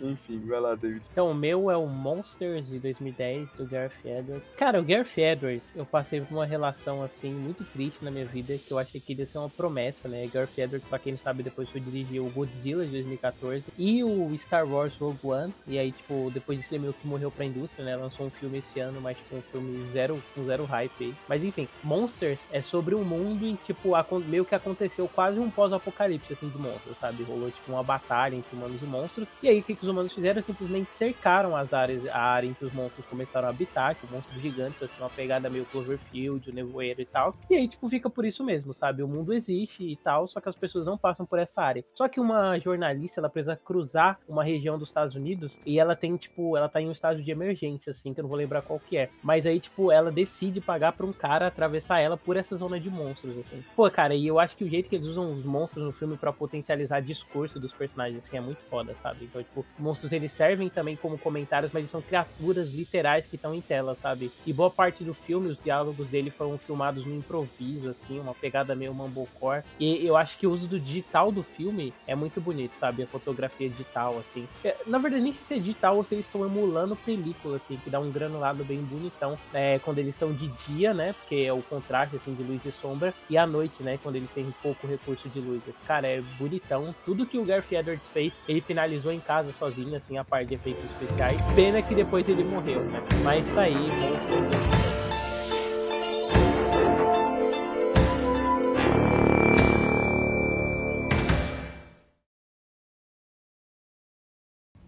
Enfim, 0.00 0.40
vai 0.46 0.60
lá, 0.60 0.74
David. 0.74 1.04
Então, 1.12 1.30
o 1.30 1.34
meu 1.34 1.70
é 1.70 1.76
o 1.76 1.86
Monsters 1.86 2.68
de 2.68 2.78
2010, 2.78 3.48
do 3.56 3.66
Gareth 3.66 3.92
Edwards. 4.04 4.48
Cara, 4.56 4.80
o 4.80 4.84
Gareth 4.84 5.18
Edwards, 5.18 5.72
eu 5.74 5.84
passei 5.84 6.20
por 6.20 6.34
uma 6.34 6.46
relação, 6.46 7.02
assim, 7.02 7.32
muito 7.32 7.64
triste 7.64 8.04
na 8.04 8.10
minha 8.10 8.24
vida, 8.24 8.56
que 8.58 8.70
eu 8.72 8.78
achei 8.78 9.00
que 9.00 9.14
ia 9.14 9.26
ser 9.26 9.38
uma 9.38 9.48
promessa, 9.48 10.08
né? 10.08 10.26
Gareth 10.32 10.56
Edwards, 10.56 10.88
pra 10.88 10.98
quem 10.98 11.12
não 11.12 11.18
sabe, 11.18 11.42
depois 11.42 11.68
foi 11.68 11.80
dirigir 11.80 12.20
o 12.20 12.30
Godzilla 12.30 12.84
de 12.84 12.92
2014 12.92 13.64
e 13.76 14.04
o 14.04 14.36
Star 14.38 14.66
Wars 14.68 14.96
Rogue 14.96 15.18
One. 15.22 15.54
E 15.66 15.78
aí, 15.78 15.92
tipo, 15.92 16.30
depois 16.32 16.58
disso 16.58 16.74
ele 16.74 16.82
meio 16.82 16.92
que 16.92 17.06
morreu 17.06 17.30
pra 17.30 17.44
indústria, 17.44 17.84
né? 17.84 17.96
Lançou 17.96 18.26
um 18.26 18.30
filme 18.30 18.58
esse 18.58 18.80
ano, 18.80 19.00
mas, 19.00 19.16
tipo, 19.16 19.36
um 19.36 19.42
filme 19.42 19.84
zero, 19.92 20.22
com 20.34 20.44
zero 20.44 20.64
hype 20.64 20.92
aí. 21.00 21.14
Mas, 21.28 21.44
enfim, 21.44 21.68
Monsters 21.82 22.40
é 22.52 22.62
sobre 22.62 22.94
um 22.94 23.04
mundo 23.04 23.44
em, 23.44 23.56
tipo, 23.56 23.90
meio 24.26 24.44
que 24.44 24.54
aconteceu 24.54 25.08
quase 25.08 25.38
um 25.38 25.50
pós-apocalipse, 25.50 26.32
assim, 26.32 26.48
de 26.48 26.58
monstros, 26.58 26.96
sabe? 26.98 27.22
Rolou, 27.22 27.50
tipo, 27.50 27.72
uma 27.72 27.82
batalha 27.82 28.36
entre 28.36 28.54
humanos 28.54 28.80
e 28.80 28.86
monstros. 28.86 29.28
E 29.42 29.48
aí, 29.48 29.60
o 29.60 29.62
que, 29.62 29.74
que 29.74 29.84
os 29.84 29.87
humanos 29.88 30.12
fizeram? 30.12 30.42
Simplesmente 30.42 30.90
cercaram 30.92 31.56
as 31.56 31.72
áreas, 31.72 32.06
a 32.06 32.18
área 32.18 32.46
em 32.46 32.54
que 32.54 32.64
os 32.64 32.72
monstros 32.72 33.06
começaram 33.06 33.48
a 33.48 33.50
habitar, 33.50 33.94
tipo, 33.94 34.12
monstros 34.12 34.40
gigantes, 34.40 34.82
assim, 34.82 35.00
uma 35.00 35.10
pegada 35.10 35.50
meio 35.50 35.64
Cloverfield, 35.66 36.50
o 36.50 36.52
Nevoeiro 36.52 37.00
e 37.00 37.06
tal. 37.06 37.34
E 37.50 37.54
aí, 37.54 37.68
tipo, 37.68 37.88
fica 37.88 38.08
por 38.08 38.24
isso 38.24 38.44
mesmo, 38.44 38.72
sabe? 38.72 39.02
O 39.02 39.08
mundo 39.08 39.32
existe 39.32 39.84
e 39.84 39.96
tal, 39.96 40.28
só 40.28 40.40
que 40.40 40.48
as 40.48 40.56
pessoas 40.56 40.86
não 40.86 40.98
passam 40.98 41.26
por 41.26 41.38
essa 41.38 41.62
área. 41.62 41.84
Só 41.94 42.08
que 42.08 42.20
uma 42.20 42.58
jornalista, 42.58 43.20
ela 43.20 43.28
precisa 43.28 43.56
cruzar 43.56 44.18
uma 44.28 44.44
região 44.44 44.78
dos 44.78 44.88
Estados 44.88 45.14
Unidos 45.14 45.60
e 45.64 45.78
ela 45.78 45.96
tem, 45.96 46.16
tipo, 46.16 46.56
ela 46.56 46.68
tá 46.68 46.80
em 46.80 46.88
um 46.88 46.92
estágio 46.92 47.24
de 47.24 47.30
emergência, 47.30 47.90
assim, 47.90 48.12
que 48.12 48.20
eu 48.20 48.22
não 48.22 48.28
vou 48.28 48.38
lembrar 48.38 48.62
qual 48.62 48.78
que 48.78 48.96
é. 48.96 49.10
Mas 49.22 49.46
aí, 49.46 49.58
tipo, 49.60 49.90
ela 49.90 50.10
decide 50.10 50.60
pagar 50.60 50.92
pra 50.92 51.06
um 51.06 51.12
cara 51.12 51.46
atravessar 51.46 52.00
ela 52.00 52.16
por 52.16 52.36
essa 52.36 52.56
zona 52.56 52.78
de 52.78 52.90
monstros, 52.90 53.36
assim. 53.38 53.62
Pô, 53.74 53.90
cara, 53.90 54.14
e 54.14 54.26
eu 54.26 54.38
acho 54.38 54.56
que 54.56 54.64
o 54.64 54.68
jeito 54.68 54.88
que 54.88 54.96
eles 54.96 55.06
usam 55.06 55.32
os 55.32 55.44
monstros 55.44 55.84
no 55.84 55.92
filme 55.92 56.16
pra 56.16 56.32
potencializar 56.32 57.00
discurso 57.00 57.58
dos 57.58 57.72
personagens, 57.72 58.24
assim, 58.24 58.36
é 58.36 58.40
muito 58.40 58.62
foda, 58.62 58.94
sabe? 59.02 59.24
Então, 59.24 59.42
tipo, 59.42 59.64
monstros 59.78 60.12
eles 60.12 60.32
servem 60.32 60.68
também 60.68 60.96
como 60.96 61.18
comentários, 61.18 61.70
mas 61.72 61.80
eles 61.80 61.90
são 61.90 62.02
criaturas 62.02 62.70
literais 62.70 63.26
que 63.26 63.36
estão 63.36 63.54
em 63.54 63.60
tela, 63.60 63.94
sabe? 63.94 64.30
E 64.46 64.52
boa 64.52 64.70
parte 64.70 65.04
do 65.04 65.14
filme, 65.14 65.48
os 65.48 65.58
diálogos 65.62 66.08
dele 66.08 66.30
foram 66.30 66.58
filmados 66.58 67.04
no 67.04 67.14
improviso, 67.14 67.90
assim, 67.90 68.18
uma 68.18 68.34
pegada 68.34 68.74
meio 68.74 68.94
mumblecore. 68.94 69.62
E 69.78 70.04
eu 70.06 70.16
acho 70.16 70.38
que 70.38 70.46
o 70.46 70.50
uso 70.50 70.66
do 70.66 70.78
digital 70.78 71.30
do 71.30 71.42
filme 71.42 71.92
é 72.06 72.14
muito 72.14 72.40
bonito, 72.40 72.74
sabe? 72.74 73.02
A 73.02 73.06
fotografia 73.06 73.68
digital, 73.68 74.18
assim. 74.18 74.46
É, 74.64 74.76
Na 74.86 74.98
verdade, 74.98 75.22
nem 75.22 75.32
se 75.32 75.54
é 75.54 75.58
digital 75.58 75.96
ou 75.96 76.04
se 76.04 76.14
eles 76.14 76.26
estão 76.26 76.44
emulando 76.44 76.96
película, 76.96 77.56
assim, 77.56 77.76
que 77.76 77.90
dá 77.90 78.00
um 78.00 78.10
granulado 78.10 78.64
bem 78.64 78.80
bonitão. 78.80 79.38
É, 79.52 79.78
quando 79.80 79.98
eles 79.98 80.14
estão 80.14 80.32
de 80.32 80.48
dia, 80.66 80.92
né? 80.94 81.12
Porque 81.12 81.36
é 81.36 81.52
o 81.52 81.62
contraste, 81.62 82.16
assim, 82.16 82.34
de 82.34 82.42
luz 82.42 82.64
e 82.64 82.72
sombra. 82.72 83.12
E 83.28 83.36
à 83.36 83.46
noite, 83.46 83.82
né? 83.82 83.98
Quando 84.02 84.16
eles 84.16 84.30
têm 84.30 84.52
pouco 84.62 84.86
recurso 84.86 85.28
de 85.28 85.40
luz. 85.40 85.62
Cara 85.86 86.06
é 86.06 86.20
bonitão. 86.38 86.94
Tudo 87.04 87.26
que 87.26 87.38
o 87.38 87.44
Gareth 87.44 87.72
Edwards 87.72 88.08
fez, 88.08 88.32
ele 88.48 88.60
finalizou 88.60 89.12
em 89.12 89.20
casa 89.20 89.52
sozinho, 89.68 89.96
assim, 89.96 90.16
a 90.16 90.24
parte 90.24 90.48
de 90.48 90.54
efeitos 90.54 90.84
especiais. 90.84 91.40
Pena 91.54 91.82
que 91.82 91.94
depois 91.94 92.28
ele 92.28 92.44
morreu, 92.44 92.82
né? 92.84 93.00
Mas 93.22 93.46
tá 93.48 93.62
aí, 93.62 93.74
Monsters 93.74 94.46
2010. 94.50 94.88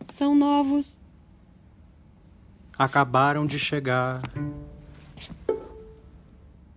São 0.07 0.35
novos, 0.35 0.99
Acabaram 2.79 3.45
de 3.47 3.59
chegar. 3.59 4.23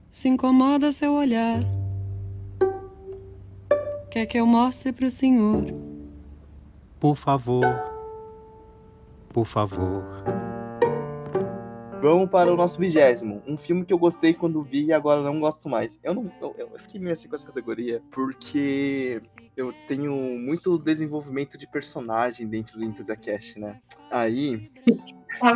se 0.09 0.27
incomoda 0.27 0.91
seu 0.91 1.13
olhar. 1.13 1.59
Quer 4.11 4.25
que 4.25 4.37
eu 4.37 4.45
mostre 4.45 4.91
pro 4.91 5.09
senhor? 5.09 5.65
Por 6.99 7.15
favor. 7.15 7.92
Por 9.33 9.45
favor. 9.45 10.05
Vamos 12.03 12.29
para 12.29 12.53
o 12.53 12.57
nosso 12.57 12.77
vigésimo. 12.77 13.41
Um 13.47 13.57
filme 13.57 13.85
que 13.85 13.93
eu 13.93 13.97
gostei 13.97 14.33
quando 14.33 14.61
vi 14.61 14.87
e 14.87 14.93
agora 14.93 15.23
não 15.23 15.39
gosto 15.39 15.69
mais. 15.69 15.97
Eu 16.03 16.13
não. 16.13 16.31
Eu, 16.41 16.53
eu 16.57 16.79
fiquei 16.79 16.99
meio 16.99 17.13
assim 17.13 17.27
com 17.29 17.35
essa 17.35 17.45
categoria 17.45 18.01
porque 18.11 19.21
eu 19.55 19.73
tenho 19.87 20.13
muito 20.13 20.77
desenvolvimento 20.77 21.57
de 21.57 21.65
personagem 21.65 22.45
dentro 22.45 22.77
do 22.77 22.83
Into 22.83 23.05
the 23.05 23.15
Cash, 23.15 23.55
né? 23.55 23.79
Aí 24.13 24.61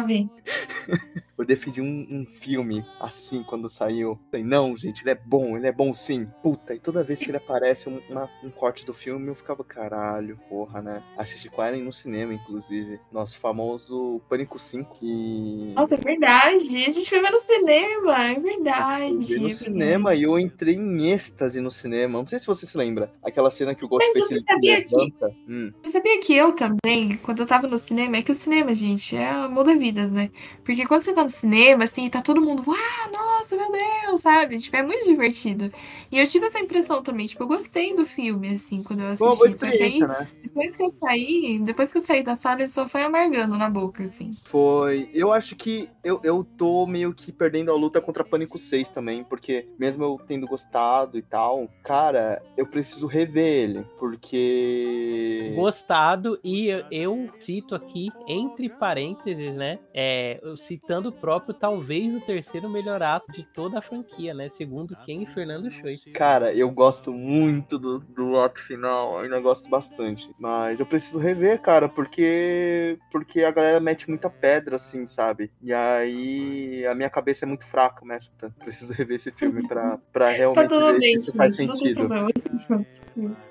bem. 0.05 0.29
eu 1.37 1.45
defendi 1.45 1.81
um, 1.81 2.07
um 2.09 2.25
filme 2.25 2.83
assim 2.99 3.43
quando 3.43 3.69
saiu. 3.69 4.19
Falei, 4.31 4.45
não, 4.45 4.75
gente, 4.75 5.03
ele 5.03 5.11
é 5.11 5.15
bom, 5.15 5.55
ele 5.55 5.67
é 5.67 5.71
bom 5.71 5.93
sim. 5.93 6.27
Puta, 6.41 6.73
e 6.73 6.79
toda 6.79 7.03
vez 7.03 7.19
que 7.19 7.29
ele 7.29 7.37
aparece 7.37 7.87
um, 7.87 7.99
uma- 8.09 8.29
um 8.43 8.49
corte 8.49 8.85
do 8.85 8.93
filme, 8.93 9.27
eu 9.27 9.35
ficava, 9.35 9.63
caralho, 9.63 10.39
porra, 10.49 10.81
né? 10.81 11.03
Assisti 11.17 11.49
com 11.49 11.63
Ellen 11.63 11.83
no 11.83 11.93
cinema, 11.93 12.33
inclusive. 12.33 12.99
Nosso 13.11 13.37
famoso 13.37 14.19
Pânico 14.27 14.57
5, 14.57 14.95
que. 14.95 15.73
Nossa, 15.75 15.95
é 15.95 15.97
verdade. 15.99 16.85
A 16.85 16.89
gente 16.89 17.09
foi 17.09 17.21
ver 17.21 17.31
no 17.31 17.39
cinema. 17.39 18.23
É 18.31 18.39
verdade. 18.39 19.03
Eu 19.03 19.09
é 19.09 19.11
no 19.11 19.19
verdade. 19.19 19.55
cinema 19.55 20.15
e 20.15 20.23
eu 20.23 20.39
entrei 20.39 20.75
em 20.75 21.11
êxtase 21.11 21.61
no 21.61 21.69
cinema. 21.71 22.19
Não 22.19 22.27
sei 22.27 22.39
se 22.39 22.47
você 22.47 22.65
se 22.65 22.75
lembra. 22.77 23.13
Aquela 23.23 23.51
cena 23.51 23.75
que 23.75 23.85
o 23.85 23.89
Mas 23.91 24.13
Ghostface 24.13 24.27
você 24.27 24.33
ele 24.33 24.39
se 24.39 24.45
sabia 24.45 24.81
que-. 24.81 25.27
Hum. 25.47 25.71
Você 25.83 25.91
sabia 25.91 26.19
que 26.19 26.33
eu 26.35 26.51
também, 26.53 27.17
quando 27.17 27.39
eu 27.41 27.45
tava 27.45 27.67
no 27.67 27.77
cinema, 27.77 28.17
é 28.17 28.21
que 28.21 28.31
o 28.31 28.35
cinema, 28.47 28.73
gente, 28.73 29.15
é 29.15 29.47
muda 29.49 29.75
vidas, 29.75 30.11
né? 30.11 30.31
Porque 30.63 30.85
quando 30.85 31.03
você 31.03 31.13
tá 31.13 31.23
no 31.23 31.29
cinema, 31.29 31.83
assim, 31.83 32.09
tá 32.09 32.21
todo 32.21 32.41
mundo, 32.41 32.63
ah, 32.67 33.09
nossa, 33.11 33.57
meu 33.57 33.69
Deus, 33.69 34.21
sabe? 34.21 34.57
Tipo, 34.57 34.77
é 34.77 34.83
muito 34.83 35.05
divertido. 35.05 35.69
E 36.09 36.17
eu 36.17 36.25
tive 36.25 36.45
essa 36.45 36.59
impressão 36.59 37.03
também, 37.03 37.25
tipo, 37.25 37.43
eu 37.43 37.47
gostei 37.47 37.93
do 37.93 38.05
filme, 38.05 38.49
assim, 38.49 38.81
quando 38.81 39.01
eu 39.01 39.07
uma 39.07 39.15
boa 39.15 39.31
assisti. 39.33 39.57
Só 39.57 39.71
que 39.71 39.83
aí, 39.83 39.99
né? 39.99 40.27
depois 40.41 40.75
que 40.75 40.83
eu 40.83 40.89
saí, 40.89 41.59
depois 41.61 41.91
que 41.91 41.97
eu 41.97 42.01
saí 42.01 42.23
da 42.23 42.35
sala, 42.35 42.61
ele 42.61 42.69
só 42.69 42.87
foi 42.87 43.03
amargando 43.03 43.57
na 43.57 43.69
boca, 43.69 44.05
assim. 44.05 44.31
Foi. 44.45 45.09
Eu 45.13 45.33
acho 45.33 45.55
que 45.55 45.89
eu, 46.03 46.21
eu 46.23 46.45
tô 46.57 46.87
meio 46.87 47.13
que 47.13 47.31
perdendo 47.31 47.71
a 47.71 47.75
luta 47.75 47.99
contra 47.99 48.23
Pânico 48.23 48.57
6 48.57 48.89
também, 48.89 49.23
porque 49.23 49.67
mesmo 49.77 50.03
eu 50.03 50.19
tendo 50.25 50.47
gostado 50.47 51.17
e 51.17 51.21
tal, 51.21 51.69
cara, 51.83 52.41
eu 52.55 52.65
preciso 52.65 53.07
rever 53.07 53.45
ele, 53.45 53.85
porque. 53.99 55.51
Gostado, 55.55 56.39
e 56.43 56.67
eu, 56.67 56.83
eu 56.91 57.29
cito 57.39 57.75
aqui, 57.75 58.09
entre 58.37 58.69
parênteses, 58.69 59.53
né? 59.53 59.79
É, 59.93 60.39
citando 60.55 61.09
o 61.09 61.11
próprio, 61.11 61.53
talvez 61.53 62.15
o 62.15 62.21
terceiro 62.21 62.69
melhor 62.69 63.01
ato 63.01 63.31
de 63.31 63.43
toda 63.43 63.79
a 63.79 63.81
franquia, 63.81 64.33
né? 64.33 64.49
Segundo 64.49 64.95
quem? 65.05 65.25
Fernando 65.25 65.69
Choi. 65.71 65.97
Cara, 66.13 66.53
eu 66.53 66.69
gosto 66.69 67.11
muito 67.11 67.77
do, 67.77 67.99
do 67.99 68.39
ato 68.39 68.61
final, 68.61 69.19
ainda 69.19 69.39
gosto 69.39 69.69
bastante. 69.69 70.29
Mas 70.39 70.79
eu 70.79 70.85
preciso 70.85 71.19
rever, 71.19 71.59
cara, 71.61 71.89
porque 71.89 72.97
porque 73.11 73.43
a 73.43 73.51
galera 73.51 73.79
mete 73.79 74.07
muita 74.09 74.29
pedra, 74.29 74.75
assim, 74.75 75.05
sabe? 75.07 75.51
E 75.61 75.73
aí 75.73 76.85
a 76.85 76.93
minha 76.93 77.09
cabeça 77.09 77.45
é 77.45 77.47
muito 77.47 77.65
fraca, 77.65 78.03
mas 78.05 78.27
puta, 78.27 78.53
preciso 78.59 78.93
rever 78.93 79.15
esse 79.15 79.31
filme 79.31 79.67
pra, 79.67 79.97
pra 80.11 80.29
realmente 80.29 80.69
Tá 80.69 80.75
tudo 80.75 80.93
ver 80.93 80.99
bem, 80.99 81.19
se 81.19 81.29
isso 81.29 81.37
faz 81.37 81.55
gente, 81.55 81.77
sentido. 81.77 82.09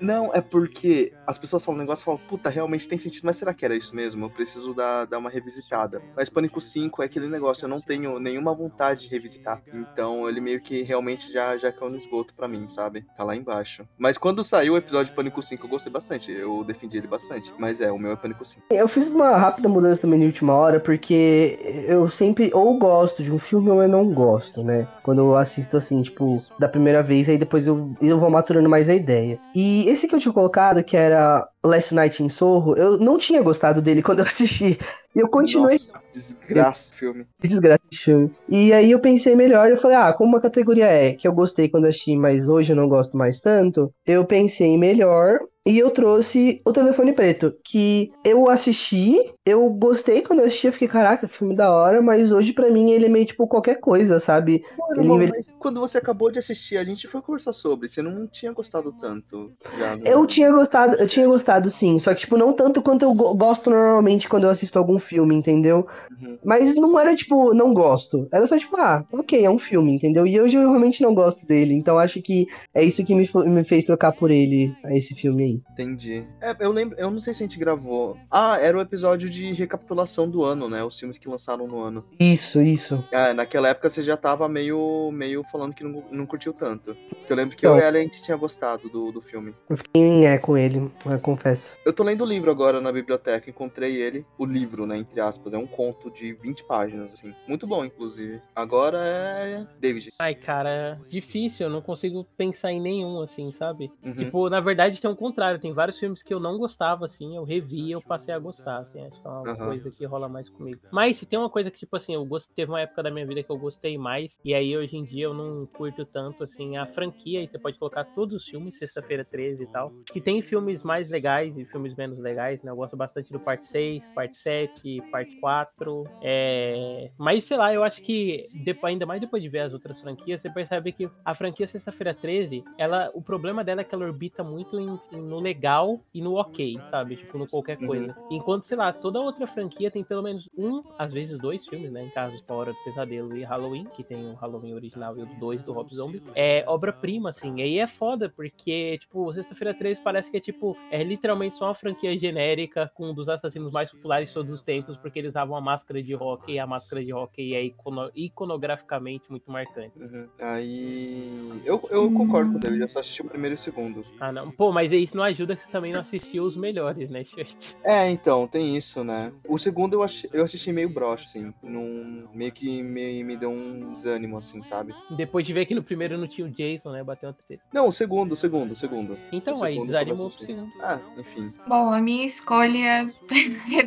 Não, 0.00 0.32
é 0.32 0.40
porque 0.40 1.12
as 1.26 1.38
pessoas 1.38 1.64
falam 1.64 1.78
um 1.78 1.82
negócio 1.82 2.02
e 2.02 2.04
falam, 2.04 2.20
puta, 2.28 2.48
realmente 2.48 2.88
tem 2.88 2.98
sentido, 2.98 3.24
mas 3.24 3.36
será 3.36 3.52
que 3.52 3.64
era 3.64 3.76
isso 3.76 3.94
mesmo? 3.94 4.26
Eu 4.26 4.30
preciso 4.30 4.65
dar, 4.74 5.06
dar 5.06 5.18
uma 5.18 5.30
revisitada. 5.30 6.02
Mas 6.16 6.28
Pânico 6.28 6.60
5 6.60 7.02
é 7.02 7.06
aquele 7.06 7.28
negócio, 7.28 7.64
eu 7.64 7.68
não 7.68 7.80
tenho 7.80 8.18
nenhuma 8.18 8.54
vontade 8.54 9.02
de 9.02 9.08
revisitar. 9.08 9.62
Então 9.72 10.28
ele 10.28 10.40
meio 10.40 10.60
que 10.60 10.82
realmente 10.82 11.32
já, 11.32 11.56
já 11.56 11.72
caiu 11.72 11.90
no 11.90 11.96
esgoto 11.96 12.34
pra 12.34 12.48
mim, 12.48 12.68
sabe? 12.68 13.04
Tá 13.16 13.24
lá 13.24 13.34
embaixo. 13.34 13.86
Mas 13.98 14.18
quando 14.18 14.44
saiu 14.44 14.74
o 14.74 14.76
episódio 14.76 15.10
de 15.10 15.16
Pânico 15.16 15.42
5, 15.42 15.64
eu 15.64 15.70
gostei 15.70 15.92
bastante. 15.92 16.30
Eu 16.32 16.64
defendi 16.64 16.96
ele 16.96 17.06
bastante. 17.06 17.52
Mas 17.58 17.80
é, 17.80 17.90
o 17.90 17.98
meu 17.98 18.12
é 18.12 18.16
Pânico 18.16 18.44
5. 18.44 18.66
Eu 18.70 18.88
fiz 18.88 19.08
uma 19.08 19.36
rápida 19.36 19.68
mudança 19.68 20.00
também 20.00 20.20
de 20.20 20.26
última 20.26 20.54
hora, 20.54 20.80
porque 20.80 21.58
eu 21.88 22.08
sempre 22.10 22.50
ou 22.52 22.78
gosto 22.78 23.22
de 23.22 23.30
um 23.30 23.38
filme 23.38 23.70
ou 23.70 23.82
eu 23.82 23.88
não 23.88 24.12
gosto, 24.12 24.62
né? 24.62 24.86
Quando 25.02 25.18
eu 25.18 25.36
assisto 25.36 25.76
assim, 25.76 26.02
tipo, 26.02 26.42
da 26.58 26.68
primeira 26.68 27.02
vez, 27.02 27.28
aí 27.28 27.38
depois 27.38 27.66
eu, 27.66 27.80
eu 28.00 28.18
vou 28.18 28.30
maturando 28.30 28.68
mais 28.68 28.88
a 28.88 28.94
ideia. 28.94 29.38
E 29.54 29.88
esse 29.88 30.08
que 30.08 30.14
eu 30.14 30.20
tinha 30.20 30.32
colocado, 30.32 30.82
que 30.82 30.96
era 30.96 31.48
Last 31.66 31.92
Night 31.94 32.22
in 32.22 32.28
Soho, 32.28 32.74
eu 32.76 32.98
não 32.98 33.18
tinha 33.18 33.42
gostado 33.42 33.82
dele 33.82 34.02
quando 34.02 34.20
eu 34.20 34.24
assisti. 34.26 34.78
E 35.16 35.20
eu 35.20 35.28
continuei 35.28 35.78
Nossa, 35.78 36.00
desgraça 36.12 36.92
o 36.92 36.96
filme. 36.96 37.26
Que 37.40 37.48
desgraça 37.48 37.80
de 37.90 37.98
filme. 37.98 38.30
E 38.48 38.72
aí 38.72 38.90
eu 38.90 39.00
pensei 39.00 39.34
melhor, 39.34 39.68
eu 39.70 39.76
falei, 39.76 39.96
ah, 39.96 40.12
como 40.12 40.28
uma 40.30 40.40
categoria 40.40 40.86
é 40.86 41.14
que 41.14 41.26
eu 41.26 41.32
gostei 41.32 41.68
quando 41.68 41.86
assisti, 41.86 42.16
mas 42.16 42.48
hoje 42.48 42.72
eu 42.72 42.76
não 42.76 42.88
gosto 42.88 43.16
mais 43.16 43.40
tanto, 43.40 43.92
eu 44.06 44.24
pensei 44.24 44.76
melhor 44.78 45.38
e 45.66 45.78
eu 45.78 45.90
trouxe 45.90 46.62
o 46.64 46.72
Telefone 46.72 47.12
Preto, 47.12 47.52
que 47.64 48.10
eu 48.24 48.48
assisti, 48.48 49.16
eu 49.44 49.68
gostei 49.70 50.22
quando 50.22 50.40
eu 50.40 50.46
assisti, 50.46 50.68
eu 50.68 50.72
fiquei, 50.72 50.86
caraca, 50.88 51.26
que 51.26 51.34
filme 51.36 51.56
da 51.56 51.72
hora, 51.72 52.00
mas 52.00 52.30
hoje 52.30 52.52
pra 52.52 52.70
mim 52.70 52.92
ele 52.92 53.06
é 53.06 53.08
meio 53.08 53.26
tipo 53.26 53.48
qualquer 53.48 53.80
coisa, 53.80 54.20
sabe? 54.20 54.62
Mano, 54.78 55.20
Ele 55.20 55.32
quando 55.58 55.80
você 55.80 55.98
acabou 55.98 56.30
de 56.30 56.38
assistir, 56.38 56.76
a 56.76 56.84
gente 56.84 57.08
foi 57.08 57.20
conversar 57.20 57.52
sobre, 57.52 57.88
você 57.88 58.00
não 58.00 58.26
tinha 58.28 58.52
gostado 58.52 58.94
tanto. 59.00 59.50
já, 59.76 59.96
né? 59.96 60.02
Eu 60.06 60.26
tinha 60.26 60.50
gostado, 60.52 60.96
eu 60.96 61.08
tinha 61.08 61.26
gostado 61.26 61.70
sim, 61.70 61.98
só 61.98 62.14
que 62.14 62.20
tipo, 62.20 62.36
não 62.36 62.52
tanto 62.52 62.80
quanto 62.80 63.04
eu 63.04 63.12
go- 63.14 63.34
gosto 63.34 63.68
normalmente 63.70 64.28
quando 64.28 64.44
eu 64.44 64.50
assisto 64.50 64.78
algum 64.78 64.98
filme, 65.06 65.34
entendeu? 65.34 65.86
Uhum. 66.20 66.38
Mas 66.44 66.74
não 66.74 66.98
era 66.98 67.14
tipo, 67.14 67.54
não 67.54 67.72
gosto. 67.72 68.28
Era 68.32 68.46
só 68.46 68.58
tipo, 68.58 68.76
ah, 68.76 69.04
ok, 69.12 69.44
é 69.44 69.50
um 69.50 69.58
filme, 69.58 69.92
entendeu? 69.92 70.26
E 70.26 70.40
hoje 70.40 70.56
eu 70.56 70.68
realmente 70.68 71.02
não 71.02 71.14
gosto 71.14 71.46
dele. 71.46 71.74
Então 71.74 71.98
acho 71.98 72.20
que 72.20 72.46
é 72.74 72.84
isso 72.84 73.04
que 73.04 73.14
me, 73.14 73.28
me 73.48 73.64
fez 73.64 73.84
trocar 73.84 74.12
por 74.12 74.30
ele, 74.30 74.74
a 74.84 74.96
esse 74.96 75.14
filme 75.14 75.44
aí. 75.44 75.60
Entendi. 75.72 76.24
É, 76.40 76.54
eu 76.60 76.72
lembro, 76.72 76.98
eu 76.98 77.10
não 77.10 77.20
sei 77.20 77.32
se 77.32 77.42
a 77.42 77.46
gente 77.46 77.58
gravou. 77.58 78.16
Ah, 78.30 78.58
era 78.60 78.76
o 78.76 78.80
episódio 78.80 79.30
de 79.30 79.52
recapitulação 79.52 80.28
do 80.28 80.42
ano, 80.42 80.68
né? 80.68 80.82
Os 80.82 80.98
filmes 80.98 81.18
que 81.18 81.28
lançaram 81.28 81.66
no 81.66 81.80
ano. 81.80 82.04
Isso, 82.18 82.60
isso. 82.60 83.02
É, 83.10 83.32
naquela 83.32 83.68
época 83.68 83.88
você 83.88 84.02
já 84.02 84.16
tava 84.16 84.48
meio, 84.48 85.10
meio 85.12 85.44
falando 85.50 85.74
que 85.74 85.84
não, 85.84 86.02
não 86.10 86.26
curtiu 86.26 86.52
tanto. 86.52 86.96
Porque 87.08 87.32
eu 87.32 87.36
lembro 87.36 87.56
que 87.56 87.66
Não. 87.66 87.74
eu 87.74 87.78
e 87.78 87.82
ela 87.82 87.98
a 87.98 88.00
gente 88.00 88.22
tinha 88.22 88.36
gostado 88.36 88.88
do, 88.88 89.12
do 89.12 89.20
filme. 89.20 89.54
Eu 89.68 89.76
fiquei 89.76 90.02
em 90.02 90.26
é 90.26 90.38
com 90.38 90.56
ele, 90.56 90.90
eu 91.04 91.18
confesso. 91.20 91.76
Eu 91.84 91.92
tô 91.92 92.02
lendo 92.02 92.22
o 92.22 92.26
livro 92.26 92.50
agora 92.50 92.80
na 92.80 92.92
biblioteca, 92.92 93.48
encontrei 93.50 93.96
ele. 94.00 94.24
O 94.38 94.44
livro, 94.44 94.86
né, 94.86 94.95
entre 94.96 95.20
aspas, 95.20 95.54
é 95.54 95.58
um 95.58 95.66
conto 95.66 96.10
de 96.10 96.32
20 96.32 96.64
páginas, 96.64 97.12
assim. 97.12 97.34
Muito 97.46 97.66
bom, 97.66 97.84
inclusive. 97.84 98.40
Agora 98.54 98.98
é 98.98 99.66
David. 99.78 100.10
Ai, 100.18 100.34
cara, 100.34 101.00
difícil, 101.08 101.66
eu 101.66 101.70
não 101.70 101.82
consigo 101.82 102.24
pensar 102.36 102.72
em 102.72 102.80
nenhum, 102.80 103.20
assim, 103.20 103.52
sabe? 103.52 103.90
Uhum. 104.02 104.14
Tipo, 104.14 104.48
na 104.48 104.60
verdade 104.60 105.00
tem 105.00 105.10
o 105.10 105.16
contrário, 105.16 105.60
tem 105.60 105.72
vários 105.72 105.98
filmes 105.98 106.22
que 106.22 106.32
eu 106.32 106.40
não 106.40 106.58
gostava, 106.58 107.06
assim, 107.06 107.36
eu 107.36 107.44
revi 107.44 107.86
e 107.86 107.92
eu 107.92 108.00
passei 108.00 108.34
a 108.34 108.38
gostar, 108.38 108.78
assim, 108.78 109.00
acho 109.04 109.20
que 109.20 109.26
é 109.26 109.30
uma 109.30 109.50
Aham. 109.50 109.64
coisa 109.66 109.90
que 109.90 110.04
rola 110.04 110.28
mais 110.28 110.48
comigo. 110.48 110.80
Mas 110.90 111.16
se 111.16 111.26
tem 111.26 111.38
uma 111.38 111.50
coisa 111.50 111.70
que, 111.70 111.78
tipo 111.78 111.96
assim, 111.96 112.14
eu 112.14 112.24
gost... 112.24 112.50
teve 112.54 112.70
uma 112.70 112.80
época 112.80 113.02
da 113.02 113.10
minha 113.10 113.26
vida 113.26 113.42
que 113.42 113.50
eu 113.50 113.58
gostei 113.58 113.98
mais, 113.98 114.38
e 114.44 114.54
aí 114.54 114.76
hoje 114.76 114.96
em 114.96 115.04
dia 115.04 115.24
eu 115.24 115.34
não 115.34 115.66
curto 115.66 116.04
tanto, 116.06 116.44
assim, 116.44 116.76
a 116.76 116.86
franquia, 116.86 117.42
e 117.42 117.48
você 117.48 117.58
pode 117.58 117.78
colocar 117.78 118.04
todos 118.04 118.34
os 118.34 118.48
filmes, 118.48 118.78
sexta-feira 118.78 119.24
13 119.24 119.62
e 119.62 119.66
tal, 119.66 119.92
que 120.12 120.20
tem 120.20 120.40
filmes 120.40 120.82
mais 120.82 121.10
legais 121.10 121.56
e 121.58 121.64
filmes 121.64 121.94
menos 121.94 122.18
legais, 122.18 122.62
né? 122.62 122.70
Eu 122.70 122.76
gosto 122.76 122.96
bastante 122.96 123.32
do 123.32 123.40
parte 123.40 123.66
6, 123.66 124.08
parte 124.10 124.36
7, 124.38 124.75
parte 125.10 125.36
4, 125.40 126.04
é... 126.22 127.10
Mas, 127.18 127.44
sei 127.44 127.56
lá, 127.56 127.72
eu 127.72 127.82
acho 127.82 128.02
que, 128.02 128.48
depois, 128.52 128.92
ainda 128.92 129.06
mais 129.06 129.20
depois 129.20 129.42
de 129.42 129.48
ver 129.48 129.60
as 129.60 129.72
outras 129.72 130.00
franquias, 130.00 130.40
você 130.42 130.50
percebe 130.50 130.92
que 130.92 131.08
a 131.24 131.34
franquia 131.34 131.66
Sexta-feira 131.66 132.14
13, 132.14 132.62
ela, 132.78 133.10
o 133.14 133.22
problema 133.22 133.64
dela 133.64 133.80
é 133.80 133.84
que 133.84 133.94
ela 133.94 134.04
orbita 134.06 134.42
muito 134.44 134.78
em- 134.78 134.98
em- 135.12 135.22
no 135.22 135.38
legal 135.40 136.00
e 136.14 136.20
no 136.20 136.34
ok, 136.34 136.76
sabe? 136.90 137.16
Tipo, 137.16 137.38
no 137.38 137.46
qualquer 137.48 137.78
Uhum. 137.80 137.86
coisa. 137.86 138.16
Enquanto, 138.30 138.64
sei 138.64 138.76
lá, 138.76 138.92
toda 138.92 139.20
outra 139.20 139.46
franquia 139.46 139.90
tem 139.90 140.04
pelo 140.04 140.22
menos 140.22 140.48
um, 140.56 140.82
às 140.98 141.12
vezes 141.12 141.40
dois 141.40 141.66
filmes, 141.66 141.92
né? 141.92 142.02
Em 142.02 142.10
casos 142.10 142.40
como 142.46 142.58
Hora 142.58 142.72
do 142.72 142.78
Pesadelo 142.84 143.36
e 143.36 143.44
Halloween, 143.44 143.84
que 143.94 144.02
tem 144.04 144.24
o 144.26 144.34
Halloween 144.34 144.72
original 144.74 145.16
e 145.18 145.22
o 145.22 145.26
2 145.26 145.62
do 145.62 145.72
Rob 145.72 145.92
Zombie. 145.94 146.22
É 146.34 146.64
obra-prima, 146.66 147.30
assim. 147.30 147.58
E 147.58 147.62
aí 147.62 147.78
é 147.78 147.86
foda, 147.86 148.32
porque, 148.34 148.98
tipo, 148.98 149.32
Sexta-feira 149.32 149.74
13 149.74 150.00
parece 150.02 150.30
que 150.30 150.36
é, 150.38 150.40
tipo, 150.40 150.78
é 150.90 151.02
literalmente 151.04 151.56
só 151.56 151.66
uma 151.66 151.74
franquia 151.74 152.16
genérica 152.18 152.90
com 152.94 153.10
um 153.10 153.14
dos 153.14 153.28
assassinos 153.28 153.70
mais 153.72 153.90
populares 153.90 154.28
de 154.28 154.34
todos 154.34 154.52
os 154.52 154.62
tempos, 154.66 154.96
porque 154.96 155.20
eles 155.20 155.30
usavam 155.30 155.56
a 155.56 155.60
máscara 155.60 156.02
de 156.02 156.12
rock 156.12 156.52
e 156.52 156.58
a 156.58 156.66
máscara 156.66 157.02
de 157.02 157.12
rock 157.12 157.54
é 157.54 157.62
icono- 157.62 158.10
iconograficamente 158.14 159.30
muito 159.30 159.50
marcante. 159.50 159.98
Uhum. 159.98 160.26
Aí. 160.40 161.62
Eu, 161.64 161.86
eu 161.90 162.12
concordo 162.12 162.52
com 162.52 162.58
o 162.58 162.60
David, 162.60 162.82
eu 162.82 162.88
só 162.88 162.98
assisti 162.98 163.22
o 163.22 163.26
primeiro 163.28 163.54
e 163.54 163.56
o 163.56 163.58
segundo. 163.58 164.04
Ah, 164.20 164.32
não. 164.32 164.50
Pô, 164.50 164.72
mas 164.72 164.92
aí 164.92 165.02
isso 165.02 165.16
não 165.16 165.24
ajuda 165.24 165.54
que 165.54 165.62
você 165.62 165.70
também 165.70 165.92
não 165.92 166.00
assistiu 166.00 166.44
os 166.44 166.56
melhores, 166.56 167.10
né, 167.10 167.24
Shirt? 167.24 167.74
É, 167.84 168.10
então, 168.10 168.46
tem 168.48 168.76
isso, 168.76 169.04
né? 169.04 169.32
O 169.48 169.58
segundo 169.58 169.94
eu, 169.94 170.02
ach... 170.02 170.24
eu 170.32 170.44
assisti 170.44 170.72
meio 170.72 170.88
broxa, 170.88 171.24
assim. 171.24 171.54
Num... 171.62 172.26
Meio 172.34 172.52
que 172.52 172.82
me, 172.82 173.22
me 173.22 173.36
deu 173.36 173.50
um 173.50 173.92
desânimo, 173.92 174.36
assim, 174.36 174.62
sabe? 174.64 174.92
Depois 175.10 175.46
de 175.46 175.52
ver 175.52 175.66
que 175.66 175.74
no 175.74 175.82
primeiro 175.82 176.18
não 176.18 176.26
tinha 176.26 176.46
o 176.46 176.50
Jason, 176.50 176.90
né? 176.90 177.04
Bateu 177.04 177.28
uma 177.28 177.34
treta. 177.46 177.62
Não, 177.72 177.88
o 177.88 177.92
segundo, 177.92 178.32
o 178.32 178.36
segundo, 178.36 178.72
o 178.72 178.74
segundo. 178.74 179.16
Então, 179.30 179.58
O 179.58 179.64
aí 179.64 179.74
segundo 179.74 179.86
desanimou 179.86 180.26
eu 180.26 180.30
pro 180.30 180.44
segundo. 180.44 180.72
Ah, 180.80 181.00
enfim. 181.16 181.52
Bom, 181.68 181.92
a 181.92 182.00
minha 182.00 182.24
escolha 182.24 183.06
é 183.78 183.82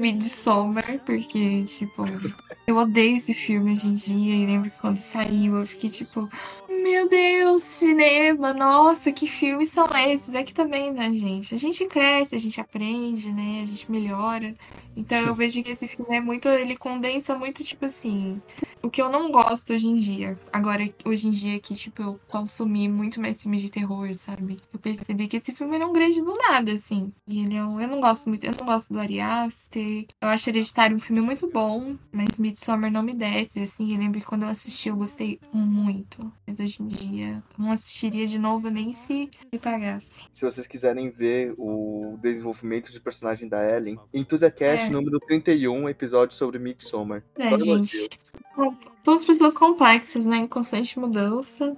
Midsommar, 0.70 1.00
porque, 1.06 1.64
tipo, 1.66 2.06
eu 2.68 2.78
odeio 2.78 3.18
esse 3.18 3.34
filme 3.34 3.74
hoje 3.74 3.88
em 3.88 3.94
dia. 3.94 4.36
E 4.36 4.46
lembro 4.46 4.70
que 4.70 4.80
quando 4.80 4.98
saiu 4.98 5.58
eu 5.58 5.66
fiquei 5.66 5.90
tipo, 5.90 6.30
meu 6.82 7.08
Deus, 7.10 7.64
cinema, 7.64 8.54
nossa, 8.54 9.12
que 9.12 9.28
filmes 9.28 9.70
são 9.70 9.88
esses? 10.08 10.34
É 10.36 10.44
que 10.44 10.54
também, 10.54 10.92
né, 10.94 11.12
gente? 11.14 11.54
A 11.54 11.58
gente 11.58 11.86
cresce, 11.88 12.36
a 12.36 12.40
gente 12.40 12.60
aprende, 12.62 13.32
né? 13.34 13.62
A 13.64 13.66
gente 13.66 13.90
melhora. 13.92 14.54
Então 14.96 15.18
eu 15.20 15.34
vejo 15.36 15.64
que 15.64 15.70
esse 15.72 15.88
filme 15.88 16.16
é 16.16 16.22
muito. 16.22 16.48
Ele 16.48 16.76
condensa 16.78 17.36
muito, 17.36 17.64
tipo 17.64 17.86
assim, 17.86 18.42
o 18.82 18.90
que 18.90 19.02
eu 19.02 19.10
não 19.10 19.32
gosto 19.32 19.74
hoje 19.74 19.88
em 19.88 19.96
dia. 19.98 20.40
Agora, 20.52 20.84
hoje 21.06 21.28
em 21.28 21.32
dia 21.32 21.60
que, 21.60 21.74
tipo, 21.74 22.02
eu 22.02 22.20
consumi 22.28 22.88
muito 22.90 23.20
mais 23.22 23.42
filmes 23.42 23.62
de 23.62 23.70
terror, 23.72 24.14
sabe? 24.14 24.58
Eu 24.74 24.80
percebi 24.80 25.28
que 25.28 25.38
esse 25.38 25.54
filme 25.56 25.76
era 25.76 25.88
um 25.88 25.94
grande 25.94 26.22
do 26.22 26.36
nada, 26.36 26.72
assim. 26.74 27.14
E 27.28 27.40
ele 27.44 27.56
é 27.56 27.64
um. 27.64 27.80
Eu 27.80 27.88
não 27.88 28.02
gosto 28.02 28.28
muito. 28.30 28.46
Eu 28.46 28.54
não 28.56 28.66
gosto 28.66 28.94
do 28.94 29.00
Ari 29.00 29.20
Aster. 29.20 30.06
Eu 30.22 30.28
acho 30.30 30.50
Hereditário 30.50 30.96
um 30.98 31.00
filme 31.00 31.22
muito 31.22 31.50
bom, 31.50 31.98
mas 32.12 32.38
Midsommar 32.40 32.92
não 32.92 33.04
me 33.04 33.14
desce, 33.14 33.60
assim. 33.62 33.94
Eu 33.94 34.00
lembro 34.00 34.20
que 34.20 34.26
quando 34.26 34.44
eu 34.44 34.50
assisti 34.50 34.90
eu 34.90 34.96
gostei 34.96 35.40
muito. 35.54 36.32
Mas 36.48 36.60
hoje 36.60 36.69
em 36.80 36.88
dia 36.88 37.44
não 37.58 37.72
assistiria 37.72 38.28
de 38.28 38.38
novo 38.38 38.70
nem 38.70 38.92
se 38.94 39.30
me 39.52 39.58
pagasse. 39.60 40.24
Se 40.34 40.44
vocês 40.46 40.68
quiserem 40.68 41.10
ver 41.10 41.54
o 41.58 42.18
desenvolvimento 42.22 42.92
de 42.92 43.00
personagem 43.00 43.48
da 43.48 43.64
Ellen, 43.68 43.98
Enthusiast 44.14 44.62
É. 44.64 44.90
número 44.90 45.20
31, 45.22 45.88
episódio 45.90 46.36
sobre 46.36 46.60
Midsommar. 46.60 47.24
É, 47.38 47.58
gente. 47.58 48.10
Todas 49.10 49.26
pessoas 49.26 49.58
complexas, 49.58 50.24
né? 50.24 50.38
Em 50.38 50.48
constante 50.48 51.00
mudança. 51.00 51.76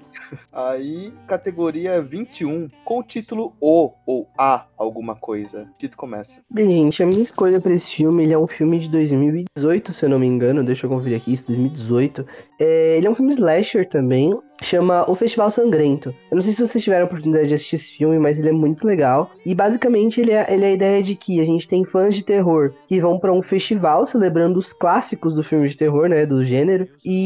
Aí, 0.52 1.14
categoria 1.28 2.02
21, 2.02 2.70
com 2.84 3.00
o 3.00 3.04
título 3.04 3.54
O 3.62 3.94
ou 4.06 4.28
A 4.38 4.66
alguma 4.78 5.16
coisa. 5.16 5.62
O 5.62 5.78
título 5.78 5.98
começa. 5.98 6.40
Bem, 6.50 6.70
gente, 6.70 7.02
a 7.02 7.06
minha 7.06 7.22
escolha 7.22 7.62
pra 7.62 7.72
esse 7.72 7.96
filme, 7.96 8.24
ele 8.24 8.34
é 8.34 8.38
um 8.38 8.48
filme 8.48 8.80
de 8.80 8.90
2018, 8.90 9.94
se 9.94 10.04
eu 10.04 10.10
não 10.10 10.20
me 10.20 10.28
engano, 10.28 10.64
deixa 10.64 10.86
eu 10.86 10.90
conferir 10.90 11.18
aqui, 11.18 11.34
isso, 11.34 11.46
2018. 11.48 12.26
É, 12.60 12.98
ele 12.98 13.08
é 13.08 13.10
um 13.10 13.16
filme 13.16 13.32
slasher 13.32 13.88
também, 13.88 14.38
chama 14.62 15.10
O 15.10 15.16
Festival 15.16 15.52
Sangrento. 15.52 16.14
Eu 16.30 16.36
não 16.36 16.42
sei 16.42 16.54
se 16.54 16.66
vocês 16.66 16.84
tiveram 16.84 17.04
a 17.04 17.06
oportunidade 17.06 17.48
de 17.48 17.56
assistir 17.56 17.76
esse 17.76 17.94
filme, 17.94 18.20
mas 18.20 18.40
ele 18.40 18.50
é 18.50 18.54
muito 18.54 18.86
legal. 18.86 19.32
E 19.46 19.54
basicamente 19.54 20.20
ele 20.20 20.32
é, 20.32 20.46
ele 20.50 20.66
é 20.66 20.68
a 20.68 20.74
ideia 20.74 21.04
de 21.04 21.16
que 21.16 21.40
a 21.40 21.46
gente 21.46 21.68
tem 21.68 21.86
fãs 21.86 22.16
de 22.16 22.24
terror 22.24 22.74
que 22.88 23.00
vão 23.00 23.20
pra 23.20 23.34
um 23.34 23.42
festival 23.42 24.06
celebrando 24.06 24.58
os 24.58 24.74
clássicos 24.74 25.34
do 25.34 25.44
filme 25.44 25.68
de 25.68 25.78
terror, 25.78 26.10
né, 26.10 26.26
do 26.26 26.46
gênero. 26.46 26.88
E 27.06 27.21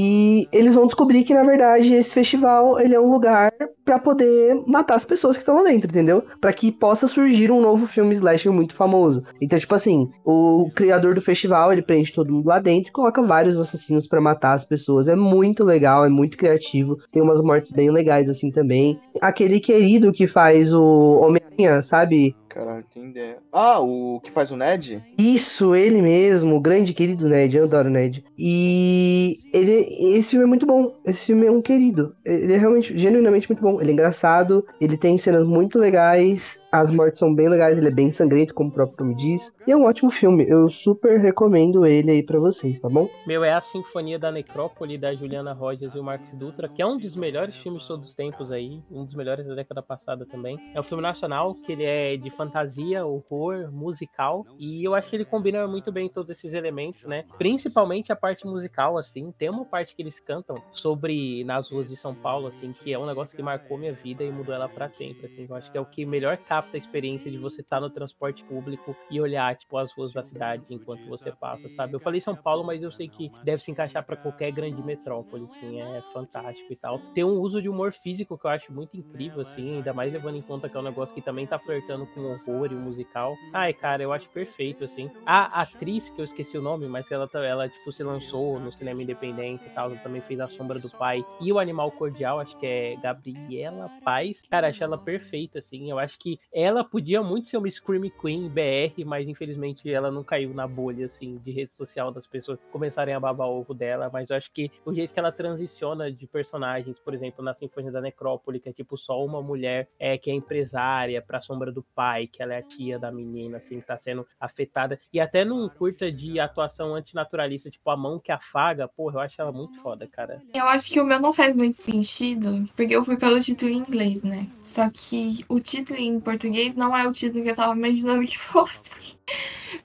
eles 0.52 0.76
vão 0.76 0.86
descobrir 0.86 1.24
que 1.24 1.34
na 1.34 1.44
verdade 1.44 1.94
esse 1.94 2.14
festival 2.14 2.80
ele 2.80 2.96
é 2.96 3.00
um 3.00 3.12
lugar 3.12 3.52
pra 3.84 4.00
poder 4.00 4.62
matar 4.66 4.96
as 4.96 5.06
pessoas 5.06 5.38
que 5.38 5.44
estão 5.44 5.56
lá 5.56 5.64
dentro, 5.64 5.90
entendeu? 5.90 6.24
Pra 6.42 6.52
que 6.52 6.72
possa 6.72 7.08
surgir 7.08 7.52
um 7.52 7.62
novo 7.62 7.86
filme 7.86 8.16
slasher 8.16 8.52
muito 8.52 8.74
famoso. 8.74 9.24
Então, 9.40 9.60
tipo 9.60 9.76
assim, 9.76 10.10
o 10.26 10.68
criador 10.76 11.14
do 11.14 11.22
festival, 11.22 11.72
ele 11.72 11.82
prende 11.82 12.14
todo 12.14 12.34
mundo 12.34 12.48
lá 12.48 12.60
dentro 12.60 12.90
e 12.90 12.92
coloca 12.94 13.22
vários 13.22 13.60
assassinos 13.60 14.08
pra 14.08 14.20
matar 14.20 14.54
as 14.54 14.66
pessoas. 14.66 15.08
É 15.08 15.16
muito 15.16 15.64
legal, 15.64 16.06
é 16.06 16.10
muito 16.10 16.38
criativo. 16.38 16.98
Tem 17.12 17.22
umas 17.22 17.42
mortes 17.42 17.72
bem 17.72 17.92
legais 17.92 18.28
assim 18.30 18.52
também. 18.52 19.00
Aquele 19.22 19.60
querido 19.60 20.12
que 20.12 20.28
faz 20.28 20.74
o 20.74 21.20
Homem-Aranha, 21.22 21.82
sabe? 21.82 22.36
Caralho, 22.56 22.86
tem 22.94 23.10
ideia. 23.10 23.40
Ah, 23.52 23.82
o 23.82 24.22
que 24.24 24.32
faz 24.32 24.50
o 24.50 24.56
Ned? 24.56 25.04
Isso, 25.18 25.76
ele 25.76 26.02
mesmo, 26.02 26.56
o 26.56 26.62
grande 26.62 26.94
querido 26.94 27.28
Ned, 27.28 27.58
eu 27.58 27.66
adoro 27.66 27.90
o 27.90 27.92
Ned. 27.92 28.24
E 28.40 29.42
ele, 29.52 29.86
esse 30.18 30.30
filme 30.30 30.46
é 30.46 30.48
muito 30.48 30.66
bom. 30.66 30.96
Esse 31.06 31.26
filme 31.26 31.46
é 31.46 31.52
um 31.52 31.62
querido. 31.62 32.16
Ele 32.24 32.54
é 32.54 32.58
realmente, 32.58 32.98
genuinamente 32.98 33.50
muito 33.50 33.62
bom. 33.62 33.82
Ele 33.82 33.90
é 33.90 33.94
engraçado, 33.94 34.66
ele 34.80 34.96
tem 34.96 35.18
cenas 35.18 35.46
muito 35.46 35.78
legais, 35.78 36.64
as 36.82 36.92
mortes 36.92 37.20
são 37.20 37.34
bem 37.34 37.48
legais, 37.48 37.78
ele 37.78 37.88
é 37.88 37.92
bem 37.92 38.12
sangrento, 38.12 38.54
como 38.54 38.70
o 38.70 38.74
próprio 38.74 39.06
nome 39.06 39.16
diz. 39.16 39.54
E 39.66 39.72
é 39.72 39.78
um 39.78 39.86
ótimo 39.86 40.12
filme. 40.12 40.46
Eu 40.48 40.70
super 40.70 41.20
recomendo 41.20 41.86
ele 41.86 42.12
aí 42.12 42.24
pra 42.24 42.40
vocês, 42.40 42.80
tá 42.80 42.90
bom? 42.90 43.10
Meu, 43.26 43.44
é 43.44 43.54
a 43.54 43.62
Sinfonia 43.62 44.20
da 44.20 44.32
Necrópole, 44.32 44.98
da 44.98 45.14
Juliana 45.14 45.54
Rogers 45.54 45.96
e 45.96 46.00
o 46.00 46.04
Marcos 46.04 46.34
Dutra, 46.34 46.68
que 46.68 46.82
é 46.82 46.86
um 46.86 46.98
dos 46.98 47.16
melhores 47.16 47.56
filmes 47.56 47.84
de 47.84 47.88
todos 47.88 48.10
os 48.10 48.16
tempos 48.16 48.52
aí, 48.52 48.82
um 48.92 49.06
dos 49.06 49.16
melhores 49.16 49.48
da 49.48 49.56
década 49.56 49.82
passada 49.82 50.26
também. 50.26 50.60
É 50.74 50.80
um 50.80 50.84
filme 50.84 51.02
nacional, 51.02 51.56
que 51.56 51.72
ele 51.72 51.84
é 51.84 52.18
de 52.18 52.30
fantasia, 52.30 53.06
horror, 53.06 53.72
musical, 53.72 54.46
e 54.60 54.84
eu 54.84 54.94
acho 54.94 55.10
que 55.10 55.16
ele 55.16 55.26
combina 55.26 55.66
muito 55.68 55.92
bem 55.92 56.10
todos 56.10 56.30
esses 56.30 56.54
elementos, 56.54 57.06
né? 57.06 57.24
Principalmente 57.38 58.12
a 58.12 58.16
parte 58.16 58.46
musical, 58.46 58.98
assim, 58.98 59.34
tem 59.38 59.50
uma 59.50 59.66
parte 59.66 59.96
que 59.96 60.02
eles 60.02 60.20
cantam 60.20 60.58
sobre 60.72 61.44
nas 61.44 61.72
ruas 61.72 61.88
de 61.88 61.96
São 61.96 62.14
Paulo, 62.14 62.48
assim, 62.48 62.74
que 62.74 62.94
é 62.94 63.00
um 63.00 63.06
negócio 63.06 63.36
que 63.36 63.44
marcou 63.44 63.78
minha 63.78 63.94
vida 63.94 64.24
e 64.24 64.32
mudou 64.32 64.54
ela 64.54 64.68
pra 64.68 64.90
sempre, 64.90 65.28
assim. 65.28 65.46
Eu 65.50 65.56
acho 65.56 65.72
que 65.72 65.78
é 65.78 65.82
o 65.82 65.86
que 65.86 66.06
melhor 66.06 66.38
capta 66.38 66.65
capta 66.66 66.78
a 66.78 66.80
experiência 66.80 67.32
de 67.32 67.38
você 67.38 67.62
estar 67.62 67.80
no 67.80 67.90
transporte 67.90 68.44
público 68.46 68.98
e 69.10 69.20
olhar, 69.22 69.56
tipo, 69.58 69.78
as 69.78 69.92
ruas 69.94 70.14
da 70.14 70.24
cidade 70.24 70.66
enquanto 70.70 71.08
você 71.08 71.32
passa, 71.32 71.70
sabe? 71.70 71.96
Eu 71.96 72.00
falei 72.00 72.20
São 72.22 72.36
Paulo, 72.36 72.64
mas 72.64 72.82
eu 72.84 72.92
sei 72.92 73.10
que 73.10 73.32
deve 73.42 73.62
se 73.64 73.72
encaixar 73.72 74.06
para 74.06 74.18
qualquer 74.18 74.52
grande 74.52 74.82
metrópole, 74.84 75.46
assim, 75.46 75.82
é 75.82 76.02
fantástico 76.04 76.72
e 76.74 76.76
tal. 76.76 77.04
Tem 77.14 77.24
um 77.24 77.40
uso 77.40 77.62
de 77.62 77.70
humor 77.70 77.94
físico 77.94 78.38
que 78.38 78.46
eu 78.46 78.52
acho 78.52 78.74
muito 78.74 78.98
incrível, 78.98 79.42
assim, 79.42 79.78
ainda 79.78 79.94
mais 79.94 80.12
levando 80.12 80.36
em 80.38 80.42
conta 80.44 80.70
que 80.70 80.78
é 80.78 80.80
um 80.80 80.84
negócio 80.84 81.14
que 81.14 81.22
também 81.22 81.48
tá 81.48 81.60
flertando 81.60 82.08
com 82.08 82.22
o 82.22 82.32
horror 82.34 82.72
e 82.72 82.76
o 82.76 82.82
musical. 82.82 83.40
Ai, 83.52 83.74
cara, 83.74 84.04
eu 84.04 84.12
acho 84.14 84.30
perfeito, 84.32 84.84
assim. 84.84 85.12
A 85.26 85.62
atriz, 85.62 86.10
que 86.10 86.20
eu 86.22 86.26
esqueci 86.26 86.58
o 86.58 86.62
nome, 86.62 86.88
mas 86.88 87.10
ela, 87.12 87.28
tá- 87.28 87.44
ela 87.44 87.70
tipo, 87.70 87.92
se 87.92 88.04
lançou 88.04 88.60
no 88.60 88.72
cinema 88.72 89.02
independente 89.04 89.68
e 89.68 89.72
tal, 89.72 89.90
ela 89.92 90.00
também 90.00 90.22
fez 90.22 90.40
A 90.40 90.48
Sombra 90.48 90.80
do 90.80 90.90
Pai 90.92 91.26
e 91.40 91.52
O 91.52 91.60
Animal 91.60 91.92
Cordial, 91.92 92.40
acho 92.40 92.58
que 92.58 92.66
é 92.66 92.98
Gabriela 92.98 93.92
Paz. 94.04 94.44
Cara, 94.50 94.68
acho 94.70 94.84
ela 94.84 94.98
perfeita, 94.98 95.60
assim. 95.60 95.90
Eu 95.90 96.00
acho 96.00 96.18
que 96.20 96.40
ela 96.56 96.86
podia 96.86 97.22
muito 97.22 97.50
ser 97.50 97.58
uma 97.58 97.70
Scream 97.70 98.10
Queen 98.10 98.48
BR, 98.48 99.04
mas 99.06 99.28
infelizmente 99.28 99.92
ela 99.92 100.10
não 100.10 100.24
caiu 100.24 100.54
na 100.54 100.66
bolha, 100.66 101.06
assim, 101.06 101.38
de 101.44 101.52
rede 101.52 101.74
social 101.74 102.14
das 102.14 102.26
pessoas 102.26 102.58
começarem 102.72 103.14
a 103.14 103.20
babar 103.20 103.50
ovo 103.50 103.74
dela. 103.74 104.10
Mas 104.12 104.30
eu 104.30 104.38
acho 104.38 104.50
que 104.54 104.72
o 104.86 104.94
jeito 104.94 105.14
que 105.14 105.20
ela 105.20 105.34
transiciona 105.34 106.10
de 106.10 106.26
personagens, 106.26 106.98
por 106.98 107.14
exemplo, 107.14 107.44
na 107.44 107.54
Sinfonia 107.54 107.92
da 107.92 108.00
Necrópole, 108.00 108.62
que 108.62 108.70
é 108.70 108.72
tipo 108.72 108.98
só 108.98 109.24
uma 109.26 109.42
mulher 109.42 109.90
é, 110.00 110.18
que 110.18 110.32
é 110.32 110.34
empresária 110.34 111.22
pra 111.22 111.42
sombra 111.42 111.74
do 111.74 111.84
pai, 111.84 112.26
que 112.26 112.42
ela 112.42 112.54
é 112.54 112.60
a 112.60 112.64
tia 112.64 112.98
da 112.98 113.12
menina, 113.12 113.58
assim, 113.58 113.82
que 113.82 113.86
tá 113.86 113.98
sendo 113.98 114.26
afetada. 114.40 114.98
E 115.12 115.20
até 115.20 115.44
num 115.44 115.68
curta 115.68 116.10
de 116.10 116.40
atuação 116.40 116.96
antinaturalista, 116.96 117.70
tipo 117.70 117.90
A 117.90 117.98
Mão 117.98 118.18
que 118.18 118.32
Afaga, 118.32 118.88
porra, 118.88 119.16
eu 119.16 119.20
acho 119.20 119.42
ela 119.42 119.52
muito 119.52 119.78
foda, 119.82 120.08
cara. 120.08 120.42
Eu 120.54 120.68
acho 120.68 120.90
que 120.90 121.02
o 121.02 121.06
meu 121.06 121.20
não 121.20 121.34
faz 121.34 121.58
muito 121.58 121.76
sentido, 121.76 122.64
porque 122.78 122.96
eu 122.96 123.04
fui 123.04 123.18
pelo 123.18 123.42
título 123.42 123.72
em 123.72 123.80
inglês, 123.80 124.24
né? 124.24 124.48
Só 124.64 124.90
que 124.90 125.44
o 125.50 125.60
título 125.60 126.00
em 126.00 126.18
português 126.18 126.45
não 126.76 126.96
é 126.96 127.08
o 127.08 127.12
título 127.12 127.44
que 127.44 127.50
eu 127.50 127.56
tava 127.56 127.76
imaginando 127.76 128.26
que 128.26 128.38
fosse. 128.40 129.16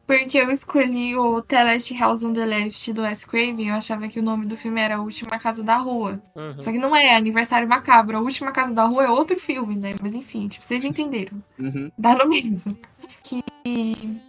Porque 0.07 0.39
eu 0.39 0.51
escolhi 0.51 1.17
o 1.17 1.41
The 1.41 1.63
Last 1.63 1.95
House 1.95 2.23
on 2.25 2.33
the 2.33 2.45
Left 2.45 2.93
do 2.93 3.03
Wes 3.03 3.25
Craven, 3.25 3.69
eu 3.69 3.75
achava 3.75 4.09
que 4.09 4.19
o 4.19 4.23
nome 4.23 4.45
do 4.45 4.57
filme 4.57 4.81
era 4.81 4.97
A 4.97 5.01
Última 5.01 5.39
Casa 5.39 5.63
da 5.63 5.77
Rua. 5.77 6.21
Uhum. 6.35 6.61
Só 6.61 6.73
que 6.73 6.79
não 6.79 6.95
é 6.95 7.15
Aniversário 7.15 7.69
Macabro, 7.69 8.17
A 8.17 8.21
Última 8.21 8.51
Casa 8.51 8.75
da 8.75 8.85
Rua 8.85 9.05
é 9.05 9.09
outro 9.09 9.39
filme, 9.39 9.77
né? 9.77 9.95
Mas 10.01 10.13
enfim, 10.13 10.49
tipo, 10.49 10.65
vocês 10.65 10.85
entenderam. 10.85 11.43
Uhum. 11.59 11.91
Dá 11.97 12.17
no 12.17 12.29
mesmo. 12.29 12.77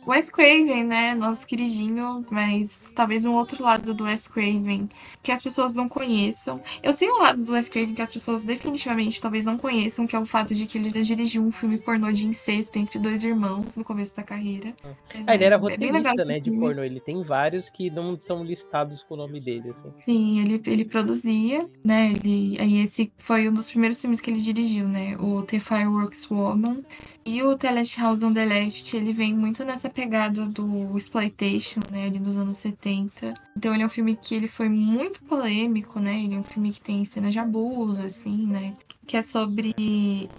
O 0.03 0.11
Wes 0.11 0.29
Craven, 0.29 0.83
né, 0.83 1.13
nosso 1.15 1.47
queridinho, 1.47 2.25
mas 2.29 2.91
talvez 2.95 3.25
um 3.25 3.33
outro 3.33 3.63
lado 3.63 3.93
do 3.93 4.03
Wes 4.03 4.27
Craven 4.27 4.89
que 5.23 5.31
as 5.31 5.41
pessoas 5.41 5.73
não 5.73 5.87
conheçam. 5.87 6.61
Eu 6.83 6.91
sei 6.93 7.09
um 7.09 7.19
lado 7.19 7.43
do 7.43 7.53
Wes 7.53 7.69
Craven 7.69 7.93
que 7.95 8.01
as 8.01 8.11
pessoas 8.11 8.43
definitivamente 8.43 9.21
talvez 9.21 9.45
não 9.45 9.57
conheçam, 9.57 10.05
que 10.07 10.15
é 10.15 10.19
o 10.19 10.25
fato 10.25 10.53
de 10.53 10.65
que 10.65 10.77
ele 10.77 10.89
já 10.89 11.01
dirigiu 11.01 11.43
um 11.43 11.51
filme 11.51 11.77
pornô 11.77 12.11
de 12.11 12.27
incesto 12.27 12.77
entre 12.77 12.99
dois 12.99 13.23
irmãos 13.23 13.75
no 13.75 13.83
começo 13.83 14.15
da 14.15 14.23
carreira. 14.23 14.75
Mas 15.13 15.27
Ah, 15.27 15.35
ele 15.35 15.43
era 15.45 15.55
é 15.55 15.57
legal 15.57 15.61
roteirista, 15.61 16.13
esse 16.15 16.25
né, 16.25 16.39
de 16.39 16.51
pornô. 16.51 16.83
Ele 16.83 16.99
tem 16.99 17.21
vários 17.23 17.69
que 17.69 17.89
não 17.89 18.15
estão 18.15 18.43
listados 18.43 19.03
com 19.03 19.13
o 19.13 19.17
nome 19.17 19.39
dele, 19.39 19.69
assim. 19.69 19.91
Sim, 19.95 20.39
ele, 20.41 20.61
ele 20.65 20.85
produzia, 20.85 21.69
né? 21.83 22.11
Ele, 22.11 22.57
aí 22.59 22.79
esse 22.81 23.11
foi 23.17 23.47
um 23.49 23.53
dos 23.53 23.69
primeiros 23.69 24.01
filmes 24.01 24.19
que 24.19 24.29
ele 24.29 24.39
dirigiu, 24.39 24.87
né? 24.87 25.15
O 25.17 25.43
The 25.43 25.59
Fireworks 25.59 26.29
Woman. 26.29 26.83
E 27.25 27.41
o 27.43 27.55
The 27.55 27.71
Last 27.71 27.99
House 27.99 28.23
on 28.23 28.33
the 28.33 28.45
Left, 28.45 28.95
ele 28.97 29.13
vem 29.21 29.35
muito 29.35 29.63
nessa 29.63 29.87
pegada 29.87 30.47
do 30.47 30.97
exploitation, 30.97 31.79
né? 31.91 32.05
Ali 32.05 32.17
dos 32.17 32.37
anos 32.37 32.57
70. 32.57 33.35
Então 33.55 33.71
ele 33.71 33.83
é 33.83 33.85
um 33.85 33.89
filme 33.89 34.15
que 34.15 34.33
ele 34.33 34.47
foi 34.47 34.67
muito 34.67 35.21
polêmico, 35.25 35.99
né? 35.99 36.23
Ele 36.23 36.33
é 36.33 36.39
um 36.39 36.43
filme 36.43 36.71
que 36.71 36.81
tem 36.81 37.05
cenas 37.05 37.31
de 37.31 37.37
abuso, 37.37 38.01
assim, 38.01 38.47
né? 38.47 38.73
Que 39.11 39.17
é 39.17 39.21
sobre 39.21 39.73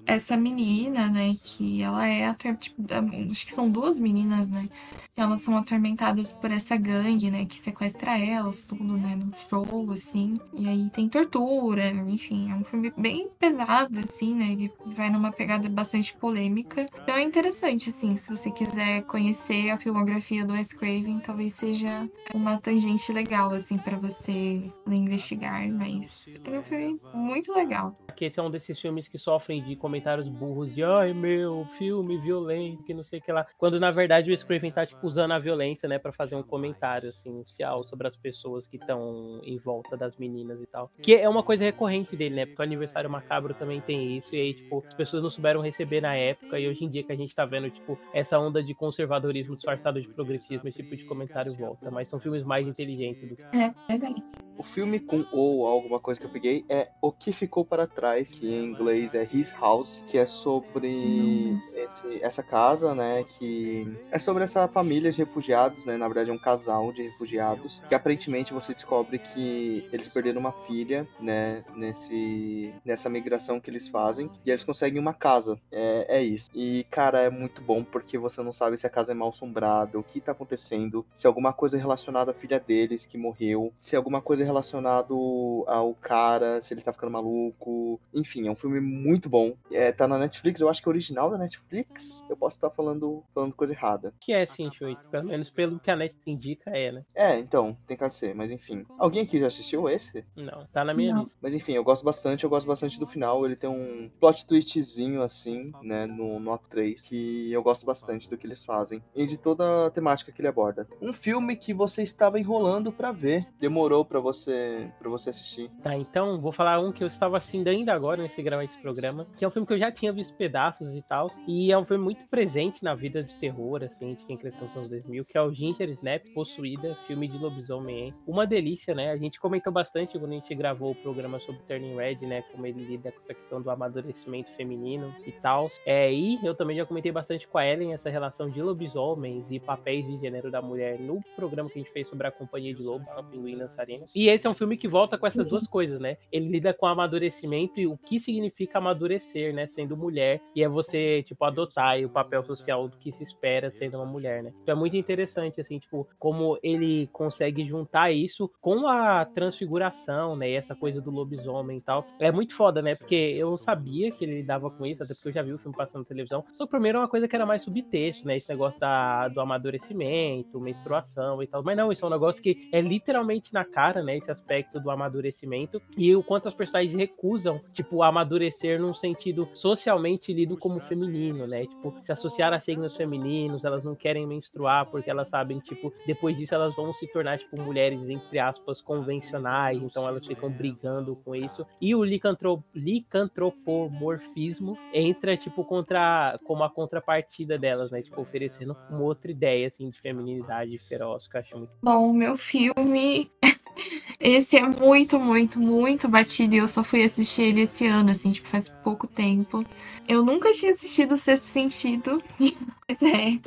essa 0.07 0.35
menina, 0.35 1.07
né? 1.07 1.37
Que 1.45 1.83
ela 1.83 2.09
é 2.09 2.33
tipo, 2.59 2.83
acho 3.31 3.45
que 3.45 3.53
são 3.53 3.71
duas 3.71 3.99
meninas, 3.99 4.49
né? 4.49 4.67
Elas 5.15 5.43
são 5.43 5.59
atormentadas 5.59 6.33
por 6.33 6.51
essa 6.51 6.75
gangue, 6.75 7.31
né? 7.31 7.45
Que 7.45 7.59
sequestra 7.59 8.19
elas, 8.19 8.63
tudo, 8.63 8.97
né? 8.97 9.15
No 9.15 9.31
show, 9.37 9.91
assim. 9.91 10.39
E 10.55 10.67
aí 10.67 10.89
tem 10.89 11.07
tortura, 11.07 11.87
enfim. 11.91 12.51
É 12.51 12.55
um 12.55 12.65
filme 12.65 12.91
bem 12.97 13.29
pesado, 13.39 13.99
assim, 13.99 14.35
né? 14.35 14.53
Ele 14.53 14.73
vai 14.87 15.11
numa 15.11 15.31
pegada 15.31 15.69
bastante 15.69 16.15
polêmica. 16.15 16.87
Então 17.03 17.15
é 17.15 17.23
interessante, 17.23 17.91
assim, 17.91 18.17
se 18.17 18.31
você 18.31 18.51
quiser 18.51 19.03
conhecer 19.03 19.69
a 19.69 19.77
filmografia 19.77 20.47
do 20.47 20.55
Wes 20.55 20.73
Craven, 20.73 21.19
talvez 21.19 21.53
seja 21.53 22.09
uma 22.35 22.57
tangente 22.57 23.13
legal, 23.13 23.51
assim, 23.53 23.77
pra 23.77 23.99
você 23.99 24.65
investigar. 24.87 25.71
Mas 25.71 26.27
é 26.43 26.59
um 26.59 26.63
filme 26.63 26.99
muito 27.13 27.53
legal. 27.53 27.95
Porque 28.07 28.25
esse 28.25 28.41
é 28.41 28.43
um 28.43 28.51
desses 28.51 28.62
filmes 28.81 29.09
que 29.09 29.19
sofrem 29.19 29.63
de 29.63 29.77
comentários 29.77 30.29
burros 30.29 30.75
de 30.75 30.83
ai 30.83 31.13
meu, 31.13 31.67
filme 31.67 32.19
violento, 32.19 32.83
que 32.85 32.95
não 32.95 33.03
sei 33.03 33.19
o 33.19 33.23
que 33.23 33.33
lá. 33.33 33.47
Quando 33.59 33.79
na 33.79 33.91
verdade 33.91 34.31
o 34.31 34.37
Scraven 34.37 34.71
tá, 34.71 34.87
tipo, 34.87 35.07
usando 35.07 35.33
a 35.33 35.39
violência, 35.39 35.89
né, 35.89 35.99
pra 35.99 36.13
fazer 36.13 36.35
um 36.35 36.43
comentário, 36.43 37.09
assim, 37.09 37.43
social 37.45 37.85
sobre 37.85 38.07
as 38.07 38.17
pessoas 38.17 38.67
que 38.67 38.77
estão 38.77 39.41
em 39.43 39.57
volta 39.59 39.97
das 39.97 40.17
meninas 40.17 40.61
e 40.61 40.67
tal. 40.67 40.91
Que 41.01 41.15
é 41.15 41.29
uma 41.29 41.43
coisa 41.43 41.65
recorrente 41.65 42.17
dele, 42.17 42.35
né? 42.35 42.47
Porque 42.47 42.61
o 42.61 42.65
aniversário 42.65 43.11
macabro 43.11 43.55
também 43.55 43.81
tem 43.81 44.17
isso. 44.17 44.35
E 44.35 44.41
aí, 44.41 44.55
tipo, 44.55 44.85
as 44.87 44.95
pessoas 44.95 45.23
não 45.23 45.31
souberam 45.31 45.61
receber 45.61 46.01
na 46.01 46.15
época. 46.15 46.59
E 46.59 46.69
hoje 46.69 46.85
em 46.85 46.89
dia 46.89 47.03
que 47.03 47.13
a 47.13 47.17
gente 47.17 47.35
tá 47.35 47.45
vendo, 47.45 47.71
tipo, 47.71 47.99
essa 48.13 48.39
onda 48.39 48.63
de 48.63 48.75
conservadorismo 48.75 49.57
disfarçado 49.57 50.01
de 50.01 50.09
progressismo, 50.09 50.69
esse 50.69 50.83
tipo 50.83 50.97
de 50.97 51.05
comentário 51.05 51.53
volta. 51.57 51.91
Mas 51.91 52.09
são 52.09 52.19
filmes 52.19 52.43
mais 52.43 52.67
inteligentes 52.67 53.29
do 53.29 53.37
que. 53.37 53.43
É, 53.43 53.75
exato. 53.91 54.21
O 54.57 54.63
filme 54.63 55.01
com 55.01 55.25
ou 55.33 55.67
alguma 55.67 55.99
coisa 55.99 56.21
que 56.21 56.27
eu 56.27 56.31
peguei 56.31 56.65
é 56.69 56.89
O 57.01 57.11
Que 57.11 57.33
Ficou 57.33 57.65
Para 57.65 57.87
Trás, 57.87 58.35
que 58.35 58.52
em 58.53 58.65
inglês 58.67 59.15
é 59.15 59.27
His 59.31 59.53
House, 59.61 60.03
que 60.09 60.19
é 60.19 60.27
sobre 60.27 61.57
esse- 61.75 62.23
essa 62.23 62.43
casa, 62.43 62.95
né, 62.95 63.25
que 63.39 63.87
é 64.11 64.19
sobre 64.19 64.45
essa 64.45 64.67
família 64.69 65.11
de 65.11 65.19
refugiados, 65.19 65.85
né, 65.85 65.97
na 65.97 66.07
verdade 66.09 66.31
é 66.31 66.33
um 66.33 66.39
casal 66.39 66.93
de 66.93 67.03
refugiados, 67.03 67.81
que 67.89 67.95
aparentemente 67.95 68.53
você 68.53 68.75
descobre 68.75 69.19
que 69.19 69.87
eles 69.93 70.09
perderam 70.09 70.41
uma 70.41 70.53
filha, 70.67 71.07
né, 71.21 71.61
nesse, 71.77 72.73
nessa 72.85 73.09
migração 73.09 73.61
que 73.61 73.71
eles 73.71 73.89
fazem, 73.89 74.31
e 74.45 74.51
eles 74.51 74.65
conseguem 74.65 75.01
uma 75.01 75.15
casa, 75.15 75.59
é, 75.71 76.07
é 76.19 76.23
isso. 76.23 76.51
E, 76.55 76.85
cara, 76.91 77.21
é 77.21 77.31
muito 77.31 77.63
bom 77.63 77.83
porque 77.85 78.19
você 78.19 78.43
não 78.43 78.53
sabe 78.53 78.77
se 78.77 78.87
a 78.87 78.91
casa 78.91 79.13
é 79.13 79.15
mal 79.15 79.29
assombrada, 79.29 79.99
o 79.99 80.03
que 80.03 80.21
tá 80.21 80.33
acontecendo, 80.33 81.05
se 81.15 81.27
alguma 81.27 81.53
coisa 81.53 81.79
relacionada 81.79 82.31
à 82.31 82.35
filha 82.35 82.59
deles 82.61 83.07
que 83.07 83.17
morreu, 83.19 83.73
se 83.77 83.97
alguma 83.97 84.21
coisa 84.21 84.45
relacionada 84.45 85.13
ao 85.13 85.95
cara, 86.01 86.61
se 86.61 86.73
ele 86.75 86.81
tá 86.83 86.93
ficando 86.93 87.13
maluco. 87.13 88.01
Enfim, 88.15 88.32
é 88.41 88.51
um 88.51 88.57
filme 88.57 88.81
muito 88.81 89.29
bom. 89.29 89.55
É, 89.71 89.93
tá 89.93 90.07
na 90.09 90.19
Netflix, 90.19 90.61
eu 90.61 90.69
acho 90.69 90.83
que 90.83 90.89
é 90.89 90.91
original 90.91 91.31
da 91.31 91.39
Netflix. 91.39 92.23
Eu 92.29 92.37
posso 92.37 92.57
estar 92.57 92.71
falando, 92.71 93.23
falando 93.35 93.55
coisa 93.55 93.73
errada. 93.73 94.13
Que 94.21 94.33
é, 94.33 94.47
sim, 94.47 94.71
Shoito. 94.73 95.03
Pelo 95.11 95.25
menos 95.29 95.51
pelo 95.51 95.79
que 95.79 95.91
a 95.91 95.97
net 95.97 96.15
indica, 96.27 96.71
é, 96.71 96.93
né? 96.93 97.05
É, 97.15 97.39
então, 97.39 97.77
tem 97.87 97.97
cara 97.97 98.09
de 98.09 98.17
ser, 98.17 98.35
mas 98.35 98.51
enfim. 98.51 98.85
Alguém 98.99 99.23
aqui 99.23 99.39
já 99.39 99.47
assistiu 99.47 99.89
esse? 99.89 100.25
Não, 100.37 100.67
tá 100.73 100.85
na 100.85 100.95
minha 100.95 101.15
Não. 101.15 101.23
lista. 101.23 101.39
Mas 101.41 101.55
enfim, 101.55 101.73
eu 101.73 101.85
gosto 101.85 102.05
bastante, 102.05 102.45
eu 102.45 102.51
gosto 102.51 102.67
bastante 102.67 102.99
do 102.99 103.07
final. 103.07 103.45
Ele 103.45 103.57
tem 103.57 103.69
um 103.69 104.11
plot 104.21 104.47
twistzinho 104.47 105.23
assim, 105.23 105.73
né, 105.83 106.07
no, 106.07 106.39
no 106.41 106.53
ato 106.53 106.69
3, 106.69 107.03
que 107.03 107.53
eu 107.53 107.63
gosto 107.63 107.85
bastante 107.85 108.29
do 108.29 108.37
que 108.37 108.47
eles 108.47 108.65
fazem. 108.65 109.03
E 109.15 109.27
de 109.27 109.37
toda 109.37 109.87
a 109.87 109.91
temática 109.91 110.33
que 110.33 110.41
ele 110.41 110.49
aborda. 110.49 110.87
Um 111.01 111.13
filme 111.13 111.57
que 111.57 111.75
você 111.75 112.03
estava 112.03 112.39
enrolando 112.39 112.93
pra 112.93 113.13
ver. 113.13 113.47
Demorou 113.59 114.05
pra 114.05 114.21
você 114.21 114.91
para 114.99 115.09
você 115.11 115.31
assistir. 115.31 115.71
Tá, 115.83 115.97
então 115.97 116.41
vou 116.41 116.53
falar 116.53 116.79
um 116.81 116.93
que 116.93 117.03
eu 117.03 117.09
estava 117.09 117.37
assistindo 117.37 117.69
ainda 117.69 117.93
agora 117.93 118.22
nesse 118.23 118.43
gravar 118.43 118.65
esse 118.65 118.79
programa, 118.81 119.27
que 119.37 119.45
é 119.45 119.49
um 119.49 119.51
filme 119.51 119.67
que 119.67 119.75
eu 119.75 119.79
já 119.79 119.91
tinha 119.91 120.13
visto 120.13 120.35
pedaços 120.35 120.95
e 120.95 121.03
tal, 121.03 121.29
e 121.47 121.73
é 121.73 121.79
um 121.79 121.85
filme 121.85 122.03
muito 122.03 122.27
presente 122.29 122.83
na 122.83 122.95
vida 122.95 123.23
de 123.23 123.35
terror, 123.37 123.83
assim, 123.83 124.15
de 124.15 124.25
quem 124.25 124.37
cresceu 124.37 124.65
nos 124.65 124.77
anos 124.77 124.89
2000, 124.89 125.25
que 125.25 125.37
é 125.37 125.43
o 125.43 125.53
Ginger 125.53 125.89
Snap 125.91 126.25
Possuída, 126.35 126.95
filme 127.07 127.29
de 127.29 127.39
lobisomem. 127.39 128.07
hein? 128.07 128.15
Uma 128.27 128.47
delícia, 128.47 128.95
né? 128.95 129.11
A 129.11 129.17
gente 129.17 129.41
comentou 129.41 129.73
bastante 129.73 130.19
quando 130.19 130.33
a 130.33 130.35
gente 130.35 130.55
gravou 130.55 130.93
o 130.93 130.95
programa 130.95 131.39
sobre 131.41 131.61
Turning 131.63 131.97
Red, 131.97 132.27
né? 132.27 132.43
Como 132.53 132.67
ele 132.67 132.85
lida 132.85 133.11
com 133.13 133.21
essa 133.23 133.35
questão 133.35 133.61
do 133.63 133.71
amadurecimento 133.71 134.51
feminino 134.51 135.15
e 135.27 135.33
tal. 135.33 135.69
É, 135.87 136.13
e 136.13 136.39
eu 136.45 136.55
também 136.55 136.77
já 136.77 136.87
comentei 136.87 137.13
bastante 137.13 137.47
com 137.49 137.59
a 137.59 137.67
Ellen 137.67 137.93
essa 137.93 138.11
relação 138.11 138.49
de 138.51 138.61
lobisomens 138.61 139.45
e 139.51 139.59
papéis 139.59 140.07
de 140.07 140.19
gênero 140.19 140.51
da 140.51 140.63
mulher 140.63 140.99
no 140.99 141.21
programa 141.37 141.69
que 141.69 141.79
a 141.79 141.83
gente 141.83 141.93
fez 141.93 142.09
sobre 142.09 142.27
a 142.27 142.31
Companhia 142.31 142.75
de 142.75 142.83
Lobo, 142.83 143.05
a 143.11 143.23
Pinguim 143.23 143.57
Dançarino. 143.57 144.07
E 144.15 144.29
esse 144.29 144.47
é 144.47 144.51
um 144.51 144.55
filme 144.55 144.77
que 144.77 144.89
volta 144.89 145.19
com 145.19 145.27
essas 145.27 145.49
duas 145.49 145.67
coisas, 145.67 146.01
né? 146.01 146.17
Ele 146.31 146.49
lida 146.49 146.73
com 146.73 146.87
amadurecimento 146.87 147.81
e 147.81 147.87
o 147.87 147.97
que 147.97 148.12
significa 148.19 148.79
amadurecer, 148.79 149.55
né? 149.55 149.67
Sendo 149.67 149.97
mulher. 149.97 150.41
E 150.55 150.63
é 150.63 150.69
você, 150.69 151.23
tipo, 151.23 151.45
adotar 151.45 151.99
o 152.01 152.09
papel 152.09 152.43
social 152.43 152.89
do 152.89 152.97
que 152.97 153.13
se 153.13 153.23
espera 153.23 153.71
sendo 153.71 153.97
uma 153.97 154.07
mulher, 154.07 154.43
né? 154.43 154.53
Então 154.63 154.75
é 154.75 154.79
muito 154.79 154.97
interessante, 154.97 155.61
assim, 155.61 155.79
tipo, 155.79 156.07
como 156.19 156.59
ele 156.63 157.09
consegue 157.13 157.65
juntar 157.67 158.13
isso 158.13 158.51
com 158.61 158.87
a 158.89 159.25
transfiguração, 159.25 160.37
né? 160.37 160.51
E 160.51 160.55
essa 160.55 160.75
coisa 160.75 161.01
do 161.01 161.11
lobisomem 161.11 161.79
e 161.79 161.81
tal. 161.81 162.07
É 162.19 162.31
muito 162.31 162.55
foda, 162.55 162.81
né? 162.83 162.95
Porque 162.95 163.15
eu 163.15 163.57
sabia 163.59 164.11
que 164.11 164.25
ele 164.25 164.37
lidava 164.37 164.71
com 164.71 164.87
isso, 164.87 165.03
até 165.03 165.15
porque 165.15 165.29
eu 165.29 165.33
já 165.33 165.43
vi 165.43 165.53
o 165.53 165.59
filme 165.59 165.77
passando 165.77 166.03
na 166.03 166.09
televisão. 166.09 166.45
Só 166.53 166.65
que 166.65 166.71
primeiro 166.71 166.99
é 166.99 167.01
uma 167.01 167.09
coisa 167.09 167.29
que 167.29 167.37
era 167.37 167.47
mais 167.47 167.63
subtexto, 167.63 168.27
né? 168.27 168.37
Esse 168.37 168.49
negócio 168.49 168.79
da, 168.79 169.29
do 169.29 169.41
amadurecimento, 169.41 170.61
menstruação 170.61 171.43
e 171.43 171.47
tal. 171.47 171.63
Mas 171.63 171.77
não, 171.77 171.93
isso 171.93 172.05
é 172.05 172.09
um 172.09 172.13
negócio 172.13 172.43
que 172.43 172.69
é 172.73 172.81
literalmente 172.81 173.53
na 173.53 173.65
cara, 173.65 174.03
né? 174.03 174.17
Esse 174.17 174.31
aspecto 174.31 174.81
do 174.81 174.91
amadurecimento 174.91 175.81
e 175.97 176.15
o 176.15 176.23
quanto 176.23 176.49
as 176.49 176.55
personagens 176.55 176.95
recusam, 176.95 177.61
tipo, 177.73 178.02
amadurecer 178.03 178.81
num 178.81 178.95
sentido 178.95 179.49
socialmente 179.53 180.33
lido 180.33 180.57
como 180.57 180.81
feminino, 180.81 181.47
né? 181.47 181.67
Tipo, 181.67 181.95
se 182.03 182.13
associar 182.13 182.53
a 182.53 182.61
signos 182.61 182.97
femininos, 182.97 183.65
elas 183.65 183.85
não 183.85 183.95
querem 183.95 184.27
menstruar 184.27 184.87
porque 184.87 185.11
elas 185.11 185.29
sabem, 185.29 185.59
tipo, 185.61 185.93
depois 186.07 186.37
disso 186.37 186.55
elas 186.55 186.75
vão 186.75 186.93
se 186.93 187.07
tornar, 187.09 187.39
tipo, 187.39 187.61
mulheres, 187.61 188.01
entre 188.09 188.39
aspas, 188.39 188.81
convencionais, 188.81 189.83
então 189.83 190.07
elas 190.07 190.27
ficam 190.27 190.51
brigando 190.51 191.17
com 191.25 191.35
isso. 191.35 191.67
E 191.81 191.95
o 191.95 192.05
licantro... 192.05 192.63
licantropomorfismo 192.75 194.79
entra, 194.93 195.37
tipo, 195.37 195.65
contra 195.65 196.39
como 196.45 196.65
a 196.65 196.71
contrapartida 196.71 197.59
delas, 197.59 197.91
né? 197.91 198.03
Tipo, 198.03 198.21
oferecendo 198.21 198.77
uma 198.91 199.03
outra 199.03 199.31
ideia, 199.31 199.69
assim, 199.69 199.91
de 199.91 200.01
feminilidade 200.01 200.77
feroz, 200.79 201.27
que 201.27 201.37
eu 201.37 201.41
acho 201.41 201.59
muito. 201.59 201.73
Bom, 201.83 202.13
meu 202.13 202.37
filme. 202.37 203.31
Esse 204.21 204.57
é 204.57 204.63
muito, 204.63 205.19
muito, 205.19 205.59
muito 205.59 206.09
batido 206.09 206.55
e 206.55 206.59
eu 206.59 206.69
só 206.69 206.85
fui 206.85 207.03
assistir 207.03 207.43
ele 207.43 207.63
esse 207.63 207.87
ano, 207.93 208.11
assim, 208.11 208.33
tipo, 208.33 208.49
faz 208.49 208.69
pouco 208.69 209.07
tempo. 209.07 209.65
Eu 210.09 210.25
nunca 210.25 210.53
tinha 210.53 210.73
assistido 210.73 211.13
o 211.13 211.19
Sexto 211.19 211.45
Sentido, 211.45 212.23
mas 212.89 213.03
é. 213.03 213.39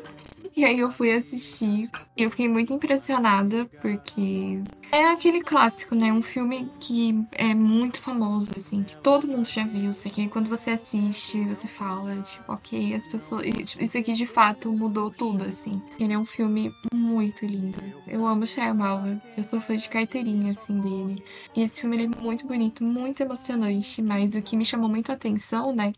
E 0.56 0.64
aí 0.64 0.80
eu 0.80 0.90
fui 0.90 1.12
assistir. 1.12 1.90
E 2.16 2.24
eu 2.24 2.30
fiquei 2.30 2.48
muito 2.48 2.72
impressionada, 2.72 3.66
porque 3.82 4.62
é 4.90 5.04
aquele 5.10 5.42
clássico, 5.42 5.94
né? 5.94 6.14
Um 6.14 6.22
filme 6.22 6.72
que 6.80 7.14
é 7.34 7.54
muito 7.54 8.00
famoso, 8.00 8.54
assim, 8.56 8.84
que 8.84 8.96
todo 8.98 9.28
mundo 9.28 9.46
já 9.46 9.66
viu. 9.66 9.92
Isso 9.92 10.08
aqui, 10.08 10.30
quando 10.30 10.50
você 10.50 10.72
assiste, 10.72 11.44
você 11.44 11.68
fala, 11.68 12.16
tipo, 12.22 12.54
ok, 12.54 12.96
as 12.96 13.06
pessoas. 13.08 13.44
tipo, 13.66 13.84
Isso 13.84 13.98
aqui 13.98 14.14
de 14.14 14.26
fato 14.26 14.72
mudou 14.72 15.12
tudo, 15.12 15.44
assim. 15.44 15.82
Ele 16.00 16.14
é 16.14 16.18
um 16.18 16.26
filme 16.26 16.74
muito 16.94 17.46
lindo. 17.46 17.78
Eu 18.08 18.26
amo 18.26 18.48
Shyamalan. 18.48 19.20
Eu 19.36 19.44
sou 19.44 19.60
fã 19.60 19.76
de 19.76 19.90
carteirinha, 19.90 20.54
assim, 20.54 20.80
dele. 20.80 21.22
E 21.54 21.64
esse 21.64 21.82
filme 21.82 21.98
ele 21.98 22.06
é 22.16 22.22
muito 22.22 22.48
bonito, 22.48 22.82
muito 22.82 23.22
emocionante. 23.22 24.02
Mas 24.02 24.36
o 24.36 24.42
que 24.42 24.56
me 24.56 24.66
chamou 24.66 24.88
muito 24.88 25.12
a 25.12 25.16
atenção, 25.16 25.76
né? 25.76 25.92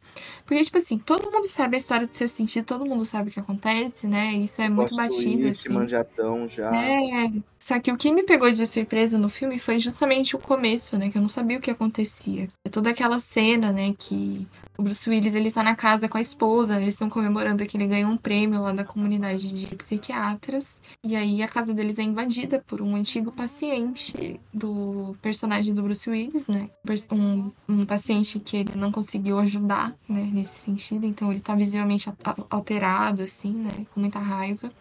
Porque, 0.46 0.64
tipo 0.64 0.78
assim, 0.80 0.98
todo 0.98 1.32
mundo 1.32 1.48
sabe 1.48 1.76
a 1.76 1.80
história 1.80 2.08
do 2.08 2.16
seu 2.16 2.28
sentido, 2.28 2.66
todo 2.66 2.86
mundo 2.86 3.06
sabe 3.06 3.30
o 3.30 3.32
que 3.32 3.40
acontece, 3.40 4.08
né? 4.08 4.47
Isso 4.48 4.62
é 4.62 4.70
muito 4.70 4.96
batido, 4.96 5.48
assim. 5.48 5.70
manjatão 5.70 6.48
já. 6.48 6.72
É, 6.74 7.32
só 7.60 7.78
que 7.80 7.92
o 7.92 7.98
que 7.98 8.12
me 8.12 8.24
pegou 8.24 8.50
de 8.50 8.66
surpresa 8.66 9.18
no 9.18 9.28
filme 9.28 9.60
foi 9.60 9.78
justamente 9.78 10.36
o 10.36 10.40
começo, 10.40 10.98
né? 10.98 11.10
Que 11.10 11.18
eu 11.18 11.22
não 11.22 11.28
sabia 11.28 11.58
o 11.58 11.62
que 11.62 11.70
acontecia. 11.70 12.48
É 12.66 12.70
toda 12.70 12.90
aquela 12.90 13.20
cena, 13.20 13.74
né? 13.74 13.94
Que 13.98 14.48
o 14.78 14.84
Bruce 14.84 15.10
Willis 15.10 15.34
ele 15.34 15.52
tá 15.52 15.64
na 15.64 15.76
casa 15.76 16.08
com 16.08 16.18
a 16.18 16.22
esposa, 16.22 16.80
eles 16.80 16.94
estão 16.94 17.10
comemorando 17.10 17.66
que 17.66 17.76
ele 17.76 17.88
ganhou 17.88 18.12
um 18.12 18.18
prêmio 18.18 18.62
lá 18.62 18.72
da 18.72 18.86
comunidade 18.86 19.52
de 19.52 19.76
psiquiatras. 19.76 20.80
E 21.04 21.16
aí 21.16 21.42
a 21.42 21.48
casa 21.48 21.74
deles 21.74 21.98
é 21.98 22.04
invadida 22.04 22.64
por 22.66 22.82
um 22.82 22.96
antigo 22.96 23.32
paciente 23.32 24.40
do 24.54 25.16
personagem 25.22 25.74
do 25.74 25.82
Bruce 25.82 26.10
Willis, 26.10 26.48
né? 26.48 26.70
Um, 27.12 27.52
um 27.68 27.86
paciente 27.86 28.40
que 28.40 28.58
ele 28.58 28.76
não 28.76 28.92
conseguiu 28.92 29.40
ajudar, 29.40 29.96
né? 30.08 30.30
Nesse 30.32 30.60
sentido. 30.60 31.06
Então 31.06 31.32
ele 31.32 31.42
tá 31.42 31.56
visivelmente 31.56 32.12
alterado, 32.50 33.24
assim, 33.24 33.54
né? 33.54 33.86
Com 33.94 34.00
muita 34.00 34.20
raiva. 34.20 34.72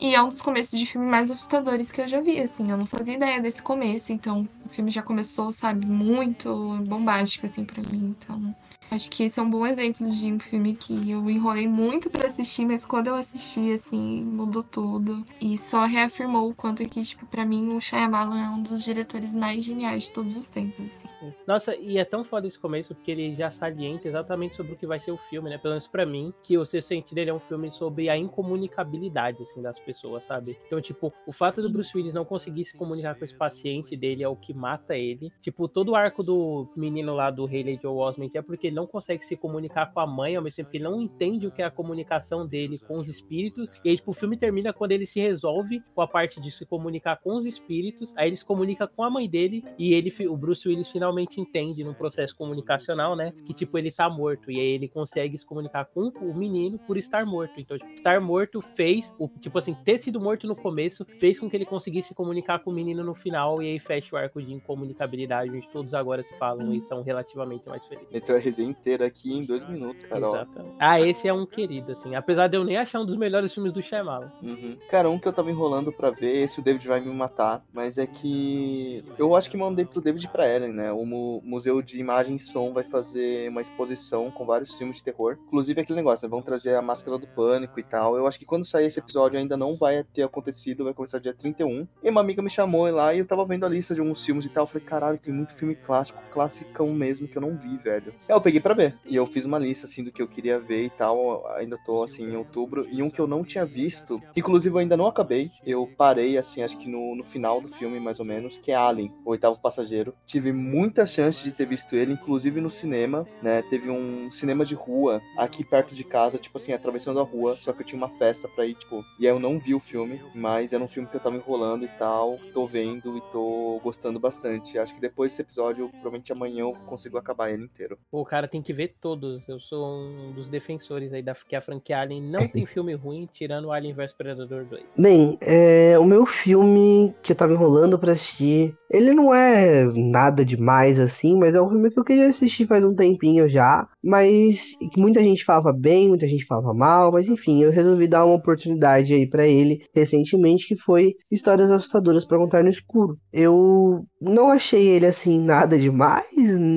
E 0.00 0.16
é 0.16 0.20
um 0.20 0.28
dos 0.28 0.42
começos 0.42 0.76
de 0.76 0.84
filme 0.84 1.06
mais 1.06 1.30
assustadores 1.30 1.92
que 1.92 2.00
eu 2.00 2.08
já 2.08 2.20
vi, 2.20 2.40
assim. 2.40 2.68
Eu 2.68 2.76
não 2.76 2.86
fazia 2.86 3.14
ideia 3.14 3.40
desse 3.40 3.62
começo, 3.62 4.12
então 4.12 4.48
o 4.66 4.68
filme 4.68 4.90
já 4.90 5.00
começou, 5.00 5.52
sabe, 5.52 5.86
muito 5.86 6.76
bombástico, 6.88 7.46
assim, 7.46 7.64
pra 7.64 7.80
mim. 7.84 8.16
Então, 8.18 8.52
acho 8.94 9.10
que 9.10 9.24
esse 9.24 9.40
é 9.40 9.42
um 9.42 9.50
bom 9.50 9.66
exemplo 9.66 10.08
de 10.08 10.32
um 10.32 10.38
filme 10.38 10.76
que 10.76 11.10
eu 11.10 11.28
enrolei 11.28 11.66
muito 11.66 12.10
pra 12.10 12.26
assistir, 12.26 12.64
mas 12.66 12.84
quando 12.84 13.08
eu 13.08 13.14
assisti, 13.14 13.72
assim, 13.72 14.22
mudou 14.24 14.62
tudo. 14.62 15.24
E 15.40 15.56
só 15.56 15.84
reafirmou 15.84 16.50
o 16.50 16.54
quanto 16.54 16.86
que, 16.88 17.02
tipo, 17.02 17.26
pra 17.26 17.44
mim, 17.44 17.74
o 17.74 17.80
Shyamalan 17.80 18.40
é 18.40 18.48
um 18.50 18.62
dos 18.62 18.84
diretores 18.84 19.32
mais 19.32 19.64
geniais 19.64 20.04
de 20.04 20.12
todos 20.12 20.36
os 20.36 20.46
tempos, 20.46 20.84
assim. 20.84 21.08
Nossa, 21.46 21.74
e 21.76 21.98
é 21.98 22.04
tão 22.04 22.24
foda 22.24 22.46
esse 22.46 22.58
começo 22.58 22.94
porque 22.94 23.10
ele 23.10 23.34
já 23.34 23.50
salienta 23.50 24.08
exatamente 24.08 24.56
sobre 24.56 24.72
o 24.72 24.76
que 24.76 24.86
vai 24.86 25.00
ser 25.00 25.12
o 25.12 25.16
filme, 25.16 25.48
né? 25.48 25.58
Pelo 25.58 25.74
menos 25.74 25.88
pra 25.88 26.04
mim, 26.04 26.32
que 26.42 26.58
o 26.58 26.66
Sexto 26.66 26.88
Sentido 26.88 27.18
ele 27.18 27.30
é 27.30 27.34
um 27.34 27.38
filme 27.38 27.70
sobre 27.72 28.08
a 28.08 28.16
incomunicabilidade, 28.16 29.42
assim, 29.42 29.62
das 29.62 29.78
pessoas, 29.80 30.24
sabe? 30.24 30.58
Então, 30.66 30.80
tipo, 30.80 31.12
o 31.26 31.32
fato 31.32 31.62
do 31.62 31.70
Bruce 31.70 31.96
Willis 31.96 32.12
não 32.12 32.24
conseguir 32.24 32.64
se 32.64 32.76
comunicar 32.76 33.14
com 33.14 33.24
esse 33.24 33.34
paciente 33.34 33.96
dele 33.96 34.22
é 34.22 34.28
o 34.28 34.36
que 34.36 34.52
mata 34.52 34.96
ele. 34.96 35.32
Tipo, 35.40 35.68
todo 35.68 35.90
o 35.90 35.96
arco 35.96 36.22
do 36.22 36.68
menino 36.76 37.14
lá 37.14 37.30
do 37.30 37.46
Haley 37.46 37.78
Joe 37.80 37.96
Osment 37.96 38.30
é 38.34 38.42
porque 38.42 38.68
ele 38.68 38.76
não 38.76 38.81
consegue 38.86 39.24
se 39.24 39.36
comunicar 39.36 39.92
com 39.92 40.00
a 40.00 40.06
mãe, 40.06 40.36
ao 40.36 40.42
mesmo 40.42 40.56
tempo 40.56 40.70
que 40.70 40.76
ele 40.76 40.84
não 40.84 41.00
entende 41.00 41.46
o 41.46 41.50
que 41.50 41.62
é 41.62 41.64
a 41.64 41.70
comunicação 41.70 42.46
dele 42.46 42.78
com 42.78 42.98
os 42.98 43.08
espíritos. 43.08 43.70
E 43.84 43.90
aí, 43.90 43.96
tipo, 43.96 44.10
o 44.10 44.14
filme 44.14 44.36
termina 44.36 44.72
quando 44.72 44.92
ele 44.92 45.06
se 45.06 45.20
resolve 45.20 45.82
com 45.94 46.00
a 46.00 46.08
parte 46.08 46.40
de 46.40 46.50
se 46.50 46.66
comunicar 46.66 47.16
com 47.16 47.36
os 47.36 47.44
espíritos. 47.44 48.12
Aí 48.16 48.28
ele 48.28 48.36
se 48.36 48.44
comunica 48.44 48.86
com 48.86 49.02
a 49.02 49.10
mãe 49.10 49.28
dele 49.28 49.64
e 49.78 49.94
ele, 49.94 50.12
o 50.28 50.36
Bruce 50.36 50.68
Willis 50.68 50.90
finalmente 50.90 51.40
entende 51.40 51.84
num 51.84 51.94
processo 51.94 52.36
comunicacional, 52.36 53.16
né? 53.16 53.32
Que 53.44 53.54
tipo, 53.54 53.78
ele 53.78 53.90
tá 53.90 54.08
morto. 54.08 54.50
E 54.50 54.58
aí 54.58 54.72
ele 54.74 54.88
consegue 54.88 55.36
se 55.38 55.46
comunicar 55.46 55.86
com 55.86 56.08
o 56.20 56.34
menino 56.34 56.78
por 56.78 56.96
estar 56.96 57.24
morto. 57.24 57.58
Então, 57.58 57.76
tipo, 57.76 57.90
estar 57.92 58.20
morto 58.20 58.60
fez, 58.60 59.14
o, 59.18 59.28
tipo 59.28 59.58
assim, 59.58 59.74
ter 59.74 59.98
sido 59.98 60.20
morto 60.20 60.46
no 60.46 60.56
começo 60.56 61.04
fez 61.18 61.38
com 61.38 61.48
que 61.48 61.56
ele 61.56 61.66
conseguisse 61.66 62.08
se 62.08 62.14
comunicar 62.14 62.58
com 62.60 62.70
o 62.70 62.74
menino 62.74 63.02
no 63.04 63.14
final. 63.14 63.62
E 63.62 63.70
aí 63.70 63.78
fecha 63.78 64.14
o 64.14 64.18
arco 64.18 64.42
de 64.42 64.52
incomunicabilidade, 64.52 65.50
onde 65.50 65.68
todos 65.68 65.94
agora 65.94 66.22
se 66.22 66.34
falam 66.38 66.72
e 66.74 66.80
são 66.82 67.02
relativamente 67.02 67.68
mais 67.68 67.86
felizes. 67.86 68.10
Meteu 68.10 68.36
a 68.36 68.40
resenha 68.62 68.70
inteira 68.70 69.06
aqui 69.06 69.32
em 69.32 69.44
dois 69.44 69.66
minutos, 69.68 70.04
Carol. 70.04 70.34
Exatamente. 70.34 70.74
Ah, 70.78 71.00
esse 71.00 71.28
é 71.28 71.32
um 71.32 71.44
querido, 71.46 71.92
assim. 71.92 72.14
Apesar 72.14 72.46
de 72.48 72.56
eu 72.56 72.64
nem 72.64 72.76
achar 72.76 73.00
um 73.00 73.06
dos 73.06 73.16
melhores 73.16 73.52
filmes 73.52 73.72
do 73.72 73.82
Shyamalan. 73.82 74.30
Uhum. 74.42 74.76
Cara, 74.90 75.10
um 75.10 75.18
que 75.18 75.26
eu 75.28 75.32
tava 75.32 75.50
enrolando 75.50 75.92
pra 75.92 76.10
ver, 76.10 76.42
esse 76.42 76.60
o 76.60 76.62
David 76.62 76.86
vai 76.86 77.00
me 77.00 77.12
matar, 77.12 77.64
mas 77.72 77.98
é 77.98 78.06
que 78.06 79.04
eu 79.18 79.34
acho 79.36 79.50
que 79.50 79.56
mandei 79.56 79.84
pro 79.84 80.00
David 80.00 80.24
e 80.24 80.28
pra 80.28 80.48
Ellen, 80.48 80.72
né? 80.72 80.92
O 80.92 81.04
Mu- 81.04 81.40
Museu 81.44 81.82
de 81.82 81.98
Imagem 81.98 82.36
e 82.36 82.40
Som 82.40 82.72
vai 82.72 82.84
fazer 82.84 83.48
uma 83.48 83.60
exposição 83.60 84.30
com 84.30 84.44
vários 84.44 84.76
filmes 84.76 84.96
de 84.96 85.02
terror. 85.02 85.38
Inclusive 85.46 85.80
aquele 85.80 85.96
negócio, 85.96 86.26
né? 86.26 86.30
Vão 86.30 86.42
trazer 86.42 86.74
a 86.74 86.82
Máscara 86.82 87.18
do 87.18 87.26
Pânico 87.26 87.78
e 87.78 87.82
tal. 87.82 88.16
Eu 88.16 88.26
acho 88.26 88.38
que 88.38 88.44
quando 88.44 88.64
sair 88.64 88.86
esse 88.86 88.98
episódio 89.00 89.38
ainda 89.38 89.56
não 89.56 89.76
vai 89.76 90.04
ter 90.04 90.22
acontecido, 90.22 90.84
vai 90.84 90.94
começar 90.94 91.18
dia 91.18 91.34
31. 91.34 91.86
E 92.02 92.08
uma 92.10 92.20
amiga 92.20 92.42
me 92.42 92.50
chamou 92.50 92.88
lá 92.90 93.14
e 93.14 93.18
eu 93.18 93.26
tava 93.26 93.44
vendo 93.44 93.64
a 93.66 93.68
lista 93.68 93.94
de 93.94 94.00
alguns 94.00 94.24
filmes 94.24 94.46
e 94.46 94.48
tal. 94.48 94.62
Eu 94.64 94.66
falei, 94.68 94.86
caralho, 94.86 95.18
tem 95.18 95.32
muito 95.32 95.54
filme 95.54 95.74
clássico, 95.74 96.20
classicão 96.32 96.92
mesmo, 96.92 97.28
que 97.28 97.36
eu 97.36 97.42
não 97.42 97.56
vi, 97.56 97.76
velho. 97.76 98.12
Aí 98.28 98.34
eu 98.34 98.40
peguei 98.40 98.51
pra 98.60 98.74
ver. 98.74 98.96
E 99.04 99.16
eu 99.16 99.26
fiz 99.26 99.44
uma 99.44 99.58
lista, 99.58 99.86
assim, 99.86 100.04
do 100.04 100.12
que 100.12 100.22
eu 100.22 100.28
queria 100.28 100.58
ver 100.58 100.84
e 100.86 100.90
tal. 100.90 101.46
Ainda 101.56 101.78
tô, 101.84 102.04
assim, 102.04 102.24
em 102.24 102.36
outubro. 102.36 102.86
E 102.90 103.02
um 103.02 103.10
que 103.10 103.20
eu 103.20 103.26
não 103.26 103.44
tinha 103.44 103.64
visto, 103.64 104.20
que, 104.32 104.40
inclusive 104.40 104.74
eu 104.74 104.78
ainda 104.78 104.96
não 104.96 105.06
acabei. 105.06 105.50
Eu 105.64 105.88
parei, 105.96 106.36
assim, 106.38 106.62
acho 106.62 106.76
que 106.78 106.88
no, 106.88 107.14
no 107.14 107.24
final 107.24 107.60
do 107.60 107.68
filme, 107.68 107.98
mais 108.00 108.20
ou 108.20 108.26
menos, 108.26 108.58
que 108.58 108.72
é 108.72 108.74
Alien, 108.74 109.12
o 109.24 109.30
oitavo 109.30 109.58
passageiro. 109.58 110.14
Tive 110.26 110.52
muita 110.52 111.06
chance 111.06 111.42
de 111.42 111.52
ter 111.52 111.66
visto 111.66 111.94
ele, 111.94 112.12
inclusive 112.12 112.60
no 112.60 112.70
cinema, 112.70 113.26
né? 113.42 113.62
Teve 113.62 113.90
um 113.90 114.24
cinema 114.30 114.64
de 114.64 114.74
rua 114.74 115.20
aqui 115.36 115.64
perto 115.64 115.94
de 115.94 116.04
casa, 116.04 116.38
tipo 116.38 116.58
assim, 116.58 116.72
atravessando 116.72 117.20
a 117.20 117.24
rua. 117.24 117.56
Só 117.56 117.72
que 117.72 117.82
eu 117.82 117.86
tinha 117.86 117.98
uma 117.98 118.08
festa 118.10 118.48
pra 118.48 118.66
ir, 118.66 118.74
tipo. 118.74 119.04
E 119.18 119.26
aí 119.26 119.32
eu 119.32 119.40
não 119.40 119.58
vi 119.58 119.74
o 119.74 119.80
filme, 119.80 120.20
mas 120.34 120.72
era 120.72 120.82
um 120.82 120.88
filme 120.88 121.08
que 121.08 121.16
eu 121.16 121.20
tava 121.20 121.36
enrolando 121.36 121.84
e 121.84 121.88
tal. 121.98 122.38
Tô 122.52 122.66
vendo 122.66 123.16
e 123.16 123.20
tô 123.32 123.80
gostando 123.82 124.18
bastante. 124.20 124.78
Acho 124.78 124.94
que 124.94 125.00
depois 125.00 125.32
desse 125.32 125.42
episódio, 125.42 125.88
provavelmente 125.88 126.32
amanhã 126.32 126.62
eu 126.62 126.72
consigo 126.86 127.18
acabar 127.18 127.50
ele 127.50 127.64
inteiro. 127.64 127.98
Pô, 128.10 128.24
cara, 128.24 128.41
tem 128.48 128.62
que 128.62 128.72
ver 128.72 128.94
todos. 129.00 129.48
Eu 129.48 129.58
sou 129.60 129.84
um 129.86 130.32
dos 130.32 130.48
defensores 130.48 131.12
aí 131.12 131.22
da 131.22 131.34
que 131.34 131.56
a 131.56 131.60
franquia 131.60 131.98
Alien 131.98 132.22
não 132.22 132.46
tem 132.48 132.64
filme 132.66 132.94
ruim, 132.94 133.28
tirando 133.32 133.66
o 133.66 133.72
Alien 133.72 133.94
vs 133.94 134.12
Predador 134.14 134.64
2. 134.64 134.82
Bem, 134.96 135.36
é, 135.40 135.98
o 135.98 136.04
meu 136.04 136.24
filme 136.26 137.14
que 137.22 137.32
eu 137.32 137.36
tava 137.36 137.52
enrolando 137.52 137.98
pra 137.98 138.12
assistir, 138.12 138.74
ele 138.90 139.12
não 139.12 139.34
é 139.34 139.84
nada 139.94 140.44
demais 140.44 140.98
assim, 140.98 141.36
mas 141.36 141.54
é 141.54 141.60
um 141.60 141.68
filme 141.68 141.90
que 141.90 141.98
eu 141.98 142.04
queria 142.04 142.28
assistir 142.28 142.66
faz 142.66 142.84
um 142.84 142.94
tempinho 142.94 143.48
já, 143.48 143.86
mas 144.02 144.72
muita 144.96 145.22
gente 145.22 145.44
falava 145.44 145.72
bem, 145.72 146.08
muita 146.08 146.28
gente 146.28 146.44
falava 146.44 146.72
mal, 146.74 147.10
mas 147.12 147.28
enfim, 147.28 147.62
eu 147.62 147.70
resolvi 147.70 148.06
dar 148.06 148.24
uma 148.24 148.34
oportunidade 148.34 149.12
aí 149.14 149.28
pra 149.28 149.46
ele 149.46 149.84
recentemente, 149.94 150.66
que 150.68 150.76
foi 150.76 151.14
Histórias 151.30 151.70
Assustadoras 151.70 152.24
pra 152.24 152.38
Contar 152.38 152.62
no 152.62 152.70
Escuro. 152.70 153.16
Eu 153.32 154.04
não 154.20 154.48
achei 154.50 154.88
ele 154.88 155.06
assim 155.06 155.38
nada 155.40 155.78
demais, 155.78 156.26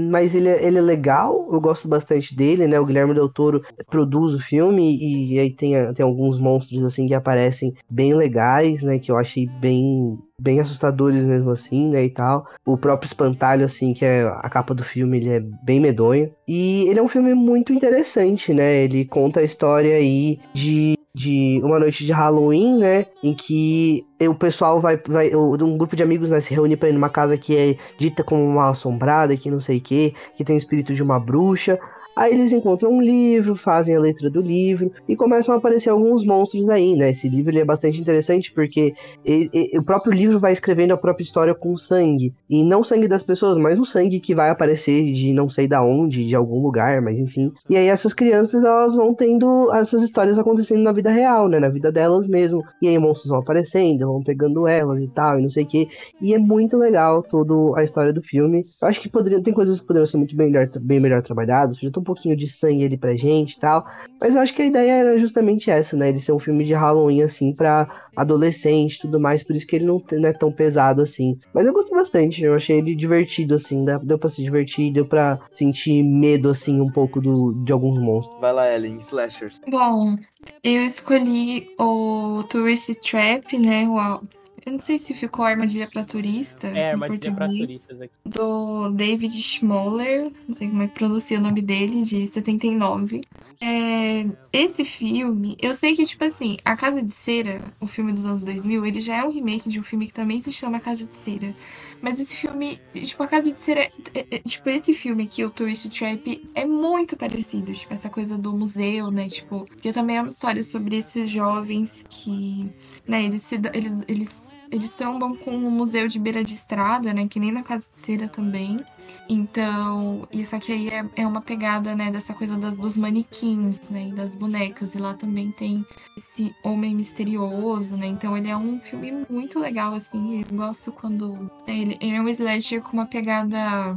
mas 0.10 0.34
ele, 0.36 0.50
é- 0.50 0.64
ele 0.66 0.78
é 0.78 0.82
legal, 0.82 1.55
eu 1.56 1.62
gosto 1.62 1.88
bastante 1.88 2.36
dele, 2.36 2.68
né? 2.68 2.80
O 2.80 2.86
Guilherme 2.86 3.14
Del 3.14 3.30
Toro 3.30 3.64
produz 3.90 4.34
o 4.34 4.40
filme 4.40 4.98
e 4.98 5.40
aí 5.40 5.52
tem, 5.52 5.74
tem 5.94 6.04
alguns 6.04 6.38
monstros 6.38 6.84
assim 6.84 7.08
que 7.08 7.14
aparecem 7.14 7.74
bem 7.90 8.14
legais, 8.14 8.82
né? 8.82 9.00
Que 9.00 9.12
eu 9.12 9.18
achei 9.18 9.48
bem 9.48 10.18
bem 10.40 10.60
assustadores 10.60 11.26
mesmo 11.26 11.50
assim, 11.50 11.90
né, 11.90 12.04
e 12.04 12.10
tal. 12.10 12.46
O 12.66 12.78
próprio 12.78 13.08
espantalho 13.08 13.64
assim, 13.64 13.94
que 13.94 14.04
é 14.04 14.24
a 14.24 14.50
capa 14.50 14.74
do 14.74 14.84
filme, 14.84 15.18
ele 15.18 15.30
é 15.30 15.40
bem 15.40 15.80
medonho. 15.80 16.30
E 16.48 16.86
ele 16.88 17.00
é 17.00 17.04
um 17.04 17.08
filme 17.08 17.34
muito 17.34 17.72
interessante, 17.72 18.54
né? 18.54 18.84
Ele 18.84 19.06
conta 19.06 19.40
a 19.40 19.44
história 19.44 19.96
aí 19.96 20.40
de 20.54 20.95
de 21.16 21.62
uma 21.64 21.80
noite 21.80 22.06
de 22.06 22.12
Halloween, 22.12 22.78
né, 22.78 23.06
em 23.24 23.34
que 23.34 24.06
o 24.20 24.36
pessoal 24.36 24.82
vai, 24.82 25.02
vai 25.08 25.34
um 25.34 25.78
grupo 25.78 25.96
de 25.96 26.04
amigos 26.04 26.30
né, 26.30 26.42
se 26.42 26.54
reúne 26.54 26.76
para 26.76 26.90
ir 26.90 26.92
numa 26.92 27.10
casa 27.10 27.38
que 27.38 27.56
é 27.56 27.78
dita 27.98 28.22
como 28.22 28.44
uma 28.44 28.72
assombrada, 28.72 29.38
que 29.38 29.50
não 29.50 29.62
sei 29.62 29.78
o 29.78 29.82
que, 29.82 30.14
que 30.36 30.44
tem 30.44 30.58
o 30.58 30.60
espírito 30.60 30.94
de 30.94 31.02
uma 31.02 31.18
bruxa. 31.18 31.80
Aí 32.16 32.34
eles 32.34 32.52
encontram 32.52 32.92
um 32.92 33.02
livro, 33.02 33.56
fazem 33.56 33.96
a 33.96 34.00
letra 34.00 34.30
do 34.30 34.42
livro 34.42 34.92
e 35.08 35.16
começam 35.16 35.54
a 35.54 35.58
aparecer 35.58 35.90
alguns 35.90 36.26
monstros 36.26 36.70
aí, 36.70 36.96
né? 36.96 37.10
Esse 37.10 37.28
livro 37.28 37.58
é 37.58 37.66
bastante 37.66 38.00
interessante 38.00 38.52
porque 38.54 38.94
ele- 39.24 39.50
ele- 39.54 39.78
o 39.78 39.84
próprio 39.84 40.14
livro 40.14 40.40
vai 40.40 40.54
escrevendo 40.54 40.92
a 40.94 40.98
própria 40.98 41.24
história 41.24 41.54
com 41.54 41.76
sangue. 41.76 42.34
E 42.50 42.64
não 42.64 42.84
sangue 42.84 43.08
das 43.08 43.24
pessoas, 43.24 43.58
mas 43.58 43.80
o 43.80 43.86
sangue 43.86 44.20
que 44.20 44.34
vai 44.36 44.50
aparecer 44.50 45.12
de 45.14 45.34
não 45.34 45.50
sei 45.50 45.68
da 45.68 45.84
onde, 45.84 46.26
de 46.26 46.36
algum 46.36 46.62
lugar, 46.62 47.02
mas 47.02 47.20
enfim. 47.20 47.52
E 47.70 47.76
aí 47.76 47.88
essas 47.88 48.14
crianças, 48.14 48.64
elas 48.64 48.96
vão 48.96 49.14
tendo 49.14 49.72
essas 49.74 50.02
histórias 50.04 50.40
acontecendo 50.40 50.82
na 50.82 50.92
vida 50.92 51.10
real, 51.12 51.48
né? 51.50 51.60
Na 51.60 51.70
vida 51.70 51.92
delas 51.92 52.28
mesmo. 52.28 52.62
E 52.82 52.88
aí 52.88 52.98
monstros 52.98 53.30
vão 53.30 53.40
aparecendo, 53.40 54.06
vão 54.08 54.24
pegando 54.24 54.68
elas 54.68 55.02
e 55.02 55.08
tal, 55.10 55.40
e 55.40 55.44
não 55.44 55.50
sei 55.52 55.64
o 55.64 55.68
que. 55.68 55.88
E 56.22 56.34
é 56.34 56.38
muito 56.40 56.78
legal 56.78 57.24
toda 57.24 57.80
a 57.80 57.84
história 57.84 58.14
do 58.14 58.22
filme. 58.22 58.64
Eu 58.82 58.88
acho 58.88 59.00
que 59.02 59.10
poderia, 59.10 59.42
tem 59.42 59.54
coisas 59.54 59.80
que 59.80 59.88
poderiam 59.88 60.06
ser 60.06 60.18
muito 60.18 60.36
bem 60.36 60.48
melhor, 60.48 60.70
bem 60.82 61.00
melhor 61.00 61.22
trabalhadas. 61.22 61.76
Podia 61.76 61.92
pouquinho 62.06 62.36
de 62.36 62.48
sangue 62.48 62.86
ali 62.86 62.98
pra 62.98 63.16
gente 63.16 63.54
e 63.54 63.60
tal. 63.60 63.86
Mas 64.20 64.36
eu 64.36 64.42
acho 64.42 64.54
que 64.54 64.62
a 64.62 64.66
ideia 64.66 64.92
era 64.92 65.18
justamente 65.18 65.70
essa, 65.70 65.98
né? 65.98 66.10
Ele 66.10 66.22
ser 66.22 66.32
um 66.32 66.40
filme 66.40 66.64
de 66.64 66.74
Halloween, 66.74 67.22
assim, 67.22 67.54
pra 67.54 68.08
adolescente 68.16 68.96
e 68.96 69.00
tudo 69.02 69.20
mais. 69.20 69.44
Por 69.44 69.56
isso 69.56 69.68
que 69.68 69.76
ele 69.76 69.86
não, 69.86 70.02
não 70.14 70.30
é 70.30 70.34
tão 70.34 70.52
pesado 70.52 71.02
assim. 71.02 71.38
Mas 71.54 71.66
eu 71.66 71.74
gostei 71.74 71.98
bastante. 71.98 72.44
Eu 72.44 72.56
achei 72.56 72.78
ele 72.78 72.96
divertido, 72.96 73.56
assim. 73.56 73.84
Deu, 73.84 74.00
deu 74.00 74.18
pra 74.18 74.30
se 74.30 74.42
divertir, 74.42 74.94
deu 74.94 75.06
pra 75.06 75.40
sentir 75.52 76.04
medo, 76.04 76.50
assim, 76.50 76.80
um 76.80 76.90
pouco 76.90 77.20
do, 77.20 77.54
de 77.64 77.74
alguns 77.74 78.00
monstros. 78.00 78.40
Vai 78.40 78.54
lá, 78.54 78.74
Ellen, 78.74 78.98
slashers. 79.00 79.60
Bom, 79.70 80.16
eu 80.64 80.86
escolhi 80.86 81.68
o 81.80 82.44
Tourist 82.50 82.94
Trap, 83.02 83.58
né? 83.60 83.88
O, 83.88 84.22
eu 84.66 84.72
não 84.72 84.80
sei 84.80 84.98
se 84.98 85.14
ficou 85.14 85.46
Armadilha 85.46 85.88
pra 85.88 86.04
Turista. 86.04 86.68
É, 86.68 86.92
armadilha 86.92 87.20
pra 87.36 87.46
português. 87.46 87.60
turistas 87.68 88.02
aqui. 88.02 88.14
do 88.26 88.90
David 88.92 89.34
Schmoller, 89.42 90.32
não 90.48 90.56
sei 90.56 90.70
como 90.70 90.82
é 90.82 90.88
que 90.88 90.94
pronuncia 90.96 91.38
o 91.38 91.42
nome 91.42 91.62
dele, 91.62 92.02
de 92.02 92.28
79. 92.28 93.22
É, 93.62 94.26
esse 94.52 94.84
filme, 94.84 95.56
eu 95.62 95.74
sei 95.74 95.96
que, 95.96 96.06
tipo 96.06 96.24
assim, 96.24 96.58
A 96.66 96.76
Casa 96.76 97.02
de 97.04 97.12
Cera, 97.14 97.74
o 97.80 97.88
filme 97.88 98.12
dos 98.12 98.26
anos 98.26 98.44
2000, 98.44 98.86
ele 98.86 99.00
já 99.00 99.18
é 99.18 99.24
um 99.24 99.32
remake 99.32 99.70
de 99.70 99.80
um 99.80 99.84
filme 99.84 100.08
que 100.08 100.14
também 100.14 100.40
se 100.40 100.52
chama 100.52 100.78
A 100.78 100.82
Casa 100.82 101.06
de 101.06 101.14
Cera. 101.14 101.56
Mas 102.02 102.20
esse 102.20 102.36
filme, 102.36 102.80
tipo, 102.94 103.22
A 103.24 103.28
Casa 103.28 103.52
de 103.52 103.58
Cera, 103.58 103.82
é- 104.14 104.26
é- 104.32 104.40
tipo, 104.40 104.70
esse 104.70 104.94
filme 104.94 105.24
aqui, 105.24 105.44
o 105.44 105.50
Tourist 105.50 105.88
Trap, 105.90 106.50
é 106.54 106.66
muito 106.66 107.16
parecido, 107.16 107.72
tipo, 107.74 107.94
essa 107.94 108.10
coisa 108.10 108.38
do 108.38 108.52
museu, 108.56 109.10
né, 109.12 109.28
tipo, 109.28 109.66
que 109.82 109.92
também 109.94 110.18
é 110.18 110.22
uma 110.22 110.30
história 110.30 110.62
sobre 110.64 110.98
esses 110.98 111.30
jovens 111.30 112.04
que, 112.10 112.70
né, 113.08 113.24
eles 113.24 113.42
se, 113.44 113.56
eles, 113.74 113.94
eles 114.08 114.55
eles 114.72 114.94
trombam 114.94 115.36
com 115.36 115.56
o 115.56 115.72
museu 115.72 116.08
de 116.08 116.20
beira 116.20 116.44
de 116.44 116.54
estrada, 116.54 117.14
né? 117.14 117.28
Que 117.28 117.40
nem 117.40 117.52
na 117.52 117.64
Casa 117.64 117.88
de 117.92 117.98
Cera 117.98 118.28
também. 118.28 118.84
Então, 119.28 120.28
isso 120.32 120.56
aqui 120.56 120.72
aí 120.72 120.90
é, 120.90 121.06
é 121.16 121.28
uma 121.28 121.42
pegada, 121.42 121.96
né, 121.96 122.12
dessa 122.12 122.34
coisa 122.34 122.58
das, 122.58 122.78
dos 122.78 122.96
manequins, 122.96 123.80
né, 123.90 124.10
e 124.10 124.14
das 124.14 124.36
bonecas. 124.36 124.96
E 124.96 125.00
lá 125.00 125.14
também 125.14 125.52
tem 125.52 125.86
esse 126.18 126.56
homem 126.64 126.96
misterioso, 126.96 127.98
né? 127.98 128.08
Então 128.08 128.38
ele 128.38 128.50
é 128.50 128.58
um 128.58 128.80
filme 128.80 129.26
muito 129.30 129.60
legal, 129.60 129.94
assim. 129.94 130.42
Eu 130.42 130.58
gosto 130.58 130.92
quando. 130.92 131.50
Ele, 131.68 131.98
ele 132.02 132.16
é 132.16 132.22
um 132.22 132.30
slasher 132.30 132.82
com 132.82 132.94
uma 132.94 133.06
pegada 133.06 133.94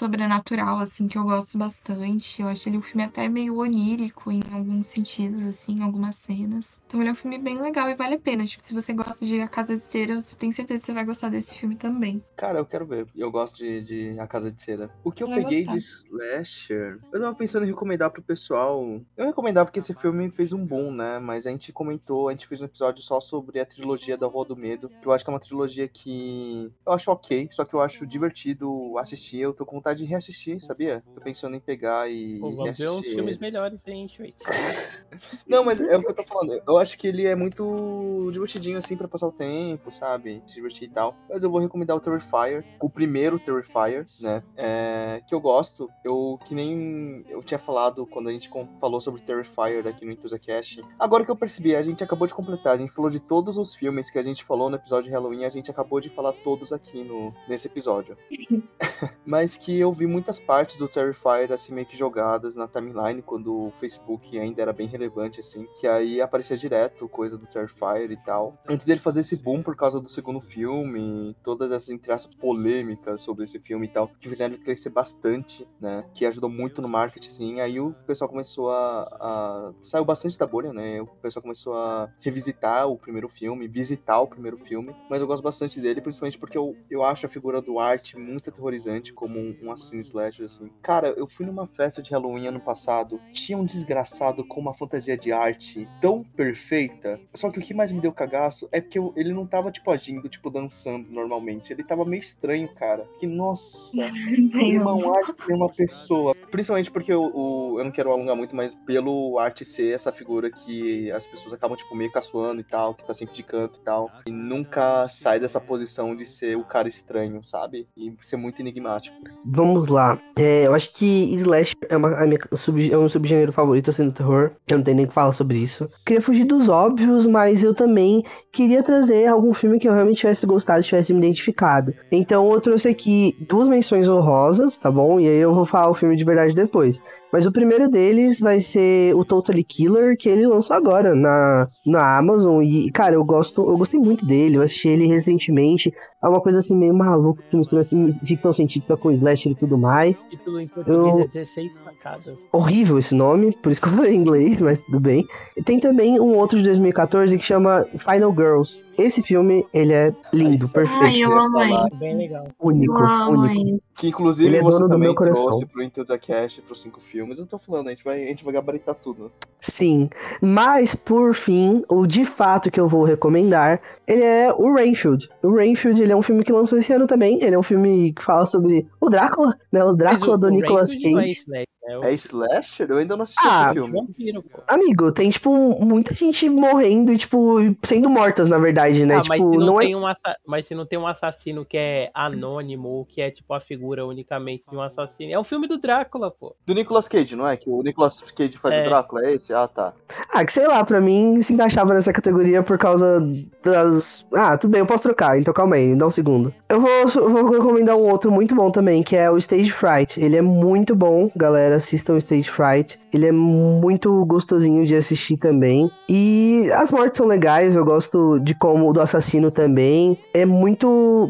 sobrenatural, 0.00 0.78
assim, 0.78 1.06
que 1.06 1.18
eu 1.18 1.24
gosto 1.24 1.58
bastante. 1.58 2.40
Eu 2.40 2.48
acho 2.48 2.68
ele 2.68 2.78
um 2.78 2.82
filme 2.82 3.04
até 3.04 3.28
meio 3.28 3.56
onírico 3.58 4.30
em 4.30 4.42
alguns 4.52 4.86
sentidos, 4.88 5.42
assim, 5.44 5.78
em 5.78 5.82
algumas 5.82 6.16
cenas. 6.16 6.80
Então 6.86 7.00
ele 7.00 7.10
é 7.10 7.12
um 7.12 7.16
filme 7.16 7.38
bem 7.38 7.60
legal 7.60 7.88
e 7.88 7.94
vale 7.94 8.14
a 8.14 8.18
pena. 8.18 8.44
Tipo, 8.44 8.64
se 8.64 8.74
você 8.74 8.92
gosta 8.92 9.24
de 9.24 9.40
A 9.40 9.48
Casa 9.48 9.74
de 9.74 9.84
Cera, 9.84 10.12
eu 10.14 10.20
tenho 10.38 10.52
certeza 10.52 10.80
que 10.80 10.86
você 10.86 10.92
vai 10.92 11.04
gostar 11.04 11.28
desse 11.28 11.56
filme 11.58 11.76
também. 11.76 12.24
Cara, 12.36 12.58
eu 12.58 12.66
quero 12.66 12.86
ver. 12.86 13.06
Eu 13.14 13.30
gosto 13.30 13.56
de, 13.56 13.82
de 13.82 14.18
A 14.18 14.26
Casa 14.26 14.50
de 14.50 14.62
Cera. 14.62 14.90
O 15.04 15.12
que 15.12 15.22
eu 15.22 15.28
Vai 15.28 15.42
peguei 15.42 15.64
gostar. 15.64 15.76
de 15.76 15.78
Slasher, 15.78 16.98
eu 17.12 17.20
tava 17.20 17.34
pensando 17.34 17.64
em 17.64 17.68
recomendar 17.68 18.10
pro 18.10 18.22
pessoal. 18.22 19.00
Eu 19.16 19.26
recomendar 19.26 19.64
porque 19.64 19.78
esse 19.78 19.94
filme 19.94 20.30
fez 20.30 20.52
um 20.52 20.64
boom, 20.64 20.90
né? 20.90 21.18
Mas 21.18 21.46
a 21.46 21.50
gente 21.50 21.72
comentou, 21.72 22.28
a 22.28 22.32
gente 22.32 22.46
fez 22.46 22.60
um 22.60 22.64
episódio 22.64 23.02
só 23.02 23.20
sobre 23.20 23.60
a 23.60 23.66
trilogia 23.66 24.16
da 24.16 24.26
Rua 24.26 24.44
do 24.44 24.56
Medo. 24.56 24.88
Que 25.00 25.06
eu 25.06 25.12
acho 25.12 25.24
que 25.24 25.30
é 25.30 25.32
uma 25.34 25.40
trilogia 25.40 25.86
que 25.88 26.72
eu 26.86 26.92
acho 26.92 27.10
ok, 27.10 27.48
só 27.52 27.64
que 27.64 27.74
eu 27.74 27.80
acho 27.80 28.06
divertido 28.06 28.96
assistir. 28.98 29.38
Eu 29.38 29.52
tô 29.52 29.64
com 29.66 29.76
vontade 29.76 29.89
de 29.94 30.04
reassistir, 30.04 30.60
sabia? 30.60 31.02
Tô 31.14 31.20
pensando 31.20 31.56
em 31.56 31.60
pegar 31.60 32.10
e. 32.10 32.38
Pô, 32.38 32.50
vamos 32.50 32.78
ver 32.78 32.88
uns 32.88 32.92
reassistir 32.94 33.14
filmes 33.14 33.38
melhores 33.38 33.86
aí, 33.86 34.08
Shrek. 34.08 34.34
Não, 35.46 35.64
mas 35.64 35.80
é 35.80 35.96
o 35.96 36.00
que 36.00 36.10
eu 36.10 36.14
tô 36.14 36.22
falando. 36.22 36.62
Eu 36.66 36.78
acho 36.78 36.96
que 36.96 37.06
ele 37.06 37.26
é 37.26 37.34
muito 37.34 38.28
divertidinho, 38.32 38.78
assim, 38.78 38.96
pra 38.96 39.08
passar 39.08 39.26
o 39.26 39.32
tempo, 39.32 39.90
sabe? 39.90 40.42
Se 40.46 40.54
divertir 40.54 40.88
e 40.88 40.92
tal. 40.92 41.16
Mas 41.28 41.42
eu 41.42 41.50
vou 41.50 41.60
recomendar 41.60 41.96
o 41.96 42.00
Terrifier. 42.00 42.64
O 42.80 42.88
primeiro 42.88 43.38
Terrifier, 43.38 44.06
né? 44.20 44.42
É, 44.56 45.22
que 45.26 45.34
eu 45.34 45.40
gosto. 45.40 45.88
Eu, 46.04 46.38
que 46.46 46.54
nem 46.54 47.24
eu 47.28 47.42
tinha 47.42 47.58
falado 47.58 48.06
quando 48.06 48.28
a 48.28 48.32
gente 48.32 48.50
falou 48.80 49.00
sobre 49.00 49.20
Terrifier 49.22 49.86
aqui 49.86 50.04
no 50.04 50.12
Intusa 50.12 50.38
Cash. 50.38 50.80
Agora 50.98 51.24
que 51.24 51.30
eu 51.30 51.36
percebi, 51.36 51.74
a 51.74 51.82
gente 51.82 52.02
acabou 52.02 52.26
de 52.26 52.34
completar. 52.34 52.74
A 52.74 52.78
gente 52.78 52.92
falou 52.92 53.10
de 53.10 53.20
todos 53.20 53.56
os 53.58 53.74
filmes 53.74 54.10
que 54.10 54.18
a 54.18 54.22
gente 54.22 54.44
falou 54.44 54.70
no 54.70 54.76
episódio 54.76 55.08
de 55.08 55.14
Halloween. 55.14 55.44
A 55.44 55.50
gente 55.50 55.70
acabou 55.70 56.00
de 56.00 56.08
falar 56.08 56.32
todos 56.32 56.72
aqui 56.72 57.02
no, 57.02 57.34
nesse 57.48 57.66
episódio. 57.66 58.16
mas 59.24 59.56
que 59.56 59.69
eu 59.78 59.92
vi 59.92 60.06
muitas 60.06 60.38
partes 60.38 60.76
do 60.76 60.88
Terrifier 60.88 61.52
assim 61.52 61.72
meio 61.72 61.86
que 61.86 61.96
jogadas 61.96 62.56
na 62.56 62.66
timeline 62.66 63.22
quando 63.22 63.66
o 63.66 63.72
Facebook 63.78 64.38
ainda 64.38 64.62
era 64.62 64.72
bem 64.72 64.86
relevante 64.86 65.40
assim, 65.40 65.66
que 65.80 65.86
aí 65.86 66.20
aparecia 66.20 66.56
direto 66.56 67.08
coisa 67.08 67.36
do 67.36 67.46
Terrifier 67.46 68.10
e 68.10 68.16
tal. 68.16 68.56
Antes 68.68 68.86
dele 68.86 69.00
fazer 69.00 69.20
esse 69.20 69.36
boom 69.36 69.62
por 69.62 69.76
causa 69.76 70.00
do 70.00 70.08
segundo 70.08 70.40
filme, 70.40 71.36
todas 71.42 71.70
essas 71.70 71.90
entre 71.90 72.12
aspas 72.12 72.34
polêmicas 72.36 73.20
sobre 73.20 73.44
esse 73.44 73.58
filme 73.58 73.86
e 73.86 73.90
tal, 73.90 74.08
que 74.08 74.28
fizeram 74.28 74.54
ele 74.54 74.62
crescer 74.62 74.90
bastante, 74.90 75.66
né? 75.80 76.04
Que 76.14 76.24
ajudou 76.26 76.48
muito 76.48 76.80
no 76.80 76.88
marketing 76.88 77.28
assim. 77.28 77.60
Aí 77.60 77.80
o 77.80 77.92
pessoal 78.06 78.28
começou 78.28 78.70
a, 78.70 79.02
a 79.20 79.72
saiu 79.82 80.04
bastante 80.04 80.38
da 80.38 80.46
bolha, 80.46 80.72
né? 80.72 81.00
O 81.00 81.06
pessoal 81.06 81.42
começou 81.42 81.74
a 81.76 82.08
revisitar 82.20 82.88
o 82.88 82.96
primeiro 82.96 83.28
filme, 83.28 83.68
visitar 83.68 84.20
o 84.20 84.26
primeiro 84.26 84.58
filme, 84.58 84.94
mas 85.08 85.20
eu 85.20 85.26
gosto 85.26 85.42
bastante 85.42 85.80
dele, 85.80 86.00
principalmente 86.00 86.38
porque 86.38 86.56
eu, 86.56 86.76
eu 86.90 87.04
acho 87.04 87.26
a 87.26 87.28
figura 87.28 87.60
do 87.60 87.78
Art 87.78 88.14
muito 88.14 88.50
aterrorizante, 88.50 89.12
como 89.12 89.38
um, 89.38 89.56
um 89.62 89.72
assassino 89.72 90.00
slasher, 90.00 90.46
assim. 90.46 90.70
Cara, 90.82 91.08
eu 91.16 91.26
fui 91.26 91.44
numa 91.46 91.66
festa 91.66 92.02
de 92.02 92.10
Halloween 92.10 92.46
ano 92.48 92.60
passado, 92.60 93.20
tinha 93.32 93.56
um 93.58 93.64
desgraçado 93.64 94.44
com 94.44 94.60
uma 94.60 94.74
fantasia 94.74 95.16
de 95.16 95.32
arte 95.32 95.88
tão 96.00 96.22
perfeita, 96.24 97.20
só 97.34 97.50
que 97.50 97.58
o 97.58 97.62
que 97.62 97.74
mais 97.74 97.92
me 97.92 98.00
deu 98.00 98.12
cagaço 98.12 98.68
é 98.72 98.80
porque 98.80 98.98
eu- 98.98 99.12
ele 99.16 99.32
não 99.32 99.46
tava, 99.46 99.70
tipo, 99.70 99.90
agindo, 99.90 100.28
tipo, 100.28 100.50
dançando 100.50 101.08
normalmente, 101.10 101.72
ele 101.72 101.84
tava 101.84 102.04
meio 102.04 102.20
estranho, 102.20 102.68
cara. 102.74 103.06
Que, 103.18 103.26
nossa, 103.26 103.92
uma 104.82 104.94
um 104.94 105.14
arte 105.14 105.34
de 105.46 105.52
uma 105.52 105.68
pessoa. 105.70 106.34
Principalmente 106.50 106.90
porque 106.90 107.12
o, 107.12 107.30
o- 107.34 107.78
eu 107.78 107.84
não 107.84 107.92
quero 107.92 108.10
alongar 108.12 108.36
muito, 108.36 108.54
mas 108.54 108.74
pelo 108.86 109.38
arte 109.38 109.64
ser 109.64 109.94
essa 109.94 110.10
figura 110.12 110.50
que 110.50 111.10
as 111.12 111.26
pessoas 111.26 111.52
acabam, 111.54 111.76
tipo, 111.76 111.94
meio 111.94 112.10
caçoando 112.10 112.60
e 112.60 112.64
tal, 112.64 112.94
que 112.94 113.04
tá 113.06 113.14
sempre 113.14 113.34
de 113.34 113.42
canto 113.42 113.78
e 113.80 113.84
tal. 113.84 114.10
E 114.26 114.30
nunca 114.30 115.06
sai 115.08 115.38
dessa 115.40 115.60
posição 115.60 116.14
de 116.16 116.24
ser 116.24 116.56
o 116.56 116.64
cara 116.64 116.88
estranho, 116.88 117.42
sabe? 117.42 117.88
E 117.96 118.14
ser 118.20 118.36
muito 118.36 118.60
enigmático. 118.60 119.16
Vamos 119.52 119.88
lá. 119.88 120.18
É, 120.38 120.66
eu 120.66 120.74
acho 120.74 120.92
que 120.92 121.34
Slash 121.34 121.74
é, 121.88 121.96
uma, 121.96 122.16
a 122.16 122.26
minha 122.26 122.38
sub, 122.54 122.90
é 122.90 122.96
um 122.96 123.08
subgênero 123.08 123.52
favorito 123.52 123.90
assim, 123.90 124.06
do 124.06 124.12
terror. 124.12 124.52
Eu 124.68 124.78
não 124.78 124.84
tenho 124.84 124.96
nem 124.96 125.06
que 125.06 125.12
falar 125.12 125.32
sobre 125.32 125.58
isso. 125.58 125.88
Queria 126.06 126.22
fugir 126.22 126.44
dos 126.44 126.68
óbvios, 126.68 127.26
mas 127.26 127.62
eu 127.62 127.74
também 127.74 128.24
queria 128.52 128.82
trazer 128.82 129.26
algum 129.26 129.52
filme 129.52 129.78
que 129.78 129.88
eu 129.88 129.92
realmente 129.92 130.18
tivesse 130.18 130.46
gostado, 130.46 130.82
tivesse 130.82 131.12
me 131.12 131.18
identificado. 131.18 131.92
Então 132.10 132.50
eu 132.52 132.60
trouxe 132.60 132.88
aqui 132.88 133.36
duas 133.48 133.68
menções 133.68 134.08
honrosas, 134.08 134.76
tá 134.76 134.90
bom? 134.90 135.18
E 135.18 135.26
aí 135.26 135.38
eu 135.38 135.54
vou 135.54 135.66
falar 135.66 135.90
o 135.90 135.94
filme 135.94 136.16
de 136.16 136.24
verdade 136.24 136.54
depois. 136.54 137.02
Mas 137.32 137.46
o 137.46 137.52
primeiro 137.52 137.88
deles 137.88 138.40
vai 138.40 138.60
ser 138.60 139.14
o 139.14 139.24
Totally 139.24 139.62
Killer, 139.62 140.16
que 140.16 140.28
ele 140.28 140.46
lançou 140.46 140.74
agora 140.74 141.14
na, 141.14 141.68
na 141.86 142.18
Amazon. 142.18 142.62
E, 142.62 142.90
cara, 142.90 143.14
eu 143.14 143.24
gosto, 143.24 143.60
eu 143.60 143.78
gostei 143.78 144.00
muito 144.00 144.26
dele. 144.26 144.56
Eu 144.56 144.62
assisti 144.62 144.88
ele 144.88 145.06
recentemente. 145.06 145.92
É 146.22 146.28
uma 146.28 146.40
coisa 146.40 146.58
assim 146.58 146.76
meio 146.76 146.92
maluca 146.94 147.42
que 147.48 147.56
mistura 147.56 147.80
assim, 147.80 148.10
ficção 148.26 148.52
científica 148.52 148.96
com 148.96 149.10
slasher 149.10 149.52
e 149.52 149.54
tudo 149.54 149.78
mais. 149.78 150.26
O 150.26 150.30
título 150.30 150.60
em 150.60 150.66
português 150.68 151.16
Eu- 151.16 151.20
é 151.22 151.26
16 151.26 151.72
facadas. 151.84 152.38
Horrível 152.52 152.98
esse 152.98 153.14
nome, 153.14 153.52
por 153.62 153.72
isso 153.72 153.80
que 153.80 153.88
eu 153.88 153.92
falei 153.92 154.12
em 154.14 154.18
inglês, 154.18 154.60
mas 154.60 154.78
tudo 154.84 155.00
bem. 155.00 155.26
E 155.56 155.62
Tem 155.62 155.78
também 155.80 156.20
um 156.20 156.36
outro 156.36 156.58
de 156.58 156.64
2014 156.64 157.36
que 157.38 157.44
chama 157.44 157.86
Final 157.98 158.32
Girls. 158.34 158.84
Esse 158.98 159.22
filme, 159.22 159.64
ele 159.72 159.92
é 159.94 160.12
lindo, 160.32 160.66
Ai, 160.66 160.72
perfeito. 160.72 161.02
Ai, 161.04 161.18
eu 161.20 161.38
amo. 161.38 161.88
Bem 161.98 162.16
legal. 162.16 162.46
Único, 162.60 162.92
Eu 162.92 162.98
amo 163.06 163.42
único. 163.42 163.80
Que 163.94 164.08
inclusive 164.08 164.48
Ele 164.48 164.56
é 164.56 164.62
você 164.62 164.72
dono 164.78 164.88
do 164.88 164.92
também 164.92 165.08
meu 165.08 165.14
coração. 165.14 165.44
trouxe 165.46 165.66
pro 165.66 165.82
Into 165.82 166.04
the 166.06 166.16
Cash 166.18 166.60
pros 166.66 166.80
cinco 166.82 167.00
filmes. 167.00 167.38
Eu 167.38 167.46
tô 167.46 167.58
falando, 167.58 167.88
a 167.88 167.90
gente 167.90 168.02
vai, 168.04 168.22
a 168.22 168.26
gente 168.26 168.42
vai 168.44 168.54
gabaritar 168.54 168.94
tudo. 168.94 169.30
Sim. 169.60 170.08
Mas, 170.40 170.94
por 170.94 171.34
fim, 171.34 171.82
o 171.88 172.06
de 172.06 172.24
fato 172.24 172.70
que 172.70 172.80
eu 172.80 172.88
vou 172.88 173.04
recomendar, 173.04 173.80
ele 174.06 174.22
é 174.22 174.52
o 174.56 174.72
Rainfield. 174.72 175.28
O 175.42 175.54
Rainfield, 175.54 176.00
ele 176.10 176.14
é 176.14 176.16
um 176.16 176.22
filme 176.22 176.42
que 176.42 176.52
lançou 176.52 176.76
esse 176.78 176.92
ano 176.92 177.06
também. 177.06 177.38
Ele 177.40 177.54
é 177.54 177.58
um 177.58 177.62
filme 177.62 178.12
que 178.12 178.22
fala 178.22 178.44
sobre 178.44 178.84
o 179.00 179.08
Drácula, 179.08 179.56
né? 179.70 179.84
O 179.84 179.92
Drácula 179.92 180.34
o- 180.34 180.38
do 180.38 180.48
o 180.48 180.50
Nicolas 180.50 180.90
Cage. 180.92 181.08
Slash. 181.46 181.66
É, 181.86 181.98
o 181.98 182.04
É 182.04 182.12
slasher? 182.14 182.90
Eu 182.90 182.98
ainda 182.98 183.16
não 183.16 183.22
assisti 183.22 183.40
Ah, 183.42 183.64
esse 183.66 183.72
filme. 183.74 183.92
vampiro, 184.00 184.42
pô. 184.42 184.60
Amigo, 184.68 185.12
tem, 185.12 185.30
tipo, 185.30 185.50
muita 185.84 186.14
gente 186.14 186.48
morrendo 186.48 187.12
e, 187.12 187.16
tipo, 187.18 187.56
sendo 187.82 188.10
mortas, 188.10 188.48
na 188.48 188.58
verdade, 188.58 189.06
né? 189.06 189.16
Ah, 189.16 189.20
tipo, 189.22 189.28
mas, 189.30 189.42
se 189.42 189.48
não 189.58 189.66
não 189.66 189.80
é. 189.80 189.84
tem 189.86 189.96
um 189.96 190.06
assa- 190.06 190.36
mas 190.46 190.66
se 190.66 190.74
não 190.74 190.84
tem 190.84 190.98
um 190.98 191.06
assassino 191.06 191.64
que 191.64 191.78
é 191.78 192.10
anônimo, 192.12 192.88
ou 192.88 193.04
que 193.06 193.20
é 193.22 193.30
tipo 193.30 193.54
a 193.54 193.60
figura 193.60 194.04
unicamente 194.04 194.64
de 194.68 194.76
um 194.76 194.82
assassino. 194.82 195.32
É 195.32 195.38
um 195.38 195.44
filme 195.44 195.66
do 195.66 195.78
Drácula, 195.78 196.30
pô. 196.30 196.54
Do 196.66 196.74
Nicolas 196.74 197.08
Cage, 197.08 197.34
não 197.34 197.48
é? 197.48 197.56
Que 197.56 197.70
o 197.70 197.82
Nicolas 197.82 198.16
Cage 198.36 198.58
faz 198.58 198.74
É. 198.74 198.82
o 198.82 198.84
Drácula, 198.84 199.24
é 199.24 199.34
esse? 199.34 199.52
Ah, 199.54 199.66
tá. 199.66 199.92
Ah, 200.32 200.44
que 200.44 200.52
sei 200.52 200.66
lá, 200.66 200.84
pra 200.84 201.00
mim 201.00 201.40
se 201.40 201.52
encaixava 201.54 201.94
nessa 201.94 202.12
categoria 202.12 202.62
por 202.62 202.76
causa 202.76 203.20
das. 203.62 204.26
Ah, 204.34 204.56
tudo 204.58 204.70
bem, 204.70 204.80
eu 204.80 204.86
posso 204.86 205.02
trocar, 205.02 205.38
então 205.38 205.52
calma 205.54 205.76
aí, 205.76 205.94
dá 205.94 206.06
um 206.06 206.10
segundo. 206.10 206.52
Eu 206.68 206.80
vou, 206.80 206.90
eu 206.90 207.30
vou 207.30 207.50
recomendar 207.50 207.96
um 207.96 208.08
outro 208.10 208.30
muito 208.30 208.54
bom 208.54 208.70
também, 208.70 209.02
que 209.02 209.16
é 209.16 209.30
o 209.30 209.36
Stage 209.38 209.70
Fright. 209.72 210.20
Ele 210.20 210.36
é 210.36 210.42
muito 210.42 210.94
bom, 210.94 211.30
galera, 211.34 211.69
assistam 211.70 212.14
o 212.14 212.18
Stage 212.18 212.50
Fright. 212.50 212.98
Ele 213.12 213.26
é 213.26 213.32
muito 213.32 214.24
gostosinho 214.24 214.86
de 214.86 214.94
assistir 214.94 215.36
também. 215.36 215.90
E 216.08 216.70
as 216.74 216.92
mortes 216.92 217.18
são 217.18 217.26
legais, 217.26 217.74
eu 217.74 217.84
gosto 217.84 218.38
de 218.38 218.54
como 218.54 218.92
do 218.92 219.00
assassino 219.00 219.50
também. 219.50 220.18
É 220.32 220.44
muito, 220.44 220.88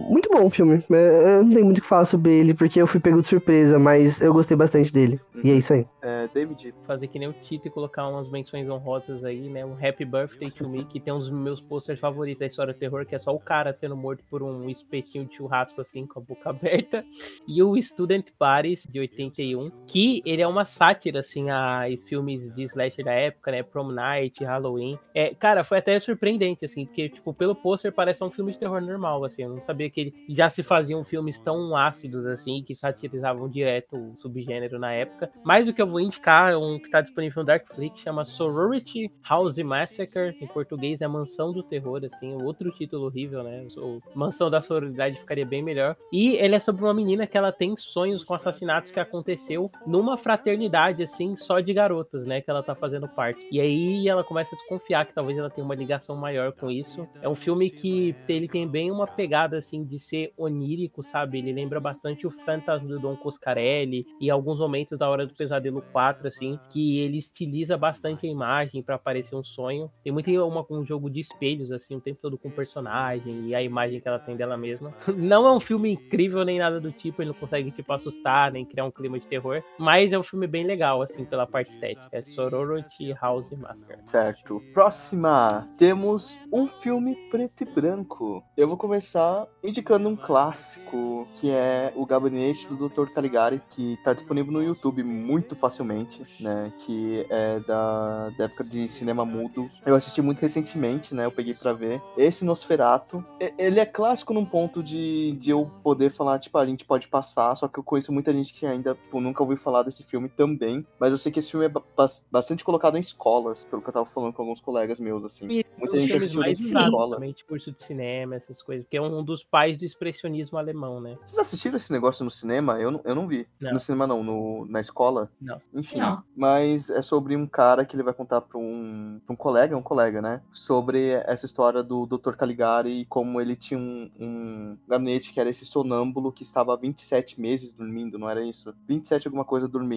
muito 0.08 0.28
bom 0.30 0.46
o 0.46 0.50
filme. 0.50 0.84
É, 0.90 1.36
Eu 1.38 1.44
não 1.44 1.52
tenho 1.52 1.64
muito 1.64 1.78
o 1.78 1.82
que 1.82 1.86
falar 1.86 2.04
sobre 2.04 2.32
ele, 2.32 2.54
porque 2.54 2.80
eu 2.80 2.86
fui 2.86 3.00
pego 3.00 3.22
de 3.22 3.28
surpresa, 3.28 3.78
mas 3.78 4.20
eu 4.20 4.32
gostei 4.32 4.56
bastante 4.56 4.92
dele. 4.92 5.20
E 5.42 5.50
é 5.50 5.54
isso 5.54 5.72
aí. 5.72 5.86
É, 6.02 6.28
David. 6.32 6.74
Fazer 6.82 7.06
que 7.08 7.18
nem 7.18 7.28
o 7.28 7.32
Tito 7.32 7.68
e 7.68 7.70
colocar 7.70 8.06
umas 8.08 8.30
menções 8.30 8.68
honrosas 8.68 9.24
aí, 9.24 9.48
né? 9.48 9.64
Um 9.64 9.74
Happy 9.74 10.04
Birthday 10.04 10.50
to 10.50 10.68
Me, 10.68 10.84
que 10.84 11.00
tem 11.00 11.12
uns 11.12 11.30
meus 11.30 11.60
posters 11.60 11.98
favoritos 12.00 12.40
da 12.40 12.46
história 12.46 12.74
do 12.74 12.78
terror, 12.78 13.06
que 13.06 13.14
é 13.14 13.18
só 13.18 13.34
o 13.34 13.40
cara 13.40 13.72
sendo 13.72 13.96
morto 13.96 14.22
por 14.28 14.42
um 14.42 14.68
espetinho 14.68 15.24
de 15.24 15.36
churrasco, 15.36 15.80
assim, 15.80 16.06
com 16.06 16.20
a 16.20 16.22
boca 16.22 16.50
aberta. 16.50 17.04
E 17.46 17.62
o 17.62 17.80
Student 17.80 18.28
Paris, 18.38 18.86
de 18.90 19.00
81, 19.00 19.70
que 19.86 20.22
ele 20.30 20.42
é 20.42 20.46
uma 20.46 20.64
sátira, 20.64 21.20
assim, 21.20 21.50
a 21.50 21.84
filmes 22.06 22.54
de 22.54 22.62
slasher 22.62 23.04
da 23.04 23.12
época, 23.12 23.50
né? 23.50 23.64
Prom 23.64 23.90
Night, 23.90 24.44
Halloween. 24.44 24.96
É, 25.12 25.34
cara, 25.34 25.64
foi 25.64 25.78
até 25.78 25.98
surpreendente, 25.98 26.64
assim, 26.64 26.86
porque, 26.86 27.08
tipo, 27.08 27.34
pelo 27.34 27.54
pôster 27.54 27.92
parece 27.92 28.22
um 28.22 28.30
filme 28.30 28.52
de 28.52 28.58
terror 28.58 28.80
normal, 28.80 29.24
assim. 29.24 29.42
Eu 29.42 29.50
não 29.50 29.62
sabia 29.64 29.90
que 29.90 30.00
ele 30.00 30.14
já 30.28 30.48
se 30.48 30.62
faziam 30.62 31.02
filmes 31.02 31.40
tão 31.40 31.76
ácidos, 31.76 32.26
assim, 32.26 32.62
que 32.62 32.76
satirizavam 32.76 33.48
direto 33.48 33.96
o 33.96 34.16
subgênero 34.16 34.78
na 34.78 34.92
época. 34.92 35.30
Mas 35.44 35.68
o 35.68 35.74
que 35.74 35.82
eu 35.82 35.86
vou 35.86 35.98
indicar 35.98 36.52
é 36.52 36.56
um 36.56 36.78
que 36.78 36.88
tá 36.88 37.00
disponível 37.00 37.42
no 37.42 37.46
Darkflix, 37.46 37.98
chama 37.98 38.24
Sorority 38.24 39.10
House 39.28 39.58
Massacre. 39.58 40.36
Em 40.40 40.46
português 40.46 41.00
é 41.00 41.08
Mansão 41.08 41.52
do 41.52 41.64
Terror, 41.64 42.00
assim, 42.04 42.40
outro 42.40 42.70
título 42.70 43.06
horrível, 43.06 43.42
né? 43.42 43.66
O 43.76 43.98
Mansão 44.14 44.48
da 44.48 44.60
Sororidade 44.60 45.18
ficaria 45.18 45.44
bem 45.44 45.62
melhor. 45.62 45.96
E 46.12 46.34
ele 46.36 46.54
é 46.54 46.60
sobre 46.60 46.84
uma 46.84 46.94
menina 46.94 47.26
que 47.26 47.36
ela 47.36 47.50
tem 47.50 47.76
sonhos 47.76 48.22
com 48.22 48.34
assassinatos 48.34 48.92
que 48.92 49.00
aconteceu 49.00 49.68
numa 49.84 50.19
fraternidade, 50.20 51.02
assim, 51.02 51.34
só 51.36 51.60
de 51.60 51.72
garotas, 51.72 52.24
né? 52.24 52.40
Que 52.40 52.50
ela 52.50 52.62
tá 52.62 52.74
fazendo 52.74 53.08
parte. 53.08 53.46
E 53.50 53.60
aí 53.60 54.08
ela 54.08 54.22
começa 54.22 54.54
a 54.54 54.58
desconfiar 54.58 55.06
que 55.06 55.14
talvez 55.14 55.38
ela 55.38 55.50
tenha 55.50 55.64
uma 55.64 55.74
ligação 55.74 56.16
maior 56.16 56.52
com 56.52 56.70
isso. 56.70 57.08
É 57.20 57.28
um 57.28 57.34
filme 57.34 57.70
que 57.70 58.14
ele 58.28 58.48
tem 58.48 58.68
bem 58.68 58.90
uma 58.90 59.06
pegada, 59.06 59.58
assim, 59.58 59.84
de 59.84 59.98
ser 59.98 60.32
onírico, 60.36 61.02
sabe? 61.02 61.38
Ele 61.38 61.52
lembra 61.52 61.80
bastante 61.80 62.26
o 62.26 62.30
Fantasma 62.30 62.88
do 62.88 62.98
Don 62.98 63.16
Coscarelli 63.16 64.06
e 64.20 64.30
alguns 64.30 64.60
momentos 64.60 64.98
da 64.98 65.08
Hora 65.08 65.26
do 65.26 65.34
Pesadelo 65.34 65.82
4, 65.92 66.28
assim, 66.28 66.58
que 66.70 66.98
ele 66.98 67.18
estiliza 67.18 67.76
bastante 67.76 68.26
a 68.26 68.30
imagem 68.30 68.82
para 68.82 68.98
parecer 68.98 69.34
um 69.34 69.44
sonho. 69.44 69.90
Tem 70.02 70.12
muito 70.12 70.30
uma, 70.30 70.64
um 70.70 70.84
jogo 70.84 71.10
de 71.10 71.20
espelhos, 71.20 71.72
assim, 71.72 71.96
o 71.96 72.00
tempo 72.00 72.20
todo 72.20 72.38
com 72.38 72.48
o 72.48 72.52
personagem 72.52 73.48
e 73.48 73.54
a 73.54 73.62
imagem 73.62 74.00
que 74.00 74.08
ela 74.08 74.18
tem 74.18 74.36
dela 74.36 74.56
mesma. 74.56 74.94
Não 75.16 75.46
é 75.46 75.52
um 75.52 75.60
filme 75.60 75.92
incrível 75.92 76.44
nem 76.44 76.58
nada 76.58 76.80
do 76.80 76.92
tipo, 76.92 77.22
ele 77.22 77.30
não 77.30 77.38
consegue, 77.38 77.70
tipo, 77.70 77.92
assustar 77.92 78.52
nem 78.52 78.64
criar 78.64 78.84
um 78.84 78.90
clima 78.90 79.18
de 79.18 79.26
terror, 79.26 79.62
mas 79.78 80.09
é 80.12 80.18
um 80.18 80.22
filme 80.22 80.46
bem 80.46 80.64
legal, 80.64 81.02
assim, 81.02 81.24
pela 81.24 81.46
parte 81.46 81.70
estética. 81.70 82.08
É 82.12 82.22
Sorority 82.22 83.12
House 83.20 83.50
Massacre. 83.52 83.98
Certo. 84.04 84.62
Próxima, 84.72 85.66
temos 85.78 86.36
um 86.52 86.66
filme 86.66 87.16
preto 87.30 87.62
e 87.62 87.64
branco. 87.64 88.42
Eu 88.56 88.68
vou 88.68 88.76
começar 88.76 89.46
indicando 89.62 90.08
um 90.08 90.16
clássico, 90.16 91.26
que 91.34 91.50
é 91.50 91.92
O 91.96 92.06
Gabinete 92.06 92.66
do 92.68 92.88
Dr. 92.88 93.12
Caligari, 93.12 93.60
que 93.70 93.98
tá 94.04 94.12
disponível 94.12 94.52
no 94.52 94.62
YouTube 94.62 95.02
muito 95.02 95.54
facilmente, 95.56 96.22
né? 96.42 96.72
Que 96.84 97.26
é 97.28 97.60
da, 97.60 98.30
da 98.30 98.44
época 98.44 98.64
de 98.64 98.88
cinema 98.88 99.24
mudo. 99.24 99.70
Eu 99.84 99.94
assisti 99.94 100.22
muito 100.22 100.40
recentemente, 100.40 101.14
né? 101.14 101.24
Eu 101.24 101.32
peguei 101.32 101.54
pra 101.54 101.72
ver. 101.72 102.00
Esse 102.16 102.44
Nosferato, 102.44 103.24
ele 103.58 103.80
é 103.80 103.86
clássico 103.86 104.32
num 104.32 104.44
ponto 104.44 104.82
de, 104.82 105.32
de 105.32 105.50
eu 105.50 105.70
poder 105.82 106.12
falar, 106.12 106.38
tipo, 106.38 106.56
a 106.58 106.66
gente 106.66 106.84
pode 106.84 107.08
passar, 107.08 107.54
só 107.56 107.68
que 107.68 107.78
eu 107.78 107.84
conheço 107.84 108.12
muita 108.12 108.32
gente 108.32 108.52
que 108.52 108.66
ainda 108.66 108.94
tipo, 108.94 109.20
nunca 109.20 109.42
ouviu 109.42 109.56
falar 109.56 109.82
desse 109.82 109.99
filme 110.04 110.28
também. 110.28 110.86
Mas 110.98 111.12
eu 111.12 111.18
sei 111.18 111.30
que 111.32 111.38
esse 111.38 111.50
filme 111.50 111.66
é 111.66 111.68
ba- 111.68 111.82
bas- 111.96 112.24
bastante 112.30 112.64
colocado 112.64 112.96
em 112.96 113.00
escolas, 113.00 113.64
pelo 113.64 113.82
que 113.82 113.88
eu 113.88 113.92
tava 113.92 114.06
falando 114.06 114.32
com 114.32 114.42
alguns 114.42 114.60
colegas 114.60 114.98
meus, 115.00 115.24
assim. 115.24 115.46
E 115.50 115.64
Muita 115.78 116.00
gente 116.00 116.12
assistiu 116.12 116.40
usados 116.40 116.60
escola. 116.60 117.20
curso 117.48 117.72
de 117.72 117.82
cinema, 117.82 118.34
essas 118.36 118.62
coisas, 118.62 118.84
porque 118.84 118.96
é 118.96 119.02
um 119.02 119.22
dos 119.24 119.42
pais 119.44 119.78
do 119.78 119.84
expressionismo 119.84 120.58
alemão, 120.58 121.00
né? 121.00 121.16
Vocês 121.24 121.38
assistiram 121.38 121.76
esse 121.76 121.92
negócio 121.92 122.24
no 122.24 122.30
cinema? 122.30 122.78
Eu 122.80 122.90
não, 122.90 123.00
eu 123.04 123.14
não 123.14 123.26
vi. 123.26 123.46
Não. 123.60 123.72
No 123.72 123.80
cinema 123.80 124.06
não, 124.06 124.22
no, 124.22 124.66
na 124.66 124.80
escola? 124.80 125.30
Não. 125.40 125.60
Enfim. 125.74 125.98
Não. 125.98 126.22
Mas 126.36 126.90
é 126.90 127.02
sobre 127.02 127.36
um 127.36 127.46
cara 127.46 127.84
que 127.84 127.96
ele 127.96 128.02
vai 128.02 128.14
contar 128.14 128.40
pra 128.40 128.58
um, 128.58 129.20
pra 129.24 129.32
um 129.32 129.36
colega, 129.36 129.76
um 129.76 129.82
colega, 129.82 130.20
né? 130.22 130.42
Sobre 130.52 131.10
essa 131.26 131.46
história 131.46 131.82
do 131.82 132.06
Dr. 132.06 132.34
Caligari 132.36 133.00
e 133.00 133.04
como 133.06 133.40
ele 133.40 133.56
tinha 133.56 133.78
um, 133.78 134.10
um 134.18 134.78
gabinete 134.88 135.32
que 135.32 135.40
era 135.40 135.48
esse 135.50 135.64
sonâmbulo 135.64 136.32
que 136.32 136.42
estava 136.42 136.74
há 136.74 136.76
27 136.76 137.40
meses 137.40 137.74
dormindo, 137.74 138.18
não 138.18 138.28
era 138.28 138.42
isso? 138.44 138.74
27 138.86 139.26
alguma 139.28 139.44
coisa 139.44 139.66
dormindo, 139.66 139.89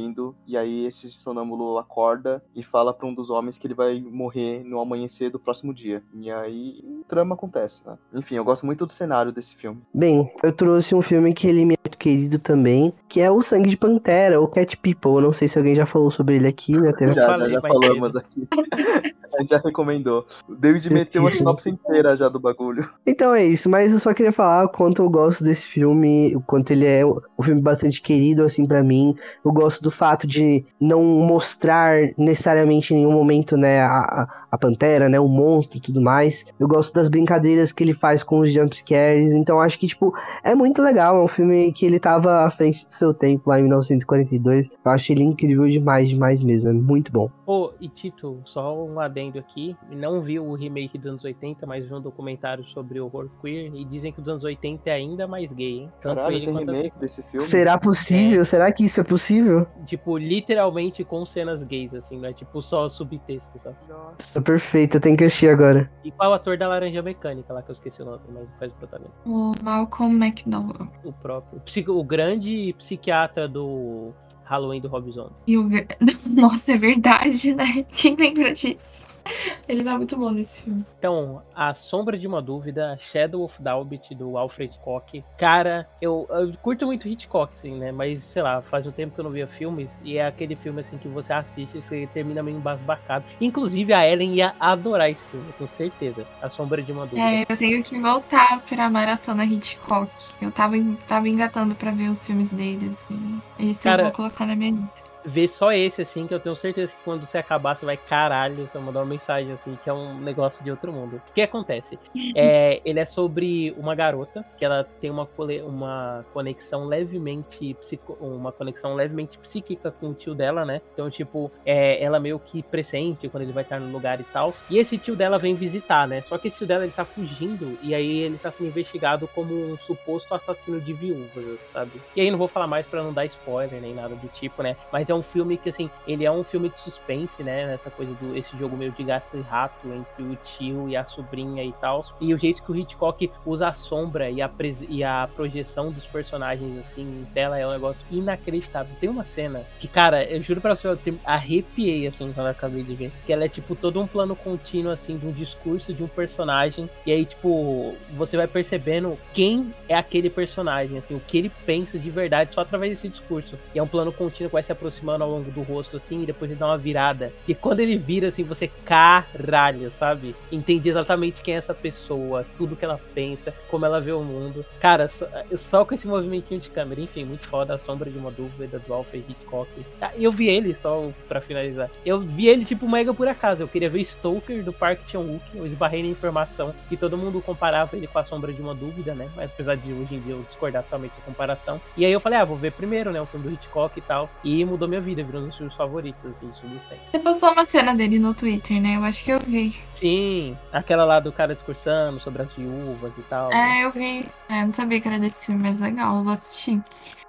e 0.47 0.57
aí 0.57 0.85
esse 0.85 1.09
sonâmbulo 1.09 1.77
acorda 1.77 2.43
e 2.55 2.63
fala 2.63 2.93
pra 2.93 3.07
um 3.07 3.13
dos 3.13 3.29
homens 3.29 3.57
que 3.57 3.67
ele 3.67 3.73
vai 3.73 3.99
morrer 4.01 4.63
no 4.63 4.79
amanhecer 4.79 5.29
do 5.29 5.39
próximo 5.39 5.73
dia. 5.73 6.01
E 6.13 6.31
aí 6.31 6.83
o 7.01 7.03
trama 7.07 7.35
acontece, 7.35 7.81
né? 7.85 7.97
Enfim, 8.13 8.35
eu 8.35 8.43
gosto 8.43 8.65
muito 8.65 8.85
do 8.85 8.93
cenário 8.93 9.31
desse 9.31 9.55
filme. 9.55 9.81
Bem, 9.93 10.31
eu 10.43 10.51
trouxe 10.51 10.95
um 10.95 11.01
filme 11.01 11.33
que 11.33 11.47
ele 11.47 11.65
me 11.65 11.73
é 11.75 11.77
muito 11.83 11.97
querido 11.97 12.39
também, 12.39 12.93
que 13.07 13.21
é 13.21 13.29
o 13.29 13.41
Sangue 13.41 13.69
de 13.69 13.77
Pantera, 13.77 14.39
ou 14.39 14.47
Cat 14.47 14.77
People. 14.77 15.15
Eu 15.15 15.21
não 15.21 15.33
sei 15.33 15.47
se 15.47 15.57
alguém 15.57 15.75
já 15.75 15.85
falou 15.85 16.09
sobre 16.11 16.35
ele 16.35 16.47
aqui, 16.47 16.77
né? 16.77 16.91
Tem- 16.93 17.07
Eu 17.09 17.13
Já, 17.13 17.21
já, 17.21 17.27
falei 17.27 17.53
já 17.53 17.61
falamos 17.61 18.15
aqui. 18.15 18.47
A 19.35 19.41
gente 19.41 19.49
já 19.49 19.57
recomendou. 19.57 20.27
O 20.47 20.53
David 20.53 20.91
meteu 20.93 21.25
a 21.25 21.29
sinopse 21.29 21.67
inteira 21.67 22.15
já 22.15 22.29
do 22.29 22.39
bagulho. 22.39 22.87
Então 23.05 23.33
é 23.33 23.43
isso, 23.43 23.67
mas 23.67 23.91
eu 23.91 23.97
só 23.97 24.13
queria 24.13 24.31
falar 24.31 24.65
o 24.65 24.69
quanto 24.69 25.01
eu 25.01 25.09
gosto 25.09 25.43
desse 25.43 25.67
filme, 25.67 26.35
o 26.35 26.41
quanto 26.41 26.69
ele 26.71 26.85
é 26.85 27.03
um 27.03 27.19
filme 27.41 27.59
bastante 27.59 27.99
querido, 27.99 28.43
assim, 28.43 28.67
pra 28.67 28.83
mim. 28.83 29.15
Eu 29.43 29.51
gosto 29.51 29.81
do 29.83 29.91
fato 29.91 30.25
de 30.25 30.65
não 30.79 31.03
mostrar 31.03 32.09
necessariamente 32.17 32.93
em 32.93 32.97
nenhum 32.97 33.11
momento, 33.11 33.55
né, 33.57 33.81
a, 33.81 34.27
a- 34.51 34.57
pantera, 34.57 35.09
né, 35.09 35.19
o 35.19 35.27
monstro 35.27 35.77
e 35.77 35.81
tudo 35.81 35.99
mais. 36.01 36.45
Eu 36.59 36.67
gosto 36.67 36.93
das 36.93 37.09
brincadeiras 37.09 37.71
que 37.71 37.83
ele 37.83 37.93
faz 37.93 38.23
com 38.23 38.39
os 38.39 38.51
jumpscares, 38.51 39.33
então 39.33 39.59
acho 39.59 39.77
que, 39.77 39.87
tipo, 39.87 40.13
é 40.43 40.55
muito 40.55 40.81
legal. 40.81 41.17
É 41.17 41.23
um 41.23 41.27
filme 41.27 41.71
que 41.73 41.85
ele 41.85 41.99
tava 41.99 42.45
à 42.45 42.49
frente 42.51 42.85
do 42.85 42.93
seu 42.93 43.13
tempo 43.13 43.49
lá 43.49 43.59
em 43.59 43.63
1942. 43.63 44.67
Eu 44.85 44.91
acho 44.91 45.11
ele 45.11 45.23
incrível 45.23 45.67
demais, 45.67 46.07
demais 46.09 46.41
mesmo. 46.41 46.69
É 46.69 46.73
muito 46.73 47.11
bom. 47.11 47.29
Pô, 47.45 47.73
e 47.79 47.89
Tito, 47.89 48.41
só 48.45 48.73
um 48.85 48.99
adendo 48.99 49.37
aqui. 49.37 49.75
Não 49.91 50.21
vi 50.21 50.39
o 50.39 50.53
remake 50.55 50.97
dos 50.97 51.07
anos 51.07 51.23
80, 51.25 51.65
mas 51.65 51.85
vi 51.85 51.93
um 51.93 52.01
documentário 52.01 52.63
sobre 52.65 52.99
horror 53.01 53.29
queer 53.41 53.71
e 53.75 53.83
dizem 53.85 54.11
que 54.13 54.21
os 54.21 54.27
anos 54.27 54.43
80 54.43 54.89
é 54.89 54.93
ainda 54.93 55.27
mais 55.27 55.51
gay, 55.51 55.79
hein? 55.79 55.91
Tanto 56.01 56.15
Caralho, 56.15 56.35
ele 56.37 56.45
tem 56.45 56.53
quanto 56.53 56.69
a 56.69 56.73
remake 56.73 56.97
desse 56.99 57.21
filme? 57.23 57.39
Será 57.39 57.77
possível? 57.77 58.45
Será 58.45 58.71
que 58.71 58.85
isso 58.85 59.01
é 59.01 59.03
possível? 59.03 59.67
Tipo, 59.85 60.17
literalmente 60.17 61.03
com 61.03 61.25
cenas 61.25 61.63
gays, 61.63 61.93
assim, 61.93 62.17
não 62.17 62.29
é 62.29 62.33
tipo 62.33 62.61
só 62.61 62.87
subtexto, 62.87 63.59
sabe? 63.59 63.75
Nossa, 63.89 64.41
perfeito. 64.41 64.97
Eu 64.97 65.01
tenho 65.01 65.17
que 65.17 65.23
assistir 65.23 65.49
agora. 65.49 65.89
E 66.03 66.11
qual 66.11 66.31
o 66.31 66.33
ator 66.33 66.57
da 66.57 66.67
Laranja 66.67 67.01
Mecânica 67.01 67.51
lá, 67.53 67.61
que 67.61 67.69
eu 67.69 67.73
esqueci 67.73 68.01
o 68.01 68.05
nome, 68.05 68.19
mas 68.29 68.47
faz 68.59 68.71
o 68.71 68.75
protagonista? 68.75 69.17
O 69.25 69.53
Malcolm 69.61 70.15
McDowell. 70.25 70.87
O 71.03 71.11
próprio. 71.11 71.59
Psico- 71.61 71.91
o 71.93 72.03
grande 72.03 72.73
psiquiatra 72.77 73.47
do 73.47 74.11
Halloween 74.45 74.79
do 74.81 74.87
Rob 74.87 75.11
Zombie. 75.11 75.33
E 75.47 75.57
o... 75.57 75.67
Nossa, 76.29 76.73
é 76.73 76.77
verdade, 76.77 77.53
né? 77.53 77.83
Quem 77.91 78.15
lembra 78.15 78.53
disso? 78.53 79.07
Ele 79.67 79.83
tá 79.83 79.95
muito 79.97 80.17
bom 80.17 80.31
nesse 80.31 80.61
filme. 80.61 80.85
Então, 80.99 81.41
A 81.55 81.73
Sombra 81.73 82.17
de 82.17 82.27
uma 82.27 82.41
Dúvida, 82.41 82.97
Shadow 82.99 83.43
of 83.43 83.61
Dalbit, 83.61 84.13
do 84.15 84.37
Alfred 84.37 84.73
Hitchcock. 84.73 85.23
Cara, 85.37 85.87
eu, 86.01 86.27
eu 86.29 86.53
curto 86.61 86.85
muito 86.85 87.07
Hitchcock, 87.07 87.53
assim, 87.53 87.75
né? 87.77 87.91
Mas, 87.91 88.23
sei 88.23 88.41
lá, 88.41 88.61
faz 88.61 88.85
um 88.85 88.91
tempo 88.91 89.13
que 89.13 89.19
eu 89.19 89.23
não 89.23 89.31
via 89.31 89.47
filmes. 89.47 89.89
E 90.03 90.17
é 90.17 90.27
aquele 90.27 90.55
filme, 90.55 90.81
assim, 90.81 90.97
que 90.97 91.07
você 91.07 91.33
assiste 91.33 91.77
e 91.77 91.81
você 91.81 92.09
termina 92.13 92.43
meio 92.43 92.57
embasbacado. 92.57 93.25
Inclusive, 93.39 93.93
a 93.93 94.07
Ellen 94.07 94.33
ia 94.33 94.53
adorar 94.59 95.09
esse 95.09 95.23
filme, 95.25 95.51
com 95.57 95.67
certeza. 95.67 96.25
A 96.41 96.49
Sombra 96.49 96.81
de 96.81 96.91
uma 96.91 97.05
Dúvida. 97.05 97.21
É, 97.21 97.45
eu 97.47 97.57
tenho 97.57 97.83
que 97.83 97.99
voltar 97.99 98.61
pra 98.61 98.89
maratona 98.89 99.45
Hitchcock. 99.45 100.11
Eu 100.41 100.51
tava, 100.51 100.75
tava 101.07 101.27
engatando 101.27 101.75
pra 101.75 101.91
ver 101.91 102.09
os 102.09 102.25
filmes 102.25 102.49
dele, 102.49 102.91
assim. 102.93 103.41
Esse 103.59 103.83
Cara, 103.83 104.01
eu 104.01 104.05
vou 104.05 104.13
colocar 104.13 104.45
na 104.45 104.55
minha 104.55 104.71
lista. 104.71 105.12
Vê 105.25 105.47
só 105.47 105.71
esse, 105.71 106.01
assim, 106.01 106.27
que 106.27 106.33
eu 106.33 106.39
tenho 106.39 106.55
certeza 106.55 106.91
que 106.91 107.03
quando 107.03 107.25
você 107.25 107.37
acabar, 107.37 107.75
você 107.75 107.85
vai, 107.85 107.97
caralho, 107.97 108.67
você 108.67 108.77
vai 108.77 108.83
mandar 108.83 108.99
uma 108.99 109.05
mensagem, 109.05 109.51
assim, 109.51 109.77
que 109.83 109.89
é 109.89 109.93
um 109.93 110.17
negócio 110.19 110.63
de 110.63 110.71
outro 110.71 110.91
mundo. 110.91 111.21
O 111.29 111.33
que 111.33 111.41
acontece? 111.41 111.97
É, 112.35 112.81
ele 112.83 112.99
é 112.99 113.05
sobre 113.05 113.71
uma 113.77 113.93
garota, 113.93 114.43
que 114.57 114.65
ela 114.65 114.83
tem 114.99 115.11
uma, 115.11 115.27
uma 115.65 116.25
conexão 116.33 116.85
levemente 116.85 117.75
psico, 117.75 118.17
uma 118.19 118.51
conexão 118.51 118.95
levemente 118.95 119.37
psíquica 119.37 119.91
com 119.91 120.09
o 120.09 120.13
tio 120.13 120.33
dela, 120.33 120.65
né? 120.65 120.81
Então, 120.93 121.09
tipo, 121.09 121.51
é, 121.65 122.01
ela 122.01 122.19
meio 122.19 122.39
que 122.39 122.63
pressente 122.63 123.29
quando 123.29 123.43
ele 123.43 123.51
vai 123.51 123.63
estar 123.63 123.79
no 123.79 123.91
lugar 123.91 124.19
e 124.19 124.23
tal. 124.23 124.53
E 124.69 124.79
esse 124.79 124.97
tio 124.97 125.15
dela 125.15 125.37
vem 125.37 125.53
visitar, 125.53 126.07
né? 126.07 126.21
Só 126.21 126.37
que 126.37 126.47
esse 126.47 126.59
tio 126.59 126.67
dela, 126.67 126.83
ele 126.83 126.93
tá 126.93 127.05
fugindo, 127.05 127.77
e 127.83 127.93
aí 127.93 128.19
ele 128.19 128.37
tá 128.37 128.51
sendo 128.51 128.67
investigado 128.67 129.27
como 129.27 129.53
um 129.53 129.77
suposto 129.77 130.33
assassino 130.33 130.81
de 130.81 130.93
viúvas, 130.93 131.59
sabe? 131.71 131.91
E 132.15 132.21
aí 132.21 132.31
não 132.31 132.37
vou 132.37 132.47
falar 132.47 132.67
mais 132.67 132.87
pra 132.87 133.03
não 133.03 133.13
dar 133.13 133.25
spoiler 133.25 133.81
nem 133.81 133.93
nada 133.93 134.15
do 134.15 134.27
tipo, 134.29 134.63
né? 134.63 134.75
Mas 134.91 135.09
é 135.09 135.12
um 135.13 135.23
filme 135.23 135.57
que, 135.57 135.69
assim, 135.69 135.89
ele 136.07 136.25
é 136.25 136.31
um 136.31 136.43
filme 136.43 136.69
de 136.69 136.79
suspense, 136.79 137.43
né? 137.43 137.73
Essa 137.73 137.89
coisa 137.89 138.13
do 138.15 138.35
esse 138.37 138.57
jogo 138.57 138.75
meio 138.75 138.91
de 138.91 139.03
gato 139.03 139.37
e 139.37 139.41
rato 139.41 139.87
entre 139.87 140.23
o 140.23 140.35
tio 140.43 140.89
e 140.89 140.95
a 140.95 141.05
sobrinha 141.05 141.63
e 141.63 141.71
tal. 141.73 142.05
E 142.19 142.33
o 142.33 142.37
jeito 142.37 142.61
que 142.63 142.71
o 142.71 142.75
Hitchcock 142.75 143.31
usa 143.45 143.67
a 143.67 143.73
sombra 143.73 144.29
e 144.29 144.41
a, 144.41 144.49
e 144.89 145.03
a 145.03 145.29
projeção 145.35 145.91
dos 145.91 146.05
personagens, 146.05 146.77
assim, 146.79 147.01
em 147.01 147.25
tela 147.33 147.57
é 147.57 147.67
um 147.67 147.71
negócio 147.71 148.01
inacreditável. 148.11 148.95
Tem 148.99 149.09
uma 149.09 149.23
cena 149.23 149.63
que, 149.79 149.87
cara, 149.87 150.23
eu 150.23 150.41
juro 150.41 150.61
pra 150.61 150.75
você, 150.75 150.87
eu 150.87 150.97
arrepiei, 151.23 152.07
assim, 152.07 152.31
quando 152.33 152.47
eu 152.47 152.51
acabei 152.51 152.83
de 152.83 152.95
ver. 152.95 153.11
Que 153.25 153.33
ela 153.33 153.45
é, 153.45 153.49
tipo, 153.49 153.75
todo 153.75 153.99
um 153.99 154.07
plano 154.07 154.35
contínuo, 154.35 154.91
assim, 154.91 155.17
de 155.17 155.25
um 155.25 155.31
discurso 155.31 155.93
de 155.93 156.03
um 156.03 156.07
personagem. 156.07 156.89
E 157.05 157.11
aí, 157.11 157.25
tipo, 157.25 157.95
você 158.11 158.37
vai 158.37 158.47
percebendo 158.47 159.17
quem 159.33 159.73
é 159.87 159.95
aquele 159.95 160.29
personagem, 160.29 160.97
assim, 160.97 161.15
o 161.15 161.19
que 161.19 161.37
ele 161.37 161.51
pensa 161.65 161.97
de 161.97 162.09
verdade 162.09 162.53
só 162.53 162.61
através 162.61 162.91
desse 162.91 163.09
discurso. 163.09 163.57
E 163.73 163.79
é 163.79 163.83
um 163.83 163.87
plano 163.87 164.11
contínuo 164.11 164.49
que 164.49 164.53
vai 164.53 164.63
se 164.63 164.71
ao 165.11 165.29
longo 165.29 165.51
do 165.51 165.61
rosto, 165.61 165.97
assim, 165.97 166.23
e 166.23 166.25
depois 166.25 166.49
ele 166.49 166.59
dá 166.59 166.67
uma 166.67 166.77
virada. 166.77 167.31
E 167.47 167.53
quando 167.53 167.79
ele 167.79 167.97
vira, 167.97 168.27
assim, 168.27 168.43
você 168.43 168.69
caralho, 168.85 169.91
sabe? 169.91 170.35
Entende 170.51 170.89
exatamente 170.89 171.41
quem 171.41 171.55
é 171.55 171.57
essa 171.57 171.73
pessoa, 171.73 172.45
tudo 172.57 172.75
que 172.75 172.85
ela 172.85 172.99
pensa, 173.13 173.53
como 173.69 173.85
ela 173.85 173.99
vê 174.01 174.11
o 174.11 174.21
mundo. 174.21 174.65
Cara, 174.79 175.07
só, 175.07 175.27
só 175.55 175.85
com 175.85 175.93
esse 175.93 176.07
movimentinho 176.07 176.59
de 176.59 176.69
câmera, 176.69 177.01
enfim, 177.01 177.23
muito 177.23 177.47
foda, 177.47 177.73
a 177.75 177.77
sombra 177.77 178.09
de 178.09 178.17
uma 178.17 178.31
dúvida 178.31 178.79
do 178.79 178.93
Alfred 178.93 179.25
Hitchcock. 179.29 179.69
Ah, 180.01 180.11
Eu 180.17 180.31
vi 180.31 180.47
ele, 180.47 180.75
só 180.75 181.11
pra 181.27 181.41
finalizar. 181.41 181.89
Eu 182.05 182.19
vi 182.19 182.47
ele, 182.47 182.65
tipo, 182.65 182.87
mega 182.89 183.13
por 183.13 183.27
acaso. 183.27 183.63
Eu 183.63 183.67
queria 183.67 183.89
ver 183.89 184.03
Stoker 184.03 184.63
do 184.63 184.73
Park 184.73 185.01
Chan-wook, 185.07 185.43
eu 185.55 185.65
esbarrei 185.65 186.03
na 186.03 186.09
informação 186.09 186.73
que 186.89 186.97
todo 186.97 187.17
mundo 187.17 187.41
comparava 187.41 187.95
ele 187.95 188.07
com 188.07 188.19
a 188.19 188.23
sombra 188.23 188.51
de 188.51 188.61
uma 188.61 188.73
dúvida, 188.73 189.13
né? 189.13 189.29
Mas 189.35 189.51
apesar 189.51 189.75
de 189.75 189.91
hoje 189.91 190.15
em 190.15 190.19
dia 190.19 190.33
eu 190.33 190.43
discordar 190.49 190.83
totalmente 190.83 191.11
dessa 191.11 191.21
comparação. 191.21 191.79
E 191.97 192.05
aí 192.05 192.11
eu 192.11 192.19
falei, 192.19 192.39
ah, 192.39 192.45
vou 192.45 192.57
ver 192.57 192.71
primeiro, 192.71 193.11
né? 193.11 193.21
O 193.21 193.25
filme 193.25 193.47
do 193.47 193.53
Hitchcock 193.53 193.97
e 193.97 194.01
tal. 194.01 194.29
E 194.43 194.63
mudou 194.65 194.87
minha 194.93 195.01
vida, 195.01 195.23
virou 195.23 195.41
um 195.41 195.47
dos 195.47 195.57
filmes 195.57 195.75
favoritos, 195.75 196.23
assim, 196.25 196.45
me 196.45 196.79
tem. 196.89 196.99
Você 197.11 197.19
postou 197.19 197.51
uma 197.51 197.65
cena 197.65 197.95
dele 197.95 198.19
no 198.19 198.33
Twitter, 198.33 198.81
né? 198.81 198.95
Eu 198.97 199.03
acho 199.03 199.23
que 199.23 199.31
eu 199.31 199.39
vi. 199.39 199.75
Sim, 199.93 200.57
aquela 200.71 201.03
lá 201.03 201.19
do 201.19 201.31
cara 201.31 201.55
discursando 201.55 202.19
sobre 202.19 202.43
as 202.43 202.53
viúvas 202.53 203.11
e 203.17 203.21
tal. 203.23 203.49
né? 203.49 203.79
É, 203.81 203.85
eu 203.85 203.91
vi. 203.91 204.25
É, 204.49 204.63
não 204.65 204.71
sabia 204.71 205.01
que 205.01 205.07
era 205.07 205.17
desse 205.19 205.47
filme, 205.47 205.61
mas 205.63 205.79
legal, 205.79 206.17
eu 206.17 206.23
vou 206.23 206.33
assistir. 206.33 206.81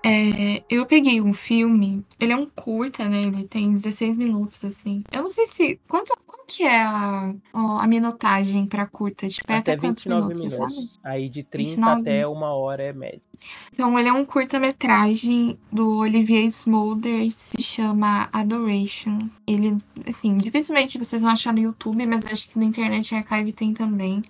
É, 0.04 0.62
eu 0.68 0.84
peguei 0.84 1.18
um 1.18 1.32
filme, 1.32 2.04
ele 2.20 2.32
é 2.32 2.36
um 2.36 2.44
curta, 2.46 3.08
né? 3.08 3.22
Ele 3.22 3.44
tem 3.44 3.72
16 3.72 4.18
minutos, 4.18 4.62
assim. 4.62 5.02
Eu 5.10 5.22
não 5.22 5.30
sei 5.30 5.46
se. 5.46 5.80
Quanto, 5.88 6.12
qual 6.26 6.44
que 6.46 6.62
é 6.62 6.82
a, 6.82 7.34
ó, 7.54 7.78
a 7.78 7.86
minutagem 7.86 8.66
pra 8.66 8.86
curta? 8.86 9.26
Tipo, 9.26 9.50
é 9.50 9.56
até, 9.56 9.72
Até 9.72 9.80
quantos 9.80 10.04
29 10.04 10.34
minutos, 10.34 10.58
minutos. 10.58 11.00
Aí 11.02 11.30
de 11.30 11.42
30 11.42 11.70
29. 11.70 12.00
até 12.02 12.26
uma 12.26 12.54
hora 12.54 12.82
é 12.82 12.92
médio. 12.92 13.22
Então, 13.72 13.98
ele 13.98 14.08
é 14.08 14.12
um 14.12 14.26
curta-metragem 14.26 15.58
do 15.72 15.98
Olivier 15.98 16.44
Smolder, 16.44 17.30
se 17.30 17.62
chama 17.62 18.28
Adoration. 18.30 19.28
Ele, 19.46 19.78
assim, 20.06 20.36
dificilmente 20.36 20.98
vocês 20.98 21.22
vão 21.22 21.30
achar 21.30 21.52
no 21.52 21.60
YouTube, 21.60 22.06
mas 22.06 22.26
acho 22.26 22.50
que 22.50 22.58
na 22.58 22.66
Internet 22.66 23.14
Archive 23.14 23.52
tem 23.52 23.72
também. 23.72 24.22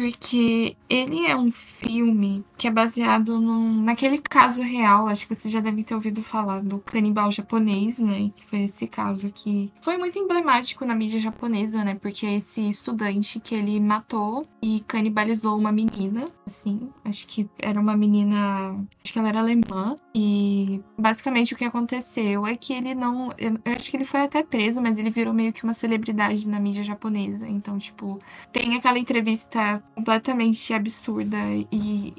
Porque 0.00 0.78
ele 0.88 1.26
é 1.26 1.36
um 1.36 1.50
filme 1.50 2.42
que 2.56 2.66
é 2.66 2.70
baseado 2.70 3.38
num, 3.38 3.82
naquele 3.82 4.16
caso 4.16 4.62
real, 4.62 5.08
acho 5.08 5.28
que 5.28 5.34
vocês 5.34 5.52
já 5.52 5.60
devem 5.60 5.84
ter 5.84 5.94
ouvido 5.94 6.22
falar 6.22 6.62
do 6.62 6.78
canibal 6.78 7.30
japonês, 7.30 7.98
né? 7.98 8.30
Que 8.34 8.46
foi 8.46 8.62
esse 8.62 8.86
caso 8.86 9.30
que 9.30 9.70
foi 9.82 9.98
muito 9.98 10.18
emblemático 10.18 10.86
na 10.86 10.94
mídia 10.94 11.20
japonesa, 11.20 11.84
né? 11.84 11.96
Porque 11.96 12.24
é 12.24 12.36
esse 12.36 12.66
estudante 12.66 13.38
que 13.40 13.54
ele 13.54 13.78
matou 13.78 14.42
e 14.62 14.80
canibalizou 14.88 15.58
uma 15.58 15.70
menina, 15.70 16.30
assim, 16.46 16.90
acho 17.04 17.26
que 17.26 17.46
era 17.60 17.78
uma 17.78 17.94
menina, 17.94 18.70
acho 19.04 19.12
que 19.12 19.18
ela 19.18 19.28
era 19.28 19.40
alemã, 19.40 19.96
e 20.14 20.80
basicamente 20.98 21.52
o 21.52 21.56
que 21.58 21.64
aconteceu 21.64 22.46
é 22.46 22.56
que 22.56 22.72
ele 22.72 22.94
não, 22.94 23.30
eu 23.36 23.50
eu 23.64 23.72
acho 23.74 23.90
que 23.90 23.96
ele 23.98 24.04
foi 24.04 24.20
até 24.20 24.42
preso, 24.42 24.80
mas 24.80 24.98
ele 24.98 25.10
virou 25.10 25.34
meio 25.34 25.52
que 25.52 25.62
uma 25.62 25.74
celebridade 25.74 26.48
na 26.48 26.58
mídia 26.58 26.84
japonesa, 26.84 27.46
então, 27.46 27.78
tipo, 27.78 28.18
tem 28.50 28.74
aquela 28.76 28.98
entrevista 28.98 29.82
completamente 29.94 30.72
absurda 30.72 31.36
e 31.70 32.14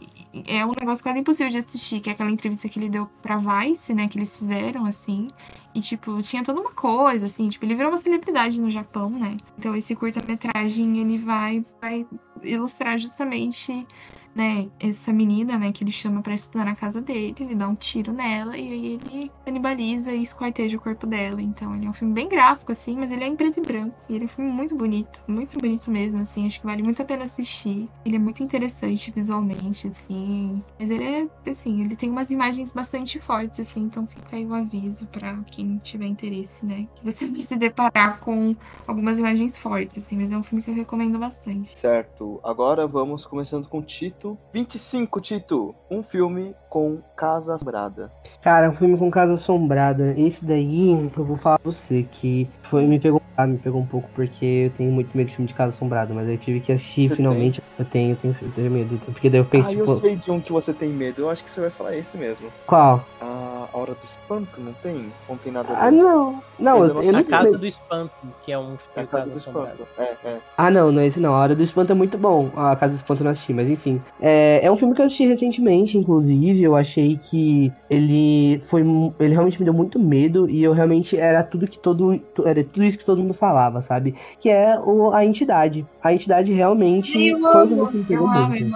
é 0.48 0.66
um 0.66 0.72
negócio 0.72 1.04
quase 1.04 1.20
impossível 1.20 1.52
de 1.52 1.58
assistir, 1.58 2.00
que 2.00 2.10
é 2.10 2.14
aquela 2.14 2.32
entrevista 2.32 2.70
que 2.70 2.80
ele 2.80 2.90
deu 2.90 3.08
pra 3.22 3.38
Vice, 3.38 3.94
né, 3.94 4.08
que 4.08 4.18
eles 4.18 4.36
fizeram, 4.36 4.86
assim, 4.86 5.28
e, 5.74 5.82
tipo, 5.82 6.22
tinha 6.22 6.44
toda 6.44 6.60
uma 6.60 6.74
coisa, 6.74 7.26
assim, 7.26 7.50
tipo, 7.50 7.66
ele 7.66 7.76
virou 7.76 7.92
uma 7.92 7.98
celebridade 7.98 8.60
no 8.60 8.70
Japão, 8.70 9.10
né? 9.10 9.38
Então, 9.58 9.76
esse 9.76 9.96
curta-metragem, 9.96 11.00
ele 11.00 11.18
vai, 11.18 11.66
vai 11.82 12.06
ilustrar 12.44 12.98
justamente, 12.98 13.86
né, 14.34 14.70
essa 14.80 15.12
menina, 15.12 15.58
né, 15.58 15.72
que 15.72 15.84
ele 15.84 15.92
chama 15.92 16.22
pra 16.22 16.34
estudar 16.34 16.66
na 16.66 16.74
casa 16.74 17.02
dele, 17.02 17.36
ele 17.40 17.54
dá 17.54 17.68
um 17.68 17.76
tiro 17.76 18.14
nela 18.14 18.58
e 18.58 18.72
aí 18.72 18.86
ele 18.94 19.32
canibaliza 19.46 20.14
e 20.14 20.24
esquarteja 20.24 20.78
o 20.78 20.82
corpo 20.82 21.06
dela. 21.06 21.42
Então, 21.42 21.76
ele 21.76 21.86
é 21.86 21.90
um 21.90 21.94
filme 21.94 22.14
bem 22.14 22.30
gráfico, 22.30 22.72
assim, 22.72 22.96
mas 22.98 23.12
ele 23.12 23.24
é 23.24 23.28
em 23.28 23.36
preto 23.36 23.60
e 23.60 23.62
branco. 23.62 23.96
E 24.10 24.16
ele 24.16 24.24
é 24.24 24.26
um 24.26 24.30
filme 24.30 24.52
muito 24.52 24.76
bonito, 24.76 25.22
muito 25.28 25.60
bonito 25.60 25.92
mesmo, 25.92 26.20
assim, 26.20 26.46
acho 26.46 26.60
que 26.62 26.66
vale 26.66 26.82
muito 26.82 27.02
a 27.02 27.06
pena 27.06 27.26
assistir. 27.26 27.90
Ele 28.06 28.16
é 28.16 28.20
muito 28.20 28.42
interessante 28.42 29.12
visualmente, 29.12 29.88
assim, 29.88 30.64
mas 30.80 30.90
ele 30.90 31.04
é, 31.04 31.28
assim, 31.50 31.82
ele 31.82 31.96
tem 31.96 32.10
umas 32.10 32.32
imagens 32.32 32.72
bastante 32.72 33.20
fortes, 33.20 33.60
assim, 33.60 33.82
então 33.82 34.08
fica 34.08 34.36
aí 34.36 34.46
o 34.46 34.54
aviso 34.54 35.06
pra 35.08 35.38
quem 35.52 35.61
tiver 35.84 36.06
interesse, 36.06 36.66
né, 36.66 36.88
que 36.96 37.04
você 37.04 37.28
vai 37.32 37.42
se 37.42 37.56
deparar 37.56 38.20
com 38.20 38.56
algumas 38.88 39.18
imagens 39.20 39.58
fortes, 39.58 39.98
assim, 39.98 40.18
mas 40.18 40.32
é 40.32 40.38
um 40.38 40.44
filme 40.44 40.64
que 40.64 40.70
eu 40.70 40.76
recomendo 40.76 41.18
bastante. 41.20 41.78
Certo, 41.78 42.40
agora 42.44 42.88
vamos 42.88 43.26
começando 43.26 43.68
com 43.68 43.82
Tito. 43.82 44.38
25, 44.54 45.22
Tito. 45.22 45.76
Um 45.90 46.04
filme 46.04 46.56
com 46.70 47.02
Casa 47.22 47.54
Assombrada. 47.54 48.12
Cara, 48.42 48.72
um 48.72 48.74
filme 48.74 48.98
com 48.98 49.12
Casa 49.12 49.34
Assombrada. 49.34 50.16
Esse 50.18 50.44
daí, 50.44 50.90
eu 50.90 51.24
vou 51.24 51.38
falar 51.38 51.60
pra 51.60 51.72
você 51.72 52.02
que 52.12 52.50
foi, 52.64 52.88
me 52.88 53.00
pegou, 53.00 53.22
ah, 53.38 53.46
me 53.46 53.60
pegou 53.60 53.80
um 53.80 53.86
pouco 53.86 54.10
porque 54.16 54.44
eu 54.44 54.70
tenho 54.72 54.92
muito 54.92 55.16
medo 55.16 55.28
de 55.28 55.36
filme 55.36 55.48
de 55.48 55.54
Casa 55.54 55.76
Assombrada, 55.76 56.16
mas 56.16 56.28
eu 56.28 56.36
tive 56.36 56.60
que 56.60 56.72
assistir 56.72 57.10
Você 57.10 57.18
finalmente. 57.18 57.62
Eu 57.78 57.86
tenho, 57.86 58.14
eu 58.14 58.16
tenho, 58.16 58.36
eu 58.42 58.52
tenho 58.54 58.72
medo. 58.72 59.00
Porque 59.06 59.30
daí 59.30 59.40
eu 59.40 59.46
penso, 59.46 59.70
ah, 59.70 59.72
tipo, 59.72 59.92
eu 59.92 59.98
sei 59.98 60.16
de 60.16 60.32
um 60.32 60.42
que 60.42 60.52
você 60.52 60.74
tem 60.74 60.90
medo. 60.90 61.22
Eu 61.22 61.30
acho 61.30 61.44
que 61.44 61.52
você 61.52 61.62
vai 61.62 61.70
falar 61.70 61.96
esse 61.96 62.18
mesmo. 62.18 62.48
qual? 62.66 63.06
A 63.22 63.68
Hora 63.72 63.94
do 63.94 64.04
Espanto, 64.04 64.60
não 64.60 64.74
tem? 64.74 64.96
Ou 65.28 65.36
não 65.36 65.38
tem 65.38 65.52
nada 65.52 65.72
a 65.72 65.76
ver? 65.76 65.86
Ah, 65.86 65.92
não. 65.92 66.44
Não, 66.62 66.86
eu, 66.86 66.94
não 66.94 67.04
eu 67.04 67.12
não 67.12 67.20
A 67.20 67.24
Casa 67.24 67.58
do 67.58 67.66
Espanto, 67.66 68.12
que 68.46 68.52
é 68.52 68.58
um 68.58 68.74
É 68.74 68.78
filme 68.78 68.78
a 68.96 69.06
Casa 69.08 69.30
do 69.30 69.38
assombrado. 69.38 69.70
Espanto. 69.82 69.90
É, 69.98 70.30
é. 70.30 70.38
Ah, 70.58 70.70
não, 70.70 70.92
não 70.92 71.02
é 71.02 71.08
esse 71.08 71.20
não. 71.20 71.34
A 71.36 71.40
Hora 71.40 71.56
do 71.56 71.64
Espanto 71.64 71.92
é 71.92 71.96
muito 71.96 72.18
bom. 72.18 72.50
A 72.56 72.76
Casa 72.76 72.94
do 72.94 72.98
Espanto 72.98 73.22
eu 73.22 73.26
não 73.26 73.32
assisti, 73.32 73.54
mas 73.54 73.70
enfim. 73.70 74.02
É, 74.22 74.62
é 74.64 74.72
um 74.72 74.78
filme 74.78 74.94
que 74.94 75.02
eu 75.02 75.06
assisti 75.06 75.26
recentemente, 75.26 75.98
inclusive. 75.98 76.62
Eu 76.62 76.76
achei 76.76 77.18
que 77.18 77.72
ele 77.90 78.60
foi. 78.66 78.82
Ele 79.20 79.34
realmente 79.34 79.60
me 79.60 79.66
deu 79.66 79.74
muito 79.74 80.00
medo 80.00 80.50
e 80.50 80.64
eu 80.64 80.72
realmente 80.72 81.18
era 81.18 81.44
tudo 81.44 81.68
que 81.68 81.80
todo. 81.80 82.20
Era 82.46 82.64
tudo 82.64 82.84
isso 82.84 82.98
que 82.98 83.06
todo 83.06 83.22
mundo 83.22 83.34
falava, 83.34 83.82
sabe? 83.82 84.16
Que 84.40 84.50
é 84.50 84.80
o, 84.80 85.12
a 85.12 85.26
entidade. 85.26 85.86
A 86.04 86.14
entidade 86.14 86.54
realmente 86.54 87.18
Eu 87.28 87.40
foi 87.40 87.64
um 87.66 87.88
filme 87.88 88.16
amo, 88.16 88.26
eu 88.28 88.28
amo, 88.30 88.56
eu 88.56 88.72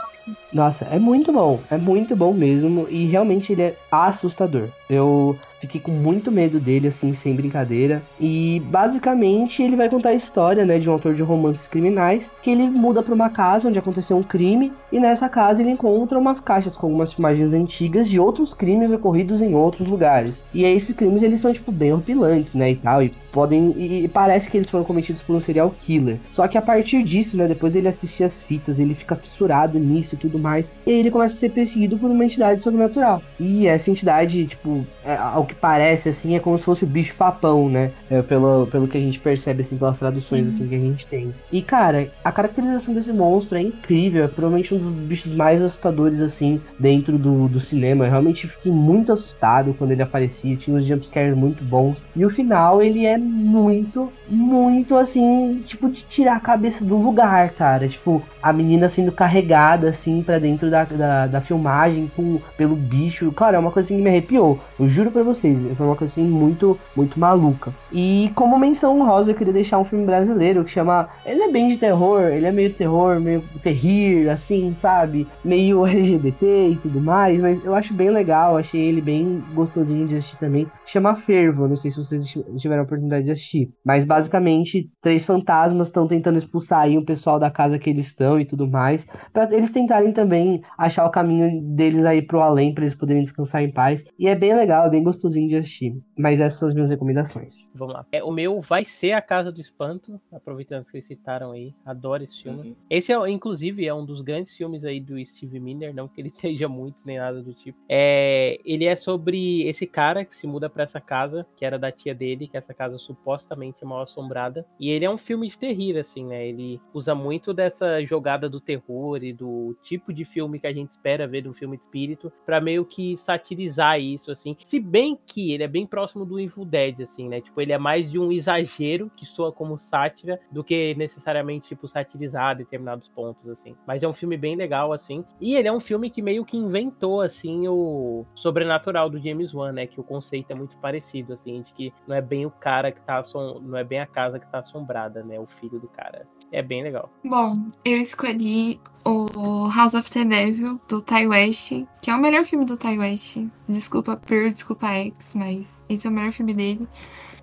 Nossa, 0.52 0.86
é 0.86 0.98
muito 1.00 1.32
bom. 1.32 1.60
É 1.70 1.78
muito 1.78 2.16
bom 2.16 2.34
mesmo. 2.34 2.88
E 2.90 3.06
realmente 3.06 3.52
ele 3.52 3.62
é 3.62 3.76
assustador. 3.92 4.68
Eu 4.90 5.36
fiquei 5.60 5.82
com 5.82 5.92
muito 5.92 6.32
medo 6.32 6.60
dele, 6.60 6.88
assim, 6.88 7.14
sem 7.14 7.36
brincadeira. 7.36 8.02
E 8.20 8.62
basicamente 8.68 9.64
ele 9.64 9.76
vai 9.76 9.90
contar 9.90 10.10
a 10.10 10.14
história, 10.14 10.64
né, 10.64 10.78
de 10.78 10.90
um 10.90 10.94
autor 10.94 11.16
de 11.16 11.24
romances 11.24 11.68
criminais. 11.68 12.32
Que 12.42 12.52
ele 12.52 12.70
muda 12.70 13.02
pra 13.02 13.14
uma 13.14 13.30
casa 13.30 13.68
onde 13.70 13.80
aconteceu 13.80 14.18
um 14.18 14.24
crime. 14.24 14.72
E 14.92 15.00
nessa 15.00 15.28
casa 15.28 15.62
ele 15.62 15.72
encontra 15.72 16.18
umas 16.18 16.40
caixas 16.40 16.76
com 16.76 16.88
algumas 16.88 17.14
filmagens 17.14 17.54
antigas 17.54 18.08
de 18.08 18.20
outros 18.20 18.54
crimes 18.54 18.92
ocorridos 18.92 19.42
em 19.42 19.56
outros 19.56 19.88
lugares. 19.88 20.46
E 20.54 20.66
aí 20.66 20.76
esses 20.76 20.96
crimes 20.96 21.24
eles 21.24 21.42
são, 21.42 21.52
tipo, 21.52 21.72
bem 21.72 21.94
horripilantes, 21.94 22.54
né, 22.54 22.72
e 22.72 22.76
tal. 22.76 23.04
E 23.04 23.12
podem. 23.32 23.74
E, 23.78 24.06
e 24.06 24.08
parece 24.08 24.50
que 24.50 24.58
eles 24.58 24.70
foram 24.70 24.86
cometidos 24.86 25.22
por 25.22 25.36
um 25.36 25.40
serial 25.40 25.74
killer. 25.80 26.18
Só 26.32 26.48
que 26.48 26.58
a 26.58 26.62
partir 26.62 27.04
disso, 27.04 27.36
né, 27.36 27.48
depois 27.48 27.74
dele 27.74 27.88
assistir 27.88 28.24
as 28.24 28.42
fitas, 28.44 28.80
ele 28.80 28.94
fica 28.94 29.16
fissurado 29.16 29.78
nisso 29.80 30.15
e 30.16 30.18
tudo 30.18 30.40
mais. 30.40 30.74
E 30.86 30.92
aí 30.92 31.00
ele 31.00 31.12
começa 31.12 31.36
a 31.36 31.38
ser 31.38 31.50
perseguido 31.50 31.98
por 31.98 32.10
uma 32.10 32.26
entidade 32.26 32.64
sobrenatural. 32.64 33.22
E 33.40 33.68
essa 33.68 33.92
entidade, 33.92 34.46
tipo, 34.48 34.86
é, 35.04 35.16
ao 35.16 35.46
que 35.46 35.54
parece, 35.54 36.10
assim, 36.10 36.36
é 36.36 36.40
como 36.40 36.58
se 36.58 36.64
fosse 36.64 36.84
o 36.84 36.88
bicho 36.88 37.16
papão, 37.16 37.70
né? 37.70 37.92
É, 38.10 38.22
pelo, 38.22 38.68
pelo 38.68 38.88
que 38.88 38.98
a 38.98 39.02
gente 39.02 39.20
percebe, 39.20 39.62
assim, 39.62 39.78
pelas 39.78 39.98
traduções, 39.98 40.48
assim, 40.48 40.68
que 40.68 40.76
a 40.76 40.80
gente 40.80 41.08
tem. 41.08 41.34
E, 41.52 41.62
cara, 41.62 42.10
a 42.24 42.32
caracterização 42.32 42.94
desse 42.94 43.14
monstro 43.14 43.58
é 43.58 43.62
incrível. 43.62 44.24
É 44.24 44.28
provavelmente 44.28 44.74
um 44.74 44.78
dos 44.78 45.04
bichos 45.04 45.34
mais 45.36 45.62
assustadores, 45.62 46.22
assim, 46.22 46.62
dentro 46.80 47.18
do, 47.18 47.48
do 47.48 47.60
cinema. 47.60 48.06
Eu 48.06 48.10
realmente 48.10 48.48
fiquei 48.48 48.72
muito 48.72 49.12
assustado 49.12 49.74
quando 49.78 49.92
ele 49.92 50.02
aparecia. 50.02 50.56
Tinha 50.56 50.76
uns 50.76 50.86
jumpscares 50.86 51.36
muito 51.36 51.64
bons. 51.64 52.04
E 52.16 52.26
o 52.26 52.30
final, 52.30 52.82
ele 52.82 53.06
é 53.06 53.18
muito, 53.18 54.12
muito, 54.28 54.96
assim, 54.96 55.62
tipo, 55.66 55.90
de 55.90 56.04
tirar 56.04 56.38
a 56.38 56.40
cabeça 56.40 56.84
do 56.84 56.98
lugar, 56.98 57.50
cara. 57.52 57.88
Tipo, 57.88 58.22
a 58.42 58.54
menina 58.54 58.88
sendo 58.88 59.12
carregada, 59.12 59.90
assim, 59.90 60.05
para 60.24 60.40
dentro 60.40 60.70
da, 60.70 60.84
da, 60.84 61.28
da, 61.28 61.42
filmagem 61.42 62.12
com, 62.16 62.40
pelo 62.58 62.76
bicho. 62.76 63.32
Cara, 63.32 63.58
é 63.58 63.60
uma 63.60 63.72
coisa 63.72 63.88
assim 63.88 63.98
que 63.98 64.04
me 64.04 64.10
arrepiou. 64.10 64.60
Eu 64.80 64.90
juro 64.90 65.12
pra 65.12 65.24
vocês. 65.24 65.60
Foi 65.76 65.86
uma 65.86 65.96
coisa 65.96 66.12
assim 66.12 66.28
muito, 66.28 66.78
muito 66.96 67.20
maluca. 67.20 67.74
E 67.92 68.32
como 68.36 68.58
menção 68.58 69.06
rosa, 69.06 69.32
eu 69.32 69.36
queria 69.36 69.54
deixar 69.54 69.80
um 69.80 69.86
filme 69.86 70.06
brasileiro 70.06 70.64
que 70.64 70.72
chama. 70.72 71.10
Ele 71.26 71.42
é 71.42 71.52
bem 71.52 71.70
de 71.70 71.78
terror, 71.78 72.22
ele 72.22 72.46
é 72.46 72.52
meio 72.52 72.74
terror, 72.74 73.20
meio 73.20 73.44
terrir, 73.62 74.30
assim, 74.30 74.74
sabe? 74.74 75.28
Meio 75.44 75.86
LGBT 75.88 76.70
e 76.70 76.76
tudo 76.76 77.00
mais, 77.02 77.40
mas 77.40 77.64
eu 77.64 77.74
acho 77.74 77.94
bem 77.94 78.10
legal, 78.10 78.58
achei 78.58 78.82
ele 78.82 79.02
bem 79.02 79.44
gostosinho 79.54 80.08
de 80.08 80.16
assistir 80.16 80.38
também. 80.38 80.68
Chama 80.86 81.16
Fervo, 81.16 81.68
não 81.68 81.76
sei 81.76 81.92
se 81.92 81.98
vocês 81.98 82.26
tiveram 82.58 82.82
a 82.82 82.86
oportunidade 82.86 83.26
de 83.26 83.32
assistir. 83.32 83.72
Mas 83.84 84.06
basicamente, 84.06 84.90
três 85.02 85.26
fantasmas 85.26 85.88
estão 85.88 86.08
tentando 86.08 86.38
expulsar 86.38 86.82
aí 86.82 86.98
o 86.98 87.06
pessoal 87.06 87.40
da 87.40 87.50
casa 87.50 87.80
que 87.80 87.90
eles 87.90 88.08
estão 88.08 88.40
e 88.40 88.46
tudo 88.46 88.68
mais. 88.68 89.08
para 89.32 89.54
eles 89.54 89.72
tentarem 89.72 89.95
também 90.14 90.62
achar 90.78 91.06
o 91.06 91.12
caminho 91.12 91.62
deles 91.62 92.06
aí 92.06 92.22
pro 92.22 92.42
além, 92.42 92.74
para 92.74 92.84
eles 92.84 92.96
poderem 92.96 93.24
descansar 93.24 93.62
em 93.64 93.72
paz. 93.72 94.04
E 94.18 94.28
é 94.28 94.36
bem 94.36 94.56
legal, 94.56 94.86
é 94.86 94.90
bem 94.90 95.04
gostosinho 95.04 95.48
de 95.48 95.58
assistir. 95.58 95.96
Mas 96.18 96.40
essas 96.40 96.60
são 96.60 96.70
as 96.70 96.74
minhas 96.74 96.90
recomendações. 96.90 97.72
Vamos 97.74 97.94
lá. 97.94 98.06
É, 98.12 98.24
o 98.24 98.32
meu 98.32 98.62
vai 98.62 98.86
ser 98.86 99.12
A 99.12 99.22
Casa 99.22 99.52
do 99.52 99.60
Espanto, 99.60 100.20
aproveitando 100.32 100.86
que 100.86 100.92
vocês 100.92 101.06
citaram 101.06 101.52
aí. 101.52 101.74
Adoro 101.86 102.24
esse 102.24 102.44
filme. 102.44 102.70
Uhum. 102.70 102.76
Esse, 102.90 103.14
é, 103.14 103.30
inclusive, 103.30 103.86
é 103.86 103.94
um 103.94 104.06
dos 104.06 104.22
grandes 104.22 104.56
filmes 104.56 104.84
aí 104.84 105.00
do 105.00 105.24
Steve 105.26 105.60
Miner, 105.60 105.94
não 105.94 106.08
que 106.08 106.22
ele 106.22 106.30
esteja 106.36 106.68
muito 106.68 107.04
nem 107.06 107.18
nada 107.18 107.42
do 107.42 107.54
tipo. 107.54 107.78
É, 107.90 108.60
ele 108.66 108.86
é 108.86 108.96
sobre 108.96 109.68
esse 109.68 109.86
cara 109.86 110.26
que 110.26 110.36
se 110.36 110.48
muda 110.48 110.70
para 110.70 110.84
essa 110.84 111.00
casa, 111.00 111.46
que 111.56 111.66
era 111.66 111.78
da 111.78 111.92
tia 111.92 112.14
dele, 112.14 112.48
que 112.48 112.58
essa 112.58 112.74
casa 112.74 112.98
supostamente 112.98 113.84
é 113.84 113.86
mal 113.86 114.02
assombrada. 114.02 114.66
E 114.80 114.90
ele 114.90 115.06
é 115.06 115.10
um 115.10 115.18
filme 115.18 115.48
de 115.48 115.58
terror, 115.58 116.00
assim, 116.00 116.26
né? 116.26 116.48
Ele 116.48 116.80
usa 116.94 117.14
muito 117.14 117.54
dessa 117.54 118.02
jogada 118.04 118.50
do 118.50 118.60
terror 118.60 119.24
e 119.24 119.34
do 119.34 119.76
tipo 119.86 120.12
de 120.12 120.26
filme 120.26 120.60
que 120.60 120.68
a 120.68 120.74
gente 120.74 120.92
espera 120.92 121.28
ver 121.28 121.44
de 121.44 121.50
um 121.50 121.54
filme 121.54 121.78
de 121.78 121.84
espírito, 121.84 122.34
para 122.46 122.60
meio 122.60 122.84
que 122.84 123.16
satirizar 123.16 124.00
isso, 124.00 124.32
assim. 124.32 124.58
Se 124.64 124.80
bem 124.80 125.18
que 125.26 125.54
ele 125.54 125.64
é 125.64 125.68
bem 125.68 125.86
próximo 125.86 126.26
do 126.26 126.40
Evil 126.40 126.66
Dead, 126.66 127.02
assim, 127.02 127.30
né? 127.30 127.40
Tipo, 127.40 127.62
ele 127.62 127.72
é 127.72 127.78
mais 127.78 128.12
de 128.12 128.20
um 128.20 128.32
exagero 128.32 129.12
que 129.16 129.26
soa 129.26 129.52
como 129.52 129.78
sátira 129.78 130.40
do 130.52 130.64
que 130.64 130.96
necessariamente, 130.96 131.70
tipo, 131.70 131.88
satirizar 131.88 132.58
determinados 132.58 133.08
pontos, 133.08 133.48
assim. 133.48 133.76
Mas 133.86 134.02
é 134.02 134.08
um 134.08 134.14
filme 134.14 134.36
bem 134.36 134.56
legal, 134.56 134.92
assim. 134.92 135.24
E 135.40 135.56
ele 135.56 135.68
é 135.68 135.72
um 135.72 135.80
filme 135.80 136.10
que 136.10 136.22
meio 136.22 136.44
que 136.44 136.58
inventou, 136.58 137.22
assim, 137.22 137.68
o 137.68 138.26
sobrenatural 138.34 139.10
do 139.10 139.20
James 139.20 139.54
Wan, 139.54 139.72
né? 139.72 139.86
Que 139.86 140.00
o 140.00 140.04
conceito 140.04 140.52
é 140.52 140.56
muito 140.56 140.78
parecido, 140.80 141.34
assim, 141.34 141.62
de 141.62 141.74
que 141.74 141.94
não 142.08 142.16
é 142.16 142.22
bem 142.22 142.46
o 142.46 142.52
cara 142.52 142.92
que 142.92 143.02
tá 143.02 143.22
não 143.62 143.78
é 143.78 143.84
bem 143.84 144.00
a 144.00 144.08
casa 144.08 144.40
que 144.40 144.50
tá 144.52 144.60
assombrada, 144.60 145.24
né? 145.24 145.40
O 145.40 145.46
filho 145.46 145.80
do 145.80 145.88
cara. 145.88 146.28
É 146.52 146.62
bem 146.62 146.84
legal. 146.84 147.12
Bom, 147.24 147.68
eu 147.84 148.00
escolhi 148.00 148.80
o 149.04 149.70
House 149.70 149.94
of 149.94 150.10
the 150.12 150.26
Devil, 150.26 150.80
do 150.88 151.02
Ty 151.02 151.28
West, 151.28 151.72
que 152.02 152.10
é 152.10 152.16
o 152.16 152.20
melhor 152.20 152.44
filme 152.44 152.66
do 152.66 152.76
Ty 152.76 152.98
West. 152.98 153.38
Desculpa 153.68 154.18
Per, 154.18 154.52
desculpa 154.52 154.88
X, 154.88 155.34
mas 155.36 155.84
esse 155.88 156.08
é 156.08 156.10
o 156.10 156.14
melhor 156.14 156.32
filme 156.32 156.54
dele. 156.54 156.88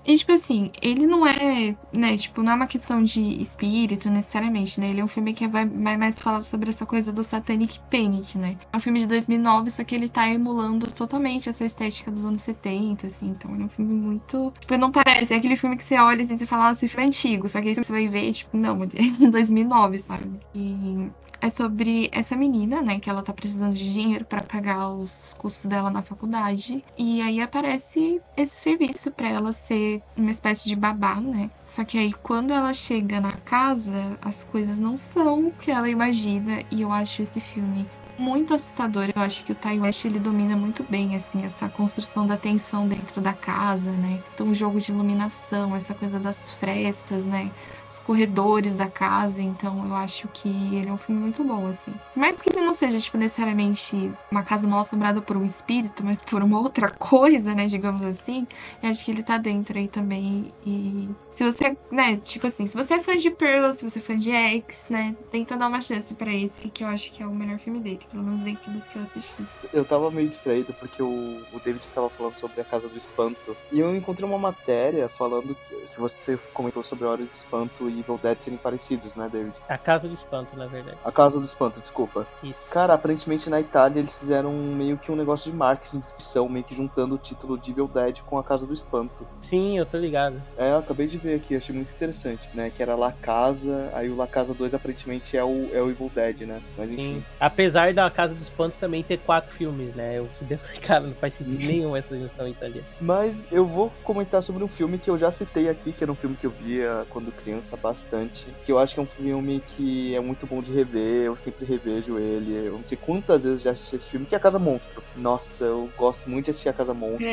E, 0.05 0.17
tipo 0.17 0.33
assim, 0.33 0.71
ele 0.81 1.07
não 1.07 1.27
é, 1.27 1.77
né, 1.93 2.17
tipo, 2.17 2.43
não 2.43 2.53
é 2.53 2.55
uma 2.55 2.67
questão 2.67 3.03
de 3.03 3.21
espírito 3.41 4.11
necessariamente, 4.11 4.81
né? 4.81 4.91
Ele 4.91 5.01
é 5.01 5.05
um 5.05 5.09
filme 5.09 5.33
que 5.33 5.47
vai, 5.47 5.65
vai 5.65 5.97
mais 5.97 6.19
falar 6.19 6.43
sobre 6.43 6.71
essa 6.71 6.85
coisa 6.85 7.13
do 7.13 7.23
Satanic 7.23 7.79
Panic, 7.91 8.37
né? 8.37 8.57
É 8.73 8.77
um 8.77 8.81
filme 8.81 9.01
de 9.01 9.07
2009, 9.07 9.71
só 9.71 9.85
que 9.85 9.95
ele 9.95 10.09
tá 10.09 10.29
emulando 10.29 10.91
totalmente 10.91 11.49
essa 11.49 11.65
estética 11.65 12.11
dos 12.11 12.25
anos 12.25 12.43
70, 12.43 13.07
assim. 13.07 13.29
Então, 13.29 13.53
ele 13.55 13.63
é 13.63 13.67
um 13.67 13.69
filme 13.69 13.95
muito. 13.95 14.53
Tipo, 14.59 14.77
não 14.77 14.91
parece. 14.91 15.35
É 15.35 15.37
aquele 15.37 15.57
filme 15.57 15.77
que 15.77 15.85
você 15.85 15.97
olha 15.99 16.23
assim, 16.23 16.35
e 16.35 16.47
fala, 16.47 16.69
nossa, 16.69 16.85
esse 16.85 16.89
filme 16.93 17.05
é 17.05 17.07
antigo. 17.07 17.49
Só 17.49 17.61
que 17.61 17.69
aí 17.69 17.75
você 17.75 17.93
vai 17.93 18.09
ver, 18.09 18.33
tipo, 18.33 18.57
não, 18.57 18.83
ele 18.95 19.27
é 19.27 19.31
2009, 19.31 20.01
sabe? 20.01 20.31
E 20.55 21.11
é 21.43 21.51
sobre 21.51 22.09
essa 22.13 22.37
menina, 22.37 22.81
né, 22.81 23.01
que 23.01 23.11
ela 23.11 23.21
tá 23.21 23.33
precisando 23.33 23.75
de 23.75 23.93
dinheiro 23.93 24.25
para 24.25 24.43
pagar 24.43 24.89
os 24.91 25.35
custos 25.37 25.67
dela 25.67 25.91
na 25.91 26.01
faculdade. 26.01 26.85
E 26.97 27.21
aí 27.21 27.41
aparece 27.41 28.23
esse 28.37 28.57
serviço 28.57 29.11
para 29.11 29.29
ela 29.29 29.53
ser 29.53 30.01
uma 30.17 30.31
espécie 30.31 30.69
de 30.69 30.77
babá, 30.77 31.17
né? 31.17 31.51
Só 31.67 31.85
que 31.85 31.99
aí 31.99 32.13
quando 32.13 32.53
ela 32.53 32.73
chega 32.73 33.21
na 33.21 33.33
casa, 33.33 34.17
as 34.23 34.45
coisas 34.45 34.79
não 34.79 34.97
são 34.97 35.49
o 35.49 35.51
que 35.51 35.73
ela 35.73 35.91
imagina, 35.91 36.63
e 36.71 36.83
eu 36.83 36.93
acho 36.93 37.23
esse 37.23 37.41
filme 37.41 37.89
muito 38.17 38.55
assustador. 38.55 39.09
Eu 39.15 39.23
acho 39.23 39.43
que 39.45 39.51
o 39.51 39.55
Ty 39.55 39.81
West 39.81 40.05
ele 40.05 40.21
domina 40.21 40.57
muito 40.57 40.85
bem 40.89 41.17
assim 41.17 41.45
essa 41.45 41.69
construção 41.69 42.25
da 42.25 42.37
tensão 42.37 42.87
dentro 42.87 43.21
da 43.21 43.33
casa, 43.33 43.91
né? 43.91 44.21
Então 44.33 44.49
o 44.49 44.55
jogo 44.55 44.79
de 44.81 44.93
iluminação, 44.93 45.75
essa 45.75 45.93
coisa 45.93 46.21
das 46.21 46.53
frestas, 46.53 47.25
né? 47.25 47.51
Os 47.93 47.99
corredores 47.99 48.75
da 48.75 48.89
casa, 48.89 49.43
então 49.43 49.87
eu 49.87 49.95
acho 49.95 50.27
que 50.29 50.49
ele 50.49 50.89
é 50.89 50.93
um 50.93 50.97
filme 50.97 51.21
muito 51.21 51.45
bom, 51.45 51.67
assim. 51.67 51.93
Mais 52.17 52.41
que 52.41 52.49
ele 52.49 52.65
não 52.65 52.73
seja, 52.73 52.99
tipo, 52.99 53.19
necessariamente 53.19 54.11
uma 54.31 54.43
casa 54.43 54.67
mal 54.67 54.81
assombrada 54.81 55.21
por 55.21 55.37
um 55.37 55.45
espírito, 55.45 56.03
mas 56.03 56.21
por 56.23 56.43
uma 56.43 56.59
outra 56.59 56.89
coisa, 56.91 57.55
né, 57.55 57.67
digamos 57.67 58.03
assim, 58.03 58.47
eu 58.83 58.89
acho 58.89 59.05
que 59.05 59.11
ele 59.11 59.23
tá 59.23 59.37
dentro 59.37 59.79
aí 59.79 59.89
também. 59.89 60.51
E 60.65 61.11
se 61.29 61.45
você, 61.45 61.77
né, 61.91 62.17
tipo 62.17 62.47
assim, 62.47 62.67
se 62.67 62.75
você 62.75 62.95
é 62.95 63.03
fã 63.03 63.15
de 63.15 63.31
Pearl, 63.31 63.73
se 63.73 63.89
você 63.89 63.99
é 63.99 64.03
fã 64.03 64.17
de 64.17 64.31
X, 64.31 64.87
né, 64.89 65.15
tenta 65.31 65.57
dar 65.57 65.69
uma 65.69 65.83
chance 65.83 66.15
para 66.15 66.33
esse, 66.33 66.71
que 66.71 66.83
eu 66.83 66.89
acho 66.89 67.13
que 67.13 67.23
é 67.23 67.27
o 67.27 67.35
melhor 67.35 67.59
filme 67.59 67.79
dele, 67.79 68.01
pelo 68.11 68.25
menos 68.25 68.41
dentro 68.41 68.71
dos 68.71 68.89
que 68.89 68.97
eu 68.97 69.03
assisti. 69.03 69.45
Eu 69.73 69.85
tava 69.85 70.11
meio 70.11 70.29
distraído 70.29 70.73
porque 70.73 71.03
o, 71.03 71.43
o 71.53 71.61
David 71.63 71.85
tava 71.95 72.09
falando 72.09 72.39
sobre 72.39 72.59
a 72.61 72.65
Casa 72.65 72.89
do 72.89 72.97
Espanto, 72.97 73.55
e 73.71 73.81
eu 73.81 73.95
encontrei 73.95 74.27
uma 74.27 74.39
matéria 74.39 75.09
falando 75.11 75.55
que 75.95 76.01
você 76.01 76.39
comentou 76.55 76.83
sobre 76.83 77.05
a 77.05 77.11
Hora 77.11 77.23
do 77.23 77.31
Espanto 77.37 77.82
e 77.89 78.01
Evil 78.01 78.19
Dead 78.23 78.39
serem 78.39 78.59
parecidos, 78.59 79.15
né, 79.15 79.29
David? 79.31 79.55
A 79.69 79.79
Casa 79.79 80.09
do 80.09 80.15
Espanto, 80.15 80.57
na 80.57 80.67
verdade. 80.67 80.97
A 81.05 81.13
Casa 81.13 81.39
do 81.39 81.45
Espanto, 81.45 81.81
desculpa. 81.81 82.27
Isso. 82.43 82.59
Cara, 82.71 82.95
aparentemente 82.95 83.49
na 83.49 83.61
Itália 83.61 84.01
eles 84.01 84.17
fizeram 84.17 84.53
meio 84.53 84.97
que 84.99 85.11
um 85.11 85.17
negócio 85.17 85.51
de 85.51 85.57
marketing 85.57 85.99
de 85.99 86.07
ficção, 86.17 86.49
meio 86.49 86.65
que 86.65 86.75
juntando 86.75 87.15
o 87.15 87.19
título 87.19 87.59
de 87.59 87.71
Evil 87.71 87.89
Dead 87.89 88.21
com 88.21 88.39
a 88.39 88.45
Casa 88.45 88.67
do 88.67 88.75
Espanto. 88.75 89.27
Sim, 89.41 89.79
eu 89.79 89.87
tô 89.87 89.99
ligado. 89.99 90.41
É, 90.57 90.73
eu 90.73 90.79
acabei 90.79 91.07
de 91.07 91.19
ver 91.19 91.37
aqui, 91.37 91.57
achei 91.57 91.75
muito 91.75 91.91
interessante, 91.91 92.49
né? 92.55 92.71
Que 92.75 92.83
era 92.83 92.95
La 92.95 93.13
Casa, 93.13 93.91
aí 93.95 94.09
o 94.09 94.17
La 94.17 94.27
Casa 94.27 94.55
2 94.55 94.75
aparentemente 94.75 95.37
é 95.37 95.45
o, 95.45 95.69
é 95.73 95.81
o 95.81 95.91
Evil 95.91 96.11
Dead, 96.15 96.41
né? 96.43 96.61
Mas 96.77 96.91
enfim. 96.91 97.15
Sim. 97.15 97.25
Apesar 97.41 97.93
da 97.93 98.11
Casa 98.11 98.35
do 98.35 98.43
Espanto 98.43 98.77
também 98.79 99.03
ter 99.03 99.19
quatro 99.19 99.53
filmes, 99.53 99.95
né? 99.95 100.21
O 100.21 100.29
que 100.47 100.57
cara, 100.81 101.01
não 101.01 101.15
faz 101.15 101.35
sentido 101.35 101.59
nenhum 101.65 101.97
essa 101.97 102.19
junção 102.19 102.49
italiana. 102.49 102.87
Mas 103.01 103.47
eu 103.51 103.67
vou 103.67 103.93
comentar 104.03 104.43
sobre 104.43 104.63
um 104.63 104.69
filme 104.69 104.99
que 104.99 105.11
eu 105.11 105.19
já 105.19 105.31
citei 105.31 105.69
aqui, 105.69 105.93
que 105.93 106.03
era 106.03 106.13
um 106.13 106.17
filme 106.17 106.37
que 106.37 106.47
eu 106.47 106.51
via 106.51 107.05
quando 107.11 107.33
criança 107.33 107.72
bastante. 107.77 108.47
Que 108.65 108.73
eu 108.73 108.79
acho 108.79 108.95
que 108.95 109.01
é 109.01 109.03
um 109.03 109.07
filme 109.07 109.63
que 109.77 110.15
é 110.15 110.21
muito 110.21 110.47
bom 110.47 110.61
de 110.61 110.73
rever, 110.73 111.25
eu 111.25 111.37
sempre 111.37 111.65
revejo 111.65 112.19
ele. 112.19 112.67
Eu 112.67 112.75
não 112.75 112.85
sei 112.85 112.99
quantas 113.01 113.43
vezes 113.43 113.63
já 113.63 113.71
assisti 113.71 113.97
esse 113.97 114.09
filme, 114.09 114.27
que 114.27 114.35
é 114.35 114.39
a 114.39 114.41
Casa 114.41 114.59
Monstro. 114.59 115.03
Nossa, 115.17 115.65
eu 115.65 115.89
gosto 115.97 116.29
muito 116.29 116.47
de 116.47 116.51
assistir 116.53 116.69
a 116.69 116.73
Casa 116.73 116.95
Monstro. 116.95 117.27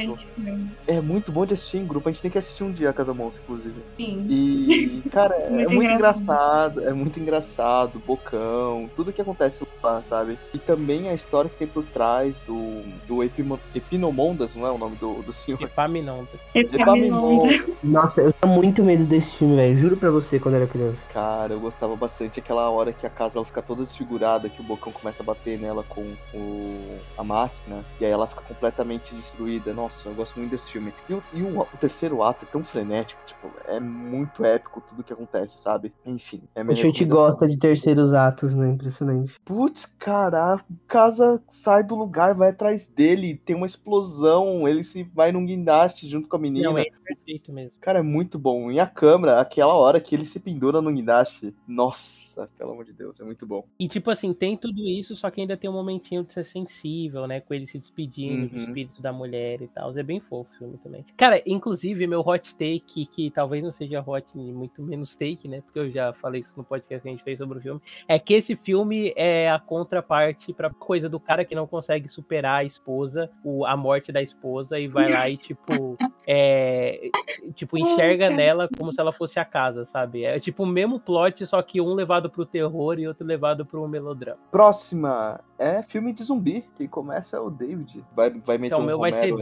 É, 0.87 0.95
é 0.95 1.01
muito 1.01 1.31
bom 1.31 1.45
de 1.45 1.53
assistir 1.53 1.77
em 1.77 1.85
grupo, 1.85 2.09
a 2.09 2.11
gente 2.11 2.21
tem 2.21 2.31
que 2.31 2.37
assistir 2.37 2.63
um 2.63 2.71
dia 2.71 2.89
a 2.89 2.93
Casa 2.93 3.13
Monstro, 3.13 3.41
inclusive. 3.43 3.75
Sim. 3.97 4.25
E, 4.29 5.01
cara, 5.11 5.35
é 5.35 5.49
muito, 5.49 5.73
muito 5.73 5.91
engraçado. 5.93 6.87
é 6.87 6.93
muito 6.93 7.19
engraçado, 7.19 8.01
bocão, 8.05 8.89
tudo 8.95 9.13
que 9.13 9.21
acontece 9.21 9.65
lá, 9.81 10.01
sabe? 10.07 10.37
E 10.53 10.57
também 10.57 11.09
a 11.09 11.13
história 11.13 11.49
que 11.49 11.57
tem 11.57 11.67
por 11.67 11.83
trás 11.83 12.35
do, 12.45 12.81
do 13.07 13.23
Epimo, 13.23 13.59
Epinomondas, 13.73 14.55
não 14.55 14.67
é 14.67 14.71
o 14.71 14.77
nome 14.77 14.95
do, 14.97 15.21
do 15.21 15.33
senhor? 15.33 15.61
Epaminondas. 15.61 16.39
Epaminondas. 16.53 17.65
Nossa, 17.83 18.21
eu 18.21 18.33
tenho 18.33 18.53
muito 18.53 18.83
medo 18.83 19.03
desse 19.03 19.35
filme, 19.35 19.55
velho. 19.55 19.77
Juro 19.77 19.97
pra 19.97 20.09
você 20.09 20.28
quando 20.37 20.55
era 20.55 20.67
criança. 20.67 21.07
Cara, 21.13 21.53
eu 21.53 21.59
gostava 21.59 21.95
bastante 21.95 22.39
aquela 22.39 22.69
hora 22.69 22.91
que 22.91 23.07
a 23.07 23.09
casa 23.09 23.37
ela 23.37 23.45
fica 23.45 23.61
toda 23.61 23.83
desfigurada, 23.83 24.49
que 24.49 24.59
o 24.59 24.63
bocão 24.63 24.91
começa 24.91 25.23
a 25.23 25.25
bater 25.25 25.57
nela 25.57 25.83
com 25.87 26.01
o, 26.33 26.99
a 27.17 27.23
máquina, 27.23 27.83
e 28.01 28.05
aí 28.05 28.11
ela 28.11 28.27
fica 28.27 28.41
completamente 28.41 29.15
destruída. 29.15 29.73
Nossa, 29.73 30.09
eu 30.09 30.13
gosto 30.13 30.37
muito 30.37 30.51
desse 30.51 30.69
filme. 30.69 30.93
E, 31.09 31.13
o, 31.13 31.23
e 31.33 31.41
o, 31.41 31.61
o 31.61 31.77
terceiro 31.79 32.21
ato 32.21 32.45
é 32.45 32.51
tão 32.51 32.63
frenético, 32.63 33.21
tipo, 33.25 33.49
é 33.65 33.79
muito 33.79 34.43
épico 34.43 34.81
tudo 34.81 35.03
que 35.03 35.13
acontece, 35.13 35.57
sabe? 35.57 35.93
Enfim, 36.05 36.43
é 36.53 36.61
A 36.61 36.73
gente 36.73 37.05
gosta 37.05 37.47
de 37.47 37.57
terceiros 37.57 38.13
atos, 38.13 38.53
né? 38.53 38.69
Impressionante. 38.69 39.33
Putz, 39.45 39.69
Putz, 39.69 39.85
cara, 39.99 40.55
a 40.55 40.59
casa 40.87 41.41
sai 41.47 41.83
do 41.83 41.95
lugar, 41.95 42.33
vai 42.33 42.49
atrás 42.49 42.87
dele, 42.87 43.39
tem 43.45 43.55
uma 43.55 43.67
explosão, 43.67 44.67
ele 44.67 44.83
se 44.83 45.03
vai 45.03 45.31
num 45.31 45.45
guindaste 45.45 46.09
junto 46.09 46.27
com 46.27 46.35
a 46.35 46.39
menina. 46.39 46.69
Não, 46.69 46.77
é 46.77 46.85
perfeito 47.03 47.53
mesmo. 47.53 47.79
Cara, 47.79 47.99
é 47.99 48.01
muito 48.01 48.39
bom. 48.39 48.71
E 48.71 48.79
a 48.79 48.87
câmera, 48.87 49.39
aquela 49.39 49.75
hora 49.75 50.01
que 50.01 50.15
ele 50.19 50.27
se 50.27 50.39
pendura 50.39 50.81
no 50.81 50.91
guindaste, 50.91 51.53
nossa, 51.67 52.28
pelo 52.57 52.71
amor 52.71 52.85
de 52.85 52.93
Deus, 52.93 53.19
é 53.19 53.23
muito 53.23 53.45
bom. 53.45 53.63
E 53.79 53.87
tipo 53.87 54.09
assim, 54.11 54.33
tem 54.33 54.55
tudo 54.57 54.81
isso, 54.87 55.15
só 55.15 55.29
que 55.29 55.41
ainda 55.41 55.57
tem 55.57 55.69
um 55.69 55.73
momentinho 55.73 56.23
de 56.23 56.33
ser 56.33 56.43
sensível, 56.43 57.27
né? 57.27 57.39
Com 57.41 57.53
ele 57.53 57.67
se 57.67 57.77
despedindo 57.77 58.47
do 58.47 58.55
Uhum. 58.55 58.61
espírito 58.63 59.01
da 59.01 59.11
mulher 59.11 59.61
e 59.61 59.67
tal. 59.67 59.97
É 59.97 60.03
bem 60.03 60.19
fofo 60.19 60.49
o 60.53 60.57
filme 60.57 60.77
também. 60.77 61.05
Cara, 61.17 61.41
inclusive, 61.45 62.05
meu 62.07 62.21
hot 62.21 62.53
take, 62.55 63.05
que 63.05 63.29
talvez 63.31 63.63
não 63.63 63.71
seja 63.71 64.01
hot, 64.05 64.25
muito 64.37 64.81
menos 64.81 65.15
take, 65.17 65.47
né? 65.47 65.61
Porque 65.61 65.79
eu 65.79 65.89
já 65.89 66.13
falei 66.13 66.41
isso 66.41 66.53
no 66.57 66.63
podcast 66.63 67.01
que 67.01 67.07
a 67.07 67.11
gente 67.11 67.23
fez 67.23 67.37
sobre 67.37 67.57
o 67.57 67.61
filme. 67.61 67.81
É 68.07 68.17
que 68.19 68.33
esse 68.33 68.55
filme 68.55 69.13
é 69.15 69.49
a 69.49 69.59
contraparte 69.59 70.53
pra 70.53 70.69
coisa 70.69 71.09
do 71.09 71.19
cara 71.19 71.43
que 71.45 71.55
não 71.55 71.67
consegue 71.67 72.07
superar 72.07 72.59
a 72.59 72.63
esposa, 72.63 73.29
o, 73.43 73.65
a 73.65 73.75
morte 73.75 74.11
da 74.11 74.21
esposa, 74.21 74.79
e 74.79 74.87
vai 74.87 75.09
lá 75.11 75.29
e, 75.29 75.35
tipo, 75.37 75.97
é, 76.27 77.09
tipo, 77.55 77.77
enxerga 77.77 78.29
nela 78.29 78.69
como 78.77 78.93
se 78.93 78.99
ela 79.01 79.11
fosse 79.11 79.39
a 79.39 79.45
casa, 79.45 79.85
sabe? 79.85 80.23
É 80.23 80.39
tipo 80.39 80.63
o 80.63 80.65
mesmo 80.67 80.99
plot, 80.99 81.45
só 81.45 81.61
que 81.61 81.81
um 81.81 81.93
levado 81.93 82.28
pro 82.29 82.45
terror 82.45 82.99
e 82.99 83.07
outro 83.07 83.25
levado 83.25 83.65
pro 83.65 83.87
melodrama. 83.87 84.39
Próxima 84.51 85.39
é 85.57 85.81
filme 85.83 86.13
de 86.13 86.23
zumbi. 86.23 86.65
Quem 86.75 86.87
começa 86.87 87.37
é 87.37 87.39
o 87.39 87.49
David. 87.49 88.03
Vai, 88.15 88.29
vai 88.31 88.57
meter 88.57 88.73
Então, 88.73 88.79
um 88.79 88.83
o 88.83 88.85
meu 88.85 88.99
vai 88.99 89.11
ser 89.11 89.33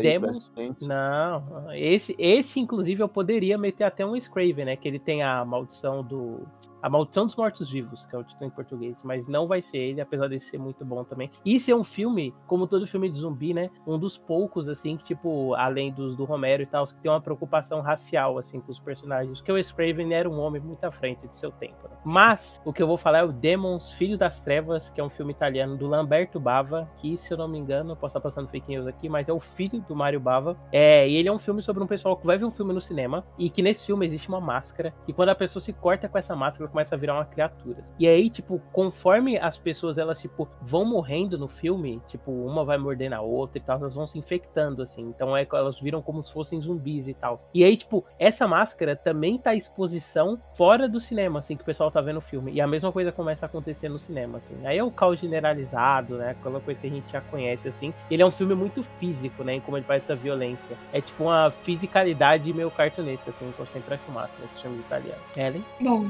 gente. 0.56 0.86
Não, 0.86 1.72
esse, 1.74 2.16
esse 2.18 2.60
inclusive 2.60 3.02
eu 3.02 3.08
poderia 3.08 3.58
meter 3.58 3.84
até 3.84 4.06
um 4.06 4.20
Scraven, 4.20 4.66
né? 4.66 4.76
Que 4.76 4.88
ele 4.88 5.00
tem 5.00 5.24
a 5.24 5.44
maldição 5.46 6.04
do. 6.04 6.42
A 6.88 6.90
Maldição 6.90 7.26
dos 7.26 7.36
Mortos-Vivos, 7.36 8.06
que 8.06 8.16
é 8.16 8.18
o 8.18 8.24
título 8.24 8.46
em 8.46 8.50
português, 8.50 8.96
mas 9.04 9.28
não 9.28 9.46
vai 9.46 9.62
ser 9.62 9.78
ele, 9.78 10.00
apesar 10.00 10.30
de 10.30 10.40
ser 10.40 10.58
muito 10.58 10.86
bom 10.86 11.04
também. 11.04 11.30
E 11.44 11.56
esse 11.56 11.70
é 11.70 11.76
um 11.76 11.84
filme, 11.84 12.34
como 12.46 12.66
todo 12.66 12.88
filme 12.88 13.10
de 13.10 13.20
zumbi, 13.20 13.54
né? 13.54 13.70
Um 13.86 14.00
dos 14.00 14.18
poucos, 14.18 14.70
assim, 14.70 14.96
que, 14.96 15.04
tipo, 15.04 15.54
além 15.56 15.92
dos 15.92 16.16
do 16.16 16.24
Romero 16.24 16.64
e 16.64 16.66
tal, 16.66 16.88
que 16.88 16.96
tem 16.96 17.12
uma 17.12 17.20
preocupação 17.20 17.82
racial, 17.82 18.38
assim, 18.38 18.62
com 18.62 18.72
os 18.72 18.80
personagens. 18.80 19.42
Porque 19.42 19.52
o 19.52 19.62
Scraven 19.62 20.14
era 20.14 20.30
um 20.30 20.40
homem 20.40 20.62
muito 20.62 20.82
à 20.86 20.90
frente 20.90 21.28
de 21.28 21.36
seu 21.36 21.52
tempo. 21.52 21.90
Né? 21.90 21.98
Mas, 22.06 22.62
o 22.64 22.72
que 22.72 22.82
eu 22.82 22.88
vou 22.88 22.96
falar 22.96 23.18
é 23.18 23.24
o 23.26 23.34
Demons, 23.34 23.92
Filho 23.92 24.18
das 24.18 24.40
Trevas, 24.40 24.90
que 24.90 25.02
é 25.02 25.04
um 25.04 25.10
filme 25.10 25.34
italiano 25.34 25.76
do 25.76 25.88
Lamberto 25.88 26.40
Bava, 26.40 26.90
que, 26.96 27.18
se 27.18 27.34
eu 27.34 27.38
não 27.38 27.50
me 27.50 27.58
engano, 27.58 27.98
posso 27.98 28.18
estar 28.18 28.22
passando 28.22 28.48
fake 28.48 28.70
news 28.70 28.88
aqui, 28.88 29.10
mas 29.10 29.28
é 29.28 29.34
o 29.34 29.42
filho 29.42 29.82
do 29.82 29.94
Mário 29.94 30.22
Bava. 30.22 30.56
É, 30.72 31.06
e 31.06 31.18
ele 31.18 31.28
é 31.28 31.34
um 31.34 31.40
filme 31.40 31.62
sobre 31.62 31.84
um 31.84 31.88
pessoal 31.88 32.16
que 32.16 32.26
vai 32.26 32.38
ver 32.38 32.46
um 32.46 32.52
filme 32.52 32.74
no 32.74 32.80
cinema, 32.80 33.26
e 33.38 33.50
que 33.50 33.62
nesse 33.62 33.86
filme 33.86 34.06
existe 34.06 34.30
uma 34.30 34.40
máscara, 34.40 34.94
e 35.06 35.12
quando 35.12 35.30
a 35.30 35.36
pessoa 35.36 35.62
se 35.62 35.74
corta 35.74 36.08
com 36.08 36.18
essa 36.18 36.34
máscara, 36.34 36.70
começa 36.78 36.94
a 36.94 36.98
virar 36.98 37.16
uma 37.16 37.26
criatura. 37.26 37.78
E 37.98 38.08
aí, 38.08 38.30
tipo, 38.30 38.62
conforme 38.72 39.36
as 39.40 39.58
pessoas, 39.58 39.98
elas, 39.98 40.22
tipo, 40.22 40.48
vão 40.62 40.86
morrendo 40.86 41.36
no 41.36 41.48
filme, 41.48 42.00
tipo, 42.08 42.32
uma 42.32 42.64
vai 42.64 42.78
mordendo 42.78 43.14
a 43.14 43.22
outra 43.22 43.58
e 43.58 43.62
tal, 43.62 43.80
elas 43.80 43.96
vão 43.96 44.06
se 44.06 44.20
infectando, 44.20 44.84
assim. 44.84 45.02
Então 45.02 45.36
é, 45.36 45.48
elas 45.52 45.80
viram 45.80 46.04
como 46.04 46.22
se 46.22 46.32
fossem 46.32 46.62
zumbis 46.62 47.08
e 47.08 47.16
tal. 47.16 47.42
E 47.52 47.64
aí, 47.64 47.76
tipo, 47.76 48.06
essa 48.20 48.48
máscara 48.48 48.96
também 48.96 49.40
tá 49.40 49.52
à 49.52 49.56
exposição 49.56 50.38
fora 50.54 50.88
do 50.88 51.00
cinema, 51.00 51.40
assim, 51.40 51.56
que 51.56 51.64
o 51.64 51.66
pessoal 51.66 51.90
tá 51.90 52.00
vendo 52.00 52.18
o 52.18 52.22
filme. 52.22 52.52
E 52.52 52.62
a 52.62 52.68
mesma 52.68 52.92
coisa 52.92 53.12
começa 53.12 53.46
a 53.46 53.48
acontecer 53.48 53.90
no 53.90 53.98
cinema, 53.98 54.38
assim. 54.38 54.68
Aí 54.68 54.78
é 54.78 54.84
o 54.84 54.92
caos 54.92 55.20
generalizado, 55.20 56.16
né? 56.18 56.36
Aquela 56.40 56.60
coisa 56.60 56.80
que 56.80 56.86
a 56.86 56.92
gente 56.92 57.12
já 57.12 57.22
conhece, 57.22 57.68
assim. 57.68 57.92
Ele 58.12 58.22
é 58.22 58.26
um 58.26 58.32
filme 58.32 58.54
muito 58.54 58.84
físico, 58.84 59.44
né? 59.44 59.56
Em 59.56 59.62
como 59.62 59.78
ele 59.78 59.84
faz 59.84 60.04
essa 60.04 60.16
violência. 60.16 60.78
É 60.94 61.02
tipo 61.02 61.24
uma 61.24 61.50
fisicalidade 61.50 62.54
meio 62.54 62.70
cartunesca, 62.70 63.32
assim, 63.32 63.52
que 63.52 63.60
eu 63.60 63.66
sempre 63.66 63.96
acho 63.96 64.12
massa 64.12 64.34
nesse 64.40 64.62
filme 64.62 64.78
italiano. 64.78 65.22
Ellen? 65.36 65.66
Bom, 65.80 66.06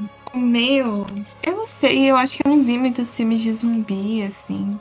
meu. 0.48 1.06
Eu 1.42 1.56
não 1.56 1.66
sei, 1.66 2.10
eu 2.10 2.16
acho 2.16 2.36
que 2.36 2.42
eu 2.46 2.50
não 2.50 2.62
vi 2.62 2.78
muitos 2.78 3.14
filmes 3.16 3.40
de 3.40 3.52
zumbi, 3.52 4.22
assim. 4.22 4.78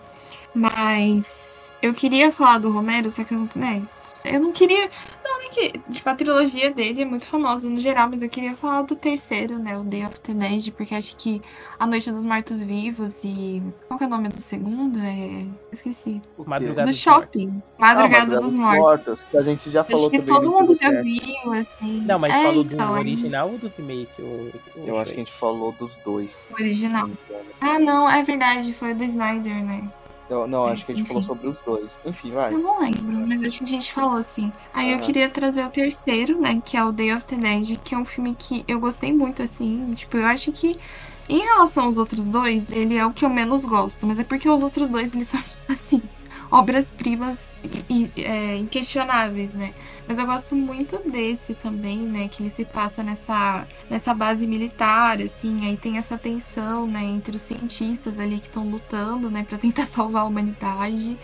Mas 0.53 1.71
eu 1.81 1.93
queria 1.93 2.31
falar 2.31 2.57
do 2.57 2.71
Romero, 2.71 3.11
só 3.11 3.23
que 3.23 3.33
eu, 3.33 3.47
né? 3.55 3.83
Eu 4.23 4.39
não 4.41 4.51
queria. 4.51 4.89
Não, 5.23 5.41
é 5.45 5.49
que. 5.49 5.79
Tipo, 5.91 6.09
a 6.09 6.15
trilogia 6.15 6.71
dele 6.71 7.01
é 7.01 7.05
muito 7.05 7.25
famosa 7.25 7.69
no 7.69 7.79
geral, 7.79 8.09
mas 8.09 8.21
eu 8.21 8.29
queria 8.29 8.55
falar 8.55 8.81
do 8.81 8.95
terceiro, 8.95 9.57
né? 9.57 9.77
O 9.77 9.83
Day 9.83 10.05
of 10.05 10.19
the 10.19 10.33
Dead, 10.33 10.71
porque 10.71 10.95
acho 10.95 11.15
que 11.15 11.41
A 11.79 11.87
Noite 11.87 12.11
dos 12.11 12.25
Mortos 12.25 12.61
Vivos 12.61 13.23
e. 13.23 13.61
Qual 13.87 13.97
que 13.97 14.03
é 14.03 14.07
o 14.07 14.09
nome 14.09 14.29
do 14.29 14.41
segundo? 14.41 14.99
É. 14.99 15.45
Esqueci. 15.71 16.21
Madrugada 16.45 16.89
Do 16.89 16.95
shopping. 16.95 17.61
Ah, 17.79 17.93
Madrugada 17.93 18.39
dos 18.39 18.51
Mortos. 18.51 19.19
Que 19.29 19.37
a 19.37 19.43
gente 19.43 19.69
já 19.69 19.83
falou 19.83 20.01
Acho 20.01 20.09
que 20.11 20.21
todo 20.21 20.49
mundo 20.49 20.73
já 20.73 21.01
viu, 21.01 21.53
assim. 21.53 22.01
Não, 22.01 22.19
mas 22.19 22.33
é, 22.33 22.43
falou 22.43 22.63
do 22.63 22.73
então, 22.73 22.93
aí- 22.93 22.99
original 23.01 23.49
ou 23.51 23.57
do 23.57 23.71
remake? 23.77 24.21
O, 24.21 24.51
o 24.75 24.83
Eu 24.85 24.97
acho 24.97 25.13
que 25.13 25.21
a 25.21 25.23
gente 25.23 25.33
falou 25.33 25.71
dos 25.71 25.91
dois. 26.03 26.35
O 26.51 26.53
original. 26.55 27.09
Ah, 27.61 27.79
não, 27.79 28.09
é 28.09 28.21
verdade, 28.23 28.73
foi 28.73 28.93
do 28.93 29.03
Snyder, 29.03 29.63
né? 29.63 29.87
Eu, 30.29 30.47
não, 30.47 30.65
acho 30.65 30.85
que 30.85 30.91
a 30.91 30.95
gente 30.95 31.05
Enfim. 31.05 31.13
falou 31.13 31.23
sobre 31.23 31.47
os 31.47 31.57
dois. 31.65 31.91
Enfim, 32.05 32.31
vai. 32.31 32.53
Eu 32.53 32.59
não 32.59 32.81
lembro, 32.81 33.15
mas 33.27 33.43
acho 33.43 33.59
que 33.59 33.63
a 33.63 33.67
gente 33.67 33.93
falou 33.93 34.17
assim. 34.17 34.51
Aí 34.73 34.91
eu 34.91 34.99
queria 34.99 35.29
trazer 35.29 35.65
o 35.65 35.69
terceiro, 35.69 36.39
né? 36.39 36.61
Que 36.63 36.75
é 36.75 36.83
o 36.83 36.91
Day 36.91 37.13
of 37.13 37.25
the 37.25 37.37
Dead, 37.37 37.79
que 37.79 37.95
é 37.95 37.97
um 37.97 38.05
filme 38.05 38.35
que 38.37 38.65
eu 38.67 38.79
gostei 38.79 39.13
muito, 39.13 39.41
assim. 39.41 39.93
Tipo, 39.93 40.17
eu 40.17 40.25
acho 40.25 40.51
que 40.51 40.77
em 41.29 41.39
relação 41.39 41.85
aos 41.85 41.97
outros 41.97 42.29
dois, 42.29 42.71
ele 42.71 42.95
é 42.95 43.05
o 43.05 43.11
que 43.11 43.23
eu 43.23 43.29
menos 43.29 43.63
gosto. 43.65 44.05
Mas 44.05 44.19
é 44.19 44.23
porque 44.23 44.49
os 44.49 44.63
outros 44.63 44.89
dois, 44.89 45.13
eles 45.13 45.27
são, 45.27 45.41
assim, 45.67 46.01
obras-primas 46.49 47.49
é, 48.17 48.57
inquestionáveis, 48.57 49.53
né? 49.53 49.73
Mas 50.07 50.17
eu 50.17 50.25
gosto 50.25 50.55
muito 50.55 50.99
desse 51.09 51.53
também, 51.53 51.99
né? 51.99 52.27
Que 52.27 52.41
ele 52.41 52.49
se 52.49 52.63
passa 52.63 53.03
nessa, 53.03 53.67
nessa 53.89 54.13
base 54.13 54.47
militar, 54.47 55.21
assim. 55.21 55.67
Aí 55.67 55.77
tem 55.77 55.97
essa 55.97 56.17
tensão, 56.17 56.87
né? 56.87 57.03
Entre 57.03 57.35
os 57.35 57.41
cientistas 57.41 58.19
ali 58.19 58.39
que 58.39 58.47
estão 58.47 58.69
lutando, 58.69 59.29
né? 59.29 59.45
Pra 59.47 59.57
tentar 59.57 59.85
salvar 59.87 60.23
a 60.23 60.25
humanidade. 60.25 61.17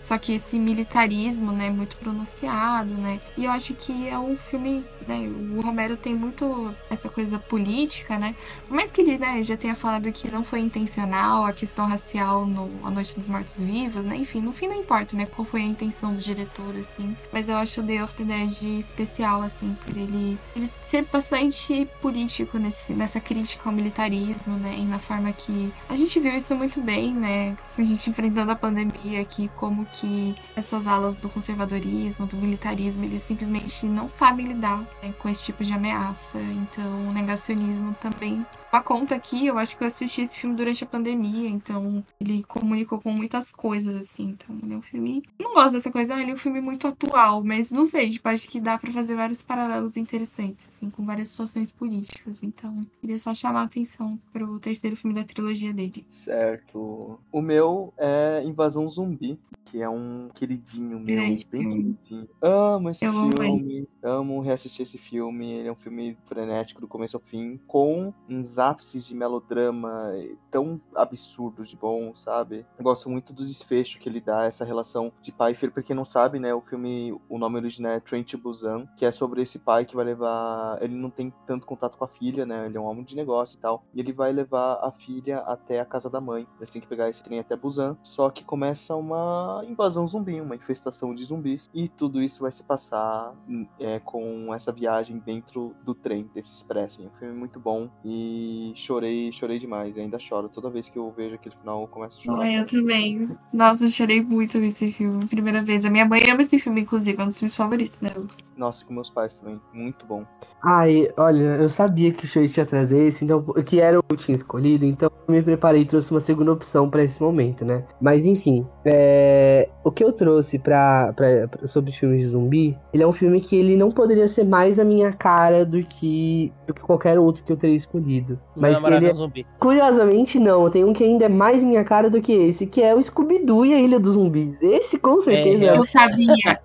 Só 0.00 0.16
que 0.16 0.32
esse 0.32 0.58
militarismo, 0.58 1.52
né, 1.52 1.68
muito 1.68 1.94
pronunciado, 1.98 2.94
né? 2.94 3.20
E 3.36 3.44
eu 3.44 3.50
acho 3.50 3.74
que 3.74 4.08
é 4.08 4.18
um 4.18 4.34
filme, 4.34 4.82
né, 5.06 5.30
o 5.56 5.60
Romero 5.60 5.96
tem 5.96 6.14
muito 6.14 6.74
essa 6.88 7.08
coisa 7.08 7.38
política, 7.38 8.18
né? 8.18 8.34
Por 8.66 8.74
mais 8.74 8.90
que 8.90 9.00
ele, 9.00 9.18
né, 9.18 9.42
já 9.42 9.56
tenha 9.56 9.74
falado 9.74 10.10
que 10.12 10.30
não 10.30 10.44
foi 10.44 10.60
intencional 10.60 11.44
a 11.44 11.52
questão 11.52 11.86
racial 11.86 12.46
no 12.46 12.70
A 12.84 12.90
Noite 12.90 13.16
dos 13.16 13.28
Mortos 13.28 13.60
Vivos, 13.60 14.04
né? 14.04 14.16
Enfim, 14.16 14.40
no 14.40 14.52
fim 14.52 14.68
não 14.68 14.76
importa, 14.76 15.16
né, 15.16 15.26
qual 15.26 15.44
foi 15.44 15.62
a 15.62 15.64
intenção 15.64 16.14
do 16.14 16.20
diretor, 16.20 16.74
assim. 16.76 17.16
Mas 17.32 17.48
eu 17.48 17.56
acho 17.56 17.80
o 17.80 17.84
Day 17.84 18.02
of 18.02 18.14
the 18.14 18.24
Dead 18.24 18.62
especial, 18.78 19.42
assim, 19.42 19.76
por 19.84 19.96
ele, 19.96 20.38
ele 20.54 20.70
ser 20.84 21.04
bastante 21.10 21.88
político 22.00 22.58
nesse, 22.58 22.92
nessa 22.92 23.20
crítica 23.20 23.68
ao 23.68 23.74
militarismo, 23.74 24.56
né? 24.56 24.76
E 24.78 24.84
na 24.84 24.98
forma 24.98 25.32
que 25.32 25.72
a 25.88 25.96
gente 25.96 26.18
viu 26.20 26.32
isso 26.36 26.54
muito 26.54 26.80
bem, 26.80 27.14
né? 27.14 27.56
A 27.78 27.82
gente 27.82 28.10
enfrentando 28.10 28.52
a 28.52 28.56
pandemia 28.56 29.20
aqui, 29.20 29.50
como 29.56 29.86
que 29.86 30.34
essas 30.54 30.86
alas 30.86 31.16
do 31.16 31.28
conservadorismo, 31.28 32.26
do 32.26 32.36
militarismo, 32.36 33.04
eles 33.04 33.22
simplesmente 33.22 33.86
não 33.86 34.08
sabem 34.08 34.46
lidar 34.46 34.80
né, 34.99 34.99
com 35.18 35.28
esse 35.28 35.44
tipo 35.44 35.64
de 35.64 35.72
ameaça. 35.72 36.38
Então, 36.38 37.08
o 37.08 37.12
negacionismo 37.12 37.94
também. 38.00 38.44
Uma 38.72 38.82
conta 38.82 39.16
aqui, 39.16 39.46
eu 39.46 39.58
acho 39.58 39.76
que 39.76 39.82
eu 39.82 39.88
assisti 39.88 40.20
esse 40.22 40.36
filme 40.36 40.54
durante 40.54 40.84
a 40.84 40.86
pandemia, 40.86 41.48
então 41.48 42.04
ele 42.20 42.44
comunicou 42.44 43.00
com 43.00 43.10
muitas 43.10 43.50
coisas, 43.50 43.96
assim. 43.96 44.30
Então, 44.30 44.56
ele 44.62 44.74
é 44.74 44.76
um 44.76 44.82
filme. 44.82 45.22
Não 45.40 45.54
gosto 45.54 45.72
dessa 45.72 45.90
coisa, 45.90 46.14
ah, 46.14 46.22
ele 46.22 46.30
é 46.30 46.34
um 46.34 46.38
filme 46.38 46.60
muito 46.60 46.86
atual, 46.86 47.42
mas 47.42 47.72
não 47.72 47.84
sei, 47.84 48.10
tipo, 48.10 48.28
acho 48.28 48.48
que 48.48 48.60
dá 48.60 48.78
pra 48.78 48.92
fazer 48.92 49.16
vários 49.16 49.42
paralelos 49.42 49.96
interessantes, 49.96 50.66
assim, 50.66 50.88
com 50.88 51.04
várias 51.04 51.28
situações 51.28 51.70
políticas. 51.70 52.42
Então, 52.44 52.86
queria 53.00 53.18
só 53.18 53.34
chamar 53.34 53.62
a 53.62 53.64
atenção 53.64 54.18
pro 54.32 54.60
terceiro 54.60 54.94
filme 54.94 55.14
da 55.16 55.24
trilogia 55.24 55.72
dele. 55.72 56.04
Certo. 56.08 57.18
O 57.32 57.42
meu 57.42 57.92
é 57.98 58.42
Invasão 58.44 58.88
Zumbi, 58.88 59.36
que 59.64 59.82
é 59.82 59.88
um 59.88 60.28
queridinho 60.34 61.00
meu, 61.00 61.16
Grande 61.16 61.46
bem 61.50 61.60
filme. 61.62 61.76
queridinho. 61.76 62.28
Amo 62.40 62.90
esse 62.90 63.04
Eu 63.04 63.12
amo 63.12 63.32
filme, 63.40 63.88
amo 64.02 64.40
reassistir 64.40 64.82
esse 64.82 64.98
filme. 64.98 65.50
Ele 65.52 65.68
é 65.68 65.72
um 65.72 65.76
filme 65.76 66.16
frenético 66.26 66.80
do 66.80 66.88
começo 66.88 67.16
ao 67.16 67.22
fim, 67.22 67.58
com 67.66 68.12
uns 68.28 68.59
ápices 68.60 69.06
de 69.06 69.14
melodrama 69.14 70.12
tão 70.50 70.80
absurdos 70.94 71.68
de 71.68 71.76
bom, 71.76 72.14
sabe? 72.14 72.66
Eu 72.78 72.84
gosto 72.84 73.08
muito 73.08 73.32
do 73.32 73.44
desfecho 73.44 73.98
que 73.98 74.08
ele 74.08 74.20
dá, 74.20 74.44
essa 74.44 74.64
relação 74.64 75.12
de 75.22 75.32
pai 75.32 75.52
e 75.52 75.54
filho. 75.54 75.72
Pra 75.72 75.82
quem 75.82 75.96
não 75.96 76.04
sabe, 76.04 76.38
né, 76.38 76.54
o 76.54 76.60
filme, 76.60 77.18
o 77.28 77.38
nome 77.38 77.56
original 77.56 77.92
é 77.92 78.00
Train 78.00 78.22
to 78.22 78.38
Busan, 78.38 78.86
que 78.96 79.04
é 79.04 79.12
sobre 79.12 79.42
esse 79.42 79.58
pai 79.58 79.84
que 79.84 79.96
vai 79.96 80.04
levar... 80.04 80.78
Ele 80.82 80.94
não 80.94 81.10
tem 81.10 81.32
tanto 81.46 81.66
contato 81.66 81.96
com 81.96 82.04
a 82.04 82.08
filha, 82.08 82.44
né, 82.44 82.66
ele 82.66 82.76
é 82.76 82.80
um 82.80 82.84
homem 82.84 83.04
de 83.04 83.16
negócio 83.16 83.56
e 83.56 83.60
tal. 83.60 83.84
E 83.94 84.00
ele 84.00 84.12
vai 84.12 84.32
levar 84.32 84.74
a 84.82 84.90
filha 84.90 85.38
até 85.40 85.80
a 85.80 85.84
casa 85.84 86.10
da 86.10 86.20
mãe. 86.20 86.46
Eles 86.58 86.70
têm 86.70 86.82
que 86.82 86.88
pegar 86.88 87.08
esse 87.08 87.22
trem 87.22 87.38
até 87.38 87.56
Busan. 87.56 87.96
Só 88.02 88.30
que 88.30 88.44
começa 88.44 88.94
uma 88.94 89.62
invasão 89.66 90.06
zumbi, 90.06 90.40
uma 90.40 90.54
infestação 90.54 91.14
de 91.14 91.24
zumbis. 91.24 91.70
E 91.72 91.88
tudo 91.88 92.22
isso 92.22 92.42
vai 92.42 92.52
se 92.52 92.62
passar 92.62 93.34
é, 93.78 93.98
com 94.00 94.54
essa 94.54 94.72
viagem 94.72 95.18
dentro 95.18 95.74
do 95.82 95.94
trem, 95.94 96.30
desse 96.34 96.54
expresso. 96.54 97.02
É 97.02 97.06
um 97.06 97.18
filme 97.18 97.34
muito 97.34 97.58
bom 97.58 97.88
e 98.04 98.49
chorei, 98.74 99.30
chorei 99.32 99.58
demais. 99.58 99.96
Ainda 99.98 100.18
choro. 100.18 100.48
Toda 100.48 100.70
vez 100.70 100.88
que 100.88 100.98
eu 100.98 101.12
vejo 101.16 101.34
aquele 101.34 101.54
final, 101.56 101.82
eu 101.82 101.88
começo 101.88 102.18
a 102.20 102.22
chorar. 102.22 102.42
Ai, 102.42 102.58
eu 102.60 102.66
também. 102.66 103.28
Nossa, 103.52 103.84
eu 103.84 103.88
chorei 103.88 104.22
muito 104.22 104.58
nesse 104.58 104.90
filme, 104.92 105.26
primeira 105.26 105.62
vez. 105.62 105.84
A 105.84 105.90
minha 105.90 106.04
mãe 106.06 106.20
ama 106.30 106.42
esse 106.42 106.58
filme, 106.58 106.82
inclusive, 106.82 107.20
é 107.20 107.24
um 107.24 107.28
dos 107.28 107.38
filmes 107.38 107.56
favoritos 107.56 107.98
dela. 107.98 108.26
Nossa, 108.56 108.84
com 108.84 108.92
meus 108.94 109.08
pais 109.10 109.38
também. 109.38 109.60
Muito 109.72 110.04
bom. 110.06 110.24
Ai, 110.62 111.08
olha, 111.16 111.56
eu 111.62 111.68
sabia 111.68 112.12
que 112.12 112.24
o 112.24 112.28
Shoei 112.28 112.50
ia 112.54 112.66
trazer 112.66 113.06
esse, 113.08 113.24
então, 113.24 113.42
que 113.66 113.80
era 113.80 113.98
o 113.98 114.02
que 114.02 114.12
eu 114.12 114.16
tinha 114.18 114.34
escolhido, 114.36 114.84
então 114.84 115.10
eu 115.26 115.32
me 115.34 115.42
preparei 115.42 115.80
e 115.82 115.84
trouxe 115.86 116.10
uma 116.10 116.20
segunda 116.20 116.52
opção 116.52 116.90
pra 116.90 117.02
esse 117.02 117.22
momento, 117.22 117.64
né? 117.64 117.82
Mas 117.98 118.26
enfim, 118.26 118.66
é, 118.84 119.70
o 119.82 119.90
que 119.90 120.04
eu 120.04 120.12
trouxe 120.12 120.58
pra, 120.58 121.12
pra, 121.14 121.48
pra- 121.48 121.66
sobre 121.66 121.92
filmes 121.92 122.20
de 122.26 122.30
zumbi, 122.32 122.76
ele 122.92 123.02
é 123.02 123.06
um 123.06 123.12
filme 123.12 123.40
que 123.40 123.56
ele 123.56 123.76
não 123.76 123.90
poderia 123.90 124.28
ser 124.28 124.44
mais 124.44 124.78
a 124.78 124.84
minha 124.84 125.12
cara 125.12 125.64
do 125.64 125.80
que, 125.82 126.52
do 126.66 126.74
que 126.74 126.80
qualquer 126.82 127.18
outro 127.18 127.42
que 127.44 127.52
eu 127.52 127.56
teria 127.56 127.76
escolhido. 127.76 128.38
Mas 128.56 128.82
ele, 128.82 129.06
é- 129.06 129.14
zumbi. 129.14 129.46
curiosamente, 129.58 130.38
não, 130.38 130.68
tem 130.68 130.84
um 130.84 130.92
que 130.92 131.04
ainda 131.04 131.26
é 131.26 131.28
mais 131.28 131.62
minha 131.62 131.84
cara 131.84 132.10
do 132.10 132.20
que 132.20 132.32
esse, 132.32 132.66
que 132.66 132.82
é 132.82 132.94
o 132.94 133.02
Scooby-Doo 133.02 133.64
e 133.64 133.74
a 133.74 133.78
Ilha 133.78 134.00
dos 134.00 134.14
Zumbis. 134.14 134.60
Esse 134.60 134.98
com 134.98 135.20
certeza 135.20 135.64
É, 135.64 135.76
Eu 135.76 135.84
sabia. 135.84 136.60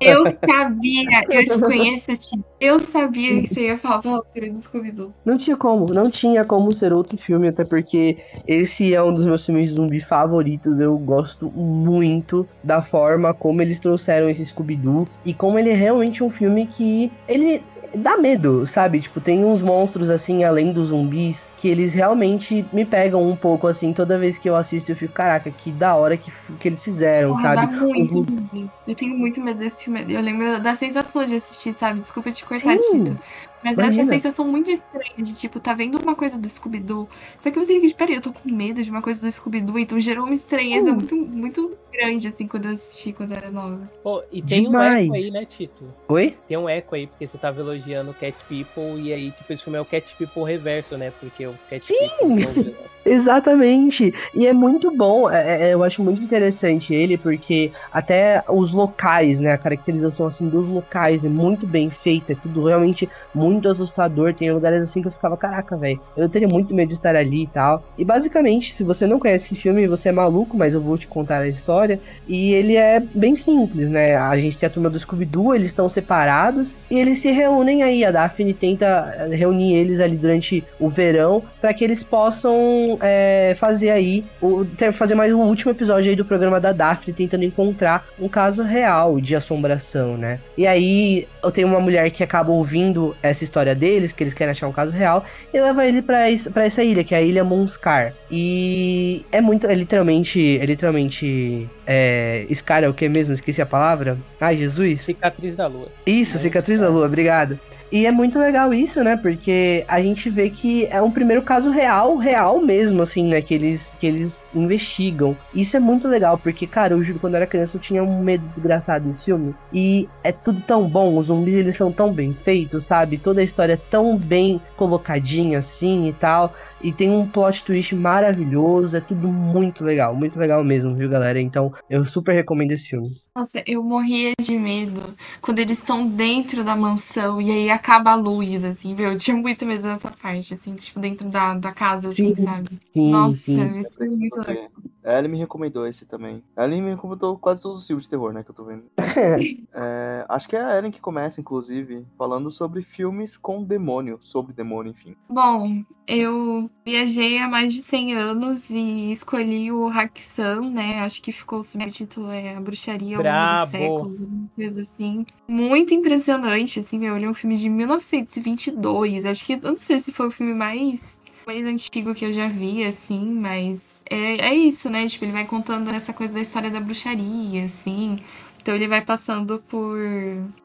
Eu 0.00 0.26
sabia. 0.26 1.24
Eu 1.30 1.44
te 1.44 1.58
conheço, 1.58 2.16
Ti. 2.16 2.40
Eu 2.60 2.78
sabia 2.78 3.40
que 3.40 3.46
você 3.54 3.60
ia 3.68 3.78
falar 3.78 4.22
filme 4.34 4.50
do 4.50 4.60
Scooby-Doo. 4.60 5.12
Não 5.24 5.38
tinha 5.38 5.56
como, 5.56 5.86
não 5.92 6.10
tinha 6.10 6.44
como 6.44 6.70
ser 6.72 6.92
outro 6.92 7.16
filme, 7.16 7.48
até 7.48 7.64
porque 7.64 8.16
esse 8.46 8.94
é 8.94 9.02
um 9.02 9.14
dos 9.14 9.24
meus 9.24 9.44
filmes 9.46 9.68
de 9.68 9.74
zumbi 9.74 10.00
favoritos. 10.00 10.78
Eu 10.78 10.98
gosto 10.98 11.50
muito 11.50 12.46
da 12.62 12.82
forma 12.82 13.32
como 13.32 13.62
eles 13.62 13.80
trouxeram 13.80 14.28
esse 14.28 14.44
Scooby-Doo 14.44 15.08
e 15.24 15.32
como 15.32 15.58
ele 15.58 15.70
é 15.70 15.74
realmente 15.74 16.22
um 16.22 16.28
filme 16.28 16.66
que 16.66 17.10
ele 17.26 17.62
dá 17.94 18.16
medo, 18.16 18.66
sabe? 18.66 19.00
Tipo, 19.00 19.20
tem 19.20 19.44
uns 19.44 19.62
monstros 19.62 20.10
assim, 20.10 20.44
além 20.44 20.72
dos 20.72 20.88
zumbis, 20.88 21.48
que 21.56 21.68
eles 21.68 21.92
realmente 21.92 22.64
me 22.72 22.84
pegam 22.84 23.28
um 23.28 23.36
pouco 23.36 23.66
assim. 23.66 23.92
Toda 23.92 24.18
vez 24.18 24.38
que 24.38 24.48
eu 24.48 24.56
assisto, 24.56 24.90
eu 24.92 24.96
fico, 24.96 25.12
caraca, 25.12 25.50
que 25.50 25.70
da 25.72 25.94
hora 25.96 26.16
que, 26.16 26.32
que 26.58 26.68
eles 26.68 26.82
fizeram, 26.82 27.30
Porra, 27.30 27.42
sabe? 27.42 27.66
dá 27.66 27.66
muito 27.66 28.26
medo. 28.52 28.70
Eu 28.86 28.94
tenho 28.94 29.16
muito 29.16 29.40
medo 29.40 29.58
desse 29.58 29.84
filme. 29.84 30.04
Eu 30.12 30.20
lembro 30.20 30.60
da 30.60 30.74
sensação 30.74 31.24
de 31.24 31.36
assistir, 31.36 31.74
sabe? 31.78 32.00
Desculpa 32.00 32.30
te 32.32 32.44
cortar, 32.44 32.78
Sim, 32.78 33.04
Tito. 33.04 33.18
Mas 33.62 33.78
é 33.78 33.82
imagina. 33.82 34.02
essa 34.02 34.12
sensação 34.12 34.46
muito 34.48 34.70
estranha 34.70 35.14
de, 35.18 35.34
tipo, 35.34 35.60
tá 35.60 35.74
vendo 35.74 35.98
uma 35.98 36.14
coisa 36.14 36.38
do 36.38 36.48
Scooby-Doo. 36.48 37.08
Só 37.38 37.50
que 37.50 37.58
você 37.58 37.78
fica 37.80 37.94
peraí, 37.96 38.14
eu 38.14 38.22
tô 38.22 38.32
com 38.32 38.48
medo 38.50 38.82
de 38.82 38.90
uma 38.90 39.02
coisa 39.02 39.20
do 39.20 39.30
Scooby-Doo. 39.30 39.78
Então 39.78 40.00
gerou 40.00 40.24
uma 40.24 40.34
estranheza 40.34 40.90
Hum. 40.90 40.94
muito, 40.94 41.16
muito 41.16 41.76
grande, 41.92 42.28
assim, 42.28 42.46
quando 42.46 42.66
eu 42.66 42.72
assisti, 42.72 43.12
quando 43.12 43.32
era 43.32 43.50
nova. 43.50 43.80
Pô, 44.02 44.22
e 44.30 44.42
tem 44.42 44.64
Demais. 44.64 45.08
um 45.08 45.14
eco 45.14 45.14
aí, 45.14 45.30
né, 45.30 45.44
Tito? 45.44 45.84
Oi? 46.08 46.36
Tem 46.48 46.56
um 46.56 46.68
eco 46.68 46.94
aí, 46.94 47.06
porque 47.06 47.26
você 47.26 47.38
tava 47.38 47.60
elogiando 47.60 48.14
Cat 48.14 48.36
People, 48.48 49.00
e 49.00 49.12
aí, 49.12 49.30
tipo, 49.30 49.52
esse 49.52 49.62
filme 49.62 49.78
é 49.78 49.80
o 49.80 49.84
Cat 49.84 50.14
People 50.16 50.44
reverso, 50.44 50.96
né? 50.96 51.12
Porque 51.20 51.46
os 51.46 51.56
Cat 51.68 51.84
Sim! 51.84 51.96
People. 52.18 52.74
Exatamente. 53.04 54.12
E 54.34 54.46
é 54.46 54.52
muito 54.52 54.94
bom. 54.94 55.30
é- 55.30 55.70
é- 55.70 55.74
eu 55.74 55.82
acho 55.82 56.02
muito 56.02 56.22
interessante 56.22 56.92
ele, 56.94 57.16
porque 57.16 57.72
até 57.92 58.42
os 58.48 58.72
locais, 58.72 59.40
né? 59.40 59.52
A 59.52 59.58
caracterização 59.58 60.26
assim 60.26 60.48
dos 60.48 60.66
locais 60.66 61.24
é 61.24 61.28
muito 61.28 61.66
bem 61.66 61.88
feita. 61.88 62.32
É 62.32 62.36
tudo 62.36 62.64
realmente 62.64 63.08
muito 63.34 63.68
assustador. 63.68 64.34
Tem 64.34 64.52
lugares 64.52 64.84
assim 64.84 65.00
que 65.00 65.08
eu 65.08 65.12
ficava, 65.12 65.36
caraca, 65.36 65.76
velho. 65.76 66.00
Eu 66.16 66.28
teria 66.28 66.48
muito 66.48 66.74
medo 66.74 66.88
de 66.88 66.94
estar 66.94 67.16
ali 67.16 67.44
e 67.44 67.46
tal. 67.46 67.82
E 67.96 68.04
basicamente, 68.04 68.74
se 68.74 68.84
você 68.84 69.06
não 69.06 69.18
conhece 69.18 69.46
esse 69.46 69.56
filme, 69.56 69.86
você 69.88 70.10
é 70.10 70.12
maluco, 70.12 70.56
mas 70.56 70.74
eu 70.74 70.80
vou 70.80 70.98
te 70.98 71.06
contar 71.06 71.38
a 71.38 71.48
história. 71.48 71.79
E 72.28 72.52
ele 72.52 72.76
é 72.76 73.00
bem 73.14 73.36
simples, 73.36 73.88
né? 73.88 74.16
A 74.16 74.36
gente 74.38 74.58
tem 74.58 74.66
a 74.66 74.70
turma 74.70 74.90
do 74.90 74.98
Scooby-Doo, 74.98 75.54
eles 75.54 75.68
estão 75.68 75.88
separados 75.88 76.76
e 76.90 76.98
eles 76.98 77.18
se 77.20 77.30
reúnem 77.30 77.82
aí. 77.82 78.04
A 78.04 78.10
Daphne 78.10 78.52
tenta 78.52 79.14
eh, 79.18 79.34
reunir 79.34 79.74
eles 79.74 80.00
ali 80.00 80.16
durante 80.16 80.62
o 80.78 80.88
verão 80.88 81.42
para 81.60 81.72
que 81.74 81.82
eles 81.84 82.02
possam 82.02 82.98
é, 83.00 83.54
fazer 83.58 83.90
aí, 83.90 84.24
o, 84.40 84.64
ter- 84.64 84.92
fazer 84.92 85.14
mais 85.14 85.32
um 85.32 85.40
último 85.40 85.70
episódio 85.72 86.10
aí 86.10 86.16
do 86.16 86.24
programa 86.24 86.60
da 86.60 86.72
Daphne, 86.72 87.12
tentando 87.12 87.44
encontrar 87.44 88.06
um 88.18 88.28
caso 88.28 88.62
real 88.62 89.20
de 89.20 89.34
assombração, 89.34 90.16
né? 90.16 90.38
E 90.56 90.66
aí 90.66 91.26
eu 91.42 91.50
tenho 91.50 91.68
uma 91.68 91.80
mulher 91.80 92.10
que 92.10 92.22
acaba 92.22 92.50
ouvindo 92.50 93.16
essa 93.22 93.44
história 93.44 93.74
deles, 93.74 94.12
que 94.12 94.22
eles 94.22 94.34
querem 94.34 94.52
achar 94.52 94.68
um 94.68 94.72
caso 94.72 94.92
real, 94.92 95.24
e 95.52 95.60
leva 95.60 95.86
ele 95.86 96.02
pra 96.02 96.28
essa 96.64 96.82
ilha, 96.82 97.04
que 97.04 97.14
é 97.14 97.18
a 97.18 97.22
Ilha 97.22 97.44
Monscar. 97.44 98.12
E 98.30 99.24
é 99.32 99.40
muito, 99.40 99.66
é 99.66 99.74
literalmente, 99.74 100.58
é 100.58 100.64
literalmente, 100.64 101.68
é, 101.86 102.46
Scar 102.54 102.84
é 102.84 102.88
o 102.88 102.94
que 102.94 103.08
mesmo? 103.08 103.34
Esqueci 103.34 103.60
a 103.60 103.66
palavra. 103.66 104.18
Ai, 104.40 104.56
Jesus. 104.56 105.02
Cicatriz 105.04 105.56
da 105.56 105.66
Lua. 105.66 105.88
Isso, 106.06 106.38
cicatriz 106.38 106.78
da 106.78 106.88
bom. 106.88 106.94
lua, 106.94 107.06
obrigado. 107.06 107.58
E 107.92 108.06
é 108.06 108.12
muito 108.12 108.38
legal 108.38 108.72
isso, 108.72 109.02
né? 109.02 109.16
Porque 109.16 109.84
a 109.88 110.00
gente 110.00 110.30
vê 110.30 110.48
que 110.48 110.86
é 110.86 111.02
um 111.02 111.10
primeiro 111.10 111.42
caso 111.42 111.70
real, 111.70 112.16
real 112.16 112.60
mesmo, 112.60 113.02
assim, 113.02 113.24
né? 113.24 113.42
Que 113.42 113.54
eles, 113.54 113.92
que 113.98 114.06
eles 114.06 114.44
investigam. 114.54 115.36
Isso 115.52 115.76
é 115.76 115.80
muito 115.80 116.06
legal, 116.06 116.38
porque, 116.38 116.66
cara, 116.66 116.94
eu 116.94 117.02
juro, 117.02 117.18
quando 117.18 117.34
eu 117.34 117.38
era 117.38 117.46
criança 117.46 117.76
eu 117.76 117.80
tinha 117.80 118.02
um 118.02 118.22
medo 118.22 118.46
desgraçado 118.46 119.06
desse 119.06 119.24
filme. 119.24 119.54
E 119.72 120.08
é 120.22 120.30
tudo 120.30 120.60
tão 120.60 120.88
bom, 120.88 121.16
os 121.16 121.26
zumbis 121.26 121.54
eles 121.54 121.76
são 121.76 121.90
tão 121.90 122.12
bem 122.12 122.32
feitos, 122.32 122.84
sabe? 122.84 123.18
Toda 123.18 123.40
a 123.40 123.44
história 123.44 123.74
é 123.74 123.90
tão 123.90 124.16
bem 124.16 124.60
colocadinha 124.76 125.58
assim 125.58 126.08
e 126.08 126.12
tal. 126.12 126.54
E 126.82 126.92
tem 126.92 127.10
um 127.10 127.26
plot 127.26 127.64
twist 127.64 127.94
maravilhoso, 127.94 128.96
é 128.96 129.00
tudo 129.00 129.28
muito 129.28 129.84
legal, 129.84 130.14
muito 130.14 130.38
legal 130.38 130.64
mesmo, 130.64 130.94
viu, 130.94 131.08
galera? 131.08 131.40
Então 131.40 131.72
eu 131.88 132.04
super 132.04 132.32
recomendo 132.32 132.72
esse 132.72 132.88
filme. 132.88 133.08
Nossa, 133.36 133.62
eu 133.66 133.82
morria 133.82 134.32
de 134.40 134.58
medo 134.58 135.02
quando 135.40 135.58
eles 135.58 135.78
estão 135.78 136.06
dentro 136.06 136.64
da 136.64 136.74
mansão 136.74 137.40
e 137.40 137.50
aí 137.50 137.70
acaba 137.70 138.12
a 138.12 138.14
luz, 138.14 138.64
assim, 138.64 138.94
viu? 138.94 139.12
Eu 139.12 139.18
tinha 139.18 139.36
muito 139.36 139.66
medo 139.66 139.82
dessa 139.82 140.10
parte, 140.10 140.54
assim, 140.54 140.74
tipo, 140.74 140.98
dentro 140.98 141.28
da, 141.28 141.54
da 141.54 141.72
casa, 141.72 142.08
assim, 142.08 142.34
Sim, 142.34 142.42
sabe? 142.42 142.80
Sim, 142.92 143.10
Nossa, 143.10 143.36
sim. 143.36 143.78
isso 143.78 143.96
foi 143.96 144.08
muito 144.08 144.38
legal. 144.40 144.70
A 145.02 145.18
Ellen 145.18 145.30
me 145.30 145.38
recomendou 145.38 145.86
esse 145.86 146.04
também. 146.04 146.42
A 146.54 146.64
Ellen 146.64 146.82
me 146.82 146.90
recomendou 146.90 147.38
quase 147.38 147.62
todos 147.62 147.80
os 147.80 147.86
filmes 147.86 148.04
de 148.04 148.10
terror, 148.10 148.32
né, 148.32 148.42
que 148.42 148.50
eu 148.50 148.54
tô 148.54 148.64
vendo. 148.64 148.84
É, 149.72 150.24
acho 150.28 150.48
que 150.48 150.56
é 150.56 150.60
a 150.60 150.76
Ellen 150.76 150.90
que 150.90 151.00
começa, 151.00 151.40
inclusive, 151.40 152.04
falando 152.18 152.50
sobre 152.50 152.82
filmes 152.82 153.36
com 153.36 153.62
demônio, 153.62 154.18
sobre 154.20 154.52
demônio, 154.52 154.90
enfim. 154.90 155.16
Bom, 155.28 155.82
eu 156.06 156.69
viajei 156.84 157.38
há 157.38 157.48
mais 157.48 157.74
de 157.74 157.82
100 157.82 158.14
anos 158.14 158.70
e 158.70 159.12
escolhi 159.12 159.70
o 159.70 159.88
Hakusan, 159.88 160.70
né? 160.70 161.00
Acho 161.00 161.22
que 161.22 161.32
ficou 161.32 161.60
o 161.60 161.64
subtítulo 161.64 162.30
é 162.30 162.56
A 162.56 162.60
Bruxaria 162.60 163.16
ao 163.16 163.22
longo 163.22 163.22
Brabo. 163.22 163.60
dos 163.62 163.70
séculos, 163.70 164.22
alguma 164.22 164.50
coisa 164.56 164.80
assim. 164.80 165.26
Muito 165.48 165.94
impressionante, 165.94 166.80
assim, 166.80 166.98
meu. 166.98 167.16
Ele 167.16 167.26
é 167.26 167.30
um 167.30 167.34
filme 167.34 167.56
de 167.56 167.68
1922. 167.68 169.26
Acho 169.26 169.46
que, 169.46 169.52
eu 169.54 169.60
não 169.62 169.76
sei 169.76 170.00
se 170.00 170.12
foi 170.12 170.28
o 170.28 170.30
filme 170.30 170.54
mais 170.54 171.20
mais 171.46 171.64
antigo 171.64 172.14
que 172.14 172.24
eu 172.24 172.32
já 172.32 172.48
vi, 172.48 172.84
assim, 172.84 173.34
mas 173.34 174.04
é, 174.08 174.50
é 174.50 174.54
isso, 174.54 174.88
né? 174.88 175.06
Tipo, 175.06 175.24
ele 175.24 175.32
vai 175.32 175.44
contando 175.46 175.90
essa 175.90 176.12
coisa 176.12 176.32
da 176.32 176.40
história 176.40 176.70
da 176.70 176.80
bruxaria, 176.80 177.64
assim. 177.64 178.18
Então 178.60 178.74
ele 178.74 178.86
vai 178.86 179.02
passando 179.02 179.62
por, 179.68 179.98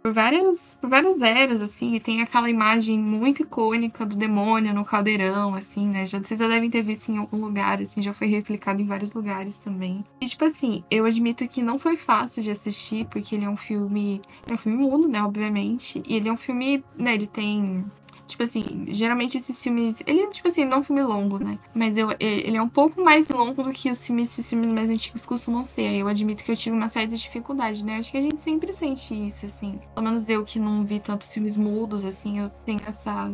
por 0.01 0.13
várias 0.13 0.77
por 0.81 0.89
várias 0.89 1.21
eras, 1.21 1.61
assim, 1.61 1.95
e 1.95 1.99
tem 1.99 2.21
aquela 2.21 2.49
imagem 2.49 2.99
muito 2.99 3.41
icônica 3.41 4.05
do 4.05 4.15
demônio 4.15 4.73
no 4.73 4.85
caldeirão, 4.85 5.55
assim, 5.55 5.87
né? 5.87 6.05
Já, 6.05 6.19
vocês 6.19 6.39
já 6.39 6.47
devem 6.47 6.69
ter 6.69 6.81
visto 6.81 7.09
em 7.09 7.17
algum 7.17 7.37
lugar, 7.37 7.81
assim, 7.81 8.01
já 8.01 8.13
foi 8.13 8.27
replicado 8.27 8.81
em 8.81 8.85
vários 8.85 9.13
lugares 9.13 9.57
também. 9.57 10.03
E, 10.19 10.25
tipo 10.25 10.43
assim, 10.45 10.83
eu 10.91 11.05
admito 11.05 11.47
que 11.47 11.61
não 11.61 11.79
foi 11.79 11.95
fácil 11.95 12.41
de 12.41 12.51
assistir, 12.51 13.05
porque 13.05 13.35
ele 13.35 13.45
é 13.45 13.49
um 13.49 13.57
filme. 13.57 14.21
É 14.45 14.53
um 14.53 14.57
filme 14.57 14.77
mudo, 14.77 15.07
né, 15.07 15.23
obviamente. 15.23 16.01
E 16.05 16.15
ele 16.15 16.29
é 16.29 16.31
um 16.31 16.37
filme, 16.37 16.83
né, 16.97 17.13
ele 17.13 17.27
tem 17.27 17.85
Tipo 18.27 18.43
assim, 18.43 18.85
geralmente 18.87 19.37
esses 19.37 19.61
filmes. 19.61 20.01
Ele 20.05 20.21
é, 20.21 20.27
tipo 20.27 20.47
assim, 20.47 20.65
não 20.65 20.77
é 20.77 20.79
um 20.79 20.83
filme 20.83 21.03
longo, 21.03 21.37
né? 21.37 21.59
Mas 21.73 21.95
eu, 21.95 22.09
ele 22.19 22.57
é 22.57 22.61
um 22.61 22.69
pouco 22.69 23.03
mais 23.03 23.29
longo 23.29 23.61
do 23.61 23.71
que 23.71 23.89
os 23.91 24.05
filmes, 24.05 24.31
esses 24.31 24.49
filmes 24.49 24.71
mais 24.71 24.89
antigos 24.89 25.25
costumam 25.25 25.63
ser. 25.63 25.93
Eu 25.95 26.07
admito 26.07 26.43
que 26.43 26.51
eu 26.51 26.55
tive 26.55 26.75
uma 26.75 26.89
certa 26.89 27.15
dificuldade, 27.15 27.85
né? 27.85 27.95
Eu 27.95 27.99
acho 27.99 28.11
que 28.11 28.17
a 28.17 28.21
gente 28.21 28.41
sempre 28.41 28.73
sente 28.73 29.13
isso, 29.13 29.45
assim. 29.45 29.79
Pelo 29.93 30.05
menos 30.05 30.27
eu 30.27 30.43
que 30.43 30.59
não 30.59 30.83
vi 30.83 30.99
tantos 30.99 31.31
filmes 31.31 31.55
mudos, 31.55 32.03
assim, 32.03 32.39
eu 32.39 32.49
tenho 32.65 32.81
essa. 32.85 33.31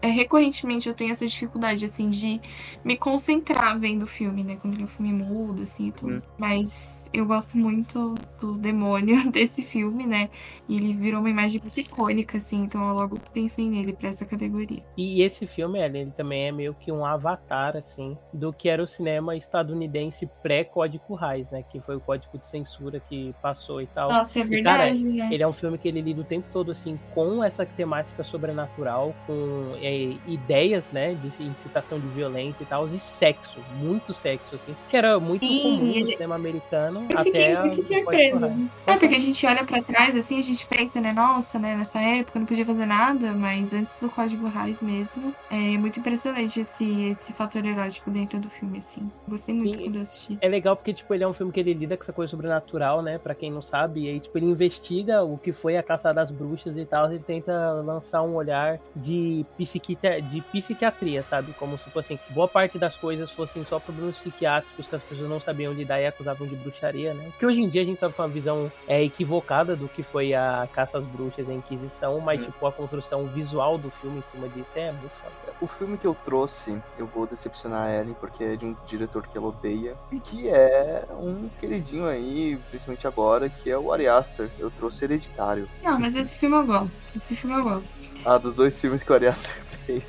é, 0.00 0.08
recorrentemente 0.08 0.88
eu 0.88 0.94
tenho 0.94 1.12
essa 1.12 1.26
dificuldade, 1.26 1.84
assim, 1.84 2.10
de 2.10 2.40
me 2.84 2.96
concentrar 2.96 3.78
vendo 3.78 4.04
o 4.04 4.06
filme, 4.06 4.42
né? 4.42 4.56
Quando 4.56 4.74
ele 4.74 4.82
é 4.82 4.86
um 4.86 4.88
filme 4.88 5.12
mudo, 5.12 5.62
assim, 5.62 5.88
e 5.88 5.92
tudo. 5.92 6.14
Hum. 6.14 6.22
Mas 6.38 7.04
eu 7.12 7.26
gosto 7.26 7.58
muito 7.58 8.14
do 8.40 8.56
demônio 8.56 9.16
desse 9.30 9.62
filme, 9.62 10.06
né? 10.06 10.28
E 10.68 10.76
ele 10.76 10.92
virou 10.94 11.20
uma 11.20 11.30
imagem 11.30 11.60
muito 11.60 11.78
icônica, 11.80 12.36
assim, 12.36 12.62
então 12.62 12.88
eu 12.88 12.94
logo 12.94 13.18
pensei 13.32 13.68
nele. 13.68 13.80
ele 13.80 13.92
pra 13.94 14.08
essa 14.08 14.24
categoria. 14.24 14.82
E 14.96 15.22
esse 15.22 15.46
filme, 15.46 15.78
ele, 15.80 15.98
ele 16.00 16.10
também 16.12 16.48
é 16.48 16.52
meio 16.52 16.74
que 16.74 16.92
um 16.92 17.04
avatar, 17.04 17.76
assim, 17.76 18.16
do 18.32 18.52
que 18.52 18.68
era 18.68 18.82
o 18.82 18.86
cinema 18.86 19.34
estadunidense 19.36 20.28
pré-Código 20.42 21.14
Reis, 21.14 21.50
né? 21.50 21.62
Que 21.70 21.80
foi 21.80 21.96
o 21.96 22.00
código 22.00 22.38
de 22.38 22.46
censura 22.46 23.00
que 23.08 23.34
passou 23.42 23.80
e 23.80 23.86
tal. 23.86 24.10
Nossa, 24.10 24.38
é 24.38 24.42
E, 24.42 24.62
cara, 24.62 24.84
verdade, 24.84 25.08
né? 25.08 25.28
Ele 25.32 25.42
é 25.42 25.48
um 25.48 25.52
filme 25.52 25.78
que 25.78 25.88
ele 25.88 26.00
lida 26.00 26.20
o 26.20 26.24
tempo 26.24 26.46
todo, 26.52 26.70
assim, 26.70 26.98
com 27.14 27.42
essa 27.42 27.64
temática 27.66 28.22
sobrenatural, 28.22 29.14
com 29.26 29.72
é, 29.80 30.14
ideias, 30.26 30.90
né, 30.92 31.14
de 31.14 31.42
incitação 31.42 31.98
de 31.98 32.06
violência 32.08 32.62
e 32.62 32.66
tal, 32.66 32.86
e 32.86 32.98
sexo, 32.98 33.58
muito 33.78 34.12
sexo, 34.12 34.56
assim, 34.56 34.74
que 34.88 34.96
era 34.96 35.18
muito 35.18 35.46
Sim, 35.46 35.62
comum 35.62 35.86
no 35.86 35.92
ele- 35.96 36.12
cinema 36.12 36.34
americano 36.34 36.99
Eu 37.08 37.18
até 37.18 37.24
fiquei 37.24 37.56
muito 37.56 37.82
surpresa. 37.82 38.56
É, 38.86 38.96
porque 38.96 39.14
a 39.14 39.18
gente 39.18 39.46
olha 39.46 39.64
pra 39.64 39.82
trás, 39.82 40.16
assim, 40.16 40.38
a 40.38 40.42
gente 40.42 40.66
pensa, 40.66 41.00
né, 41.00 41.12
nossa, 41.12 41.58
né, 41.58 41.76
nessa 41.76 42.00
época 42.00 42.38
não 42.38 42.46
podia 42.46 42.64
fazer 42.64 42.86
nada, 42.86 43.32
mas 43.32 43.72
antes 43.72 43.96
do 43.96 44.08
Código 44.08 44.48
Reis 44.48 44.80
mesmo, 44.80 45.34
é 45.50 45.78
muito 45.78 45.98
impressionante 45.98 46.60
esse, 46.60 47.10
esse 47.10 47.32
fator 47.32 47.64
erótico 47.64 48.10
dentro 48.10 48.38
do 48.38 48.50
filme, 48.50 48.78
assim. 48.78 49.10
Gostei 49.28 49.54
muito 49.54 49.78
Sim. 49.78 49.84
quando 49.84 49.96
eu 49.96 50.02
assisti. 50.02 50.38
É 50.40 50.48
legal 50.48 50.76
porque, 50.76 50.92
tipo, 50.92 51.12
ele 51.14 51.24
é 51.24 51.28
um 51.28 51.32
filme 51.32 51.52
que 51.52 51.60
ele 51.60 51.72
lida 51.72 51.96
com 51.96 52.02
essa 52.02 52.12
coisa 52.12 52.30
sobrenatural, 52.30 53.02
né? 53.02 53.18
Pra 53.18 53.34
quem 53.34 53.50
não 53.50 53.62
sabe. 53.62 54.04
E 54.04 54.08
aí, 54.08 54.20
tipo, 54.20 54.36
ele 54.36 54.46
investiga 54.46 55.22
o 55.22 55.38
que 55.38 55.52
foi 55.52 55.76
a 55.76 55.82
caça 55.82 56.12
das 56.12 56.30
bruxas 56.30 56.76
e 56.76 56.84
tal. 56.84 57.10
Ele 57.10 57.18
tenta 57.18 57.72
lançar 57.72 58.22
um 58.22 58.34
olhar 58.34 58.78
de, 58.94 59.44
psiquita... 59.56 60.20
de 60.20 60.40
psiquiatria, 60.40 61.22
sabe? 61.22 61.52
Como 61.52 61.78
se 61.78 61.90
fosse 61.90 62.16
que 62.16 62.32
boa 62.32 62.48
parte 62.48 62.78
das 62.78 62.96
coisas 62.96 63.30
fossem 63.30 63.64
só 63.64 63.78
problemas 63.78 64.16
psiquiátricos 64.16 64.86
que 64.86 64.96
as 64.96 65.02
pessoas 65.02 65.28
não 65.28 65.40
sabiam 65.40 65.72
lidar 65.72 66.00
e 66.00 66.06
acusavam 66.06 66.46
de 66.46 66.56
bruxaria, 66.56 66.89
né? 66.92 67.30
Que 67.38 67.46
hoje 67.46 67.60
em 67.62 67.68
dia 67.68 67.82
a 67.82 67.84
gente 67.84 67.98
sabe 67.98 68.14
com 68.14 68.22
uma 68.22 68.28
visão 68.28 68.70
é, 68.86 69.02
equivocada 69.02 69.74
do 69.76 69.88
que 69.88 70.02
foi 70.02 70.34
a 70.34 70.68
caça 70.72 70.98
às 70.98 71.04
bruxas 71.04 71.46
e 71.48 71.50
a 71.50 71.54
Inquisição, 71.54 72.20
mas, 72.20 72.40
Hum. 72.40 72.44
tipo, 72.44 72.66
a 72.66 72.72
construção 72.72 73.26
visual 73.26 73.76
do 73.78 73.90
filme 73.90 74.18
em 74.18 74.24
cima 74.32 74.48
disso 74.48 74.70
é 74.74 74.90
muito 74.92 75.10
foda. 75.16 75.34
O 75.60 75.66
filme 75.66 75.98
que 75.98 76.06
eu 76.06 76.16
trouxe, 76.24 76.76
eu 76.98 77.06
vou 77.06 77.26
decepcionar 77.26 77.82
a 77.88 77.94
Ellen, 78.00 78.14
porque 78.18 78.42
é 78.42 78.56
de 78.56 78.64
um 78.64 78.74
diretor 78.86 79.26
que 79.26 79.36
ela 79.36 79.48
odeia, 79.48 79.94
que 80.24 80.48
é 80.48 81.04
um 81.12 81.48
queridinho 81.60 82.06
aí, 82.06 82.58
principalmente 82.70 83.06
agora, 83.06 83.48
que 83.48 83.70
é 83.70 83.76
o 83.76 83.92
Ari 83.92 84.08
Aster. 84.08 84.50
Eu 84.58 84.70
trouxe 84.70 85.04
Hereditário. 85.04 85.68
Não, 85.82 85.98
mas 86.00 86.14
esse 86.16 86.34
filme 86.34 86.56
eu 86.56 86.66
gosto. 86.66 86.98
Esse 87.16 87.34
filme 87.36 87.56
eu 87.56 87.62
gosto. 87.64 88.10
Ah, 88.24 88.38
dos 88.38 88.54
dois 88.54 88.78
filmes 88.80 89.02
que 89.02 89.12
o 89.12 89.14
Ari 89.14 89.26
Aster 89.26 89.52
fez. 89.86 90.02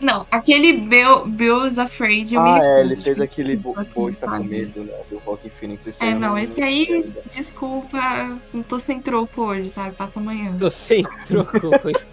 Não, 0.00 0.26
aquele 0.30 0.72
Bill, 0.72 1.26
Bill's 1.26 1.78
Afraid 1.78 2.34
eu 2.34 2.42
me 2.42 2.50
ah, 2.50 2.54
recuso. 2.54 2.70
é, 2.70 2.80
ele 2.80 2.96
fez 2.96 3.04
tipo, 3.04 3.22
aquele 3.22 3.56
Bo 3.56 3.74
assim, 3.76 3.92
Bo 3.94 4.10
Está 4.10 4.26
com? 4.26 4.44
Medo, 4.44 4.84
né, 4.84 4.92
do 5.08 5.18
Rockin' 5.18 5.50
Phoenix. 5.50 5.86
Esse 5.86 6.02
É, 6.02 6.06
aí 6.08 6.12
eu 6.12 6.20
não, 6.20 6.36
esse 6.36 6.62
aí, 6.62 6.86
ainda. 6.90 7.22
desculpa, 7.30 8.38
não 8.52 8.62
tô 8.62 8.78
sem 8.78 9.00
troco 9.00 9.42
hoje, 9.42 9.70
sabe? 9.70 9.94
Passa 9.96 10.18
amanhã. 10.20 10.56
Tô 10.58 10.70
sem 10.70 11.04
troco 11.24 11.58
hoje. 11.84 12.06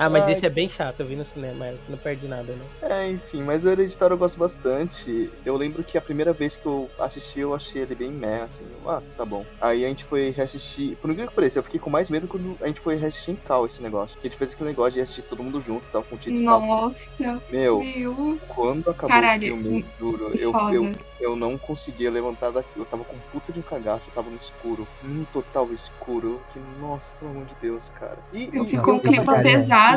Ah, 0.00 0.08
mas 0.08 0.24
Ai. 0.24 0.32
esse 0.32 0.46
é 0.46 0.48
bem 0.48 0.66
chato, 0.66 1.00
eu 1.00 1.06
vi 1.06 1.14
no 1.14 1.26
cinema, 1.26 1.66
você 1.66 1.90
não 1.90 1.98
perde 1.98 2.26
nada, 2.26 2.54
né? 2.54 2.64
É, 2.80 3.06
enfim, 3.10 3.42
mas 3.42 3.62
o 3.66 3.68
Hereditário 3.68 4.14
eu 4.14 4.18
gosto 4.18 4.38
bastante. 4.38 5.30
Eu 5.44 5.56
lembro 5.58 5.84
que 5.84 5.98
a 5.98 6.00
primeira 6.00 6.32
vez 6.32 6.56
que 6.56 6.64
eu 6.64 6.90
assisti, 6.98 7.40
eu 7.40 7.54
achei 7.54 7.82
ele 7.82 7.94
bem 7.94 8.10
meh, 8.10 8.42
assim. 8.42 8.62
eu, 8.82 8.90
Ah, 8.90 9.02
tá 9.16 9.26
bom. 9.26 9.44
Aí 9.60 9.84
a 9.84 9.88
gente 9.88 10.04
foi 10.04 10.30
reassistir. 10.30 10.96
Por 10.96 11.10
incrível 11.10 11.28
que 11.28 11.34
pareça, 11.36 11.58
eu 11.58 11.62
fiquei 11.62 11.78
com 11.78 11.90
mais 11.90 12.08
medo 12.08 12.26
quando 12.26 12.56
a 12.62 12.66
gente 12.66 12.80
foi 12.80 12.96
reassistir 12.96 13.34
em 13.34 13.36
cal 13.36 13.66
esse 13.66 13.82
negócio. 13.82 14.18
Que 14.18 14.26
a 14.26 14.30
gente 14.30 14.38
fez 14.38 14.52
aquele 14.52 14.70
negócio 14.70 14.92
de 14.92 15.00
assistir 15.02 15.22
todo 15.22 15.42
mundo 15.42 15.62
junto, 15.66 15.84
tal, 15.92 16.02
com 16.02 16.14
o 16.14 16.18
título. 16.18 16.40
Nossa, 16.40 17.12
Meu, 17.50 17.80
meu. 17.80 18.38
quando 18.48 18.88
acabou 18.88 19.10
Caralho, 19.10 19.54
o 19.54 19.58
filme, 19.58 19.84
juro, 19.98 20.30
eu, 20.38 20.52
eu, 20.72 20.94
eu 21.20 21.36
não 21.36 21.58
conseguia 21.58 22.10
levantar 22.10 22.50
daqui. 22.50 22.70
Eu 22.74 22.86
tava 22.86 23.04
com 23.04 23.16
puta 23.30 23.52
de 23.52 23.58
um 23.58 23.62
cagaço, 23.62 24.04
eu 24.08 24.14
tava 24.14 24.30
no 24.30 24.36
escuro. 24.36 24.88
Num 25.02 25.24
total 25.32 25.68
escuro. 25.74 26.40
Que, 26.54 26.58
nossa, 26.80 27.14
pelo 27.16 27.32
amor 27.32 27.44
de 27.44 27.54
Deus, 27.60 27.84
cara. 28.00 28.18
E 28.32 28.48
Eu 28.52 28.64
e- 28.64 28.66
ficou 28.66 28.94
um 28.94 28.98
clima 28.98 29.24
tava- 29.26 29.42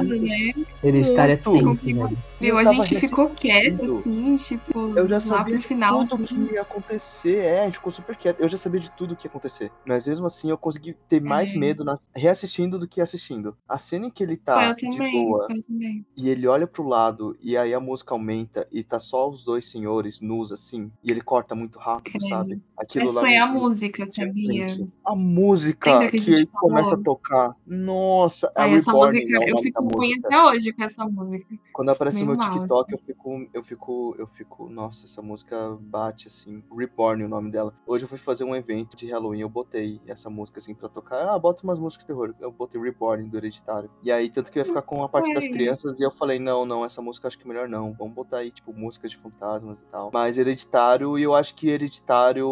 pesado, 0.02 0.22
né? 0.22 0.54
Hereditário 0.84 1.34
é 1.34 1.36
velho. 1.38 2.18
Meu, 2.42 2.58
a 2.58 2.64
gente 2.66 2.96
ficou 3.00 3.30
quieto, 3.30 3.82
assim, 4.06 4.36
tipo, 4.36 4.98
Eu 4.98 5.08
já 5.08 5.16
lá 5.16 5.22
sabia 5.22 5.56
pro 5.56 5.64
final, 5.64 6.06
tudo 6.06 6.24
assim. 6.26 6.46
que 6.48 6.54
ia 6.56 6.62
acontecer. 6.62 7.38
É, 7.38 7.62
a 7.62 7.66
gente 7.66 7.76
ficou 7.76 7.92
super 7.92 8.16
quieto. 8.18 8.42
Eu 8.42 8.50
já 8.50 8.58
sabia 8.58 8.82
de 8.82 8.92
tudo 8.92 9.16
que 9.16 9.26
ia 9.28 9.30
acontecer. 9.30 9.72
Mas 9.86 10.06
mesmo 10.08 10.26
assim, 10.26 10.50
eu 10.50 10.58
consegui 10.58 10.94
ter 11.08 11.22
mais 11.22 11.54
É. 11.54 11.58
medo 11.58 11.86
nas- 11.86 12.10
reassistindo 12.14 12.78
do 12.78 12.86
que 12.88 13.00
assistindo. 13.00 13.56
A 13.68 13.78
cena 13.78 14.08
em 14.08 14.10
que 14.10 14.22
ele 14.22 14.36
tá 14.36 14.68
eu 14.70 14.76
de 14.76 14.82
também, 14.90 15.26
boa 15.26 15.48
eu 15.50 15.62
também. 15.62 16.06
e 16.18 16.30
ele 16.30 16.46
olha 16.46 16.68
pro 16.68 16.86
lado 16.86 17.38
e 17.42 17.56
aí 17.56 17.74
a 17.74 17.80
música 17.80 18.14
aumenta 18.14 18.68
e 18.72 18.84
tá 18.84 19.00
só 19.00 19.30
os 19.30 19.46
dois 19.46 19.66
senhores 19.70 20.20
nus 20.20 20.52
assim. 20.52 20.92
E 21.02 21.12
ele 21.12 21.22
corta 21.22 21.56
muito 21.56 21.80
rápido, 21.80 22.20
Credo. 22.20 22.28
sabe? 22.28 22.62
Aquilo 22.78 23.06
Mas 23.06 23.16
lá 23.16 23.22
foi 23.22 23.38
a 23.38 23.48
música, 23.48 24.06
sabia? 24.12 24.70
Gente, 24.70 24.90
A 25.06 25.16
música 25.16 25.92
Lembra 25.94 26.12
que 26.12 26.18
que, 26.18 26.18
a 26.18 26.20
gente 26.36 26.38
ele 26.40 26.46
começa 26.48 26.90
falou? 26.90 27.02
a 27.02 27.04
tocar. 27.06 27.56
Nossa, 27.66 28.48
é 28.48 28.62
Ai, 28.64 28.76
essa 28.76 28.92
Reborn, 28.92 29.14
música, 29.20 29.40
né, 29.40 29.46
eu 29.50 29.58
fico 29.60 29.83
ruim 29.84 30.10
música. 30.10 30.28
até 30.28 30.44
hoje 30.44 30.74
com 30.74 30.84
essa 30.84 31.06
música. 31.06 31.56
Quando 31.72 31.90
aparece 31.90 32.20
no 32.20 32.26
Meio 32.26 32.38
meu 32.38 32.48
mal, 32.48 32.58
TikTok, 32.60 32.94
assim. 32.94 33.04
eu 33.04 33.06
fico, 33.06 33.48
eu 33.54 33.64
fico, 33.64 34.16
eu 34.20 34.28
fico, 34.28 34.70
nossa, 34.70 35.06
essa 35.06 35.22
música 35.22 35.78
bate 35.80 36.28
assim, 36.28 36.64
Reborn 36.76 37.24
o 37.24 37.30
nome 37.30 37.52
dela. 37.52 37.74
Hoje 37.86 38.06
eu 38.06 38.10
fui 38.10 38.18
fazer 38.18 38.44
um 38.44 38.56
evento 38.56 38.96
de 38.96 39.10
Halloween, 39.12 39.42
eu 39.42 39.50
botei 39.50 40.00
essa 40.08 40.30
música 40.30 40.60
assim 40.60 40.74
pra 40.74 40.90
tocar. 40.90 41.28
Ah, 41.28 41.40
bota 41.40 41.64
umas 41.64 41.80
músicas 41.80 42.06
de 42.06 42.08
terror. 42.08 42.34
Eu 42.40 42.52
botei 42.52 42.82
Reborn 42.82 43.28
do 43.30 43.38
Hereditário. 43.38 43.90
E 44.02 44.12
aí, 44.12 44.30
tanto 44.30 44.52
que 44.52 44.60
eu 44.60 44.62
ia 44.62 44.66
ficar 44.66 44.82
com 44.82 45.04
a 45.04 45.10
parte 45.10 45.34
das 45.34 45.48
crianças 45.48 46.00
e 46.00 46.04
eu 46.04 46.12
falei, 46.12 46.40
não, 46.40 46.66
não, 46.66 46.86
essa 46.86 47.02
música 47.02 47.28
acho 47.28 47.38
que 47.38 47.48
melhor 47.48 47.68
não. 47.68 47.94
Vamos 47.94 48.14
botar 48.14 48.38
aí, 48.38 48.52
tipo, 48.52 48.74
música 48.74 49.08
de 49.08 49.18
fantasmas 49.18 49.80
e 49.80 49.86
tal. 49.86 50.10
Mas 50.14 50.38
Hereditário, 50.38 51.18
e 51.18 51.24
eu 51.24 51.34
acho 51.34 51.56
que 51.56 51.70
Hereditário 51.70 52.48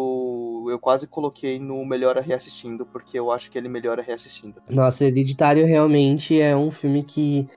eu 0.70 0.78
quase 0.78 1.06
coloquei 1.06 1.58
no 1.58 1.84
melhor 1.84 2.16
a 2.16 2.20
reassistindo, 2.20 2.86
porque 2.86 3.18
eu 3.18 3.30
acho 3.30 3.50
que 3.50 3.58
ele 3.58 3.68
melhora 3.68 4.02
reassistindo. 4.02 4.62
Nossa, 4.70 5.04
Hereditário 5.04 5.66
realmente 5.66 6.40
é 6.40 6.56
um 6.56 6.70
filme 6.70 7.02
que 7.02 7.11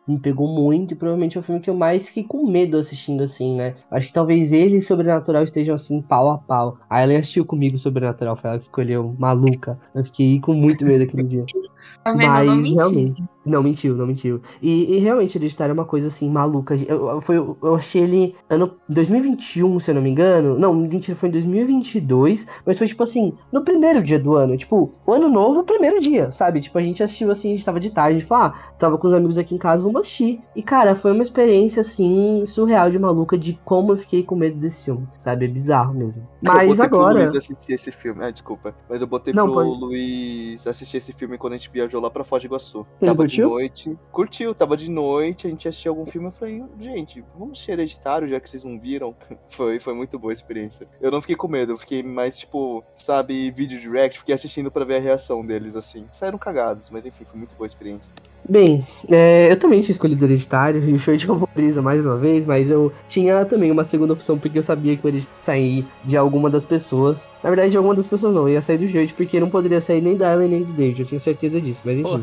me 0.08 0.20
pegou 0.20 0.48
muito 0.48 0.94
e 0.94 0.96
provavelmente 0.96 1.38
é 1.38 1.40
o 1.40 1.44
filme 1.44 1.62
que 1.62 1.70
eu 1.70 1.76
mais 1.76 2.08
fiquei 2.08 2.24
com 2.24 2.46
medo 2.46 2.78
assistindo 2.78 3.24
assim, 3.24 3.56
né? 3.56 3.76
Acho 3.90 4.08
que 4.08 4.14
talvez 4.14 4.52
ele 4.52 4.78
e 4.78 4.82
Sobrenatural 4.82 5.44
estejam 5.44 5.76
assim, 5.76 6.02
pau 6.02 6.32
a 6.32 6.38
pau. 6.38 6.78
A 6.90 7.04
Ellen 7.04 7.18
assistiu 7.18 7.46
comigo 7.46 7.78
Sobrenatural, 7.78 8.36
foi 8.36 8.50
ela 8.50 8.60
que 8.60 8.66
escolheu, 8.66 9.16
maluca. 9.18 9.80
Eu 9.94 10.04
fiquei 10.04 10.40
com 10.40 10.54
muito 10.54 10.86
medo 10.86 11.04
aquele 11.04 11.24
dia. 11.24 11.46
Tá 12.04 12.14
vendo? 12.14 12.28
Mas 12.28 12.70
realmente. 12.72 13.24
Não, 13.46 13.62
mentiu, 13.62 13.96
não 13.96 14.08
mentiu. 14.08 14.42
E, 14.62 14.96
e 14.96 15.00
realmente, 15.00 15.38
Hereditário 15.38 15.72
é 15.72 15.74
uma 15.74 15.86
coisa 15.86 16.08
assim, 16.08 16.30
maluca. 16.30 16.76
Eu, 16.88 17.10
eu, 17.10 17.22
foi, 17.22 17.38
eu 17.38 17.76
achei 17.76 18.02
ele 18.02 18.36
ano 18.50 18.74
2021, 18.90 19.80
se 19.80 19.92
eu 19.92 19.96
não 19.96 20.02
me 20.02 20.10
engano. 20.10 20.58
Não, 20.58 20.74
mentira, 20.74 21.16
foi 21.16 21.30
em 21.30 21.32
2022. 21.32 22.48
Mas 22.66 22.78
foi 22.78 22.88
tipo 22.88 23.04
assim, 23.04 23.34
no 23.52 23.64
primeiro 23.64 24.02
dia 24.02 24.20
do 24.20 24.36
ano. 24.36 24.58
Tipo, 24.58 24.92
o 25.06 25.14
ano 25.14 25.30
novo, 25.30 25.64
primeiro 25.64 26.02
dia, 26.02 26.32
sabe? 26.32 26.62
Tipo, 26.62 26.78
a 26.78 26.82
gente 26.82 27.04
assistiu 27.04 27.30
assim, 27.32 27.50
a 27.50 27.56
gente 27.56 27.66
tava 27.66 27.80
de 27.80 27.90
tarde, 27.92 28.22
falou, 28.22 28.46
ah, 28.46 28.54
tava 28.80 28.98
com 28.98 29.08
os 29.08 29.14
amigos 29.14 29.38
aqui 29.38 29.56
em 29.56 29.60
casa, 29.60 29.84
vamos 29.84 30.02
assistir. 30.02 30.42
E 30.56 30.64
cara, 30.64 30.96
foi 30.96 31.12
uma 31.12 31.24
experiência 31.24 31.82
assim, 31.82 32.44
surreal 32.48 32.90
de 32.90 32.98
maluca 32.98 33.38
de 33.38 33.60
como 33.64 33.92
eu 33.92 33.98
fiquei 33.98 34.24
com 34.24 34.36
medo 34.36 34.58
desse 34.58 34.86
filme, 34.86 35.08
sabe? 35.18 35.46
É 35.46 35.48
bizarro 35.48 35.94
mesmo. 35.94 36.24
eu 36.24 36.54
Mas 36.54 36.68
botei 36.68 36.90
pro 36.90 37.00
agora. 37.00 37.24
Luiz 37.24 37.36
assistir 37.36 37.74
esse 37.74 37.92
filme. 37.92 38.24
Ah, 38.24 38.32
desculpa. 38.32 38.74
Mas 38.90 39.02
eu 39.02 39.08
botei 39.08 39.34
Não, 39.34 39.46
pro 39.46 39.56
pode. 39.56 39.70
Luiz 39.80 40.66
assistir 40.66 40.98
esse 40.98 41.14
filme 41.14 41.38
quando 41.38 41.54
a 41.54 41.58
gente 41.58 41.70
viajou 41.70 42.02
lá 42.02 42.10
pra 42.10 42.24
Foz 42.24 42.42
do 42.42 42.48
Iguaçu. 42.48 42.86
Ele 43.02 43.12
tava 43.12 43.28
curtiu? 43.36 43.48
de 43.48 43.54
noite. 43.54 43.98
Curtiu, 44.12 44.56
tava 44.56 44.78
de 44.78 44.90
noite, 44.90 45.48
a 45.48 45.50
gente 45.50 45.68
assistiu 45.68 45.92
algum 45.92 46.06
filme. 46.06 46.28
Eu 46.28 46.32
falei, 46.32 46.64
gente, 46.80 47.24
vamos 47.38 47.54
assistir 47.54 47.72
hereditário, 47.72 48.28
já 48.28 48.40
que 48.40 48.50
vocês 48.50 48.64
não 48.64 48.80
viram. 48.80 49.16
foi, 49.50 49.80
foi 49.80 49.94
muito 49.94 50.18
boa 50.18 50.32
a 50.32 50.34
experiência. 50.34 50.88
Eu 51.02 51.12
não 51.12 51.22
fiquei 51.22 51.36
com 51.36 51.48
medo, 51.48 51.74
eu 51.74 51.78
fiquei 51.78 52.02
mais, 52.04 52.38
tipo, 52.38 52.84
sabe, 52.98 53.52
vídeo 53.52 53.80
direct, 53.80 54.20
fiquei 54.20 54.36
assistindo 54.36 54.72
pra 54.72 54.86
ver 54.86 54.98
a 54.98 55.02
reação 55.02 55.46
deles, 55.46 55.76
assim. 55.76 56.08
Saíram 56.14 56.38
cagados, 56.38 56.90
mas 56.90 57.06
enfim, 57.06 57.26
foi 57.26 57.38
muito 57.38 57.56
boa 57.56 57.66
a 57.66 57.70
experiência. 57.70 58.12
Bem, 58.48 58.86
é, 59.10 59.52
eu 59.52 59.58
também 59.58 59.82
tinha 59.82 59.92
escolhido 59.92 60.24
o 60.24 60.28
Hereditário 60.28 60.88
e 60.88 60.94
o 60.94 61.00
show 61.00 61.16
de 61.16 61.26
Brisa 61.56 61.82
mais 61.82 62.06
uma 62.06 62.16
vez, 62.16 62.46
mas 62.46 62.70
eu 62.70 62.94
tinha 63.10 63.44
também 63.44 63.72
uma 63.72 63.84
segunda 63.84 64.14
opção 64.14 64.38
porque 64.38 64.60
eu 64.60 64.64
sabia 64.64 64.96
que 64.96 65.04
o 65.04 65.08
Hereditário 65.08 65.36
ia 65.36 65.44
sair 65.44 65.86
de 66.04 66.16
alguma 66.16 66.48
das 66.48 66.64
pessoas. 66.64 67.28
Na 67.44 67.50
verdade, 67.50 67.72
de 67.72 67.78
alguma 67.78 67.96
das 67.96 68.06
pessoas 68.06 68.36
não, 68.36 68.48
ia 68.48 68.62
sair 68.62 68.78
do 68.78 68.86
Joide 68.86 69.16
porque 69.16 69.40
não 69.40 69.50
poderia 69.50 69.82
sair 69.82 70.00
nem 70.00 70.16
da 70.16 70.32
Ellen 70.32 70.50
nem 70.50 70.64
do 70.64 70.74
David, 70.74 71.02
eu 71.02 71.08
tinha 71.08 71.20
certeza 71.20 71.60
disso, 71.60 71.82
mas 71.84 71.98
enfim. 71.98 72.22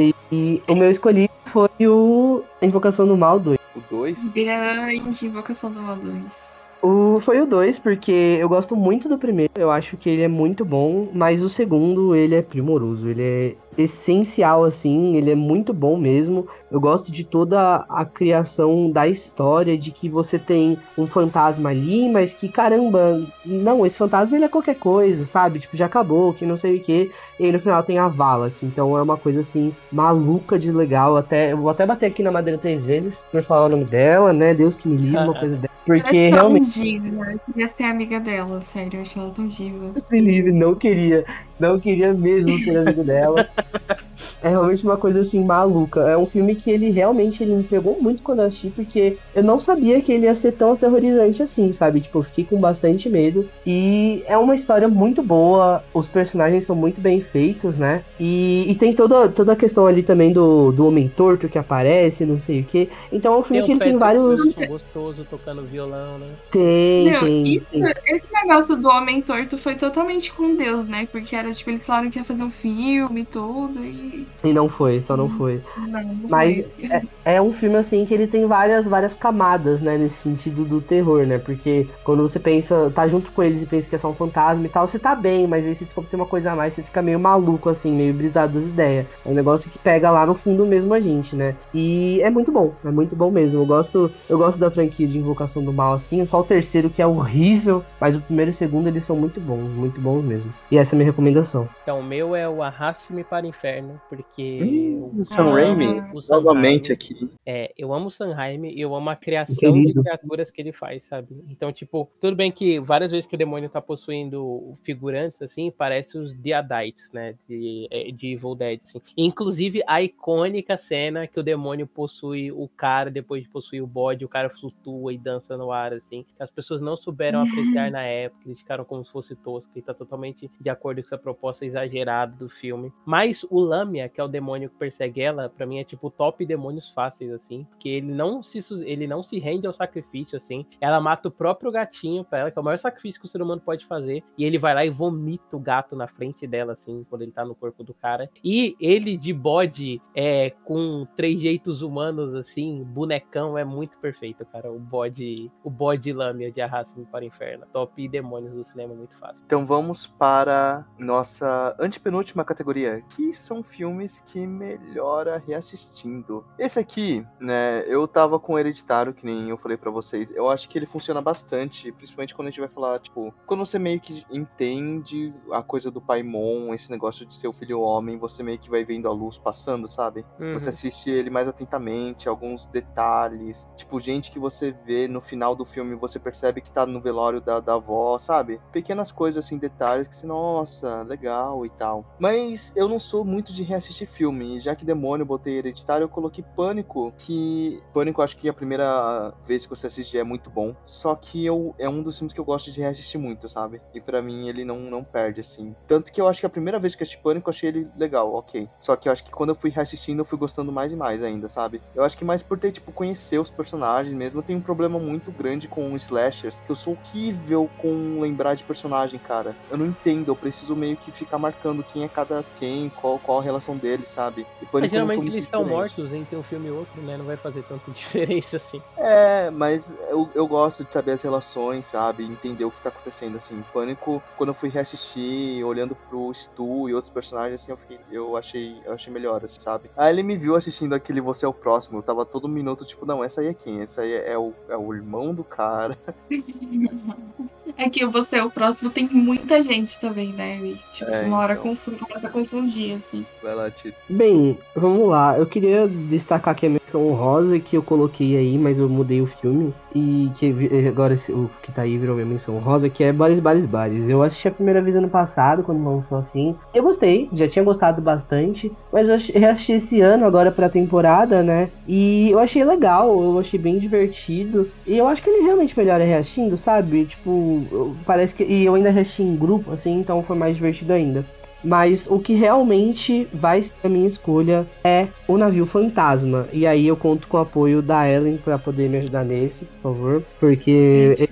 E, 0.00 0.14
e 0.32 0.62
o 0.66 0.74
meu 0.74 0.90
escolhido 0.90 1.32
foi 1.44 1.68
o 1.86 2.42
Invocação 2.62 3.06
do 3.06 3.18
Mal 3.18 3.38
2. 3.38 3.58
O 3.76 3.80
2? 3.90 4.16
Grande 4.32 5.26
Invocação 5.26 5.70
do 5.70 5.80
Mal 5.80 5.96
2. 5.96 6.60
O, 6.82 7.20
foi 7.20 7.38
o 7.42 7.46
2, 7.46 7.78
porque 7.78 8.38
eu 8.40 8.48
gosto 8.48 8.74
muito 8.74 9.06
do 9.06 9.18
primeiro, 9.18 9.52
eu 9.56 9.70
acho 9.70 9.98
que 9.98 10.08
ele 10.08 10.22
é 10.22 10.28
muito 10.28 10.64
bom, 10.64 11.08
mas 11.12 11.42
o 11.42 11.50
segundo, 11.50 12.14
ele 12.16 12.34
é 12.34 12.40
primoroso, 12.40 13.06
ele 13.06 13.22
é 13.22 13.54
essencial, 13.82 14.64
assim, 14.64 15.16
ele 15.16 15.30
é 15.30 15.34
muito 15.34 15.72
bom 15.72 15.96
mesmo. 15.96 16.46
Eu 16.70 16.80
gosto 16.80 17.10
de 17.10 17.24
toda 17.24 17.84
a 17.88 18.04
criação 18.04 18.90
da 18.90 19.08
história, 19.08 19.76
de 19.76 19.90
que 19.90 20.08
você 20.08 20.38
tem 20.38 20.78
um 20.96 21.06
fantasma 21.06 21.70
ali, 21.70 22.08
mas 22.08 22.34
que, 22.34 22.48
caramba, 22.48 23.22
não, 23.44 23.84
esse 23.84 23.98
fantasma 23.98 24.36
ele 24.36 24.44
é 24.44 24.48
qualquer 24.48 24.76
coisa, 24.76 25.24
sabe? 25.24 25.58
Tipo, 25.58 25.76
já 25.76 25.86
acabou, 25.86 26.32
que 26.32 26.46
não 26.46 26.56
sei 26.56 26.76
o 26.76 26.80
que. 26.80 27.10
E 27.38 27.44
aí 27.46 27.52
no 27.52 27.58
final 27.58 27.82
tem 27.82 27.98
a 27.98 28.06
vala, 28.06 28.50
que 28.50 28.66
então 28.66 28.96
é 28.98 29.02
uma 29.02 29.16
coisa 29.16 29.40
assim, 29.40 29.74
maluca 29.90 30.58
de 30.58 30.70
legal. 30.70 31.16
Até, 31.16 31.52
eu 31.52 31.56
vou 31.56 31.70
até 31.70 31.86
bater 31.86 32.06
aqui 32.06 32.22
na 32.22 32.30
madeira 32.30 32.58
três 32.58 32.84
vezes, 32.84 33.24
por 33.32 33.42
falar 33.42 33.66
o 33.66 33.68
nome 33.70 33.84
dela, 33.84 34.32
né? 34.32 34.52
Deus 34.52 34.74
que 34.74 34.86
me 34.86 34.96
livre, 34.96 35.16
uma 35.16 35.38
coisa 35.38 35.56
dessa. 35.58 35.70
Porque 35.86 36.16
é 36.16 36.30
tão 36.30 36.40
realmente. 36.40 36.80
diva, 36.80 37.32
eu 37.32 37.38
queria 37.40 37.68
ser 37.68 37.84
amiga 37.84 38.20
dela, 38.20 38.60
sério, 38.60 38.98
eu 38.98 39.02
achei 39.02 39.20
ela 39.20 39.30
tão 39.30 39.46
diva. 39.46 39.90
Deus 39.90 40.08
me 40.10 40.20
livre, 40.20 40.52
não 40.52 40.74
queria. 40.74 41.24
Não 41.60 41.78
queria 41.78 42.12
mesmo 42.14 42.58
ser 42.64 42.78
amigo 42.78 43.04
dela. 43.04 43.46
É 44.42 44.48
realmente 44.48 44.84
uma 44.84 44.96
coisa 44.96 45.20
assim 45.20 45.44
maluca. 45.44 46.00
É 46.08 46.16
um 46.16 46.24
filme 46.26 46.54
que 46.54 46.70
ele 46.70 46.88
realmente 46.90 47.42
ele 47.42 47.54
me 47.54 47.62
pegou 47.62 48.00
muito 48.00 48.22
quando 48.22 48.38
eu 48.40 48.46
assisti, 48.46 48.70
porque 48.70 49.18
eu 49.34 49.42
não 49.42 49.60
sabia 49.60 50.00
que 50.00 50.10
ele 50.12 50.24
ia 50.24 50.34
ser 50.34 50.52
tão 50.52 50.72
aterrorizante 50.72 51.42
assim, 51.42 51.72
sabe? 51.74 52.00
Tipo, 52.00 52.18
eu 52.18 52.22
fiquei 52.22 52.44
com 52.44 52.58
bastante 52.58 53.08
medo. 53.08 53.48
E 53.66 54.22
é 54.26 54.38
uma 54.38 54.54
história 54.54 54.88
muito 54.88 55.22
boa, 55.22 55.84
os 55.92 56.08
personagens 56.08 56.64
são 56.64 56.74
muito 56.74 57.00
bem 57.02 57.20
feitos, 57.20 57.76
né? 57.76 58.02
E, 58.18 58.64
e 58.66 58.74
tem 58.76 58.94
toda, 58.94 59.28
toda 59.28 59.52
a 59.52 59.56
questão 59.56 59.86
ali 59.86 60.02
também 60.02 60.32
do, 60.32 60.72
do 60.72 60.86
homem 60.86 61.06
torto 61.08 61.48
que 61.48 61.58
aparece, 61.58 62.24
não 62.24 62.38
sei 62.38 62.60
o 62.60 62.64
que. 62.64 62.88
Então 63.12 63.34
é 63.34 63.38
um 63.38 63.42
filme 63.42 63.62
Tem 63.62 63.66
que 63.76 63.82
ele 63.84 63.90
tem 63.90 63.98
vários. 63.98 64.40
Wilson 64.40 64.66
gostoso 64.68 65.26
tocando 65.28 65.62
violão, 65.64 66.18
né? 66.18 66.28
Tem, 66.50 67.10
Meu, 67.10 67.20
tem, 67.20 67.56
isso- 67.56 67.68
tem. 67.70 67.82
esse 68.06 68.32
negócio 68.32 68.74
do 68.76 68.88
Homem 68.88 69.20
Torto 69.20 69.58
foi 69.58 69.74
totalmente 69.74 70.32
com 70.32 70.56
Deus, 70.56 70.86
né? 70.88 71.06
Porque 71.12 71.36
era 71.36 71.49
tipo, 71.58 71.70
eles 71.70 71.84
falaram 71.84 72.10
que 72.10 72.18
ia 72.18 72.24
fazer 72.24 72.42
um 72.42 72.50
filme 72.50 73.22
e 73.22 73.24
tudo, 73.24 73.84
e. 73.84 74.26
E 74.42 74.52
não 74.52 74.68
foi, 74.68 75.00
só 75.02 75.16
não 75.16 75.28
foi. 75.28 75.60
Não, 75.76 76.02
não 76.02 76.28
Mas 76.28 76.56
foi. 76.56 77.02
é 77.24 77.40
um 77.40 77.52
filme 77.52 77.76
assim 77.76 78.04
que 78.04 78.14
ele 78.14 78.26
tem 78.26 78.46
várias 78.46 78.86
várias 78.86 79.14
camadas, 79.14 79.80
né, 79.80 79.98
nesse 79.98 80.16
sentido 80.16 80.64
do 80.64 80.80
terror, 80.80 81.26
né? 81.26 81.38
Porque 81.38 81.86
quando 82.04 82.22
você 82.22 82.38
pensa, 82.38 82.90
tá 82.94 83.06
junto 83.06 83.30
com 83.32 83.42
eles 83.42 83.62
e 83.62 83.66
pensa 83.66 83.88
que 83.88 83.96
é 83.96 83.98
só 83.98 84.08
um 84.08 84.14
fantasma 84.14 84.64
e 84.64 84.68
tal, 84.68 84.86
você 84.86 84.98
tá 84.98 85.14
bem, 85.14 85.46
mas 85.46 85.66
aí 85.66 85.74
você 85.74 85.84
descobre 85.84 86.06
que 86.06 86.10
tem 86.12 86.20
uma 86.20 86.26
coisa 86.26 86.52
a 86.52 86.56
mais, 86.56 86.74
você 86.74 86.82
fica 86.82 87.02
meio 87.02 87.20
maluco 87.20 87.68
assim, 87.68 87.92
meio 87.92 88.14
brisado 88.14 88.54
das 88.54 88.64
ideias. 88.66 89.06
É 89.24 89.28
um 89.28 89.34
negócio 89.34 89.70
que 89.70 89.78
pega 89.78 90.10
lá 90.10 90.24
no 90.26 90.34
fundo 90.34 90.66
mesmo 90.66 90.92
a 90.94 91.00
gente, 91.00 91.36
né? 91.36 91.54
E 91.74 92.20
é 92.22 92.30
muito 92.30 92.50
bom, 92.52 92.72
é 92.84 92.90
muito 92.90 93.14
bom 93.16 93.30
mesmo. 93.30 93.60
Eu 93.60 93.66
gosto, 93.66 94.10
eu 94.28 94.38
gosto 94.38 94.58
da 94.58 94.70
franquia 94.70 95.06
de 95.06 95.18
Invocação 95.18 95.62
do 95.62 95.72
Mal 95.72 95.94
assim, 95.94 96.24
só 96.24 96.40
o 96.40 96.44
terceiro 96.44 96.90
que 96.90 97.02
é 97.02 97.06
horrível, 97.06 97.84
mas 98.00 98.16
o 98.16 98.20
primeiro 98.20 98.50
e 98.50 98.54
o 98.54 98.56
segundo 98.56 98.86
eles 98.86 99.04
são 99.04 99.16
muito 99.16 99.40
bons, 99.40 99.68
muito 99.74 100.00
bons 100.00 100.22
mesmo. 100.22 100.52
E 100.70 100.78
essa 100.78 100.94
é 100.94 100.96
a 100.96 100.98
minha 100.98 101.10
recomendação. 101.10 101.39
Então, 101.82 102.00
o 102.00 102.02
meu 102.02 102.34
é 102.36 102.48
o 102.48 102.62
Arraste-me 102.62 103.24
para 103.24 103.44
o 103.44 103.48
Inferno, 103.48 104.00
porque 104.08 104.60
Hum, 104.62 105.20
o 105.20 105.24
Sam 105.24 105.52
Raimi, 105.52 106.20
Sam 106.22 106.36
novamente 106.36 106.88
Raimi, 106.88 106.92
aqui. 106.92 107.30
É, 107.44 107.72
eu 107.76 107.92
amo 107.92 108.06
o 108.06 108.10
Sanheim 108.10 108.66
e 108.66 108.80
eu 108.80 108.94
amo 108.94 109.10
a 109.10 109.16
criação 109.16 109.72
de 109.72 109.80
Querido. 109.80 110.02
criaturas 110.02 110.50
que 110.50 110.60
ele 110.60 110.72
faz, 110.72 111.04
sabe? 111.04 111.42
Então, 111.48 111.72
tipo, 111.72 112.08
tudo 112.20 112.36
bem 112.36 112.50
que 112.50 112.78
várias 112.80 113.10
vezes 113.10 113.26
que 113.26 113.34
o 113.34 113.38
demônio 113.38 113.68
tá 113.68 113.80
possuindo 113.80 114.72
figurantes, 114.82 115.40
assim, 115.42 115.70
parece 115.70 116.18
os 116.18 116.32
Deadites, 116.34 117.10
né? 117.12 117.34
De, 117.48 117.88
é, 117.90 118.10
de 118.10 118.32
Evil 118.32 118.54
Dead, 118.54 118.80
assim. 118.82 119.00
Inclusive, 119.16 119.82
a 119.86 120.02
icônica 120.02 120.76
cena 120.76 121.26
que 121.26 121.38
o 121.40 121.42
demônio 121.42 121.86
possui 121.86 122.52
o 122.52 122.68
cara 122.68 123.10
depois 123.10 123.42
de 123.42 123.48
possuir 123.48 123.82
o 123.82 123.86
bode, 123.86 124.24
o 124.24 124.28
cara 124.28 124.48
flutua 124.50 125.12
e 125.12 125.18
dança 125.18 125.56
no 125.56 125.72
ar, 125.72 125.92
assim. 125.92 126.24
As 126.38 126.50
pessoas 126.50 126.80
não 126.80 126.96
souberam 126.96 127.40
apreciar 127.42 127.90
na 127.90 128.02
época, 128.02 128.42
eles 128.46 128.60
ficaram 128.60 128.84
como 128.84 129.04
se 129.04 129.10
fosse 129.10 129.34
tosco 129.36 129.70
e 129.76 129.82
tá 129.82 129.94
totalmente 129.94 130.50
de 130.60 130.70
acordo 130.70 131.00
com 131.00 131.06
essa 131.06 131.18
proposta 131.20 131.64
exagerada 131.64 132.34
do 132.36 132.48
filme. 132.48 132.92
Mas 133.04 133.44
o 133.48 133.60
Lamia, 133.60 134.08
que 134.08 134.20
é 134.20 134.24
o 134.24 134.28
demônio 134.28 134.70
que 134.70 134.76
persegue 134.76 135.20
ela, 135.20 135.48
pra 135.48 135.66
mim 135.66 135.78
é 135.78 135.84
tipo 135.84 136.10
top 136.10 136.44
demônios 136.44 136.90
fáceis, 136.90 137.30
assim. 137.32 137.64
Porque 137.70 137.88
ele 137.88 138.12
não 138.12 138.42
se, 138.42 138.58
ele 138.84 139.06
não 139.06 139.22
se 139.22 139.38
rende 139.38 139.66
ao 139.66 139.72
sacrifício, 139.72 140.36
assim. 140.36 140.66
Ela 140.80 141.00
mata 141.00 141.28
o 141.28 141.30
próprio 141.30 141.70
gatinho 141.70 142.24
pra 142.24 142.38
ela, 142.40 142.50
que 142.50 142.58
é 142.58 142.62
o 142.62 142.64
maior 142.64 142.78
sacrifício 142.78 143.20
que 143.20 143.26
o 143.26 143.30
ser 143.30 143.42
humano 143.42 143.60
pode 143.60 143.86
fazer. 143.86 144.22
E 144.36 144.44
ele 144.44 144.58
vai 144.58 144.74
lá 144.74 144.84
e 144.84 144.90
vomita 144.90 145.56
o 145.56 145.60
gato 145.60 145.94
na 145.94 146.06
frente 146.06 146.46
dela, 146.46 146.72
assim, 146.72 147.04
quando 147.08 147.22
ele 147.22 147.32
tá 147.32 147.44
no 147.44 147.54
corpo 147.54 147.84
do 147.84 147.94
cara. 147.94 148.30
E 148.42 148.76
ele 148.80 149.16
de 149.16 149.32
bode, 149.32 150.00
é, 150.14 150.50
com 150.64 151.06
trejeitos 151.16 151.82
humanos, 151.82 152.34
assim, 152.34 152.82
bonecão, 152.84 153.56
é 153.56 153.64
muito 153.64 153.98
perfeito, 153.98 154.44
cara. 154.46 154.70
O 154.70 154.78
bode, 154.78 155.50
o 155.62 155.70
bode 155.70 156.12
Lamia 156.12 156.50
de 156.50 156.60
Arrasta-me 156.60 157.06
para 157.06 157.24
o 157.24 157.26
Inferno. 157.26 157.66
Top 157.72 158.08
demônios 158.08 158.52
do 158.52 158.64
cinema, 158.64 158.94
muito 158.94 159.16
fácil. 159.16 159.44
Então 159.44 159.66
vamos 159.66 160.06
para 160.06 160.86
nossa 161.10 161.74
antepenúltima 161.78 162.44
categoria, 162.44 163.02
que 163.16 163.34
são 163.34 163.64
filmes 163.64 164.22
que 164.24 164.46
melhora 164.46 165.42
reassistindo. 165.44 166.44
Esse 166.56 166.78
aqui, 166.78 167.26
né, 167.40 167.84
eu 167.86 168.06
tava 168.06 168.38
com 168.38 168.52
o 168.52 168.58
Hereditário, 168.58 169.12
que 169.12 169.26
nem 169.26 169.50
eu 169.50 169.58
falei 169.58 169.76
pra 169.76 169.90
vocês. 169.90 170.30
Eu 170.30 170.48
acho 170.48 170.68
que 170.68 170.78
ele 170.78 170.86
funciona 170.86 171.20
bastante, 171.20 171.90
principalmente 171.90 172.34
quando 172.34 172.46
a 172.46 172.50
gente 172.50 172.60
vai 172.60 172.68
falar, 172.68 173.00
tipo, 173.00 173.34
quando 173.44 173.66
você 173.66 173.78
meio 173.78 174.00
que 174.00 174.24
entende 174.30 175.34
a 175.50 175.62
coisa 175.62 175.90
do 175.90 176.00
Paimon, 176.00 176.72
esse 176.72 176.90
negócio 176.90 177.26
de 177.26 177.34
ser 177.34 177.48
o 177.48 177.52
filho 177.52 177.80
homem, 177.80 178.16
você 178.16 178.42
meio 178.42 178.58
que 178.58 178.70
vai 178.70 178.84
vendo 178.84 179.08
a 179.08 179.12
luz 179.12 179.36
passando, 179.36 179.88
sabe? 179.88 180.24
Uhum. 180.38 180.52
Você 180.54 180.68
assiste 180.68 181.10
ele 181.10 181.28
mais 181.28 181.48
atentamente, 181.48 182.28
alguns 182.28 182.66
detalhes. 182.66 183.68
Tipo, 183.76 183.98
gente 183.98 184.30
que 184.30 184.38
você 184.38 184.72
vê 184.84 185.08
no 185.08 185.20
final 185.20 185.56
do 185.56 185.64
filme, 185.64 185.96
você 185.96 186.20
percebe 186.20 186.60
que 186.60 186.70
tá 186.70 186.86
no 186.86 187.00
velório 187.00 187.40
da, 187.40 187.58
da 187.58 187.74
avó, 187.74 188.16
sabe? 188.18 188.60
Pequenas 188.70 189.10
coisas, 189.10 189.44
assim, 189.44 189.58
detalhes 189.58 190.06
que 190.06 190.14
você, 190.14 190.26
nossa, 190.26 190.99
legal 191.02 191.64
e 191.64 191.70
tal. 191.70 192.04
Mas 192.18 192.72
eu 192.76 192.88
não 192.88 192.98
sou 192.98 193.24
muito 193.24 193.52
de 193.52 193.62
reassistir 193.62 194.08
filme. 194.08 194.56
E 194.56 194.60
já 194.60 194.74
que 194.74 194.84
Demônio 194.84 195.22
eu 195.22 195.26
botei 195.26 195.58
Hereditário, 195.58 196.04
eu 196.04 196.08
coloquei 196.08 196.44
Pânico, 196.56 197.12
que. 197.18 197.80
Pânico, 197.92 198.22
acho 198.22 198.36
que 198.36 198.48
a 198.48 198.52
primeira 198.52 199.32
vez 199.46 199.64
que 199.64 199.70
você 199.70 199.86
assiste 199.86 200.18
é 200.18 200.24
muito 200.24 200.50
bom. 200.50 200.74
Só 200.84 201.14
que 201.14 201.44
eu, 201.44 201.74
é 201.78 201.88
um 201.88 202.02
dos 202.02 202.18
filmes 202.18 202.32
que 202.32 202.40
eu 202.40 202.44
gosto 202.44 202.70
de 202.70 202.80
reassistir 202.80 203.20
muito, 203.20 203.48
sabe? 203.48 203.80
E 203.94 204.00
pra 204.00 204.22
mim 204.22 204.48
ele 204.48 204.64
não, 204.64 204.78
não 204.78 205.04
perde, 205.04 205.40
assim. 205.40 205.74
Tanto 205.86 206.12
que 206.12 206.20
eu 206.20 206.28
acho 206.28 206.40
que 206.40 206.46
a 206.46 206.50
primeira 206.50 206.78
vez 206.78 206.94
que 206.94 207.02
assisti 207.02 207.20
Pânico, 207.22 207.48
eu 207.48 207.52
achei 207.52 207.68
ele 207.68 207.88
legal, 207.96 208.32
ok. 208.34 208.68
Só 208.80 208.96
que 208.96 209.08
eu 209.08 209.12
acho 209.12 209.24
que 209.24 209.30
quando 209.30 209.50
eu 209.50 209.54
fui 209.54 209.70
reassistindo, 209.70 210.20
eu 210.20 210.24
fui 210.24 210.38
gostando 210.38 210.72
mais 210.72 210.92
e 210.92 210.96
mais 210.96 211.22
ainda, 211.22 211.48
sabe? 211.48 211.80
Eu 211.94 212.04
acho 212.04 212.16
que 212.16 212.24
mais 212.24 212.42
por 212.42 212.58
ter, 212.58 212.72
tipo, 212.72 212.92
conhecer 212.92 213.38
os 213.38 213.50
personagens 213.50 214.14
mesmo, 214.14 214.40
eu 214.40 214.42
tenho 214.42 214.58
um 214.58 214.62
problema 214.62 214.98
muito 214.98 215.30
grande 215.30 215.68
com 215.68 215.94
slashers, 215.96 216.60
que 216.60 216.70
eu 216.70 216.76
sou 216.76 216.96
horrível 217.00 217.68
com 217.78 218.20
lembrar 218.20 218.54
de 218.54 218.64
personagem, 218.64 219.18
cara. 219.18 219.54
Eu 219.70 219.78
não 219.78 219.86
entendo, 219.86 220.28
eu 220.28 220.36
preciso 220.36 220.74
meio 220.74 220.89
que 220.96 221.10
ficar 221.10 221.38
marcando 221.38 221.82
quem 221.82 222.04
é 222.04 222.08
cada 222.08 222.44
quem, 222.58 222.90
qual, 222.90 223.18
qual 223.18 223.38
a 223.40 223.42
relação 223.42 223.76
deles, 223.76 224.08
sabe? 224.08 224.46
E 224.62 224.66
Mas 224.72 224.90
geralmente 224.90 225.26
eles 225.26 225.44
estão 225.44 225.64
mortos 225.64 226.12
entre 226.12 226.36
um 226.36 226.42
filme 226.42 226.68
e 226.68 226.70
outro, 226.70 227.00
né? 227.02 227.16
Não 227.16 227.24
vai 227.24 227.36
fazer 227.36 227.62
tanta 227.62 227.90
diferença 227.92 228.56
assim. 228.56 228.82
É, 228.96 229.50
mas 229.50 229.94
eu, 230.08 230.28
eu 230.34 230.46
gosto 230.46 230.84
de 230.84 230.92
saber 230.92 231.12
as 231.12 231.22
relações, 231.22 231.86
sabe? 231.86 232.24
Entender 232.24 232.64
o 232.64 232.70
que 232.70 232.80
tá 232.80 232.88
acontecendo, 232.88 233.36
assim. 233.36 233.62
Pânico, 233.72 234.22
quando 234.36 234.50
eu 234.50 234.54
fui 234.54 234.68
reassistir, 234.68 235.64
olhando 235.64 235.94
pro 235.94 236.32
Stu 236.34 236.88
e 236.88 236.94
outros 236.94 237.12
personagens, 237.12 237.60
assim, 237.60 237.72
eu, 237.72 237.76
fiquei, 237.76 237.98
eu 238.10 238.36
achei 238.36 238.76
eu 238.84 238.92
achei 238.92 239.12
melhor, 239.12 239.44
assim, 239.44 239.60
sabe? 239.60 239.90
Aí 239.96 240.12
ele 240.12 240.22
me 240.22 240.36
viu 240.36 240.56
assistindo 240.56 240.94
aquele 240.94 241.20
Você 241.20 241.44
é 241.44 241.48
o 241.48 241.52
Próximo, 241.52 241.98
eu 241.98 242.02
tava 242.02 242.24
todo 242.24 242.48
minuto, 242.48 242.84
tipo, 242.84 243.04
não, 243.04 243.22
essa 243.22 243.40
aí 243.40 243.48
é 243.48 243.54
quem? 243.54 243.80
Essa 243.82 244.02
aí 244.02 244.12
é 244.12 244.36
o, 244.38 244.52
é 244.68 244.76
o 244.76 244.94
irmão 244.94 245.34
do 245.34 245.44
cara. 245.44 245.96
É 247.82 247.88
que 247.88 248.04
você 248.04 248.36
é 248.36 248.44
o 248.44 248.50
próximo 248.50 248.90
tem 248.90 249.08
muita 249.10 249.62
gente 249.62 249.98
também, 249.98 250.34
né? 250.34 250.58
E, 250.58 250.76
tipo, 250.92 251.10
É, 251.10 251.22
uma 251.22 251.38
hora 251.38 251.54
então. 251.54 251.64
confu- 251.64 251.92
começa 251.92 252.26
a 252.26 252.30
confundir, 252.30 252.96
assim. 252.98 253.24
Vai 253.42 253.54
lá, 253.54 253.70
Tito. 253.70 253.96
Bem, 254.06 254.58
vamos 254.76 255.08
lá. 255.08 255.38
Eu 255.38 255.46
queria 255.46 255.88
destacar 255.88 256.52
aqui 256.52 256.66
a 256.66 256.68
menção 256.90 257.06
honrosa 257.06 257.60
que 257.60 257.76
eu 257.76 257.82
coloquei 257.82 258.36
aí, 258.36 258.58
mas 258.58 258.78
eu 258.78 258.88
mudei 258.88 259.22
o 259.22 259.26
filme. 259.26 259.72
E 259.94 260.30
que 260.36 260.86
agora 260.88 261.16
o 261.30 261.50
que 261.62 261.72
tá 261.72 261.82
aí 261.82 261.96
virou 261.96 262.14
minha 262.14 262.26
menção 262.26 262.56
honrosa, 262.56 262.88
que 262.88 263.04
é 263.04 263.12
Bares, 263.12 263.40
Bares, 263.40 263.66
Bares. 263.66 264.08
Eu 264.08 264.22
assisti 264.22 264.48
a 264.48 264.52
primeira 264.52 264.82
vez 264.82 264.96
ano 264.96 265.08
passado, 265.08 265.62
quando 265.62 265.84
lançou 265.84 266.18
assim. 266.18 266.54
Eu 266.74 266.82
gostei, 266.82 267.28
já 267.32 267.48
tinha 267.48 267.64
gostado 267.64 268.00
bastante. 268.00 268.72
Mas 268.92 269.08
eu 269.08 269.16
reassisti 269.40 269.72
esse 269.72 270.00
ano, 270.00 270.24
agora 270.24 270.50
pra 270.50 270.68
temporada, 270.68 271.42
né? 271.42 271.70
E 271.86 272.30
eu 272.30 272.38
achei 272.38 272.64
legal, 272.64 273.22
eu 273.22 273.38
achei 273.38 273.58
bem 273.58 273.78
divertido. 273.78 274.68
E 274.86 274.96
eu 274.96 275.06
acho 275.06 275.22
que 275.22 275.30
ele 275.30 275.44
realmente 275.44 275.76
melhora 275.76 276.04
reassistindo, 276.04 276.56
sabe? 276.56 277.04
Tipo, 277.04 277.96
parece 278.04 278.34
que. 278.34 278.44
E 278.44 278.64
eu 278.64 278.74
ainda 278.74 278.90
reassisti 278.90 279.22
em 279.22 279.36
grupo, 279.36 279.72
assim, 279.72 279.98
então 279.98 280.22
foi 280.22 280.36
mais 280.36 280.56
divertido 280.56 280.92
ainda. 280.92 281.24
Mas 281.62 282.06
o 282.08 282.18
que 282.18 282.34
realmente 282.34 283.28
vai 283.32 283.62
ser 283.62 283.72
a 283.84 283.88
minha 283.88 284.06
escolha 284.06 284.66
é 284.82 285.08
o 285.26 285.36
navio 285.36 285.66
fantasma. 285.66 286.48
E 286.52 286.66
aí 286.66 286.86
eu 286.86 286.96
conto 286.96 287.26
com 287.26 287.36
o 287.36 287.40
apoio 287.40 287.82
da 287.82 288.08
Ellen 288.08 288.38
pra 288.38 288.58
poder 288.58 288.88
me 288.88 288.98
ajudar 288.98 289.24
nesse, 289.24 289.64
por 289.64 289.94
favor. 289.94 290.22
Porque 290.38 291.16
é 291.18 291.28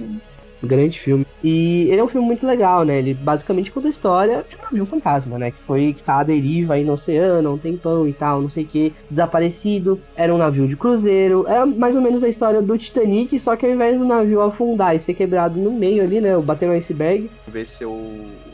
um 0.62 0.68
grande 0.68 0.98
filme. 0.98 1.26
E 1.42 1.86
ele 1.88 2.00
é 2.00 2.04
um 2.04 2.08
filme 2.08 2.26
muito 2.26 2.46
legal, 2.46 2.84
né? 2.84 2.98
Ele 2.98 3.14
basicamente 3.14 3.70
conta 3.70 3.86
a 3.86 3.90
história 3.90 4.44
de 4.48 4.56
um 4.56 4.62
navio 4.62 4.86
fantasma, 4.86 5.38
né? 5.38 5.50
Que 5.50 5.58
foi 5.58 5.92
que 5.92 6.02
tá 6.02 6.18
à 6.18 6.22
deriva 6.22 6.74
aí 6.74 6.84
no 6.84 6.94
oceano 6.94 7.48
há 7.48 7.52
um 7.52 7.58
tempão 7.58 8.08
e 8.08 8.12
tal, 8.12 8.42
não 8.42 8.50
sei 8.50 8.64
o 8.64 8.66
que, 8.66 8.92
desaparecido. 9.08 10.00
Era 10.16 10.34
um 10.34 10.38
navio 10.38 10.66
de 10.66 10.76
cruzeiro. 10.76 11.46
É 11.46 11.64
mais 11.64 11.94
ou 11.94 12.02
menos 12.02 12.22
a 12.22 12.28
história 12.28 12.60
do 12.60 12.76
Titanic, 12.76 13.38
só 13.38 13.54
que 13.54 13.64
ao 13.64 13.72
invés 13.72 13.98
do 13.98 14.04
navio 14.04 14.40
afundar 14.40 14.96
e 14.96 14.98
ser 14.98 15.14
quebrado 15.14 15.58
no 15.58 15.72
meio 15.72 16.02
ali, 16.02 16.20
né? 16.20 16.36
Bater 16.38 16.66
no 16.66 16.74
iceberg, 16.74 17.30
Em 17.46 17.50
vez 17.50 17.68
de 17.68 17.74
ser 17.74 17.86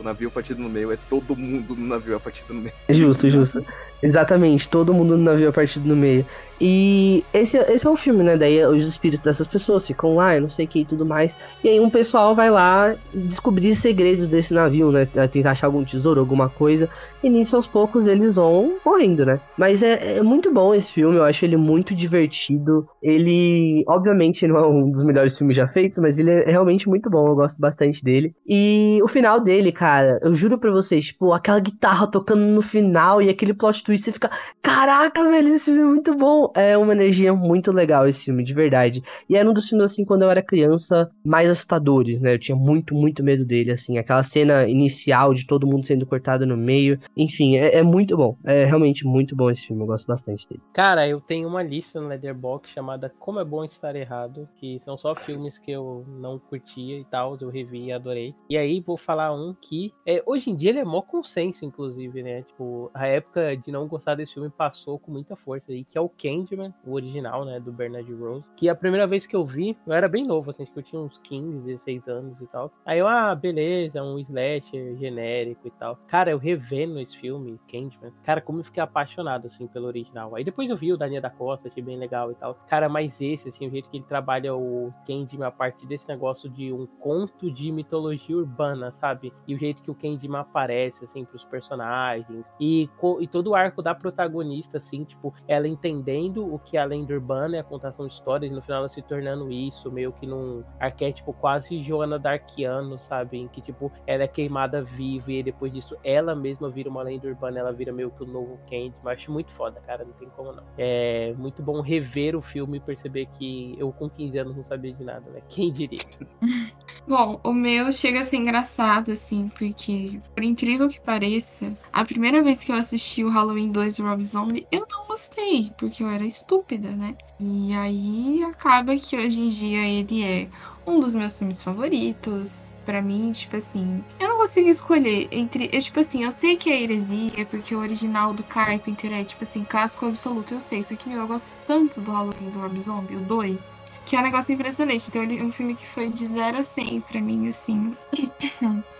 navio 0.04 0.30
partido 0.30 0.62
no 0.62 0.68
meio, 0.68 0.92
é 0.92 0.98
todo 1.08 1.34
mundo 1.34 1.74
no 1.74 1.86
navio 1.86 2.18
partido 2.20 2.54
no 2.54 2.60
meio. 2.62 2.74
Justo, 2.88 3.28
justo. 3.28 3.64
Exatamente, 4.02 4.68
todo 4.68 4.92
mundo 4.92 5.16
no 5.16 5.24
navio 5.24 5.48
a 5.48 5.52
partir 5.52 5.80
no 5.80 5.96
meio. 5.96 6.26
E 6.60 7.24
esse, 7.32 7.56
esse 7.56 7.86
é 7.86 7.90
o 7.90 7.96
filme, 7.96 8.22
né? 8.22 8.36
Daí 8.36 8.64
os 8.66 8.86
espíritos 8.86 9.24
dessas 9.24 9.46
pessoas 9.46 9.86
ficam 9.86 10.14
lá, 10.14 10.36
e 10.36 10.40
não 10.40 10.50
sei 10.50 10.66
o 10.66 10.68
que 10.68 10.80
e 10.80 10.84
tudo 10.84 11.06
mais. 11.06 11.34
E 11.64 11.68
aí 11.68 11.80
um 11.80 11.88
pessoal 11.88 12.34
vai 12.34 12.50
lá 12.50 12.94
descobrir 13.14 13.74
segredos 13.74 14.28
desse 14.28 14.52
navio, 14.52 14.92
né? 14.92 15.06
Tentar 15.06 15.52
achar 15.52 15.68
algum 15.68 15.82
tesouro, 15.82 16.20
alguma 16.20 16.48
coisa. 16.48 16.88
E 17.24 17.30
nisso, 17.30 17.56
aos 17.56 17.66
poucos, 17.66 18.06
eles 18.06 18.36
vão 18.36 18.76
morrendo, 18.84 19.24
né? 19.24 19.40
Mas 19.56 19.82
é, 19.82 20.18
é 20.18 20.22
muito 20.22 20.52
bom 20.52 20.74
esse 20.74 20.92
filme, 20.92 21.16
eu 21.16 21.24
acho 21.24 21.42
ele 21.42 21.56
muito 21.56 21.94
divertido. 21.94 22.86
Ele, 23.02 23.82
obviamente, 23.88 24.46
não 24.46 24.58
é 24.58 24.66
um 24.66 24.90
dos 24.90 25.02
melhores 25.02 25.38
filmes 25.38 25.56
já 25.56 25.66
feitos, 25.66 25.98
mas 26.00 26.18
ele 26.18 26.30
é 26.30 26.50
realmente 26.50 26.86
muito 26.86 27.08
bom, 27.08 27.26
eu 27.26 27.34
gosto 27.34 27.58
bastante 27.58 28.04
dele. 28.04 28.34
E 28.46 29.00
o 29.02 29.08
final 29.08 29.40
dele, 29.40 29.72
cara, 29.72 30.20
eu 30.22 30.34
juro 30.34 30.58
pra 30.58 30.70
vocês, 30.70 31.06
tipo, 31.06 31.32
aquela 31.32 31.58
guitarra 31.60 32.06
tocando 32.06 32.42
no 32.42 32.60
final 32.60 33.22
e 33.22 33.30
aquele 33.30 33.54
plot 33.54 33.82
twist, 33.82 34.04
você 34.04 34.12
fica, 34.12 34.30
caraca, 34.60 35.24
velho, 35.24 35.48
esse 35.54 35.64
filme 35.64 35.80
é 35.80 35.84
muito 35.86 36.14
bom. 36.14 36.52
É 36.54 36.76
uma 36.76 36.92
energia 36.92 37.32
muito 37.32 37.72
legal 37.72 38.06
esse 38.06 38.26
filme, 38.26 38.44
de 38.44 38.52
verdade. 38.52 39.02
E 39.30 39.34
era 39.34 39.48
um 39.48 39.54
dos 39.54 39.66
filmes, 39.66 39.90
assim, 39.90 40.04
quando 40.04 40.24
eu 40.24 40.30
era 40.30 40.42
criança, 40.42 41.10
mais 41.24 41.48
assustadores, 41.48 42.20
né? 42.20 42.34
Eu 42.34 42.38
tinha 42.38 42.54
muito, 42.56 42.94
muito 42.94 43.24
medo 43.24 43.46
dele, 43.46 43.70
assim. 43.70 43.96
Aquela 43.96 44.22
cena 44.22 44.68
inicial 44.68 45.32
de 45.32 45.46
todo 45.46 45.66
mundo 45.66 45.86
sendo 45.86 46.04
cortado 46.04 46.46
no 46.46 46.54
meio. 46.54 46.98
Enfim, 47.16 47.56
é, 47.56 47.76
é 47.76 47.82
muito 47.82 48.16
bom. 48.16 48.36
É 48.44 48.64
realmente 48.64 49.06
muito 49.06 49.36
bom 49.36 49.50
esse 49.50 49.66
filme, 49.66 49.82
eu 49.82 49.86
gosto 49.86 50.06
bastante 50.06 50.48
dele. 50.48 50.62
Cara, 50.72 51.06
eu 51.06 51.20
tenho 51.20 51.48
uma 51.48 51.62
lista 51.62 52.00
no 52.00 52.08
Letterboxd 52.08 52.74
chamada 52.74 53.12
Como 53.18 53.40
é 53.40 53.44
Bom 53.44 53.64
Estar 53.64 53.94
Errado, 53.96 54.48
que 54.56 54.78
são 54.80 54.98
só 54.98 55.14
filmes 55.14 55.58
que 55.58 55.70
eu 55.70 56.04
não 56.20 56.38
curtia 56.38 56.98
e 56.98 57.04
tal, 57.04 57.36
eu 57.40 57.48
revi 57.48 57.86
e 57.86 57.92
adorei. 57.92 58.34
E 58.48 58.56
aí 58.56 58.80
vou 58.80 58.96
falar 58.96 59.32
um 59.32 59.54
que, 59.54 59.92
é, 60.06 60.22
hoje 60.26 60.50
em 60.50 60.56
dia 60.56 60.70
ele 60.70 60.80
é 60.80 60.84
mó 60.84 61.02
consenso, 61.02 61.64
inclusive, 61.64 62.22
né? 62.22 62.42
Tipo, 62.42 62.90
a 62.92 63.06
época 63.06 63.56
de 63.56 63.70
não 63.70 63.86
gostar 63.86 64.14
desse 64.14 64.34
filme 64.34 64.50
passou 64.50 64.98
com 64.98 65.12
muita 65.12 65.36
força 65.36 65.72
aí, 65.72 65.84
que 65.84 65.96
é 65.96 66.00
o 66.00 66.08
Candyman, 66.08 66.72
o 66.84 66.92
original, 66.92 67.44
né, 67.44 67.60
do 67.60 67.72
Bernard 67.72 68.12
Rose. 68.14 68.48
Que 68.56 68.68
a 68.68 68.74
primeira 68.74 69.06
vez 69.06 69.26
que 69.26 69.36
eu 69.36 69.44
vi, 69.44 69.76
eu 69.86 69.92
era 69.92 70.08
bem 70.08 70.26
novo, 70.26 70.50
assim, 70.50 70.62
acho 70.62 70.72
que 70.72 70.78
eu 70.78 70.82
tinha 70.82 71.00
uns 71.00 71.18
15, 71.18 71.58
16 71.60 72.08
anos 72.08 72.40
e 72.40 72.46
tal. 72.46 72.72
Aí 72.84 72.98
eu, 72.98 73.06
ah, 73.06 73.34
beleza, 73.34 74.02
um 74.02 74.18
slasher 74.18 74.96
genérico 74.96 75.66
e 75.66 75.70
tal. 75.70 75.98
Cara, 76.06 76.30
eu 76.30 76.38
revendo 76.38 76.98
filme, 77.12 77.58
Candyman, 77.68 78.12
cara, 78.22 78.40
como 78.40 78.60
eu 78.60 78.64
fiquei 78.64 78.82
apaixonado, 78.82 79.48
assim, 79.48 79.66
pelo 79.66 79.86
original. 79.86 80.36
Aí 80.36 80.44
depois 80.44 80.70
eu 80.70 80.76
vi 80.76 80.92
o 80.92 80.96
Daniel 80.96 81.20
da 81.22 81.30
Costa, 81.30 81.68
achei 81.68 81.82
bem 81.82 81.98
legal 81.98 82.30
e 82.30 82.34
tal. 82.36 82.54
Cara, 82.68 82.88
mas 82.88 83.20
esse, 83.20 83.48
assim, 83.48 83.66
o 83.66 83.70
jeito 83.70 83.88
que 83.88 83.96
ele 83.96 84.04
trabalha 84.04 84.54
o 84.54 84.92
Candyman 85.06 85.48
a 85.48 85.50
partir 85.50 85.86
desse 85.86 86.08
negócio 86.08 86.48
de 86.48 86.72
um 86.72 86.86
conto 86.86 87.50
de 87.50 87.72
mitologia 87.72 88.36
urbana, 88.36 88.92
sabe? 88.92 89.32
E 89.46 89.54
o 89.54 89.58
jeito 89.58 89.82
que 89.82 89.90
o 89.90 89.94
Candyman 89.94 90.40
aparece, 90.40 91.04
assim, 91.04 91.24
pros 91.24 91.44
personagens. 91.44 92.44
E, 92.60 92.88
e 93.20 93.26
todo 93.26 93.48
o 93.48 93.54
arco 93.54 93.82
da 93.82 93.94
protagonista, 93.94 94.78
assim, 94.78 95.02
tipo, 95.04 95.34
ela 95.48 95.66
entendendo 95.66 96.54
o 96.54 96.58
que 96.58 96.76
é 96.76 96.80
a 96.80 96.84
lenda 96.84 97.12
urbana 97.12 97.56
é 97.56 97.60
a 97.60 97.64
contação 97.64 98.06
de 98.06 98.12
histórias, 98.12 98.50
e 98.50 98.54
no 98.54 98.62
final 98.62 98.80
ela 98.80 98.88
se 98.88 99.02
tornando 99.02 99.50
isso, 99.50 99.90
meio 99.90 100.12
que 100.12 100.26
num 100.26 100.62
arquétipo 100.78 101.32
quase 101.32 101.82
Joana 101.82 102.18
Darkiano, 102.18 102.98
sabe? 102.98 103.38
Em 103.38 103.48
que, 103.48 103.60
tipo, 103.60 103.90
ela 104.06 104.22
é 104.22 104.28
queimada 104.28 104.82
viva 104.82 105.32
e 105.32 105.42
depois 105.42 105.72
disso 105.72 105.96
ela 106.04 106.34
mesma 106.34 106.68
vira 106.70 106.88
uma 106.88 106.93
lenda 107.02 107.26
urbana, 107.28 107.58
ela 107.58 107.72
vira 107.72 107.92
meio 107.92 108.10
que 108.10 108.22
o 108.22 108.26
novo 108.26 108.58
Candy. 108.68 108.94
Mas 109.02 109.20
acho 109.20 109.32
muito 109.32 109.52
foda, 109.52 109.80
cara, 109.86 110.04
não 110.04 110.12
tem 110.12 110.28
como 110.28 110.52
não. 110.52 110.62
É 110.76 111.34
muito 111.36 111.62
bom 111.62 111.80
rever 111.80 112.36
o 112.36 112.42
filme 112.42 112.78
e 112.78 112.80
perceber 112.80 113.26
que 113.26 113.74
eu 113.78 113.92
com 113.92 114.08
15 114.08 114.38
anos 114.38 114.56
não 114.56 114.62
sabia 114.62 114.92
de 114.92 115.04
nada, 115.04 115.30
né? 115.30 115.40
Quem 115.48 115.72
diria? 115.72 116.00
Bom, 117.06 117.38
o 117.44 117.52
meu 117.52 117.92
chega 117.92 118.20
a 118.20 118.24
ser 118.24 118.36
engraçado, 118.36 119.12
assim, 119.12 119.48
porque, 119.50 120.18
por 120.34 120.42
incrível 120.42 120.88
que 120.88 120.98
pareça, 120.98 121.76
a 121.92 122.02
primeira 122.02 122.42
vez 122.42 122.64
que 122.64 122.72
eu 122.72 122.76
assisti 122.76 123.22
o 123.22 123.28
Halloween 123.28 123.70
2 123.70 123.98
do 123.98 124.04
Rob 124.04 124.24
Zombie, 124.24 124.66
eu 124.72 124.86
não 124.90 125.06
gostei, 125.06 125.70
porque 125.76 126.02
eu 126.02 126.08
era 126.08 126.24
estúpida, 126.24 126.88
né? 126.90 127.14
E 127.38 127.74
aí 127.74 128.42
acaba 128.44 128.96
que 128.96 129.16
hoje 129.16 129.40
em 129.40 129.48
dia 129.48 129.86
ele 129.86 130.24
é 130.24 130.48
um 130.86 131.00
dos 131.00 131.14
meus 131.14 131.38
filmes 131.38 131.62
favoritos. 131.62 132.72
Pra 132.84 133.00
mim, 133.00 133.32
tipo 133.32 133.56
assim, 133.56 134.04
eu 134.20 134.28
não 134.28 134.36
consigo 134.36 134.68
escolher 134.68 135.26
entre. 135.30 135.70
Eu, 135.72 135.80
tipo 135.80 135.98
assim, 136.00 136.24
eu 136.24 136.30
sei 136.30 136.54
que 136.54 136.70
é 136.70 136.82
heresia, 136.82 137.46
porque 137.46 137.74
o 137.74 137.78
original 137.78 138.34
do 138.34 138.42
Carpenter 138.42 139.10
é, 139.10 139.24
tipo 139.24 139.42
assim, 139.42 139.64
clássico 139.64 140.04
absoluto, 140.04 140.52
eu 140.52 140.60
sei. 140.60 140.82
Só 140.82 140.94
que, 140.94 141.08
meu, 141.08 141.20
eu 141.20 141.26
gosto 141.26 141.56
tanto 141.66 141.98
do 142.02 142.10
Halloween 142.10 142.50
do 142.50 142.60
Rob 142.60 142.78
Zombie, 142.78 143.16
o 143.16 143.20
2, 143.20 143.58
que 144.04 144.16
é 144.16 144.18
um 144.18 144.22
negócio 144.22 144.52
impressionante. 144.52 145.06
Então, 145.08 145.22
ele 145.22 145.38
é 145.38 145.42
um 145.42 145.50
filme 145.50 145.74
que 145.74 145.86
foi 145.86 146.10
de 146.10 146.26
0 146.26 146.58
a 146.58 146.62
100 146.62 147.00
pra 147.00 147.22
mim, 147.22 147.48
assim. 147.48 147.96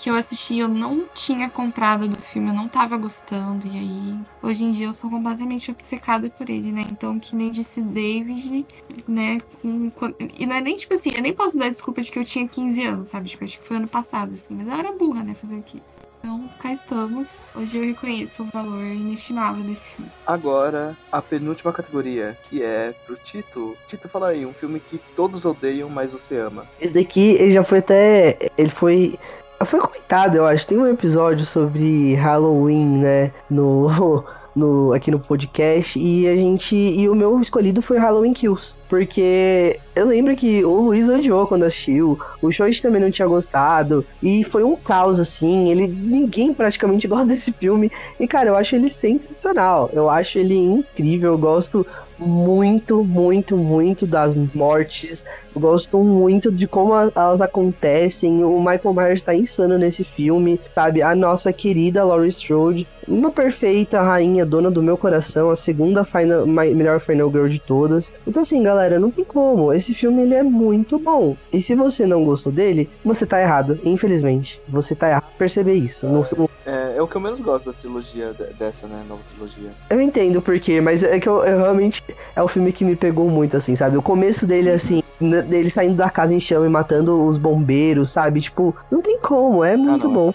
que 0.00 0.08
eu 0.08 0.14
assisti, 0.14 0.58
eu 0.58 0.68
não 0.68 1.04
tinha 1.14 1.48
comprado 1.50 2.08
do 2.08 2.16
filme, 2.16 2.48
eu 2.48 2.54
não 2.54 2.68
tava 2.68 2.96
gostando. 2.96 3.66
E 3.66 3.70
aí, 3.70 4.18
hoje 4.42 4.64
em 4.64 4.70
dia, 4.70 4.86
eu 4.86 4.92
sou 4.94 5.10
completamente 5.10 5.70
obcecada 5.70 6.30
por 6.30 6.48
ele, 6.48 6.72
né? 6.72 6.86
Então, 6.90 7.18
que 7.18 7.36
nem 7.36 7.50
disse 7.50 7.80
o 7.80 7.84
David, 7.84 8.64
né? 9.06 9.40
Com, 9.60 9.90
com- 9.90 10.14
e 10.38 10.46
não 10.46 10.56
é 10.56 10.60
nem 10.60 10.74
tipo 10.76 10.94
assim, 10.94 11.10
eu 11.14 11.20
nem 11.22 11.34
posso 11.34 11.58
dar 11.58 11.68
desculpa 11.68 12.00
de 12.00 12.10
que 12.10 12.18
eu 12.18 12.24
tinha 12.24 12.48
15 12.48 12.82
anos, 12.82 13.08
sabe? 13.08 13.28
Tipo, 13.28 13.44
acho 13.44 13.58
que 13.58 13.64
foi 13.64 13.76
ano 13.76 13.88
passado, 13.88 14.32
assim. 14.32 14.54
Mas 14.54 14.66
eu 14.66 14.74
era 14.74 14.92
burra, 14.92 15.22
né? 15.22 15.34
Fazer 15.34 15.56
o 15.56 15.62
quê? 15.62 15.78
Então, 16.22 16.48
cá 16.58 16.70
estamos. 16.70 17.36
Hoje 17.54 17.78
eu 17.78 17.84
reconheço 17.84 18.42
o 18.42 18.46
valor 18.46 18.82
inestimável 18.84 19.62
desse 19.64 19.88
filme. 19.88 20.10
Agora, 20.26 20.94
a 21.10 21.22
penúltima 21.22 21.72
categoria, 21.72 22.36
que 22.48 22.62
é 22.62 22.94
pro 23.06 23.16
Tito. 23.16 23.74
Tito, 23.88 24.06
fala 24.06 24.28
aí, 24.28 24.44
um 24.44 24.52
filme 24.52 24.80
que 24.80 24.98
todos 25.16 25.46
odeiam, 25.46 25.88
mas 25.88 26.12
você 26.12 26.36
ama. 26.36 26.66
Esse 26.78 26.92
daqui, 26.92 27.32
ele 27.32 27.52
já 27.52 27.64
foi 27.64 27.78
até. 27.78 28.50
Ele 28.58 28.68
foi. 28.68 29.18
Foi 29.64 29.78
comentado, 29.78 30.36
eu 30.36 30.46
acho. 30.46 30.66
Tem 30.66 30.78
um 30.78 30.86
episódio 30.86 31.44
sobre 31.44 32.14
Halloween, 32.14 32.98
né? 32.98 33.32
No. 33.48 34.24
No, 34.52 34.92
aqui 34.92 35.12
no 35.12 35.20
podcast 35.20 35.96
e 35.96 36.26
a 36.26 36.34
gente 36.34 36.74
e 36.74 37.08
o 37.08 37.14
meu 37.14 37.40
escolhido 37.40 37.80
foi 37.80 37.98
Halloween 37.98 38.32
Kills 38.32 38.74
porque 38.88 39.78
eu 39.94 40.04
lembro 40.08 40.34
que 40.34 40.64
o 40.64 40.86
Luiz 40.86 41.08
odiou 41.08 41.46
quando 41.46 41.62
assistiu 41.62 42.18
o 42.42 42.50
Shoichi 42.50 42.82
também 42.82 43.00
não 43.00 43.12
tinha 43.12 43.28
gostado 43.28 44.04
e 44.20 44.42
foi 44.42 44.64
um 44.64 44.74
caos 44.74 45.20
assim 45.20 45.70
ele 45.70 45.86
ninguém 45.86 46.52
praticamente 46.52 47.06
gosta 47.08 47.26
desse 47.26 47.52
filme 47.52 47.92
e 48.18 48.26
cara 48.26 48.48
eu 48.48 48.56
acho 48.56 48.74
ele 48.74 48.90
sensacional 48.90 49.88
eu 49.92 50.10
acho 50.10 50.36
ele 50.36 50.58
incrível 50.58 51.30
eu 51.30 51.38
gosto 51.38 51.86
muito, 52.20 53.02
muito, 53.02 53.56
muito 53.56 54.06
das 54.06 54.36
mortes. 54.36 55.24
Gosto 55.54 55.98
muito 56.04 56.52
de 56.52 56.68
como 56.68 56.92
elas 56.94 57.40
acontecem. 57.40 58.44
O 58.44 58.58
Michael 58.58 58.94
Myers 58.94 59.22
tá 59.22 59.34
insano 59.34 59.78
nesse 59.78 60.04
filme, 60.04 60.60
sabe? 60.74 61.02
A 61.02 61.14
nossa 61.14 61.52
querida 61.52 62.04
Laurie 62.04 62.28
Strode, 62.28 62.86
uma 63.10 63.30
perfeita 63.30 64.00
rainha, 64.00 64.46
dona 64.46 64.70
do 64.70 64.82
meu 64.82 64.96
coração, 64.96 65.50
a 65.50 65.56
segunda 65.56 66.04
final, 66.04 66.46
mai- 66.46 66.72
melhor 66.72 67.00
final 67.00 67.30
girl 67.30 67.48
de 67.48 67.58
todas. 67.58 68.12
Então 68.26 68.42
assim, 68.42 68.62
galera, 68.62 68.98
não 69.00 69.10
tem 69.10 69.24
como. 69.24 69.72
Esse 69.72 69.92
filme 69.92 70.22
ele 70.22 70.34
é 70.34 70.42
muito 70.42 70.98
bom. 70.98 71.36
E 71.52 71.60
se 71.60 71.74
você 71.74 72.06
não 72.06 72.24
gostou 72.24 72.52
dele, 72.52 72.88
você 73.04 73.26
tá 73.26 73.40
errado. 73.40 73.78
Infelizmente, 73.84 74.60
você 74.68 74.94
tá 74.94 75.08
errado. 75.10 75.24
Perceber 75.36 75.74
isso. 75.74 76.06
Não- 76.08 76.24
É, 76.66 76.98
é 76.98 77.02
o 77.02 77.08
que 77.08 77.16
eu 77.16 77.20
menos 77.20 77.40
gosto 77.40 77.64
da 77.64 77.72
trilogia, 77.72 78.32
de- 78.34 78.54
dessa, 78.54 78.86
né, 78.86 79.02
nova 79.08 79.22
trilogia. 79.32 79.70
Eu 79.88 80.00
entendo 80.00 80.40
por 80.42 80.60
quê, 80.60 80.80
mas 80.80 81.02
é 81.02 81.18
que 81.18 81.28
eu, 81.28 81.42
eu 81.44 81.58
realmente 81.58 82.02
é 82.36 82.42
o 82.42 82.46
filme 82.46 82.70
que 82.72 82.84
me 82.84 82.94
pegou 82.94 83.28
muito, 83.28 83.56
assim, 83.56 83.74
sabe? 83.74 83.96
O 83.96 84.02
começo 84.02 84.46
dele, 84.46 84.70
assim, 84.70 85.02
dele 85.48 85.70
saindo 85.70 85.94
da 85.96 86.10
casa 86.10 86.34
em 86.34 86.38
chama 86.38 86.66
e 86.66 86.68
matando 86.68 87.24
os 87.24 87.38
bombeiros, 87.38 88.10
sabe? 88.10 88.40
Tipo, 88.42 88.76
não 88.90 89.00
tem 89.00 89.18
como, 89.18 89.64
é 89.64 89.76
muito 89.76 90.04
ah, 90.04 90.08
não, 90.08 90.14
bom. 90.14 90.34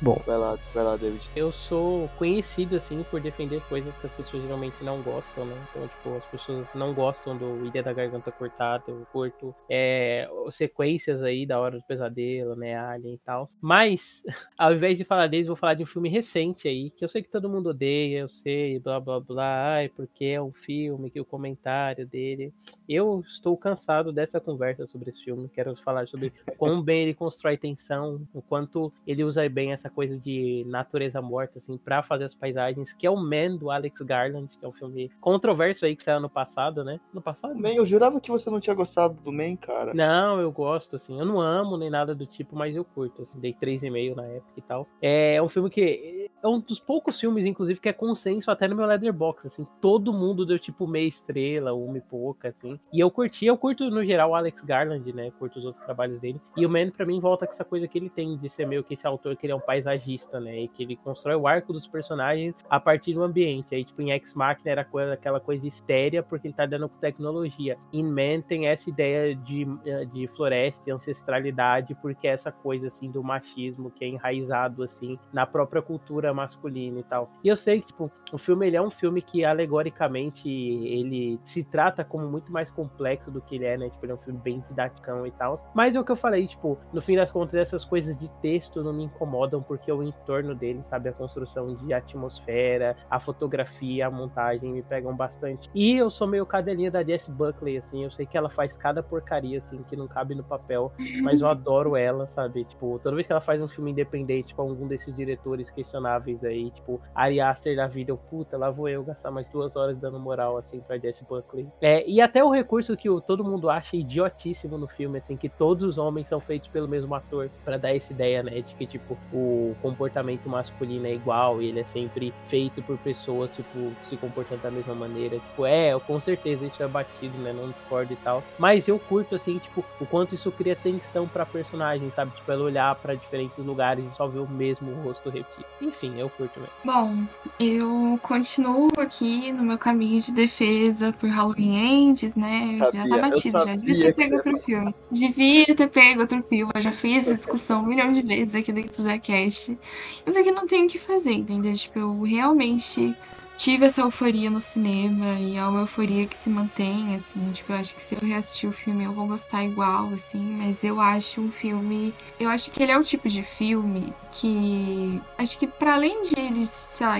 Bom. 0.00 0.20
Vai 0.24 0.38
lá, 0.38 0.56
vai 0.72 0.84
lá, 0.84 0.96
David. 0.96 1.28
Eu 1.34 1.50
sou 1.50 2.08
conhecido, 2.16 2.76
assim, 2.76 3.04
por 3.10 3.20
defender 3.20 3.60
coisas 3.68 3.92
que 3.96 4.06
as 4.06 4.12
pessoas 4.12 4.42
geralmente 4.44 4.76
não 4.84 5.02
gostam, 5.02 5.44
né? 5.44 5.56
Então, 5.70 5.88
tipo, 5.88 6.16
as 6.16 6.24
pessoas 6.26 6.68
não 6.72 6.94
gostam 6.94 7.36
do 7.36 7.66
Ilha 7.66 7.82
da 7.82 7.92
Garganta 7.92 8.30
Cortada, 8.30 8.84
eu 8.86 9.04
curto 9.12 9.52
é, 9.68 10.28
sequências 10.52 11.20
aí 11.22 11.44
da 11.44 11.58
Hora 11.58 11.78
do 11.78 11.82
Pesadelo, 11.84 12.54
né? 12.54 12.78
Alien 12.78 13.14
e 13.14 13.18
tal. 13.18 13.48
Mas, 13.60 14.22
ao 14.56 14.72
invés 14.72 14.96
de 14.96 15.04
falar 15.04 15.26
deles, 15.26 15.48
vou 15.48 15.56
falar 15.56 15.74
de 15.74 15.82
um 15.82 15.86
filme 15.86 16.08
recente 16.08 16.68
aí, 16.68 16.90
que 16.90 17.04
eu 17.04 17.08
sei 17.08 17.22
que 17.22 17.30
todo 17.30 17.50
mundo 17.50 17.70
odeia, 17.70 18.20
eu 18.20 18.28
sei, 18.28 18.78
blá 18.78 19.00
blá 19.00 19.18
blá, 19.18 19.74
ai, 19.74 19.88
porque 19.88 20.26
é 20.26 20.40
um 20.40 20.52
filme, 20.52 21.10
que 21.10 21.20
o 21.20 21.24
comentário 21.24 22.06
dele. 22.06 22.52
Eu 22.88 23.22
estou 23.26 23.56
cansado 23.56 24.12
dessa 24.12 24.40
conversa 24.40 24.86
sobre 24.86 25.10
esse 25.10 25.24
filme, 25.24 25.50
quero 25.52 25.74
falar 25.76 26.06
sobre 26.06 26.32
quão 26.56 26.80
bem 26.80 27.02
ele 27.02 27.14
constrói 27.14 27.56
tensão, 27.56 28.26
o 28.32 28.40
quanto 28.40 28.92
ele 29.06 29.24
usa 29.24 29.46
bem 29.48 29.72
essa 29.72 29.87
coisa 29.88 30.18
de 30.18 30.64
natureza 30.68 31.20
morta, 31.20 31.58
assim, 31.58 31.76
pra 31.76 32.02
fazer 32.02 32.24
as 32.24 32.34
paisagens, 32.34 32.92
que 32.92 33.06
é 33.06 33.10
o 33.10 33.16
Man, 33.16 33.56
do 33.56 33.70
Alex 33.70 34.00
Garland, 34.02 34.48
que 34.58 34.64
é 34.64 34.68
um 34.68 34.72
filme 34.72 35.10
controverso 35.20 35.84
aí, 35.84 35.94
que 35.96 36.02
saiu 36.02 36.18
ano 36.18 36.28
passado, 36.28 36.84
né? 36.84 37.00
No 37.12 37.20
passado? 37.20 37.58
Man, 37.58 37.72
eu 37.72 37.86
jurava 37.86 38.20
que 38.20 38.30
você 38.30 38.50
não 38.50 38.60
tinha 38.60 38.74
gostado 38.74 39.14
do 39.22 39.32
Man, 39.32 39.56
cara. 39.56 39.94
Não, 39.94 40.40
eu 40.40 40.50
gosto, 40.50 40.96
assim. 40.96 41.18
Eu 41.18 41.26
não 41.26 41.40
amo 41.40 41.76
nem 41.76 41.90
nada 41.90 42.14
do 42.14 42.26
tipo, 42.26 42.56
mas 42.56 42.74
eu 42.74 42.84
curto, 42.84 43.22
assim. 43.22 43.38
Dei 43.38 43.52
3,5 43.52 44.14
na 44.14 44.24
época 44.24 44.52
e 44.56 44.62
tal. 44.62 44.86
É 45.00 45.40
um 45.42 45.48
filme 45.48 45.70
que 45.70 46.30
é 46.42 46.48
um 46.48 46.60
dos 46.60 46.80
poucos 46.80 47.18
filmes, 47.18 47.46
inclusive, 47.46 47.80
que 47.80 47.88
é 47.88 47.92
consenso 47.92 48.50
até 48.50 48.68
no 48.68 48.76
meu 48.76 48.86
Leatherbox, 48.86 49.46
assim. 49.46 49.66
Todo 49.80 50.12
mundo 50.12 50.46
deu, 50.46 50.58
tipo, 50.58 50.86
meia 50.86 51.06
estrela, 51.06 51.72
uma 51.72 51.98
e 51.98 52.00
pouca, 52.00 52.48
assim. 52.48 52.78
E 52.92 53.00
eu 53.00 53.10
curti, 53.10 53.46
eu 53.46 53.56
curto, 53.56 53.90
no 53.90 54.04
geral, 54.04 54.30
o 54.30 54.34
Alex 54.34 54.62
Garland, 54.62 55.12
né? 55.12 55.30
Curto 55.38 55.58
os 55.58 55.64
outros 55.64 55.84
trabalhos 55.84 56.20
dele. 56.20 56.40
E 56.56 56.64
o 56.64 56.70
Man, 56.70 56.90
pra 56.90 57.06
mim, 57.06 57.20
volta 57.20 57.46
com 57.46 57.52
essa 57.52 57.64
coisa 57.64 57.88
que 57.88 57.98
ele 57.98 58.10
tem 58.10 58.36
de 58.36 58.48
ser 58.48 58.66
meio 58.66 58.84
que 58.84 58.94
esse 58.94 59.06
autor 59.06 59.36
que 59.36 59.46
ele 59.46 59.52
é 59.52 59.56
um 59.56 59.60
paisagista, 59.78 60.40
né? 60.40 60.60
E 60.60 60.68
que 60.68 60.82
ele 60.82 60.96
constrói 60.96 61.36
o 61.36 61.46
arco 61.46 61.72
dos 61.72 61.86
personagens 61.86 62.54
a 62.68 62.80
partir 62.80 63.14
do 63.14 63.22
ambiente. 63.22 63.74
Aí, 63.74 63.84
tipo, 63.84 64.02
em 64.02 64.10
Ex 64.10 64.34
Machina 64.34 64.70
era 64.70 64.84
coisa, 64.84 65.12
aquela 65.12 65.40
coisa 65.40 65.66
estérea, 65.66 66.22
porque 66.22 66.48
ele 66.48 66.54
tá 66.54 66.66
dando 66.66 66.88
com 66.88 66.98
tecnologia. 66.98 67.78
Em 67.92 68.02
Man 68.02 68.40
tem 68.46 68.66
essa 68.66 68.90
ideia 68.90 69.34
de, 69.34 69.66
eh, 69.84 70.04
de 70.06 70.26
floresta 70.28 70.90
e 70.90 70.92
ancestralidade, 70.92 71.94
porque 71.96 72.26
é 72.26 72.30
essa 72.32 72.50
coisa, 72.50 72.88
assim, 72.88 73.10
do 73.10 73.22
machismo 73.22 73.90
que 73.90 74.04
é 74.04 74.08
enraizado, 74.08 74.82
assim, 74.82 75.18
na 75.32 75.46
própria 75.46 75.80
cultura 75.80 76.34
masculina 76.34 77.00
e 77.00 77.04
tal. 77.04 77.26
E 77.42 77.48
eu 77.48 77.56
sei 77.56 77.80
que, 77.80 77.88
tipo, 77.88 78.10
o 78.32 78.38
filme, 78.38 78.66
ele 78.66 78.76
é 78.76 78.82
um 78.82 78.90
filme 78.90 79.22
que, 79.22 79.44
alegoricamente, 79.44 80.48
ele 80.48 81.38
se 81.44 81.62
trata 81.62 82.04
como 82.04 82.28
muito 82.28 82.52
mais 82.52 82.70
complexo 82.70 83.30
do 83.30 83.40
que 83.40 83.56
ele 83.56 83.64
é, 83.64 83.76
né? 83.76 83.90
Tipo, 83.90 84.04
ele 84.04 84.12
é 84.12 84.14
um 84.14 84.18
filme 84.18 84.40
bem 84.40 84.64
didaticão 84.68 85.26
e 85.26 85.30
tal. 85.30 85.58
Mas 85.74 85.94
é 85.94 86.00
o 86.00 86.04
que 86.04 86.12
eu 86.12 86.16
falei, 86.16 86.46
tipo, 86.46 86.78
no 86.92 87.00
fim 87.00 87.16
das 87.16 87.30
contas, 87.30 87.54
essas 87.54 87.84
coisas 87.84 88.18
de 88.18 88.28
texto 88.40 88.82
não 88.82 88.92
me 88.92 89.04
incomodam, 89.04 89.62
porque 89.68 89.92
o 89.92 90.02
entorno 90.02 90.54
dele, 90.54 90.82
sabe, 90.88 91.10
a 91.10 91.12
construção 91.12 91.74
de 91.74 91.92
atmosfera, 91.92 92.96
a 93.10 93.20
fotografia, 93.20 94.06
a 94.06 94.10
montagem 94.10 94.72
me 94.72 94.82
pegam 94.82 95.14
bastante. 95.14 95.70
E 95.74 95.94
eu 95.94 96.08
sou 96.08 96.26
meio 96.26 96.46
cadelinha 96.46 96.90
da 96.90 97.04
Jess 97.04 97.28
Buckley, 97.28 97.76
assim, 97.76 98.02
eu 98.02 98.10
sei 98.10 98.24
que 98.24 98.36
ela 98.36 98.48
faz 98.48 98.76
cada 98.76 99.02
porcaria, 99.02 99.58
assim, 99.58 99.82
que 99.88 99.94
não 99.94 100.08
cabe 100.08 100.34
no 100.34 100.42
papel, 100.42 100.90
mas 101.22 101.42
eu 101.42 101.48
adoro 101.48 101.94
ela, 101.94 102.26
sabe? 102.26 102.64
Tipo, 102.64 102.98
toda 103.02 103.14
vez 103.14 103.26
que 103.26 103.32
ela 103.32 103.40
faz 103.40 103.60
um 103.60 103.68
filme 103.68 103.90
independente, 103.90 104.48
tipo, 104.48 104.62
algum 104.62 104.86
desses 104.86 105.14
diretores 105.14 105.70
questionáveis 105.70 106.42
aí, 106.42 106.70
tipo, 106.70 107.00
Ari 107.14 107.40
Aster 107.40 107.76
da 107.76 107.86
vida, 107.86 108.10
eu, 108.10 108.16
puta, 108.16 108.56
lá 108.56 108.70
vou 108.70 108.88
eu 108.88 109.04
gastar 109.04 109.30
mais 109.30 109.46
duas 109.48 109.76
horas 109.76 109.98
dando 109.98 110.18
moral, 110.18 110.56
assim, 110.56 110.80
pra 110.80 110.96
Jess 110.96 111.22
Buckley. 111.28 111.68
É, 111.82 112.08
e 112.08 112.20
até 112.20 112.42
o 112.42 112.50
recurso 112.50 112.96
que 112.96 113.10
o, 113.10 113.20
todo 113.20 113.44
mundo 113.44 113.68
acha 113.68 113.96
idiotíssimo 113.96 114.78
no 114.78 114.86
filme, 114.86 115.18
assim, 115.18 115.36
que 115.36 115.48
todos 115.48 115.84
os 115.84 115.98
homens 115.98 116.26
são 116.26 116.40
feitos 116.40 116.68
pelo 116.68 116.88
mesmo 116.88 117.14
ator, 117.14 117.50
para 117.64 117.76
dar 117.76 117.94
essa 117.94 118.12
ideia, 118.12 118.42
né, 118.42 118.60
de 118.60 118.74
que, 118.74 118.86
tipo, 118.86 119.18
o 119.32 119.57
comportamento 119.80 120.48
masculino 120.48 121.06
é 121.06 121.14
igual 121.14 121.60
e 121.62 121.66
ele 121.66 121.80
é 121.80 121.84
sempre 121.84 122.32
feito 122.46 122.82
por 122.82 122.96
pessoas, 122.98 123.50
tipo, 123.54 123.92
se 124.02 124.16
comportando 124.16 124.62
da 124.62 124.70
mesma 124.70 124.94
maneira. 124.94 125.36
Tipo, 125.36 125.66
é, 125.66 125.98
com 126.00 126.20
certeza 126.20 126.64
isso 126.64 126.82
é 126.82 126.88
batido, 126.88 127.36
né, 127.38 127.52
não 127.52 127.70
discordo 127.70 128.12
e 128.12 128.16
tal. 128.16 128.42
Mas 128.58 128.88
eu 128.88 128.98
curto, 128.98 129.34
assim, 129.34 129.58
tipo, 129.58 129.84
o 130.00 130.06
quanto 130.06 130.34
isso 130.34 130.50
cria 130.50 130.76
tensão 130.76 131.26
pra 131.26 131.46
personagem, 131.46 132.10
sabe? 132.14 132.32
Tipo, 132.36 132.52
ela 132.52 132.64
olhar 132.64 132.94
para 132.96 133.14
diferentes 133.14 133.58
lugares 133.58 134.04
e 134.06 134.14
só 134.14 134.26
ver 134.26 134.40
o 134.40 134.48
mesmo 134.48 134.92
rosto 135.02 135.30
repetido. 135.30 135.66
Enfim, 135.80 136.18
eu 136.18 136.28
curto 136.30 136.60
mesmo. 136.60 136.74
Bom, 136.84 137.16
eu 137.58 138.18
continuo 138.22 138.92
aqui 138.98 139.52
no 139.52 139.62
meu 139.62 139.78
caminho 139.78 140.20
de 140.20 140.32
defesa 140.32 141.12
por 141.12 141.28
Halloween 141.28 142.08
Ends, 142.08 142.34
né? 142.34 142.76
Já 142.78 142.92
Sabia, 142.92 143.08
tá 143.08 143.16
eu 143.16 143.22
batido, 143.22 143.64
já 143.64 143.76
devia 143.76 144.04
ter 144.06 144.14
pego 144.14 144.36
outro 144.36 144.56
filme. 144.58 144.94
Devia 145.10 145.74
ter 145.74 145.88
pego 145.88 146.20
outro 146.20 146.42
filme. 146.42 146.72
Eu 146.74 146.82
já 146.82 146.92
fiz 146.92 147.26
essa 147.26 147.34
discussão 147.34 147.82
um 147.82 147.86
milhão 147.86 148.12
de 148.12 148.22
vezes 148.22 148.54
aqui 148.54 148.72
dentro 148.72 149.02
do 149.02 149.08
Zcast. 149.50 149.78
Mas 150.24 150.36
aqui 150.36 150.50
não 150.50 150.66
tem 150.66 150.86
o 150.86 150.88
que 150.88 150.98
fazer, 150.98 151.32
entendeu? 151.32 151.74
Tipo, 151.74 151.98
eu 151.98 152.22
realmente 152.22 153.14
tive 153.56 153.86
essa 153.86 154.02
euforia 154.02 154.48
no 154.48 154.60
cinema 154.60 155.36
e 155.40 155.56
é 155.56 155.64
uma 155.66 155.80
euforia 155.80 156.26
que 156.26 156.36
se 156.36 156.48
mantém, 156.48 157.16
assim, 157.16 157.50
tipo, 157.52 157.72
eu 157.72 157.76
acho 157.76 157.92
que 157.92 158.00
se 158.00 158.14
eu 158.14 158.20
reassistir 158.20 158.70
o 158.70 158.72
filme 158.72 159.02
eu 159.02 159.12
vou 159.12 159.26
gostar 159.26 159.64
igual, 159.64 160.06
assim, 160.14 160.38
mas 160.56 160.84
eu 160.84 161.00
acho 161.00 161.40
um 161.40 161.50
filme, 161.50 162.14
eu 162.38 162.48
acho 162.48 162.70
que 162.70 162.80
ele 162.80 162.92
é 162.92 162.96
o 162.96 163.02
tipo 163.02 163.28
de 163.28 163.42
filme 163.42 164.14
que, 164.30 165.20
acho 165.36 165.58
que 165.58 165.66
para 165.66 165.94
além 165.94 166.22
de 166.22 166.38
ele, 166.38 166.64
sei 166.68 167.04
lá, 167.04 167.16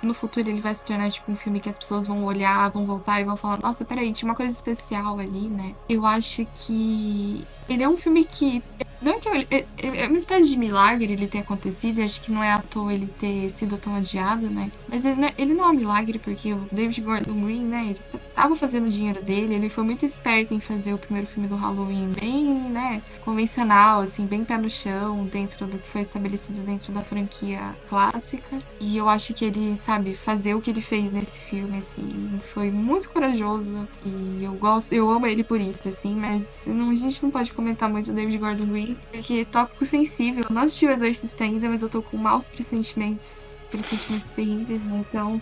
no 0.00 0.14
futuro 0.14 0.48
ele 0.48 0.60
vai 0.60 0.72
se 0.72 0.84
tornar, 0.84 1.10
tipo, 1.10 1.32
um 1.32 1.36
filme 1.36 1.58
que 1.58 1.68
as 1.68 1.76
pessoas 1.78 2.06
vão 2.06 2.24
olhar, 2.24 2.70
vão 2.70 2.86
voltar 2.86 3.20
e 3.20 3.24
vão 3.24 3.36
falar, 3.36 3.58
nossa, 3.58 3.84
peraí, 3.84 4.12
tinha 4.12 4.30
uma 4.30 4.36
coisa 4.36 4.54
especial 4.54 5.18
ali, 5.18 5.48
né? 5.48 5.74
Eu 5.88 6.06
acho 6.06 6.46
que 6.54 7.44
ele 7.68 7.82
é 7.82 7.88
um 7.88 7.96
filme 7.96 8.24
que 8.24 8.62
não 9.02 9.14
é 9.14 9.18
que 9.18 9.28
é, 9.28 9.66
é 9.78 10.06
uma 10.06 10.16
espécie 10.16 10.48
de 10.48 10.56
milagre 10.56 11.12
ele 11.12 11.26
ter 11.26 11.38
acontecido, 11.38 11.98
e 11.98 12.02
acho 12.04 12.20
que 12.20 12.30
não 12.30 12.42
é 12.42 12.52
à 12.52 12.60
toa 12.60 12.94
ele 12.94 13.08
ter 13.18 13.50
sido 13.50 13.76
tão 13.76 13.98
odiado, 13.98 14.48
né? 14.48 14.70
Mas 14.88 15.04
ele 15.04 15.16
não 15.16 15.28
é, 15.28 15.34
ele 15.36 15.54
não 15.54 15.64
é 15.64 15.68
um 15.68 15.72
milagre 15.72 16.18
porque 16.20 16.52
o 16.52 16.68
David 16.70 17.00
Gordon 17.00 17.44
Green, 17.44 17.64
né, 17.64 17.86
ele 17.90 18.00
tava 18.32 18.54
fazendo 18.54 18.86
o 18.86 18.90
dinheiro 18.90 19.20
dele, 19.22 19.54
ele 19.54 19.68
foi 19.68 19.82
muito 19.82 20.06
esperto 20.06 20.54
em 20.54 20.60
fazer 20.60 20.94
o 20.94 20.98
primeiro 20.98 21.26
filme 21.26 21.48
do 21.48 21.56
Halloween 21.56 22.14
bem, 22.18 22.44
né, 22.70 23.02
convencional, 23.24 24.02
assim, 24.02 24.24
bem 24.24 24.44
pé 24.44 24.56
no 24.56 24.70
chão, 24.70 25.24
dentro 25.24 25.66
do 25.66 25.78
que 25.78 25.88
foi 25.88 26.02
estabelecido 26.02 26.60
dentro 26.62 26.92
da 26.92 27.02
franquia 27.02 27.74
clássica. 27.88 28.58
E 28.80 28.96
eu 28.96 29.08
acho 29.08 29.34
que 29.34 29.44
ele, 29.44 29.76
sabe, 29.82 30.14
fazer 30.14 30.54
o 30.54 30.60
que 30.60 30.70
ele 30.70 30.80
fez 30.80 31.10
nesse 31.10 31.40
filme, 31.40 31.78
assim, 31.78 32.40
foi 32.54 32.70
muito 32.70 33.10
corajoso 33.10 33.88
e 34.06 34.44
eu 34.44 34.52
gosto, 34.52 34.92
eu 34.92 35.10
amo 35.10 35.26
ele 35.26 35.42
por 35.42 35.60
isso, 35.60 35.88
assim, 35.88 36.14
mas 36.14 36.64
não, 36.68 36.90
a 36.90 36.94
gente 36.94 37.20
não 37.20 37.30
pode 37.30 37.51
comentar 37.52 37.88
muito 37.88 38.06
do 38.06 38.14
David 38.14 38.38
Gordon 38.38 38.66
Green, 38.66 38.96
porque 39.10 39.44
tópico 39.44 39.84
sensível. 39.84 40.44
Eu 40.48 40.54
não 40.54 40.62
assisti 40.62 40.86
o 40.86 40.90
Exorcista 40.90 41.44
ainda, 41.44 41.68
mas 41.68 41.82
eu 41.82 41.88
tô 41.88 42.02
com 42.02 42.16
maus 42.16 42.46
pressentimentos, 42.46 43.58
pressentimentos 43.70 44.30
terríveis, 44.30 44.82
né? 44.82 45.04
Então, 45.08 45.40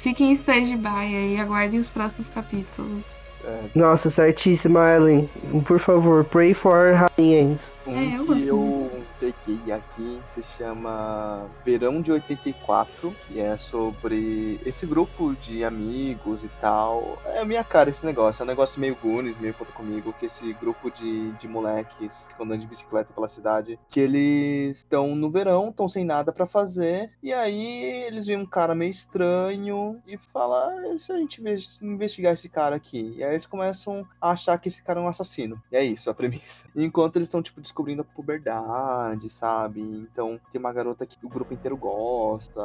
fiquem 0.00 0.30
em 0.30 0.32
stand-by 0.32 0.88
aí, 0.88 1.38
aguardem 1.38 1.78
os 1.78 1.88
próximos 1.88 2.28
capítulos. 2.28 3.27
Nossa, 3.74 4.10
certíssima, 4.10 4.94
Ellen. 4.94 5.28
Por 5.66 5.78
favor, 5.78 6.24
pray 6.24 6.54
for 6.54 6.94
Ends. 7.16 7.72
Um 7.86 7.96
É, 7.96 8.16
eu 8.16 8.22
que 8.22 8.26
gosto 8.32 8.48
eu 8.48 8.90
peguei 9.18 9.72
aqui 9.72 10.20
se 10.26 10.42
chama 10.42 11.46
Verão 11.64 12.00
de 12.00 12.12
84 12.12 13.14
e 13.30 13.40
é 13.40 13.56
sobre 13.56 14.60
esse 14.64 14.86
grupo 14.86 15.34
de 15.42 15.64
amigos 15.64 16.44
e 16.44 16.48
tal. 16.60 17.18
É 17.26 17.40
a 17.40 17.44
minha 17.44 17.64
cara 17.64 17.88
esse 17.90 18.04
negócio, 18.04 18.42
é 18.42 18.44
um 18.44 18.46
negócio 18.46 18.80
meio 18.80 18.96
Goonies, 19.02 19.38
meio 19.40 19.54
conta 19.54 19.72
comigo, 19.72 20.14
que 20.18 20.26
esse 20.26 20.52
grupo 20.54 20.90
de, 20.90 21.30
de 21.32 21.48
moleques 21.48 22.28
que 22.36 22.42
andam 22.42 22.58
de 22.58 22.66
bicicleta 22.66 23.12
pela 23.14 23.28
cidade, 23.28 23.78
que 23.88 24.00
eles 24.00 24.76
estão 24.78 25.14
no 25.16 25.30
verão, 25.30 25.70
estão 25.70 25.88
sem 25.88 26.04
nada 26.04 26.30
pra 26.30 26.46
fazer, 26.46 27.10
e 27.22 27.32
aí 27.32 27.82
eles 28.06 28.26
veem 28.26 28.38
um 28.40 28.46
cara 28.46 28.74
meio 28.74 28.90
estranho 28.90 29.96
e 30.06 30.16
fala, 30.16 30.70
ah, 30.72 30.98
se 30.98 31.10
a 31.10 31.16
gente 31.16 31.40
inves- 31.40 31.78
investigar 31.82 32.34
esse 32.34 32.48
cara 32.48 32.76
aqui? 32.76 33.14
E 33.16 33.24
aí 33.28 33.34
eles 33.34 33.46
começam 33.46 34.06
a 34.20 34.30
achar 34.30 34.58
que 34.58 34.68
esse 34.68 34.82
cara 34.82 35.00
é 35.00 35.02
um 35.02 35.08
assassino. 35.08 35.60
E 35.70 35.76
é 35.76 35.84
isso, 35.84 36.10
a 36.10 36.14
premissa. 36.14 36.64
Enquanto 36.74 37.16
eles 37.16 37.28
estão, 37.28 37.42
tipo, 37.42 37.60
descobrindo 37.60 38.02
a 38.02 38.04
puberdade, 38.04 39.28
sabe? 39.28 39.80
Então, 39.80 40.40
tem 40.50 40.58
uma 40.58 40.72
garota 40.72 41.06
que 41.06 41.24
o 41.24 41.28
grupo 41.28 41.52
inteiro 41.54 41.76
gosta, 41.76 42.60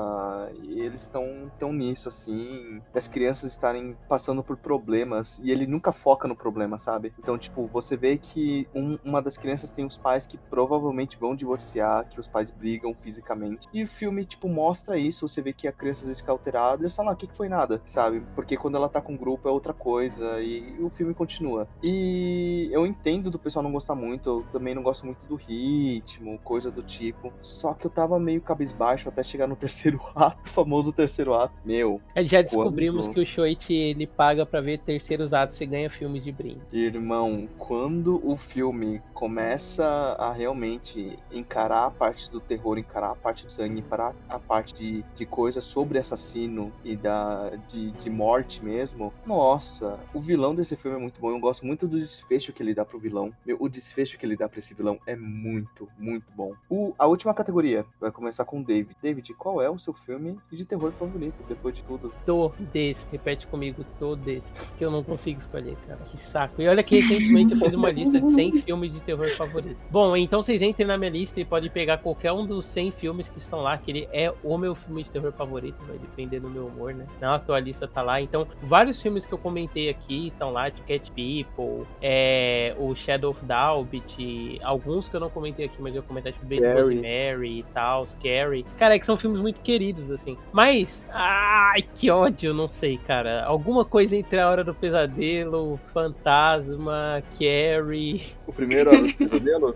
e 0.62 0.80
eles 0.80 1.04
estão 1.04 1.52
tão 1.60 1.72
nisso, 1.74 2.10
assim, 2.10 2.82
das 2.94 3.08
crianças 3.08 3.52
estarem 3.52 3.96
passando 4.08 4.44
por 4.44 4.58
problemas, 4.58 5.40
e 5.44 5.52
ele 5.52 5.66
nunca 5.68 5.92
foca 5.92 6.28
no 6.28 6.36
problema, 6.36 6.78
sabe? 6.78 7.14
Então, 7.20 7.38
tipo, 7.38 7.68
você 7.68 7.96
vê 7.96 8.18
que 8.18 8.68
um- 8.74 8.98
uma 9.04 9.22
das 9.22 9.38
crianças 9.38 9.70
tem 9.70 9.86
os 9.86 9.98
pais 9.98 10.26
que 10.26 10.38
provavelmente 10.38 11.18
vão 11.18 11.36
divorciar, 11.36 12.08
que 12.10 12.20
os 12.20 12.28
pais 12.28 12.52
brigam 12.52 12.94
fisicamente, 12.94 13.68
e 13.74 13.84
o 13.84 13.88
filme, 13.88 14.26
tipo, 14.26 14.48
mostra 14.48 14.98
isso, 14.98 15.28
você 15.28 15.42
vê 15.42 15.54
que 15.54 15.68
a 15.68 15.72
criança 15.72 16.02
às 16.02 16.08
vezes 16.08 16.20
fica 16.22 16.32
alterada, 16.32 16.82
e 16.82 16.86
eles 16.86 16.96
falam, 16.96 17.12
ah, 17.12 17.16
o 17.16 17.18
que 17.18 17.28
que 17.28 17.36
foi 17.38 17.50
nada, 17.50 17.82
sabe? 17.86 18.22
Porque 18.36 18.58
quando 18.58 18.76
ela 18.76 18.90
tá 18.90 19.02
com 19.02 19.14
o 19.16 19.18
grupo 19.18 19.48
é 19.48 19.52
outra 19.52 19.74
coisa, 19.74 20.40
e 20.42 20.53
o 20.80 20.90
filme 20.90 21.14
continua. 21.14 21.68
E 21.82 22.70
eu 22.72 22.86
entendo 22.86 23.30
do 23.32 23.40
pessoal 23.40 23.64
não 23.64 23.72
gostar 23.72 23.96
muito, 23.96 24.30
eu 24.30 24.46
também 24.52 24.74
não 24.76 24.84
gosto 24.84 25.06
muito 25.06 25.26
do 25.26 25.36
ritmo, 25.36 26.38
coisa 26.44 26.70
do 26.72 26.82
tipo. 26.84 27.32
Só 27.42 27.74
que 27.74 27.86
eu 27.86 27.92
tava 27.92 28.20
meio 28.20 28.42
cabisbaixo 28.42 29.08
até 29.10 29.24
chegar 29.24 29.48
no 29.48 29.56
terceiro 29.64 30.00
ato, 30.16 30.40
o 30.46 30.50
famoso 30.50 30.92
terceiro 30.92 31.34
ato. 31.34 31.54
Meu, 31.66 32.02
É, 32.16 32.24
Já 32.24 32.42
descobrimos 32.42 33.08
Quando- 33.08 33.14
que 33.16 33.20
o 33.22 33.26
Shoichi 33.26 33.74
ele 33.74 34.08
paga 34.08 34.46
pra 34.46 34.62
ver 34.62 34.80
terceiros 34.80 35.34
atos 35.34 35.60
e 35.62 35.66
ganha 35.66 35.90
filmes 35.90 36.24
de 36.24 36.32
brinde. 36.32 36.60
irmão, 36.72 37.48
quando 37.58 38.22
o 38.28 38.36
filme 38.36 39.02
começa 39.14 39.86
a 40.20 40.34
realmente 40.34 41.18
encarar 41.32 41.86
a 41.86 41.92
parte 41.92 42.30
do 42.30 42.40
terror, 42.40 42.78
encarar 42.78 43.12
a 43.12 43.16
parte 43.16 43.46
do 43.46 43.52
sangue, 43.52 43.80
encarar 43.80 44.14
a 44.28 44.38
parte 44.38 44.74
de, 44.76 45.04
de 45.16 45.26
coisas 45.26 45.64
sobre 45.64 45.98
assassino 45.98 46.72
e 46.84 46.96
da 46.96 47.52
de, 47.72 47.92
de 47.92 48.10
morte 48.10 48.64
mesmo, 48.64 49.14
nossa, 49.26 50.00
o 50.14 50.20
vilão 50.20 50.43
desse 50.56 50.76
filme 50.76 50.98
é 50.98 51.00
muito 51.00 51.22
bom. 51.22 51.30
Eu 51.30 51.40
gosto 51.40 51.64
muito 51.64 51.88
do 51.88 51.96
desfecho 51.96 52.52
que 52.52 52.64
ele 52.64 52.74
dá 52.74 52.84
pro 52.84 52.98
vilão. 52.98 53.32
Meu, 53.46 53.56
o 53.60 53.70
desfecho 53.70 54.18
que 54.18 54.26
ele 54.26 54.36
dá 54.36 54.50
pra 54.50 54.58
esse 54.58 54.74
vilão 54.74 54.98
é 55.06 55.16
muito, 55.16 55.88
muito 56.00 56.26
bom. 56.36 56.54
O, 56.68 56.96
a 56.98 57.06
última 57.06 57.36
categoria 57.36 57.86
vai 58.02 58.12
começar 58.12 58.44
com 58.46 58.60
o 58.60 58.64
David. 58.64 58.96
David, 59.00 59.32
qual 59.36 59.62
é 59.62 59.70
o 59.70 59.78
seu 59.78 59.94
filme 59.94 60.40
de 60.52 60.66
terror 60.66 60.92
favorito, 60.94 61.36
depois 61.48 61.76
de 61.76 61.84
tudo? 61.84 62.12
Todes, 62.26 63.08
repete 63.12 63.46
comigo, 63.46 63.86
todes. 64.00 64.52
Que 64.78 64.86
eu 64.86 64.90
não 64.90 65.04
consigo 65.04 65.40
escolher, 65.40 65.78
cara. 65.88 66.00
Que 66.00 66.18
saco. 66.18 66.62
E 66.62 66.68
olha 66.68 66.82
que 66.82 67.00
recentemente 67.00 67.54
eu 67.54 67.60
fiz 67.60 67.74
uma 67.74 67.92
lista 67.92 68.20
de 68.20 68.32
100 68.32 68.62
filmes 68.62 68.92
de 68.92 69.00
terror 69.02 69.30
favoritos. 69.36 69.78
Bom, 69.92 70.18
então 70.18 70.42
vocês 70.42 70.62
entrem 70.62 70.88
na 70.88 70.98
minha 70.98 71.12
lista 71.12 71.40
e 71.40 71.46
podem 71.46 71.70
pegar 71.70 72.00
qualquer 72.00 72.32
um 72.32 72.46
dos 72.46 72.66
100 72.66 72.92
filmes 72.92 73.30
que 73.30 73.38
estão 73.38 73.62
lá, 73.62 73.78
que 73.78 73.92
ele 73.92 74.10
é 74.12 74.34
o 74.44 74.58
meu 74.58 74.74
filme 74.74 75.04
de 75.04 75.12
terror 75.12 75.32
favorito, 75.32 75.78
vai 75.86 75.98
depender 75.98 76.40
do 76.40 76.50
meu 76.50 76.68
humor, 76.68 76.94
né? 76.94 77.06
Não, 77.22 77.34
a 77.34 77.40
tua 77.40 77.60
lista 77.60 77.88
tá 77.88 78.02
lá. 78.02 78.20
Então, 78.20 78.48
vários 78.62 79.02
filmes 79.02 79.26
que 79.26 79.34
eu 79.34 79.38
comentei 79.38 79.90
aqui 79.90 80.33
estão 80.34 80.52
lá, 80.52 80.70
de 80.70 80.82
Cat 80.82 81.12
People, 81.12 81.88
é, 82.02 82.76
o 82.78 82.94
Shadow 82.96 83.32
of 83.32 83.44
Dalbit, 83.46 84.60
alguns 84.64 85.08
que 85.08 85.16
eu 85.16 85.20
não 85.20 85.30
comentei 85.30 85.66
aqui, 85.66 85.78
mas 85.80 85.96
eu 85.96 86.02
vou 86.02 86.08
comentar, 86.10 86.34
tipo 86.34 86.46
Carrie. 86.48 86.82
Rosemary 86.82 87.60
e 87.60 87.64
tal, 87.74 88.06
Carrie. 88.22 88.66
Cara, 88.78 88.96
é 88.96 89.00
que 89.00 89.06
são 89.06 89.18
filmes 89.18 89.40
muito 89.40 89.62
queridos, 89.62 90.12
assim. 90.12 90.38
Mas, 90.52 91.08
ai, 91.12 91.82
que 91.82 92.10
ódio, 92.10 92.54
não 92.54 92.68
sei, 92.68 92.98
cara. 92.98 93.44
Alguma 93.46 93.86
coisa 93.86 94.16
entre 94.16 94.40
A 94.40 94.50
Hora 94.50 94.64
do 94.64 94.74
Pesadelo, 94.74 95.78
Fantasma, 95.78 97.24
Carrie, 97.40 98.22
O 98.48 98.54
primeiro 98.54 98.90
Hora 98.90 99.02
do 99.02 99.14
Pesadelo? 99.16 99.76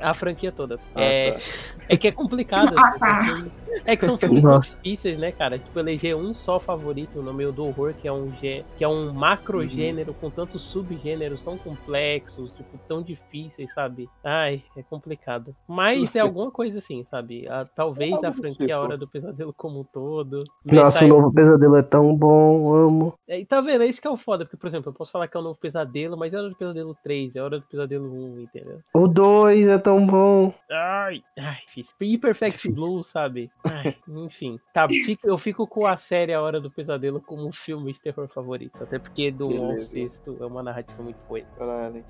A 0.00 0.14
franquia 0.14 0.50
toda. 0.52 0.78
Ah, 0.94 1.02
é, 1.02 1.32
tá. 1.32 1.40
é 1.88 1.96
que 1.96 2.08
é 2.08 2.12
complicado. 2.12 2.74
Ah, 2.82 2.88
assim, 2.90 2.98
tá. 2.98 3.24
filmes- 3.24 3.52
É 3.86 3.96
que 3.96 4.04
são 4.04 4.18
filmes 4.18 4.42
difíceis, 4.76 5.18
né, 5.18 5.32
cara? 5.32 5.58
Tipo, 5.58 5.78
eleger 5.80 6.14
um 6.16 6.34
só 6.34 6.60
favorito 6.60 7.22
no 7.22 7.32
meio 7.32 7.50
do 7.52 7.64
horror, 7.66 7.94
que 7.94 8.06
é 8.06 8.12
um 8.12 8.30
gê- 8.40 8.64
que 8.76 8.84
é 8.84 8.88
um 8.88 9.12
macro 9.12 9.66
gênero 9.66 10.12
com 10.14 10.28
tantos 10.30 10.60
subgêneros 10.62 11.42
tão 11.42 11.56
complexos, 11.56 12.50
tipo, 12.52 12.78
tão 12.86 13.02
difíceis, 13.02 13.72
sabe? 13.72 14.08
Ai, 14.22 14.62
é 14.76 14.82
complicado. 14.82 15.54
Mas 15.66 16.14
é 16.14 16.20
alguma 16.20 16.50
coisa 16.50 16.78
assim, 16.78 17.04
sabe? 17.10 17.48
A- 17.48 17.64
talvez 17.64 18.12
Algo 18.12 18.26
a 18.26 18.32
franquia 18.32 18.66
tipo. 18.66 18.72
A 18.72 18.80
Hora 18.80 18.96
do 18.98 19.08
Pesadelo 19.08 19.52
como 19.56 19.80
um 19.80 19.84
todo. 19.84 20.44
Nossa, 20.64 21.04
o 21.04 21.08
novo 21.08 21.32
pesadelo 21.32 21.76
é 21.76 21.82
tão 21.82 22.14
bom, 22.14 22.74
amo. 22.74 23.14
É, 23.28 23.40
E 23.40 23.44
tá 23.46 23.60
vendo? 23.60 23.82
É 23.82 23.86
isso 23.86 24.00
que 24.00 24.06
é 24.06 24.10
o 24.10 24.16
foda, 24.16 24.44
porque, 24.44 24.56
por 24.56 24.66
exemplo, 24.66 24.90
eu 24.90 24.94
posso 24.94 25.10
falar 25.12 25.28
que 25.28 25.36
é 25.36 25.40
o 25.40 25.42
novo 25.42 25.58
pesadelo, 25.58 26.16
mas 26.16 26.32
é 26.32 26.36
a 26.36 26.40
Hora 26.40 26.50
do 26.50 26.56
Pesadelo 26.56 26.96
3, 27.02 27.36
é 27.36 27.40
a 27.40 27.44
Hora 27.44 27.58
do 27.58 27.66
Pesadelo 27.66 28.12
1, 28.36 28.40
entendeu? 28.40 28.80
O 28.94 29.08
2 29.08 29.68
é 29.72 29.78
tão 29.78 30.04
bom. 30.06 30.54
Ai, 30.70 31.22
ai, 31.38 31.58
difícil. 31.66 31.94
E 32.00 32.18
Perfect 32.18 32.56
Difícil. 32.56 32.74
Blue, 32.74 33.02
sabe? 33.04 33.50
Ai, 33.64 33.96
enfim. 34.08 34.58
Tá, 34.72 34.86
fico- 34.88 35.26
eu 35.26 35.36
fico 35.38 35.66
com 35.66 35.86
a 35.86 35.96
série 35.96 36.32
A 36.32 36.40
Hora 36.40 36.60
do 36.60 36.70
Pesadelo 36.70 37.20
como 37.20 37.46
um 37.46 37.52
filme 37.52 37.92
de 37.92 38.00
terror 38.00 38.28
favorito. 38.28 38.82
Até 38.82 38.98
porque 38.98 39.30
do 39.30 39.48
1 39.48 39.62
ao 39.62 39.68
Beleza. 39.74 39.86
6 39.90 40.22
é 40.40 40.44
uma 40.46 40.62
narrativa 40.62 41.02
muito 41.02 41.18
boa. 41.26 41.42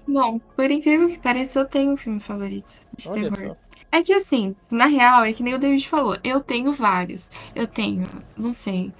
Bom, 0.06 0.38
por 0.38 0.70
incrível 0.70 1.08
que 1.08 1.18
pareça, 1.18 1.60
eu 1.60 1.64
tenho 1.66 1.92
um 1.92 1.96
filme 1.96 2.20
favorito 2.20 2.80
de 2.96 3.08
Olha 3.08 3.30
terror. 3.30 3.56
só. 3.56 3.62
É 3.90 4.02
que 4.02 4.12
assim, 4.12 4.56
na 4.70 4.86
real, 4.86 5.24
é 5.24 5.32
que 5.32 5.42
nem 5.42 5.54
o 5.54 5.58
David 5.58 5.86
falou, 5.88 6.16
eu 6.24 6.40
tenho 6.40 6.72
vários. 6.72 7.30
Eu 7.54 7.66
tenho, 7.66 8.08
não 8.36 8.52
sei, 8.52 8.92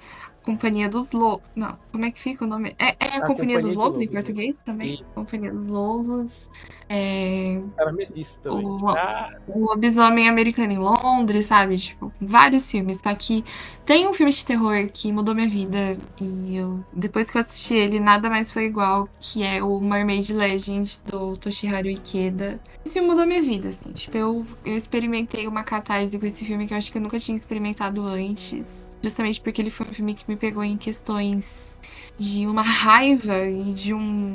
Companhia 0.43 0.89
dos 0.89 1.11
Lobos. 1.13 1.47
Não, 1.55 1.77
como 1.91 2.05
é 2.05 2.11
que 2.11 2.19
fica 2.19 2.43
o 2.43 2.47
nome? 2.47 2.75
É, 2.77 2.95
é 3.05 3.17
a 3.17 3.19
A 3.19 3.21
Companhia, 3.25 3.59
dos 3.59 3.73
Companhia 3.73 3.75
Lobos 3.75 3.99
dos 3.99 4.07
em 4.07 4.09
Lobos, 4.09 4.13
né? 4.13 4.21
português 4.21 4.57
também? 4.59 4.97
Sim. 4.97 5.03
Companhia 5.15 5.51
dos 5.53 5.65
Lobos. 5.67 6.49
É, 6.89 7.61
Caramelista 7.77 8.49
também. 8.49 8.65
O- 8.65 8.89
Ah, 8.89 9.29
o 9.47 9.59
Lobisomem 9.67 10.27
Americano 10.27 10.73
em 10.73 10.77
Londres, 10.77 11.45
sabe? 11.45 11.77
Tipo, 11.77 12.11
vários 12.19 12.69
filmes. 12.69 12.99
Só 12.99 13.15
que 13.15 13.43
tem 13.85 14.07
um 14.07 14.13
filme 14.13 14.31
de 14.31 14.45
terror 14.45 14.89
que 14.93 15.11
mudou 15.11 15.33
minha 15.33 15.47
vida. 15.47 15.97
E 16.19 16.55
eu, 16.57 16.83
depois 16.93 17.31
que 17.31 17.37
eu 17.37 17.41
assisti 17.41 17.73
ele, 17.75 17.99
nada 17.99 18.29
mais 18.29 18.51
foi 18.51 18.65
igual. 18.65 19.07
Que 19.19 19.43
é 19.43 19.63
o 19.63 19.79
Mermaid 19.79 20.31
Legend 20.33 20.99
do 21.05 21.37
Toshiharu 21.37 21.87
Ikeda. 21.89 22.59
Esse 22.85 22.93
filme 22.95 23.07
mudou 23.07 23.25
minha 23.25 23.41
vida, 23.41 23.69
assim. 23.69 23.91
Tipo, 23.93 24.17
eu, 24.17 24.45
eu 24.65 24.75
experimentei 24.75 25.47
uma 25.47 25.63
catarse 25.63 26.19
com 26.19 26.25
esse 26.25 26.43
filme 26.45 26.67
que 26.67 26.73
eu 26.73 26.77
acho 26.77 26.91
que 26.91 26.97
eu 26.97 27.01
nunca 27.01 27.19
tinha 27.19 27.35
experimentado 27.35 28.01
antes. 28.05 28.82
Justamente 29.03 29.41
porque 29.41 29.61
ele 29.61 29.69
foi 29.69 29.85
um 29.87 29.93
filme 29.93 30.15
que 30.15 30.23
me 30.27 30.37
pegou 30.37 30.63
em 30.63 30.77
questões 30.77 31.77
de 32.17 32.47
uma 32.47 32.61
raiva 32.61 33.45
e 33.45 33.73
de 33.73 33.93
um- 33.93 34.33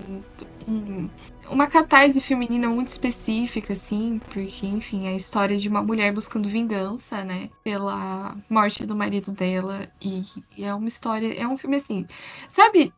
um 0.68 1.08
uma 1.50 1.66
catarse 1.66 2.20
feminina 2.20 2.68
muito 2.68 2.88
específica, 2.88 3.72
assim, 3.72 4.20
porque, 4.30 4.66
enfim, 4.66 5.06
é 5.06 5.10
a 5.10 5.14
história 5.14 5.56
de 5.56 5.66
uma 5.66 5.82
mulher 5.82 6.12
buscando 6.12 6.46
vingança, 6.46 7.24
né, 7.24 7.48
pela 7.64 8.36
morte 8.50 8.84
do 8.84 8.94
marido 8.94 9.32
dela, 9.32 9.88
e, 9.98 10.22
e 10.56 10.64
é 10.64 10.74
uma 10.74 10.88
história, 10.88 11.32
é 11.40 11.48
um 11.48 11.56
filme 11.56 11.76
assim, 11.76 12.06
sabe, 12.50 12.92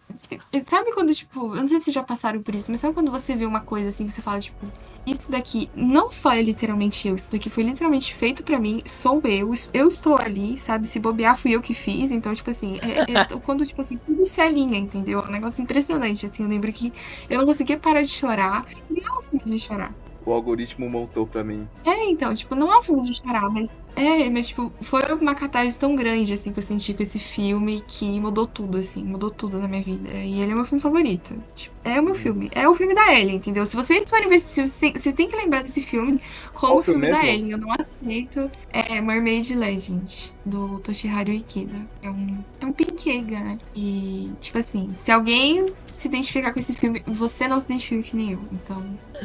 sabe 0.65 0.93
quando, 0.93 1.15
tipo, 1.15 1.55
eu 1.55 1.61
não 1.61 1.67
sei 1.69 1.79
se 1.81 1.91
já 1.93 2.03
passaram 2.03 2.43
por 2.43 2.55
isso, 2.55 2.71
mas 2.71 2.81
sabe 2.81 2.93
quando 2.93 3.11
você 3.13 3.37
vê 3.37 3.47
uma 3.47 3.61
coisa 3.61 3.89
assim, 3.89 4.09
você 4.09 4.21
fala, 4.21 4.41
tipo, 4.41 4.67
isso 5.07 5.31
daqui 5.31 5.69
não 5.75 6.11
só 6.11 6.33
é 6.33 6.43
literalmente 6.43 7.09
eu, 7.09 7.15
isso 7.15 7.31
daqui 7.31 7.49
foi 7.49 7.63
literalmente 7.63 8.15
feito 8.15 8.43
pra 8.43 8.59
mim, 8.59 8.83
sou 8.85 9.21
eu, 9.25 9.53
eu 9.73 9.89
estou 9.89 10.19
ali, 10.19 10.59
sabe, 10.59 10.87
se 10.87 10.99
bobear 10.99 11.37
fui 11.37 11.53
eu 11.53 11.61
que 11.61 11.75
fiz, 11.75 12.11
então, 12.11 12.35
tipo 12.35 12.51
assim, 12.51 12.79
é, 12.83 13.13
é 13.13 13.25
quando, 13.45 13.67
tipo 13.67 13.81
assim, 13.81 13.97
tudo 13.99 14.25
se 14.25 14.41
alinha, 14.41 14.79
entendeu, 14.79 15.21
é 15.21 15.29
um 15.29 15.31
negócio 15.31 15.63
impressionante, 15.63 16.27
assim, 16.27 16.43
eu 16.43 16.49
lembro 16.49 16.73
que 16.73 16.93
eu 17.29 17.39
não 17.39 17.47
conseguia 17.47 17.79
parar 17.79 18.03
de 18.03 18.09
chorar. 18.09 18.65
E 18.91 19.03
não 19.03 19.39
de 19.45 19.59
chorar. 19.59 19.95
O 20.25 20.33
algoritmo 20.33 20.89
montou 20.89 21.27
pra 21.27 21.43
mim. 21.43 21.67
É, 21.85 22.11
então, 22.11 22.35
tipo, 22.35 22.55
não 22.55 22.73
é 22.73 22.79
um 22.79 22.83
filme 22.83 23.03
de 23.03 23.15
chorar, 23.15 23.49
mas. 23.51 23.71
É, 23.97 24.29
mas, 24.31 24.49
tipo, 24.49 24.73
foi 24.81 25.03
uma 25.15 25.35
catarse 25.35 25.77
tão 25.77 25.95
grande, 25.95 26.33
assim, 26.33 26.53
que 26.53 26.59
eu 26.59 26.63
senti 26.63 26.95
com 26.95 27.03
esse 27.03 27.19
filme 27.19 27.83
que 27.87 28.21
mudou 28.21 28.47
tudo, 28.47 28.79
assim, 28.79 29.05
mudou 29.05 29.31
tudo 29.31 29.59
na 29.59 29.69
minha 29.69 29.83
vida. 29.83 30.11
E 30.13 30.41
ele 30.41 30.53
é 30.53 30.55
meu 30.55 30.65
filme 30.65 30.81
favorito. 30.81 31.43
Tipo, 31.55 31.75
é 31.85 32.01
o 32.01 32.03
meu 32.03 32.15
filme. 32.15 32.51
É 32.55 32.69
o 32.69 32.75
filme 32.75 32.95
da 32.95 33.13
Ellie, 33.13 33.37
entendeu? 33.37 33.65
Se 33.67 33.77
vocês 33.77 34.09
forem 34.09 34.29
ver 34.29 34.37
esse 34.37 34.55
filme, 34.55 34.69
você 34.69 35.13
tem, 35.13 35.29
que 35.29 35.37
lembrar 35.37 35.63
desse 35.63 35.81
filme 35.81 36.21
como 36.55 36.79
o 36.79 36.83
filme 36.83 37.07
filme 37.07 37.17
da? 37.17 37.27
Ellie. 37.27 37.53
Eu 37.53 37.59
não 37.59 37.73
aceito. 37.73 38.51
É 38.73 39.01
Mermaid 39.01 39.55
Legend, 39.55 40.35
do 40.45 40.79
Toshiharu 40.81 41.33
Ikeda. 41.33 41.87
É 42.03 42.11
um, 42.11 42.39
é 42.61 42.67
um 42.67 42.73
pinkeiga, 42.73 43.41
né? 43.41 43.59
E, 43.75 44.31
tipo 44.41 44.59
assim, 44.59 44.93
se 44.95 45.11
alguém 45.11 45.73
se 45.93 46.09
identificar 46.09 46.53
com 46.53 46.61
esse 46.61 46.75
filme, 46.75 47.03
você 47.07 47.49
não 47.49 47.59
se 47.59 47.67
identifica 47.67 48.03
que 48.03 48.17
nem 48.17 48.33
eu. 48.33 48.41
Então, 48.53 48.85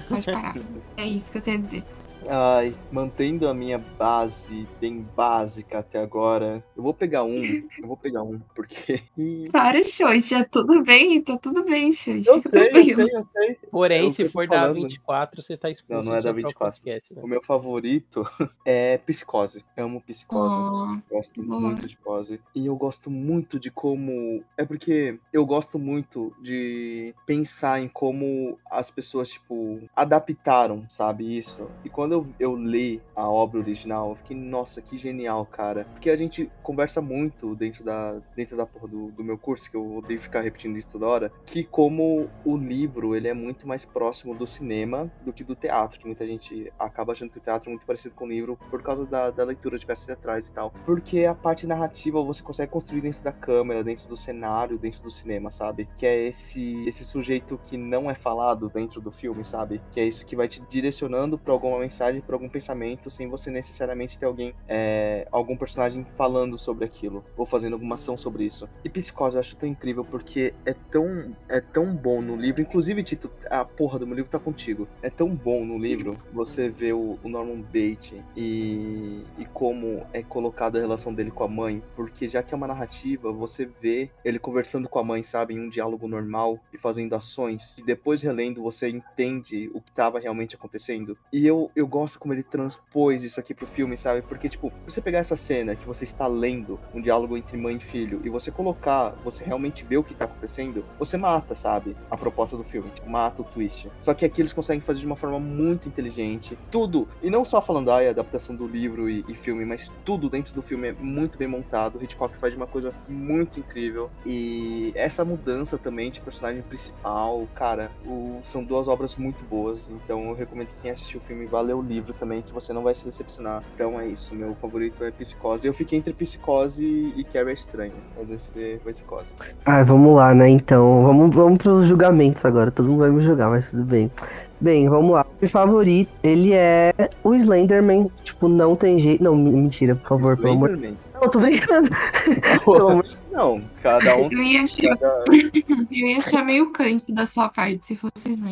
pode 0.10 0.26
parar. 0.26 0.56
é 0.98 1.06
isso 1.06 1.32
que 1.32 1.38
eu 1.38 1.42
tenho 1.42 1.58
a 1.58 1.60
dizer. 1.62 1.84
Ai, 2.28 2.74
mantendo 2.92 3.48
a 3.48 3.54
minha 3.54 3.78
base 3.78 4.68
bem 4.82 5.02
básica 5.16 5.80
até 5.80 6.00
agora, 6.00 6.64
eu 6.76 6.82
vou 6.82 6.94
pegar 6.94 7.24
um. 7.24 7.36
Eu 7.78 7.88
vou 7.88 7.98
pegar 7.98 8.24
um, 8.24 8.40
porque. 8.56 9.04
Para, 9.52 9.84
Xoxa. 9.88 10.48
Tudo 10.50 10.82
bem? 10.84 11.22
Tá 11.22 11.38
tudo 11.38 11.64
bem, 11.66 11.92
Xoxa. 11.92 12.32
Eu 12.32 12.42
Fica 12.42 12.58
sei, 12.60 12.68
eu 12.68 12.72
tranquilo. 12.72 13.02
sei, 13.04 13.16
eu 13.18 13.24
sei. 13.24 13.56
Porém, 13.70 14.08
É 14.08 14.12
se 14.12 14.22
eu 14.24 14.30
for 14.30 14.48
da 14.48 14.62
falando. 14.62 14.76
24, 14.76 15.42
você 15.42 15.58
tá 15.58 15.70
expulso 15.70 16.04
Não, 16.04 16.12
não 16.12 16.14
é 16.14 16.18
da 16.18 16.22
seu 16.24 16.34
próprio 16.34 16.48
24. 16.50 16.82
podcast, 16.82 17.14
né? 17.14 17.22
O 17.24 17.28
meu 17.28 17.44
favorito 17.44 18.24
é 18.66 18.98
Psicose. 19.00 19.64
Amo 19.78 20.02
Psicose. 20.02 21.02
Oh, 21.10 21.14
Gosto 21.16 21.44
boa. 21.44 21.60
muito 21.62 21.86
de 21.88 21.98
pose. 21.98 22.40
E 22.56 22.66
eu 22.66 22.76
gosto 22.76 23.10
muito 23.12 23.60
de 23.60 23.70
como. 23.70 24.44
É 24.58 24.66
porque 24.66 25.20
eu 25.32 25.46
gosto 25.46 25.78
muito 25.78 26.34
de 26.42 27.14
pensar 27.26 27.80
em 27.82 27.88
como 27.88 28.58
as 28.72 28.90
pessoas, 28.90 29.30
tipo, 29.30 29.82
adaptaram, 29.96 30.86
sabe, 30.90 31.38
isso. 31.38 31.68
E 31.84 31.90
quando 31.90 32.15
eu, 32.16 32.28
eu 32.40 32.56
li 32.56 33.02
a 33.16 33.28
obra 33.30 33.60
original, 33.60 34.10
eu 34.10 34.16
fiquei, 34.16 34.36
nossa, 34.38 34.82
que 34.82 34.98
genial, 34.98 35.46
cara. 35.46 35.86
Porque 35.92 36.10
a 36.10 36.16
gente 36.16 36.50
conversa 36.64 37.02
muito 37.02 37.56
dentro 37.56 37.84
da, 37.84 38.18
dentro 38.36 38.58
da 38.58 38.66
porra 38.66 38.88
do, 38.88 39.12
do 39.12 39.24
meu 39.24 39.38
curso, 39.38 39.70
que 39.70 39.78
eu 39.78 39.98
odeio 39.98 40.20
ficar 40.20 40.42
repetindo 40.42 40.78
isso 40.78 40.90
toda 40.90 41.08
hora, 41.08 41.32
que 41.46 41.64
como 41.64 42.30
o 42.44 42.58
livro, 42.58 43.16
ele 43.16 43.28
é 43.28 43.34
muito 43.34 43.68
mais 43.68 43.86
próximo 43.86 44.36
do 44.36 44.48
cinema 44.48 45.12
do 45.24 45.34
que 45.34 45.44
do 45.44 45.56
teatro, 45.56 46.00
que 46.00 46.06
muita 46.06 46.26
gente 46.26 46.72
acaba 46.80 47.14
achando 47.14 47.32
que 47.32 47.38
o 47.38 47.42
teatro 47.42 47.70
é 47.70 47.74
muito 47.74 47.86
parecido 47.86 48.16
com 48.16 48.26
o 48.26 48.30
livro 48.30 48.58
por 48.70 48.82
causa 48.82 49.06
da, 49.06 49.32
da 49.32 49.44
leitura 49.44 49.78
de 49.78 49.86
peças 49.86 50.06
teatrais 50.06 50.48
e 50.48 50.52
tal. 50.52 50.74
Porque 50.86 51.26
a 51.26 51.34
parte 51.34 51.68
narrativa 51.68 52.22
você 52.22 52.42
consegue 52.42 52.72
construir 52.72 53.02
dentro 53.02 53.24
da 53.24 53.32
câmera, 53.32 53.84
dentro 53.84 54.08
do 54.08 54.18
cenário, 54.18 54.78
dentro 54.78 55.02
do 55.02 55.10
cinema, 55.10 55.52
sabe? 55.52 55.88
Que 55.98 56.06
é 56.06 56.28
esse, 56.28 56.88
esse 56.88 57.04
sujeito 57.04 57.60
que 57.64 57.78
não 57.78 58.10
é 58.10 58.16
falado 58.16 58.70
dentro 58.70 59.02
do 59.02 59.12
filme, 59.12 59.44
sabe? 59.44 59.82
Que 59.92 60.00
é 60.00 60.06
isso 60.06 60.26
que 60.26 60.36
vai 60.36 60.48
te 60.48 60.62
direcionando 60.70 61.38
pra 61.38 61.54
alguma 61.54 61.80
mensagem, 61.80 62.05
pra 62.22 62.36
algum 62.36 62.50
pensamento, 62.50 63.10
sem 63.10 63.28
você 63.28 63.50
necessariamente 63.50 64.18
ter 64.18 64.26
alguém, 64.26 64.54
é, 64.68 65.28
algum 65.32 65.56
personagem 65.56 66.06
falando 66.18 66.58
sobre 66.58 66.86
aquilo, 66.86 67.24
ou 67.38 67.46
fazendo 67.46 67.74
alguma 67.74 67.96
ação 67.96 68.18
sobre 68.18 68.44
isso. 68.44 68.68
E 68.84 68.90
Psicose 68.90 69.36
eu 69.36 69.40
acho 69.40 69.56
tão 69.56 69.68
incrível 69.68 70.04
porque 70.04 70.54
é 70.66 70.74
tão, 70.74 71.36
é 71.48 71.60
tão 71.62 71.94
bom 71.96 72.22
no 72.22 72.36
livro, 72.36 72.62
inclusive, 72.62 73.04
Tito, 73.04 73.32
a 73.50 73.64
porra 73.66 74.00
do 74.00 74.08
meu 74.08 74.16
livro 74.16 74.32
tá 74.32 74.40
contigo. 74.40 74.88
É 75.02 75.10
tão 75.10 75.30
bom 75.30 75.66
no 75.66 75.78
livro 75.78 76.18
você 76.32 76.70
ver 76.70 76.94
o, 76.94 77.20
o 77.24 77.30
Norman 77.30 77.62
Bates 77.62 78.20
e, 78.36 79.24
e 79.38 79.46
como 79.54 80.06
é 80.14 80.22
colocada 80.22 80.78
a 80.78 80.82
relação 80.82 81.14
dele 81.14 81.32
com 81.32 81.44
a 81.44 81.48
mãe, 81.48 81.82
porque 81.96 82.28
já 82.28 82.42
que 82.44 82.54
é 82.54 82.58
uma 82.58 82.68
narrativa, 82.68 83.32
você 83.32 83.66
vê 83.82 84.10
ele 84.24 84.40
conversando 84.40 84.88
com 84.90 85.00
a 85.00 85.04
mãe, 85.04 85.24
sabe, 85.24 85.54
em 85.54 85.60
um 85.60 85.70
diálogo 85.70 86.08
normal 86.08 86.60
e 86.74 86.78
fazendo 86.78 87.16
ações, 87.16 87.78
e 87.78 87.84
depois 87.84 88.22
relendo 88.22 88.62
você 88.62 88.90
entende 88.90 89.70
o 89.74 89.82
que 89.82 89.90
estava 89.90 90.20
realmente 90.20 90.56
acontecendo. 90.56 91.18
E 91.32 91.46
eu, 91.46 91.72
eu 91.76 91.88
gosto 91.96 92.20
como 92.20 92.34
ele 92.34 92.44
transpôs 92.44 93.24
isso 93.24 93.40
aqui 93.40 93.54
pro 93.54 93.66
filme, 93.66 93.98
sabe? 93.98 94.22
Porque, 94.22 94.50
tipo, 94.50 94.70
você 94.86 95.00
pegar 95.00 95.20
essa 95.20 95.38
cena 95.38 95.76
que 95.78 95.86
você 95.88 96.04
está 96.04 96.28
lendo 96.28 96.78
um 96.94 97.00
diálogo 97.00 97.38
entre 97.38 97.56
mãe 97.58 97.78
e 97.78 97.80
filho 97.80 98.20
e 98.24 98.30
você 98.30 98.52
colocar, 98.52 99.12
você 99.24 99.46
realmente 99.46 99.82
vê 99.86 99.96
o 99.96 100.04
que 100.04 100.14
tá 100.14 100.26
acontecendo, 100.26 100.84
você 101.00 101.16
mata, 101.16 101.56
sabe? 101.56 101.96
A 102.12 102.18
proposta 102.18 102.58
do 102.58 102.66
filme, 102.66 102.90
tipo, 102.92 103.10
mata 103.10 103.42
o 103.42 103.46
twist. 103.46 103.90
Só 104.02 104.14
que 104.14 104.26
aqui 104.26 104.42
eles 104.42 104.52
conseguem 104.52 104.82
fazer 104.82 105.00
de 105.00 105.06
uma 105.06 105.16
forma 105.16 105.40
muito 105.40 105.88
inteligente. 105.88 106.58
Tudo, 106.70 107.08
e 107.24 107.30
não 107.30 107.46
só 107.46 107.62
falando, 107.62 107.90
ah, 107.92 108.00
a 108.00 108.10
adaptação 108.10 108.54
do 108.56 108.68
livro 108.68 109.10
e, 109.10 109.24
e 109.30 109.34
filme, 109.34 109.64
mas 109.64 109.90
tudo 110.04 110.30
dentro 110.30 110.54
do 110.54 110.62
filme 110.62 110.90
é 110.90 110.94
muito 110.94 111.38
bem 111.38 111.48
montado. 111.48 111.98
O 111.98 112.04
Hitchcock 112.04 112.36
faz 112.38 112.52
de 112.52 112.58
uma 112.58 112.68
coisa 112.68 112.94
muito 113.08 113.58
incrível. 113.60 114.10
E 114.26 114.92
essa 114.96 115.24
mudança 115.24 115.78
também 115.78 116.12
de 116.12 116.20
personagem 116.20 116.62
principal, 116.62 117.48
cara, 117.56 117.90
o- 118.06 118.42
são 118.44 118.64
duas 118.64 118.88
obras 118.90 119.16
muito 119.16 119.44
boas. 119.46 119.80
Então 119.90 120.30
eu 120.30 120.36
recomendo 120.36 120.68
que 120.68 120.82
quem 120.82 120.92
assistiu 120.92 121.20
o 121.22 121.24
filme 121.24 121.46
valeu 121.46 121.75
o 121.76 121.82
livro 121.82 122.14
também, 122.14 122.42
que 122.42 122.54
você 122.54 122.74
não 122.74 122.84
vai 122.84 122.96
se 122.96 123.06
decepcionar. 123.06 123.64
Então 123.76 124.00
é 124.00 124.08
isso, 124.08 124.34
meu 124.34 124.56
favorito 124.62 125.04
é 125.04 125.12
Psicose. 125.12 125.68
Eu 125.68 125.74
fiquei 125.74 126.00
entre 126.00 126.14
Psicose 126.14 126.84
e 127.16 127.24
Carrie 127.26 127.52
é 127.52 127.54
Estranho, 127.54 127.94
mas 128.18 128.30
esse 128.30 128.80
foi 128.84 128.94
Psicose. 128.94 129.34
Ah, 129.66 129.84
vamos 129.84 130.16
lá, 130.16 130.34
né? 130.34 130.50
Então, 130.50 131.04
vamos, 131.04 131.36
vamos 131.36 131.58
pros 131.58 131.86
julgamentos 131.88 132.44
agora. 132.46 132.72
Todo 132.72 132.88
mundo 132.90 133.00
vai 133.00 133.10
me 133.12 133.22
julgar, 133.22 133.50
mas 133.50 133.70
tudo 133.70 133.84
bem. 133.84 134.12
Bem, 134.60 134.88
vamos 134.90 135.12
lá. 135.12 135.26
Meu 135.42 135.50
favorito, 135.50 136.10
ele 136.24 136.54
é 136.54 136.94
o 137.24 137.36
Slenderman. 137.36 138.10
Tipo, 138.24 138.48
não 138.48 138.76
tem 138.76 138.98
jeito. 139.00 139.24
Não, 139.24 139.36
mentira, 139.36 139.96
por 139.96 140.08
favor, 140.10 140.38
pelo 140.38 140.54
amor. 140.54 140.70
Slenderman? 140.70 140.98
Não, 141.14 141.30
tô 141.30 141.40
brincando. 141.40 141.90
Pelo 142.66 142.90
amor- 142.90 143.06
Não, 143.36 143.62
cada 143.84 144.16
um. 144.16 144.30
Eu 144.32 144.44
ia 144.44 144.62
achar, 144.62 144.98
cada- 144.98 145.24
eu 145.92 146.08
ia 146.08 146.18
achar 146.20 146.44
meio 146.46 146.72
cante 146.72 147.14
da 147.14 147.26
sua 147.26 147.50
parte 147.50 147.86
se 147.86 147.96
fosse 147.96 148.14
isso. 148.30 148.44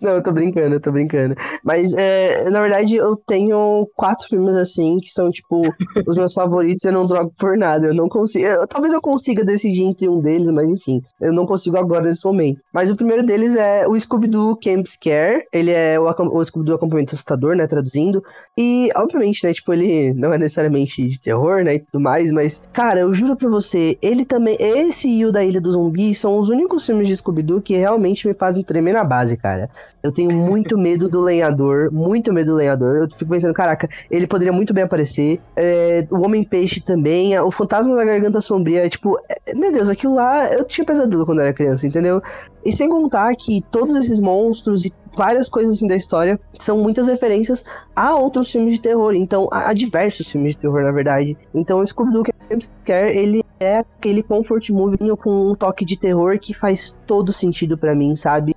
Não, 0.00 0.10
eu 0.14 0.22
tô 0.22 0.32
brincando, 0.32 0.74
eu 0.76 0.80
tô 0.80 0.92
brincando. 0.92 1.34
Mas, 1.64 1.92
é, 1.94 2.48
na 2.50 2.60
verdade, 2.60 2.94
eu 2.94 3.16
tenho 3.16 3.88
quatro 3.96 4.26
filmes 4.28 4.54
assim 4.54 4.98
que 4.98 5.08
são, 5.10 5.30
tipo, 5.30 5.62
os 6.06 6.16
meus 6.16 6.32
favoritos 6.32 6.84
eu 6.84 6.92
não 6.92 7.06
drogo 7.06 7.32
por 7.38 7.56
nada. 7.56 7.88
Eu 7.88 7.94
não 7.94 8.08
consigo. 8.08 8.44
eu- 8.46 8.66
talvez 8.66 8.92
eu 8.92 9.00
consiga 9.00 9.44
decidir 9.44 9.82
entre 9.84 10.08
um 10.08 10.20
deles, 10.20 10.48
mas 10.50 10.70
enfim, 10.70 11.02
eu 11.20 11.32
não 11.32 11.44
consigo 11.44 11.76
agora 11.76 12.04
nesse 12.04 12.24
momento. 12.24 12.60
Mas 12.72 12.90
o 12.90 12.96
primeiro 12.96 13.24
deles 13.24 13.56
é 13.56 13.86
o 13.88 13.98
Scooby-Doo 13.98 14.56
Camp 14.62 14.86
Scare. 14.86 15.44
Ele 15.52 15.70
é 15.72 15.98
o, 15.98 16.04
o 16.04 16.44
Scooby-Doo 16.44 16.76
Acampamento 16.76 17.14
Assustador, 17.14 17.56
né? 17.56 17.66
Traduzindo. 17.66 18.22
E, 18.56 18.88
obviamente, 18.96 19.44
né? 19.44 19.52
Tipo, 19.52 19.72
ele 19.72 20.12
não 20.14 20.32
é 20.32 20.38
necessariamente 20.38 21.06
de 21.08 21.20
terror, 21.20 21.64
né? 21.64 21.74
E 21.74 21.80
tudo 21.80 22.00
mais, 22.00 22.30
mas, 22.32 22.62
cara, 22.72 23.00
eu 23.00 23.12
juro 23.12 23.36
pra 23.36 23.48
você, 23.48 23.79
ele 24.00 24.24
também. 24.24 24.56
Esse 24.58 25.08
e 25.08 25.24
o 25.24 25.32
da 25.32 25.44
Ilha 25.44 25.60
do 25.60 25.72
Zumbi 25.72 26.14
são 26.14 26.38
os 26.38 26.48
únicos 26.48 26.84
filmes 26.86 27.08
de 27.08 27.16
Scooby-Doo 27.16 27.60
que 27.60 27.76
realmente 27.76 28.26
me 28.26 28.34
fazem 28.34 28.62
tremer 28.62 28.94
na 28.94 29.04
base, 29.04 29.36
cara. 29.36 29.70
Eu 30.02 30.10
tenho 30.10 30.32
muito 30.32 30.78
medo 30.78 31.08
do 31.08 31.20
lenhador, 31.20 31.92
muito 31.92 32.32
medo 32.32 32.52
do 32.52 32.56
lenhador. 32.56 32.96
Eu 32.96 33.08
fico 33.10 33.30
pensando, 33.30 33.52
caraca, 33.52 33.88
ele 34.10 34.26
poderia 34.26 34.52
muito 34.52 34.72
bem 34.72 34.84
aparecer. 34.84 35.40
É, 35.54 36.06
o 36.10 36.22
Homem-Peixe 36.22 36.80
também, 36.80 37.38
o 37.38 37.50
Fantasma 37.50 37.94
da 37.94 38.04
Garganta 38.04 38.40
Sombria, 38.40 38.88
tipo, 38.88 39.18
é, 39.28 39.54
meu 39.54 39.72
Deus, 39.72 39.88
aquilo 39.88 40.14
lá, 40.14 40.50
eu 40.52 40.64
tinha 40.64 40.84
pesadelo 40.84 41.26
quando 41.26 41.40
era 41.40 41.52
criança, 41.52 41.86
entendeu? 41.86 42.22
E 42.64 42.72
sem 42.74 42.88
contar 42.88 43.34
que 43.36 43.62
todos 43.70 43.94
esses 43.94 44.20
monstros 44.20 44.84
e 44.84 44.92
várias 45.16 45.48
coisas 45.48 45.76
assim 45.76 45.86
da 45.86 45.96
história 45.96 46.38
são 46.60 46.78
muitas 46.78 47.08
referências 47.08 47.64
a 47.96 48.14
outros 48.14 48.50
filmes 48.50 48.74
de 48.74 48.80
terror, 48.80 49.14
então 49.14 49.48
a, 49.50 49.72
diversos 49.72 50.30
filmes 50.30 50.54
de 50.54 50.60
terror, 50.60 50.82
na 50.82 50.92
verdade. 50.92 51.36
Então 51.54 51.80
o 51.80 51.86
Scooby-Doo 51.86 52.24
Camp 52.24 52.62
Scare, 52.62 53.16
ele 53.16 53.44
é 53.58 53.78
aquele 53.78 54.22
comfort 54.22 54.68
movie 54.70 54.98
com 55.22 55.50
um 55.50 55.54
toque 55.54 55.84
de 55.84 55.98
terror 55.98 56.38
que 56.38 56.54
faz 56.54 56.98
todo 57.06 57.32
sentido 57.32 57.76
pra 57.78 57.94
mim, 57.94 58.14
sabe? 58.16 58.54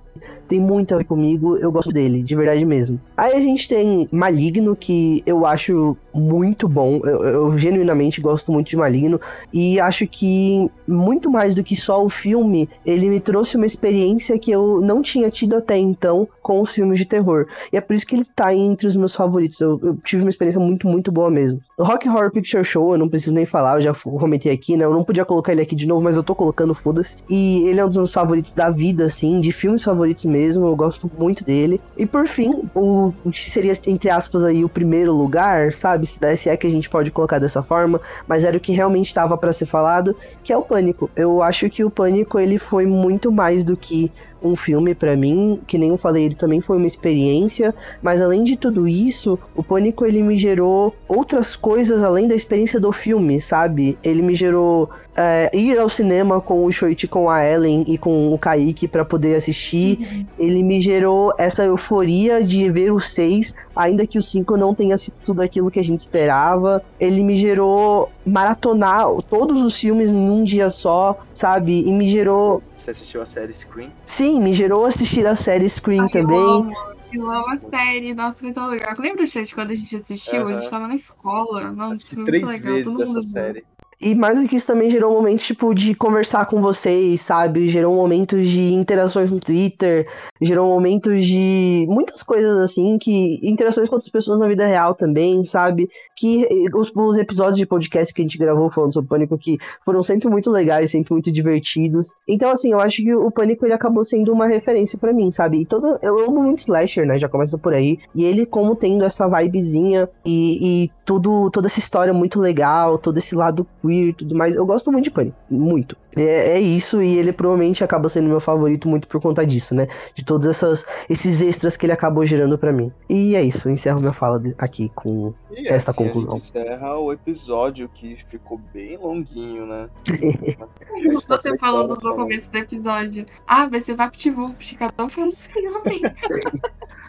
Tem 0.48 0.60
muito 0.60 0.94
a 0.94 0.98
ver 0.98 1.04
comigo, 1.04 1.56
eu 1.56 1.72
gosto 1.72 1.90
dele, 1.90 2.22
de 2.22 2.36
verdade 2.36 2.64
mesmo. 2.64 3.00
Aí 3.16 3.32
a 3.32 3.40
gente 3.40 3.68
tem 3.68 4.08
Maligno, 4.12 4.76
que 4.76 5.22
eu 5.26 5.46
acho 5.46 5.96
muito 6.14 6.68
bom, 6.68 7.00
eu, 7.04 7.24
eu 7.24 7.58
genuinamente 7.58 8.20
gosto 8.20 8.52
muito 8.52 8.68
de 8.68 8.76
Maligno, 8.76 9.20
e 9.52 9.80
acho 9.80 10.06
que 10.06 10.70
muito 10.86 11.30
mais 11.30 11.54
do 11.54 11.64
que 11.64 11.74
só 11.74 12.04
o 12.04 12.10
filme, 12.10 12.68
ele 12.84 13.08
me 13.08 13.20
trouxe 13.20 13.56
uma 13.56 13.66
experiência 13.66 14.38
que 14.38 14.50
eu 14.50 14.80
não 14.80 15.02
tinha 15.02 15.30
tido 15.30 15.56
até 15.56 15.76
então 15.76 16.28
com 16.42 16.60
os 16.60 16.70
filmes 16.70 16.98
de 16.98 17.04
terror. 17.04 17.46
E 17.72 17.76
é 17.76 17.80
por 17.80 17.96
isso 17.96 18.06
que 18.06 18.14
ele 18.14 18.24
tá 18.24 18.54
entre 18.54 18.86
os 18.86 18.96
meus 18.96 19.14
favoritos. 19.14 19.60
Eu, 19.60 19.80
eu 19.82 19.96
tive 20.04 20.22
uma 20.22 20.30
experiência 20.30 20.60
muito, 20.60 20.86
muito 20.86 21.10
boa 21.10 21.30
mesmo. 21.30 21.60
Rock 21.78 22.08
Horror 22.08 22.30
Picture 22.30 22.64
Show, 22.64 22.92
eu 22.92 22.98
não 22.98 23.08
preciso 23.08 23.34
nem 23.34 23.46
falar, 23.46 23.76
eu 23.78 23.82
já 23.82 23.94
comentei 23.94 24.52
aqui, 24.52 24.76
né? 24.76 24.84
Eu 24.84 24.92
não 24.92 25.02
podia 25.02 25.24
colocar 25.24 25.52
ele 25.52 25.62
aqui 25.62 25.74
de 25.74 25.86
novo, 25.86 26.02
mas 26.02 26.16
eu 26.16 26.22
tô 26.22 26.34
colocando, 26.34 26.74
foda-se. 26.74 27.16
E 27.28 27.62
ele 27.66 27.80
é 27.80 27.84
um 27.84 27.88
dos 27.88 27.96
meus 27.96 28.12
favoritos 28.12 28.52
da 28.52 28.70
vida, 28.70 29.06
assim, 29.06 29.40
de 29.40 29.50
filmes 29.50 29.82
favoritos 29.82 30.03
mesmo. 30.28 30.66
Eu 30.66 30.76
gosto 30.76 31.10
muito 31.18 31.44
dele. 31.44 31.80
E 31.96 32.06
por 32.06 32.26
fim, 32.26 32.62
o 32.74 33.12
que 33.30 33.48
seria, 33.48 33.78
entre 33.86 34.10
aspas, 34.10 34.42
aí, 34.42 34.64
o 34.64 34.68
primeiro 34.68 35.12
lugar, 35.12 35.72
sabe? 35.72 36.06
Se, 36.06 36.18
se 36.36 36.48
é 36.48 36.56
que 36.56 36.66
a 36.66 36.70
gente 36.70 36.90
pode 36.90 37.10
colocar 37.10 37.38
dessa 37.38 37.62
forma, 37.62 38.00
mas 38.26 38.44
era 38.44 38.56
o 38.56 38.60
que 38.60 38.72
realmente 38.72 39.06
estava 39.06 39.36
pra 39.36 39.52
ser 39.52 39.66
falado, 39.66 40.16
que 40.42 40.52
é 40.52 40.56
o 40.56 40.62
Pânico. 40.62 41.10
Eu 41.16 41.42
acho 41.42 41.68
que 41.70 41.84
o 41.84 41.90
Pânico, 41.90 42.38
ele 42.38 42.58
foi 42.58 42.86
muito 42.86 43.30
mais 43.30 43.64
do 43.64 43.76
que 43.76 44.10
um 44.44 44.54
filme 44.54 44.94
pra 44.94 45.16
mim, 45.16 45.60
que 45.66 45.78
nem 45.78 45.88
eu 45.88 45.96
falei, 45.96 46.24
ele 46.24 46.34
também 46.34 46.60
foi 46.60 46.76
uma 46.76 46.86
experiência, 46.86 47.74
mas 48.02 48.20
além 48.20 48.44
de 48.44 48.56
tudo 48.56 48.86
isso, 48.86 49.38
o 49.56 49.62
Pânico 49.62 50.04
ele 50.04 50.22
me 50.22 50.36
gerou 50.36 50.94
outras 51.08 51.56
coisas 51.56 52.02
além 52.02 52.28
da 52.28 52.34
experiência 52.34 52.78
do 52.78 52.92
filme, 52.92 53.40
sabe? 53.40 53.98
Ele 54.02 54.22
me 54.22 54.34
gerou 54.34 54.90
é, 55.16 55.50
ir 55.54 55.78
ao 55.78 55.88
cinema 55.88 56.40
com 56.40 56.64
o 56.64 56.72
Shoichi, 56.72 57.06
com 57.06 57.30
a 57.30 57.44
Ellen 57.44 57.84
e 57.86 57.96
com 57.96 58.32
o 58.32 58.38
Kaique 58.38 58.88
pra 58.88 59.04
poder 59.04 59.36
assistir. 59.36 60.26
Ele 60.38 60.62
me 60.62 60.80
gerou 60.80 61.32
essa 61.38 61.64
euforia 61.64 62.42
de 62.42 62.70
ver 62.70 62.92
o 62.92 62.98
6, 62.98 63.54
ainda 63.74 64.06
que 64.06 64.18
o 64.18 64.22
5 64.22 64.56
não 64.56 64.74
tenha 64.74 64.98
sido 64.98 65.14
tudo 65.24 65.40
aquilo 65.40 65.70
que 65.70 65.78
a 65.78 65.84
gente 65.84 66.00
esperava. 66.00 66.82
Ele 66.98 67.22
me 67.22 67.36
gerou 67.36 68.10
maratonar 68.26 69.06
todos 69.28 69.62
os 69.62 69.76
filmes 69.76 70.10
em 70.10 70.30
um 70.30 70.42
dia 70.42 70.70
só, 70.70 71.18
sabe? 71.32 71.84
E 71.86 71.92
me 71.92 72.10
gerou. 72.10 72.62
Você 72.84 72.90
assistiu 72.90 73.22
a 73.22 73.26
série 73.26 73.54
Scream? 73.54 73.90
Sim, 74.04 74.40
me 74.42 74.52
gerou 74.52 74.84
assistir 74.84 75.26
a 75.26 75.34
série 75.34 75.70
Scream 75.70 76.02
Ai, 76.02 76.06
Eu 76.08 76.10
também. 76.10 76.36
amo, 76.38 76.72
eu 77.14 77.30
amo 77.32 77.48
a 77.48 77.56
série. 77.56 78.12
Nossa, 78.12 78.40
foi 78.40 78.52
tão 78.52 78.66
legal. 78.66 78.94
Lembra, 78.98 79.26
chat, 79.26 79.54
quando 79.54 79.70
a 79.70 79.74
gente 79.74 79.96
assistiu? 79.96 80.46
A 80.46 80.52
gente 80.52 80.68
tava 80.68 80.86
na 80.86 80.94
escola. 80.94 81.72
Nossa, 81.72 82.14
foi 82.14 82.24
três 82.26 82.42
muito 82.42 82.52
legal. 82.52 82.72
vezes 82.74 82.84
Todo 82.92 83.06
mundo 83.06 83.18
essa 83.20 83.26
viu. 83.26 83.32
série. 83.32 83.64
E 84.00 84.14
mais 84.14 84.40
do 84.40 84.48
que 84.48 84.56
isso 84.56 84.66
também 84.66 84.90
gerou 84.90 85.12
momentos, 85.12 85.46
tipo, 85.46 85.74
de 85.74 85.94
conversar 85.94 86.46
com 86.46 86.60
vocês, 86.60 87.20
sabe? 87.20 87.68
Gerou 87.68 87.94
momentos 87.94 88.48
de 88.48 88.72
interações 88.72 89.30
no 89.30 89.40
Twitter, 89.40 90.06
gerou 90.40 90.68
momentos 90.68 91.24
de 91.24 91.86
muitas 91.88 92.22
coisas 92.22 92.58
assim, 92.58 92.98
que 92.98 93.38
interações 93.42 93.88
com 93.88 93.96
outras 93.96 94.10
pessoas 94.10 94.38
na 94.38 94.48
vida 94.48 94.66
real 94.66 94.94
também, 94.94 95.42
sabe? 95.44 95.88
Que 96.16 96.46
os, 96.74 96.92
os 96.94 97.16
episódios 97.16 97.58
de 97.58 97.66
podcast 97.66 98.12
que 98.12 98.20
a 98.20 98.24
gente 98.24 98.38
gravou 98.38 98.70
falando 98.70 98.92
sobre 98.92 99.08
Pânico, 99.08 99.38
que 99.38 99.58
foram 99.84 100.02
sempre 100.02 100.28
muito 100.28 100.50
legais, 100.50 100.90
sempre 100.90 101.12
muito 101.12 101.30
divertidos. 101.30 102.12
Então, 102.28 102.50
assim, 102.50 102.72
eu 102.72 102.80
acho 102.80 103.02
que 103.02 103.14
o 103.14 103.30
Pânico 103.30 103.64
ele 103.64 103.72
acabou 103.72 104.04
sendo 104.04 104.32
uma 104.32 104.46
referência 104.46 104.98
pra 104.98 105.12
mim, 105.12 105.30
sabe? 105.30 105.60
E 105.60 105.66
toda, 105.66 105.98
eu 106.02 106.18
amo 106.18 106.42
muito 106.42 106.60
Slasher, 106.60 107.06
né? 107.06 107.18
Já 107.18 107.28
começa 107.28 107.58
por 107.58 107.72
aí. 107.72 107.98
E 108.14 108.24
ele, 108.24 108.46
como 108.46 108.76
tendo 108.76 109.04
essa 109.04 109.28
vibezinha 109.28 110.08
e, 110.24 110.84
e 110.84 110.90
tudo, 111.04 111.50
toda 111.50 111.66
essa 111.66 111.78
história 111.78 112.12
muito 112.12 112.40
legal, 112.40 112.98
todo 112.98 113.18
esse 113.18 113.34
lado 113.34 113.66
queer 113.84 114.08
e 114.08 114.12
tudo 114.14 114.34
mais. 114.34 114.56
Eu 114.56 114.64
gosto 114.66 114.90
muito 114.90 115.04
de 115.04 115.10
Pânico, 115.10 115.36
muito. 115.50 115.96
É, 116.16 116.50
é 116.52 116.60
isso, 116.60 117.02
e 117.02 117.16
ele 117.16 117.32
provavelmente 117.32 117.82
acaba 117.82 118.08
sendo 118.08 118.28
meu 118.28 118.40
favorito 118.40 118.88
muito 118.88 119.08
por 119.08 119.20
conta 119.20 119.46
disso, 119.46 119.74
né? 119.74 119.86
De 120.14 120.24
todos 120.24 120.46
essas, 120.46 120.84
esses 121.08 121.40
extras 121.40 121.76
que 121.76 121.86
ele 121.86 121.92
acabou 121.92 122.24
gerando 122.26 122.56
pra 122.58 122.72
mim. 122.72 122.92
E 123.08 123.34
é 123.34 123.42
isso, 123.42 123.68
eu 123.68 123.72
encerro 123.72 124.00
minha 124.00 124.12
fala 124.12 124.38
de- 124.38 124.54
aqui 124.58 124.90
com. 124.94 125.32
E 125.50 125.68
Essa 125.68 125.90
assim, 125.90 126.04
conclusão. 126.04 126.34
a 126.34 126.38
gente 126.38 126.48
encerra 126.50 126.98
o 126.98 127.12
episódio 127.12 127.88
que 127.88 128.16
ficou 128.28 128.60
bem 128.72 128.96
longuinho, 128.96 129.66
né? 129.66 129.88
Você 131.28 131.56
falando 131.58 131.96
no 132.02 132.14
começo 132.14 132.50
do 132.50 132.58
episódio. 132.58 133.26
Ah, 133.46 133.66
vai 133.68 133.80
ser 133.80 133.94
VaptVupt, 133.94 134.74
cada 134.76 135.04
um 135.04 135.08
faz 135.08 135.48
o. 135.54 135.54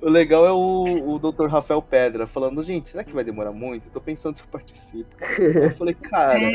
O 0.00 0.08
legal 0.08 0.44
é 0.46 0.52
o, 0.52 1.14
o 1.14 1.18
Dr. 1.18 1.46
Rafael 1.46 1.80
Pedra 1.80 2.26
falando, 2.26 2.62
gente, 2.62 2.90
será 2.90 3.04
que 3.04 3.12
vai 3.12 3.24
demorar 3.24 3.52
muito? 3.52 3.86
Eu 3.86 3.92
tô 3.92 4.00
pensando 4.00 4.36
se 4.36 4.42
eu 4.42 4.48
participo. 4.48 5.08
Eu 5.38 5.70
falei, 5.76 5.94
cara, 5.94 6.38
É, 6.42 6.50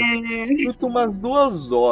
umas 0.82 1.18
duas 1.18 1.72
horas. 1.72 1.89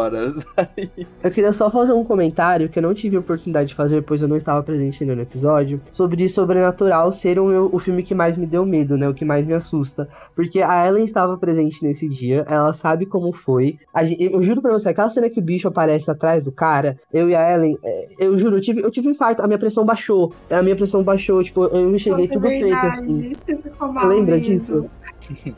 Eu 1.23 1.31
queria 1.31 1.53
só 1.53 1.69
fazer 1.69 1.93
um 1.93 2.03
comentário 2.03 2.69
que 2.69 2.79
eu 2.79 2.83
não 2.83 2.93
tive 2.93 3.17
a 3.17 3.19
oportunidade 3.19 3.69
de 3.69 3.75
fazer, 3.75 4.01
pois 4.03 4.21
eu 4.21 4.27
não 4.27 4.37
estava 4.37 4.61
presente 4.63 5.03
no 5.03 5.19
episódio, 5.21 5.81
sobre 5.91 6.27
Sobrenatural 6.29 7.11
ser 7.11 7.39
o, 7.39 7.45
meu, 7.45 7.69
o 7.71 7.79
filme 7.79 8.03
que 8.03 8.15
mais 8.15 8.37
me 8.37 8.45
deu 8.45 8.65
medo, 8.65 8.97
né? 8.97 9.07
O 9.07 9.13
que 9.13 9.25
mais 9.25 9.45
me 9.45 9.53
assusta. 9.53 10.07
Porque 10.35 10.61
a 10.61 10.87
Ellen 10.87 11.05
estava 11.05 11.37
presente 11.37 11.83
nesse 11.83 12.07
dia, 12.07 12.45
ela 12.47 12.73
sabe 12.73 13.05
como 13.05 13.33
foi. 13.33 13.77
Eu 14.19 14.41
juro 14.43 14.61
pra 14.61 14.71
você, 14.71 14.89
aquela 14.89 15.09
cena 15.09 15.29
que 15.29 15.39
o 15.39 15.43
bicho 15.43 15.67
aparece 15.67 16.09
atrás 16.09 16.43
do 16.43 16.51
cara, 16.51 16.97
eu 17.13 17.29
e 17.29 17.35
a 17.35 17.53
Ellen, 17.53 17.77
é, 17.83 18.07
eu 18.19 18.37
juro, 18.37 18.57
eu 18.57 18.61
tive, 18.61 18.81
eu 18.81 18.91
tive 18.91 19.07
um 19.07 19.11
infarto, 19.11 19.41
a 19.41 19.47
minha 19.47 19.59
pressão 19.59 19.85
baixou. 19.85 20.33
A 20.49 20.61
minha 20.61 20.75
pressão 20.75 21.03
baixou, 21.03 21.43
tipo, 21.43 21.65
eu 21.65 21.93
enxerguei 21.93 22.27
nossa, 22.27 22.39
tudo 22.39 22.47
é 22.47 22.59
preto 22.59 22.69
verdade. 22.69 22.87
assim. 22.87 23.35
Você 23.41 23.57
ficou 23.57 23.91
mal 23.91 24.07
Lembra 24.07 24.35
mesmo. 24.35 24.53
disso? 24.53 24.85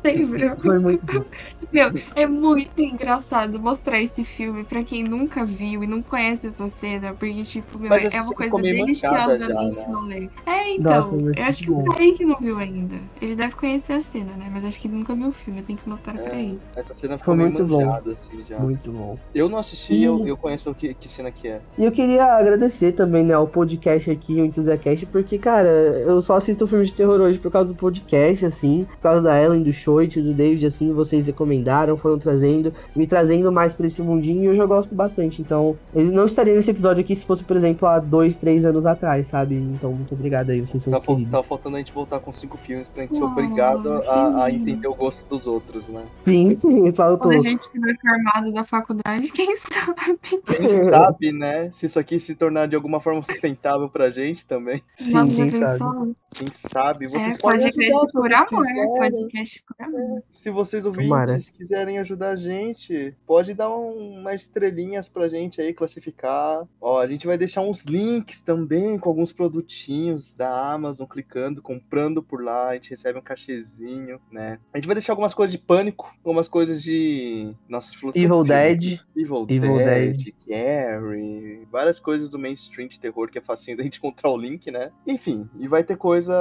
Lembro. 0.03 0.57
Foi 0.61 0.79
muito 0.79 1.05
bom. 1.05 1.25
Meu, 1.71 1.91
é 2.15 2.25
muito 2.25 2.81
engraçado 2.81 3.59
mostrar 3.59 4.01
esse 4.01 4.23
filme 4.23 4.63
pra 4.63 4.83
quem 4.83 5.03
nunca 5.03 5.45
viu 5.45 5.83
e 5.83 5.87
não 5.87 6.01
conhece 6.01 6.47
essa 6.47 6.67
cena, 6.67 7.13
porque, 7.13 7.43
tipo, 7.43 7.77
meu, 7.77 7.89
Mas 7.89 8.13
é 8.13 8.21
uma 8.21 8.33
coisa 8.33 8.57
deliciosamente 8.61 9.75
já, 9.75 9.81
né? 9.87 9.93
rolê. 9.93 10.29
É, 10.45 10.73
então, 10.75 11.11
Nossa, 11.11 11.15
eu 11.39 11.45
acho 11.45 11.63
que 11.63 11.71
o 11.71 11.75
bom. 11.75 11.85
Kaique 11.85 12.25
não 12.25 12.37
viu 12.39 12.57
ainda. 12.57 12.95
Ele 13.21 13.35
deve 13.35 13.55
conhecer 13.55 13.93
a 13.93 14.01
cena, 14.01 14.31
né? 14.37 14.49
Mas 14.51 14.65
acho 14.65 14.79
que 14.79 14.87
ele 14.87 14.95
nunca 14.97 15.13
viu 15.15 15.27
o 15.27 15.31
filme, 15.31 15.59
eu 15.59 15.65
tenho 15.65 15.77
que 15.77 15.87
mostrar 15.87 16.13
pra 16.13 16.35
É. 16.35 16.41
ele. 16.43 16.59
Essa 16.75 16.93
cena 16.93 17.17
Foi 17.17 17.35
muito 17.35 17.63
bom. 17.65 17.85
manchada, 17.85 18.11
assim, 18.13 18.43
já. 18.47 18.57
Muito 18.59 18.91
bom. 18.91 19.17
Eu 19.33 19.47
não 19.49 19.57
assisti, 19.59 19.93
E- 19.93 20.03
eu, 20.03 20.25
eu 20.27 20.37
conheço 20.37 20.73
que, 20.73 20.93
que 20.93 21.07
cena 21.07 21.31
que 21.31 21.47
é. 21.47 21.61
E 21.77 21.85
eu 21.85 21.91
queria 21.91 22.25
agradecer 22.25 22.93
também, 22.93 23.23
né, 23.23 23.33
ao 23.33 23.47
podcast 23.47 24.09
aqui, 24.09 24.41
o 24.41 24.45
Enthusiacast, 24.45 25.05
porque, 25.07 25.37
cara, 25.37 25.67
eu 25.69 26.21
só 26.21 26.35
assisto 26.35 26.65
filmes 26.67 26.87
de 26.87 26.93
terror 26.95 27.19
hoje 27.21 27.37
por 27.37 27.51
causa 27.51 27.69
do 27.73 27.75
podcast, 27.75 28.45
assim, 28.45 28.85
por 28.89 28.97
causa 28.97 29.21
da 29.21 29.41
Ellen 29.41 29.58
Do 29.63 29.73
Choit, 29.73 30.21
do 30.21 30.33
David, 30.33 30.65
assim, 30.65 30.93
vocês 30.93 31.25
recomendaram, 31.27 31.95
foram 31.97 32.17
trazendo, 32.17 32.73
me 32.95 33.05
trazendo 33.07 33.51
mais 33.51 33.73
pra 33.75 33.87
esse 33.87 34.01
mundinho 34.01 34.43
e 34.43 34.45
eu 34.47 34.55
já 34.55 34.65
gosto 34.65 34.93
bastante. 34.95 35.41
Então, 35.41 35.77
eu 35.93 36.05
não 36.05 36.25
estaria 36.25 36.53
nesse 36.55 36.71
episódio 36.71 37.01
aqui 37.01 37.15
se 37.15 37.25
fosse, 37.25 37.43
por 37.43 37.55
exemplo, 37.57 37.87
há 37.87 37.99
dois, 37.99 38.35
três 38.35 38.65
anos 38.65 38.85
atrás, 38.85 39.27
sabe? 39.27 39.55
Então, 39.55 39.91
muito 39.93 40.13
obrigado 40.13 40.49
aí, 40.49 40.59
vocês 40.59 40.81
são 40.83 40.93
Tá, 40.93 41.01
fal- 41.01 41.15
queridos. 41.15 41.31
tá 41.31 41.43
faltando 41.43 41.75
a 41.75 41.79
gente 41.79 41.91
voltar 41.93 42.19
com 42.19 42.31
cinco 42.33 42.57
filmes 42.57 42.87
pra 42.87 43.03
gente 43.03 43.15
ser 43.15 43.23
Oh, 43.23 43.27
obrigado 43.27 43.91
a, 44.09 44.43
a 44.45 44.51
entender 44.51 44.87
o 44.87 44.95
gosto 44.95 45.23
dos 45.29 45.45
outros, 45.47 45.87
né? 45.87 46.03
Sim, 46.25 46.57
faltou. 46.93 47.29
Quando 47.29 47.33
a 47.35 47.39
gente 47.49 47.59
estiver 47.61 47.93
formado 48.01 48.51
da 48.53 48.63
faculdade, 48.63 49.31
quem 49.33 49.55
sabe? 49.57 50.19
Quem 50.45 50.69
sabe, 50.89 51.31
né? 51.31 51.69
Se 51.71 51.85
isso 51.85 51.99
aqui 51.99 52.19
se 52.19 52.35
tornar 52.35 52.67
de 52.67 52.75
alguma 52.75 52.99
forma 52.99 53.21
sustentável 53.21 53.89
pra 53.89 54.09
gente 54.09 54.45
também. 54.45 54.81
Sim, 54.95 55.13
Nossa, 55.13 55.35
quem 55.35 55.51
já 55.51 55.77
sabe. 55.77 56.15
Quem 56.31 56.47
sabe? 56.47 57.07
Vocês 57.07 57.35
É, 57.35 57.37
podem 57.39 57.59
podcast 57.71 58.07
por 58.13 58.33
amor, 58.33 58.63
né? 58.65 58.85
Podcast 58.97 59.48
por 59.57 59.75
amor. 59.79 60.23
Se 60.31 60.49
vocês 60.49 60.85
ouvintes 60.85 61.09
Tomara. 61.09 61.39
quiserem 61.53 61.99
ajudar 61.99 62.31
a 62.31 62.35
gente, 62.35 63.15
pode 63.25 63.53
dar 63.53 63.69
um, 63.69 64.19
umas 64.19 64.41
estrelinhas 64.41 65.07
pra 65.07 65.27
gente 65.27 65.61
aí 65.61 65.73
classificar. 65.73 66.67
Ó, 66.81 66.99
a 66.99 67.07
gente 67.07 67.25
vai 67.25 67.37
deixar 67.37 67.61
uns 67.61 67.85
links 67.85 68.41
também 68.41 68.97
com 68.99 69.09
alguns 69.09 69.31
produtinhos 69.31 70.35
da 70.35 70.73
Amazon, 70.73 71.07
clicando, 71.07 71.61
comprando 71.61 72.21
por 72.21 72.43
lá, 72.43 72.69
a 72.69 72.73
gente 72.75 72.89
recebe 72.89 73.17
um 73.17 73.21
cachezinho, 73.21 74.19
né? 74.31 74.59
A 74.73 74.77
gente 74.77 74.87
vai 74.87 74.95
deixar 74.95 75.13
algumas 75.13 75.33
coisas 75.33 75.51
de 75.51 75.57
pânico, 75.57 76.13
algumas 76.23 76.47
coisas 76.47 76.81
de. 76.83 77.53
Nossa, 77.67 77.91
tanto 78.11 78.17
Evil 78.17 78.43
filme. 78.43 78.47
Dead. 78.47 78.99
Evil, 79.15 79.45
Evil 79.49 79.77
Dead, 79.77 80.33
Carrie, 80.47 81.67
várias 81.71 81.99
coisas 81.99 82.29
do 82.29 82.39
mainstream 82.39 82.87
de 82.87 82.99
terror 82.99 83.29
que 83.29 83.37
é 83.37 83.41
facinho 83.41 83.77
da 83.77 83.83
gente 83.83 83.97
encontrar 83.97 84.29
o 84.29 84.37
link, 84.37 84.69
né? 84.71 84.91
Enfim, 85.05 85.49
e 85.59 85.67
vai 85.67 85.83
ter 85.83 85.97
coisa. 85.97 86.33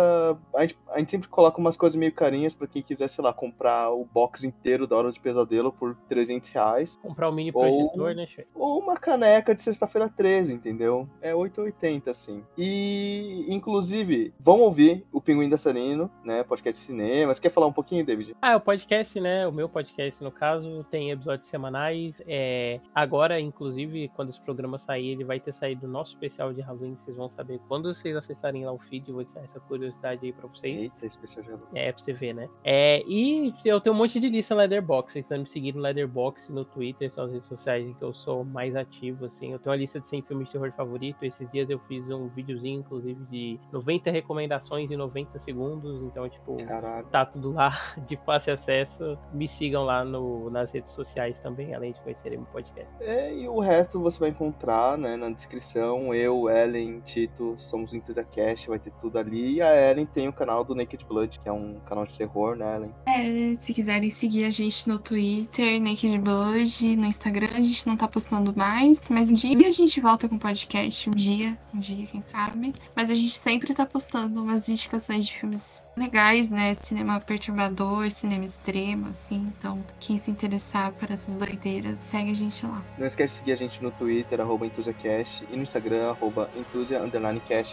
A 0.54 0.62
gente, 0.62 0.78
a 0.90 0.98
gente 0.98 1.10
sempre 1.10 1.28
coloca 1.28 1.58
umas 1.58 1.76
coisas 1.76 1.96
meio 1.96 2.12
carinhas 2.12 2.54
pra 2.54 2.66
quem 2.66 2.82
quiser, 2.82 2.97
sei 3.06 3.22
lá, 3.22 3.32
comprar 3.32 3.90
o 3.92 4.04
box 4.04 4.42
inteiro 4.44 4.86
da 4.86 4.96
Hora 4.96 5.12
de 5.12 5.20
Pesadelo 5.20 5.70
por 5.72 5.94
300 6.08 6.50
reais. 6.50 6.96
Comprar 6.96 7.28
um 7.30 7.32
mini 7.32 7.52
Ou- 7.54 7.62
projetor, 7.62 8.14
né, 8.14 8.26
chefe? 8.26 8.48
Ou 8.54 8.78
uma 8.80 8.96
caneca 8.96 9.54
de 9.54 9.62
sexta-feira 9.62 10.08
13, 10.08 10.54
entendeu? 10.54 11.08
É 11.20 11.34
8,80, 11.34 12.10
assim. 12.10 12.42
E, 12.56 13.46
inclusive, 13.48 14.32
vão 14.40 14.60
ouvir 14.60 15.06
o 15.12 15.20
Pinguim 15.20 15.48
Dançarino, 15.48 16.10
né? 16.24 16.42
Podcast 16.42 16.80
de 16.80 16.86
cinema. 16.86 17.34
Você 17.34 17.40
quer 17.40 17.50
falar 17.50 17.66
um 17.66 17.72
pouquinho, 17.72 18.04
David? 18.04 18.34
Ah, 18.40 18.56
o 18.56 18.60
podcast, 18.60 19.20
né? 19.20 19.46
O 19.46 19.52
meu 19.52 19.68
podcast, 19.68 20.22
no 20.24 20.30
caso, 20.32 20.84
tem 20.90 21.10
episódios 21.10 21.48
semanais. 21.48 22.22
É... 22.26 22.80
Agora, 22.94 23.38
inclusive, 23.40 24.08
quando 24.16 24.30
esse 24.30 24.40
programa 24.40 24.78
sair, 24.78 25.08
ele 25.10 25.24
vai 25.24 25.38
ter 25.38 25.52
saído 25.52 25.86
o 25.86 25.90
nosso 25.90 26.12
especial 26.12 26.52
de 26.52 26.60
Halloween. 26.60 26.96
Vocês 26.96 27.16
vão 27.16 27.28
saber 27.28 27.60
quando 27.68 27.92
vocês 27.92 28.16
acessarem 28.16 28.64
lá 28.64 28.72
o 28.72 28.78
feed. 28.78 29.12
Vou 29.12 29.22
deixar 29.22 29.40
essa 29.40 29.60
curiosidade 29.60 30.24
aí 30.24 30.32
pra 30.32 30.46
vocês. 30.48 30.82
Eita, 30.82 31.06
especial 31.06 31.42
de 31.44 31.50
Halloween. 31.50 31.68
É, 31.74 31.92
pra 31.92 32.02
você 32.02 32.12
ver, 32.12 32.34
né? 32.34 32.48
É, 32.64 32.87
e 33.06 33.54
eu 33.64 33.80
tenho 33.80 33.94
um 33.94 33.98
monte 33.98 34.20
de 34.20 34.28
lista 34.28 34.54
no 34.54 34.60
Letterboxd. 34.60 35.12
Vocês 35.12 35.24
estão 35.24 35.38
me 35.38 35.48
seguindo 35.48 35.76
no 35.76 35.82
Letterboxd, 35.82 36.52
no 36.52 36.64
Twitter, 36.64 37.12
são 37.12 37.24
as 37.24 37.32
redes 37.32 37.48
sociais 37.48 37.86
em 37.86 37.94
que 37.94 38.02
eu 38.02 38.14
sou 38.14 38.44
mais 38.44 38.76
ativo, 38.76 39.26
assim. 39.26 39.52
Eu 39.52 39.58
tenho 39.58 39.72
uma 39.72 39.76
lista 39.76 40.00
de 40.00 40.06
100 40.06 40.22
filmes 40.22 40.46
de 40.48 40.52
terror 40.52 40.72
favorito. 40.72 41.22
Esses 41.22 41.50
dias 41.50 41.68
eu 41.68 41.78
fiz 41.78 42.08
um 42.10 42.28
videozinho, 42.28 42.80
inclusive, 42.80 43.24
de 43.26 43.58
90 43.72 44.10
recomendações 44.10 44.90
em 44.90 44.96
90 44.96 45.38
segundos. 45.40 46.02
Então, 46.02 46.28
tipo, 46.28 46.56
Caralho. 46.64 47.06
tá 47.06 47.26
tudo 47.26 47.52
lá 47.52 47.70
de 48.06 48.16
fácil 48.18 48.54
acesso. 48.54 49.18
Me 49.32 49.48
sigam 49.48 49.84
lá 49.84 50.04
no, 50.04 50.50
nas 50.50 50.72
redes 50.72 50.92
sociais 50.92 51.40
também, 51.40 51.74
além 51.74 51.92
de 51.92 52.00
conhecerem 52.00 52.38
meu 52.38 52.46
podcast. 52.46 52.90
É, 53.00 53.34
e 53.34 53.48
o 53.48 53.58
resto 53.58 54.00
você 54.00 54.18
vai 54.18 54.30
encontrar, 54.30 54.96
né, 54.96 55.16
na 55.16 55.30
descrição. 55.30 56.14
Eu, 56.14 56.48
Ellen, 56.48 57.00
Tito, 57.00 57.56
somos 57.58 57.92
o 57.92 57.96
Enthusiast, 57.96 58.68
vai 58.68 58.78
ter 58.78 58.92
tudo 59.00 59.18
ali. 59.18 59.56
E 59.56 59.62
a 59.62 59.90
Ellen 59.90 60.06
tem 60.06 60.28
o 60.28 60.32
canal 60.32 60.64
do 60.64 60.74
Naked 60.74 61.04
Blood, 61.04 61.40
que 61.40 61.48
é 61.48 61.52
um 61.52 61.80
canal 61.80 62.06
de 62.06 62.16
terror, 62.16 62.56
né, 62.56 62.77
Ellen? 62.78 62.94
É, 63.06 63.54
se 63.56 63.74
quiserem 63.74 64.10
seguir 64.10 64.44
a 64.44 64.50
gente 64.50 64.88
no 64.88 64.98
Twitter, 64.98 65.80
Naked 65.80 66.18
Blood, 66.18 66.96
no 66.96 67.06
Instagram, 67.06 67.48
a 67.54 67.60
gente 67.60 67.86
não 67.86 67.96
tá 67.96 68.08
postando 68.08 68.54
mais, 68.56 69.08
mas 69.08 69.30
um 69.30 69.34
dia 69.34 69.68
a 69.68 69.70
gente 69.70 70.00
volta 70.00 70.28
com 70.28 70.38
podcast, 70.38 71.10
um 71.10 71.14
dia, 71.14 71.58
um 71.74 71.78
dia, 71.78 72.06
quem 72.06 72.22
sabe. 72.24 72.74
Mas 72.94 73.10
a 73.10 73.14
gente 73.14 73.36
sempre 73.36 73.74
tá 73.74 73.84
postando 73.84 74.42
umas 74.42 74.68
indicações 74.68 75.26
de 75.26 75.34
filmes 75.34 75.82
legais, 75.96 76.48
né? 76.48 76.74
Cinema 76.74 77.20
perturbador, 77.20 78.10
cinema 78.10 78.44
extremo, 78.44 79.08
assim. 79.08 79.52
Então, 79.58 79.82
quem 79.98 80.16
se 80.16 80.30
interessar 80.30 80.92
por 80.92 81.10
essas 81.10 81.36
doideiras, 81.36 81.98
segue 81.98 82.30
a 82.30 82.34
gente 82.34 82.64
lá. 82.64 82.82
Não 82.96 83.06
esquece 83.06 83.34
de 83.34 83.38
seguir 83.40 83.52
a 83.52 83.56
gente 83.56 83.82
no 83.82 83.90
Twitter, 83.90 84.40
arroba 84.40 84.66
EnthusiaCast, 84.66 85.44
e 85.50 85.56
no 85.56 85.62
Instagram, 85.62 86.10
arroba 86.10 86.48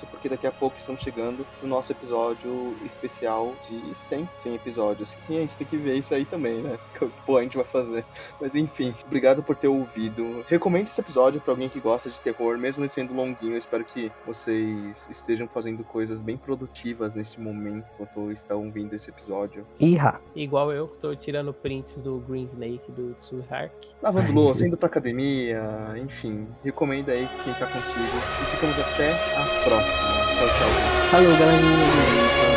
porque 0.10 0.30
daqui 0.30 0.48
a 0.48 0.52
pouco 0.52 0.78
estamos 0.78 1.02
chegando 1.02 1.46
no 1.62 1.68
nosso 1.68 1.92
episódio 1.92 2.76
especial 2.86 3.54
de 3.70 3.96
100, 3.96 4.30
100 4.42 4.56
episódios. 4.56 4.85
E 5.30 5.38
a 5.38 5.42
gente 5.42 5.56
tem 5.56 5.68
que 5.68 5.78
ver 5.78 5.96
isso 5.96 6.14
aí 6.14 6.26
também, 6.26 6.62
né? 6.62 6.78
Pô, 7.26 7.38
a 7.38 7.44
gente 7.44 7.58
vai 7.58 7.66
fazer. 7.66 8.06
Mas 8.40 8.56
enfim, 8.56 8.94
obrigado 9.06 9.42
por 9.42 9.56
ter 9.56 9.68
ouvido. 9.68 10.46
Recomende 10.48 10.90
esse 10.90 11.02
episódio 11.02 11.42
pra 11.42 11.54
alguém 11.54 11.70
que 11.70 11.80
gosta 11.80 12.10
de 12.10 12.20
terror, 12.20 12.58
mesmo 12.58 12.84
ele 12.84 12.90
sendo 12.90 13.14
longuinho. 13.14 13.54
Eu 13.54 13.58
espero 13.58 13.84
que 13.84 14.12
vocês 14.26 15.08
estejam 15.10 15.48
fazendo 15.48 15.84
coisas 15.84 16.20
bem 16.20 16.38
produtivas 16.38 17.16
nesse 17.16 17.40
momento, 17.40 17.86
enquanto 17.94 18.32
estão 18.32 18.64
ouvindo 18.66 18.94
esse 18.94 19.10
episódio. 19.10 19.66
Irra. 19.80 20.20
Igual 20.36 20.72
eu, 20.72 20.88
que 20.88 20.98
tô 20.98 21.16
tirando 21.16 21.54
prints 21.54 21.96
do 21.98 22.20
Green 22.28 22.50
Snake 22.54 22.92
do 22.92 23.14
Tsuhark. 23.22 23.74
Lavando 24.02 24.32
louça, 24.34 24.66
indo 24.68 24.78
pra 24.78 24.88
academia, 24.88 25.62
enfim. 25.98 26.48
Recomenda 26.64 27.12
aí 27.12 27.28
quem 27.44 27.54
tá 27.54 27.66
contigo. 27.66 28.18
E 28.42 28.56
ficamos 28.56 28.80
até 28.80 29.12
a 29.12 29.64
próxima. 29.64 30.16
Tchau, 30.36 30.48
tchau. 30.48 31.10
Falou, 31.12 31.32
galerinha. 31.38 32.55